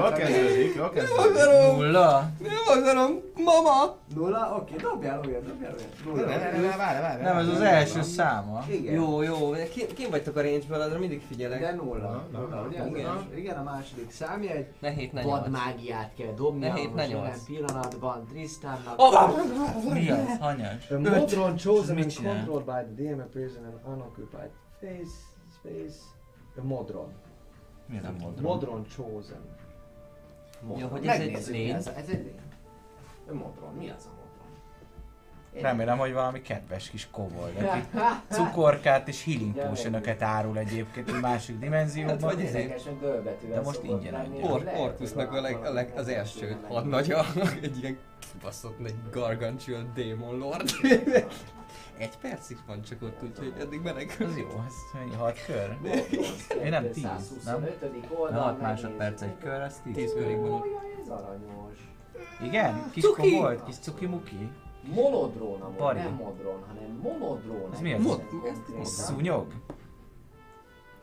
Jól 0.00 0.12
kezdődik, 0.12 0.74
jól 0.74 0.90
kezdődik. 0.90 1.76
Nulla? 1.76 2.30
Nem 2.38 2.78
akarom, 2.78 3.20
mama! 3.34 3.96
Nulla, 4.14 4.56
oké, 4.60 4.74
dobjál 4.74 5.20
újra, 5.26 5.40
dobjál 5.40 5.74
újra. 6.12 6.26
Ne, 6.26 6.36
ne, 6.36 6.50
ne, 6.50 6.68
ne, 6.68 6.76
várj, 6.76 7.00
várj. 7.00 7.22
Nem, 7.22 7.36
ez 7.36 7.48
az 7.48 7.60
első 7.60 8.02
száma. 8.02 8.64
Igen. 8.68 8.94
Jó, 8.94 9.22
jó, 9.22 9.54
de 9.54 9.68
ki, 9.68 9.86
ki 9.86 10.06
vagytok 10.10 10.36
a 10.36 10.42
range-ből, 10.42 10.80
arra 10.80 10.98
mindig 10.98 11.22
figyelek. 11.28 11.60
De 11.60 11.72
nulla. 11.72 12.24
Nulla, 12.32 12.66
ugye? 12.68 12.86
igen. 12.86 13.28
Igen, 13.34 13.56
a 13.56 13.62
második 13.62 14.10
számjegy. 14.10 14.66
Ne 14.80 14.90
hét, 14.90 15.12
ne 15.12 15.22
nyolc. 15.22 15.40
Vadmágiát 15.40 16.10
kell 16.16 16.34
dobnia, 16.36 16.72
Ne 16.72 16.78
hét, 16.78 16.94
ne 16.94 17.06
jelen 17.06 17.22
nyolc. 17.24 17.44
pillanatban 17.44 18.26
Tristannak. 18.26 18.96
Mi 19.92 20.10
az? 20.10 20.38
Hanyas? 20.40 20.90
A 20.90 20.98
Modron 20.98 21.56
chosen 21.56 21.96
and 21.96 22.14
controlled 22.14 22.64
by 22.64 22.94
the 22.94 23.12
DM 23.12 23.20
an 23.20 23.92
unoccupied 23.92 24.50
face, 24.80 25.14
space. 25.58 25.98
A 26.58 26.62
Modron. 26.62 27.12
Mi 27.86 27.98
az 27.98 28.04
a 28.04 28.12
modron? 28.20 28.42
Modron 28.42 28.86
chosen. 28.96 29.40
Modron. 30.60 30.78
Ja, 30.78 30.86
hogy 30.88 31.06
ez 31.06 31.20
egy 31.20 31.20
Megnézzük, 31.26 31.52
mi 31.52 31.58
lény? 31.58 31.74
Ez, 31.74 31.86
ez 31.86 32.08
egy 32.08 32.22
lény. 32.24 32.40
Modron. 33.38 33.74
Mi 33.78 33.90
az 33.90 34.04
a 34.04 34.08
Modron? 34.08 34.24
Egy- 35.54 35.62
Remélem, 35.62 35.98
hogy 35.98 36.12
valami 36.12 36.40
kedves 36.42 36.90
kis 36.90 37.08
kobold, 37.10 37.56
aki 37.56 37.80
cukorkát 38.34 39.08
és 39.08 39.24
healing 39.24 39.54
potion 39.54 40.00
árul 40.20 40.58
egyébként 40.58 41.08
egy 41.08 41.20
másik 41.20 41.54
Hát 41.54 41.64
dimenzióban. 41.64 42.18
vagy 42.18 42.40
izé- 42.40 42.60
érdekesen 42.60 42.98
dőlbetűvel 43.00 43.58
De 43.58 43.64
most 43.64 43.80
szokott 43.80 43.90
ingyen 43.98 44.12
lenni, 44.12 44.38
adja. 44.38 44.50
Or, 44.52 44.62
lehet, 44.62 44.80
Orkusnak 44.80 45.28
hogy 45.28 45.38
a, 45.38 45.40
leg, 45.40 45.56
a 45.64 45.72
leg, 45.72 45.92
az 45.96 46.08
első 46.08 46.56
hadnagya, 46.68 47.24
egy 47.62 47.78
ilyen 47.78 47.98
kibaszott 48.32 48.86
egy 48.86 48.94
gargantuan 49.10 49.92
Demon 49.94 50.38
Lord. 50.38 50.70
egy 51.98 52.18
percig 52.18 52.58
van 52.66 52.82
csak 52.82 53.02
ott, 53.02 53.22
úgyhogy 53.22 53.52
eddig 53.58 53.80
menekül. 53.82 54.26
Az 54.26 54.36
jó, 54.36 54.46
ez 54.66 54.74
mennyi, 54.94 55.14
hat 55.14 55.44
kör? 55.46 55.76
Én 56.64 56.70
nem 56.70 56.90
tíz, 56.90 57.02
nem? 57.44 57.64
225. 57.64 58.30
Na, 58.30 58.40
6 58.40 58.60
másodperc 58.60 59.22
egy 59.22 59.38
kör, 59.38 59.60
az 59.60 59.80
10 59.84 59.94
Tíz 59.94 60.12
kör. 60.12 60.22
körig 60.22 60.40
van 60.40 60.50
ott. 60.52 60.64
Ez 61.02 61.08
aranyos. 61.08 61.78
Igen? 62.42 62.90
Kis 62.92 63.04
Cuki! 63.04 63.30
kobold? 63.32 63.62
Kis 63.64 63.76
cuki-muki? 63.76 64.48
Monodrón 64.94 65.60
amúgy, 65.62 65.94
nem 65.94 66.12
modron, 66.12 66.64
hanem 66.66 66.98
monodrón. 67.02 67.72
Ez 67.72 67.80
mi 67.80 67.92
ez? 67.92 68.02
Mod- 68.02 68.26
konkrétan. 68.28 68.84
Szúnyog? 68.84 69.46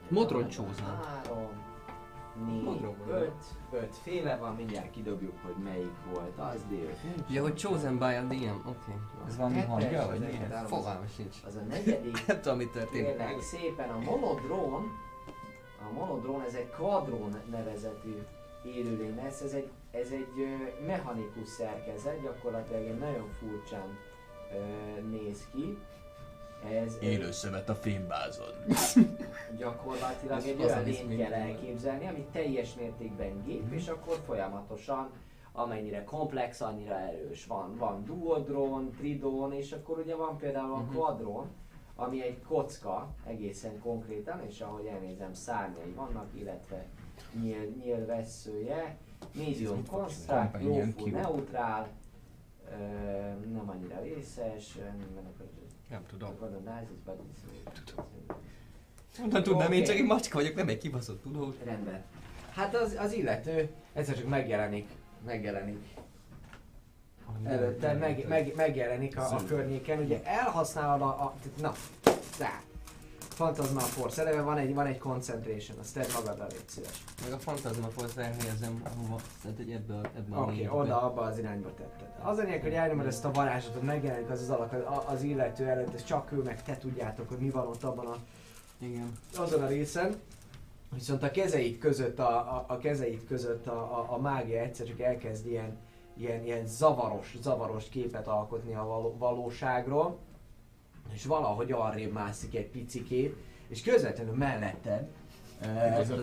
Modron 0.07 0.47
csózna. 0.47 1.01
Három, 1.05 1.47
négy, 2.45 2.85
öt, 3.09 3.43
öt 3.71 3.95
féle 3.95 4.37
van, 4.37 4.55
mindjárt 4.55 4.91
kidobjuk, 4.91 5.33
hogy 5.43 5.63
melyik 5.63 5.95
volt, 6.13 6.39
az 6.39 6.65
nincs. 6.69 7.29
Ja, 7.29 7.41
hogy 7.41 7.55
chosen 7.55 7.97
by 7.97 8.03
a 8.03 8.21
DM, 8.21 8.67
oké. 8.69 8.91
Ez 9.27 9.37
valami 9.37 9.61
hangja, 9.61 10.05
vagy 10.07 10.19
mi 10.19 10.39
Fogalmas 10.65 11.13
sincs. 11.13 11.35
Az 11.45 11.55
a 11.55 11.61
negyedik, 11.61 12.25
Nem 12.27 12.41
tudom, 12.41 12.57
mi 12.57 12.69
történik. 12.69 13.05
kérlek 13.07 13.41
szépen 13.41 13.89
a 13.89 13.99
monodrón, 13.99 14.83
a 15.89 15.93
monodrón, 15.93 16.41
ez 16.41 16.53
egy 16.53 16.69
quadrón 16.69 17.41
nevezetű 17.51 18.23
élőlény 18.65 19.15
lesz, 19.15 19.41
ez 19.41 19.53
egy, 19.53 19.69
ez 19.91 20.09
egy 20.11 20.47
mechanikus 20.85 21.47
szerkezet, 21.47 22.21
gyakorlatilag 22.21 22.83
egy 22.83 22.97
nagyon 22.97 23.29
furcsán 23.39 23.97
néz 25.09 25.47
ki. 25.51 25.77
Ez 26.71 26.97
egy- 27.01 27.31
szemet 27.31 27.69
a 27.69 27.75
fémbázon. 27.75 28.53
gyakorlatilag 29.57 30.45
egy 30.45 30.61
olyan 30.63 30.83
lényt 30.83 31.17
kell 31.17 31.33
elképzelni, 31.33 32.07
ami 32.07 32.25
teljes 32.31 32.75
mértékben 32.75 33.43
gép, 33.43 33.71
és 33.73 33.87
akkor 33.87 34.17
folyamatosan 34.25 35.09
amennyire 35.51 36.03
komplex, 36.03 36.61
annyira 36.61 36.99
erős. 36.99 37.45
Van, 37.45 37.75
van 37.75 38.03
duodrón, 38.05 38.91
tridón, 38.97 39.53
és 39.53 39.71
akkor 39.71 39.97
ugye 39.99 40.15
van 40.15 40.37
például 40.37 40.73
a 40.73 40.77
Mhm. 40.77 40.95
quadrón, 40.95 41.47
ami 41.95 42.23
egy 42.23 42.41
kocka 42.47 43.07
egészen 43.27 43.79
konkrétan, 43.79 44.41
és 44.47 44.61
ahogy 44.61 44.85
elnézem, 44.85 45.33
szárnyai 45.33 45.91
vannak, 45.95 46.27
illetve 46.33 46.85
nyíl, 47.41 47.73
nyílvesszője, 47.83 48.97
Companion 49.87 50.77
lawful 50.77 51.03
cube. 51.03 51.19
neutral, 51.21 51.87
ö, 52.71 52.75
nem 53.53 53.69
annyira 53.69 53.99
részes, 54.01 54.75
nem 54.75 54.97
Nem 55.93 56.05
tudom. 56.07 56.37
tudom. 56.37 58.03
Honnan 59.17 59.43
tudnám, 59.43 59.71
én 59.71 59.79
Oké. 59.81 59.87
csak 59.87 59.95
egy 59.95 60.05
macska 60.05 60.37
vagyok, 60.37 60.55
nem 60.55 60.67
egy 60.67 60.77
kibaszott 60.77 61.21
tudós. 61.21 61.55
Rendben. 61.63 62.03
Hát 62.51 62.75
az, 62.75 62.95
az 62.99 63.13
illető 63.13 63.69
egyszer 63.93 64.15
csak 64.15 64.27
megjelenik, 64.27 64.89
megjelenik. 65.25 65.85
Előtte 67.43 67.93
meg, 67.93 68.27
meg, 68.27 68.55
megjelenik 68.55 69.17
a, 69.17 69.35
a 69.35 69.43
környéken, 69.47 69.99
ugye 69.99 70.23
elhasználod 70.23 71.01
a, 71.01 71.05
a 71.05 71.35
na, 71.61 71.73
rá. 72.39 72.61
Fantasma 73.33 73.79
Force, 73.79 74.21
eleve 74.21 74.41
van 74.41 74.57
egy, 74.57 74.73
van 74.73 74.85
egy 74.85 74.97
concentration, 74.97 75.77
azt 75.79 75.93
tedd 75.93 76.05
magadra, 76.15 76.45
légy 76.49 76.63
szíves. 76.65 77.03
Meg 77.23 77.33
a 77.33 77.37
Phantasma 77.37 77.87
Force 77.87 78.21
elhelyezem 78.21 78.83
hova, 78.97 79.19
tehát 79.41 79.59
a- 79.89 80.17
ebbe 80.17 80.35
a 80.35 80.41
Oké, 80.41 80.65
okay, 80.67 80.79
oda, 80.79 81.01
abba 81.01 81.21
az 81.21 81.37
irányba 81.37 81.73
tetted. 81.73 82.07
Az 82.21 82.37
a 82.37 82.41
lényeg, 82.41 82.61
hogy 82.61 82.73
elnyomod 82.73 83.05
ezt 83.05 83.25
a 83.25 83.31
varázslatot, 83.31 83.81
megjelenik 83.81 84.29
az 84.29 84.41
az 84.41 84.49
alak 84.49 84.73
az, 84.73 85.13
az 85.13 85.21
illető 85.23 85.67
előtt, 85.67 85.93
ez 85.93 86.03
csak 86.03 86.31
ő 86.31 86.41
meg 86.41 86.63
te 86.63 86.77
tudjátok, 86.77 87.27
hogy 87.29 87.37
mi 87.37 87.49
van 87.49 87.67
ott 87.67 87.83
abban 87.83 88.05
a 88.05 88.15
Igen. 88.77 89.11
azon 89.37 89.61
a 89.61 89.67
részen, 89.67 90.15
viszont 90.93 91.23
a 91.23 91.31
kezeid 91.31 91.77
között 91.77 92.19
a, 92.19 92.29
a, 92.37 92.65
a 92.67 92.77
kezeid 92.77 93.25
között 93.27 93.67
a, 93.67 93.99
a, 93.99 94.05
a 94.13 94.17
mágia 94.17 94.59
egyszer 94.59 94.85
csak 94.85 94.99
elkezd 94.99 95.45
ilyen, 95.47 95.77
ilyen, 96.17 96.43
ilyen 96.43 96.65
zavaros, 96.65 97.35
zavaros 97.41 97.89
képet 97.89 98.27
alkotni 98.27 98.75
a 98.75 98.83
való, 98.85 99.15
valóságról, 99.17 100.17
és 101.13 101.25
valahogy 101.25 101.71
arrébb 101.71 102.11
mászik 102.11 102.55
egy 102.55 102.69
picikét, 102.69 103.35
és 103.67 103.81
közvetlenül 103.81 104.35
melletted, 104.35 105.07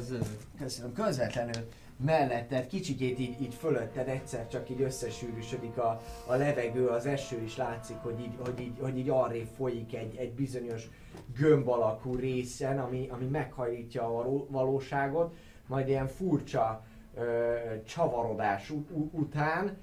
zöld. 0.01 0.27
köszönöm, 0.59 0.93
közvetlenül 0.93 1.69
melletted, 2.05 2.67
kicsikét 2.67 3.19
így, 3.19 3.41
így 3.41 3.55
fölötted 3.55 4.09
egyszer 4.09 4.49
csak 4.49 4.71
így 4.71 4.83
összesűrűsödik 4.83 5.79
a, 5.79 6.01
a 6.27 6.35
levegő, 6.35 6.87
az 6.87 7.07
eső 7.07 7.43
is 7.43 7.57
látszik, 7.57 7.97
hogy 7.97 8.21
így, 8.21 8.35
hogy 8.45 8.61
így, 8.61 8.79
hogy 8.81 8.99
így 8.99 9.09
arrébb 9.09 9.49
folyik 9.57 9.95
egy, 9.95 10.17
egy 10.17 10.33
bizonyos 10.33 10.89
gömb 11.39 11.69
alakú 11.69 12.15
részen, 12.15 12.79
ami, 12.79 13.09
ami 13.11 13.25
meghajlítja 13.25 14.05
a 14.05 14.11
való, 14.11 14.47
valóságot, 14.51 15.35
majd 15.67 15.89
ilyen 15.89 16.07
furcsa 16.07 16.85
ö, 17.15 17.55
csavarodás 17.87 18.71
u- 18.71 18.91
u- 18.91 19.13
után, 19.13 19.77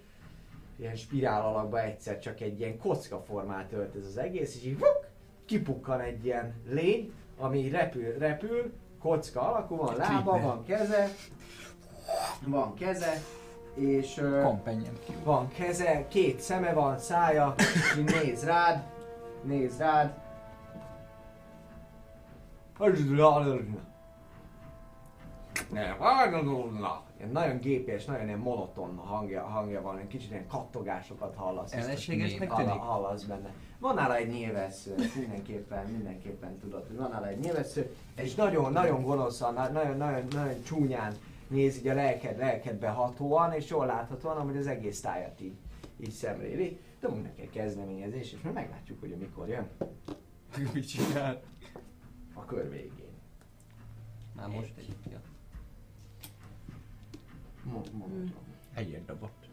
ilyen 0.80 0.96
spirál 0.96 1.42
alakba 1.42 1.82
egyszer 1.82 2.20
csak 2.20 2.42
egy 2.42 2.60
ilyen 2.60 2.78
kocka 2.78 3.20
formát 3.28 3.72
ölt 3.72 3.96
ez 3.96 4.06
az 4.06 4.18
egész, 4.18 4.56
és 4.56 4.66
így 4.66 4.80
vuk, 4.80 5.06
kipukkan 5.46 6.00
egy 6.00 6.26
ilyen 6.26 6.56
lény, 6.70 7.14
ami 7.38 7.70
repül, 7.70 8.18
repül, 8.18 8.74
kocka 9.00 9.42
alakú, 9.42 9.76
van 9.76 9.96
lába, 9.96 10.40
van 10.40 10.64
keze, 10.64 11.10
van 12.46 12.74
keze, 12.74 13.22
és 13.76 14.22
van 15.24 15.48
keze, 15.48 16.08
két 16.08 16.40
szeme 16.40 16.74
van, 16.74 17.00
szája, 17.00 17.54
és 17.58 17.98
így 17.98 18.24
néz 18.24 18.44
rád, 18.44 18.84
néz 19.44 19.78
rád. 19.78 20.14
Nem, 25.72 25.96
ilyen 27.18 27.32
nagyon 27.32 27.60
gépes, 27.60 28.06
nagyon 28.06 28.26
ilyen 28.28 28.40
monoton 28.40 28.96
hangja, 28.96 29.44
hangja 29.44 29.82
van, 29.82 29.98
egy 29.98 30.08
kicsit 30.08 30.32
ilyen 30.32 30.48
kattogásokat 30.48 31.36
hallasz. 31.36 31.74
Ellenségesnek 31.74 32.54
tűnik? 32.56 32.72
Hallasz 32.72 33.24
benne. 33.24 33.54
Van 33.80 33.96
nála 33.96 34.16
egy 34.16 34.28
nyilvessző, 34.30 34.96
mindenképpen, 35.20 35.86
mindenképpen 35.86 36.58
tudod, 36.58 36.88
hogy 36.88 36.96
van 36.96 37.10
nála 37.10 37.28
egy 37.28 37.40
nyilvessző, 37.40 37.96
és 38.16 38.36
nagyon, 38.36 38.72
nagyon 38.72 39.02
gonoszan, 39.04 39.54
na- 39.54 39.70
nagyon, 39.70 39.98
nagyon, 39.98 40.28
nagyon 40.32 40.64
csúnyán 40.64 41.14
néz 41.48 41.78
így 41.78 41.88
a 41.88 41.94
lelked, 41.94 42.38
lelkedbe 42.38 42.90
hatóan, 42.90 43.54
és 43.54 43.70
jól 43.70 43.86
láthatóan, 43.86 44.42
hogy 44.46 44.58
az 44.58 44.68
egész 44.68 45.02
tájat 45.02 45.42
így, 45.42 45.56
így 46.00 46.12
szemléli. 46.12 46.80
De 47.00 47.08
úgy 47.08 47.22
neki 47.22 47.42
egy 47.42 47.50
kezdeményezés, 47.50 48.34
és 48.34 48.42
majd 48.42 48.56
meglátjuk, 48.56 49.00
hogy 49.00 49.16
mikor 49.20 49.48
jön 49.48 49.68
Mit 50.74 50.88
csinál? 50.88 51.42
a 52.34 52.46
kör 52.46 52.70
végén. 52.70 53.06
Már 54.36 54.48
most 54.48 54.74
egy. 54.78 54.96
Ja. 55.12 55.20
Mo- 57.72 57.94
mo- 57.94 58.08
Egyet 58.74 59.06
dobott. 59.06 59.46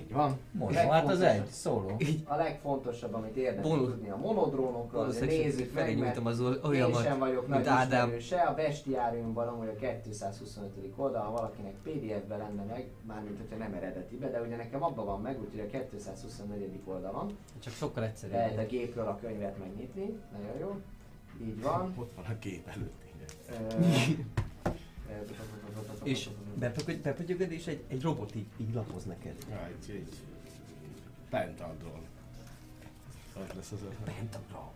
Így 0.00 0.12
van. 0.12 0.38
Mondom, 0.52 0.88
hát 0.88 1.08
az 1.08 1.20
egy, 1.20 1.46
szóló. 1.46 1.96
A 2.24 2.34
legfontosabb, 2.36 3.14
amit 3.14 3.36
érdemes 3.36 3.70
Bonus- 3.70 3.90
tudni 3.90 4.08
a 4.10 4.16
monodrónokról, 4.16 5.00
Valószínűleg 5.00 5.38
nézzük 5.38 5.74
meg, 5.74 5.98
mert 5.98 6.16
az 6.24 6.40
én 6.40 6.56
olyamat, 6.64 7.02
sem 7.02 7.18
vagyok 7.18 7.48
nagy 7.48 7.66
Ádám. 7.66 8.04
ismerőse, 8.06 8.40
a 8.42 8.54
bestiáriumban 8.54 9.48
amúgy 9.48 9.68
a 9.68 9.76
225. 9.76 10.92
oldal, 10.96 11.22
ha 11.24 11.30
valakinek 11.30 11.74
PDF-ben 11.82 12.38
lenne 12.38 12.62
meg, 12.62 12.90
mármint 13.06 13.38
hogyha 13.38 13.56
nem 13.56 13.72
eredetibe, 13.74 14.30
de 14.30 14.40
ugye 14.40 14.56
nekem 14.56 14.82
abban 14.82 15.04
van 15.04 15.20
meg, 15.20 15.40
úgyhogy 15.40 15.60
a 15.60 15.66
224. 15.66 16.80
oldal 16.84 17.12
van. 17.12 17.36
Csak 17.58 17.72
sokkal 17.72 18.02
Lehet 18.02 18.22
a 18.24 18.26
egyszerűbb. 18.26 18.68
gépről 18.68 19.06
a 19.06 19.16
könyvet 19.20 19.58
megnyitni, 19.58 20.18
nagyon 20.32 20.58
jó. 20.60 20.80
Így 21.46 21.62
van. 21.62 21.94
Ott 21.98 22.12
van 22.16 22.24
a 22.24 22.34
gép 22.40 22.68
előtt. 22.68 23.02
igen. 23.14 24.26
És 26.02 26.28
bepötyögöd, 27.02 27.52
és 27.52 27.66
egy, 27.66 27.82
egy 27.88 28.02
robot 28.02 28.34
így, 28.34 28.46
így 28.56 28.74
lapoz 28.74 29.04
neked. 29.04 29.34
Egy, 29.66 29.90
egy 29.90 30.14
pentadron. 31.30 32.00
Az 33.34 33.52
lesz 33.56 33.72
az 33.72 33.78
ötlet. 33.82 34.14
Pentagram. 34.16 34.68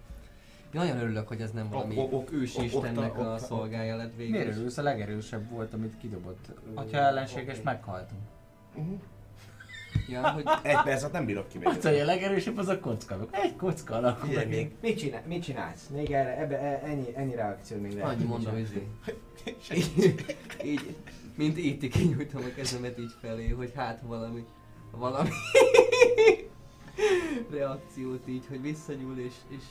Nagyon 0.71 0.99
örülök, 0.99 1.29
hogy 1.29 1.41
ez 1.41 1.51
nem 1.51 1.69
valami 1.69 1.97
ok- 1.99 2.13
ok- 2.13 2.33
ősi 2.33 2.65
istennek 2.65 3.19
a 3.19 3.39
szolgája 3.39 3.97
lett 3.97 4.17
végül. 4.17 4.39
Miért 4.39 4.57
örülsz? 4.57 4.79
A 4.79 4.83
legerősebb 4.83 5.49
volt, 5.51 5.75
amit 5.75 5.95
kidobott. 6.01 6.49
Atya 6.75 6.97
ellenséges, 6.97 7.63
meghaltunk. 7.63 8.21
Ja, 10.09 10.31
hogy 10.31 10.45
Egy 10.63 10.83
percet 10.83 11.13
nem 11.13 11.25
bírok 11.25 11.49
ki 11.49 11.59
még. 11.59 11.69
Hát, 11.69 11.83
hogy 11.83 11.99
a 11.99 12.05
legerősebb 12.05 12.59
az 12.59 12.69
a 12.69 12.81
kocka. 12.81 13.27
Egy 13.31 13.57
kocka 13.57 13.95
alakul. 13.95 14.29
Figyelj, 14.29 14.47
még 14.47 14.73
mit, 14.81 14.99
csinál, 14.99 15.23
mit 15.27 15.43
csinálsz? 15.43 15.87
Még 15.89 16.11
erre, 16.11 16.39
ebbe, 16.39 16.59
e- 16.59 16.83
ennyi, 16.85 17.07
ennyi 17.15 17.35
reakció 17.35 17.81
még 17.81 17.93
lehet. 17.93 18.15
annyi 18.15 18.25
mondom, 18.25 18.57
izé. 18.59 18.87
így, 19.77 20.15
így, 20.65 20.97
mint 21.35 21.59
íti 21.59 21.89
kinyújtom 21.89 22.43
a 22.45 22.55
kezemet 22.55 22.99
így 22.99 23.15
felé, 23.21 23.49
hogy 23.49 23.73
hát 23.75 24.01
valami, 24.01 24.45
valami 24.91 25.31
reakciót 27.51 28.29
így, 28.29 28.47
hogy 28.49 28.63
visszanyúl 28.63 29.19
és, 29.19 29.35
és 29.49 29.63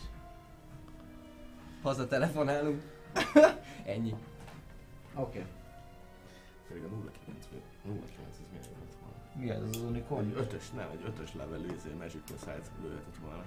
haza 1.82 2.08
telefonálunk. 2.08 2.82
Ennyi. 3.86 4.14
Oké. 5.16 5.46
Pedig 6.68 6.84
a 6.84 6.88
09 6.88 8.29
09 9.36 9.50
ez? 9.50 9.70
Mi 9.70 9.70
az 9.70 9.82
unikorn? 9.82 10.26
Egy 10.26 10.34
ötös, 10.38 10.70
nem, 10.70 10.90
egy 10.90 11.04
ötös 11.06 11.34
levelű 11.34 11.74
izé 11.76 11.94
Magic 11.94 12.32
Missile 12.32 12.62
lőhetett 12.82 13.18
volna. 13.18 13.44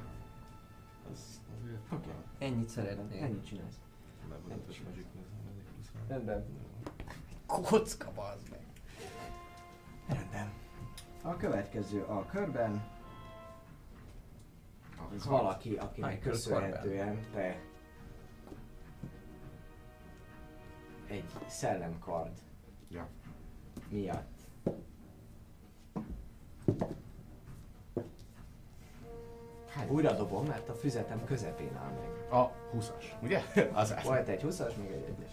Az 1.12 1.40
azért... 1.60 1.92
Oké. 1.92 2.10
Ennyit 2.38 2.68
szeretnék. 2.68 3.20
Ennyit 3.20 3.46
csinálsz. 3.46 3.80
Level 4.28 4.58
ötös 4.58 4.82
Magic. 4.82 5.04
Rendben. 6.08 6.44
Kocka 7.46 8.12
bazd 8.14 8.50
meg. 8.50 8.66
Rendben. 10.08 10.52
A 11.22 11.36
következő 11.36 12.02
a 12.02 12.26
körben. 12.26 12.82
Az 15.14 15.26
valaki, 15.26 15.76
akinek 15.76 16.10
Michael 16.10 16.32
köszönhetően 16.32 17.26
te 17.32 17.60
egy 21.06 21.24
szellemkard 21.46 22.38
Ja. 22.88 23.08
miatt 23.88 24.31
Hát 29.68 29.90
újra 29.90 30.12
dobom, 30.12 30.46
mert 30.46 30.68
a 30.68 30.74
füzetem 30.74 31.24
közepén 31.24 31.76
áll 31.76 31.90
meg. 31.90 32.40
A 32.40 32.52
20-as, 32.76 33.04
ugye? 33.22 33.42
Az 33.72 33.92
át. 33.92 34.02
Volt 34.02 34.28
egy 34.28 34.42
20-as, 34.44 34.76
még 34.76 34.90
egy 34.90 35.14
1-es. 35.18 35.32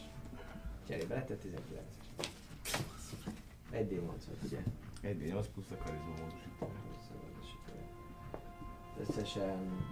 Cserébe 0.88 1.16
lett 1.16 1.30
egy 1.30 1.40
19-es. 1.46 2.26
Egy 3.72 3.88
D8 3.92 4.02
volt, 4.02 4.44
ugye? 4.44 4.60
1 5.02 5.50
plusz 5.54 5.72
a 5.72 5.78
karizma 5.84 6.14
módosító. 6.20 6.72
Összesen... 9.00 9.88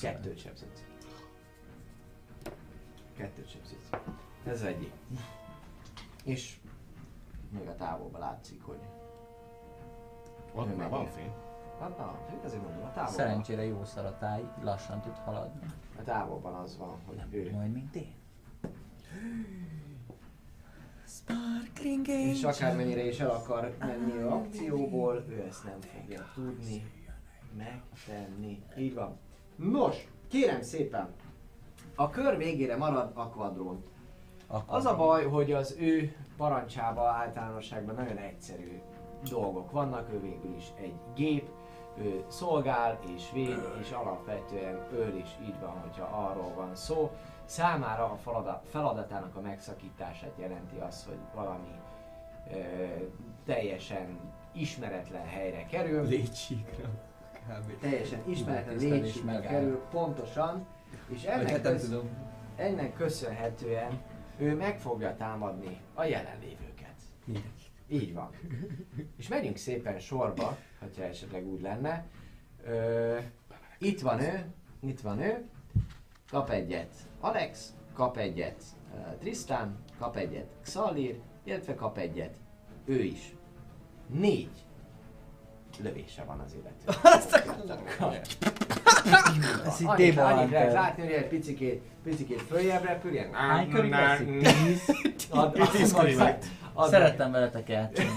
Kettőt 0.00 0.38
sebzett. 0.38 0.84
Kettőt 3.16 3.50
sebzett. 3.50 4.00
Ez 4.44 4.52
az 4.52 4.62
egyik. 4.62 4.92
És 6.24 6.56
még 7.52 7.68
a 7.68 7.74
távolban 7.74 8.20
látszik, 8.20 8.62
hogy... 8.62 8.78
Ott 10.54 10.76
már 10.76 10.90
van 10.90 11.06
fény. 11.06 11.32
Hát 11.80 11.98
na, 11.98 12.18
azért 12.44 12.62
mondom, 12.62 12.82
a 12.82 12.86
távolban, 12.86 13.14
Szerencsére 13.14 13.64
jó 13.64 13.84
szar 13.84 14.04
a 14.04 14.18
táj, 14.18 14.44
lassan 14.62 15.00
tud 15.00 15.16
haladni. 15.16 15.66
a 15.98 16.02
távolban 16.02 16.54
az 16.54 16.78
van, 16.78 16.96
hogy 17.06 17.22
ő... 17.30 17.50
Majd 17.52 17.72
mint 17.72 17.94
én. 17.94 18.14
Sparkling 21.06 22.08
És 22.08 22.42
akármennyire 22.42 23.04
is 23.04 23.20
el 23.20 23.30
akar 23.30 23.74
menni 23.78 24.20
a 24.20 24.34
akcióból, 24.34 25.24
ő 25.28 25.44
ezt 25.48 25.64
nem 25.64 25.80
fogja 25.80 26.24
tudni 26.34 26.82
megtenni. 27.56 28.62
Így 28.78 28.94
van. 28.94 29.18
Nos, 29.56 30.08
kérem 30.28 30.62
szépen, 30.62 31.08
a 31.94 32.10
kör 32.10 32.36
végére 32.36 32.76
marad 32.76 33.10
a 33.14 33.28
kvadrón. 33.28 33.84
Az 34.66 34.84
a 34.84 34.96
baj, 34.96 35.24
hogy 35.24 35.52
az 35.52 35.76
ő 35.78 36.14
parancsában 36.36 37.06
általánosságban 37.06 37.94
nagyon 37.94 38.16
egyszerű 38.16 38.80
dolgok 39.30 39.70
vannak, 39.70 40.12
ő 40.12 40.20
végül 40.20 40.54
is 40.56 40.72
egy 40.80 40.94
gép, 41.14 41.50
ő 41.98 42.24
szolgál 42.28 42.98
és 43.16 43.30
véd, 43.32 43.70
és 43.80 43.90
alapvetően 43.90 44.86
öl 44.92 45.16
is 45.16 45.36
így 45.42 45.60
van, 45.60 45.80
hogyha 45.80 46.04
arról 46.04 46.54
van 46.54 46.74
szó. 46.74 47.10
Számára 47.44 48.04
a 48.04 48.16
feladat, 48.16 48.66
feladatának 48.68 49.36
a 49.36 49.40
megszakítását 49.40 50.32
jelenti 50.36 50.76
az, 50.76 51.04
hogy 51.04 51.18
valami 51.34 51.80
ö, 52.50 52.56
teljesen 53.44 54.18
ismeretlen 54.52 55.26
helyre 55.26 55.66
kerül. 55.66 56.06
Kb. 57.48 57.78
Teljesen 57.80 58.22
ismeretlen 58.26 59.04
megáll. 59.24 59.40
kerül, 59.40 59.80
pontosan. 59.90 60.66
És 61.08 61.24
ennek, 61.24 61.48
hát 61.48 61.62
nem 61.62 61.72
köz, 61.72 61.94
ennek 62.56 62.94
köszönhetően 62.94 64.00
ő 64.38 64.56
meg 64.56 64.78
fogja 64.78 65.16
támadni 65.16 65.80
a 65.94 66.04
jelenlévőket. 66.04 67.00
Mindenki. 67.24 67.64
Így 67.88 68.14
van. 68.14 68.30
És 69.16 69.28
megyünk 69.28 69.56
szépen 69.56 69.98
sorba, 69.98 70.58
hogyha 70.80 71.02
esetleg 71.02 71.46
úgy 71.46 71.60
lenne. 71.60 72.06
Ö, 72.64 73.18
itt 73.78 74.00
van 74.00 74.20
ő, 74.20 74.44
itt 74.80 75.00
van 75.00 75.20
ő, 75.20 75.48
kap 76.30 76.50
egyet 76.50 76.94
Alex, 77.20 77.74
kap 77.92 78.16
egyet 78.16 78.62
uh, 78.94 79.18
Tristan, 79.18 79.78
kap 79.98 80.16
egyet 80.16 80.46
Xalir, 80.62 81.20
illetve 81.44 81.74
kap 81.74 81.98
egyet 81.98 82.36
ő 82.84 83.02
is. 83.02 83.34
Négy 84.06 84.64
lövése 85.82 86.22
van 86.26 86.40
az 86.46 86.54
illető. 86.54 86.98
Ez 89.66 89.80
így 89.80 89.86
Annyit, 89.86 90.14
Demon 90.14 90.32
annyit 90.32 90.50
lehet 90.50 90.72
látni, 90.72 91.02
hogy 91.02 91.12
egy 91.12 91.28
picikét, 91.28 91.82
picikét 92.04 92.42
följebb 92.42 92.84
repül, 92.84 93.12
ilyen... 93.12 93.32
Hány 93.32 93.70
körig 93.70 93.90
veszik? 93.90 94.40
Tíz. 94.40 94.84
Tíz 95.72 95.92
lett. 96.16 96.44
Szerettem 96.88 97.32
veletek 97.32 97.68
játszani. 97.68 98.08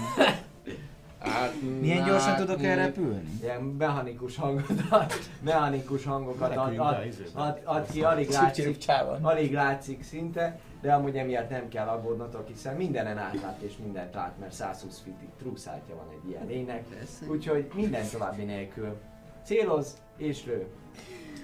Milyen 1.80 2.04
gyorsan 2.04 2.36
tudok 2.36 2.62
el 2.62 2.76
repülni? 2.76 3.38
Ilyen 3.42 3.62
mechanikus 3.62 4.36
hangot 4.36 4.70
ad, 4.90 5.12
mechanikus 5.40 6.04
hangokat 6.04 6.56
ad, 6.56 6.78
ad, 6.78 6.96
ad, 7.34 7.60
ad 7.64 7.86
ki, 7.90 8.02
alig 8.02 8.30
látszik, 8.30 8.84
alig 9.22 9.52
látszik 9.52 10.02
szinte, 10.02 10.58
de 10.80 10.94
amúgy 10.94 11.16
emiatt 11.16 11.50
nem 11.50 11.68
kell 11.68 11.86
aggódnotok, 11.88 12.46
hiszen 12.48 12.76
mindenen 12.76 13.18
átlát 13.18 13.60
és 13.60 13.76
mindent 13.76 14.14
lát, 14.14 14.38
mert 14.38 14.52
120 14.52 15.00
feetig 15.04 15.28
truszátja 15.38 15.96
van 15.96 16.06
egy 16.10 16.28
ilyen 16.30 16.46
lénynek. 16.46 16.84
Úgyhogy 17.28 17.70
minden 17.74 18.04
további 18.12 18.44
nélkül 18.44 18.96
céloz 19.42 20.02
és 20.16 20.44
lő. 20.44 20.66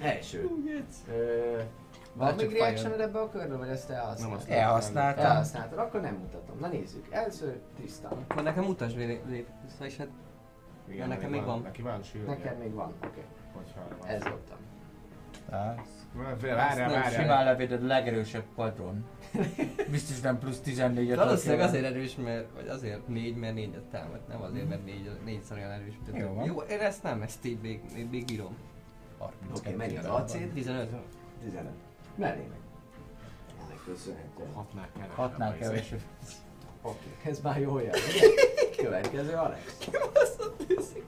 Első. 0.03 0.51
Ö, 1.09 1.61
van 2.15 2.35
még 2.35 2.53
reaction 2.53 3.01
ebbe 3.01 3.19
a 3.21 3.29
körbe, 3.31 3.57
vagy 3.57 3.69
ezt 3.69 3.91
elhasználtad? 3.91 4.29
Nem 4.29 4.33
azt 4.37 4.49
Elhasználtam. 4.49 5.25
Elhasználtad, 5.25 5.79
akkor 5.79 6.01
nem 6.01 6.15
mutatom. 6.15 6.59
Na 6.59 6.67
nézzük. 6.67 7.07
Először 7.11 7.61
Tristan. 7.77 8.13
Akkor 8.29 8.43
nekem 8.43 8.65
mutasd 8.65 8.97
lép, 8.97 9.47
és 9.81 9.97
hát 9.97 10.09
Igen, 10.89 11.09
nekem 11.09 11.31
még 11.31 11.45
van. 11.45 11.61
Neki 11.61 11.83
van 11.83 12.03
shield 12.03 12.27
Neked 12.27 12.59
még 12.59 12.73
van, 12.73 12.95
oké. 13.05 13.25
Ez 14.07 14.23
dobtam. 14.23 14.59
Várjál, 16.13 16.57
várjál. 16.57 17.11
Simán 17.11 17.45
levéded 17.45 17.83
a 17.83 17.87
legerősebb 17.87 18.45
padron. 18.55 19.05
Biztos 19.91 20.21
nem 20.21 20.39
plusz 20.39 20.61
14-et. 20.65 21.13
valószínűleg 21.17 21.69
azért 21.69 21.85
erős, 21.85 22.17
mert, 22.17 22.47
vagy 22.55 22.69
azért 22.69 23.09
négy, 23.09 23.37
mert 23.37 23.55
négyet 23.55 23.83
támad, 23.83 24.21
nem 24.29 24.43
azért, 24.43 24.69
mert 24.69 24.85
négy, 24.85 25.11
négyszer 25.25 25.57
olyan 25.57 25.71
erős. 25.71 25.95
a 26.13 26.17
Jó 26.17 26.35
van. 26.35 26.45
Jó, 26.45 26.61
én 26.61 26.79
ezt 26.79 27.03
nem, 27.03 27.23
ezt 27.23 27.45
így 27.45 27.59
még, 27.61 27.81
még, 27.95 28.11
még 28.11 28.25
bírom. 28.25 28.57
Oké, 29.57 29.75
mennyi 29.75 29.97
az 29.97 30.07
acél? 30.07 30.53
15. 30.53 30.91
15. 31.45 31.71
Mellé 32.15 32.47
meg. 32.49 32.59
Ennek 33.65 33.81
köszönhetően. 33.85 34.53
Hatnál 34.53 34.89
kevesebb. 34.93 35.17
Hatnál 35.17 35.51
a 35.51 35.55
izé. 35.55 35.65
kevesebb. 35.65 36.01
Oké, 36.83 37.07
ez 37.31 37.41
már 37.41 37.61
jó 37.61 37.79
jel. 37.79 37.95
ugye? 38.09 38.27
Következő 38.83 39.33
Alex. 39.33 39.77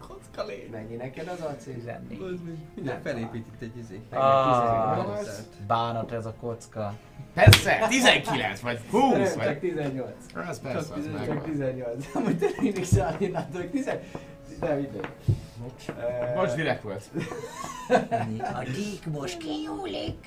Kocka 0.09 0.45
lény. 0.47 0.69
Mennyi 0.71 0.95
neked 0.97 1.29
az 1.29 1.41
AC? 1.41 1.63
14. 1.65 2.39
Minden 2.75 3.03
felépít 3.03 3.47
itt 3.47 3.63
egy 3.63 3.77
izé. 3.77 4.01
Ah, 4.11 5.07
bánat 5.67 6.13
ez 6.13 6.27
a 6.27 6.35
kocka. 6.41 6.95
Persze, 7.35 7.87
19 7.89 8.61
vagy 8.61 8.81
20 8.91 9.33
Csak 9.33 9.35
vagy. 9.45 9.59
18. 9.59 10.11
Az 10.49 10.61
persze, 10.61 10.79
az 10.95 11.05
Csak 11.05 11.13
megvan. 11.13 11.43
18. 11.43 12.07
Amúgy 12.15 12.39
te 12.39 12.47
mindig 12.61 12.85
szállni 12.85 13.31
látok, 13.31 13.71
10. 13.71 13.85
De 14.61 14.75
mindegy. 14.75 15.09
Most 16.37 16.55
direkt 16.55 16.83
volt. 16.83 17.11
A 18.61 18.63
gyík 18.63 19.07
most 19.07 19.37
kinyúlik. 19.37 20.27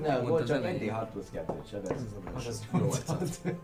Nem, 0.00 0.24
volt 0.26 0.46
csak 0.46 0.56
elején. 0.56 0.80
egy 0.80 0.88
6 0.88 1.10
plusz 1.10 1.30
2 1.32 1.52
sebez. 1.70 1.90
Az 2.34 2.46
az 2.46 2.62
8. 2.72 3.02
8. 3.08 3.40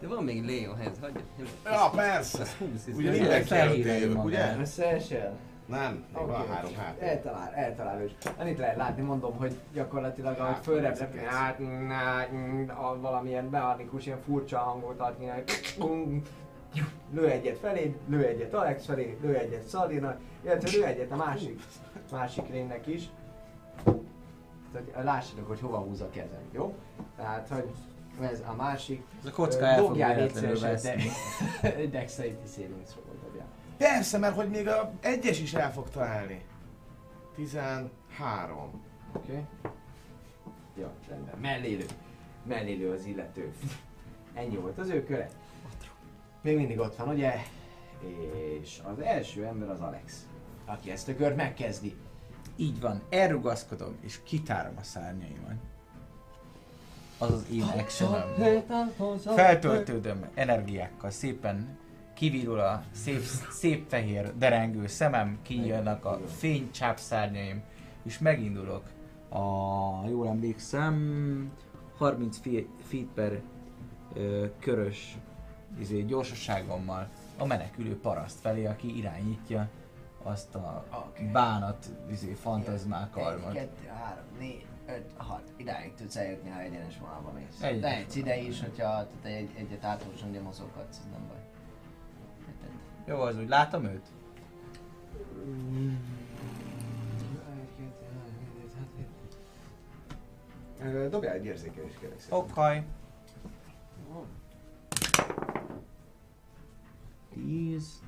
De 0.00 0.06
van 0.08 0.24
még 0.24 0.44
Léonhez, 0.44 0.98
hagyja. 1.00 1.20
Ja, 1.64 1.90
persze. 1.94 2.40
Ez 2.40 2.54
20 2.54 2.86
ez 2.88 2.96
Ugye 2.96 3.10
nem- 3.10 3.18
mindenki 3.20 3.88
jövök, 3.88 4.24
ugye? 4.24 4.56
Összeesel? 4.60 5.36
Nem, 5.66 6.04
még 6.16 6.26
van 6.26 6.46
három 6.48 6.74
hát. 6.74 7.00
Eltalál, 7.00 7.52
eltalál 7.54 8.04
is. 8.04 8.12
Annyit 8.38 8.58
lehet 8.58 8.76
látni, 8.76 9.02
mondom, 9.02 9.36
hogy 9.36 9.54
gyakorlatilag 9.72 10.38
ahogy 10.38 10.54
Hát, 10.54 10.66
repül, 10.98 11.18
egész. 11.18 11.28
hát 11.30 11.60
mm, 11.60 12.68
a 12.68 13.00
valamilyen 13.00 13.44
mechanikus, 13.44 14.06
ilyen 14.06 14.20
furcsa 14.24 14.58
hangot 14.58 15.00
ad, 15.00 15.14
lő 17.12 17.26
egyet 17.26 17.58
felé, 17.58 17.96
lő 18.08 18.24
egyet 18.24 18.54
Alex 18.54 18.84
felé, 18.84 19.18
lő 19.22 19.34
egyet 19.34 19.66
Szalina, 19.66 20.16
illetve 20.44 20.78
lő 20.78 20.84
egyet 20.84 21.10
a 21.10 21.16
másik, 21.16 21.62
másik 22.12 22.48
lénynek 22.48 22.86
is. 22.86 23.02
Tehát, 23.84 24.88
hogy 24.94 25.04
lássatok, 25.04 25.46
hogy 25.48 25.60
hova 25.60 25.78
húz 25.78 26.00
a 26.00 26.10
kezem, 26.10 26.42
jó? 26.52 26.74
Tehát, 27.16 27.48
hogy 27.48 27.68
ez 28.20 28.42
a 28.46 28.54
másik. 28.54 29.02
Ez 29.20 29.26
a 29.26 29.30
kocka 29.30 29.64
el 29.64 29.78
fog 29.78 29.96
de- 29.96 30.14
Dexterity 31.90 32.46
saving. 32.46 32.82
Persze, 33.76 34.18
mert 34.18 34.34
hogy 34.34 34.48
még 34.48 34.68
a 34.68 34.92
egyes 35.00 35.40
is 35.40 35.54
el 35.54 35.72
fog 35.72 35.90
találni. 35.90 36.44
13. 37.34 37.90
Oké. 39.12 39.32
Okay. 39.32 39.44
Jó, 40.74 40.86
rendben. 41.08 41.38
Mellélő. 41.38 41.84
Mellélő 42.44 42.92
az 42.92 43.04
illető. 43.04 43.52
Ennyi 44.34 44.56
volt 44.56 44.78
az 44.78 44.88
ő 44.88 45.04
köre. 45.04 45.28
Még 46.42 46.56
mindig 46.56 46.78
ott 46.78 46.96
van, 46.96 47.08
ugye? 47.08 47.34
És 48.60 48.80
az 48.84 48.98
első 48.98 49.44
ember 49.44 49.68
az 49.68 49.80
Alex, 49.80 50.26
aki 50.64 50.90
ezt 50.90 51.08
a 51.08 51.14
kört 51.14 51.36
megkezdi. 51.36 51.96
Így 52.60 52.80
van, 52.80 53.02
elrugaszkodom 53.10 53.96
és 54.00 54.20
kitárom 54.22 54.74
a 54.78 54.82
szárnyaimat. 54.82 55.54
Az 57.18 57.32
az 57.32 57.46
én 57.52 57.62
actionem. 57.62 58.28
Feltöltődöm 59.18 60.26
energiákkal, 60.34 61.10
szépen 61.10 61.78
kivirul 62.14 62.58
a 62.58 62.82
szép, 62.92 63.22
szép 63.50 63.88
fehér 63.88 64.36
derengő 64.38 64.86
szemem, 64.86 65.38
kijönnek 65.42 66.04
a 66.04 66.20
fénycsápszárnyaim, 66.26 67.62
és 68.02 68.18
megindulok 68.18 68.82
a, 69.28 69.38
jól 70.08 70.28
emlékszem, 70.28 71.50
30 71.96 72.38
fi- 72.38 72.68
feet 72.88 73.06
per 73.14 73.40
ö, 74.14 74.46
körös 74.58 75.18
izé, 75.78 76.02
gyorsaságommal 76.02 77.08
a 77.38 77.46
menekülő 77.46 77.98
paraszt 78.00 78.40
felé, 78.40 78.66
aki 78.66 78.96
irányítja 78.96 79.68
azt 80.22 80.54
a 80.54 80.84
Oké. 81.08 81.24
bánat 81.24 81.86
izé, 82.10 82.32
fantazmákalmat. 82.32 83.52
2, 83.52 83.68
3, 83.86 84.18
4, 84.38 84.66
5, 84.86 85.12
6. 85.16 85.42
Idáig 85.56 85.94
tudsz 85.94 86.16
eljutni, 86.16 86.50
ha 86.50 86.60
egyenes 86.60 86.98
vonalba 86.98 87.30
mész. 87.32 87.62
Egyenes 87.62 87.80
De 87.80 87.96
egy 87.96 88.16
ide 88.16 88.36
is, 88.36 88.60
hogyha 88.60 88.82
tehát 88.82 89.08
egy, 89.22 89.50
egyet 89.56 89.84
átolson, 89.84 90.28
ugye 90.28 90.40
mozoghatsz, 90.40 90.98
ez 90.98 91.04
nem 91.12 91.26
baj. 91.28 91.38
Érted? 92.48 92.70
Jó, 93.06 93.20
az 93.20 93.38
úgy 93.38 93.48
látom 93.48 93.84
őt? 93.84 94.06
Dobjál 101.10 101.34
egy 101.34 101.44
érzékelés 101.44 101.92
kérlek 102.00 102.20
szépen. 102.20 102.38
Oké. 102.38 102.84
10. 107.32 108.02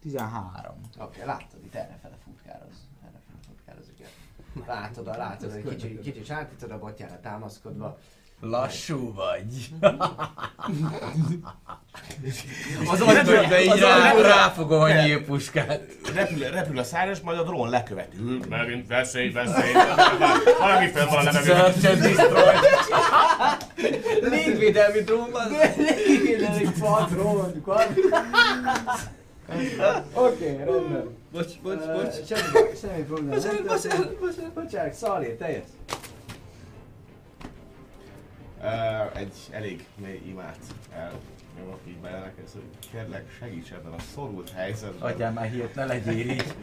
13. 0.00 0.80
Oké, 0.98 1.04
okay, 1.04 1.26
láttad, 1.26 1.64
itt 1.64 1.74
errefele 1.74 2.16
futkároz. 2.24 2.88
Errefele 3.02 3.38
futkároz, 3.46 3.86
ugye. 3.96 4.06
Látod, 4.66 5.06
a, 5.06 5.16
látod, 5.16 5.52
hogy 5.52 5.68
kicsi, 5.68 5.98
kicsi 5.98 6.24
sátítod 6.24 6.70
a 6.70 6.78
botjára 6.78 7.20
támaszkodva. 7.20 7.98
Lassú 8.40 9.14
vagy. 9.14 9.68
Az 12.90 12.98
De 13.48 13.62
így 13.62 13.78
rá, 13.78 14.12
ráfogom 14.12 14.80
a 14.80 14.88
nyílpuskát. 14.88 15.82
Repül, 16.14 16.38
repül 16.38 16.78
a 16.78 16.84
száros, 16.84 17.20
majd 17.20 17.38
a 17.38 17.42
drón 17.42 17.68
leköveti. 17.68 18.16
Ül, 18.16 18.40
megint 18.48 18.86
veszély, 18.86 19.30
veszély. 19.30 19.72
Valami 20.58 20.86
fel 20.86 21.06
van 21.06 21.16
a 21.16 21.22
levegőben. 21.22 21.72
Search 21.72 21.86
and 21.90 22.00
destroy. 22.00 22.54
Légvédelmi 24.20 25.00
drónban. 25.00 25.48
Oké, 30.14 30.56
rendben. 30.56 31.16
Bocs, 31.32 31.60
bocs, 31.62 31.86
bocs. 31.86 32.26
Semmi, 32.26 32.68
semmi 32.80 33.02
probléma. 33.02 33.34
Bocsánat, 33.34 33.64
bocsánat, 33.66 34.18
bocsánat. 34.18 34.52
Bocsánat, 34.52 34.94
Szalé, 34.94 35.34
te 35.34 35.50
jössz. 35.50 35.96
Uh, 38.62 39.18
egy 39.18 39.32
elég 39.50 39.84
mély 39.96 40.22
imát 40.28 40.58
el. 40.94 41.12
Nyomok 41.58 41.78
így 41.88 41.96
bele 41.96 42.18
neked, 42.18 42.44
hogy 42.52 42.90
kérlek 42.92 43.24
segíts 43.38 43.70
ebben 43.70 43.92
a 43.92 44.02
szorult 44.14 44.50
helyzetben. 44.50 45.10
Adjál 45.10 45.32
már 45.32 45.50
hírt, 45.50 45.74
ne 45.74 45.84
legyél 45.84 46.30
így. 46.30 46.54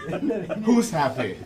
20 0.64 0.92
HP. 0.92 1.36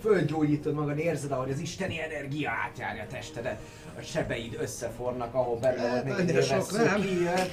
Fölgyógyítod 0.00 0.74
magad, 0.74 0.98
érzed, 0.98 1.30
ahogy 1.30 1.50
az 1.50 1.58
isteni 1.58 2.00
energia 2.00 2.50
átjárja 2.50 3.02
a 3.02 3.06
testedet. 3.06 3.60
A 3.98 4.00
sebeid 4.02 4.56
összefornak, 4.60 5.34
ahol 5.34 5.58
belül 5.58 6.02
volt 6.04 6.32
még 6.32 6.42
sok 6.42 6.72
nem. 6.72 7.00
kijön, 7.00 7.48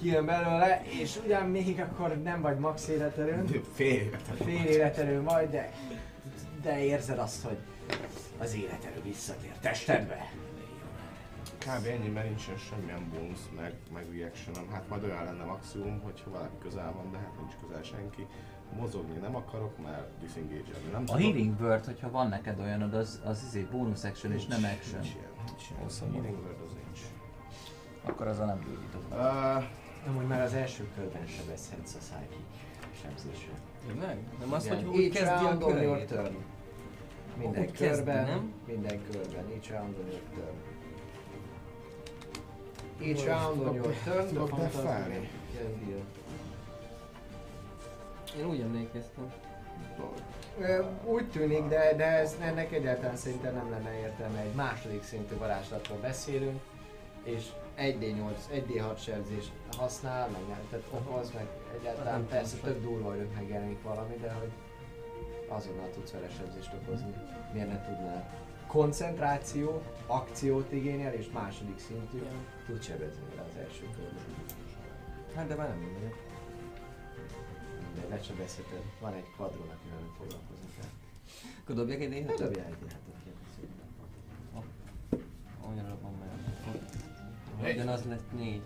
kijön 0.00 0.24
belőle, 0.26 0.82
és 1.00 1.18
ugyan 1.24 1.46
még 1.46 1.80
akkor 1.80 2.16
nem 2.22 2.40
vagy 2.40 2.58
max 2.58 2.88
életerőn, 2.88 3.46
Fél. 3.74 4.10
fél 4.44 4.64
életerő 4.64 5.20
majd, 5.22 5.50
de, 5.50 5.72
de 6.62 6.84
érzed 6.84 7.18
azt, 7.18 7.42
hogy 7.44 7.58
az 8.38 8.54
életerő 8.54 9.02
visszatér 9.02 9.52
testedbe. 9.60 10.30
Kb. 11.58 11.86
ennyi, 11.86 12.08
mert 12.08 12.26
nincsen 12.28 12.56
semmilyen 12.56 13.08
bónusz, 13.14 13.48
meg, 13.56 13.72
meg 13.92 14.04
reaction 14.12 14.54
Hát 14.72 14.88
majd 14.88 15.04
olyan 15.04 15.24
lenne 15.24 15.44
maximum, 15.44 16.00
hogyha 16.00 16.30
valaki 16.30 16.54
közel 16.62 16.92
van, 16.92 17.12
de 17.12 17.18
hát 17.18 17.32
nincs 17.40 17.52
közel 17.66 17.82
senki. 17.82 18.26
Mozogni 18.76 19.18
nem 19.18 19.36
akarok, 19.36 19.82
mert 19.82 20.08
disengage 20.20 20.78
nem 20.92 21.02
A 21.02 21.04
tudok. 21.04 21.20
healing 21.20 21.60
word, 21.60 21.84
hogyha 21.84 22.10
van 22.10 22.28
neked 22.28 22.60
olyanod, 22.60 22.94
az, 22.94 23.20
az 23.24 23.42
izé 23.46 23.66
bonus 23.70 24.04
action 24.04 24.32
és 24.32 24.46
nem 24.46 24.64
action. 24.64 25.00
Nincs 25.00 25.14
ilyen, 25.14 25.30
nincs 25.46 26.00
ilyen. 26.00 26.12
Healing 26.12 26.38
word 26.44 26.60
az 26.66 26.72
nincs. 26.84 27.00
Akkor 28.04 28.26
azzal 28.26 28.46
nem 28.46 28.58
gyógyítok. 28.60 29.02
Uh, 29.10 29.64
Amúgy 30.06 30.26
már 30.26 30.40
az 30.42 30.54
első 30.54 30.88
körben 30.96 31.26
sebezhetsz 31.26 31.94
a 31.94 31.98
psychic 31.98 32.46
sebzésre. 33.02 33.52
Tényleg? 33.86 34.18
Nem 34.40 34.52
az, 34.52 34.64
Igen. 34.64 34.84
hogy 34.84 34.96
úgy 34.96 35.10
kezdi 35.10 35.44
a 35.44 35.58
körét? 35.58 36.06
turn. 36.06 36.36
Minden 37.38 37.62
Úgy 37.62 37.70
kezdi, 37.70 38.04
körben, 38.04 38.24
nem? 38.24 38.52
minden 38.66 39.00
körben, 39.10 39.44
each 39.54 39.70
round 39.70 39.96
on 39.98 40.06
your 40.06 40.22
turn. 40.34 40.56
Each 43.08 43.26
round 43.26 43.60
on 43.60 43.74
your 43.74 43.94
turn, 44.04 44.26
the 44.34 44.46
fantastic. 44.46 45.28
Én 48.38 48.46
úgy 48.46 48.60
emlékeztem. 48.60 49.32
Úgy 51.04 51.30
tűnik, 51.30 51.62
de, 51.64 51.94
de 51.96 52.04
ez, 52.04 52.36
ennek 52.40 52.72
egyáltalán 52.72 53.16
szerintem 53.16 53.54
nem 53.54 53.70
lenne 53.70 53.98
értelme. 53.98 54.40
Egy 54.40 54.54
második 54.54 55.02
szintű 55.02 55.36
varázslatról 55.36 55.98
beszélünk, 55.98 56.60
és 57.22 57.44
1D8, 57.78 58.36
1D6 58.52 58.98
sebzést 58.98 59.52
használ, 59.76 60.28
meg 60.28 60.40
nem, 60.48 60.66
tehát 60.70 60.86
okoz, 60.90 61.32
meg 61.32 61.46
egyáltalán 61.80 62.18
Nem 62.18 62.28
persze 62.28 62.56
tök 62.56 62.82
durva, 62.82 63.08
hogy 63.08 63.26
megjelenik 63.34 63.82
valami, 63.82 64.16
de 64.20 64.32
hogy 64.32 64.50
azonnal 65.48 65.90
tudsz 65.90 66.10
vele 66.10 66.28
sebzést 66.30 66.72
okozni. 66.82 67.14
Miért 67.52 67.68
ne 67.68 67.84
tudnál? 67.84 68.42
Koncentráció, 68.66 69.82
akciót 70.06 70.72
igényel, 70.72 71.12
és 71.12 71.30
második 71.32 71.78
szintű, 71.78 72.18
tud 72.66 72.82
sebezni 72.82 73.22
az 73.48 73.56
első 73.58 73.88
körben. 73.96 74.22
Hát 75.34 75.46
de 75.48 75.54
már 75.54 75.68
nem 75.68 75.78
mindegy. 75.78 76.14
De 77.94 78.08
lecsebezheted. 78.08 78.82
Van 79.00 79.12
egy 79.12 79.30
kvadron, 79.34 79.68
akivel 79.68 79.98
nem 79.98 80.14
foglalkozni 80.18 80.68
kell. 80.76 80.90
Akkor 81.62 81.74
dobjak 81.74 82.00
egy 82.00 82.08
Ne 82.08 82.34
d 82.34 82.38
dobjál 82.38 82.66
egy 82.66 82.76
hát 82.80 83.00
kérdezzük. 83.24 83.70
Olyan 85.68 85.98
van. 86.02 86.23
Ugyanaz 87.62 88.04
lett 88.08 88.32
négy. 88.36 88.62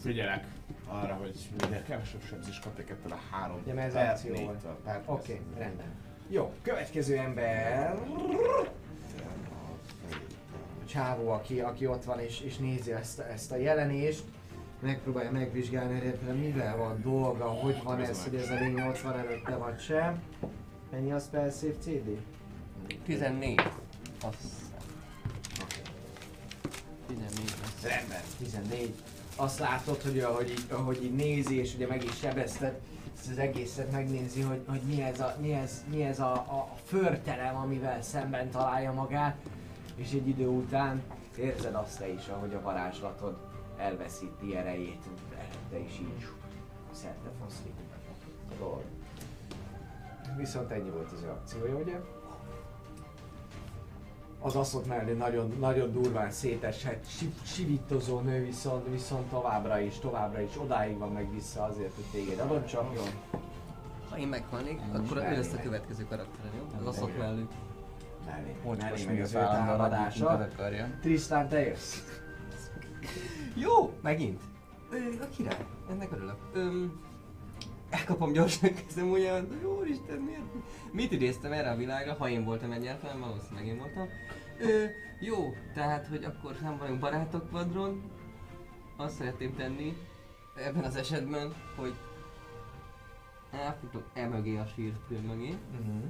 figyelek 0.00 0.46
arra, 0.86 1.14
hogy 1.14 1.48
minél 1.60 1.82
kevesebb 1.82 2.22
sebzés 2.22 2.58
kapják 2.58 2.90
ettől 2.90 3.12
a 3.12 3.20
három 3.30 3.60
Ja, 3.66 3.74
mert 3.74 3.86
ez 3.86 3.92
per 3.92 4.10
akció 4.10 4.34
volt. 4.34 4.46
négytől, 4.46 4.78
per 4.84 5.02
Oké, 5.04 5.40
rendben. 5.56 5.86
Jó, 6.28 6.52
következő 6.62 7.16
ember. 7.16 7.98
csávó, 10.84 11.28
aki, 11.30 11.60
aki 11.60 11.86
ott 11.86 12.04
van 12.04 12.18
és, 12.20 12.40
és 12.40 12.56
nézi 12.56 12.92
ezt, 12.92 13.18
ezt 13.18 13.52
a 13.52 13.56
jelenést, 13.56 14.24
megpróbálja 14.80 15.30
megvizsgálni, 15.30 16.00
hogy 16.26 16.38
mivel 16.40 16.76
van 16.76 17.00
dolga, 17.02 17.44
hogy 17.44 17.82
van 17.84 18.00
ez, 18.00 18.24
hogy 18.24 18.34
ez 18.34 18.50
a 18.50 18.54
lény 18.54 18.80
ott 18.80 18.98
van 18.98 19.18
előtte 19.18 19.56
vagy 19.56 19.80
sem. 19.80 20.22
Mennyi 20.90 21.12
a 21.12 21.18
spell 21.18 21.50
save 21.50 21.72
CD? 21.80 22.18
14. 23.04 23.60
Azt 24.24 24.40
hiszem. 24.40 24.65
14 27.06 27.54
lesz. 27.60 27.82
Rendben, 27.82 28.20
14. 28.38 28.94
Azt 29.36 29.58
látod, 29.58 30.02
hogy 30.02 30.18
ahogy 30.18 30.50
így, 30.50 30.64
ahogy 30.70 31.04
így 31.04 31.14
nézi, 31.14 31.58
és 31.58 31.74
ugye 31.74 31.86
meg 31.86 32.04
is 32.04 32.16
sebezted, 32.16 32.80
ezt 33.18 33.30
az 33.30 33.38
egészet 33.38 33.92
megnézi, 33.92 34.40
hogy, 34.40 34.62
hogy 34.68 34.80
mi 34.80 35.02
ez, 35.02 35.20
a, 35.20 35.36
mi 35.40 35.52
ez, 35.52 35.84
mi 35.90 36.02
ez 36.02 36.20
a, 36.20 36.32
a 36.32 36.76
förtelem, 36.84 37.56
amivel 37.56 38.02
szemben 38.02 38.50
találja 38.50 38.92
magát, 38.92 39.36
és 39.94 40.12
egy 40.12 40.28
idő 40.28 40.46
után 40.46 41.02
érzed 41.38 41.74
azt 41.74 41.98
te 41.98 42.08
is, 42.08 42.26
ahogy 42.28 42.54
a 42.54 42.60
varázslatod 42.60 43.36
elveszíti 43.78 44.56
erejét, 44.56 45.04
te 45.70 45.78
is 45.78 45.98
így 46.00 46.26
szerte 46.92 47.30
foszlik. 47.42 47.72
Viszont 50.36 50.70
ennyi 50.70 50.90
volt 50.90 51.12
az 51.12 51.22
akciója, 51.22 51.76
ugye? 51.76 52.00
Az 54.46 54.56
asszok 54.56 54.86
mellé 54.86 55.12
nagyon, 55.12 55.52
nagyon 55.60 55.92
durván 55.92 56.30
szétesett, 56.30 57.04
si- 57.08 57.34
sivítozó 57.44 58.20
nő 58.20 58.44
viszont, 58.44 58.88
viszont 58.90 59.26
továbbra 59.28 59.80
is, 59.80 59.98
továbbra 59.98 60.40
is 60.40 60.56
odáig 60.58 60.98
van 60.98 61.12
meg 61.12 61.32
vissza 61.34 61.62
azért, 61.64 61.94
hogy 61.94 62.04
téged 62.12 62.38
adott 62.38 62.66
csapjon. 62.66 63.04
Ha 64.10 64.18
én 64.18 64.28
meghalnék, 64.28 64.80
akkor 64.94 65.16
ő 65.16 65.20
lesz 65.36 65.52
a 65.52 65.60
következő 65.62 66.04
karakterem, 66.08 66.50
jó? 66.56 66.78
Az 66.78 66.86
asszok 66.86 67.18
mellé. 67.18 67.46
Mellé, 68.26 68.56
mellé 68.78 69.04
meg 69.04 69.20
az 69.20 69.34
ő 69.34 69.38
támadása. 69.38 70.48
Tristan, 71.00 71.48
te 71.48 71.60
jössz. 71.60 72.02
Jó, 73.54 73.92
megint. 74.02 74.40
Ö, 74.90 74.96
a 75.22 75.28
király, 75.36 75.66
ennek 75.90 76.12
örülök. 76.12 76.36
Öm, 76.54 77.00
elkapom 77.90 78.32
gyorsan 78.32 78.74
kezdem 78.74 79.10
ugye, 79.10 79.32
jó 79.62 79.82
Isten, 79.84 80.18
miért? 80.18 80.40
Mit 80.92 81.12
idéztem 81.12 81.52
erre 81.52 81.70
a 81.70 81.76
világra, 81.76 82.14
ha 82.14 82.28
én 82.28 82.44
voltam 82.44 82.72
egyáltalán, 82.72 83.20
valószínűleg 83.20 83.66
én 83.66 83.78
voltam. 83.78 84.08
Ö, 84.58 84.84
jó, 85.20 85.54
tehát, 85.74 86.06
hogy 86.06 86.24
akkor 86.24 86.56
nem 86.62 86.78
vagyunk 86.78 87.00
barátok 87.00 87.50
vadron. 87.50 88.10
Azt 88.96 89.16
szeretném 89.16 89.54
tenni, 89.54 89.96
ebben 90.56 90.84
az 90.84 90.96
esetben, 90.96 91.54
hogy 91.76 91.94
elfutok 93.50 94.10
e 94.14 94.28
mögé 94.28 94.56
a 94.56 94.66
sírkő 94.66 95.20
mögé. 95.20 95.54
Ö, 95.72 96.08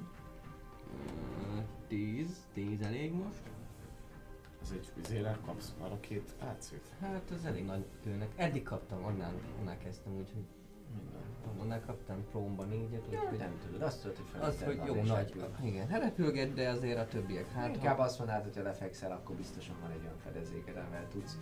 Tíz, 1.88 2.46
tíz 2.52 2.80
elég 2.80 3.12
most. 3.12 3.42
Az 4.62 4.72
egy 4.72 4.88
vizére 4.94 5.38
kapsz 5.44 5.74
arra 5.78 6.00
két 6.00 6.34
átszőt. 6.38 6.90
Hát 7.00 7.30
ez 7.30 7.44
elég 7.44 7.64
nagy 7.64 7.84
tőnek. 8.02 8.28
Eddig 8.36 8.62
kaptam, 8.62 9.04
annál, 9.04 9.32
annál 9.60 9.78
kezdtem, 9.78 10.12
úgyhogy 10.16 10.44
annál 11.60 11.80
kaptam 11.86 12.24
prómba 12.30 12.64
négyet, 12.64 13.02
úgyhogy 13.08 13.38
Nem 13.38 13.58
tudod, 13.66 13.82
azt 13.82 14.02
tudod, 14.02 14.16
hogy 14.16 14.40
az, 14.40 14.62
hogy 14.62 14.80
jó 14.86 15.02
nagy. 15.02 15.34
Igen, 15.62 15.88
hát 15.88 16.02
repülget, 16.02 16.54
de 16.54 16.68
azért 16.68 16.98
a 16.98 17.06
többiek 17.06 17.52
hát. 17.52 17.68
Inkább 17.68 17.98
azt 17.98 18.18
mondanád, 18.18 18.42
hogy 18.42 18.56
ha 18.56 18.62
lefekszel, 18.62 19.12
akkor 19.12 19.36
biztosan 19.36 19.74
van 19.80 19.90
egy 19.90 20.00
olyan 20.02 20.18
fedezéked, 20.24 20.76
amivel 20.76 21.08
tudsz 21.12 21.38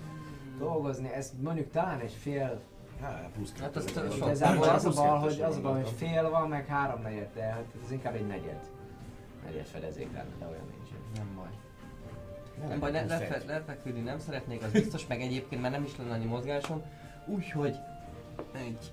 dolgozni. 0.58 1.12
Ez 1.12 1.32
mondjuk 1.42 1.70
talán 1.70 2.00
egy 2.00 2.12
fél 2.12 2.60
Hát, 3.00 3.30
Hát 3.60 3.74
legyen. 3.74 4.10
sok. 4.10 4.16
Igazából 4.16 4.68
az 4.68 4.84
a 4.84 4.90
bal, 4.90 5.18
hogy 5.18 5.40
az 5.40 5.56
a 5.56 5.60
bal, 5.60 5.74
hogy 5.74 5.88
fél 5.88 6.30
van, 6.30 6.48
meg 6.48 6.66
három 6.66 7.02
negyed, 7.02 7.28
de 7.34 7.42
hát 7.42 7.64
ez 7.84 7.90
inkább 7.90 8.14
egy 8.14 8.26
negyed. 8.26 8.70
Negyed 9.44 9.66
fedezék 9.66 10.12
lenne, 10.12 10.34
de 10.38 10.46
olyan 10.46 10.66
nincsen. 10.76 10.98
Nem 11.14 11.34
baj. 11.36 11.48
Ne 12.60 12.68
Nem 12.68 12.78
baj, 12.78 12.90
plusz 12.90 13.08
lefe, 13.08 13.42
lefeküdni 13.46 14.00
nem 14.00 14.18
szeretnék, 14.18 14.62
az 14.62 14.70
biztos, 14.70 15.06
meg 15.06 15.20
egyébként 15.20 15.62
már 15.62 15.70
nem 15.70 15.82
is 15.82 15.96
lenne 15.96 16.12
annyi 16.12 16.24
mozgásom. 16.24 16.82
Úgyhogy 17.26 17.76
egy 18.52 18.90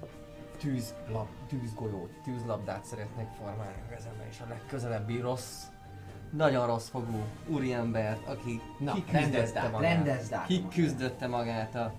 tűzlab, 0.62 1.28
tűzgolyót, 1.48 2.12
tűzlabdát 2.24 2.86
szeretnék 2.86 3.28
formálni 3.38 3.82
a 3.88 3.90
kezembe, 3.90 4.28
és 4.30 4.40
a 4.40 4.46
legközelebbi 4.50 5.20
rossz, 5.20 5.64
nagyon 6.32 6.66
rossz 6.66 6.90
fogú 6.90 7.24
úriembert, 7.48 8.28
aki 8.28 8.62
Na, 8.80 8.94
kiküzdötte 8.94 9.20
rendezd 9.20 9.56
át, 9.56 9.72
magát. 9.72 9.94
rendezd 9.94 10.34
át. 10.34 10.46
Kiküzdötte 10.46 11.28
magát 11.28 11.76
a 11.76 11.94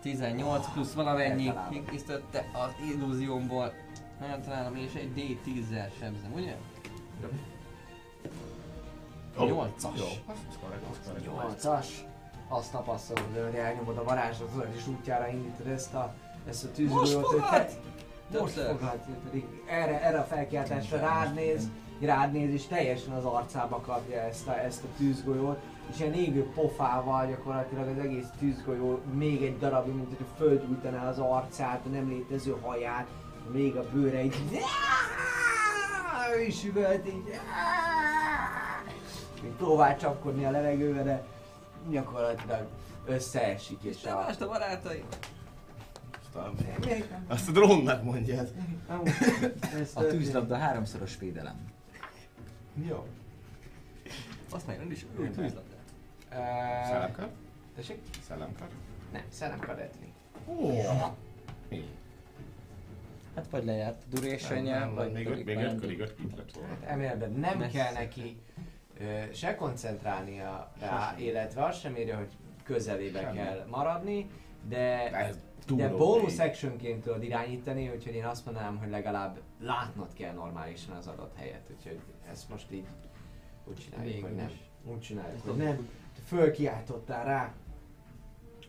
18 0.00 0.72
plusz 0.72 0.92
valamennyi 0.92 1.52
kiküzdötte 1.70 2.44
az 2.52 2.70
illúziómból. 2.90 3.72
Eltalálom 4.20 4.76
és 4.76 4.94
egy 4.94 5.12
D10-zel 5.16 5.90
sebzem, 5.98 6.32
ugye? 6.34 6.56
Jó. 7.20 7.28
8-as. 9.46 9.96
Jó, 9.96 10.06
az 10.26 10.58
korrekt, 10.60 10.86
az 10.90 10.98
korrekt. 11.06 11.26
Nyolcas. 11.26 12.04
Azt 12.48 12.72
tapasztalod, 12.72 13.24
hogy 13.44 13.54
elnyomod 13.54 13.96
a 13.96 14.04
varázslatot, 14.04 14.66
és 14.76 14.86
útjára 14.86 15.28
indítod 15.28 15.66
ezt 15.66 15.94
a, 15.94 16.14
ezt 16.48 16.64
a 16.64 16.70
tűzgolyót. 16.70 17.22
Most 17.22 17.30
fogad? 17.30 17.66
te- 18.30 18.40
Most 18.40 18.52
fogad, 18.54 18.98
erre, 19.66 20.02
erre 20.02 20.18
a 20.18 20.24
felkiáltásra 20.24 20.98
rád 20.98 21.34
néz, 21.34 21.68
rád 22.00 22.32
néz, 22.32 22.52
és 22.52 22.66
teljesen 22.66 23.12
az 23.12 23.24
arcába 23.24 23.80
kapja 23.80 24.20
ezt 24.20 24.48
a, 24.48 24.58
ezt 24.58 24.82
a 24.84 24.96
tűzgolyót, 24.96 25.58
és 25.92 26.00
ilyen 26.00 26.14
égő 26.14 26.50
pofával 26.54 27.26
gyakorlatilag 27.26 27.88
az 27.88 28.04
egész 28.04 28.26
tűzgolyó 28.38 29.00
még 29.12 29.42
egy 29.42 29.58
darabig, 29.58 29.94
mint 29.94 30.16
hogy 30.16 30.26
földgyújtaná 30.36 31.08
az 31.08 31.18
arcát, 31.18 31.80
a 31.86 31.88
nem 31.88 32.08
létező 32.08 32.56
haját, 32.62 33.06
még 33.52 33.76
a 33.76 33.84
bőre 33.92 34.24
így 34.24 34.34
is 36.48 36.64
üvölt 36.64 37.06
így 37.06 37.40
még 39.42 39.50
próbál 39.50 39.96
csapkodni 39.96 40.44
a 40.44 40.50
levegőbe, 40.50 41.02
de 41.02 41.26
gyakorlatilag 41.90 42.68
összeesik, 43.06 43.82
és 43.82 44.04
a... 44.04 44.14
Mást 44.14 44.40
a 44.40 44.48
barátai. 44.48 45.04
Azt 46.18 46.34
a- 46.36 46.52
Azt 47.26 47.48
a 47.48 47.52
drónnak 47.52 48.02
mondjad. 48.02 48.52
A 49.94 50.02
tűzlabda 50.06 50.56
háromszoros 50.56 51.18
védelem. 51.18 51.56
Jó. 52.88 53.06
Azt 54.50 54.66
meg 54.66 54.78
nem 54.78 54.90
is 54.90 55.06
ő 55.18 55.24
tűzlabdát. 55.30 55.76
Ö, 56.30 56.34
Szellemkar? 56.86 57.28
Tessék? 57.76 57.98
Szellemkar? 58.28 58.68
Nem, 59.12 59.22
szellemkadetni. 59.28 60.12
Ó. 60.46 60.70
Mi? 61.68 61.84
Hát 63.34 63.46
vagy 63.50 63.64
lejárt 63.64 64.02
a 64.02 64.20
duration 64.20 64.62
Nem, 64.62 64.94
vagy 64.94 65.12
még 65.12 65.26
öt, 65.26 65.44
még 65.44 65.56
öt 65.58 65.80
körig 65.80 66.00
öt 66.00 66.14
lett 66.36 66.52
volna. 66.52 66.76
Elméletben 66.86 67.32
nem 67.32 67.68
kell 67.70 67.92
neki 67.92 68.40
se 69.32 69.54
koncentrálnia 69.54 70.72
rá, 70.80 71.14
illetve 71.18 71.64
azt 71.64 71.80
sem 71.80 71.96
írja, 71.96 72.16
hogy 72.16 72.30
közelébe 72.62 73.20
Semmi. 73.20 73.36
kell 73.36 73.66
maradni, 73.70 74.30
de, 74.68 75.10
Ez 75.16 75.38
de 75.76 75.94
OP. 75.94 76.30
actionként 76.38 77.02
tudod 77.02 77.22
irányítani, 77.22 77.88
úgyhogy 77.94 78.14
én 78.14 78.24
azt 78.24 78.44
mondanám, 78.44 78.76
hogy 78.78 78.90
legalább 78.90 79.38
látnod 79.60 80.12
kell 80.12 80.32
normálisan 80.32 80.96
az 80.96 81.06
adott 81.06 81.36
helyet, 81.36 81.70
úgyhogy 81.76 81.98
ezt 82.30 82.48
most 82.48 82.72
így 82.72 82.86
úgy 83.64 83.76
csináljuk, 83.78 84.12
Végül 84.12 84.28
hogy 84.28 84.36
nem. 84.36 84.46
is. 84.48 84.54
Úgy 84.84 85.00
csináljuk, 85.00 85.42
hogy 85.44 85.56
nem. 85.56 85.88
Fölkiáltottál 86.24 87.24
rá, 87.24 87.52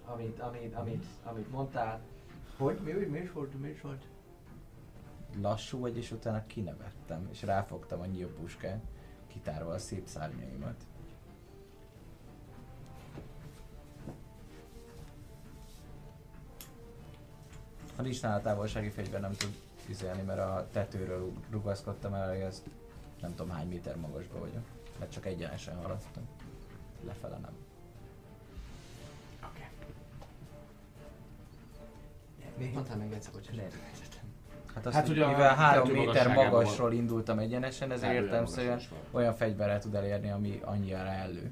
amit, 0.05 0.39
amit, 0.39 0.75
amit, 0.75 1.05
amit 1.23 1.51
mondtál. 1.51 1.99
Hogy? 2.57 2.79
Mi, 2.83 2.91
mi, 2.91 3.05
mi 3.05 3.19
is 3.19 3.31
volt? 3.31 3.61
Mi 3.61 3.67
is 3.69 3.81
volt? 3.81 4.03
Lassú 5.41 5.79
vagy, 5.79 5.97
és 5.97 6.11
utána 6.11 6.43
kinevettem, 6.47 7.27
és 7.31 7.41
ráfogtam 7.43 7.99
a 8.01 8.05
nyílpuskát, 8.05 8.81
kitárva 9.33 9.73
a 9.73 9.77
szép 9.77 10.07
szárnyaimat. 10.07 10.85
A 17.95 18.01
listán 18.01 18.33
a 18.33 18.41
távolsági 18.41 18.89
fegyver 18.89 19.21
nem 19.21 19.33
tud 19.33 19.53
fizelni, 19.75 20.21
mert 20.21 20.39
a 20.39 20.67
tetőről 20.71 21.31
rugaszkodtam 21.49 22.13
el, 22.13 22.29
hogy 22.29 22.39
ez 22.39 22.63
nem 23.21 23.35
tudom 23.35 23.49
hány 23.49 23.67
méter 23.67 23.95
magasba 23.95 24.39
vagyok. 24.39 24.63
Mert 24.99 25.11
csak 25.11 25.25
egyenesen 25.25 25.75
haladtam. 25.75 26.27
Lefele 27.05 27.37
nem. 27.37 27.53
Oké. 29.49 29.67
Még 32.57 32.73
mondtál 32.73 32.97
meg 32.97 33.13
egyszer, 33.13 33.33
hogy 33.33 33.49
Hát 34.75 34.85
azt, 34.85 34.95
Hát 34.95 35.09
ugye 35.09 35.27
mivel 35.27 35.55
három 35.55 35.83
tető 35.83 35.97
méter 35.97 36.13
magasságában 36.13 36.45
magasról 36.45 36.93
indultam 36.93 37.39
egyenesen, 37.39 37.91
ezért 37.91 38.13
értelmszerűen 38.13 38.79
olyan 39.11 39.33
fegyverrel 39.33 39.79
tud 39.79 39.95
elérni, 39.95 40.31
ami 40.31 40.61
annyira 40.63 40.97
elő. 40.97 41.51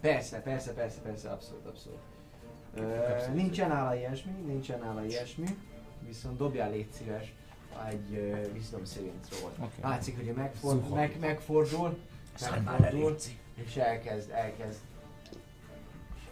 Persze, 0.00 0.40
persze, 0.40 0.72
persze, 0.72 1.00
persze, 1.00 1.30
abszolút, 1.30 1.66
abszolút. 1.66 1.98
Ö, 2.76 3.32
nincsen 3.34 3.68
nála 3.68 3.94
ilyesmi, 3.94 4.32
nincsen 4.46 4.78
nála 4.78 5.04
ilyesmi, 5.04 5.46
viszont 6.06 6.36
dobjál 6.36 6.70
légy 6.70 6.92
szíves 6.92 7.34
egy 7.88 8.10
uh, 8.10 8.52
wisdom 8.52 8.84
saving 8.84 9.20
throw 9.28 9.48
Oké. 9.64 9.80
Látszik, 9.82 10.16
hogy 10.16 10.34
megfor, 10.34 10.74
Zuhog. 10.74 10.94
meg, 10.94 11.16
megfordul, 11.20 11.98
megfordul, 12.50 13.16
és 13.54 13.76
elkezd, 13.76 14.30
elkezd 14.30 14.78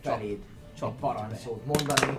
feléd 0.01 0.31
egy 0.31 0.45
Csapd 0.75 0.99
parancsszót 0.99 1.67
mondani. 1.67 2.19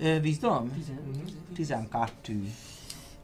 Wisdom? 0.00 0.64
Mhm. 0.64 1.26
12. 1.54 2.52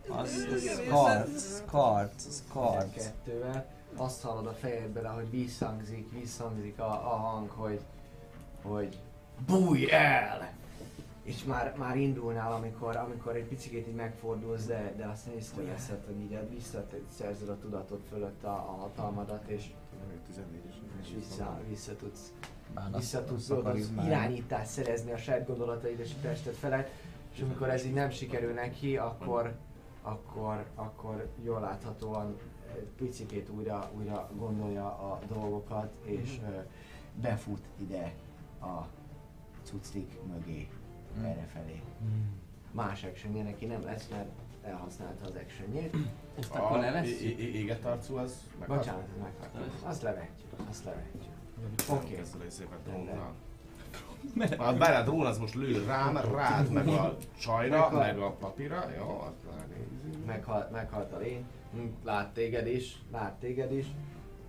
Az, 0.08 0.46
az 0.52 0.82
cards, 0.88 1.62
cards, 1.66 2.24
cards. 2.52 2.94
Kettővel. 2.94 3.66
azt 3.96 4.22
hallod 4.22 4.46
a 4.46 4.52
fejedbe, 4.52 5.08
hogy 5.08 5.30
visszhangzik, 5.30 6.12
visszhangzik 6.12 6.78
a, 6.78 6.90
a 6.90 7.16
hang, 7.16 7.50
hogy, 7.50 7.80
hogy 8.62 8.98
bújj 9.46 9.90
el! 9.90 10.54
És 11.22 11.44
már, 11.44 11.74
már 11.76 11.96
indulnál, 11.96 12.52
amikor, 12.52 12.96
amikor 12.96 13.36
egy 13.36 13.44
picit 13.44 13.72
így 13.72 13.94
megfordulsz, 13.94 14.64
de, 14.66 14.94
de 14.96 15.04
azt 15.04 15.26
észreveszed, 15.26 16.04
hogy 16.06 16.20
így 16.20 16.38
visszaszerzed 16.54 17.48
a 17.48 17.58
tudatod 17.58 18.00
fölött 18.08 18.44
a, 18.44 18.48
a 18.48 18.76
hatalmadat, 18.80 19.48
és, 19.48 19.70
Nem, 20.08 20.20
14 20.26 20.60
és 21.02 21.14
vissza, 21.14 21.60
vissza 21.68 21.96
tudsz 21.96 22.32
Bánat, 22.74 23.00
vissza 23.00 23.24
tudsz 23.24 23.50
az 23.50 23.90
irányítást 24.04 24.70
szerezni 24.70 25.12
a 25.12 25.16
saját 25.16 25.46
gondolataid 25.46 25.98
és 26.00 26.10
a 26.18 26.20
tested 26.22 26.54
felett, 26.54 26.88
és 27.34 27.40
amikor 27.40 27.68
ez 27.68 27.84
így 27.84 27.92
nem 27.94 28.10
sikerül 28.10 28.52
neki, 28.52 28.96
akkor, 28.96 29.54
akkor, 30.02 30.64
akkor 30.74 31.28
jól 31.44 31.60
láthatóan 31.60 32.36
picikét 32.96 33.48
újra, 33.50 33.90
újra 33.96 34.30
gondolja 34.36 34.86
a 34.86 35.18
dolgokat, 35.28 35.94
és 36.02 36.38
ö, 36.48 36.58
befut 37.20 37.64
ide 37.80 38.12
a 38.60 38.86
cuclik 39.62 40.18
mögé, 40.32 40.68
erre 41.22 41.46
felé. 41.52 41.82
Más 42.70 43.04
actionje 43.04 43.42
neki 43.42 43.66
nem 43.66 43.84
lesz, 43.84 44.08
mert 44.10 44.28
elhasználta 44.62 45.24
az 45.24 45.34
actionjét. 45.34 45.96
Ezt 46.38 46.54
akkor 46.54 46.76
A 46.76 46.80
levesszük? 46.80 47.20
éget 47.38 47.84
arcú 47.84 48.16
az 48.16 48.50
meghalt? 48.58 48.78
Bocsánat, 48.78 49.06
ez 49.14 49.22
meghalt. 49.22 49.72
Azt 49.82 50.02
levetjük, 50.02 50.50
azt 50.68 50.84
levetjük. 50.84 51.34
Oké. 51.90 52.16
Ezzel 52.16 52.40
egy 52.44 52.50
szépen 52.50 52.78
drónnal. 52.84 53.32
Hát 54.58 54.78
bár 54.78 55.00
a 55.00 55.04
drón 55.04 55.26
az 55.26 55.38
most 55.38 55.54
lő 55.54 55.84
rám, 55.84 56.16
rád, 56.16 56.70
meg 56.70 56.88
a 56.88 57.16
csajra, 57.38 57.78
Meghalt. 57.80 58.02
meg 58.02 58.18
a 58.18 58.30
papírra. 58.30 58.84
Jó, 58.96 59.20
azt 59.20 59.56
ránézünk. 59.56 60.26
meghalt, 60.26 60.70
meghalt 60.70 61.12
a 61.12 61.18
lény, 61.18 61.44
Hm, 61.72 61.86
lát 62.04 62.32
téged 62.34 62.66
is, 62.66 63.02
lát 63.12 63.32
téged 63.32 63.72
is. 63.72 63.86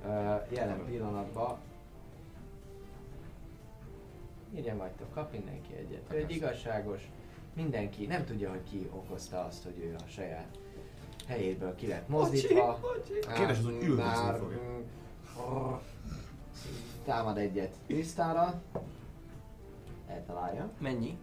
Uh, 0.05 0.11
jelen 0.53 0.85
pillanatban 0.85 1.57
Ingyen 4.55 4.77
vagytok, 4.77 5.11
kap 5.13 5.31
mindenki 5.31 5.73
egyet. 5.73 6.01
Ő 6.11 6.15
egy 6.15 6.31
igazságos, 6.31 7.01
mindenki, 7.53 8.05
nem 8.05 8.25
tudja, 8.25 8.49
hogy 8.49 8.63
ki 8.69 8.89
okozta 8.91 9.45
azt, 9.45 9.63
hogy 9.63 9.77
ő 9.79 9.95
a 10.05 10.07
saját 10.09 10.57
helyéből 11.27 11.75
ki 11.75 11.87
lett 11.87 12.07
mozdítva. 12.07 12.79
Kérdés 13.35 13.57
az, 13.57 13.63
hogy 13.63 13.73
üldözni 13.73 14.03
Már, 14.03 14.39
fogja. 14.39 14.59
Mm, 17.07 17.13
Támad 17.13 17.37
egyet 17.37 17.75
tisztára. 17.87 18.61
Eltalálja. 20.07 20.71
Mennyi? 20.79 21.17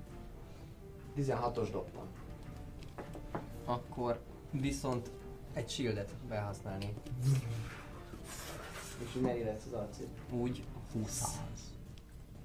16-os 1.16 1.68
dobtam. 1.72 2.06
Akkor 3.64 4.20
viszont 4.50 5.10
egy 5.52 5.68
shieldet 5.68 6.10
felhasználni. 6.28 6.94
És 9.04 9.12
hogy 9.12 9.22
mennyi 9.22 9.42
lesz 9.44 9.64
az 9.66 9.72
arcid? 9.72 10.08
Úgy 10.30 10.64
20. 10.92 11.40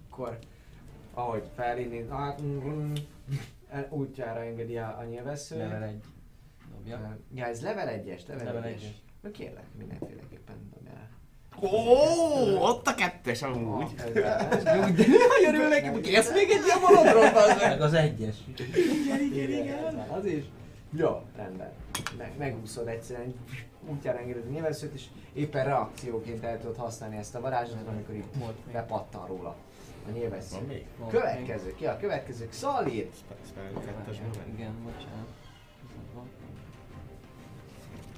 akkor 0.09 0.39
ahogy 1.13 1.43
felindít, 1.55 2.09
ah, 2.09 2.41
mm, 2.41 2.57
mm, 2.67 2.93
el- 3.69 3.87
útjára 3.89 4.43
engedi 4.43 4.77
a, 4.77 4.97
a 4.97 5.03
nyilvessző. 5.03 5.57
Level 5.57 5.83
1. 5.83 6.01
Dobja. 6.75 7.17
Ja, 7.33 7.45
ez 7.45 7.61
level 7.61 7.87
1-es, 8.03 8.27
level, 8.27 8.45
Level 8.45 8.61
1-es. 8.61 8.75
egyes. 8.75 9.01
Na 9.21 9.31
kérlek, 9.31 9.65
mindenféleképpen 9.77 10.69
dobjál. 10.73 11.08
Ó, 11.61 11.67
ott 12.61 12.87
a 12.87 12.95
kettes 12.95 13.41
amúgy. 13.41 13.85
Ez- 13.97 14.15
ez- 14.15 14.63
Nagyon 14.63 15.55
örülök, 15.55 15.85
hogy 15.85 16.01
kérsz 16.01 16.31
még 16.33 16.49
egy 16.49 16.65
ilyen 16.65 16.79
monodról, 16.81 17.31
Meg 17.67 17.81
az 17.81 17.93
egyes. 17.93 18.35
Igen, 19.33 19.67
ez 19.85 19.93
van, 19.93 20.07
az 20.17 20.25
is. 20.25 20.43
Jó, 20.97 21.21
rendben. 21.35 21.71
Meg, 22.17 22.31
megúszod 22.37 22.87
egyszerűen, 22.87 23.33
útjára 23.87 24.17
engeded 24.19 24.43
a 24.47 24.51
nyilvesszőt, 24.51 24.93
és 24.93 25.03
éppen 25.33 25.65
reakcióként 25.65 26.43
el 26.43 26.59
tudod 26.59 26.75
használni 26.77 27.17
ezt 27.17 27.35
a 27.35 27.39
varázslatot, 27.41 27.87
amikor 27.87 28.15
itt 28.15 28.33
bepattan 28.71 29.27
róla 29.27 29.55
a 30.07 30.11
nyilvessző. 30.11 30.55
Következő, 31.09 31.73
ki 31.75 31.85
a 31.85 31.97
következő? 31.97 32.47
Xalir! 32.47 33.09
Igen, 34.55 34.71
bocsánat. 34.83 35.27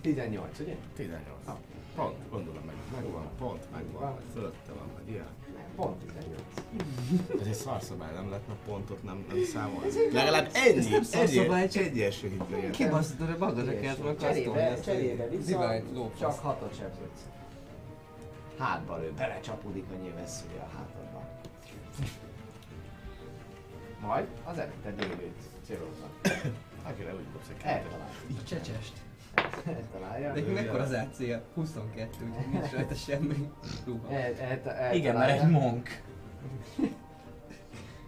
18, 0.01 0.59
ugye? 0.59 0.75
18. 0.95 1.21
Ah. 1.45 1.55
Pont, 1.95 2.15
gondolom 2.29 2.63
meg. 2.65 2.75
Megvan, 2.95 3.27
pont, 3.39 3.71
megvan. 3.71 4.01
Van. 4.01 4.17
Fölötte 4.33 4.71
van, 4.73 4.87
meg 4.95 5.09
ilyen. 5.13 5.27
Pont 5.75 5.95
18. 6.03 7.41
Ez 7.41 7.47
egy 7.47 7.53
szarszabály, 7.53 8.13
nem 8.13 8.29
lehetne 8.29 8.53
pontot 8.65 9.03
nem, 9.03 9.25
nem 9.29 9.43
számolni. 9.43 9.87
Ez 9.87 9.95
egy- 9.95 10.13
Legalább 10.13 10.49
ez 10.53 10.55
ennyi, 10.67 10.89
nem 10.89 11.03
szarszabály, 11.03 11.67
csak- 11.67 11.83
egy 11.83 11.99
első 11.99 12.27
hit 12.27 12.43
legyen. 12.49 12.71
Kibasztod 12.71 13.29
a 13.29 13.35
magadat 13.39 13.79
kellett 13.79 13.97
volna 13.97 14.17
Cserébe, 14.19 14.79
cserébe 14.81 15.27
vissza, 15.29 15.81
csak 16.19 16.39
hatot 16.39 16.75
sebződsz. 16.77 17.21
Hátba 18.57 18.97
lő, 18.97 19.11
belecsapódik 19.17 19.85
a 19.91 20.01
nyilvesszője 20.03 20.59
a 20.61 20.69
hátadba. 20.77 21.29
Majd 24.01 24.27
az 24.43 24.57
előtte 24.57 24.91
délőt 24.91 25.39
céloznak. 25.65 26.09
Akire 26.83 27.15
úgy 27.15 27.25
dobsz 27.33 27.47
egy. 27.49 27.61
Eltalálja. 27.63 28.13
Csecsest. 28.47 28.93
Eltalálja. 29.65 30.33
De 30.33 30.51
mekkora 30.53 30.83
az 30.83 30.91
AC-ja? 30.93 31.41
22, 31.53 32.07
úgyhogy 32.29 32.51
nincs 32.51 32.71
rajta 32.75 32.93
semmi. 32.93 33.51
Ruha. 33.85 34.13
El, 34.13 34.33
el, 34.67 34.95
Igen, 34.95 35.15
mert 35.15 35.41
egy 35.41 35.49
monk. 35.49 35.89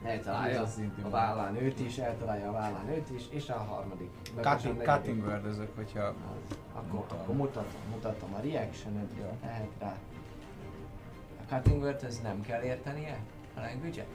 Eltalálja 0.04 0.62
Ez 0.62 0.80
a 1.04 1.10
vállán 1.10 1.56
őt 1.56 1.80
is, 1.80 1.98
eltalálja 1.98 2.50
a 2.50 2.52
vállán 2.52 2.90
őt 2.90 3.10
is, 3.10 3.24
és 3.30 3.50
a 3.50 3.58
harmadik. 3.58 4.10
Cutting, 4.42 4.82
cutting 4.82 5.24
word 5.26 5.70
hogyha 5.76 6.02
Az. 6.04 6.14
Akkor, 6.74 6.92
Mutatom. 6.92 7.20
akkor 7.20 7.36
mutatom, 7.36 7.82
mutatom 7.92 8.34
a 8.34 8.40
reaction 8.42 9.10
Jó. 9.20 9.38
lehet 9.44 9.70
rá. 9.80 9.96
A 11.48 11.54
cutting 11.54 11.82
word 11.84 12.04
ez 12.04 12.20
nem 12.24 12.42
kell 12.42 12.62
értenie? 12.62 13.18
A 13.56 13.60
language 13.60 14.06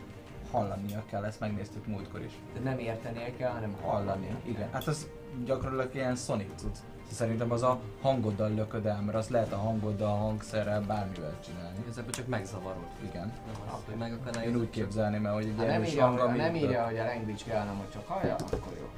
hallania 0.50 1.04
kell, 1.10 1.24
ezt 1.24 1.40
megnéztük 1.40 1.86
múltkor 1.86 2.20
is. 2.22 2.32
De 2.54 2.60
nem 2.60 2.78
értenie 2.78 3.36
kell, 3.36 3.50
hanem 3.52 3.76
Hallani, 3.82 4.06
hallania. 4.06 4.36
igen. 4.44 4.68
Hát 4.72 4.86
az 4.86 5.08
gyakorlatilag 5.44 5.94
ilyen 5.94 6.16
Sonic 6.16 6.50
cucc. 6.56 6.76
Szerintem 7.12 7.52
az 7.52 7.62
a 7.62 7.80
hangoddal 8.00 8.50
lököd 8.54 8.86
el, 8.86 9.00
mert 9.00 9.16
azt 9.16 9.30
lehet 9.30 9.52
a 9.52 9.56
hangoddal, 9.56 10.16
hangszerrel, 10.16 10.80
bármivel 10.80 11.34
csinálni. 11.44 11.78
Igazából 11.82 12.10
csak 12.10 12.26
megzavarod. 12.26 12.86
Igen. 13.08 13.32
Nem 13.46 13.74
az, 13.74 13.80
hogy 13.86 13.94
megakadályozod. 13.94 14.54
Én 14.54 14.60
úgy 14.60 14.70
képzelném 14.70 15.26
el, 15.26 15.32
hogy 15.32 15.44
egy 15.44 15.54
Ha 15.56 15.62
nem 15.62 15.70
erős 15.70 15.88
írja, 15.88 16.06
hang, 16.06 16.18
ha 16.18 16.24
ami 16.24 16.38
nem 16.38 16.54
írja, 16.54 16.84
hogy 16.84 16.98
a 16.98 17.04
language 17.04 17.44
kell, 17.44 17.58
hanem 17.58 17.76
hogy 17.76 17.90
csak 17.92 18.06
hallja, 18.06 18.34
akkor 18.34 18.72
jó. 18.78 18.88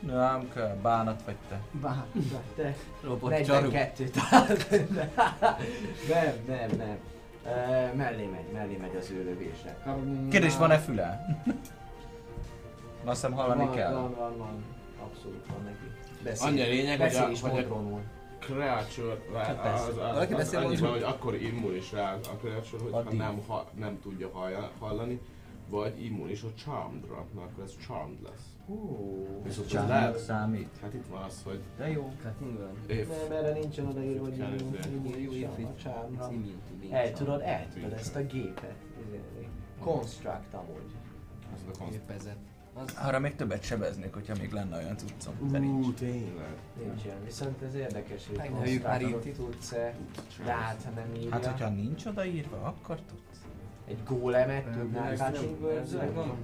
Nem 0.00 0.50
kell, 0.54 0.76
bánat 0.82 1.22
vagy 1.24 1.36
te. 1.48 1.60
Bár, 1.80 2.04
te 2.56 2.74
Robot 3.02 3.44
csaru. 3.44 3.70
42 3.70 4.10
talált. 4.10 4.70
Nem, 6.08 6.34
nem, 6.46 6.70
nem. 6.76 6.98
Uh, 7.44 7.94
mellé 7.94 8.24
megy, 8.24 8.52
mellé 8.52 8.76
megy 8.76 8.96
az 8.96 9.10
ő 9.10 9.24
lövésre. 9.24 9.76
Kérdés, 10.30 10.56
van-e 10.56 10.78
füle? 10.78 11.26
Azt 13.04 13.20
hiszem 13.20 13.32
hallani 13.32 13.64
van, 13.64 13.74
kell. 13.74 13.92
Van, 13.92 14.14
van, 14.14 14.36
van. 14.38 14.64
Abszolút 15.02 15.46
van 15.46 15.64
neki. 15.64 15.95
Beszél, 16.26 16.48
Annyi 16.48 16.60
a 16.60 16.66
lényeg, 16.66 17.00
hogy 17.00 17.06
a- 17.14 17.18
beszél 17.18 17.30
is 17.30 17.40
hogy 17.40 17.58
a-. 17.70 18.00
Creature, 18.38 19.18
Hát 19.34 19.62
persze. 19.62 19.84
az, 19.84 19.96
az, 19.96 20.16
az, 20.18 20.28
beszél 20.28 20.58
annyiban, 20.58 20.90
hogy 20.90 21.02
akkor 21.02 21.34
immunis 21.34 21.92
rá 21.92 22.14
a 22.14 22.36
creature, 22.40 22.82
hogyha 22.82 22.98
Addig. 22.98 23.18
nem, 23.18 23.42
ha, 23.46 23.66
nem 23.78 23.98
tudja 24.02 24.30
hallja, 24.32 24.70
hallani, 24.78 25.20
vagy 25.68 26.04
immunis 26.04 26.42
a 26.42 26.48
charmedra, 26.54 27.14
akkor 27.34 27.62
ez 27.64 27.72
charmed 27.86 28.22
lesz. 28.22 28.44
Hú. 28.66 29.26
Viszont 29.44 29.66
az 29.66 29.72
Csak 29.72 29.88
lehet, 29.88 30.18
számít. 30.18 30.68
hát 30.82 30.94
itt 30.94 31.06
van 31.10 31.22
az, 31.22 31.40
hogy 31.44 31.60
De 31.78 31.90
jó. 31.90 32.12
Cutting 32.22 32.58
word. 32.58 32.90
if, 32.90 33.08
Nem, 33.28 33.36
erre 33.38 33.52
nincsen 33.52 33.86
odaírva, 33.86 34.24
hogy 34.24 34.36
immun- 34.38 34.76
a 35.44 35.50
being 35.56 35.64
El 35.64 35.74
charmed. 35.82 37.12
tudod, 37.12 37.40
el 37.40 37.66
tudod 37.74 37.92
ezt 37.92 38.16
a 38.16 38.20
gépet. 38.20 38.74
izélni. 39.06 39.48
Construct 39.80 40.54
amúgy. 40.54 40.92
az. 41.54 41.88
Gépezet. 41.90 42.36
Az 42.84 42.96
Arra 43.02 43.18
még 43.18 43.34
többet 43.36 43.62
sebeznék, 43.62 44.14
hogyha 44.14 44.34
még 44.40 44.52
lenne 44.52 44.76
olyan 44.76 44.96
cuccom. 44.96 45.34
De 45.50 45.58
nincs. 45.58 45.86
Ú, 45.86 45.92
tényleg. 45.92 46.54
Nincs 46.84 47.04
ilyen. 47.04 47.16
Viszont 47.24 47.62
ez 47.62 47.74
érdekes, 47.74 48.26
hogy 48.26 48.36
Megnőjük 48.36 48.82
már 48.82 49.02
itt. 49.02 49.36
tudsz-e, 49.36 49.94
de 50.44 50.52
hát 50.52 50.82
ha 50.84 50.90
nem 50.90 51.14
írja. 51.16 51.30
Hát, 51.30 51.46
hogyha 51.46 51.68
nincs 51.68 52.04
odaírva, 52.06 52.56
akkor 52.56 52.96
tudsz. 53.08 53.40
Egy 53.88 53.98
gólemet 54.08 54.64
tudnál 54.64 55.16
van. 56.14 56.36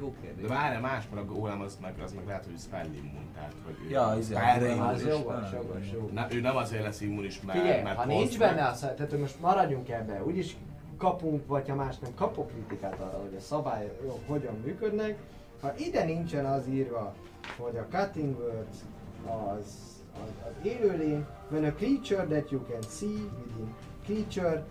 Jó 0.00 0.14
De 0.20 0.26
kérdés. 0.26 0.48
várj, 0.48 0.80
más, 0.80 1.04
mert 1.14 1.28
a 1.28 1.32
golem 1.34 1.60
az 1.60 1.78
meg, 1.82 1.94
az 2.04 2.12
meg 2.12 2.26
lehet, 2.26 2.44
hogy 2.44 2.58
spell 2.58 2.86
immun, 2.86 3.26
tehát 3.34 3.54
hogy 3.64 3.74
ő 3.86 3.90
Ja, 3.90 4.14
izé, 4.18 4.34
a 4.34 4.38
spellre 4.38 4.70
Az 4.72 4.76
immunis. 4.76 5.02
jogos, 5.02 5.52
jogos, 5.52 5.90
jogos. 5.92 6.10
Na, 6.12 6.26
ő 6.32 6.40
nem 6.40 6.56
azért 6.56 6.82
lesz 6.82 7.00
immunis, 7.00 7.40
mert, 7.40 7.58
Figyelj, 7.58 7.82
mert 7.82 7.96
ha 7.96 8.04
nincs 8.06 8.38
benne 8.38 8.66
az, 8.68 8.78
tehát 8.80 9.10
hogy 9.10 9.20
most 9.20 9.40
maradjunk 9.40 9.88
ebbe, 9.88 10.22
úgyis 10.24 10.56
kapunk, 10.98 11.46
vagy 11.46 11.68
ha 11.68 11.74
más 11.74 11.98
nem, 11.98 12.14
kapok 12.14 12.48
kritikát 12.48 13.00
arra, 13.00 13.18
hogy 13.18 13.34
a 13.36 13.40
szabályok 13.40 14.20
hogyan 14.26 14.54
működnek. 14.64 15.18
Ha 15.60 15.76
ide 15.76 16.04
nincsen 16.04 16.46
az 16.46 16.66
írva, 16.68 17.14
hogy 17.58 17.76
a 17.76 17.86
cutting 17.90 18.38
words 18.38 18.78
az, 19.26 19.74
az, 20.14 20.30
az 20.46 20.66
élőlény, 20.66 21.26
when 21.50 21.64
a 21.64 21.72
creature 21.72 22.24
that 22.24 22.50
you 22.50 22.60
can 22.70 22.82
see 22.82 23.08
within 23.08 23.74
creature, 24.04 24.66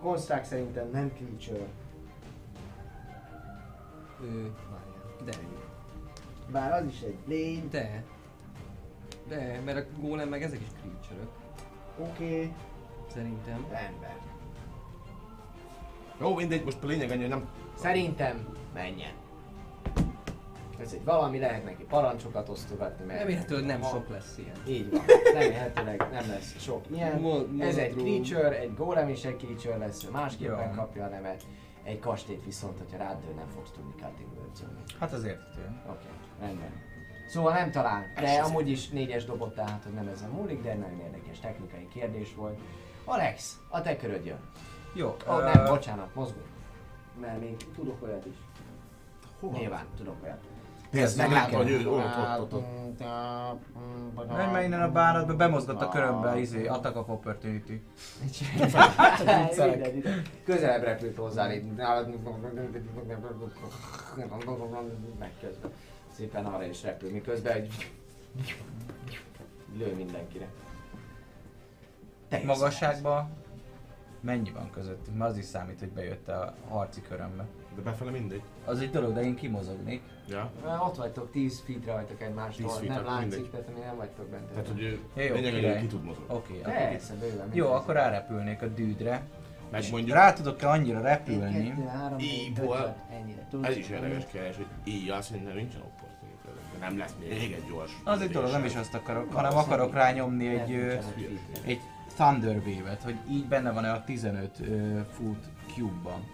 construct 0.00 0.44
szerintem 0.44 0.90
nem 0.90 1.12
creature, 1.16 1.66
Ő, 4.22 4.54
várjál. 4.70 5.24
De. 5.24 5.32
bár 6.52 6.72
az 6.72 6.86
is 6.86 7.00
egy 7.00 7.18
lény, 7.26 7.68
De. 7.70 8.04
De, 9.28 9.60
mert 9.64 9.78
a 9.78 10.00
golem 10.00 10.28
meg 10.28 10.42
ezek 10.42 10.60
is 10.60 10.68
creature 10.80 11.28
Oké, 11.98 12.24
okay. 12.24 12.52
Szerintem. 13.12 13.66
rendben. 13.70 14.16
Jó, 16.20 16.34
mindegy, 16.34 16.64
most 16.64 16.82
a 16.82 16.86
lényeg 16.86 17.10
annyi, 17.10 17.20
hogy 17.20 17.28
nem... 17.28 17.48
Szerintem 17.74 18.56
menjen. 18.74 19.12
Ez 20.80 20.92
egy 20.92 21.04
valami, 21.04 21.38
lehet 21.38 21.64
neki 21.64 21.84
parancsokat 21.84 22.48
osztogatni, 22.48 23.04
mert... 23.04 23.18
Remélhetőleg 23.18 23.66
nem 23.66 23.82
sok 23.82 24.08
lesz 24.08 24.38
ilyen. 24.38 24.56
Így 24.68 24.90
van, 24.90 25.02
remélhetőleg 25.32 26.08
nem 26.12 26.28
lesz 26.28 26.58
sok 26.58 26.84
ilyen. 26.90 27.24
Ez 27.60 27.76
egy 27.76 27.94
creature, 27.96 28.58
egy 28.60 28.74
golem 28.74 29.08
is 29.08 29.24
egy 29.24 29.36
creature 29.38 29.76
lesz, 29.76 30.08
másképpen 30.12 30.74
kapja 30.74 31.04
a 31.04 31.08
nevet. 31.08 31.42
Egy 31.82 31.98
kastélyt 31.98 32.44
viszont, 32.44 32.78
hogyha 32.78 32.96
rád 32.96 33.24
dől, 33.24 33.34
nem 33.34 33.48
fogsz 33.48 33.70
tudni 33.70 33.92
cutting 34.00 34.28
Hát 34.98 35.12
az 35.12 35.24
érthető. 35.24 35.80
Oké, 35.88 36.06
rendben. 36.40 36.72
Szóval 37.28 37.52
nem 37.52 37.70
talál, 37.70 38.12
de 38.20 38.30
amúgy 38.30 38.68
is 38.68 38.88
négyes 38.88 39.24
dobott, 39.24 39.54
tehát 39.54 39.82
hogy 39.84 39.92
nem 39.92 40.08
ezen 40.08 40.30
múlik, 40.30 40.62
de 40.62 40.74
nagyon 40.74 41.00
érdekes 41.00 41.38
technikai 41.38 41.88
kérdés 41.88 42.34
volt. 42.34 42.60
Alex, 43.04 43.60
a 43.68 43.80
te 43.80 43.96
köröd 43.96 44.24
jön. 44.24 44.40
Jó. 44.94 45.16
Oh, 45.26 45.38
ö, 45.38 45.42
nem, 45.42 45.64
bocsánat, 45.64 46.14
mozgunk. 46.14 46.46
Mert 47.20 47.40
még 47.40 47.56
tudok 47.74 48.02
olyat 48.02 48.26
is. 48.26 48.36
Hova? 49.40 49.58
Nyilván, 49.58 49.86
tudok 49.96 50.16
olyat. 50.22 50.47
Nézd, 50.90 51.16
meglátod, 51.16 51.54
hogy 51.54 51.70
ő 51.70 51.88
ott, 51.88 52.04
ott, 52.38 52.52
ott, 52.52 52.62
ott. 54.14 54.36
Menj 54.36 54.52
már 54.52 54.62
innen 54.62 54.82
a 54.82 54.92
bánatba, 54.92 55.36
bemozgott 55.36 55.80
a 55.80 55.88
körömbe, 55.88 56.38
izé, 56.38 56.66
attack 56.66 56.96
of 56.96 57.08
opportunity. 57.08 57.82
Közelebb 60.44 60.82
repült 60.82 61.16
hozzá, 61.16 61.52
így 61.54 61.64
meg 65.18 65.32
közben. 65.40 65.70
Szépen 66.10 66.44
arra 66.44 66.64
is 66.64 66.82
repül, 66.82 67.10
miközben 67.10 67.52
egy 67.52 67.90
lő 69.76 69.94
mindenkire. 69.94 70.48
Magasságban 72.44 73.30
mennyi 74.20 74.50
van 74.50 74.70
közöttünk? 74.70 75.16
Mert 75.18 75.30
az 75.30 75.36
is 75.36 75.44
számít, 75.44 75.78
hogy 75.78 75.90
bejött 75.90 76.28
a 76.28 76.54
harci 76.68 77.00
körömbe. 77.00 77.46
De 77.78 77.90
befele 77.90 78.10
mindegy. 78.10 78.42
Az 78.64 78.80
egy 78.80 78.90
dolog, 78.90 79.12
de 79.14 79.22
én 79.22 79.34
kimozognék. 79.34 80.02
Ja. 80.28 80.50
Már 80.64 80.80
Ott 80.80 80.96
vagytok, 80.96 81.30
10 81.30 81.62
feetre 81.66 81.92
vagytok 81.92 82.22
egymástól, 82.22 82.66
10 82.66 82.76
feet, 82.76 82.88
nem 82.88 83.04
látszik, 83.04 83.30
mindegy. 83.30 83.50
tehát 83.50 83.74
mi 83.74 83.80
nem 83.80 83.96
vagytok 83.96 84.26
bent. 84.28 84.44
Tehát, 84.50 84.66
hogy 84.68 84.82
ő 84.82 84.98
Ja, 85.16 85.22
jó, 85.22 85.34
lényeg, 85.34 85.52
hogy 85.52 85.62
ő 85.62 85.66
király. 85.66 85.80
ki 85.80 85.86
tud 85.86 86.04
mozogni. 86.04 86.34
Oké, 86.34 86.58
okay, 86.58 86.72
Persze, 86.72 87.14
bőven. 87.14 87.48
Jó, 87.52 87.72
akkor 87.72 87.94
rárepülnék 87.94 88.62
a 88.62 88.66
dűdre. 88.66 89.22
Meg 89.70 89.84
mondjuk, 89.90 90.16
rá 90.16 90.32
tudok-e 90.32 90.68
annyira 90.68 91.00
repülni? 91.00 91.68
kettő, 91.68 91.86
három, 91.86 92.16
négy, 92.16 92.26
Így-ból. 92.26 92.76
öt, 92.76 92.82
hat, 92.82 92.96
ennyire. 93.12 93.46
Tudsz 93.50 93.68
ez 93.68 93.76
is 93.76 93.88
érdekes 93.88 94.24
kérdés, 94.32 94.56
hogy 94.56 94.66
így 94.84 95.08
azt 95.08 95.28
szerintem 95.28 95.54
nincsen 95.54 95.80
opportunitás. 95.80 96.78
Nem 96.80 96.98
lesz 96.98 97.14
még 97.20 97.52
egy 97.52 97.64
gyors. 97.70 97.92
Az 98.04 98.20
egy 98.20 98.30
dolog, 98.30 98.50
nem 98.50 98.64
is 98.64 98.74
azt 98.76 98.94
akarok, 98.94 99.32
hanem 99.32 99.56
akarok 99.56 99.94
rányomni 99.94 100.46
egy, 100.48 100.72
egy 101.64 101.80
Thunder 102.14 102.56
Wave-et, 102.56 103.02
hogy 103.02 103.16
így 103.30 103.46
benne 103.46 103.72
van-e 103.72 103.92
a 103.92 104.04
15 104.04 104.60
ö, 104.60 104.98
foot 105.10 105.44
cube-ban. 105.74 106.24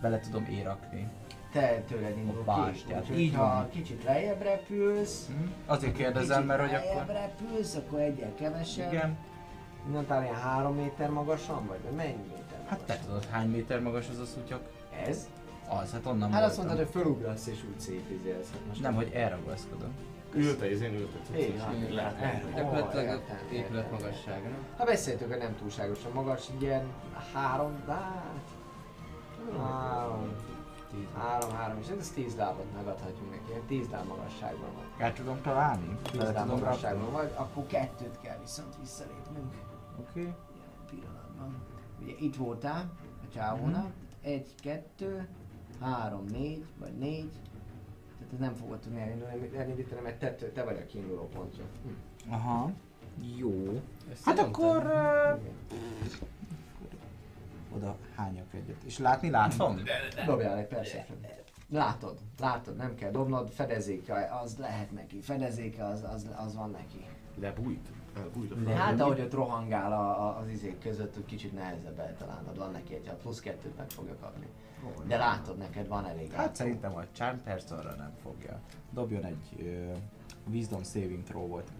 Bele 0.00 0.18
tudom 0.20 0.44
érakni. 0.50 1.08
Te 1.52 1.82
tőled 1.88 2.16
indul 2.16 2.42
A 2.46 2.70
ki, 3.06 3.14
Így 3.22 3.34
ha 3.34 3.68
kicsit 3.72 4.04
lejjebb 4.04 4.42
repülsz, 4.42 5.26
Hm? 5.26 5.46
Azért 5.66 5.92
kérdezem, 5.94 6.34
kicsit 6.36 6.46
mert 6.46 6.60
hogy 6.60 6.70
lejjebb 6.70 6.96
akkor... 6.98 7.14
repülsz, 7.14 7.74
akkor 7.74 8.00
egyel 8.00 8.34
kevesebb. 8.34 8.92
Igen. 8.92 9.16
Mondtál 9.90 10.22
ilyen 10.22 10.34
három 10.34 10.74
méter 10.76 11.10
magasan 11.10 11.66
vagy? 11.66 11.78
Vagy 11.84 11.92
mennyi 11.92 12.22
méter 12.28 12.58
Hát 12.66 12.78
te 12.78 12.84
magasan? 12.92 13.04
tudod, 13.06 13.24
hány 13.24 13.48
méter 13.50 13.80
magas 13.80 14.08
az 14.08 14.18
a 14.18 14.24
szutyok? 14.24 14.60
Ez? 15.06 15.28
Az, 15.68 15.92
hát 15.92 16.06
onnan 16.06 16.32
Hát 16.32 16.42
azt 16.44 16.56
voltam. 16.56 16.76
mondtad, 16.76 16.94
hogy 16.94 17.02
felugrasz 17.02 17.46
és 17.46 17.64
úgy 17.74 17.80
szépizélsz. 17.80 18.50
Hát 18.52 18.60
most 18.68 18.80
Nem, 18.80 18.94
hogy 18.94 19.10
elragaszkodom. 19.14 19.94
Ülte, 20.34 20.70
és 20.70 20.80
én 20.80 20.94
ültet. 20.94 21.38
Így 21.38 21.58
van, 21.58 21.94
Lehet. 21.94 22.20
erről. 22.20 22.50
Gyakorlatilag 22.54 23.08
a 23.08 23.52
épület 23.52 23.90
magassága, 23.90 24.42
nem? 24.42 24.66
Ha 24.76 24.84
beszéltük, 24.84 25.28
hogy 25.28 25.38
nem 25.38 25.56
túlságosan 25.56 26.12
magas, 26.12 26.46
ilyen 26.58 26.82
három, 27.34 27.72
hát... 27.88 28.48
Három, 29.58 30.32
három, 31.14 31.50
három, 31.50 31.78
és 31.78 31.88
ez 31.88 32.10
tíz 32.10 32.36
lábot 32.36 32.74
megadhatjuk 32.74 33.30
neki, 33.30 33.42
ilyen 33.48 33.66
tíz 33.66 33.88
láb 33.90 34.06
magasságban 34.06 34.68
van. 34.74 34.84
El 34.98 35.12
tudom 35.12 35.40
találni? 35.42 35.98
Tíz 36.02 36.18
Bele 36.18 36.32
láb 36.32 36.42
tudom 36.42 36.58
magasságban 36.60 37.10
rakni? 37.10 37.16
vagy, 37.16 37.32
akkor 37.36 37.66
kettőt 37.66 38.20
kell 38.20 38.38
viszont 38.40 38.76
visszalépnünk. 38.80 39.54
Oké. 40.00 40.20
Jelen 40.20 40.34
pillanatban. 40.90 41.54
Ugye 42.02 42.12
itt 42.18 42.36
voltál 42.36 42.90
a 43.22 43.32
csávónál, 43.34 43.90
egy, 44.22 44.54
kettő, 44.62 45.28
három, 45.80 46.24
négy, 46.24 46.64
vagy 46.78 46.98
négy. 46.98 47.30
Tehát 48.18 48.32
ez 48.32 48.38
nem 48.38 48.54
fogod 48.54 48.78
tudni 48.78 49.00
elindulni, 49.00 49.56
elindítani, 49.56 50.00
mert 50.00 50.18
te, 50.18 50.34
te 50.34 50.64
vagy 50.64 50.76
a 50.76 50.86
kiinduló 50.86 51.28
pontja. 51.34 51.64
Hm. 51.82 52.32
Aha. 52.32 52.70
Jó. 53.36 53.80
Ezt 54.12 54.24
Hát 54.24 54.38
akkor... 54.38 54.82
Igen. 55.40 55.54
Oda 57.74 57.96
hányak 58.16 58.54
egyet. 58.54 58.82
És 58.84 58.98
látni 58.98 59.30
látom? 59.30 59.80
Dobjál 60.26 60.56
egy 60.58 60.66
perception. 60.66 61.18
Látod, 61.72 62.18
látod, 62.40 62.76
nem 62.76 62.94
kell 62.94 63.10
dobnod, 63.10 63.50
fedezéke 63.50 64.38
az 64.42 64.56
lehet 64.58 64.90
neki, 64.90 65.20
fedezéke 65.20 65.84
az, 65.84 66.04
az, 66.14 66.28
az 66.36 66.54
van 66.54 66.70
neki. 66.70 67.06
Lebújt. 67.40 67.88
Elbújt 68.16 68.50
a 68.50 68.54
De 68.54 68.64
fel. 68.64 68.74
hát 68.74 69.00
ahogy 69.00 69.20
ott 69.20 69.32
rohangál 69.34 69.92
a, 69.92 70.28
a, 70.28 70.38
az 70.38 70.48
izék 70.48 70.78
között, 70.78 71.16
úgy 71.16 71.24
kicsit 71.24 71.52
nehezebb 71.52 71.98
eltalálnod, 71.98 72.56
van 72.58 72.70
neki 72.70 72.94
egy, 72.94 73.08
ha 73.08 73.14
plusz 73.14 73.40
kettőt 73.40 73.76
meg 73.76 73.90
fogja 73.90 74.16
kapni. 74.20 74.46
De 75.06 75.16
látod, 75.16 75.58
neked 75.58 75.88
van 75.88 76.06
elég. 76.06 76.32
Hát 76.32 76.54
szerintem 76.56 76.96
a 76.96 77.02
Charm 77.12 77.36
Personra 77.44 77.94
nem 77.94 78.12
fogja. 78.22 78.60
Dobjon 78.92 79.24
egy 79.24 79.54
uh, 79.58 79.96
Wisdom 80.52 80.82
Saving 80.82 81.22
Throw 81.22 81.46
volt. 81.46 81.70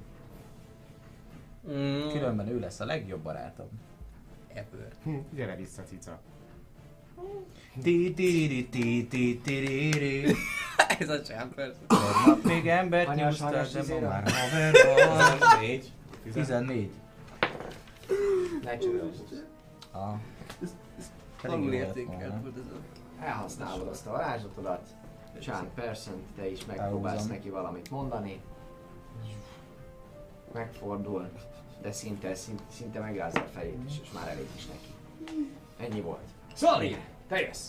Mm, 1.68 2.08
Különben 2.08 2.48
ő 2.48 2.58
lesz 2.58 2.80
a 2.80 2.84
legjobb 2.84 3.20
barátom. 3.20 3.68
Ebből. 4.54 4.88
Hm, 5.02 5.16
Gyere 5.34 5.56
vissza, 5.56 5.82
cica. 5.82 6.20
Ti 7.82 8.12
ti 8.14 8.48
ti 8.48 8.68
ti 8.70 9.06
ti 9.06 9.40
ti 9.40 9.40
ti 9.40 9.90
ti. 9.90 10.34
Ez 10.98 11.08
a 11.08 11.22
csámper. 11.22 11.74
Tegnap 11.86 12.44
még 12.44 12.68
embert 12.68 13.06
Hanyas, 13.06 13.40
nyúztál, 13.40 13.82
de 13.84 13.94
ma 13.94 14.00
már 14.00 14.30
haver 14.30 14.72
vagy. 14.72 15.60
Négy. 15.60 15.92
14. 16.32 16.90
Ne 18.64 18.78
csodálkozz. 18.78 19.32
Ah. 19.90 20.14
Alul 21.42 21.72
értékelt 21.72 22.42
volt 22.42 22.56
ez 22.56 22.72
a... 22.72 23.24
Elhasználod 23.24 23.88
azt 23.88 24.06
a 24.06 24.10
varázslatodat, 24.10 24.88
Chan 25.40 25.68
Person, 25.74 26.22
te 26.36 26.50
is 26.50 26.64
megpróbálsz 26.64 27.26
neki 27.26 27.50
valamit 27.50 27.90
mondani. 27.90 28.40
Megfordul, 30.52 31.30
de 31.82 31.92
szinte, 31.92 32.34
szinte, 32.34 32.62
szinte 32.68 33.00
megrázza 33.00 33.40
a 33.40 33.48
fejét 33.54 33.84
is, 33.86 34.00
és 34.02 34.12
már 34.12 34.28
elég 34.28 34.48
is 34.56 34.66
neki. 34.66 34.94
Ennyi 35.78 36.00
volt. 36.00 36.28
Szali, 36.54 36.96
te 37.28 37.40
jössz! 37.40 37.68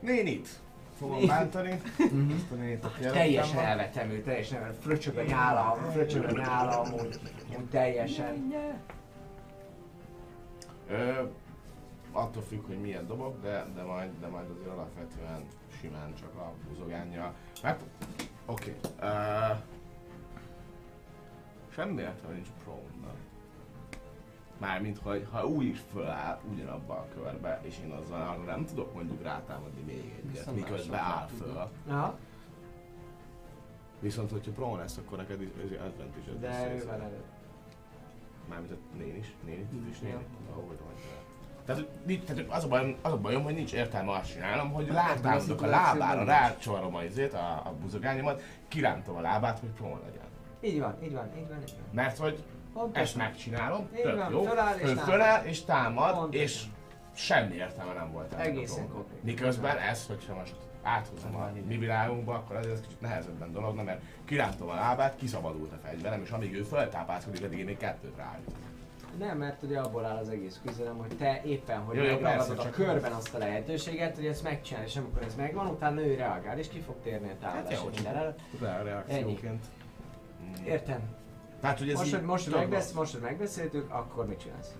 Nénit. 0.00 0.48
Fogom 0.98 1.26
bántani. 1.26 1.70
Ezt 2.36 2.50
a 2.52 2.54
nénit, 2.54 2.84
aki 2.84 3.00
Teljesen 3.00 3.58
elvetem 3.58 4.10
ő, 4.10 4.22
teljesen. 4.22 4.74
Fröcsög 4.80 5.16
a 5.16 5.22
nyála, 5.22 5.74
fröcsög 5.92 6.24
a 6.24 6.30
nyála, 6.30 6.80
amúgy, 6.80 7.20
amúgy 7.54 7.68
teljesen. 7.70 8.54
Ö, 10.88 11.22
attól 12.12 12.42
függ, 12.42 12.66
hogy 12.66 12.80
milyen 12.80 13.06
dobok, 13.06 13.42
de, 13.42 13.66
de, 13.74 13.82
majd, 13.82 14.10
de 14.20 14.26
majd 14.26 14.50
azért 14.50 14.70
alapvetően 14.70 15.44
simán 15.80 16.14
csak 16.14 16.34
a 16.34 16.52
buzogánja. 16.68 17.34
Meg... 17.62 17.76
Oké. 18.46 18.76
Okay. 18.80 19.10
Uh, 19.10 19.58
semmi 21.68 22.00
értelme 22.00 22.34
nincs 22.34 22.48
prone 22.64 23.12
Mármint, 24.58 24.98
hogy 25.02 25.26
ha 25.30 25.46
úgy 25.46 25.64
is 25.64 25.80
föláll 25.92 26.38
ugyanabba 26.52 26.92
a 26.94 27.06
körbe, 27.14 27.60
és 27.62 27.76
én 27.84 27.90
azzal 27.90 28.28
akkor 28.28 28.44
nem 28.44 28.64
tudok 28.64 28.94
mondjuk 28.94 29.22
rátámadni 29.22 29.80
még 29.86 30.12
egyet, 30.22 30.30
Viszont 30.38 30.56
miközben 30.56 30.98
áll 31.00 31.26
föl. 31.38 31.68
Aha, 31.88 32.18
Viszont, 34.00 34.30
hogyha 34.30 34.50
prone 34.50 34.80
lesz, 34.80 34.96
akkor 34.96 35.18
neked 35.18 35.42
is- 35.42 35.48
ez 35.48 35.80
advantage 35.86 36.32
de 36.40 36.74
ő 36.74 36.84
van 36.86 37.00
előtt. 37.00 37.24
Mármint 38.48 38.72
a 38.72 38.76
nén 38.96 39.16
is, 39.16 39.34
nén 39.44 39.68
is, 39.90 39.96
Ja. 40.02 40.08
nén. 40.08 40.16
Ahogy. 40.52 40.76
Tehát, 41.64 41.80
hogy 41.82 41.90
nincs, 42.04 42.24
tehát 42.24 42.50
az, 42.50 42.64
a 42.64 42.68
bajom, 42.68 42.96
az 43.02 43.12
a 43.12 43.18
bajom, 43.18 43.42
hogy 43.42 43.54
nincs 43.54 43.72
értelme 43.72 44.12
azt 44.12 44.32
csinálnom, 44.32 44.72
hogy 44.72 44.86
rátámadok 44.86 45.62
a 45.62 45.66
lábára, 45.66 46.24
rácsarom 46.24 46.94
a 46.94 47.02
izét, 47.02 47.32
a, 47.34 47.62
a 47.64 47.72
buzogányomat, 47.80 48.42
kirántom 48.68 49.16
a 49.16 49.20
lábát, 49.20 49.58
hogy 49.58 49.68
prón 49.68 50.00
legyen. 50.04 50.26
Így 50.60 50.80
van, 50.80 50.94
így 51.02 51.12
van, 51.12 51.28
így 51.36 51.48
van, 51.48 51.58
így 51.62 51.74
van. 51.76 51.88
Mert 51.92 52.18
hogy 52.18 52.42
Pontosan. 52.78 53.02
ezt 53.02 53.16
megcsinálom, 53.16 53.88
Így 53.96 54.02
tök 54.02 54.16
van, 54.16 54.30
jó, 54.30 54.42
föláll 54.42 54.78
és 54.78 54.90
föláll 55.00 55.44
és 55.44 55.64
támad, 55.64 56.14
Pontosan. 56.14 56.40
és 56.46 56.62
semmi 57.14 57.54
értelme 57.54 57.92
nem 57.92 58.12
volt 58.12 58.32
ennek 58.32 58.46
a 58.46 58.48
Egészen 58.48 58.74
dolognak. 58.76 58.96
konkrét. 58.96 59.22
Miközben 59.24 59.76
ez, 59.78 60.06
hogyha 60.06 60.34
most 60.34 60.54
áthúzom 60.82 61.36
a 61.36 61.50
mi 61.66 61.76
világunkba, 61.76 62.34
akkor 62.34 62.56
azért 62.56 62.74
ez 62.74 62.80
kicsit 62.80 63.00
nehezebben 63.00 63.52
dologna, 63.52 63.82
mert 63.82 64.00
kirántom 64.24 64.68
a 64.68 64.74
lábát, 64.74 65.16
kiszabadult 65.16 65.72
a 65.72 65.76
fegyverem, 65.86 66.22
és 66.22 66.30
amíg 66.30 66.54
ő 66.54 66.62
föltápászkodik, 66.62 67.44
addig 67.44 67.58
én 67.58 67.64
még 67.64 67.76
kettőt 67.76 68.16
ráütöm. 68.16 68.54
Nem, 69.18 69.38
mert 69.38 69.62
ugye 69.62 69.78
abból 69.80 70.04
áll 70.04 70.16
az 70.16 70.28
egész 70.28 70.60
küzdelem, 70.64 70.96
hogy 70.96 71.16
te 71.16 71.40
éppen, 71.44 71.78
hogy 71.80 71.96
megragadod 71.96 72.58
a 72.58 72.70
körben 72.70 73.12
azt 73.12 73.34
a 73.34 73.38
lehetőséget, 73.38 74.14
hogy 74.16 74.26
ezt 74.26 74.42
megcsinálj, 74.42 74.86
és 74.86 74.96
amikor 74.96 75.22
ez 75.22 75.34
megvan, 75.34 75.66
utána 75.66 76.00
ő 76.00 76.14
reagál, 76.14 76.58
és 76.58 76.68
ki 76.68 76.80
fog 76.80 76.94
térni 77.02 77.26
a 77.26 77.44
Hát 77.46 77.52
támadás 77.54 77.78
jó, 77.82 77.88
minden 77.94 78.16
előtt. 78.16 78.38
A 78.60 78.82
reakcióként. 78.82 79.64
Mm. 80.42 80.64
Értem. 80.64 81.00
Tehát, 81.60 81.78
hogy 81.78 81.88
ez 81.90 81.96
Most, 81.96 82.06
így, 82.06 82.14
hogy, 82.14 82.22
most, 82.22 82.44
hogy 82.44 82.52
tudod, 82.52 82.68
megbesz, 82.68 82.92
most, 82.92 83.12
hogy 83.12 83.20
megbeszéltük, 83.20 83.90
akkor 83.90 84.26
mit 84.26 84.40
csinálsz? 84.40 84.74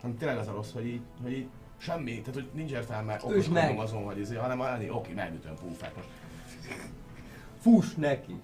hanem 0.00 0.18
tényleg 0.18 0.38
az 0.38 0.48
a 0.48 0.52
rossz, 0.52 0.72
hogy 0.72 0.86
így, 0.86 1.00
hogy 1.22 1.32
így 1.32 1.48
semmi, 1.76 2.20
tehát 2.20 2.34
hogy 2.34 2.48
nincs 2.52 2.70
értelme 2.70 3.18
okoskodnom 3.22 3.78
azon, 3.78 4.04
hogy 4.04 4.18
izé, 4.18 4.36
hanem 4.36 4.60
annyi, 4.60 4.90
oké, 4.90 5.12
megütöm 5.12 5.54
pufát 5.54 5.96
most. 5.96 6.08
Fuss 7.60 7.94
neki! 7.94 8.40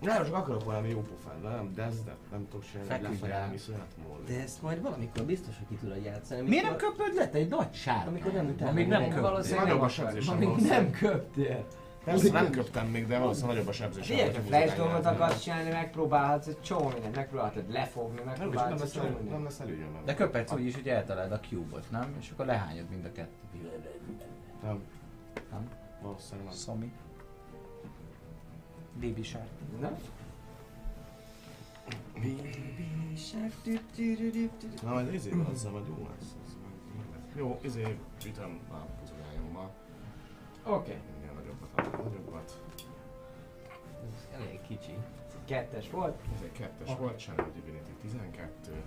Nem, 0.00 0.24
csak 0.24 0.34
akarok 0.34 0.64
valami 0.64 0.88
jó 0.88 1.00
pufát, 1.00 1.40
de 1.42 1.48
nem, 1.48 1.72
de 1.74 1.82
ez 1.82 2.02
nem, 2.06 2.14
nem 2.30 2.48
tudok 2.50 2.64
csinálni, 2.70 3.02
lefelé, 3.02 3.50
viszonyat 3.50 3.94
molni. 4.08 4.24
De 4.26 4.42
ezt 4.42 4.62
majd 4.62 4.82
valamikor 4.82 5.22
biztos, 5.22 5.54
hogy 5.58 5.66
ki 5.68 5.74
tudod 5.74 6.04
játszani. 6.04 6.48
Miért 6.48 6.64
nem 6.64 6.72
amikor- 6.72 6.96
köpöd 6.96 7.14
le 7.14 7.28
te 7.28 7.38
egy 7.38 7.48
nagy 7.48 7.74
sárkány? 7.74 8.06
Amikor 8.06 8.32
nem 8.32 8.46
utána. 8.46 8.70
Amíg 8.70 8.88
nem 8.88 9.00
meg- 9.00 9.10
köp, 9.10 9.20
valószínűleg 9.20 9.78
nem 10.24 10.56
nem 10.58 10.90
köptél. 10.90 11.66
Persze 12.04 12.32
nem 12.32 12.50
köptem 12.50 12.86
még, 12.86 13.06
de 13.06 13.18
valószínűleg 13.18 13.64
nagyobb 13.64 13.90
a. 13.90 14.02
Figyelj, 14.02 14.24
hogyha 14.24 14.42
ha 14.42 14.46
flash 14.46 14.76
dolgot 14.76 15.04
akarsz 15.04 15.42
csinálni, 15.42 15.70
megpróbálhatsz 15.70 16.46
egy 16.46 16.60
csomó 16.60 16.88
mindent, 16.88 17.16
megpróbálhatod 17.16 17.70
lefogni, 17.70 18.16
Nem, 18.16 18.24
nem, 18.24 18.34
megpróbálhatsz 18.34 18.82
egy 18.82 18.90
csomó 18.90 19.18
nem 19.30 19.44
lesz 19.44 19.60
előnyöm. 19.60 20.04
De 20.04 20.14
köpetsz 20.14 20.52
úgy 20.52 20.64
is, 20.64 20.74
hogy 20.74 20.88
eltaláld 20.88 21.32
a 21.32 21.40
cube-ot, 21.40 21.90
nem? 21.90 22.16
És 22.20 22.30
akkor 22.30 22.46
lehányod 22.46 22.88
mind 22.90 23.04
a 23.04 23.12
kettőt. 23.12 23.82
Nem. 24.62 24.82
Nem? 25.50 25.68
Valószínűleg 26.02 26.44
nem. 26.44 26.54
Szomi. 26.54 26.92
Baby 29.00 29.22
Shark. 29.22 29.46
Na? 29.80 29.98
Na 34.82 34.92
majd 34.92 35.14
izé, 35.14 35.30
azzal 35.52 35.70
majd 35.70 35.86
jó 35.86 36.08
lesz. 36.10 36.36
Jó, 37.34 37.58
izé, 37.62 37.96
ütöm 38.26 38.60
a 38.70 38.74
puzogályommal. 38.74 39.70
Oké. 40.64 40.92
Minél 40.92 41.09
nagyobbat. 41.86 42.62
Ez 44.06 44.28
elég 44.34 44.60
kicsi. 44.60 44.94
Kettes 45.44 45.90
volt. 45.90 46.20
Ez 46.34 46.40
egy 46.42 46.52
kettes 46.52 46.96
volt, 46.96 47.18
Channel 47.18 47.50
Divinity 47.54 47.90
12, 48.00 48.82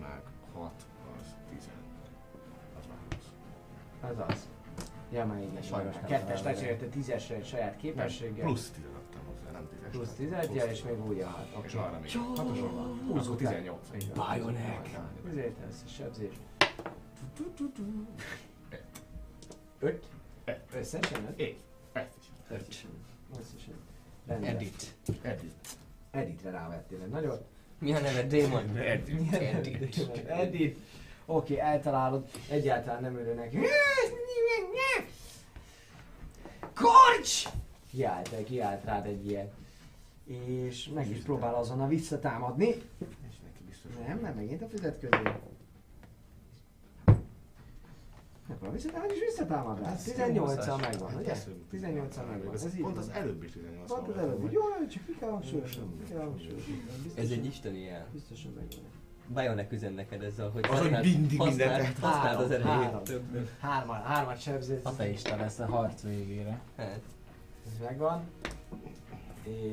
meg 0.00 0.22
6 0.52 0.72
az 1.16 1.24
10. 1.50 1.68
Az 2.78 2.86
már 2.86 2.98
20. 3.10 4.10
Az 4.10 4.24
az. 4.28 4.48
Ja, 5.10 5.26
már 5.26 5.42
igen, 5.42 5.62
Sajnos 5.62 5.94
nem 5.94 6.04
Kettes 6.04 6.42
lecserélte 6.42 6.86
tízesre 6.86 7.34
egy 7.34 7.46
saját 7.46 7.76
képességgel. 7.76 8.44
Plusz 8.44 8.70
10 8.70 8.84
adtam 8.84 9.20
hozzá, 9.26 9.50
nem 9.50 9.68
10 9.68 9.78
Plusz 9.90 10.12
10 10.12 10.30
ja, 10.54 10.64
és 10.64 10.82
még 10.82 11.06
újja 11.06 11.26
hat. 11.26 11.64
És 11.64 11.74
Oké. 11.74 11.86
arra 11.86 11.98
még 12.00 12.16
hatoson 12.16 12.74
van. 12.74 13.00
Húzó 13.06 13.34
18. 13.34 13.88
Bionek. 14.14 14.98
Ezért 15.28 15.58
lesz 15.64 15.82
a 15.86 15.88
sebzés. 15.88 16.34
Öt? 19.80 20.08
Öt. 20.44 20.64
Összesen 20.72 21.26
öt? 21.26 21.40
Egy. 21.40 21.62
Is. 22.68 22.86
Rendben. 24.26 24.54
Edit. 24.54 24.94
Edit. 25.22 25.68
Editre 26.10 26.50
rávettél 26.50 27.02
egy 27.02 27.08
nagyot. 27.08 27.44
Mi 27.78 27.92
a 27.92 28.00
neve? 28.00 28.22
Démon? 28.22 28.76
Edit. 28.76 29.32
Edit. 29.34 30.26
Edit. 30.26 30.78
Oké, 31.26 31.58
eltalálod. 31.58 32.28
Egyáltalán 32.50 33.02
nem 33.02 33.16
örül 33.16 33.34
neki. 33.34 33.58
Korcs! 36.74 37.48
Kiállt, 37.90 38.44
kiállt 38.44 38.84
rád 38.84 39.06
egy 39.06 39.26
ilyen. 39.26 39.50
És 40.24 40.88
meg 40.88 41.10
is 41.10 41.18
próbál 41.18 41.54
azonnal 41.54 41.88
visszatámadni. 41.88 42.66
És 42.68 43.36
neki 43.42 43.62
biztos. 43.68 43.90
Nem, 44.06 44.20
nem, 44.20 44.34
megint 44.34 44.62
a 44.62 44.68
füzet 44.68 45.00
közé. 45.00 45.22
Megpróbál 48.48 48.72
visszatámadni, 48.76 49.14
és 49.14 49.20
visszatámad 49.20 49.78
rá. 49.78 49.84
Hát 49.86 49.94
ez 49.94 50.12
18-al 50.16 50.80
megvan, 50.80 51.08
Hát 51.10 51.20
ugye? 51.20 51.30
ez- 51.30 51.48
18-al 51.72 52.26
megvan, 52.28 52.54
ez 52.54 52.64
így 52.74 52.80
Pont 52.80 52.94
van. 52.94 53.04
az 53.04 53.10
előbb 53.10 53.42
is 53.42 53.52
18 53.52 53.88
Pont 53.92 54.08
az 54.08 54.14
volt. 54.14 54.18
előbb, 54.18 54.40
jó, 54.52 54.60
jó, 54.80 54.86
csak 54.86 55.04
ki 55.04 55.16
kell 55.20 55.28
ki 55.28 55.34
hangsúlyozni. 56.14 56.82
Ez 57.14 57.30
egy 57.30 57.44
isteni 57.44 57.80
jel. 57.80 58.06
Biztosan 58.12 58.52
megvan. 58.52 58.90
Bionek 59.34 59.72
üzen 59.72 59.92
neked 59.92 60.22
ezzel, 60.22 60.50
hogy 60.50 60.64
Az, 60.70 60.78
hogy 60.78 60.90
mindig 60.90 61.38
mindent- 61.38 61.98
használd 61.98 62.40
az 62.40 62.50
Három, 62.62 63.00
erejét. 63.04 63.48
Hárman, 63.60 64.02
hármat 64.02 64.40
sebzett. 64.40 64.84
Ateista 64.84 65.36
lesz 65.36 65.58
a 65.58 65.66
harc 65.66 66.02
végére. 66.02 66.60
Hát, 66.76 67.00
Ez 67.66 67.72
megvan. 67.86 68.22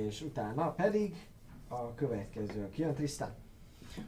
És 0.07 0.21
utána 0.21 0.71
pedig 0.71 1.15
a 1.67 1.93
következő, 1.93 2.63
aki 2.63 2.81
jön, 2.81 2.93
Tristan. 2.93 3.29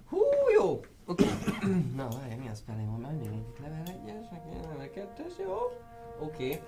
Hú, 0.09 0.17
jó! 0.59 0.79
Oké. 1.05 1.25
Na, 1.95 2.07
várj, 2.09 2.35
mi 2.35 2.47
az 2.47 2.57
spellem 2.59 3.01
van? 3.01 3.13
Még 3.15 3.27
egyik 3.27 3.59
level 3.59 3.83
1-es, 3.85 4.31
meg 4.31 4.41
level 4.61 4.89
2-es, 4.95 5.37
jó? 5.39 5.55
Oké. 6.25 6.61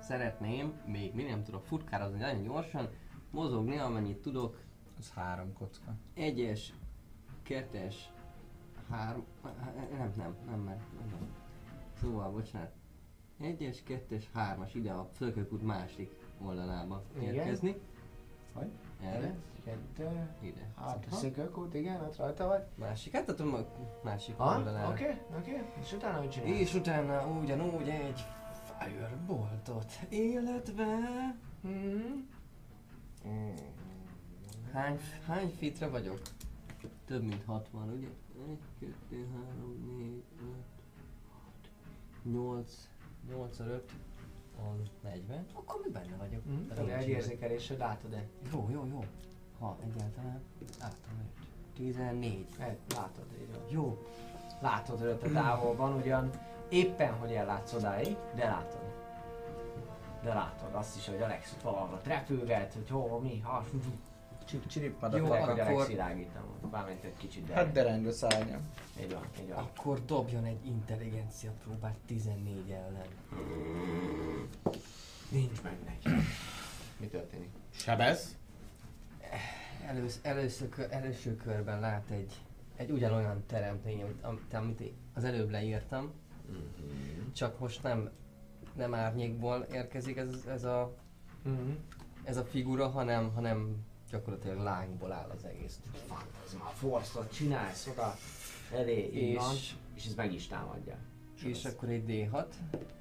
Szeretném, 0.00 0.80
még 0.86 1.14
mi 1.14 1.22
nem 1.22 1.44
tudok 1.44 1.64
futkározni 1.64 2.18
nagyon 2.18 2.42
gyorsan, 2.42 2.88
mozogni 3.30 3.76
amennyit 3.78 4.18
tudok, 4.22 4.56
Az 4.98 5.12
három 5.12 5.52
kocka. 5.52 5.94
egyes, 6.14 6.72
kettes, 7.42 8.12
három, 8.90 9.24
nem, 9.96 10.12
nem, 10.16 10.36
nem, 10.46 10.60
mert 10.60 10.80
nem. 11.10 11.28
Szóval, 12.00 12.30
bocsánat. 12.30 12.70
Egyes, 13.40 13.82
kettes, 13.82 14.30
hármas, 14.34 14.74
ide 14.74 14.90
a 14.92 15.08
fölkökút 15.12 15.62
másik 15.62 16.16
oldalába 16.44 17.02
Igen. 17.18 17.34
érkezni. 17.34 17.76
Hogy? 18.52 18.70
Erre, 19.02 19.34
Kettő. 19.64 20.28
ide. 20.40 20.68
Hát, 20.76 21.06
szökőkút, 21.12 21.74
igen, 21.74 22.00
ott 22.00 22.16
rajta 22.16 22.46
vagy. 22.46 22.62
Másik, 22.74 23.12
hát 23.12 23.24
tudom 23.26 23.54
a 23.54 23.58
másik 24.02 24.40
oldalára. 24.40 24.88
Oké, 24.90 25.20
oké. 25.38 25.62
És 25.80 25.92
utána 25.92 26.18
hogy 26.18 26.30
csinálsz? 26.30 26.58
És 26.58 26.74
utána 26.74 27.26
ugyanúgy 27.26 27.88
egy 27.88 28.24
fireboltot, 28.78 29.92
illetve... 30.08 30.86
Mhm. 31.60 32.18
Hány, 34.72 34.98
hány 35.26 35.48
fitre 35.56 35.88
vagyok? 35.88 36.20
Több 37.06 37.22
mint 37.22 37.44
60, 37.44 37.88
ugye? 37.88 38.08
1, 38.48 38.58
2, 38.80 39.28
3, 39.32 39.96
4, 39.98 40.22
5, 40.40 40.54
6, 41.32 41.70
8, 42.22 42.88
8 43.28 43.58
5, 43.60 43.92
on 44.66 44.88
40. 45.02 45.46
Akkor 45.52 45.80
mi 45.84 45.90
benne 45.90 46.16
vagyok? 46.16 46.44
Mhm. 46.44 46.66
Pedig 46.66 46.88
Egy 46.88 46.96
nincs 46.96 47.08
érzékelésed 47.08 47.78
látod-e? 47.78 48.22
Jó, 48.52 48.68
jó, 48.72 48.86
jó. 48.86 49.04
Ha 49.58 49.76
egyáltalán 49.84 50.42
látom 50.80 51.20
őt. 51.20 51.46
14. 51.74 52.46
Egy, 52.58 52.78
látod, 52.94 53.24
így 53.40 53.52
van. 53.52 53.62
Jó. 53.68 54.06
Látod 54.60 55.02
őt 55.02 55.22
a 55.22 55.30
távolban, 55.32 55.94
ugyan 55.94 56.30
éppen, 56.68 57.12
hogy 57.12 57.32
ellátsz 57.32 57.72
odáig, 57.72 58.16
de 58.34 58.44
látod. 58.44 58.86
De 60.22 60.34
látod 60.34 60.74
azt 60.74 60.96
is, 60.96 61.06
hogy 61.06 61.22
Alex 61.22 61.52
ott 61.52 61.62
valahol 61.62 62.00
repülget, 62.04 62.72
hogy 62.74 62.88
hol, 62.88 63.20
mi, 63.20 63.38
ha, 63.40 63.64
Csip, 64.48 64.66
csirip, 64.66 64.90
Jó, 64.92 64.96
madatok. 65.00 65.58
akkor... 65.58 65.86
Bármint 66.70 67.04
egy 67.04 67.16
kicsit, 67.16 67.46
de... 67.46 67.54
Hát 67.54 67.72
dereng 67.72 68.06
a 68.06 68.12
szárnya. 68.12 68.58
Így 69.00 69.12
van, 69.12 69.22
így 69.40 69.48
van. 69.48 69.58
Akkor 69.58 70.04
dobjon 70.04 70.44
egy 70.44 70.66
intelligencia 70.66 71.50
próbát 71.64 71.96
14 72.06 72.70
ellen. 72.70 73.06
Nincs 75.30 75.62
meg 75.62 75.76
neki. 75.86 76.16
Mi 77.00 77.06
történik? 77.06 77.48
Sebez. 77.70 78.36
Elősz, 79.86 80.18
először, 80.22 80.68
első 80.90 81.36
körben 81.36 81.80
lát 81.80 82.10
egy, 82.10 82.32
egy 82.76 82.90
ugyanolyan 82.90 83.44
teremtény, 83.46 84.02
amit, 84.22 84.54
amit- 84.54 84.92
az 85.14 85.24
előbb 85.24 85.50
leírtam, 85.50 86.12
csak 87.32 87.58
most 87.58 87.82
nem, 87.82 88.10
nem 88.74 88.94
árnyékból 88.94 89.66
érkezik 89.72 90.16
ez, 90.16 90.44
ez, 90.48 90.64
a, 90.64 90.94
Mhm. 91.42 91.70
ez 92.24 92.36
a 92.36 92.44
figura, 92.44 92.88
hanem, 92.88 93.32
hanem 93.34 93.76
gyakorlatilag 94.10 94.58
lángból 94.58 95.12
áll 95.12 95.30
az 95.36 95.44
egész. 95.44 95.78
Már 96.58 96.72
forszot 96.74 97.32
csinálsz 97.32 97.86
oda 97.86 98.16
elé, 98.72 99.10
így 99.14 99.36
van, 99.36 99.54
És, 99.54 99.74
és 99.94 100.06
ez 100.06 100.14
meg 100.14 100.32
is 100.32 100.46
támadja. 100.46 100.96
és 101.44 101.64
akkor 101.64 101.88
egy 101.88 102.04
D6, 102.06 102.44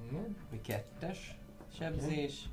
Igen? 0.09 0.35
vagy 0.49 0.61
kettes 0.61 1.37
sebzés, 1.77 2.49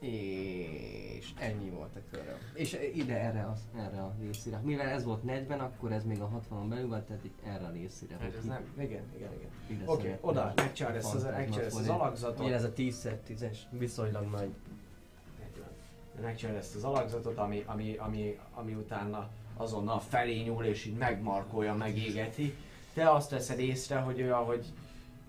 és 0.00 1.32
ennyi 1.38 1.70
volt 1.70 1.96
a 1.96 2.00
köröm. 2.10 2.38
És 2.54 2.78
ide 2.94 3.20
erre 3.20 3.42
a, 3.42 3.56
erre 3.76 4.02
a 4.02 4.14
részére. 4.20 4.60
Mivel 4.64 4.86
ez 4.86 5.04
volt 5.04 5.22
40, 5.22 5.60
akkor 5.60 5.92
ez 5.92 6.04
még 6.04 6.20
a 6.20 6.30
60-on 6.50 6.66
belül 6.68 6.88
van, 6.88 7.04
tehát 7.04 7.24
itt 7.24 7.38
erre 7.44 7.66
a 7.66 7.70
részére. 7.70 8.16
Hát 8.20 8.34
ez 8.34 8.44
nem, 8.44 8.72
igen, 8.78 9.02
igen, 9.16 9.30
igen. 9.66 9.88
Oké, 9.88 10.02
szeretném 10.02 10.28
oda, 10.30 10.52
megcsinálod 10.56 10.96
ezt 10.98 11.14
az, 11.14 11.24
az 11.76 11.88
alakzatot. 11.88 12.46
Igen, 12.46 12.56
ez 12.56 12.64
a 12.64 12.72
10-10-es, 12.72 13.56
viszonylag 13.70 14.30
nagy. 14.30 14.54
Megcsinálod 16.22 16.60
ezt 16.60 16.74
az 16.74 16.84
alakzatot, 16.84 17.38
ami, 17.38 17.62
ami, 17.66 17.96
ami, 17.98 18.38
ami 18.54 18.74
utána 18.74 19.28
azonnal 19.56 20.00
felé 20.00 20.42
nyúl 20.42 20.64
és 20.64 20.84
így 20.84 20.96
megmarkolja, 20.96 21.74
megégeti. 21.74 22.54
Te 22.94 23.10
azt 23.10 23.30
veszed 23.30 23.58
észre, 23.58 23.96
hogy 23.96 24.20
ő 24.20 24.32
ahogy 24.32 24.66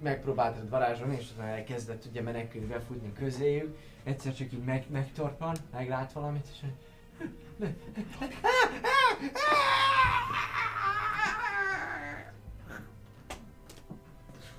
megpróbáltad 0.01 0.69
varázsolni, 0.69 1.17
és 1.19 1.32
utána 1.33 1.49
elkezdett 1.49 2.06
ugye 2.06 2.22
menekülni, 2.22 2.67
befutni 2.67 3.14
közéjük, 3.14 3.77
egyszer 4.03 4.35
csak 4.35 4.51
így 4.51 4.64
meg, 4.64 4.85
megtorpan, 4.90 5.56
meglát 5.72 6.11
valamit, 6.11 6.48
és 6.51 6.59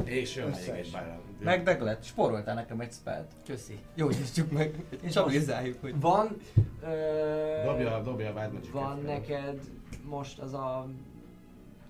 És 0.05 0.37
jön 0.37 0.47
még 0.47 0.55
Összes. 0.55 0.77
egy 0.79 0.91
Byron. 0.91 1.21
Megdeglet, 1.41 2.05
spóroltál 2.05 2.55
nekem 2.55 2.81
egy 2.81 2.93
spelt. 2.93 3.33
Köszi. 3.47 3.79
Jó, 3.95 4.09
győztük 4.09 4.51
meg. 4.51 4.85
És 5.03 5.11
Stabilizáljuk, 5.11 5.81
hogy... 5.81 6.01
van, 6.01 6.37
Ö, 6.83 7.63
Dobja, 7.65 8.03
dobja 8.03 8.31
a 8.31 8.33
Wild 8.33 8.53
magic 8.53 8.71
Van 8.71 9.01
neked 9.01 9.61
most 10.05 10.39
az 10.39 10.55
a 10.55 10.87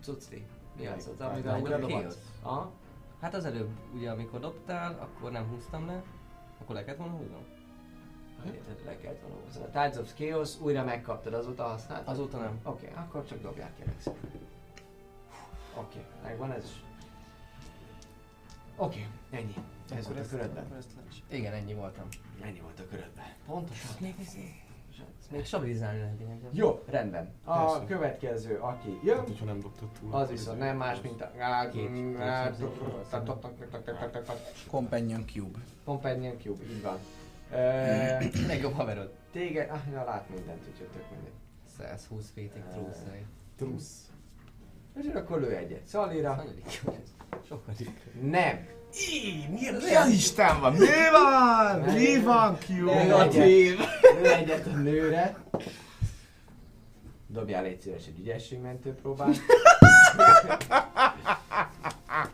cucli? 0.02 0.46
Mi 0.78 0.86
az 0.86 1.10
az, 1.18 1.26
amivel 1.26 1.60
dobhatsz? 1.60 2.16
Aha. 2.42 2.72
Hát 3.20 3.34
az 3.34 3.44
előbb, 3.44 3.68
ugye 3.94 4.10
amikor 4.10 4.40
dobtál, 4.40 4.98
akkor 5.00 5.30
nem 5.30 5.48
húztam 5.48 5.86
le. 5.86 6.02
Akkor 6.60 6.74
le 6.74 6.84
kellett 6.84 6.98
volna 6.98 7.16
húznom? 7.16 7.44
Érted, 8.46 8.84
Le 8.84 8.96
kellett 8.96 9.20
volna 9.20 9.36
húzni. 9.44 9.62
A 9.62 9.66
Tides 9.66 9.96
of 9.96 10.14
Chaos 10.14 10.60
újra 10.60 10.84
megkaptad, 10.84 11.34
azóta 11.34 11.62
használtad? 11.62 12.14
Azóta 12.14 12.38
nem. 12.38 12.60
Oké, 12.62 12.86
okay, 12.90 13.04
akkor 13.04 13.24
csak 13.24 13.42
dobják 13.42 13.74
kérlek 13.76 14.00
szépen. 14.00 14.30
Oké, 15.74 15.98
okay, 15.98 16.30
megvan 16.30 16.52
ez 16.52 16.64
is. 16.64 16.87
Oké, 18.80 19.06
okay, 19.30 19.40
ennyi. 19.40 19.54
Ez 19.98 20.06
volt 20.06 20.18
a 20.18 20.28
körödben. 20.28 20.64
Igen, 21.30 21.52
ennyi 21.52 21.74
voltam. 21.74 22.06
Ennyi 22.42 22.60
volt 22.60 22.80
a 22.80 22.86
körödben. 22.90 23.24
Pontosan. 23.46 23.90
Még 24.00 24.14
izé... 24.20 24.54
Még 25.30 25.44
stabilizálni 25.44 25.98
lehet. 25.98 26.20
Jó, 26.50 26.82
rendben. 26.86 27.32
A 27.44 27.64
Persze. 27.64 27.84
következő, 27.86 28.56
aki 28.58 28.98
jön, 29.04 29.16
Hát, 29.16 29.26
hogyha 29.26 29.44
nem 29.44 29.60
túl. 29.60 30.14
az 30.14 30.30
viszont 30.30 30.58
nem 30.58 30.76
más, 30.76 31.00
mint 31.00 31.20
a... 31.22 31.30
Tak, 33.10 33.30
tak. 34.24 34.36
Companion 34.70 35.24
Cube. 35.26 35.58
Companion 35.84 36.38
Cube, 36.38 36.64
így 36.64 36.82
van. 36.82 36.98
Legjobb 38.46 38.72
haverod. 38.80 39.12
Téged, 39.32 39.70
ah, 39.70 39.80
ja, 39.92 40.04
lát 40.04 40.28
mindent, 40.28 40.66
úgyhogy 40.72 40.86
tök 40.88 41.10
mindegy. 41.10 41.32
120 41.76 42.30
feetig 42.34 42.62
trúszai. 42.72 43.24
Trusz. 43.56 44.10
És 45.02 45.06
akkor 45.14 45.40
lő 45.40 45.56
egyet. 45.56 45.86
Szalira. 45.86 46.44
Sokadik. 47.48 48.00
Nem. 48.20 48.66
Mi 49.50 49.94
a 49.94 50.06
Isten 50.06 50.60
van? 50.60 50.72
Mi 50.72 50.86
van? 51.12 51.80
Mi 51.80 52.22
van? 52.22 52.58
Negatív. 52.84 53.80
Egyet 54.22 54.66
a 54.66 54.76
nőre. 54.76 55.36
Dobjál 57.26 57.62
légy 57.62 57.80
szíves 57.80 58.06
egy 58.06 58.18
ügyességmentő 58.18 58.94
próbát. 58.94 59.36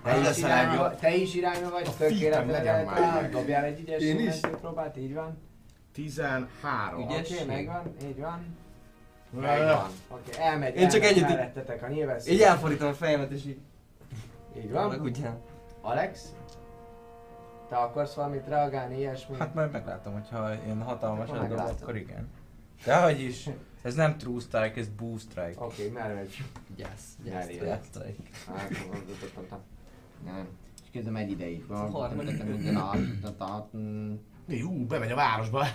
Te 0.02 0.18
is, 0.30 0.38
irányba, 0.38 0.94
te 0.94 1.14
is 1.14 1.34
irányba 1.34 1.70
vagy, 1.70 1.90
tökéletesen. 1.98 3.30
Dobjál 3.30 3.64
egy 3.64 3.80
ügyességmentő 3.80 4.56
próbát, 4.60 4.96
így 4.96 5.14
van. 5.14 5.42
13. 5.92 7.00
Ügyes. 7.00 7.10
Oké, 7.10 7.18
Ügyesség. 7.18 7.46
megvan, 7.46 7.94
így 8.08 8.18
van. 8.20 8.56
Megvan. 9.40 9.90
Oké, 10.08 10.38
elmegy, 10.38 10.76
Én 10.76 10.88
csak 10.88 11.02
nyilvesz. 11.88 12.28
Így 12.28 12.40
elfordítom 12.40 12.88
a 12.88 12.94
fejemet 12.94 13.30
és 13.30 13.44
így... 13.44 13.58
Így 14.56 14.70
Van? 14.70 14.88
van. 14.88 15.00
Ugye? 15.00 15.30
Alex? 15.80 16.32
Te 17.68 17.76
akarsz 17.76 18.14
valamit 18.14 18.46
reagálni, 18.46 18.96
ilyesmi? 18.98 19.36
Hát 19.38 19.54
majd 19.54 19.72
meglátom, 19.72 20.12
hogyha 20.12 20.54
én 20.54 20.82
hatalmas 20.82 21.28
Akkor 21.28 21.38
dob, 21.40 21.48
meglátod. 21.48 21.78
akkor 21.82 21.96
igen. 21.96 22.28
Dehogy 22.84 23.20
is. 23.20 23.48
Ez 23.82 23.94
nem 23.94 24.16
True 24.18 24.40
Strike, 24.40 24.80
ez 24.80 24.88
Boost 24.88 25.30
Strike. 25.30 25.64
Oké, 25.64 25.88
merre 25.88 26.14
megy? 26.14 26.44
Gyász. 26.76 27.16
Gyász, 27.24 27.46
Gyász. 27.46 27.56
gyász. 27.62 27.88
Gyász. 27.92 28.04
Hát, 28.46 28.68
Nem. 30.24 30.48
És 30.82 30.90
közben 30.92 31.12
megy 31.12 31.30
ideig. 31.30 31.64
Harmadik. 31.68 32.42
Jú, 34.48 34.86
bemegy 34.86 35.10
a 35.10 35.14
városba. 35.14 35.66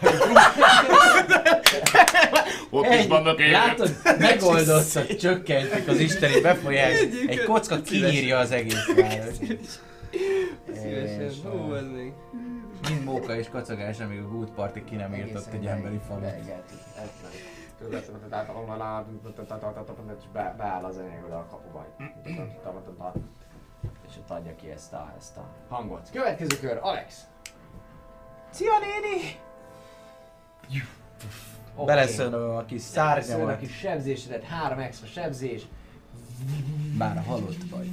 Ott 2.69 2.85
is 2.85 3.07
vannak 3.07 3.39
élők. 3.39 3.51
Látod? 3.51 3.95
Megoldottad, 4.19 5.15
csökkentik 5.15 5.87
az 5.87 5.99
isteni 5.99 6.41
befolyás. 6.41 6.99
Egy 7.27 7.43
kocka 7.43 7.81
kiírja 7.81 8.37
az 8.37 8.51
egész 8.51 8.85
város. 8.95 9.35
Szívesen. 10.73 11.51
Hú, 11.51 11.73
ez 11.73 11.85
még. 11.95 12.13
Mind 12.89 13.03
móka 13.03 13.35
és 13.35 13.49
kacagás, 13.49 13.99
amíg 13.99 14.19
a 14.19 14.27
Good 14.27 14.49
Party 14.49 14.83
ki 14.83 14.95
nem 14.95 15.13
írtott 15.13 15.53
egy 15.53 15.65
emberi 15.65 15.99
falut. 16.07 16.23
Beáll 20.57 20.83
az 20.83 20.97
enyém 20.97 21.23
oda 21.25 21.37
a 21.37 21.45
kapuba. 21.49 21.85
És 24.07 24.15
ott 24.17 24.29
adja 24.29 24.55
ki 24.55 24.69
ezt 24.71 24.93
a, 24.93 25.13
ezt 25.17 25.37
a 25.37 25.45
hangot. 25.69 26.09
Következő 26.11 26.57
kör, 26.59 26.77
Alex! 26.81 27.21
Szia 28.51 28.71
néni! 28.79 29.39
Oké. 31.75 31.85
Beleszönöm 31.85 32.49
a 32.49 32.65
kis 32.65 32.81
Beleszól 32.93 33.17
a 33.17 33.21
szárnyamat. 33.21 33.59
kis 33.59 33.77
sebzésedet, 33.77 34.43
három 34.43 34.79
extra 34.79 35.07
sebzés. 35.07 35.61
Bár 36.97 37.23
halott 37.25 37.69
vagy. 37.69 37.89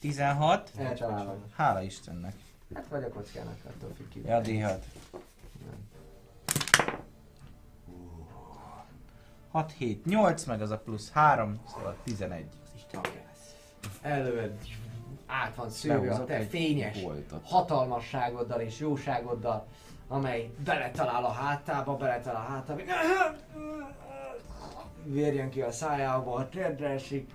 16. 0.00 0.70
Eltalálod. 0.76 1.38
Hála 1.56 1.82
Istennek. 1.82 2.34
Hát 2.74 2.86
vagy 2.88 3.02
a 3.02 3.08
kockának, 3.08 3.56
attól 3.68 3.90
függ 3.96 4.08
ki. 4.08 4.22
Ja, 4.26 4.40
D6. 4.44 4.78
6, 9.50 9.72
7, 9.72 10.04
8, 10.04 10.44
meg 10.44 10.62
az 10.62 10.70
a 10.70 10.78
plusz 10.78 11.10
3, 11.10 11.60
szóval 11.74 11.96
11. 12.04 12.46
Oké. 12.96 13.22
Előd, 14.02 14.58
át 15.28 15.54
van 15.54 15.70
szőve 15.70 16.14
a 16.14 16.24
te 16.24 16.40
fényes 16.40 17.02
boltot. 17.02 17.40
hatalmasságoddal 17.44 18.60
és 18.60 18.78
jóságoddal, 18.78 19.66
amely 20.08 20.50
beletalál 20.64 21.24
a 21.24 21.32
hátába, 21.32 21.96
beletalál 21.96 22.46
a 22.46 22.50
hátába. 22.50 22.80
Vérjen 25.04 25.50
ki 25.50 25.60
a 25.60 25.70
szájából, 25.70 26.48
térdre 26.48 26.88
esik. 26.88 27.30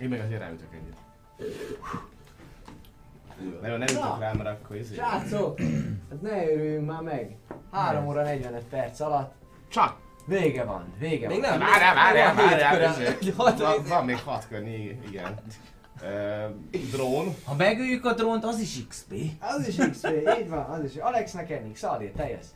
Én 0.00 0.08
meg 0.08 0.20
azért 0.20 0.40
ráütök 0.40 0.68
egyet. 0.72 0.96
Nem, 3.60 3.70
nem 3.70 3.82
ütök 3.82 4.18
rá, 4.18 4.32
mert 4.32 4.60
akkor 4.60 4.76
izé. 4.76 4.94
Srácok, 4.94 5.60
hát 6.10 6.20
ne 6.20 6.50
örüljünk 6.52 6.86
már 6.86 7.02
meg. 7.02 7.36
3 7.70 8.06
óra 8.06 8.22
45 8.22 8.64
perc 8.64 9.00
alatt. 9.00 9.34
Csak! 9.68 10.05
Vége 10.26 10.64
van, 10.64 10.94
vége 10.98 11.28
Még 11.28 11.40
van. 11.40 11.50
nem. 11.50 11.58
Várjál, 11.68 11.94
várjál, 11.94 12.34
Van 12.34 12.48
hét 12.48 12.60
várjál! 12.60 13.02
izé. 13.20 13.30
Hat- 13.36 13.58
Van, 13.58 13.84
van 13.88 14.04
még 14.04 14.18
hat 14.18 14.48
kör, 14.48 14.66
igen. 15.08 15.38
Ö, 16.02 16.46
drón. 16.90 17.34
Ha 17.44 17.54
megöljük 17.54 18.04
a 18.04 18.12
drónt, 18.14 18.44
az 18.44 18.58
is 18.58 18.86
XP. 18.88 19.12
Az 19.40 19.68
is 19.68 19.76
XP, 19.90 20.06
így 20.40 20.48
van, 20.48 20.64
az 20.64 20.84
is. 20.84 20.96
Alex 20.96 21.32
nekem 21.32 21.72
X, 21.72 21.78
Szalé, 21.78 22.08
te 22.08 22.28
jössz. 22.30 22.48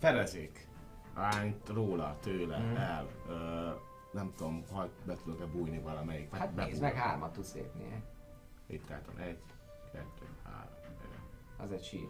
Fedezék. 0.00 0.66
Ányt 1.14 1.68
róla, 1.68 2.16
tőle, 2.22 2.56
el. 2.76 3.06
Ö, 3.28 3.34
nem 4.12 4.32
tudom, 4.36 4.64
ha 4.72 4.88
be 5.06 5.14
tudok-e 5.24 5.44
bújni 5.44 5.78
valamelyik. 5.78 6.34
Hát 6.36 6.50
Be- 6.52 6.64
nézd 6.64 6.80
meg, 6.82 6.94
hármat 6.94 7.32
tudsz 7.32 7.54
lépni. 7.54 8.02
Itt 8.66 8.90
álltam. 8.90 9.14
Egy, 9.16 9.38
kettő, 9.92 10.26
három. 10.44 10.68
Az 11.58 11.72
egy 11.72 11.84
sír. 11.84 12.08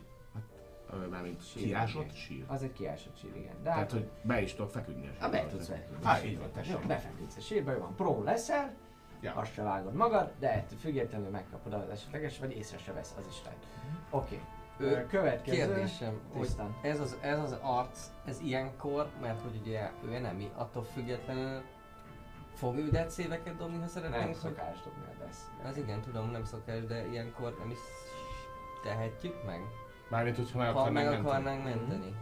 Mármint 1.11 1.47
Sír, 1.47 1.63
kiásott 1.63 2.15
sír. 2.15 2.45
Az 2.47 2.63
egy 2.63 2.73
kiásott 2.73 3.17
sír, 3.19 3.37
igen. 3.37 3.55
De 3.57 3.63
Tehát, 3.63 3.79
hát, 3.79 3.91
hogy 3.93 4.09
be 4.23 4.41
is 4.43 4.55
tudok 4.55 4.71
feküdni. 4.71 5.07
a 5.07 5.11
Hát 5.21 5.31
be 5.31 5.37
sírba. 5.37 5.51
tudsz 5.51 5.67
feküdni. 5.69 6.05
Hát, 6.05 6.25
így 6.25 6.39
van, 6.39 6.51
tessék. 6.53 6.73
Jó, 6.73 6.79
befeküdsz 6.87 7.37
a 7.37 7.41
sírba, 7.41 7.73
jó 7.73 7.79
van. 7.79 7.95
Pró 7.95 8.23
leszel, 8.23 8.75
Ja. 9.21 9.33
azt 9.35 9.53
se 9.53 9.63
vágod 9.63 9.95
magad, 9.95 10.33
de 10.39 10.53
ettől 10.53 10.79
függetlenül 10.79 11.29
megkapod 11.31 11.73
az 11.73 11.89
esetleges, 11.91 12.39
vagy 12.39 12.57
észre 12.57 12.79
se 12.79 12.93
vesz, 12.93 13.15
az 13.19 13.27
is 13.29 13.43
lehet. 13.45 13.67
Oké. 14.11 14.41
Ö, 14.79 14.91
Okay. 14.91 15.07
Következő. 15.07 15.57
Kérdésem, 15.57 16.21
hogy 16.33 16.41
Tisztán. 16.43 16.77
ez 16.83 17.01
az, 17.01 17.17
ez 17.21 17.39
az 17.39 17.57
arc, 17.63 17.99
ez 18.25 18.41
ilyenkor, 18.41 19.09
mert 19.21 19.41
hogy 19.43 19.61
ugye 19.63 19.91
ő 20.05 20.19
nem, 20.19 20.51
attól 20.57 20.83
függetlenül 20.83 21.63
fog 22.55 22.77
ő 22.79 22.89
dead 22.91 23.11
széveket 23.11 23.57
dobni, 23.57 23.81
ha 23.81 23.87
szeretnénk, 23.87 24.23
Nem 24.23 24.33
hogy... 24.33 24.41
szokás 24.41 24.77
dobni 24.85 25.03
a 25.15 25.25
desz. 25.25 25.51
Az 25.65 25.77
igen, 25.77 26.01
tudom, 26.01 26.31
nem 26.31 26.45
szokás, 26.45 26.85
de 26.85 27.07
ilyenkor 27.07 27.57
nem 27.59 27.71
is 27.71 27.79
tehetjük 28.83 29.45
meg, 29.47 29.61
Mármint, 30.09 30.37
hogyha 30.37 30.59
meg 30.59 30.73
ha 30.73 30.81
akarnánk 30.81 30.95
meg 30.95 31.15
menteni. 31.15 31.29
akarnánk 31.29 31.65
menteni. 31.65 32.15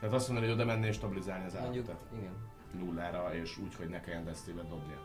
Tehát 0.00 0.14
azt 0.14 0.28
mondani, 0.28 0.50
hogy 0.52 0.60
oda 0.60 0.72
menni 0.72 0.86
és 0.86 0.94
stabilizálni 0.94 1.44
az 1.44 1.56
Mondjuk, 1.60 1.88
állatot. 1.88 2.08
igen. 2.18 2.32
Nullára, 2.78 3.34
és 3.34 3.58
úgy, 3.58 3.74
hogy 3.74 3.88
ne 3.88 4.00
kelljen 4.00 4.24
desztébe 4.24 4.62
dobnia. 4.62 4.98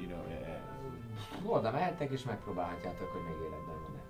You 0.00 0.06
know, 0.10 0.24
eh. 0.26 0.60
Oda 1.44 1.70
mehettek 1.70 2.10
és 2.10 2.22
megpróbálhatjátok, 2.24 3.08
hogy 3.12 3.22
még 3.22 3.36
életben 3.46 3.76
van-e. 3.82 4.02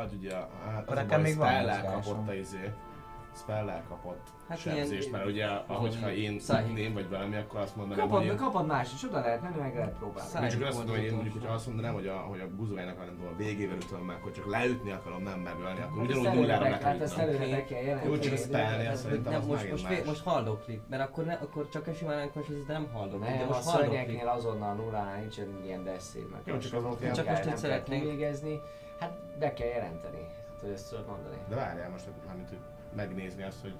Vagy 0.00 0.12
ugye, 0.14 0.34
hát 0.34 0.82
Akkor 0.82 0.96
az 0.96 0.98
a 0.98 1.02
nekem 1.02 1.20
baj, 1.20 1.30
még 1.30 1.36
van 1.36 1.52
mozgásom. 1.54 1.92
kapott 2.14 2.28
a 2.28 2.34
izé. 2.34 2.72
Spell-el 3.36 3.82
kapott 3.88 4.20
Hát 4.48 4.58
sebzést, 4.58 4.90
ilyen- 5.08 5.10
mert 5.10 5.26
ugye, 5.26 5.46
ahogyha 5.66 6.12
én 6.12 6.38
tudném, 6.38 6.92
vagy 6.92 7.08
valami, 7.08 7.36
akkor 7.36 7.60
azt 7.60 7.76
mondanám, 7.76 8.04
Kapod, 8.06 8.20
hogy 8.22 8.30
én... 8.30 8.36
kapod 8.36 8.66
más 8.66 8.92
is, 8.92 9.04
oda 9.04 9.20
lehet 9.20 9.42
menni, 9.42 9.58
meg 9.58 9.74
lehet 9.74 9.92
próbálni. 9.92 10.30
Száj- 10.30 10.50
csak 10.50 10.62
azt 10.62 10.76
mondom, 10.76 10.94
hogy 10.94 11.04
én 11.04 11.12
mondjuk, 11.12 11.34
hogyha 11.34 11.52
azt 11.52 11.66
mondanám, 11.66 11.92
hogy 11.94 12.06
a, 12.06 12.16
hogy 12.16 12.40
a 12.40 12.48
buzójának 12.56 12.96
nem 12.96 13.06
tudom, 13.16 13.32
a 13.32 13.36
végével 13.36 13.76
ütöm 13.76 14.00
meg, 14.00 14.16
akkor 14.16 14.32
csak 14.32 14.46
leütni 14.50 14.90
akarom, 14.90 15.22
nem 15.22 15.38
megölni, 15.40 15.80
akkor 15.80 15.98
Hát 16.06 16.16
ugyanúgy 16.16 16.38
nullára 16.38 16.66
előre, 16.66 16.84
hát 16.84 17.00
ezt 17.00 17.18
előre 17.18 17.48
be 17.48 17.64
kell 17.64 17.82
jeleníteni. 17.82 18.14
Jó, 18.14 18.20
csak 18.20 18.32
a 18.32 18.36
spellnél 18.36 18.88
Ez- 18.90 19.00
szerintem 19.00 19.34
az 19.34 19.46
most, 19.46 19.70
most, 19.70 20.04
most, 20.06 20.22
haldoklik, 20.22 20.80
mert 20.88 21.02
akkor, 21.02 21.24
ne, 21.24 21.32
akkor 21.32 21.68
csak 21.68 21.86
a 21.86 21.92
simán 21.92 22.24
unconscious, 22.24 22.64
de 22.66 22.72
nem 22.72 22.88
haldoklik, 22.92 23.30
de 23.30 23.36
Nem, 23.36 23.44
a 23.48 23.54
most 23.54 23.68
haldoklik. 23.68 23.98
szörnyeknél 23.98 24.28
azonnal 24.28 24.74
nullánál 24.74 25.18
nincsen 25.18 25.60
ilyen 25.64 25.80
mert 25.82 26.46
Jó, 26.46 26.58
csak 26.58 26.72
azon 26.72 26.98
kell- 26.98 27.12
Csak 27.12 27.26
most 27.28 27.40
kell 27.40 27.56
szeretnénk-. 27.56 28.62
Hát 29.00 29.12
be 29.38 29.52
kell 29.52 29.68
jelenteni, 29.68 30.18
hát, 30.20 30.60
hogy 30.60 30.70
ezt 30.70 30.88
tudod 30.90 31.06
mondani. 31.06 31.36
De 31.48 31.54
várjál 31.54 31.90
most, 31.90 32.04
hogy 32.04 32.12
megnézni 32.96 33.42
azt, 33.42 33.60
hogy 33.60 33.74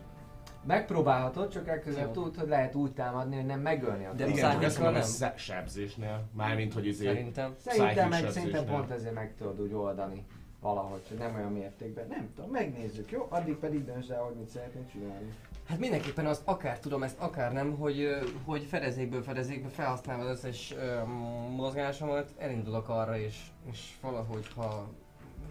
Megpróbálhatod, 0.67 1.49
csak 1.49 1.67
legközelebb 1.67 2.07
Jó. 2.07 2.13
tudod, 2.13 2.37
hogy 2.37 2.49
lehet 2.49 2.75
úgy 2.75 2.93
támadni, 2.93 3.37
hogy 3.37 3.47
nem 3.47 3.61
megölni 3.61 4.05
a 4.05 4.13
De. 4.13 4.27
Igen, 4.27 4.53
csak 4.53 4.63
ezt 4.63 4.79
mondom, 4.79 5.03
nem? 5.19 5.37
sebzésnél. 5.37 6.29
Mármint, 6.33 6.73
hogy 6.73 6.87
izé... 6.87 7.05
Szerintem. 7.07 7.55
Szerintem, 7.59 8.09
meg, 8.09 8.31
szerintem 8.31 8.65
pont 8.65 8.91
ezért 8.91 9.15
meg 9.15 9.35
tudod 9.39 9.61
úgy 9.61 9.73
oldani 9.73 10.25
valahogy, 10.61 11.01
hogy 11.09 11.19
nem 11.19 11.35
olyan 11.35 11.53
mértékben. 11.53 12.07
Nem 12.09 12.31
tudom, 12.35 12.51
megnézzük, 12.51 13.11
jó? 13.11 13.27
Addig 13.29 13.57
pedig 13.57 13.85
döntsd 13.85 14.11
el, 14.11 14.23
hogy 14.23 14.35
mit 14.35 14.49
szeretnél 14.49 14.87
csinálni. 14.93 15.33
Hát 15.69 15.79
mindenképpen 15.79 16.27
azt 16.27 16.43
akár 16.45 16.79
tudom 16.79 17.03
ezt, 17.03 17.19
akár 17.19 17.53
nem, 17.53 17.77
hogy, 17.77 18.09
hogy 18.45 18.63
fedezékből 18.63 19.23
fedezékbe 19.23 19.69
felhasználva 19.69 20.23
az 20.25 20.31
összes 20.31 20.75
ö, 20.77 21.05
mozgásomat, 21.51 22.33
elindulok 22.39 22.89
arra 22.89 23.19
és, 23.19 23.41
és 23.71 23.93
valahogy 24.01 24.47
ha, 24.55 24.89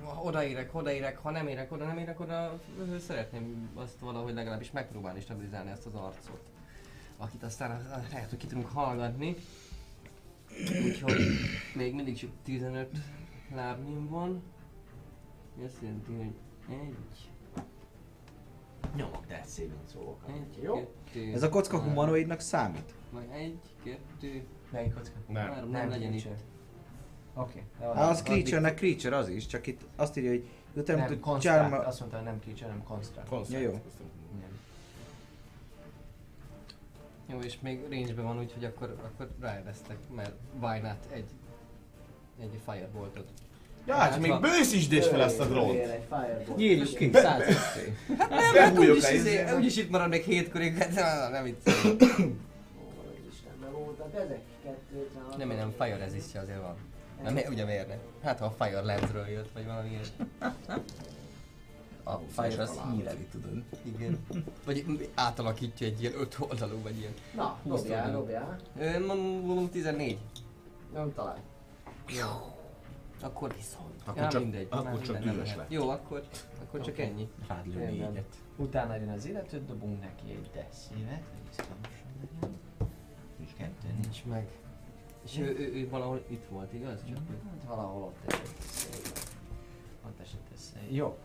ha 0.01 0.21
odaérek, 0.23 0.75
odaérek, 0.75 1.17
ha 1.17 1.31
nem 1.31 1.47
érek 1.47 1.71
oda, 1.71 1.85
nem 1.85 1.97
érek 1.97 2.19
oda, 2.19 2.59
szeretném 2.99 3.69
azt 3.75 3.99
valahogy 3.99 4.33
legalábbis 4.33 4.71
megpróbálni 4.71 5.19
stabilizálni 5.21 5.69
ezt 5.71 5.85
az 5.85 5.93
arcot. 5.95 6.41
Akit 7.17 7.43
aztán 7.43 7.87
lehet, 8.11 8.29
hogy 8.29 8.39
ki 8.39 8.47
tudunk 8.47 8.67
hallgatni. 8.67 9.35
Úgyhogy 10.85 11.21
még 11.75 11.93
mindig 11.93 12.15
csak 12.17 12.29
15 12.43 12.89
lábnyom 13.55 14.07
van. 14.09 14.43
Azt 15.65 15.81
jelenti, 15.81 16.13
hogy 16.13 16.33
egy, 16.75 17.31
Nyomok 18.95 19.25
death 19.25 19.47
saving 19.47 19.83
throw-okat. 19.87 20.29
egy, 20.29 20.63
Jó? 20.63 20.75
kettő, 20.75 21.33
Ez 21.33 21.43
a 21.43 21.49
kocka 21.49 21.79
humanoidnak 21.79 22.39
számít? 22.39 22.93
Vagy 23.11 23.27
egy, 23.31 23.59
kettő, 23.83 24.43
Melyik 24.71 24.93
kocka? 24.93 25.15
Nem. 25.27 25.51
három, 25.51 25.69
nem, 25.69 25.89
legyen 25.89 26.13
itt. 26.13 26.27
Oké. 27.33 27.63
Á, 27.81 28.09
az 28.09 28.21
creature-nek 28.21 28.77
creature 28.77 29.15
az 29.15 29.29
is, 29.29 29.47
csak 29.47 29.67
itt 29.67 29.81
azt 29.95 30.17
írja, 30.17 30.29
hogy 30.29 30.45
utána 30.73 30.99
Nem, 30.99 31.07
tud 31.07 31.19
construct. 31.19 31.57
charm... 31.57 31.73
Azt 31.73 31.99
mondta, 31.99 32.17
hogy 32.17 32.25
nem 32.25 32.39
creature, 32.41 32.65
hanem 32.65 32.83
construct. 32.83 33.27
Konszert. 33.29 33.61
Ja, 33.61 33.69
jó. 33.69 33.81
Jó, 37.31 37.39
és 37.39 37.57
még 37.61 37.81
range 37.89 38.21
van, 38.21 38.39
úgyhogy 38.39 38.63
akkor, 38.63 38.95
akkor 39.03 39.29
ráeresztek, 39.41 39.97
mert 40.15 40.33
why 40.61 40.79
not 40.79 40.97
egy, 41.11 41.25
egy 42.41 42.59
fireboltot. 42.65 43.27
Ja, 43.85 43.95
hát 43.95 44.19
még 44.19 44.39
bőszítsd 44.39 44.93
fel 45.03 45.21
ezt 45.21 45.39
a 45.39 45.45
drónt. 45.45 45.79
Nyírjuk 46.55 46.95
ki, 46.95 47.09
100 47.13 47.41
HP. 47.41 47.97
Behújok 48.53 48.93
úgyis, 48.93 49.03
a 49.05 49.11
izé, 49.11 49.29
izébe. 49.31 49.55
úgyis 49.55 49.77
itt 49.77 49.89
marad 49.89 50.09
még 50.09 50.23
7 50.23 50.51
korig, 50.51 50.77
hát 50.77 50.93
nem, 50.93 51.31
nem 51.31 51.45
itt. 51.45 51.67
Ó, 51.67 51.71
Istenben 53.31 53.71
voltak 53.71 54.13
ezek? 54.13 54.39
256. 54.63 55.37
Nem, 55.37 55.47
nem, 55.47 55.73
fire 55.77 55.97
resistje 55.97 56.39
azért 56.39 56.61
van. 56.61 56.75
Nem, 57.23 57.33
ne, 57.33 57.49
ugye 57.49 57.65
miért 57.65 57.87
ne? 57.87 57.95
Hát 58.23 58.39
ha 58.39 58.45
a 58.45 58.63
fire 58.63 58.81
lensről 58.81 59.27
jött, 59.27 59.51
vagy 59.51 59.65
valami 59.65 59.89
ilyen. 59.89 60.03
A 62.03 62.15
fire 62.17 62.61
az 62.61 62.79
híreli, 62.91 63.27
tudod. 63.31 63.63
Igen. 63.81 64.25
Vagy 64.65 65.09
átalakítja 65.15 65.87
egy 65.87 66.01
ilyen 66.01 66.13
öt 66.15 66.35
oldalú, 66.39 66.81
vagy 66.81 66.97
ilyen. 66.97 67.13
Na, 67.35 67.57
dobjál, 67.63 68.11
dobjál. 68.11 68.59
Mondom 69.45 69.69
14. 69.69 70.19
Nem 70.93 71.13
talál. 71.13 71.41
Jó. 72.07 72.27
Akkor 73.21 73.53
viszont. 73.55 74.01
Akkor 74.05 74.21
ja, 74.21 74.29
csak- 74.29 74.41
mindegy. 74.41 74.67
akkor 74.69 74.83
már 74.85 75.01
csak 75.01 75.15
minden 75.19 75.35
nem 75.35 75.57
lett. 75.57 75.71
Jó, 75.71 75.89
akkor, 75.89 76.23
akkor 76.61 76.81
csak 76.81 76.93
Oké. 76.93 77.03
ennyi. 77.03 77.29
Rád 77.47 77.67
lő 77.67 77.85
négyet. 77.85 78.35
Utána 78.55 78.95
jön 78.95 79.09
az 79.09 79.25
illetőt, 79.25 79.65
dobunk 79.65 80.01
neki 80.01 80.31
egy 80.31 80.49
desszévet, 80.53 81.23
hogy 81.31 81.49
izgalmasan 81.51 82.07
legyen. 82.19 82.61
Kettő. 83.57 83.87
Nincs 84.01 84.23
meg. 84.25 84.47
És 85.23 85.37
ő, 85.37 85.43
ő, 85.57 85.73
ő 85.73 85.89
valahol 85.89 86.23
itt 86.27 86.45
volt, 86.49 86.73
igaz? 86.73 87.03
Csak. 87.07 87.17
Hát 87.49 87.63
valahol 87.67 88.01
ott 88.03 88.17
esett. 88.25 89.27
Ott 90.05 90.19
esett 90.19 90.47
össze. 90.53 90.79
Jó. 90.89 91.17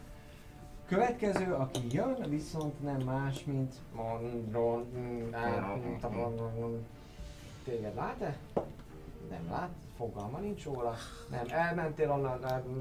Következő, 0.87 1.53
aki 1.53 1.81
jön, 1.91 2.17
viszont 2.29 2.83
nem 2.83 3.01
más, 3.01 3.45
mint 3.45 3.75
Mondron. 3.95 4.87
Téged 7.65 7.95
lát-e? 7.95 8.37
Nem 9.31 9.47
lát, 9.51 9.71
fogalma 9.97 10.39
nincs 10.39 10.65
róla. 10.65 10.95
Nem, 11.31 11.45
elmentél 11.49 12.11
onnan. 12.11 12.39
nem. 12.41 12.81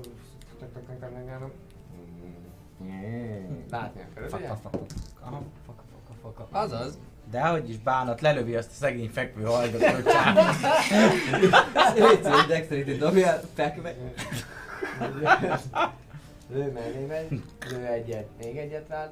Látni 3.69 4.01
akarod, 4.11 4.33
ugye? 4.33 4.47
Faka, 4.47 4.69
faka, 4.69 4.85
faka, 5.65 5.65
faka, 5.65 5.81
faka, 6.21 6.47
faka. 6.51 6.57
Azaz. 7.27 7.41
Dehogy 7.41 7.69
is 7.69 7.77
bánat, 7.77 8.21
lelövi 8.21 8.55
azt 8.55 8.69
a 8.69 8.73
szegény 8.73 9.09
fekvő 9.09 9.43
hallgatót 9.43 10.11
csávot. 10.11 10.55
Légy 11.95 12.45
dexterity 12.47 12.97
dobjál, 12.97 13.41
fekve. 13.53 13.95
Lő 16.49 16.71
mellé 16.71 17.05
megy, 17.05 17.41
lő 17.69 17.85
egyet, 17.85 18.27
még 18.43 18.57
egyet 18.57 18.87
rád. 18.89 19.11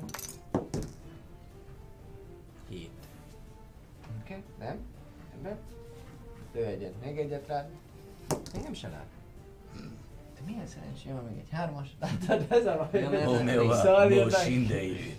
Hét. 2.69 2.89
Oké, 4.21 4.33
okay, 4.33 4.43
nem? 4.59 4.77
Ebbe. 5.33 5.57
Lő 6.53 6.65
egyet, 6.65 6.93
még 7.03 7.17
egyet 7.17 7.47
rád. 7.47 7.65
Engem 8.53 8.73
se 8.73 8.87
lát. 8.87 9.05
Te 10.35 10.41
milyen 10.45 10.67
szerencsé 10.67 11.09
van 11.11 11.23
még 11.23 11.37
egy 11.39 11.49
hármas? 11.51 11.87
Látod, 11.99 12.45
ez 12.49 12.65
a 12.65 12.87
baj. 12.91 13.01
Ja, 13.01 13.09
mert- 13.09 13.27
Ó, 13.27 13.41
mi 13.43 13.55
van? 13.55 13.77
Szóval 13.77 14.09
Most 14.09 14.47
indei. 14.47 15.15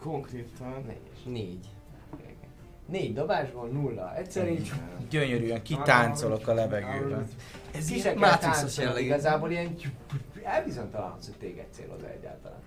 Konkrétan... 0.00 0.82
Négyes. 0.86 1.13
Négy. 1.24 1.68
Négy 2.86 3.14
dobásból 3.14 3.68
nulla. 3.68 4.16
Egyszer 4.16 4.50
így 4.50 4.72
Gyönyörűen 5.10 5.62
kitáncolok 5.62 6.48
a 6.48 6.54
levegőben. 6.54 7.28
Ez 7.74 7.90
is 7.90 8.02
kell 8.02 8.14
Matrixos 8.14 8.74
táncolni. 8.74 9.04
Igazából 9.04 9.50
ilyen 9.50 9.76
elbizonytalanodsz, 10.42 11.26
hogy 11.26 11.36
téged 11.36 11.66
célod 11.70 12.02
egyáltalán. 12.02 12.58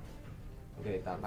Konkrétan. 0.76 1.20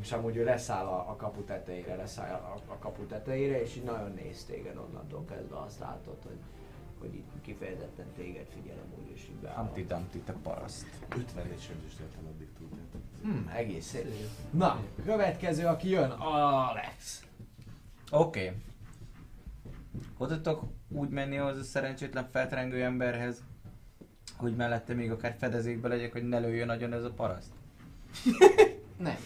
És 0.00 0.12
amúgy 0.12 0.36
ő 0.36 0.44
leszáll 0.44 0.86
a, 0.86 1.10
a 1.10 1.16
kapu 1.16 1.44
tetejére, 1.44 1.94
leszáll 1.94 2.34
a, 2.34 2.72
a 2.72 2.78
kapu 2.78 3.06
tetejére, 3.06 3.62
és 3.62 3.76
így 3.76 3.84
nagyon 3.84 4.12
néz 4.14 4.44
téged 4.44 4.76
onnantól 4.76 5.24
kezdve 5.24 5.56
azt 5.58 5.78
látod, 5.78 6.16
hogy, 6.22 6.38
hogy 7.00 7.14
itt 7.14 7.30
kifejezetten 7.42 8.06
téged 8.16 8.46
figyel 8.54 8.76
amúgy, 8.84 9.10
és 9.14 9.22
így 9.30 9.36
beáll. 9.36 9.56
Humpty 9.56 9.86
Dumpty, 9.86 10.18
te 10.18 10.32
paraszt. 10.42 10.86
54 11.16 11.60
sebzést 11.60 12.00
értem 12.00 12.26
addig 12.26 12.48
tudni. 12.58 12.80
Hmm, 13.22 13.50
egész 13.54 13.86
szép. 13.86 14.06
Na, 14.50 14.80
következő, 15.04 15.66
aki 15.66 15.88
jön, 15.88 16.10
Alex. 16.10 17.22
Oké. 18.10 18.44
Okay. 18.44 18.56
Hogy 20.16 20.28
tudtok 20.28 20.62
úgy 20.88 21.08
menni 21.08 21.38
ahhoz 21.38 21.58
a 21.58 21.62
szerencsétlen 21.62 22.28
feltrengő 22.32 22.82
emberhez, 22.82 23.42
hogy 24.36 24.56
mellette 24.56 24.94
még 24.94 25.10
akár 25.10 25.36
fedezékbe 25.38 25.88
legyek, 25.88 26.12
hogy 26.12 26.28
ne 26.28 26.38
lőjön 26.38 26.66
nagyon 26.66 26.92
ez 26.92 27.04
a 27.04 27.10
paraszt? 27.10 27.52
Nem. 28.96 29.16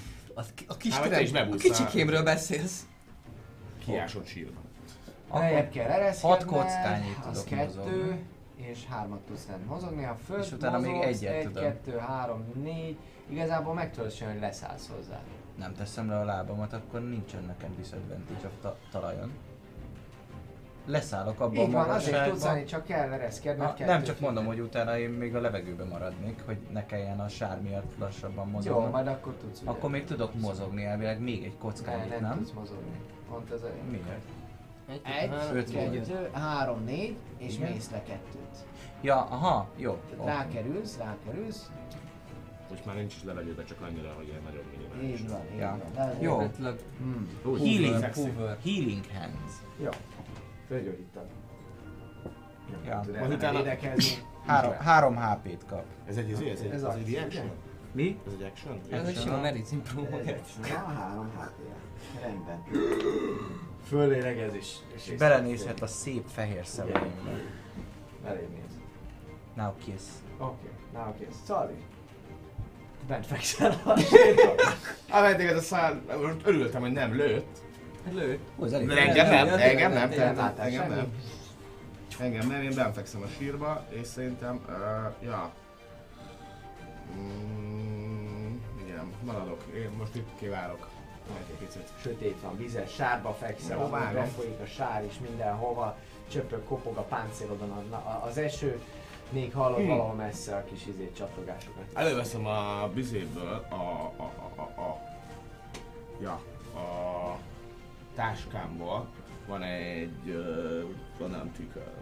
Ki- 0.54 0.64
a 0.68 0.76
kis 0.76 0.94
Hát, 0.94 1.08
krem, 1.08 1.22
is 1.22 1.32
a 1.32 1.56
kicsikémről 1.56 2.22
beszélsz. 2.22 2.86
Kiásott 3.78 4.26
sírba. 4.26 4.61
Lejjebb 5.40 5.70
kell 5.70 5.90
ereszkedned, 5.90 6.38
hat 6.38 6.44
kockányit 6.48 7.16
az 7.30 7.42
tudok 7.42 7.58
kettő, 7.58 7.66
mozogni. 7.80 8.24
és 8.56 8.86
hármat 8.86 9.20
tudsz 9.20 9.46
nem 9.46 9.60
mozogni. 9.68 10.04
A 10.04 10.16
föld 10.26 10.42
És 10.44 10.52
utána 10.52 10.78
még 10.78 10.94
mozogsz, 10.94 11.06
egyet 11.20 11.34
egy, 11.34 11.44
tudom. 11.46 11.62
kettő, 11.62 11.96
három, 11.98 12.44
négy. 12.62 12.96
Igazából 13.28 13.74
meg 13.74 13.92
tudod 13.92 14.12
csinálni, 14.12 14.38
hogy 14.38 14.46
leszállsz 14.48 14.90
hozzá. 14.96 15.18
Nem 15.58 15.74
teszem 15.74 16.08
le 16.08 16.18
a 16.18 16.24
lábamat, 16.24 16.72
akkor 16.72 17.00
nincsen 17.08 17.44
nekem 17.44 17.74
disadvantage 17.76 18.46
a 18.46 18.50
ta- 18.60 18.78
talajon. 18.90 19.32
Leszállok 20.86 21.40
abban 21.40 21.64
a 21.64 21.70
van, 21.70 21.88
azért 21.88 22.28
tudsz 22.28 22.44
állni, 22.44 22.64
csak 22.64 22.84
kell 22.84 23.12
ereszkedned. 23.12 23.66
Ha, 23.66 23.74
kettő 23.74 23.90
nem 23.90 24.02
csak 24.02 24.20
mondom, 24.20 24.46
hogy 24.46 24.60
utána 24.60 24.98
én 24.98 25.10
még 25.10 25.34
a 25.36 25.40
levegőben 25.40 25.86
maradnék, 25.86 26.42
hogy 26.46 26.56
ne 26.72 26.86
kelljen 26.86 27.20
a 27.20 27.28
sár 27.28 27.60
miatt 27.60 27.92
lassabban 27.98 28.46
Jó, 28.46 28.50
mozogni. 28.52 28.90
majd 28.90 29.06
akkor 29.06 29.34
tudsz. 29.40 29.60
ugye. 29.60 29.70
Akkor 29.70 29.90
még 29.90 30.04
tudok 30.04 30.40
mozogni 30.40 30.84
elvileg 30.84 31.20
még 31.20 31.44
egy 31.44 31.52
Ne, 31.52 31.58
kockányit, 31.58 32.10
nem, 32.10 32.20
nem? 32.20 32.36
tudsz 32.36 32.50
mozogni. 32.50 33.00
Pont 33.28 33.50
ez 33.50 33.62
a 33.62 33.68
Miért? 33.90 34.06
Egy, 35.02 35.30
kettő, 35.70 36.28
három, 36.32 36.84
négy, 36.84 37.16
és 37.38 37.54
Igen. 37.56 37.72
mész 37.72 37.90
le 37.90 38.02
kettőt. 38.02 38.56
Ja, 39.00 39.16
aha, 39.30 39.68
jó. 39.76 39.98
Tehát 40.10 40.26
rákerülsz, 40.26 40.98
rákerülsz. 40.98 41.70
Most 42.70 42.84
már 42.86 42.96
nincs 42.96 43.14
is 43.14 43.24
levegőben, 43.24 43.64
csak 43.64 43.80
annyira, 43.80 44.12
hogy 44.16 44.26
ilyen 44.26 44.40
nagyobb 44.44 44.64
minimális. 44.76 45.20
Így 45.20 45.28
van, 45.28 45.40
így 45.52 45.58
Ja. 45.58 45.78
van. 45.94 46.20
Jó. 46.20 46.38
Hmm. 46.98 47.28
Healing, 47.42 48.14
Hoover. 48.14 48.58
healing 48.64 49.04
hands. 49.14 49.52
Jó. 49.82 49.88
Fölgyógyítad. 50.66 51.26
Ja. 52.86 53.00
Majd 53.18 53.32
utána-. 53.32 53.62
Három, 54.46 54.72
három 54.72 55.16
HP-t 55.16 55.66
kap. 55.66 55.84
Ez 56.06 56.16
egy, 56.16 56.30
ez 56.30 56.40
ez 56.40 56.60
egy, 56.60 56.70
Ez 56.70 56.82
ez 56.82 56.94
egy 56.94 57.14
action? 57.14 57.50
Mi? 57.92 58.20
Ez 58.26 58.32
egy 58.32 58.42
action? 58.42 58.80
ez 58.90 59.08
egy 59.08 59.16
sima 59.16 59.40
medicine. 59.40 59.82
Ja, 60.68 60.78
három 60.78 61.30
hátére. 61.36 61.74
Rendben. 62.22 62.62
Fölélegez 63.92 64.54
is. 64.54 64.68
És 64.94 65.16
Belenézhet 65.18 65.82
a 65.82 65.86
szép 65.86 66.24
fehér 66.26 66.66
szemeimbe. 66.66 67.40
Elég 68.24 68.48
néz. 68.48 68.80
Now 69.54 69.76
kiss. 69.84 70.02
Oké, 70.38 70.68
na 70.92 71.08
oké. 71.08 71.28
Szali. 71.46 71.74
Bent 73.06 73.26
fekszel 73.26 73.80
a 73.84 73.98
sírba. 73.98 74.54
Ameddig 75.18 75.46
ez 75.46 75.56
a 75.56 75.60
szál, 75.60 76.02
örültem, 76.44 76.80
hogy 76.80 76.92
nem 76.92 77.14
lőtt. 77.14 77.58
Lő. 78.10 78.38
Hú, 78.56 78.64
ez 78.64 78.72
elég 78.72 78.86
De 78.86 78.96
engem 78.96 79.28
nem, 79.28 79.58
engem 79.58 79.92
nem, 79.92 80.10
tehát 80.10 80.58
engem 80.58 80.88
nem. 80.88 81.12
Engem 82.18 82.48
nem, 82.48 82.62
én 82.62 82.74
benfekszem 82.74 83.22
a 83.22 83.26
sírba, 83.38 83.86
és 83.88 84.06
szerintem, 84.06 84.60
uh, 84.68 85.28
ja. 85.28 85.52
Mm, 87.16 88.56
maradok. 89.24 89.62
Én 89.74 89.90
most 89.98 90.14
itt 90.14 90.28
kivárok. 90.38 90.91
Sötét 92.02 92.40
van, 92.42 92.56
vizes, 92.56 92.92
sárba 92.92 93.32
fekszel, 93.32 93.78
ahol 93.78 93.90
vágom. 93.90 94.14
befolyik 94.14 94.60
a 94.60 94.66
sár 94.66 95.04
is 95.04 95.18
mindenhova, 95.18 95.96
csöpög, 96.30 96.64
kopog 96.64 96.96
a 96.96 97.02
páncélodon 97.02 97.70
a, 97.70 97.94
a, 97.94 98.22
az 98.26 98.38
eső, 98.38 98.80
még 99.30 99.52
hallod 99.52 99.78
Hmm. 99.78 99.86
valahol 99.88 100.14
messze 100.14 100.56
a 100.56 100.64
kis 100.64 100.86
izét 100.86 101.16
csattogásokat. 101.16 101.84
Előveszem 101.94 102.46
a 102.46 102.88
bizéből 102.94 103.66
a, 103.68 103.74
a, 103.74 104.12
a, 104.16 104.52
a, 104.60 104.80
a, 104.80 105.00
ja, 106.20 106.32
a 106.80 107.38
táskámból 108.14 109.08
van 109.46 109.62
egy, 109.62 110.28
uh, 110.28 110.84
van 111.18 111.30
nem 111.30 111.52
tükör. 111.52 111.92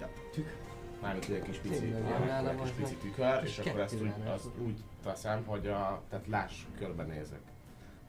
Ja. 0.00 0.08
Tük- 0.32 0.56
Mármint 1.00 1.28
egy 1.28 1.42
kis 1.42 1.56
pici, 1.58 1.74
egy 1.84 2.60
kis 2.62 2.70
pici 2.70 2.94
tükör, 2.94 3.40
kis 3.40 3.58
és 3.58 3.66
akkor 3.66 3.80
ezt 3.80 3.94
úgy, 4.02 4.12
azt 4.34 4.48
úgy 4.58 4.80
teszem, 5.04 5.44
hogy 5.46 5.66
a, 5.66 6.02
tehát 6.10 6.26
láss, 6.26 6.62
körbenézek. 6.78 7.40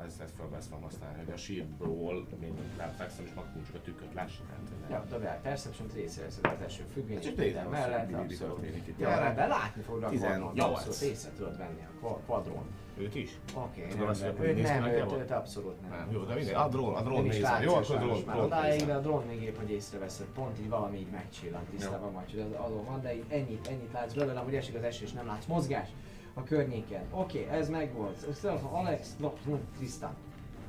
Ezt, 0.06 0.22
ezt 0.22 0.34
felveszem 0.38 0.84
aztán, 0.84 1.16
hogy 1.18 1.34
a 1.34 1.38
sírból 1.38 2.28
még 2.40 2.52
nem 2.78 2.92
fekszem, 2.98 3.26
és 3.26 3.34
maximum 3.34 3.66
csak 3.66 3.76
a 3.76 3.82
tükröt. 3.82 4.14
Hát, 4.16 4.30
hogy 4.30 4.90
Ja, 4.90 5.06
dobjál 5.10 5.40
Perception-t 5.42 5.94
észreveszed 5.94 6.46
az 6.46 6.66
eső 6.66 6.84
függvény, 6.94 7.20
Csak 7.20 7.36
minden 7.36 7.68
mellett, 7.68 8.14
abszolút. 8.14 8.66
Jó, 8.98 9.08
rendben, 9.08 9.48
látni 9.48 9.82
fogod 9.82 10.04
a 10.04 10.08
kvadron, 10.08 10.60
abszolút 10.60 11.02
észre 11.02 11.32
tudod 11.38 11.58
venni 11.58 11.82
a 11.82 12.00
kva- 12.00 12.22
kvadron. 12.26 12.66
Őt 12.98 13.16
is? 13.16 13.40
Oké, 13.56 13.88
Tudom, 13.88 14.12
nem, 14.22 14.36
őt 14.42 14.62
nem, 14.62 14.86
őt, 14.86 15.12
őt 15.12 15.32
abszolút 15.32 15.82
nem. 15.82 15.90
Nem, 15.90 16.12
jó, 16.12 16.24
de 16.24 16.34
mindegy. 16.34 16.54
A 16.54 16.68
drón, 16.68 16.96
a 16.96 17.02
drón 17.02 17.26
is 17.26 17.40
látsz, 17.40 17.64
Jó, 17.64 17.80
és 17.80 17.90
akkor 17.90 18.02
drón, 18.02 18.22
drón 18.22 18.40
odáig, 18.40 18.86
de 18.86 18.94
a 18.94 19.00
drón 19.00 19.26
még 19.28 19.42
épp, 19.42 19.58
hogy 19.58 19.72
észreveszed, 19.72 20.26
pont 20.26 20.60
így 20.60 20.70
valami 20.70 20.98
így 20.98 21.10
megcsillant, 21.12 21.70
tisztában 21.70 22.14
vagy, 22.14 22.32
hogy 22.32 22.40
az 22.40 22.66
azon 22.66 22.86
van, 22.86 23.02
de 23.02 23.16
így 23.16 23.26
ennyit, 23.28 23.68
ennyit 23.68 23.92
látsz 23.92 24.14
belőle, 24.14 24.40
hogy 24.40 24.56
esik 24.56 24.76
az 24.76 24.84
eső, 24.84 25.04
és 25.04 25.12
nem 25.12 25.26
látsz 25.26 25.46
mozgás 25.46 25.88
a 26.34 26.44
környéken. 26.44 27.04
Oké, 27.12 27.44
okay, 27.44 27.58
ez 27.58 27.70
megvolt. 27.70 28.24
Aztán 28.24 28.56
az 28.56 28.64
Alex, 28.64 29.16
no, 29.20 29.34
tisztán. 29.80 30.16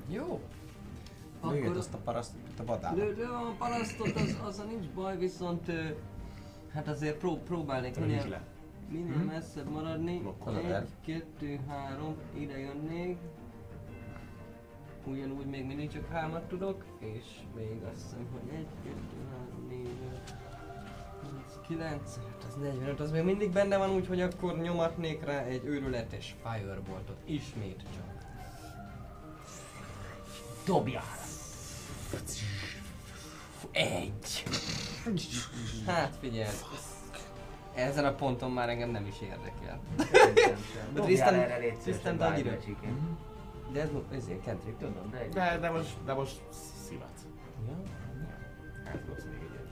Jó. 0.09 0.41
Lőjed 1.43 1.65
Akkor... 1.65 1.77
azt 1.77 1.95
a 1.95 1.99
parasztot, 1.99 2.59
a 2.59 2.65
vadállat. 2.65 2.99
Lőd 2.99 3.21
a 3.21 3.55
parasztot, 3.59 4.15
az, 4.15 4.23
az 4.23 4.39
azzal 4.45 4.67
nincs 4.67 4.89
baj, 4.89 5.19
viszont 5.19 5.73
hát 6.73 6.89
azért 6.89 7.17
pró, 7.17 7.37
próbálnék 7.37 7.99
minél, 7.99 8.41
minél 8.89 9.13
hmm? 9.13 9.25
messzebb 9.25 9.71
maradni. 9.71 10.21
Lokkola 10.23 10.59
Egy, 10.59 10.89
kettő, 11.05 11.61
három, 11.69 12.17
ide 12.39 12.59
jönnék. 12.59 13.19
Ugyanúgy 15.05 15.47
még 15.47 15.67
mindig 15.67 15.91
csak 15.91 16.09
hármat 16.09 16.43
tudok, 16.43 16.85
és 16.99 17.25
még 17.57 17.83
azt 17.93 18.03
hiszem, 18.03 18.27
hogy 18.33 18.55
egy, 18.55 18.69
kettő, 18.85 19.17
három, 19.31 19.67
négy, 19.69 19.99
kilenc. 21.67 22.19
Ez 22.53 22.59
45, 22.59 23.01
az 23.01 23.11
még 23.11 23.23
mindig 23.23 23.51
benne 23.51 23.77
van, 23.77 23.91
úgyhogy 23.91 24.21
akkor 24.21 24.59
nyomatnék 24.59 25.25
rá 25.25 25.43
egy 25.43 25.65
őrületes 25.65 26.37
fireboltot. 26.43 27.17
Ismét 27.25 27.77
csak. 27.77 28.05
Dobjál! 30.65 31.03
Egy! 33.71 34.45
Hát 35.87 36.17
figyelj, 36.21 36.49
ezen 37.75 38.05
a 38.05 38.15
ponton 38.15 38.51
már 38.51 38.69
engem 38.69 38.91
nem 38.91 39.07
is 39.07 39.21
érdekel. 39.21 39.81
Tristan, 40.95 41.35
Tristan 41.83 42.17
de 42.17 42.25
annyira. 42.25 42.57
De 43.73 43.81
ez 43.81 43.89
ezért 44.13 44.43
kentrik 44.43 44.77
tudom, 44.77 45.11
de. 45.11 45.29
De, 45.33 45.59
de 45.59 45.71
most, 45.71 46.05
de 46.05 46.13
most 46.13 46.41
szivat. 46.87 47.19
Ja? 47.67 47.83
Hát, 48.85 49.01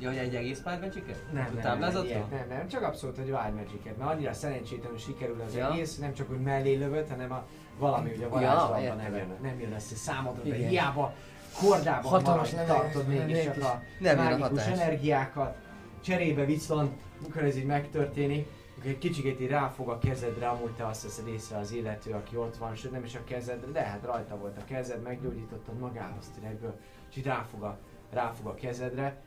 Ja, 0.00 0.08
hogy 0.08 0.18
egy 0.18 0.34
egész 0.34 0.60
pár 0.60 0.80
becsiket? 0.80 1.22
Nem, 1.32 1.60
nem, 1.62 1.78
nem, 1.78 2.04
ilyet 2.04 2.30
nem, 2.30 2.48
nem, 2.48 2.68
csak 2.68 2.82
abszolút 2.82 3.18
egy 3.18 3.30
Wild 3.30 3.54
Magic-et, 3.54 3.96
mert 3.98 4.10
annyira 4.10 4.32
szerencsétlenül 4.32 4.98
sikerül 4.98 5.40
az 5.46 5.54
Ja. 5.54 5.70
egész, 5.72 5.96
nem 5.98 6.12
csak 6.14 6.28
hogy 6.28 6.40
mellé 6.40 6.74
lövöd, 6.74 7.08
hanem 7.08 7.32
a 7.32 7.46
valami 7.78 8.10
ugye 8.10 8.26
a 8.26 8.40
Ja, 8.40 8.46
varázslatban 8.46 8.80
értem. 8.82 8.96
nem 8.98 9.14
jön, 9.14 9.36
nem 9.42 9.60
jön 9.60 9.72
össze 9.72 9.94
számodra, 9.94 10.42
de 10.42 10.54
hiába 10.54 11.14
kordában 11.60 12.10
Hatalmas 12.10 12.50
marad, 12.50 12.66
tartod 12.66 13.06
mégis 13.06 13.44
csak 13.44 13.62
a 13.62 13.82
Nem 14.00 14.16
mágikus 14.16 14.66
energiákat, 14.66 15.56
cserébe 16.00 16.44
viszont, 16.44 16.92
mikor 17.22 17.42
ez 17.42 17.56
így 17.56 17.64
megtörténik, 17.64 18.46
akkor 18.78 18.90
egy 18.90 18.98
kicsikét 18.98 19.40
így 19.40 19.48
ráfog 19.48 19.88
a 19.88 19.98
kezedre, 19.98 20.48
amúgy 20.48 20.70
te 20.70 20.86
azt 20.86 21.02
veszed 21.02 21.28
észre 21.28 21.56
az 21.58 21.72
illető, 21.72 22.10
aki 22.12 22.36
ott 22.36 22.56
van, 22.56 22.74
sőt 22.74 22.92
nem 22.92 23.04
is 23.04 23.14
a 23.14 23.24
kezedre, 23.24 23.70
de 23.70 23.80
hát 23.80 24.04
rajta 24.04 24.36
volt 24.36 24.56
a 24.58 24.64
kezed, 24.64 25.02
meggyógyítottad 25.02 25.78
magához 25.78 26.30
direktből, 26.40 26.78
és 27.10 27.16
így 27.16 27.24
ráfog 27.24 27.62
a, 27.62 27.78
ráfog 28.12 28.46
a 28.46 28.54
kezedre, 28.54 29.22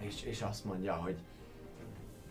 és, 0.00 0.22
és 0.22 0.42
azt 0.42 0.64
mondja, 0.64 0.94
hogy 0.94 1.16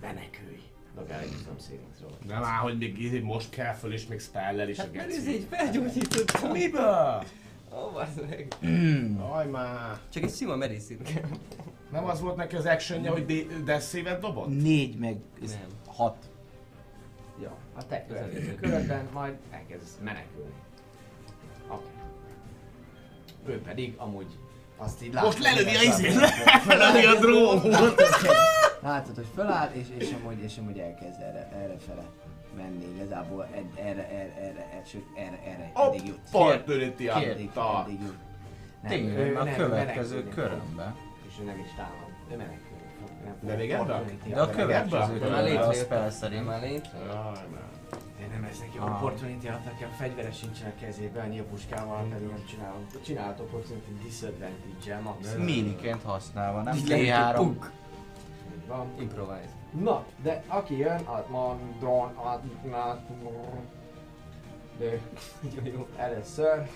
menekülj. 0.01 0.61
Dobjál 0.95 1.19
egy 1.19 1.29
tudom 1.37 1.57
szélingsról. 1.57 2.17
De 2.27 2.39
már, 2.39 2.59
hogy 2.59 2.77
még 2.77 2.99
így 3.01 3.23
most 3.23 3.49
kell 3.49 3.73
föl, 3.73 3.93
és 3.93 4.07
még 4.07 4.19
spellel 4.19 4.69
is 4.69 4.79
a 4.79 4.81
Hát 4.81 4.95
ez 4.95 5.15
geci. 5.25 5.35
így 5.35 5.47
felgyógyítottam. 5.49 6.51
Miből? 6.51 7.23
Ó, 7.73 7.89
bazd 7.93 8.29
meg. 8.29 8.47
Aj 9.35 9.47
már. 9.47 9.99
Csak 10.09 10.23
egy 10.23 10.33
sima 10.33 10.55
medicine 10.55 11.03
kell. 11.03 11.29
Nem 11.91 12.05
az 12.05 12.19
volt 12.21 12.35
neki 12.35 12.55
az 12.55 12.65
actionja, 12.65 13.11
hogy 13.11 13.25
de- 13.25 13.63
death 13.63 14.19
dobott? 14.19 14.47
Négy 14.61 14.95
meg 14.97 15.17
ez 15.43 15.51
Nem. 15.51 15.67
hat. 15.87 16.29
Jó, 17.41 17.57
a 17.75 17.85
te 17.87 18.05
következő 18.05 18.55
körben 18.55 19.07
majd 19.13 19.37
elkezdesz 19.51 19.97
menekülni. 20.03 20.53
Oké. 21.67 21.89
Ő 23.45 23.61
pedig 23.61 23.93
amúgy 23.97 24.37
azt 24.79 25.03
így 25.03 25.13
Most 25.13 25.39
lelövi 25.39 25.75
a 25.75 25.81
izét, 25.81 26.13
Látod, 26.13 26.77
lelövi 26.77 27.05
a 27.05 27.19
drónot. 27.19 28.01
Látod, 28.81 29.15
hogy 29.15 29.27
föláll, 29.35 29.69
és, 29.71 29.87
és, 29.97 30.15
amúgy, 30.21 30.43
és 30.43 30.57
amúgy 30.57 30.77
elkezd 30.77 31.21
erre, 31.21 31.49
erre 31.63 31.75
fele 31.87 32.03
menni 32.55 32.85
igazából, 32.95 33.47
ed, 33.55 33.65
erre, 33.75 34.09
erre, 34.09 34.33
erre, 34.39 34.67
erre, 34.71 34.83
sőt, 34.85 35.05
erre, 35.15 35.39
erre, 35.45 35.71
eddig 35.75 36.05
jut. 36.05 36.19
Opportunity 36.31 37.07
Eddig, 37.07 37.49
eddig 37.55 37.99
jut. 38.01 38.17
Nem, 38.81 38.91
ő 38.91 39.15
Tényleg, 39.15 39.47
a 39.47 39.55
következő 39.55 40.23
körömben. 40.23 40.95
És 41.27 41.33
ő 41.41 41.43
nem 41.43 41.59
is 41.59 41.69
támad. 41.77 42.09
Ő. 42.31 42.35
Nem 42.35 43.35
De 43.41 43.55
még 43.55 43.71
ebben? 43.71 44.19
De 44.27 44.41
a 44.41 44.49
következő 44.49 45.19
körben 45.19 45.33
a 45.33 45.41
létrejött. 45.41 45.75
spell 45.75 46.09
szerint. 46.09 46.45
Már 46.45 46.61
létre. 46.61 46.97
De 48.29 48.35
nem 48.35 48.43
ez 48.43 48.59
neki 48.59 48.77
Ah. 48.77 48.95
opportunity 48.95 49.47
a 49.47 49.59
fegyvere 49.97 50.31
sincsen 50.31 50.69
a 50.77 50.79
kezében, 50.79 51.25
annyi 51.25 51.39
a 51.39 51.43
puskával 51.43 52.07
pedig 52.09 52.27
nem 52.27 52.45
csinálom. 52.45 52.85
Csinálhat 53.03 53.39
opportunity 53.39 53.91
disadvantage-el 54.03 55.01
maximum. 55.01 55.45
Miniként 55.45 56.03
használva, 56.03 56.61
nem 56.61 56.75
Így 56.75 56.87
lehet, 56.87 57.35
hogy 57.35 57.45
D3. 57.45 57.45
punk. 57.45 57.71
Így 58.55 58.67
Van. 58.67 58.87
Improvise. 58.99 59.49
Na, 59.79 60.05
de 60.21 60.43
aki 60.47 60.77
jön, 60.77 60.99
az 61.05 61.23
mondon, 61.29 62.15
az 62.15 62.39
de 64.79 64.99
Jó, 65.55 65.61
jó. 65.73 65.87
először, 65.97 66.69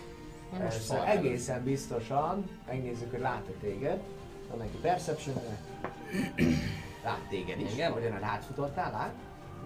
először 0.60 1.00
egészen 1.06 1.64
biztosan 1.64 2.50
megnézzük, 2.68 3.12
hogy 3.12 3.20
lát-e 3.20 3.52
téged. 3.62 4.02
Van 4.50 4.58
neki 4.58 4.78
perception 4.82 5.36
Lát 7.04 7.20
téged 7.30 7.60
is, 7.60 7.72
Engem? 7.72 7.94
ugyan 7.94 8.24
átfutottál, 8.24 8.92
lát. 8.92 9.14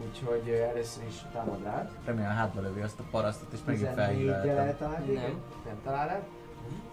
Úgyhogy 0.05 0.49
először 0.49 1.03
is 1.07 1.15
támad 1.31 1.63
rád. 1.63 1.91
Remélem 2.05 2.31
hátba 2.31 2.61
lövi 2.61 2.81
azt 2.81 2.99
a 2.99 3.03
parasztot, 3.11 3.53
és 3.53 3.59
megint 3.65 3.87
14-jel 3.87 3.93
felhíváltam. 3.95 4.57
eltalál? 4.57 4.99
Nem. 4.99 5.41
Nem 5.65 5.79
talál 5.83 6.09
el? 6.09 6.27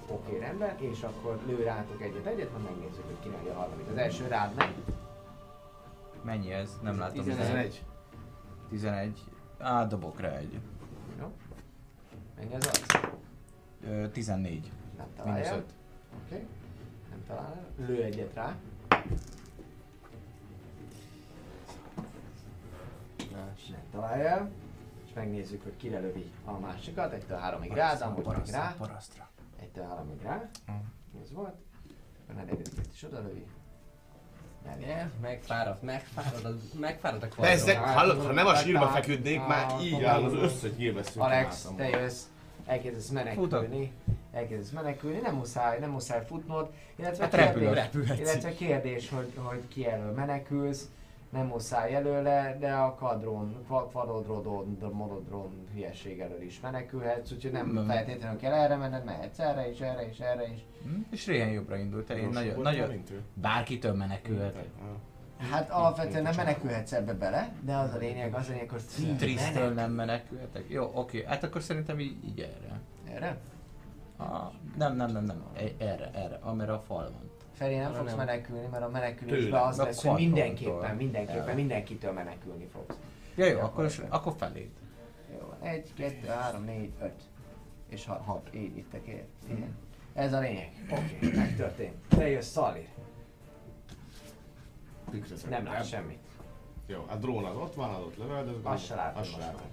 Oké, 0.08 0.39
rendben, 0.39 0.78
és 0.78 1.02
akkor 1.02 1.39
lő 1.47 1.62
rátok 1.62 2.02
egyet-egyet, 2.02 2.52
majd 2.52 2.65
megnézzük, 2.65 3.05
hogy 3.07 3.16
kinek 3.23 3.57
a 3.57 3.58
harmadik. 3.58 3.86
Az 3.91 3.97
első 3.97 4.26
rád 4.26 4.55
nem. 4.55 4.74
Mennyi 6.23 6.52
ez? 6.52 6.78
Nem 6.83 6.99
látom. 6.99 7.24
11. 7.24 7.47
11. 7.47 7.84
11. 8.68 9.20
Á, 9.58 9.84
dobok 9.84 10.20
rá 10.20 10.36
egy. 10.36 10.60
Jó? 11.20 11.33
Mennyi 12.36 12.55
az 12.55 12.66
az? 12.73 13.00
Ö, 13.86 14.08
14. 14.08 14.70
Nem 14.97 15.07
találja. 15.16 15.55
5. 15.55 15.65
Oké. 16.24 16.47
Nem 17.10 17.24
talál 17.26 17.55
el. 17.78 17.86
Lő 17.86 18.02
egyet 18.02 18.34
rá. 18.34 18.57
Nem 23.70 23.80
találja 23.92 24.28
el. 24.28 24.50
És 25.06 25.12
megnézzük, 25.14 25.62
hogy 25.62 25.76
kire 25.76 25.98
lövi 25.98 26.30
a 26.44 26.52
másikat. 26.58 27.12
Egytől 27.12 27.38
háromig 27.38 27.72
rád, 27.72 28.00
amúgy 28.00 28.26
meg 28.26 28.46
rá. 28.50 28.74
parasztra. 28.78 29.28
Egytől 29.60 29.84
háromig 29.84 30.20
rá. 30.22 30.48
Ez 31.22 31.32
volt. 31.32 31.54
Akkor 32.28 32.34
a 32.34 32.44
negyediket 32.44 32.86
is 32.94 33.02
oda 33.02 33.20
lövi. 33.20 33.44
Nem 34.64 34.80
Yeah, 34.80 35.06
megfáradt, 35.20 35.82
megfáradt, 35.82 36.44
a- 36.44 36.78
megfáradt 36.78 37.22
a 37.22 37.28
kvadron. 37.28 37.54
ezek, 37.54 37.78
hallod, 37.78 38.26
ha 38.26 38.32
nem 38.32 38.46
a 38.46 38.54
sírba 38.54 38.78
Megtárt- 38.84 39.04
feküdnék, 39.04 39.46
már 39.46 39.66
Ah, 39.72 39.84
így 39.84 40.02
áll 40.02 40.22
az 40.24 40.32
összes 40.32 40.70
nyilvesszünk. 40.76 41.24
Alex, 41.24 41.68
te 41.76 41.88
jössz, 41.88 42.22
elkezdesz 42.66 43.08
menekülni, 43.08 43.92
elkezdesz 44.32 44.70
menekülni, 44.70 45.18
nem 45.18 45.34
muszáj, 45.34 45.78
nem 45.78 45.90
muszáj 45.90 46.24
futnod, 46.26 46.70
illetve 46.96 47.24
Hát 47.24 47.34
kérdés, 47.34 47.72
repülhetsz. 47.74 48.18
illetve 48.18 48.54
kérdés, 48.54 49.08
hogy, 49.10 49.32
hogy 49.42 49.68
ki 49.68 49.86
elől 49.86 50.12
menekülsz, 50.12 50.88
nem 51.34 51.46
muszáj 51.46 51.94
előle, 51.94 52.56
de 52.60 52.72
a 52.72 52.94
kadron, 52.94 53.56
kva- 53.66 53.88
kvadrodron, 53.90 54.78
monodron 54.92 55.66
hülyeség 55.72 56.20
elől 56.20 56.42
is 56.42 56.60
menekülhetsz, 56.60 57.32
úgyhogy 57.32 57.52
nem 57.52 57.70
Nem. 57.70 57.86
feltétlenül 57.86 58.38
kell 58.38 58.52
erre 58.52 58.76
menned, 58.76 59.04
mehetsz 59.04 59.38
erre 59.38 59.70
is, 59.70 59.80
erre 59.80 60.08
is, 60.08 60.18
erre 60.18 60.52
is. 60.52 60.64
Hm? 60.82 61.00
És 61.10 61.26
Réhen 61.26 61.50
jobbra 61.50 61.76
indult. 61.76 62.10
Én 62.10 62.24
Most 62.24 62.34
nagyon, 62.34 62.60
nagyon, 62.60 63.02
bárkitől 63.34 63.92
menekülhet. 63.94 64.54
Ah. 64.56 65.46
Hát 65.50 65.70
alapvetően 65.70 66.22
nem 66.22 66.34
menekülhetsz 66.36 66.92
ebbe 66.92 67.12
bele, 67.12 67.52
de 67.60 67.76
az 67.76 67.94
a 67.94 67.96
lényeg, 67.96 68.34
az 68.34 68.48
a 68.48 68.52
lényeg, 68.52 68.70
hogy 68.70 68.82
Trisztől 69.16 69.72
nem 69.72 69.92
menekültek. 69.92 70.64
Jó, 70.68 70.90
oké. 70.94 71.24
Hát 71.24 71.42
akkor 71.44 71.62
szerintem 71.62 72.00
így, 72.00 72.24
így 72.24 72.40
erre. 72.40 72.80
Erre? 73.14 73.38
A, 74.18 74.52
nem, 74.76 74.96
nem, 74.96 75.12
nem, 75.12 75.24
nem. 75.24 75.42
E- 75.56 75.84
Erre, 75.84 76.10
erre. 76.14 76.38
Amerre 76.42 76.72
a 76.72 76.80
fal 76.80 77.02
van. 77.10 77.30
Felé 77.55 77.78
nem 77.78 77.92
fogsz 77.92 78.08
nem. 78.08 78.16
menekülni, 78.16 78.66
mert 78.66 78.84
a 78.84 78.89
menekülésben 78.89 79.62
az 79.62 79.78
A 79.78 79.84
lesz, 79.84 80.05
hogy 80.05 80.15
mindenképpen, 80.15 80.97
mindenképpen, 80.97 81.47
Ja. 81.49 81.55
mindenkitől 81.55 82.12
menekülni 82.12 82.66
fogsz. 82.66 82.97
Ja, 83.34 83.44
jó, 83.47 83.60
akkor, 83.60 83.91
akkor 84.08 84.34
feléd. 84.36 84.70
Jó, 85.33 85.52
egy, 85.60 85.94
kettő, 85.94 86.26
három, 86.26 86.65
négy, 86.65 86.92
öt. 87.02 87.23
És 87.89 88.07
hat, 88.07 88.24
hat. 88.24 88.49
így 88.55 88.76
itt 88.76 88.94
ér. 88.94 89.24
Igen. 89.49 89.76
Ez 90.15 90.33
a 90.33 90.39
lényeg. 90.39 90.70
Oké, 90.91 91.31
megtörtént. 91.36 91.94
Te 92.08 92.28
jössz, 92.28 92.50
Szalir. 92.50 92.89
Nem 95.49 95.65
lát 95.65 95.86
semmit. 95.89 96.18
Jó, 96.86 97.05
a 97.08 97.16
drón 97.16 97.44
az 97.44 97.57
ott 97.57 97.74
van, 97.74 97.94
az 97.94 98.02
ott 98.02 98.16
lövöldözve. 98.16 98.70
Azt 98.70 98.84
se 98.84 98.94
látom 98.94 99.20
Azt 99.20 99.31
se 99.31 99.39
látom. 99.39 99.66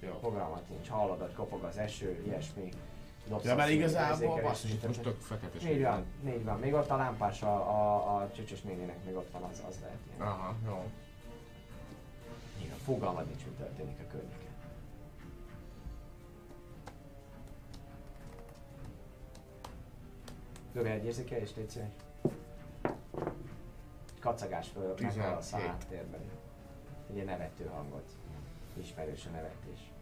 Jó. 0.00 0.18
Fogalmat 0.20 0.68
nincs, 0.68 0.88
hallod, 0.88 1.20
hogy 1.20 1.34
kopog 1.34 1.62
az 1.64 1.76
eső, 1.76 2.22
ilyesmi. 2.26 2.68
Ja, 3.42 3.54
mert 3.54 3.70
igazából 3.70 4.40
basszus, 4.40 4.70
itt 4.70 4.86
most 4.86 5.02
tök 5.02 5.20
fekete 5.20 5.70
Így 5.70 5.82
van, 5.82 6.04
így 6.26 6.44
van. 6.44 6.58
Még 6.58 6.74
ott 6.74 6.90
a 6.90 6.96
lámpás, 6.96 7.42
a, 7.42 7.54
a, 7.54 8.16
a 8.16 8.30
csöcsös 8.34 8.62
néninek 8.62 9.04
még 9.04 9.14
ott 9.14 9.30
van, 9.32 9.42
az, 9.42 9.62
az 9.68 9.78
lehet 9.80 9.98
ilyen. 10.06 10.26
Aha, 10.26 10.54
jó. 10.66 10.90
Igen, 12.62 12.76
fogalmad 12.76 13.26
nincs, 13.26 13.44
mi 13.44 13.50
történik 13.58 13.98
a 14.00 14.10
környéken. 14.10 14.54
Dobj 20.72 20.88
egy 20.88 21.04
érzékelést, 21.04 21.56
légy 21.56 21.70
szíves. 21.70 21.88
Kacagás 24.20 24.68
föl, 24.68 24.94
meghal 25.00 25.32
a 25.32 25.38
17. 25.38 25.42
szalártérben. 25.42 26.20
Egy 27.10 27.24
nevető 27.24 27.66
hangot. 27.74 28.10
Ismerős 28.80 29.26
a 29.26 29.30
nevetés. 29.30 29.95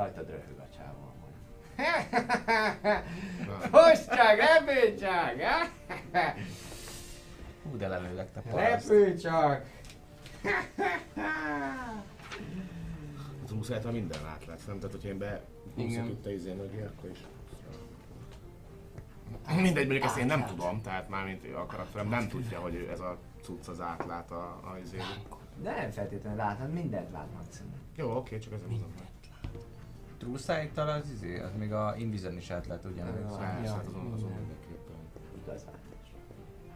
Rajtad 0.00 0.28
röhög 0.28 0.58
a 0.58 0.66
csávó 0.76 1.12
amúgy. 1.12 1.34
Most 3.70 4.08
csak, 4.08 4.36
repülj 4.36 4.94
csak! 4.94 5.34
Hú, 7.62 7.76
de 7.76 7.88
lelőlek 7.88 8.32
te 8.32 8.40
paraszt. 8.40 8.88
Repülj 8.88 9.14
csak! 9.14 9.64
Az 13.44 13.52
úszáltal 13.52 13.92
minden 13.92 14.26
átlátsz, 14.26 14.64
nem? 14.64 14.78
Tehát, 14.78 14.92
hogyha 14.92 15.08
én 15.08 15.18
be 15.18 15.42
Igen. 15.76 16.04
úszok 16.04 16.08
itt 16.08 16.26
a 16.26 16.30
izé 16.30 16.52
mögé, 16.52 16.82
akkor 16.82 17.10
is... 17.10 17.18
Mindegy, 19.46 19.86
mondjuk 19.86 20.04
ezt 20.04 20.16
én 20.16 20.26
nem 20.26 20.44
tudom, 20.44 20.82
tehát 20.82 21.08
mármint 21.08 21.54
a 21.54 21.66
karakterem 21.66 22.08
nem 22.08 22.28
tudja, 22.28 22.58
hogy 22.60 22.74
ő 22.74 22.90
ez 22.90 23.00
a 23.00 23.18
cucc 23.42 23.68
az 23.68 23.80
átlát 23.80 24.30
a, 24.30 24.44
a 24.44 24.78
izé. 24.82 24.98
De 25.62 25.74
nem 25.74 25.90
feltétlenül 25.90 26.38
látod, 26.38 26.72
mindent 26.72 27.12
láthatsz. 27.12 27.62
Jó, 27.96 28.16
oké, 28.16 28.38
csak 28.38 28.52
ezen 28.52 28.68
húzom 28.68 28.92
meg. 28.98 29.09
Trúszájtal 30.20 30.88
az 30.88 31.10
izé, 31.10 31.38
az 31.38 31.50
még 31.58 31.72
a 31.72 31.94
Invizen 31.96 32.36
is 32.36 32.50
át 32.50 32.66
lehet 32.66 32.84
ugyanúgy. 32.84 33.20
Ja. 33.20 33.38
Hát 33.38 33.86
azon, 33.86 34.12
azon 34.14 34.30
mindenképpen. 34.30 34.96
Igazán. 35.42 35.74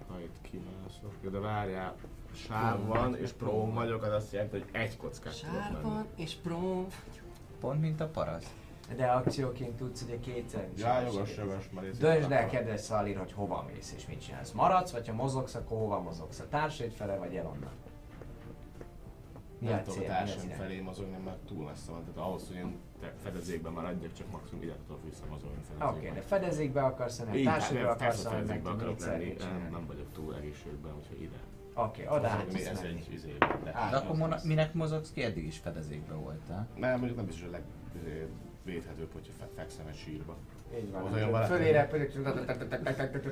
Ha 0.08 0.20
itt 0.20 0.40
kimászok. 0.42 1.30
De 1.30 1.38
várjál, 1.38 1.94
sáv 2.32 2.86
van 2.86 3.16
és 3.16 3.32
próm 3.32 3.74
vagyok, 3.74 4.02
az 4.02 4.12
azt 4.12 4.32
jelenti, 4.32 4.58
hogy 4.58 4.68
egy 4.72 4.96
kockát 4.96 5.40
tudok 5.40 5.54
menni. 5.54 5.72
Sárban 5.72 6.06
és 6.16 6.34
prom. 6.34 6.86
Pont 7.60 7.80
mint 7.80 8.00
a 8.00 8.06
paraszt. 8.06 8.50
De 8.96 9.06
akcióként 9.06 9.76
tudsz 9.76 10.02
ugye 10.02 10.18
kétszer 10.20 10.68
is. 10.74 10.80
Ja, 10.80 11.00
jogos, 11.00 11.36
jogos, 11.36 11.70
már 11.70 11.84
ez 11.84 11.98
Döntsd 11.98 12.30
el, 12.30 12.46
kedves 12.46 12.80
Szalir, 12.80 13.16
hogy 13.16 13.32
hova 13.32 13.64
mész 13.74 13.92
és 13.96 14.06
mit 14.06 14.20
csinálsz. 14.20 14.52
Maradsz, 14.52 14.90
vagy 14.90 15.08
ha 15.08 15.14
mozogsz, 15.14 15.54
akkor 15.54 15.78
hova 15.78 16.00
mozogsz? 16.00 16.40
A 16.40 16.48
társaid 16.48 16.92
fele, 16.92 17.16
vagy 17.16 17.36
el 17.36 17.46
onnan? 17.46 17.72
Mi 19.58 19.68
Nem 19.68 19.78
a 19.78 19.82
tudok 19.82 19.94
cél? 19.94 20.02
Mi 20.02 20.08
a 20.08 20.16
társaim 20.16 20.48
cél? 20.48 20.56
felé 20.56 20.80
mozogni, 20.80 21.16
mert 21.24 21.36
túl 21.36 21.64
messze 21.64 21.90
van. 21.90 22.00
Tehát 22.04 22.28
ahhoz, 22.28 22.46
hogy 22.46 22.56
én 22.56 22.76
fedezékben 23.22 23.72
maradjak, 23.72 24.12
csak 24.12 24.30
maximum 24.30 24.62
ide 24.62 24.74
tudok 24.86 25.04
visszamozogni 25.04 25.62
fedezékben. 25.62 25.88
Oké, 25.88 26.20
de 26.20 26.26
fedezékbe 26.26 26.82
akarsz 26.82 27.18
lenni, 27.20 27.44
hát, 27.44 27.72
akarsz 27.84 28.24
lenni, 28.24 28.46
meg 28.46 28.66
akarok 28.66 29.00
lenni, 29.00 29.36
nem, 29.70 29.86
vagyok 29.86 30.12
túl 30.12 30.34
egészségben, 30.36 30.92
úgyhogy 30.96 31.22
ide. 31.22 31.36
Oké, 31.74 32.06
oda 32.06 32.28
át 32.28 32.52
Mi- 32.52 32.66
ez 32.66 32.80
egy 32.80 33.08
izében. 33.12 33.60
De, 33.64 33.70
akkor 33.96 34.16
mona, 34.16 34.36
minek 34.44 34.74
mozogsz 34.74 35.12
ki? 35.12 35.22
Eddig 35.22 35.46
is 35.46 35.58
fedezékbe 35.58 36.14
voltál. 36.14 36.68
Nem, 36.76 36.90
mondjuk 36.98 37.16
nem 37.16 37.26
biztos 37.26 37.48
a 37.48 37.50
legvédhetőbb, 37.50 39.12
hogyha 39.12 39.32
fe- 39.38 39.50
fekszem 39.56 39.86
egy 39.86 39.96
sírba. 39.96 40.36
Így 40.76 40.90
van. 40.90 41.02
Az 41.02 41.12
olyan 41.12 41.44
Fölé 41.44 41.70
repülök, 41.70 42.12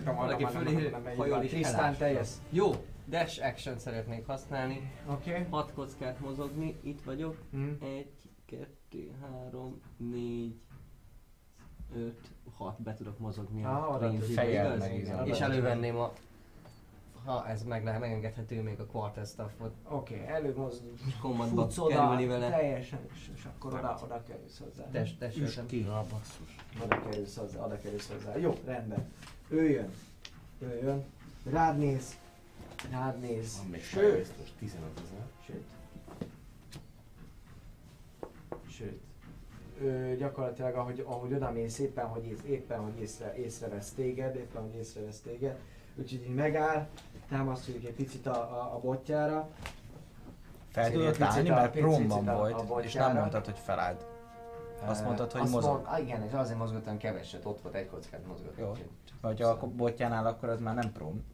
Valaki 0.04 0.44
fölé 0.44 0.90
hajol 1.16 1.42
és 1.42 1.50
Tisztán 1.50 1.78
elásva. 1.78 1.98
teljes. 1.98 2.28
Jó, 2.50 2.70
dash 3.08 3.44
action 3.46 3.78
szeretnék 3.78 4.26
használni. 4.26 4.92
Oké. 5.06 5.46
Hat 5.50 5.72
kockát 5.72 6.20
mozogni, 6.20 6.78
itt 6.82 7.02
vagyok. 7.02 7.36
Hm. 7.50 7.68
Egy, 7.80 8.12
kettő, 8.46 8.66
három, 9.20 9.80
négy, 9.96 10.60
öt, 11.94 12.30
hat, 12.56 12.82
be 12.82 12.94
tudok 12.94 13.18
mozogni 13.18 13.64
a. 13.64 13.98
Fejjel 14.34 14.94
igaz? 14.94 15.26
És 15.26 15.40
elővenném 15.40 15.96
a... 15.96 16.12
Ha 17.24 17.48
ez 17.48 17.62
meg 17.62 17.84
lehet, 17.84 18.00
megengedhető 18.00 18.62
még 18.62 18.80
a 18.80 18.86
quarter 18.86 19.26
staffot. 19.26 19.72
Oké, 19.88 20.24
előbb 20.26 20.56
mozdul. 20.56 20.92
Kombatba 21.20 21.66
kerülni 21.88 22.26
vele. 22.26 22.50
teljesen, 22.50 22.98
és, 23.14 23.30
és 23.34 23.44
akkor 23.44 23.74
oda, 23.74 23.98
oda 24.04 24.22
kerülsz 24.22 24.58
hozzá. 24.58 24.90
Dash, 24.90 25.18
dash 25.18 25.66
ki. 25.66 25.84
Ja, 25.84 26.04
basszus. 26.10 26.56
Oda 26.84 27.02
kerülsz 27.02 27.36
hozzá, 27.36 27.64
oda 27.64 27.78
kerülsz 27.78 28.10
hozzá. 28.12 28.36
Jó, 28.36 28.58
rendben. 28.64 29.12
Ő 29.48 29.70
jön. 29.70 29.90
Ő 30.58 30.80
jön. 30.82 31.04
Rád 31.44 31.78
néz. 31.78 32.18
Rád 32.90 33.20
néz. 33.20 33.56
Van 33.58 33.66
még 33.66 33.82
Sőt. 33.82 34.18
biztos 34.18 34.52
15 34.58 34.90
ezer. 34.94 35.06
Sőt. 35.06 35.11
Sőt. 38.82 39.00
Ő 39.80 40.16
gyakorlatilag, 40.16 40.74
ahogy, 40.74 41.04
ahogy 41.06 41.32
oda 41.34 41.50
mész, 41.50 41.78
éppen, 41.78 42.06
hogy, 42.06 42.24
ész, 42.26 42.42
éppen, 42.46 42.78
hogy 42.80 43.00
észre, 43.00 43.34
észrevesz 43.36 43.90
téged, 43.92 44.34
éppen, 44.36 44.62
hogy 44.62 44.74
észrevesz 44.74 45.20
téged. 45.20 45.56
Úgyhogy 45.96 46.22
így 46.28 46.34
megáll, 46.34 46.86
támaszkodik 47.28 47.86
egy 47.86 47.94
picit 47.94 48.26
a, 48.26 48.34
a, 48.34 48.74
a 48.74 48.78
botjára. 48.80 49.48
Fel 50.70 50.84
Picit 50.90 51.00
tudod 51.12 51.22
állni, 51.22 51.48
mert 51.48 51.72
prómban 51.72 52.18
picit 52.24 52.28
a- 52.28 52.64
volt, 52.66 52.84
és 52.84 52.94
nem 52.94 53.16
mondtad, 53.16 53.44
hogy 53.44 53.58
felállt. 53.58 54.06
Azt 54.84 55.00
Ö, 55.00 55.04
mondtad, 55.04 55.32
hogy 55.32 55.40
azt 55.40 55.52
mozog. 55.52 55.72
Mond, 55.72 55.86
ah, 55.86 56.00
igen, 56.00 56.22
és 56.22 56.32
azért 56.32 56.58
mozgottam 56.58 56.96
keveset, 56.96 57.44
ott 57.44 57.60
volt 57.60 57.74
egy 57.74 57.86
kockát 57.86 58.26
mozgott. 58.26 58.58
Jó. 58.58 58.70
úgyhogy- 58.70 58.90
Vagy 59.20 59.40
ha 59.40 59.48
a 59.48 59.66
botjánál, 59.66 60.26
akkor 60.26 60.48
az 60.48 60.60
már 60.60 60.74
nem 60.74 60.92
próm. 60.92 61.24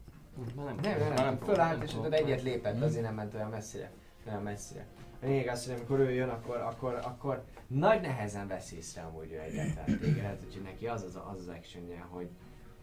Már 0.55 0.65
Nem, 0.65 0.75
nem, 0.99 1.13
nem, 1.13 1.25
nem 1.25 1.37
fölállt, 1.37 1.83
és 1.83 1.89
tudom. 1.89 2.03
tudod, 2.05 2.19
egyet 2.19 2.41
lépett, 2.41 2.81
azért 2.81 3.03
nem 3.03 3.15
ment 3.15 3.33
olyan 3.33 3.49
messzire. 3.49 3.91
Olyan 4.27 4.41
messzire. 4.41 4.85
A 5.21 5.25
lényeg 5.25 5.47
az, 5.47 5.65
hogy 5.65 5.75
amikor 5.75 5.99
ő 5.99 6.11
jön, 6.11 6.29
akkor, 6.29 6.55
akkor, 6.57 6.93
akkor 7.03 7.43
nagy 7.67 8.01
nehezen 8.01 8.47
vesz 8.47 8.71
észre 8.71 9.01
amúgy 9.01 9.31
ő 9.31 9.39
egyáltalán 9.39 9.99
téged, 9.99 10.23
hát, 10.25 10.37
úgyhogy 10.45 10.61
neki 10.63 10.87
az 10.87 11.03
az, 11.03 11.15
az, 11.15 11.39
az 11.39 11.47
actionje, 11.47 12.05
hogy, 12.09 12.29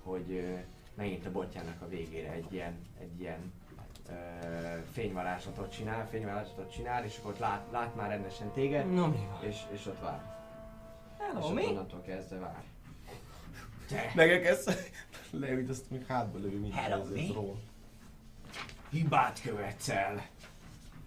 hogy 0.03 0.45
megint 0.95 1.27
a 1.27 1.31
botjának 1.31 1.83
a 1.83 1.89
végére 1.89 2.33
egy 2.33 2.53
ilyen, 2.53 2.75
egy 3.01 3.21
ilyen 3.21 3.53
ö, 4.09 4.13
fényvarázslatot 4.93 5.73
csinál, 5.73 6.09
fényvarázslatot 6.09 6.73
csinál, 6.73 7.05
és 7.05 7.19
akkor 7.19 7.31
ott 7.31 7.39
lát, 7.39 7.67
lát 7.71 7.95
már 7.95 8.09
rendesen 8.09 8.51
téged, 8.51 8.93
Na 8.93 9.07
mi 9.07 9.27
van? 9.31 9.49
és, 9.49 9.63
és 9.73 9.87
ott 9.87 10.01
vár. 10.01 10.35
és 11.19 11.25
Hello, 11.25 11.47
ott 11.47 11.55
mi? 11.55 11.67
onnantól 11.67 12.01
kezdve 12.03 12.39
vár. 12.39 12.63
Megekezd, 14.15 14.91
leüt, 15.31 15.69
azt 15.69 15.91
még 15.91 16.07
hátba 16.07 16.39
lövi 16.39 16.57
minden 16.57 16.79
Hello, 16.79 17.01
ez 17.01 17.11
mi? 17.11 17.35
Hibát 18.91 19.41
követsz 19.41 19.89
el! 19.89 20.27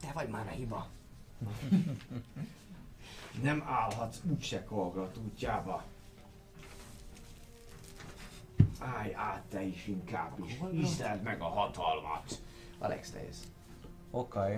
Te 0.02 0.12
vagy 0.14 0.28
már 0.30 0.48
a 0.48 0.52
hiba. 0.52 0.88
Nem 3.44 3.64
állhatsz 3.68 4.20
úgyse 4.30 4.64
Kolgrat 4.64 5.18
útjába. 5.18 5.84
Állj 8.80 9.14
át 9.14 9.42
te 9.50 9.62
is 9.62 9.88
inkább 9.88 10.32
is. 10.46 10.60
Iszeld 10.72 11.22
meg 11.22 11.42
a 11.42 11.46
hatalmat. 11.48 12.42
Alex, 12.80 13.12
te 13.12 13.24
jössz. 13.24 13.44
Oké. 14.12 14.40
Okay. 14.40 14.56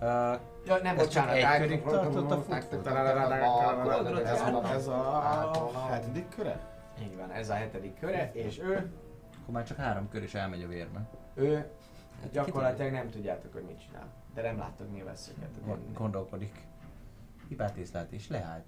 Uh, 0.00 0.40
Ja, 0.66 0.76
nem, 0.82 0.96
bocsánat. 0.96 1.34
egy 1.34 1.58
körig 1.60 1.82
tartott 1.82 2.30
a 2.30 2.40
futó? 2.40 2.52
Ez 4.64 4.86
a, 4.86 5.50
a 5.74 5.86
hetedik 5.90 6.28
köre? 6.28 6.68
Így 7.02 7.16
van, 7.16 7.30
ez 7.30 7.50
a 7.50 7.54
hetedik 7.54 7.98
köre, 7.98 8.30
és 8.34 8.58
ő, 8.58 8.90
akkor 9.42 9.54
már 9.54 9.64
csak 9.64 9.76
három 9.76 10.08
kör 10.08 10.22
is 10.22 10.34
elmegy 10.34 10.62
a 10.62 10.66
vérbe. 10.66 11.08
ő 11.34 11.70
gyakorlatilag 12.32 12.92
nem 12.92 13.10
tudjátok, 13.10 13.52
hogy 13.52 13.62
mit 13.62 13.80
csinál. 13.86 14.06
De 14.34 14.42
nem 14.42 14.58
láttok 14.58 14.92
nyilván 14.92 15.16
szöget. 15.16 15.64
Gond- 15.64 15.92
Gondolkodik. 15.92 16.66
Hibát 17.48 17.76
észlelt 17.76 18.12
és 18.12 18.28
leállt. 18.28 18.64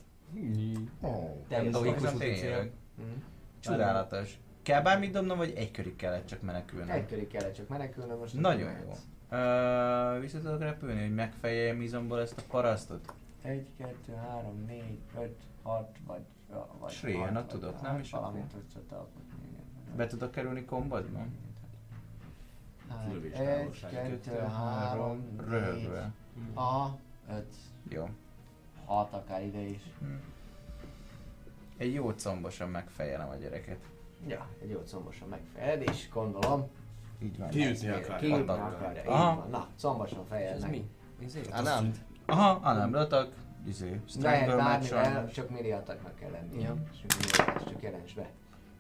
Oh. 1.01 1.31
Logikus 1.73 2.13
tényleg. 2.13 2.73
Mhm. 2.95 3.09
Csodálatos. 3.61 4.39
Kell 4.63 4.83
bármit 4.83 5.13
dobnom, 5.13 5.37
vagy 5.37 5.53
egy 5.57 5.71
körig 5.71 5.97
kellett 5.97 6.27
csak 6.27 6.43
menekülnem? 6.43 6.91
Egy 6.91 7.07
körig 7.07 7.27
kellett 7.27 7.55
csak 7.55 7.69
menekülnöm, 7.69 8.19
most 8.19 8.35
Nagyon 8.41 8.71
jó. 8.71 8.89
Uh, 8.89 10.21
vissza 10.21 10.39
tudok 10.41 10.59
repülni, 10.61 11.01
hogy 11.01 11.15
megfejeljem 11.15 11.81
izomból 11.81 12.21
ezt 12.21 12.39
a 12.39 12.43
parasztot? 12.49 13.15
Egy, 13.43 13.67
kettő, 13.77 14.15
három, 14.15 14.65
négy, 14.67 14.99
öt, 15.21 15.43
hat, 15.63 15.97
vagy... 16.07 16.23
vagy 16.81 16.93
vagy- 17.33 17.47
tudok, 17.47 17.83
nem? 17.83 17.99
És 17.99 18.11
Valamit 18.11 18.43
akkor? 18.43 18.61
tudsz 18.61 18.93
alkotni. 18.93 19.21
Be 19.97 20.07
tudok 20.07 20.31
kerülni 20.31 20.65
kombodba? 20.65 21.27
Egy, 23.33 23.87
kettő, 23.91 24.39
három, 24.39 25.37
négy, 25.39 25.49
Röhögve. 25.49 26.11
a, 26.55 26.87
öt, 27.31 27.55
Jó. 27.89 28.09
hat 28.85 29.13
akár 29.13 29.43
ide 29.45 29.61
is. 29.61 29.81
Egy 31.77 31.95
jó 31.95 32.13
combosan 32.13 32.69
megfejelem 32.69 33.29
a 33.29 33.35
gyereket. 33.35 33.79
Ja, 34.27 34.47
egy 34.63 34.71
jó 34.71 34.83
combosan 34.91 35.29
megfejed, 35.29 35.83
és 35.83 36.09
gondolom, 36.13 36.69
Így 37.23 37.39
van. 37.39 37.49
Kiütni 37.49 37.89
akar. 37.89 38.17
kiütni 38.17 38.41
Attack. 38.41 38.61
akarja. 38.75 39.03
Így 39.03 39.09
Aha. 39.09 39.35
van. 39.37 39.51
Na, 39.51 39.67
combosan 39.81 40.27
Ez 40.33 40.61
meg. 40.61 40.71
mi? 40.71 40.91
Izé? 41.19 41.41
Hát 41.51 41.67
Anand? 41.67 41.97
Aha, 42.27 42.51
Anám 42.63 42.93
Latak, 42.93 43.33
izé, 43.67 43.87
Lehet 43.89 44.03
Strangle 44.09 44.57
bármivel, 44.57 45.21
Match 45.21 45.35
csak 45.35 45.51
millió 45.51 45.75
attacknak 45.77 46.15
kell 46.17 46.31
lenni. 46.31 46.63
Ja. 46.63 46.75
És 46.93 46.99
csak 47.69 47.83
jelents 47.83 48.15
be. 48.15 48.31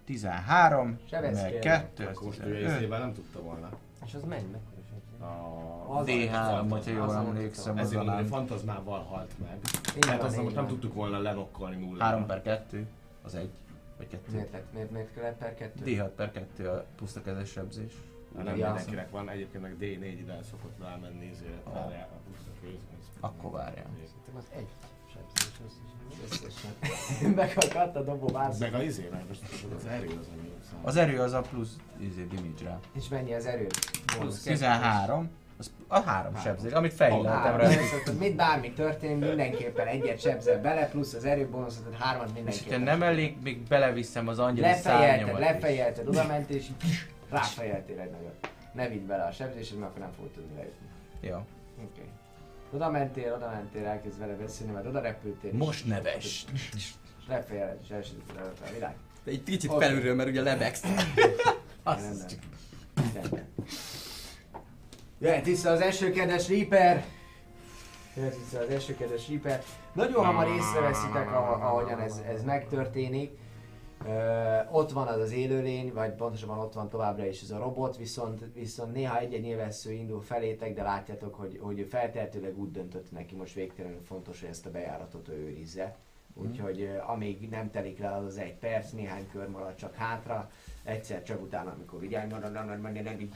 13, 0.05 0.99
Sebez 1.09 1.43
meg 1.43 1.51
kérlek. 1.51 1.63
2, 1.63 2.07
Akkor 2.07 2.27
most 2.27 2.39
ő 2.39 2.43
15. 2.53 2.71
észében 2.77 3.01
nem 3.01 3.13
tudta 3.13 3.43
volna. 3.43 3.69
És 4.05 4.15
az 4.15 4.23
mennyi? 4.23 4.51
Mekkora 4.51 4.83
sebzés? 4.91 5.21
A... 5.21 5.99
Az- 5.99 6.07
D3, 6.09 6.71
hogyha 6.71 6.91
jól 6.91 7.09
az- 7.09 7.15
emlékszem, 7.15 7.75
az 7.79 7.85
Ezért 7.85 8.01
Anám. 8.01 8.27
fantazmával 8.27 9.03
halt 9.03 9.39
meg. 9.39 9.59
Tehát 9.99 10.23
azt 10.23 10.55
nem 10.55 10.67
tudtuk 10.67 10.95
volna 10.95 11.19
lenokkolni 11.19 11.77
nullára. 11.77 12.05
3 12.05 12.27
per 12.27 12.43
2, 12.43 12.87
az 13.23 13.35
1, 13.35 13.51
vagy 13.97 14.09
2. 14.09 14.33
Miért 14.33 14.53
lett, 14.53 14.73
miért, 14.73 14.91
miért 14.91 15.13
kellett 15.15 15.37
per 15.39 15.55
kettő? 15.55 15.83
D6 15.85 16.11
per 16.17 16.33
2 16.33 16.69
a 16.69 16.85
puszta 16.97 17.23
kezes 17.23 17.49
sebzés. 17.51 17.93
Hát 18.37 18.45
nem 18.45 18.55
mindenkinek 18.55 19.11
van, 19.11 19.29
egyébként 19.29 19.63
meg 19.63 19.77
D4 19.81 20.17
ide 20.19 20.39
szokott 20.51 20.79
rámenni, 20.81 21.31
ezért 21.35 21.67
Ah. 21.67 21.73
várjál 21.75 22.09
a 22.13 22.31
puszta. 22.31 22.51
Akkor 23.21 23.51
várjál. 23.51 23.87
Szerintem 23.95 24.37
az 24.37 24.47
egy 24.57 24.69
sebzés 25.13 25.47
összesen. 25.47 25.67
Összesen. 25.67 25.92
Megakadt 27.35 27.97
a 27.97 28.03
dobó 28.03 28.27
vász. 28.27 28.59
Meg 28.59 28.75
a 28.75 28.83
izé, 28.83 29.09
meg 29.13 29.25
most 29.29 29.41
az 29.77 29.87
erő 29.87 30.07
az, 30.07 30.29
ami 30.33 30.51
számít. 30.71 30.87
Az 30.87 30.97
erő 30.97 31.21
az 31.21 31.33
a 31.33 31.41
plusz 31.41 31.77
izé, 31.99 32.27
damage 32.35 32.65
rá. 32.65 32.79
És 32.93 33.09
mennyi 33.09 33.35
az 33.35 33.47
erő? 33.47 33.67
Plusz 34.19 34.43
13, 34.43 35.31
az 35.59 35.71
a 35.89 36.01
3 36.01 36.37
sebzés, 36.37 36.73
amit 36.73 36.93
fejleltem 36.93 37.33
Három. 37.33 37.59
rá. 37.59 37.69
Mit 38.19 38.37
bármi 38.37 38.73
történik, 38.73 39.29
mindenképpen 39.29 39.87
egyet 39.87 40.21
sebzel 40.21 40.61
bele, 40.61 40.89
plusz 40.89 41.15
az 41.15 41.25
erőbónuszot, 41.25 41.85
tehát 41.85 42.01
hármat 42.01 42.27
És 42.27 42.33
hogyha 42.33 42.45
mindenképpen. 42.45 42.81
nem 42.81 43.03
elég, 43.03 43.37
még 43.43 43.63
beleviszem 43.63 44.29
az 44.29 44.39
angyali 44.39 44.69
Lefejelted, 44.69 45.39
lefejelted, 45.39 46.09
oda 46.09 46.27
mentél, 46.27 46.57
és 46.57 46.67
ráfejeltél 47.31 48.01
egy 48.01 48.11
nagyot. 48.11 48.51
Ne 48.73 48.89
vidd 48.89 49.07
bele 49.07 49.25
a 49.25 49.33
sebzésed, 49.33 49.79
mert 49.79 49.91
akkor 49.91 50.03
nem 50.03 50.13
fogod 50.17 50.31
tudni 50.31 50.55
lejutni. 50.57 50.87
Jó. 51.21 51.37
Oké. 51.37 51.47
Okay. 51.85 52.09
Oda 52.75 52.91
mentél, 52.91 53.33
oda 53.35 53.49
mentél, 53.49 53.87
elkezd 53.87 54.19
vele 54.19 54.35
beszélni, 54.35 54.73
majd 54.73 54.87
oda 54.87 55.01
repültél. 55.01 55.53
Most 55.53 55.87
neves. 55.87 56.45
Lefejeled, 57.29 57.79
és 57.83 57.91
elsütötted 57.91 58.37
előtt 58.37 58.61
a 58.61 58.73
világ. 58.73 58.95
De 59.25 59.31
egy 59.31 59.43
picit 59.43 59.71
Oké. 59.71 59.85
felülről, 59.85 60.15
mert 60.15 60.29
ugye 60.29 60.43
lebegsz. 60.43 60.83
Rendben. 60.83 61.31
Rendben. 63.15 63.49
Jöhet 65.19 65.45
vissza 65.45 65.71
az 65.71 65.81
esőkedves 65.81 66.49
Reaper. 66.49 67.05
Jöhet 68.17 68.37
vissza 68.37 68.59
az 68.63 68.69
esőkedves 68.69 69.29
Reaper. 69.29 69.63
Nagyon 69.93 70.25
hamar 70.25 70.49
észreveszitek, 70.49 71.33
ah- 71.33 71.63
ahogyan 71.63 72.01
ez, 72.01 72.21
ez 72.35 72.43
megtörténik. 72.43 73.39
Ott 74.71 74.93
van 74.93 75.07
az 75.07 75.21
az 75.21 75.33
élőlény, 75.33 75.93
vagy 75.93 76.13
pontosabban 76.13 76.59
ott 76.59 76.73
van 76.73 76.89
továbbra 76.89 77.27
is 77.27 77.43
ez 77.43 77.51
a 77.51 77.59
robot, 77.59 77.97
viszont, 77.97 78.45
viszont 78.55 78.93
néha 78.93 79.19
egy-egy 79.19 79.43
nyilvessző 79.43 79.93
indul 79.93 80.23
felétek, 80.23 80.75
de 80.75 80.83
látjátok, 80.83 81.35
hogy, 81.35 81.59
hogy 81.63 81.87
feltehetőleg 81.91 82.59
úgy 82.59 82.71
döntött 82.71 83.11
neki 83.11 83.35
most 83.35 83.55
végtelenül 83.55 84.03
fontos, 84.03 84.41
hogy 84.41 84.49
ezt 84.49 84.67
a 84.67 84.71
bejáratot 84.71 85.29
ő 85.29 85.33
őrizze. 85.33 85.97
Úgyhogy 86.35 86.81
ö, 86.81 86.99
amíg 87.07 87.49
nem 87.49 87.71
telik 87.71 87.99
le 87.99 88.15
az 88.15 88.25
az 88.25 88.39
egy 88.39 88.55
perc, 88.55 88.91
néhány 88.91 89.29
kör 89.31 89.49
marad 89.49 89.75
csak 89.75 89.95
hátra, 89.95 90.51
egyszer 90.83 91.23
csak 91.23 91.43
utána, 91.43 91.71
amikor 91.71 92.03
így 92.03 92.15
elmarad, 92.15 92.81
menni, 92.81 93.01
nem 93.01 93.21
így... 93.21 93.33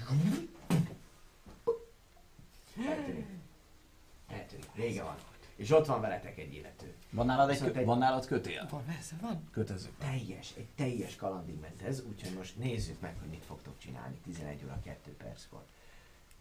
Eltűnik. 2.88 3.26
Eltűnik. 4.28 4.72
Vége 4.74 5.02
van. 5.02 5.16
És 5.56 5.70
ott 5.70 5.86
van 5.86 6.00
veletek 6.00 6.38
egy 6.38 6.54
illető. 6.54 6.94
Van 7.10 7.26
nálad, 7.26 7.50
egy, 7.50 7.58
kö- 7.60 7.76
egy- 7.76 7.84
van 7.84 7.98
nálad 7.98 8.26
kötél? 8.26 8.66
Van, 8.70 8.84
persze, 8.84 9.16
van. 9.20 9.48
Kötöző. 9.52 9.88
Teljes, 9.98 10.52
egy 10.56 10.66
teljes 10.74 11.16
kalandig 11.16 11.60
ment 11.60 11.82
ez, 11.82 12.02
úgyhogy 12.08 12.32
most 12.36 12.56
nézzük 12.58 13.00
meg, 13.00 13.14
hogy 13.20 13.28
mit 13.28 13.44
fogtok 13.44 13.78
csinálni 13.78 14.16
11 14.24 14.60
óra 14.64 14.78
2 14.84 15.14
perckor. 15.18 15.64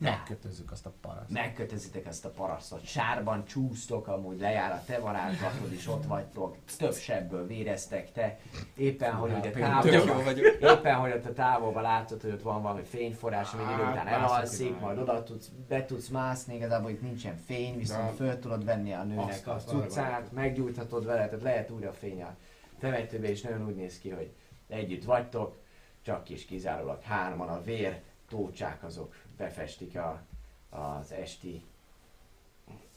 Megkötözzük 0.05 0.71
azt 0.71 0.85
a 0.85 0.91
paraszt. 1.01 1.29
Megkötözitek 1.29 2.05
ezt 2.05 2.25
a 2.25 2.29
parasztot, 2.29 2.85
sárban 2.85 3.45
csúsztok, 3.45 4.07
amúgy 4.07 4.39
lejár 4.39 4.71
a 4.71 4.83
te 4.85 4.99
varázslatod 4.99 5.71
is 5.71 5.87
ott 5.87 6.05
vagytok, 6.05 6.57
több 6.77 6.93
sebből 6.93 7.47
véreztek 7.47 8.11
te, 8.11 8.39
éppen 8.75 9.13
hogy 9.13 9.31
ugye 9.31 9.51
jó 9.55 9.65
távolban, 9.65 10.23
vagyok. 10.23 10.45
éppen 10.61 10.95
hogy 10.95 11.11
ott 11.11 11.25
a 11.25 11.33
távolban 11.33 11.83
látod, 11.83 12.21
hogy 12.21 12.31
ott 12.31 12.41
van 12.41 12.61
valami 12.61 12.83
fényforrás, 12.83 13.53
ami 13.53 13.63
idő 13.63 13.83
Hát, 13.83 13.91
után 13.91 14.05
mászok 14.05 14.35
elalszik, 14.35 14.79
majd 14.79 14.97
oda 14.97 15.23
tudsz, 15.23 15.51
be 15.67 15.85
tudsz 15.85 16.07
mászni, 16.07 16.55
igazából 16.55 16.89
itt 16.89 17.01
nincsen 17.01 17.37
fény, 17.37 17.77
viszont 17.77 18.15
föl 18.15 18.39
tudod 18.39 18.65
venni 18.65 18.93
a 18.93 19.03
nőnek 19.03 19.47
a 19.47 19.55
cuccát, 19.55 20.31
meggyújthatod 20.31 21.05
vele, 21.05 21.25
tehát 21.25 21.43
lehet 21.43 21.71
újra 21.71 21.93
fény 21.93 22.21
a 22.21 22.35
temetőbe, 22.79 23.29
és 23.29 23.41
nagyon 23.41 23.67
úgy 23.67 23.75
néz 23.75 23.99
ki, 23.99 24.09
hogy 24.09 24.31
együtt 24.67 25.03
vagytok, 25.03 25.55
csak 26.01 26.29
is 26.29 26.45
kizárólag 26.45 27.01
hárman 27.01 27.49
a 27.49 27.61
vér, 27.61 28.01
tócsák 28.29 28.83
azok 28.83 29.13
befestik 29.37 29.97
a, 29.97 30.21
az 30.69 31.11
esti 31.11 31.63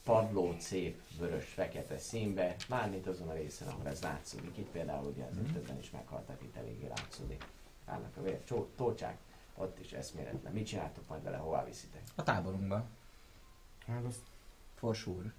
padlót 0.05 0.61
szép 0.61 1.01
vörös-fekete 1.19 1.99
színbe, 1.99 2.57
mármint 2.69 3.07
azon 3.07 3.29
a 3.29 3.33
részen, 3.33 3.69
ahol 3.69 3.87
ez 3.87 4.03
látszódik. 4.03 4.57
Itt 4.57 4.71
például 4.71 5.07
ugye 5.07 5.25
azért 5.25 5.53
többen 5.53 5.79
is 5.79 5.91
meghaltak, 5.91 6.43
itt 6.43 6.57
eléggé 6.57 6.87
látszódik. 6.87 7.45
Állnak 7.85 8.17
a 8.17 8.23
vér, 8.23 8.41
tócsák, 8.77 9.19
ott 9.55 9.79
is 9.79 9.93
eszméletlen. 9.93 10.53
Mit 10.53 10.67
csináltok 10.67 11.09
majd 11.09 11.23
vele, 11.23 11.37
hová 11.37 11.65
viszitek? 11.65 12.03
A 12.15 12.23
táborunkba. 12.23 12.87
Hát 13.87 14.05
azt 14.05 14.21
For 14.75 14.95
sure. 14.95 15.33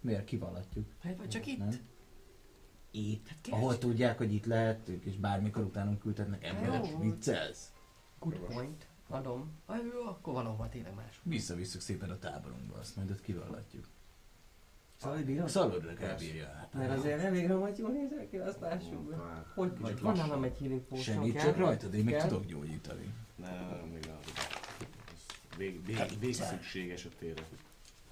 Miért 0.00 0.24
kivallatjuk? 0.24 0.86
Hát 1.02 1.16
vagy 1.16 1.28
csak 1.28 1.46
itt? 1.46 1.58
Nem? 1.58 1.80
Itt. 2.90 3.28
Hát 3.28 3.38
Ahol 3.50 3.78
tudják, 3.78 4.18
hogy 4.18 4.32
itt 4.32 4.44
lehetünk, 4.44 5.04
és 5.04 5.16
bármikor 5.16 5.64
utánunk 5.64 5.98
küldhetnek 6.00 6.44
emberek. 6.44 6.90
Jó. 6.90 6.98
Viccelsz? 6.98 7.72
Good 8.18 8.38
point. 8.38 8.86
Adom. 9.08 9.52
Ah, 9.66 9.76
jó, 9.92 10.06
akkor 10.06 10.32
valahol 10.32 10.68
tényleg 10.68 10.94
más. 10.94 11.20
Visszavisszük 11.22 11.80
szépen 11.80 12.10
a 12.10 12.18
táborunkba, 12.18 12.78
azt 12.78 12.96
majd 12.96 13.10
ott 13.10 13.20
kivallatjuk. 13.20 13.86
Szóval 14.96 15.22
bírod? 15.22 15.48
Szalodra 15.48 15.94
kell 15.94 16.16
bírja 16.16 16.46
hát. 16.46 16.72
Mert 16.72 16.98
azért 16.98 17.20
elég 17.20 17.46
rohadt 17.48 17.78
jól 17.78 17.90
nézel 17.90 18.28
ki, 18.28 18.36
azt 18.36 18.60
lássuk 18.60 19.02
be. 19.02 19.16
Hogy 19.54 19.78
vagy? 19.78 20.00
Van 20.00 20.10
lassan. 20.12 20.28
nálam 20.28 20.44
egy 20.44 20.58
healing 20.58 20.80
potion, 20.80 21.16
Segítsek 21.16 21.56
rajtad, 21.56 21.94
én 21.94 22.04
még 22.04 22.14
Kell? 22.14 22.28
tudok 22.28 22.44
gyógyítani. 22.46 23.14
Nem, 23.36 23.88
még 23.92 24.04
nem. 24.04 24.18
Ez 25.12 25.56
Vég, 25.56 25.86
vég, 25.86 26.18
vég 26.18 26.34
szükséges 26.34 27.04
a 27.04 27.08
térre. 27.18 27.42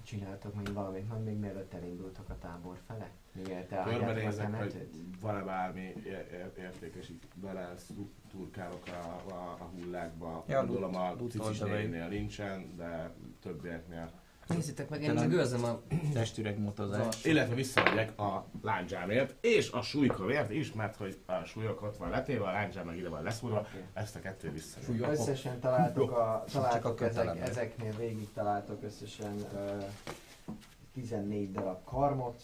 Csináltok 0.07 0.55
még 0.55 0.73
valamit, 0.73 1.07
majd 1.07 1.23
még 1.23 1.37
mielőtt 1.37 1.73
elindultok 1.73 2.29
a 2.29 2.37
tábor 2.37 2.77
fele? 2.87 3.09
Még 3.33 3.65
Körbenézek, 3.83 4.55
hogy 4.55 4.89
van-e 5.21 5.41
bármi 5.43 5.81
ér- 5.81 6.05
ér- 6.31 6.57
értékes 6.57 7.09
itt 7.09 7.23
bele, 7.35 7.73
turkálok 8.29 8.83
a, 8.87 9.31
a, 9.33 9.57
a 9.59 9.63
hullákba. 9.63 10.43
Ja, 10.47 10.65
Gondolom 10.65 10.95
a 10.95 11.13
lut- 11.19 11.31
cicis 11.31 11.47
lutold 11.59 11.71
be. 11.71 11.77
néninél 11.77 12.07
nincsen, 12.07 12.75
de 12.75 13.13
többieknél. 13.41 14.09
Nézzétek 14.47 14.89
meg, 14.89 15.01
én 15.01 15.15
Te 15.15 15.21
csak 15.21 15.31
őrzem 15.33 15.63
a... 15.63 15.79
Testüreg 16.13 16.59
motozás. 16.59 17.25
Illetve 17.25 17.55
visszamegyek 17.55 18.19
a 18.19 18.45
lándzsámért 18.61 19.45
és 19.45 19.71
a 19.71 19.81
súlykovért 19.81 20.51
is, 20.51 20.73
mert 20.73 20.95
hogy 20.95 21.19
a 21.25 21.43
súlyok 21.45 21.81
ott 21.81 21.97
van 21.97 22.09
letéve, 22.09 22.47
a 22.47 22.51
lándzsám 22.51 22.85
meg 22.85 22.97
ide 22.97 23.09
van 23.09 23.23
leszúrva, 23.23 23.67
ezt 23.93 24.15
a 24.15 24.19
kettő 24.19 24.51
vissza. 24.51 24.77
Összesen 25.09 25.59
találtok, 25.59 26.11
a, 26.11 26.43
találtok 26.51 27.01
ezek, 27.01 27.39
ezeknél 27.39 27.93
végig 27.97 28.27
találtok 28.33 28.83
összesen 28.83 29.35
uh, 29.53 29.83
14 30.93 31.51
darab 31.51 31.83
karmot. 31.83 32.41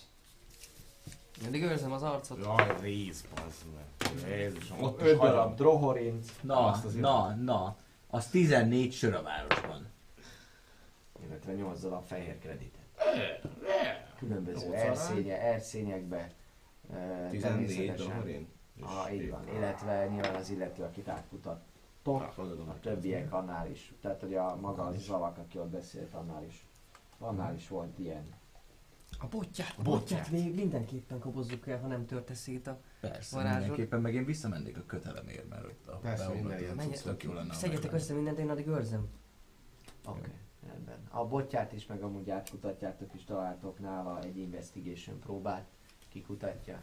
Mindig 1.41 1.63
őrzem 1.63 1.91
az 1.91 2.03
arcot. 2.03 2.37
Jaj, 2.43 2.75
rész, 2.81 3.23
bazd 3.35 3.61
meg. 3.75 4.29
Jézusom, 4.37 4.83
ott 4.83 5.01
is 5.01 5.07
5 5.07 5.17
darab 5.17 5.35
hagyom. 5.35 5.55
drohorint, 5.55 6.31
Na, 6.41 6.65
Azt 6.65 6.85
azért- 6.85 7.01
na, 7.01 7.35
na. 7.35 7.75
Az 8.07 8.27
14 8.27 8.93
sör 8.93 9.13
a 9.13 9.21
városban. 9.21 9.85
Illetve 11.27 11.53
8 11.53 11.81
darab 11.81 12.05
fehér 12.05 12.39
kreditet. 12.39 12.81
Különböző 14.17 14.73
erszénye, 14.73 15.41
erszényekbe. 15.41 16.31
Uh, 16.89 17.29
14 17.29 17.93
dollarin. 17.93 18.47
Ah, 18.81 19.13
így 19.13 19.29
van. 19.29 19.47
Illetve 19.55 20.07
nyilván 20.07 20.35
az 20.35 20.49
illető, 20.49 20.83
akit 20.83 21.07
átkutattok, 21.07 22.21
a 22.67 22.79
többiek 22.81 23.33
annál 23.33 23.69
is. 23.69 23.93
Tehát, 24.01 24.19
hogy 24.21 24.35
a 24.35 24.55
maga 24.55 24.85
az 24.85 25.01
zavak, 25.01 25.37
aki 25.37 25.57
ott 25.57 25.69
beszélt, 25.69 26.13
annál 26.13 26.43
is. 26.43 26.67
Annál 27.19 27.55
is 27.55 27.67
volt 27.67 27.99
ilyen. 27.99 28.41
A 29.19 29.27
botját, 29.27 29.75
a 29.77 29.81
Botját. 29.81 30.31
még 30.31 30.55
mindenképpen 30.55 31.19
kobozzuk 31.19 31.67
el, 31.67 31.79
ha 31.79 31.87
nem 31.87 32.05
törte 32.05 32.33
szét 32.33 32.67
a... 32.67 32.79
Persze, 33.01 33.35
Varázsod. 33.35 33.59
mindenképpen 33.59 34.01
meg 34.01 34.13
én 34.13 34.25
visszamennék 34.25 34.77
a 34.77 34.83
kötelemért, 34.85 35.49
mert 35.49 35.63
ott 35.63 35.87
a 35.87 35.97
Persze, 35.97 36.29
minden 36.29 36.59
ilyen 36.59 36.91
tök 37.03 37.23
jó 37.23 37.33
lenne. 37.33 37.53
Szedjetek 37.53 37.93
össze 37.93 38.13
mindent, 38.13 38.39
én 38.39 38.49
addig 38.49 38.67
őrzem. 38.67 39.07
Oké, 40.05 40.19
okay, 40.19 40.31
rendben. 40.67 41.07
A 41.09 41.25
botját 41.25 41.73
is, 41.73 41.85
meg 41.85 42.01
amúgy 42.01 42.29
átkutatjátok 42.29 43.13
és 43.13 43.23
találtok 43.23 43.79
nála 43.79 44.19
egy 44.21 44.37
investigation 44.37 45.19
próbát. 45.19 45.65
Kikutatja. 46.09 46.79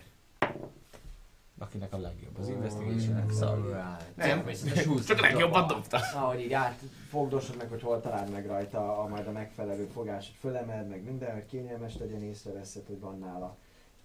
Akinek 1.58 1.92
a 1.92 1.98
legjobb 1.98 2.38
az 2.38 2.48
investigation 2.48 3.30
Szalvi. 3.30 3.70
Nem, 4.14 4.44
csak 5.06 5.20
legjobban 5.20 5.66
dobta. 5.66 5.98
Ahogy 6.14 6.40
így 6.40 6.52
átfogdosod 6.52 7.56
meg, 7.56 7.68
hogy 7.68 7.82
hol 7.82 8.00
találd 8.00 8.30
meg 8.30 8.46
rajta 8.46 8.98
a, 9.02 9.08
majd 9.08 9.26
a 9.26 9.32
megfelelő 9.32 9.84
fogás, 9.84 10.26
hogy 10.26 10.36
fölemeld 10.50 10.88
meg 10.88 11.04
minden, 11.04 11.32
hogy 11.32 11.46
kényelmes 11.46 11.98
legyen, 11.98 12.22
észreveszed, 12.22 12.86
hogy 12.86 13.00
van 13.00 13.18
nála 13.18 13.56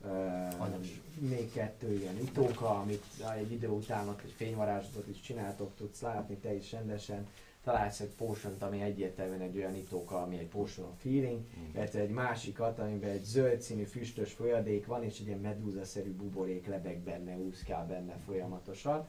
uh, 0.02 0.76
még 1.20 1.52
kettő 1.52 1.94
ilyen 1.94 2.18
itóka, 2.18 2.70
amit 2.70 3.04
egy 3.36 3.52
idő 3.52 3.68
után 3.68 4.08
ott 4.08 4.22
egy 4.22 4.34
fényvarázslatot 4.36 5.08
is 5.08 5.20
csináltok, 5.20 5.76
tudsz 5.76 6.02
látni 6.02 6.36
te 6.36 6.54
is 6.54 6.72
rendesen. 6.72 7.28
Találsz 7.66 8.00
egy 8.00 8.16
potion 8.16 8.56
ami 8.60 8.82
egyértelműen 8.82 9.42
egy 9.42 9.58
olyan 9.58 9.76
itóka, 9.76 10.22
ami 10.22 10.38
egy 10.38 10.48
potion 10.48 10.96
feeling, 10.98 11.40
illetve 11.74 12.00
egy 12.00 12.10
másikat, 12.10 12.80
amiben 12.80 13.10
egy 13.10 13.24
zöld 13.24 13.62
színű 13.62 13.84
füstös 13.84 14.34
folyadék 14.34 14.86
van, 14.86 15.04
és 15.04 15.20
egy 15.20 15.28
ilyen 15.28 15.40
medúzaszerű 15.40 16.14
buborék 16.14 16.68
lebeg 16.68 17.00
benne, 17.00 17.38
úszkál 17.38 17.86
benne 17.86 18.18
folyamatosan. 18.26 19.08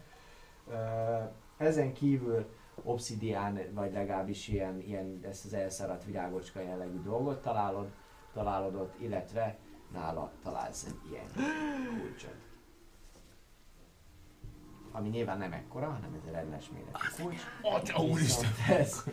Ezen 1.57 1.93
kívül 1.93 2.47
obszidián, 2.83 3.60
vagy 3.73 3.93
legalábbis 3.93 4.49
ilyen, 4.49 4.81
ilyen 4.81 5.20
ezt 5.23 5.44
az 5.44 5.55
elszáradt 5.55 6.05
virágocska 6.05 6.60
jellegű 6.60 7.02
dolgot 7.02 7.43
találod, 7.43 7.91
találod 8.33 8.75
ott, 8.75 9.01
illetve 9.01 9.59
nála 9.93 10.33
találsz 10.43 10.85
egy 10.85 11.10
ilyen 11.10 11.26
kulcsot. 12.01 12.45
Ami 14.97 15.08
nyilván 15.08 15.39
nem 15.39 15.52
ekkora, 15.52 15.86
hanem 15.86 16.15
ez 16.15 16.26
egy 16.26 16.33
rendes 16.33 16.68
méretű 16.68 17.23
kulcs. 17.23 17.41
Atya 17.62 18.02
úristen! 18.02 18.50
Viszont 18.50 18.81
Ez, 18.81 19.05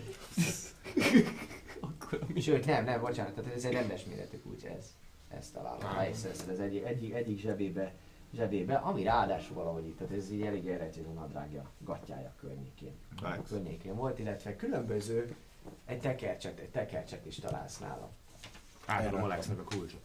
Sőt, 2.46 2.66
nem, 2.66 2.84
nem, 2.84 3.02
bocsánat, 3.02 3.34
tehát 3.34 3.54
ez 3.54 3.66
egy 3.66 3.74
rendes 3.74 4.06
méretű 4.06 4.38
kulcs, 4.38 4.64
ez. 4.64 4.96
Ezt 5.30 5.54
találom, 5.54 5.82
ha 5.82 6.08
észreveszed, 6.08 6.50
ez 6.50 6.60
egyik, 6.60 6.84
egyik, 6.84 7.14
egyik 7.14 7.40
zsebébe, 7.40 7.94
zsebébe, 8.34 8.76
ami 8.76 9.04
ráadásul 9.04 9.56
valahogy 9.56 9.86
itt, 9.86 9.98
tehát 9.98 10.14
ez 10.14 10.32
így 10.32 10.42
elég 10.42 10.70
a 11.08 11.12
nadrágja, 11.14 11.70
gatyája 11.80 12.34
környékén. 12.40 12.94
Nice. 13.22 13.42
környékén 13.48 13.96
volt, 13.96 14.20
illetve 14.20 14.56
különböző, 14.56 15.36
egy 15.86 16.00
tekercset, 16.00 16.60
egy 16.60 16.70
tekercset 16.70 17.26
is 17.26 17.36
találsz 17.36 17.80
nála. 17.80 18.10
Átadom 18.86 19.24
Alexnek 19.24 19.60
a 19.60 19.64
kulcsot. 19.64 20.02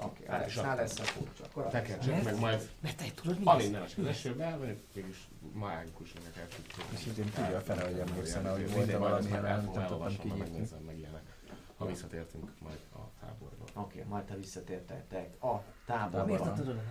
Oké, 0.00 0.26
Hát 0.26 0.46
is 0.46 0.56
Alexnál 0.56 0.76
lesz 0.76 0.98
a 0.98 1.18
kulcs, 1.18 1.40
akkor 1.40 1.64
a 1.64 1.68
Tekercsek, 1.68 2.24
meg 2.24 2.38
majd 2.38 2.70
Mert 2.80 2.96
te 2.96 3.04
tudod 3.14 3.38
mi 3.38 3.44
Alin 3.44 3.70
nem 3.70 3.82
az 3.82 4.04
esőbe, 4.06 4.44
elmegyek, 4.44 4.78
mégis 4.94 5.28
mágikus 5.52 6.12
ennek 6.12 6.36
el 6.36 6.46
És 6.92 7.06
így 7.06 7.18
én 7.18 7.30
tudja 7.30 7.60
fele, 7.60 7.84
hogy 7.84 7.98
emlékszem, 7.98 8.44
hogy 8.44 8.68
majd 8.74 8.98
valami 8.98 9.28
jelen, 9.28 9.64
nem 9.64 9.88
tudtam 9.88 10.38
megnézem 10.38 10.82
meg 10.82 10.98
ilyenek. 10.98 11.22
Ha 11.76 11.86
visszatértünk 11.86 12.50
majd 12.58 12.78
a 12.94 12.98
táborba. 13.20 13.64
Oké, 13.74 14.04
majd 14.08 14.28
ha 14.28 14.36
visszatértek 14.36 15.42
a 15.42 15.46
Miért 15.46 15.64
táborba. 15.86 16.40
adtad 16.40 16.68
oda? 16.68 16.82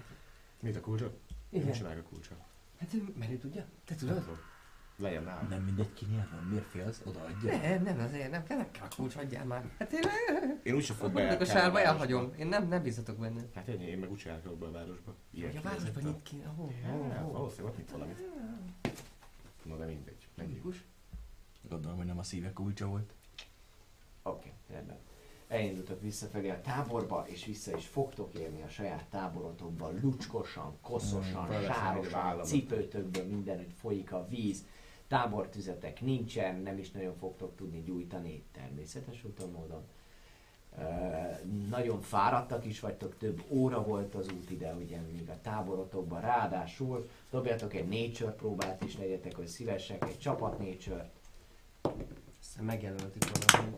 Mit 0.59 0.75
a 0.75 0.79
kulcsot? 0.79 1.19
Igen. 1.49 1.71
csinálok 1.71 2.05
a 2.05 2.09
kulcsot. 2.09 2.37
Hát 2.79 2.93
ő, 2.93 3.13
mert 3.17 3.31
ő 3.31 3.37
tudja? 3.37 3.65
Te 3.85 3.95
tudod? 3.95 4.23
Legyen 4.99 5.23
nálam. 5.23 5.47
Nem 5.49 5.61
mindegy 5.63 5.93
kinél 5.93 6.27
van, 6.31 6.43
miért 6.43 6.65
félsz? 6.65 7.01
Odaadja. 7.05 7.57
Nem, 7.57 7.83
nem, 7.83 7.99
azért 7.99 8.31
nem 8.31 8.43
kell, 8.43 8.57
nem 8.57 8.71
kell 8.71 8.85
a 8.89 8.95
kulcs, 8.95 9.13
hagyjál 9.13 9.45
már. 9.45 9.69
Hát 9.79 9.91
én, 9.91 10.03
Én 10.63 10.75
úgyse 10.75 10.93
fog 10.93 11.13
mindig 11.13 11.41
a 11.41 11.45
sárba 11.45 11.81
elhagyom. 11.81 12.33
Én 12.37 12.47
nem, 12.47 12.67
nem 12.67 12.81
bízhatok 12.83 13.17
benne. 13.17 13.41
Hát 13.55 13.67
ennyi, 13.67 13.85
én 13.85 13.97
meg 13.97 14.11
úgyse 14.11 14.29
járok 14.29 14.57
be 14.57 14.65
a 14.65 14.71
városba. 14.71 15.15
Ilyen 15.31 15.57
a 15.57 15.61
városban 15.61 16.03
nyit 16.03 16.21
ki. 16.23 16.43
Ahol. 16.45 16.71
Valószínűleg 17.31 17.71
ott 17.71 17.77
nyit 17.77 17.91
valamit. 17.91 18.23
Na 19.63 19.75
de 19.77 19.85
mindegy. 19.85 20.27
Menjünk. 20.35 20.63
Logikus. 20.63 20.85
Gondolom, 21.69 21.97
hogy 21.97 22.05
nem 22.05 22.17
a 22.17 22.23
szíve 22.23 22.53
kulcsa 22.53 22.87
volt. 22.87 23.13
Oké, 24.23 24.51
rendben. 24.69 24.97
Elindultok 25.47 26.01
visszafelé 26.01 26.49
a 26.49 26.61
táborba, 26.61 27.25
és 27.27 27.45
vissza 27.45 27.77
is 27.77 27.85
fogtok 27.87 28.33
érni 28.33 28.61
a 28.61 28.69
saját 28.69 29.05
táborotokban, 29.09 29.99
lucskosan, 30.01 30.77
koszosan, 30.81 31.47
Mm, 31.47 31.63
sárosan, 31.63 32.43
cipőtökből 32.43 33.25
mindenütt 33.25 33.73
folyik 33.79 34.11
a 34.11 34.27
víz, 34.27 34.65
tábortüzetek 35.07 36.01
nincsen, 36.01 36.55
nem 36.55 36.77
is 36.77 36.91
nagyon 36.91 37.15
fogtok 37.15 37.55
tudni 37.55 37.81
gyújtani, 37.81 38.43
természetes 38.51 39.23
úton 39.23 39.51
módon. 39.51 39.83
Nagyon 41.69 42.01
fáradtak 42.01 42.65
is 42.65 42.79
vagytok, 42.79 43.17
több 43.17 43.43
óra 43.47 43.83
volt 43.83 44.15
az 44.15 44.27
út 44.31 44.49
ide, 44.49 44.73
ugye, 44.73 44.99
míg 44.99 45.29
a 45.29 45.41
táborotokban, 45.41 46.21
ráadásul 46.21 47.09
dobjatok 47.29 47.73
egy 47.73 47.87
nature 47.87 48.31
próbát 48.31 48.83
is, 48.83 48.97
legyetek, 48.97 49.35
hogy 49.35 49.47
szívesek, 49.47 50.03
egy 50.03 50.19
csapat 50.19 50.59
nature 50.59 51.09
Aztán 52.41 52.65
megjelöltük 52.65 53.23
valami. 53.49 53.75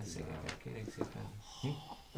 Összegeket 0.00 0.58
kérek 0.62 0.90
szépen. 0.90 1.32
Hm? 1.60 1.68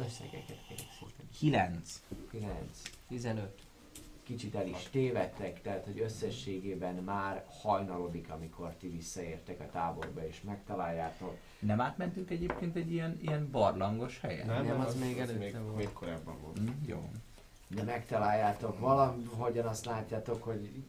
Összegeket 0.01 0.57
kérek 0.67 0.85
szépen. 0.99 1.29
9. 1.37 2.01
9. 2.29 2.81
15. 3.07 3.66
Kicsit 4.27 4.55
el 4.55 4.67
is 4.67 4.89
tévedtek, 4.91 5.61
tehát 5.61 5.85
hogy 5.85 5.99
összességében 5.99 6.95
már 6.95 7.45
hajnalodik, 7.61 8.29
amikor 8.29 8.75
ti 8.75 8.87
visszaértek 8.87 9.59
a 9.59 9.69
táborba 9.71 10.27
és 10.27 10.41
megtaláljátok. 10.41 11.37
Nem 11.59 11.81
átmentünk 11.81 12.29
egyébként 12.29 12.75
egy 12.75 12.91
ilyen, 12.91 13.17
ilyen 13.21 13.51
barlangos 13.51 14.19
helyen? 14.19 14.65
Nem, 14.65 14.79
az 14.79 14.99
még 14.99 15.17
előtte 15.17 15.37
még, 15.37 15.61
volt. 15.61 15.75
még 15.75 15.93
korábban 15.93 16.37
volt. 16.41 16.57
Hm, 16.57 16.69
jó. 16.85 17.09
De 17.67 17.83
megtaláljátok 17.83 18.79
valahogyan 18.79 19.65
azt 19.65 19.85
látjátok, 19.85 20.43
hogy 20.43 20.83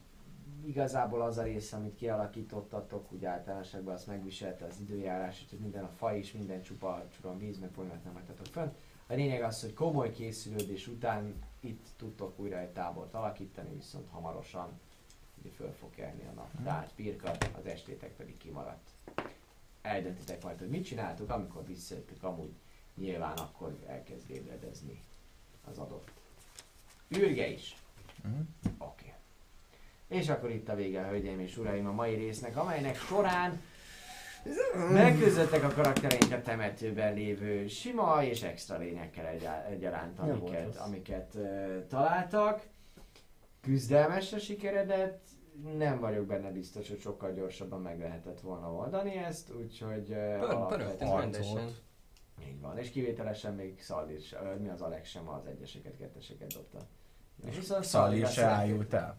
igazából 0.66 1.22
az 1.22 1.38
a 1.38 1.42
része, 1.42 1.76
amit 1.76 1.96
kialakítottatok, 1.96 3.12
úgy 3.12 3.24
általánosságban 3.24 3.94
azt 3.94 4.06
megviselte 4.06 4.64
az 4.64 4.80
időjárás, 4.80 5.40
úgyhogy 5.42 5.58
minden 5.58 5.84
a 5.84 5.90
fa 5.96 6.14
is, 6.14 6.32
minden 6.32 6.62
csupa, 6.62 7.04
csupa 7.14 7.36
víz, 7.36 7.58
meg 7.58 7.70
folyamat 7.70 8.04
nem 8.04 8.14
hagytatok 8.14 8.46
fönn. 8.46 8.68
A 9.06 9.14
lényeg 9.14 9.42
az, 9.42 9.60
hogy 9.60 9.74
komoly 9.74 10.10
készülődés 10.10 10.86
után 10.86 11.34
itt 11.60 11.86
tudtok 11.96 12.38
újra 12.38 12.58
egy 12.58 12.72
tábort 12.72 13.14
alakítani, 13.14 13.74
viszont 13.74 14.08
hamarosan 14.10 14.80
ugye 15.40 15.50
föl 15.50 15.72
fog 15.72 15.90
kelni 15.94 16.22
a 16.26 16.32
nap. 16.32 16.50
Tehát 16.64 16.92
pirka, 16.94 17.30
az 17.58 17.66
estétek 17.66 18.16
pedig 18.16 18.36
kimaradt. 18.36 18.90
Eldöntitek 19.82 20.42
majd, 20.42 20.58
hogy 20.58 20.68
mit 20.68 20.84
csináltok, 20.84 21.30
amikor 21.30 21.66
visszajöttök, 21.66 22.22
amúgy 22.22 22.52
nyilván 22.94 23.36
akkor 23.36 23.78
elkezd 23.86 24.30
ébredezni 24.30 25.02
az 25.70 25.78
adott 25.78 26.10
űrge 27.16 27.48
is. 27.48 27.76
Mhm. 28.22 28.40
Oké. 28.78 29.12
És 30.08 30.28
akkor 30.28 30.50
itt 30.50 30.68
a 30.68 30.74
vége, 30.74 31.02
hölgyeim 31.02 31.40
és 31.40 31.56
uraim, 31.56 31.86
a 31.86 31.92
mai 31.92 32.14
résznek, 32.14 32.56
amelynek 32.56 32.96
során 32.96 33.62
megküzdöttek 34.92 35.64
a 35.64 35.68
karaktereink 35.68 36.32
a 36.32 36.40
temetőben 36.42 37.14
lévő 37.14 37.66
sima 37.66 38.24
és 38.24 38.42
extra 38.42 38.78
lényekkel 38.78 39.26
egyá- 39.26 39.66
egyaránt, 39.66 40.16
Nem 40.18 40.26
volt 40.26 40.40
amiket, 40.40 40.64
rossz. 40.64 40.76
amiket 40.86 41.36
találtak. 41.88 42.62
Küzdelmesre 43.60 44.38
sikeredett, 44.38 45.26
nem 45.76 46.00
vagyok 46.00 46.26
benne 46.26 46.50
biztos, 46.50 46.88
hogy 46.88 47.00
sokkal 47.00 47.32
gyorsabban 47.32 47.80
meg 47.80 47.98
lehetett 47.98 48.40
volna 48.40 48.72
oldani 48.72 49.16
ezt, 49.16 49.52
úgyhogy... 49.54 50.10
Uh, 50.10 50.38
Pör, 50.38 50.66
pörögt 50.66 51.00
ez 51.02 51.08
arcot. 51.08 51.20
rendesen. 51.20 51.70
így 52.48 52.60
van, 52.60 52.78
és 52.78 52.90
kivételesen 52.90 53.54
még 53.54 53.82
ö, 54.32 54.54
mi 54.60 54.68
az 54.68 54.80
Alex 54.80 55.08
sem 55.08 55.28
az 55.28 55.46
egyeseket, 55.46 55.96
ketteseket 55.96 56.52
dobta. 56.54 56.78
És 57.46 57.56
viszont 57.56 57.84
azt 57.84 58.32
se 58.32 58.44
ájult 58.44 58.94
el. 58.94 59.18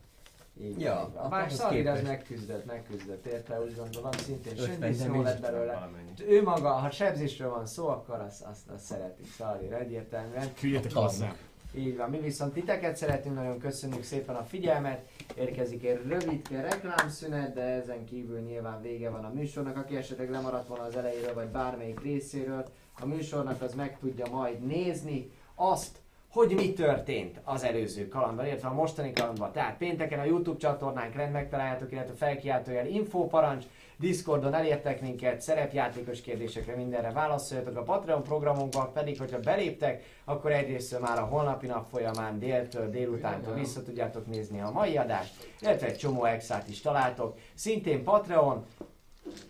Így 0.62 0.80
Ja, 0.80 1.12
így 1.44 1.52
Szalír 1.52 1.88
ez 1.88 1.96
képest. 1.98 2.04
megküzdött, 2.04 2.66
megküzdött 2.66 3.26
érte, 3.26 3.62
úgy 3.62 3.76
gondolom, 3.76 4.12
szintén 4.12 4.52
50 4.52 4.68
söndiszó 4.68 5.06
damage. 5.06 5.30
lett 5.30 5.42
belőle. 5.42 5.90
Ő 6.28 6.44
maga, 6.44 6.70
ha 6.70 6.92
sebzésről 6.92 7.50
van 7.50 7.66
szó, 7.66 7.88
akkor 7.88 8.20
azt, 8.20 8.42
azt, 8.42 8.70
azt 8.70 8.84
szeretik 8.84 9.32
Szalír 9.32 9.74
egyértelműen. 9.74 10.54
Küldjetek 10.54 10.96
A 10.96 11.00
hozzá. 11.00 11.36
Így 11.76 11.98
van, 11.98 12.10
mi 12.10 12.20
viszont 12.20 12.54
titeket 12.54 12.96
szeretünk, 12.96 13.36
nagyon 13.36 13.60
köszönjük 13.60 14.04
szépen 14.04 14.36
a 14.36 14.44
figyelmet. 14.44 15.10
Érkezik 15.36 15.86
egy 15.86 16.02
rövidke 16.08 16.62
reklámszünet, 16.62 17.54
de 17.54 17.62
ezen 17.62 18.06
kívül 18.06 18.40
nyilván 18.40 18.82
vége 18.82 19.10
van 19.10 19.26
a 19.26 19.32
műsornak. 19.34 19.78
Aki 19.78 19.96
esetleg 19.96 20.30
lemaradt 20.30 20.68
volna 20.68 20.84
az 20.84 20.96
elejéről, 20.96 21.34
vagy 21.34 21.48
bármelyik 21.48 22.02
részéről, 22.02 22.66
a 23.00 23.06
műsornak 23.06 23.62
az 23.62 23.74
meg 23.74 23.98
tudja 24.00 24.26
majd 24.32 24.66
nézni 24.66 25.32
azt, 25.56 25.98
hogy 26.32 26.54
mi 26.56 26.74
történt 26.74 27.40
az 27.44 27.64
előző 27.64 28.08
kalandban, 28.08 28.46
illetve 28.46 28.68
a 28.68 28.74
mostani 28.74 29.14
kalandban. 29.14 29.52
Tehát 29.52 29.78
pénteken 29.78 30.20
a 30.20 30.24
YouTube 30.24 30.60
csatornánk 30.60 31.16
rend 31.16 31.32
megtaláljátok, 31.32 31.92
illetve 31.92 32.14
felkiáltójel 32.14 32.88
infóparancs, 32.88 33.66
Discordon 34.00 34.54
elértek 34.54 35.02
minket, 35.02 35.42
szerepjátékos 35.42 36.22
kérdésekre 36.22 36.76
mindenre 36.76 37.12
válaszoljatok. 37.12 37.78
A 37.78 37.84
Patreon 37.84 38.24
programunkban 38.24 38.94
pedig, 38.94 39.18
hogyha 39.18 39.40
beléptek, 39.40 40.04
akkor 40.26 40.52
egyrészt 40.52 41.00
már 41.00 41.20
a 41.20 41.26
holnapi 41.26 41.68
nap 41.68 41.90
folyamán 41.90 42.40
déltől, 42.40 42.90
délutántól 42.90 43.54
vissza 43.54 43.84
tudjátok 43.84 44.28
nézni 44.28 44.62
a 44.62 44.72
mai 44.72 44.98
adást, 44.98 45.34
illetve 45.62 45.88
egy 45.88 45.98
csomó 45.98 46.26
exát 46.26 46.70
is 46.70 46.82
találtok. 46.82 47.38
Szintén 47.54 48.04
Patreon, 48.04 48.66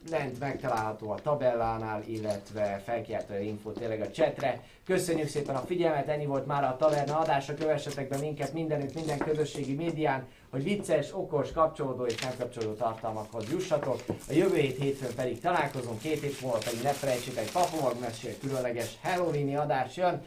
lent 0.10 0.40
megtalálható 0.40 1.10
a 1.12 1.22
tabellánál, 1.22 2.04
illetve 2.06 2.82
felkiáltója 2.86 3.40
info 3.40 3.72
tényleg 3.72 4.02
a 4.02 4.10
chatre. 4.10 4.64
Köszönjük 4.90 5.28
szépen 5.28 5.56
a 5.56 5.66
figyelmet, 5.66 6.08
ennyi 6.08 6.26
volt 6.26 6.46
már 6.46 6.64
a 6.64 6.76
Taverna 6.78 7.18
adása, 7.18 7.54
kövessetek 7.54 8.08
be 8.08 8.18
minket 8.18 8.54
mindenütt, 8.54 8.94
minden 8.94 9.18
közösségi 9.18 9.74
médián, 9.74 10.28
hogy 10.50 10.64
vicces, 10.64 11.14
okos, 11.14 11.52
kapcsolódó 11.52 12.06
és 12.06 12.16
nem 12.16 12.32
kapcsolódó 12.38 12.74
tartalmakhoz 12.74 13.50
jussatok. 13.52 14.02
A 14.08 14.34
jövő 14.34 14.56
hét 14.56 14.78
hétfőn 14.78 15.16
pedig 15.16 15.40
találkozunk, 15.40 16.02
két 16.02 16.22
hét 16.22 16.42
múlva 16.42 16.58
pedig 16.58 16.82
ne 16.82 16.92
felejtsétek, 16.92 17.52
Papumag 17.52 18.00
mesél 18.00 18.38
különleges 18.40 18.98
Halloweeni 19.04 19.56
adás 19.56 19.98
jön. 19.98 20.22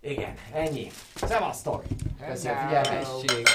Igen, 0.00 0.34
ennyi. 0.52 0.86
Szevasztok! 1.14 1.84
Köszönöm 2.28 2.56
a 2.56 2.60
figyelmet! 2.60 3.06
Tessék. 3.24 3.48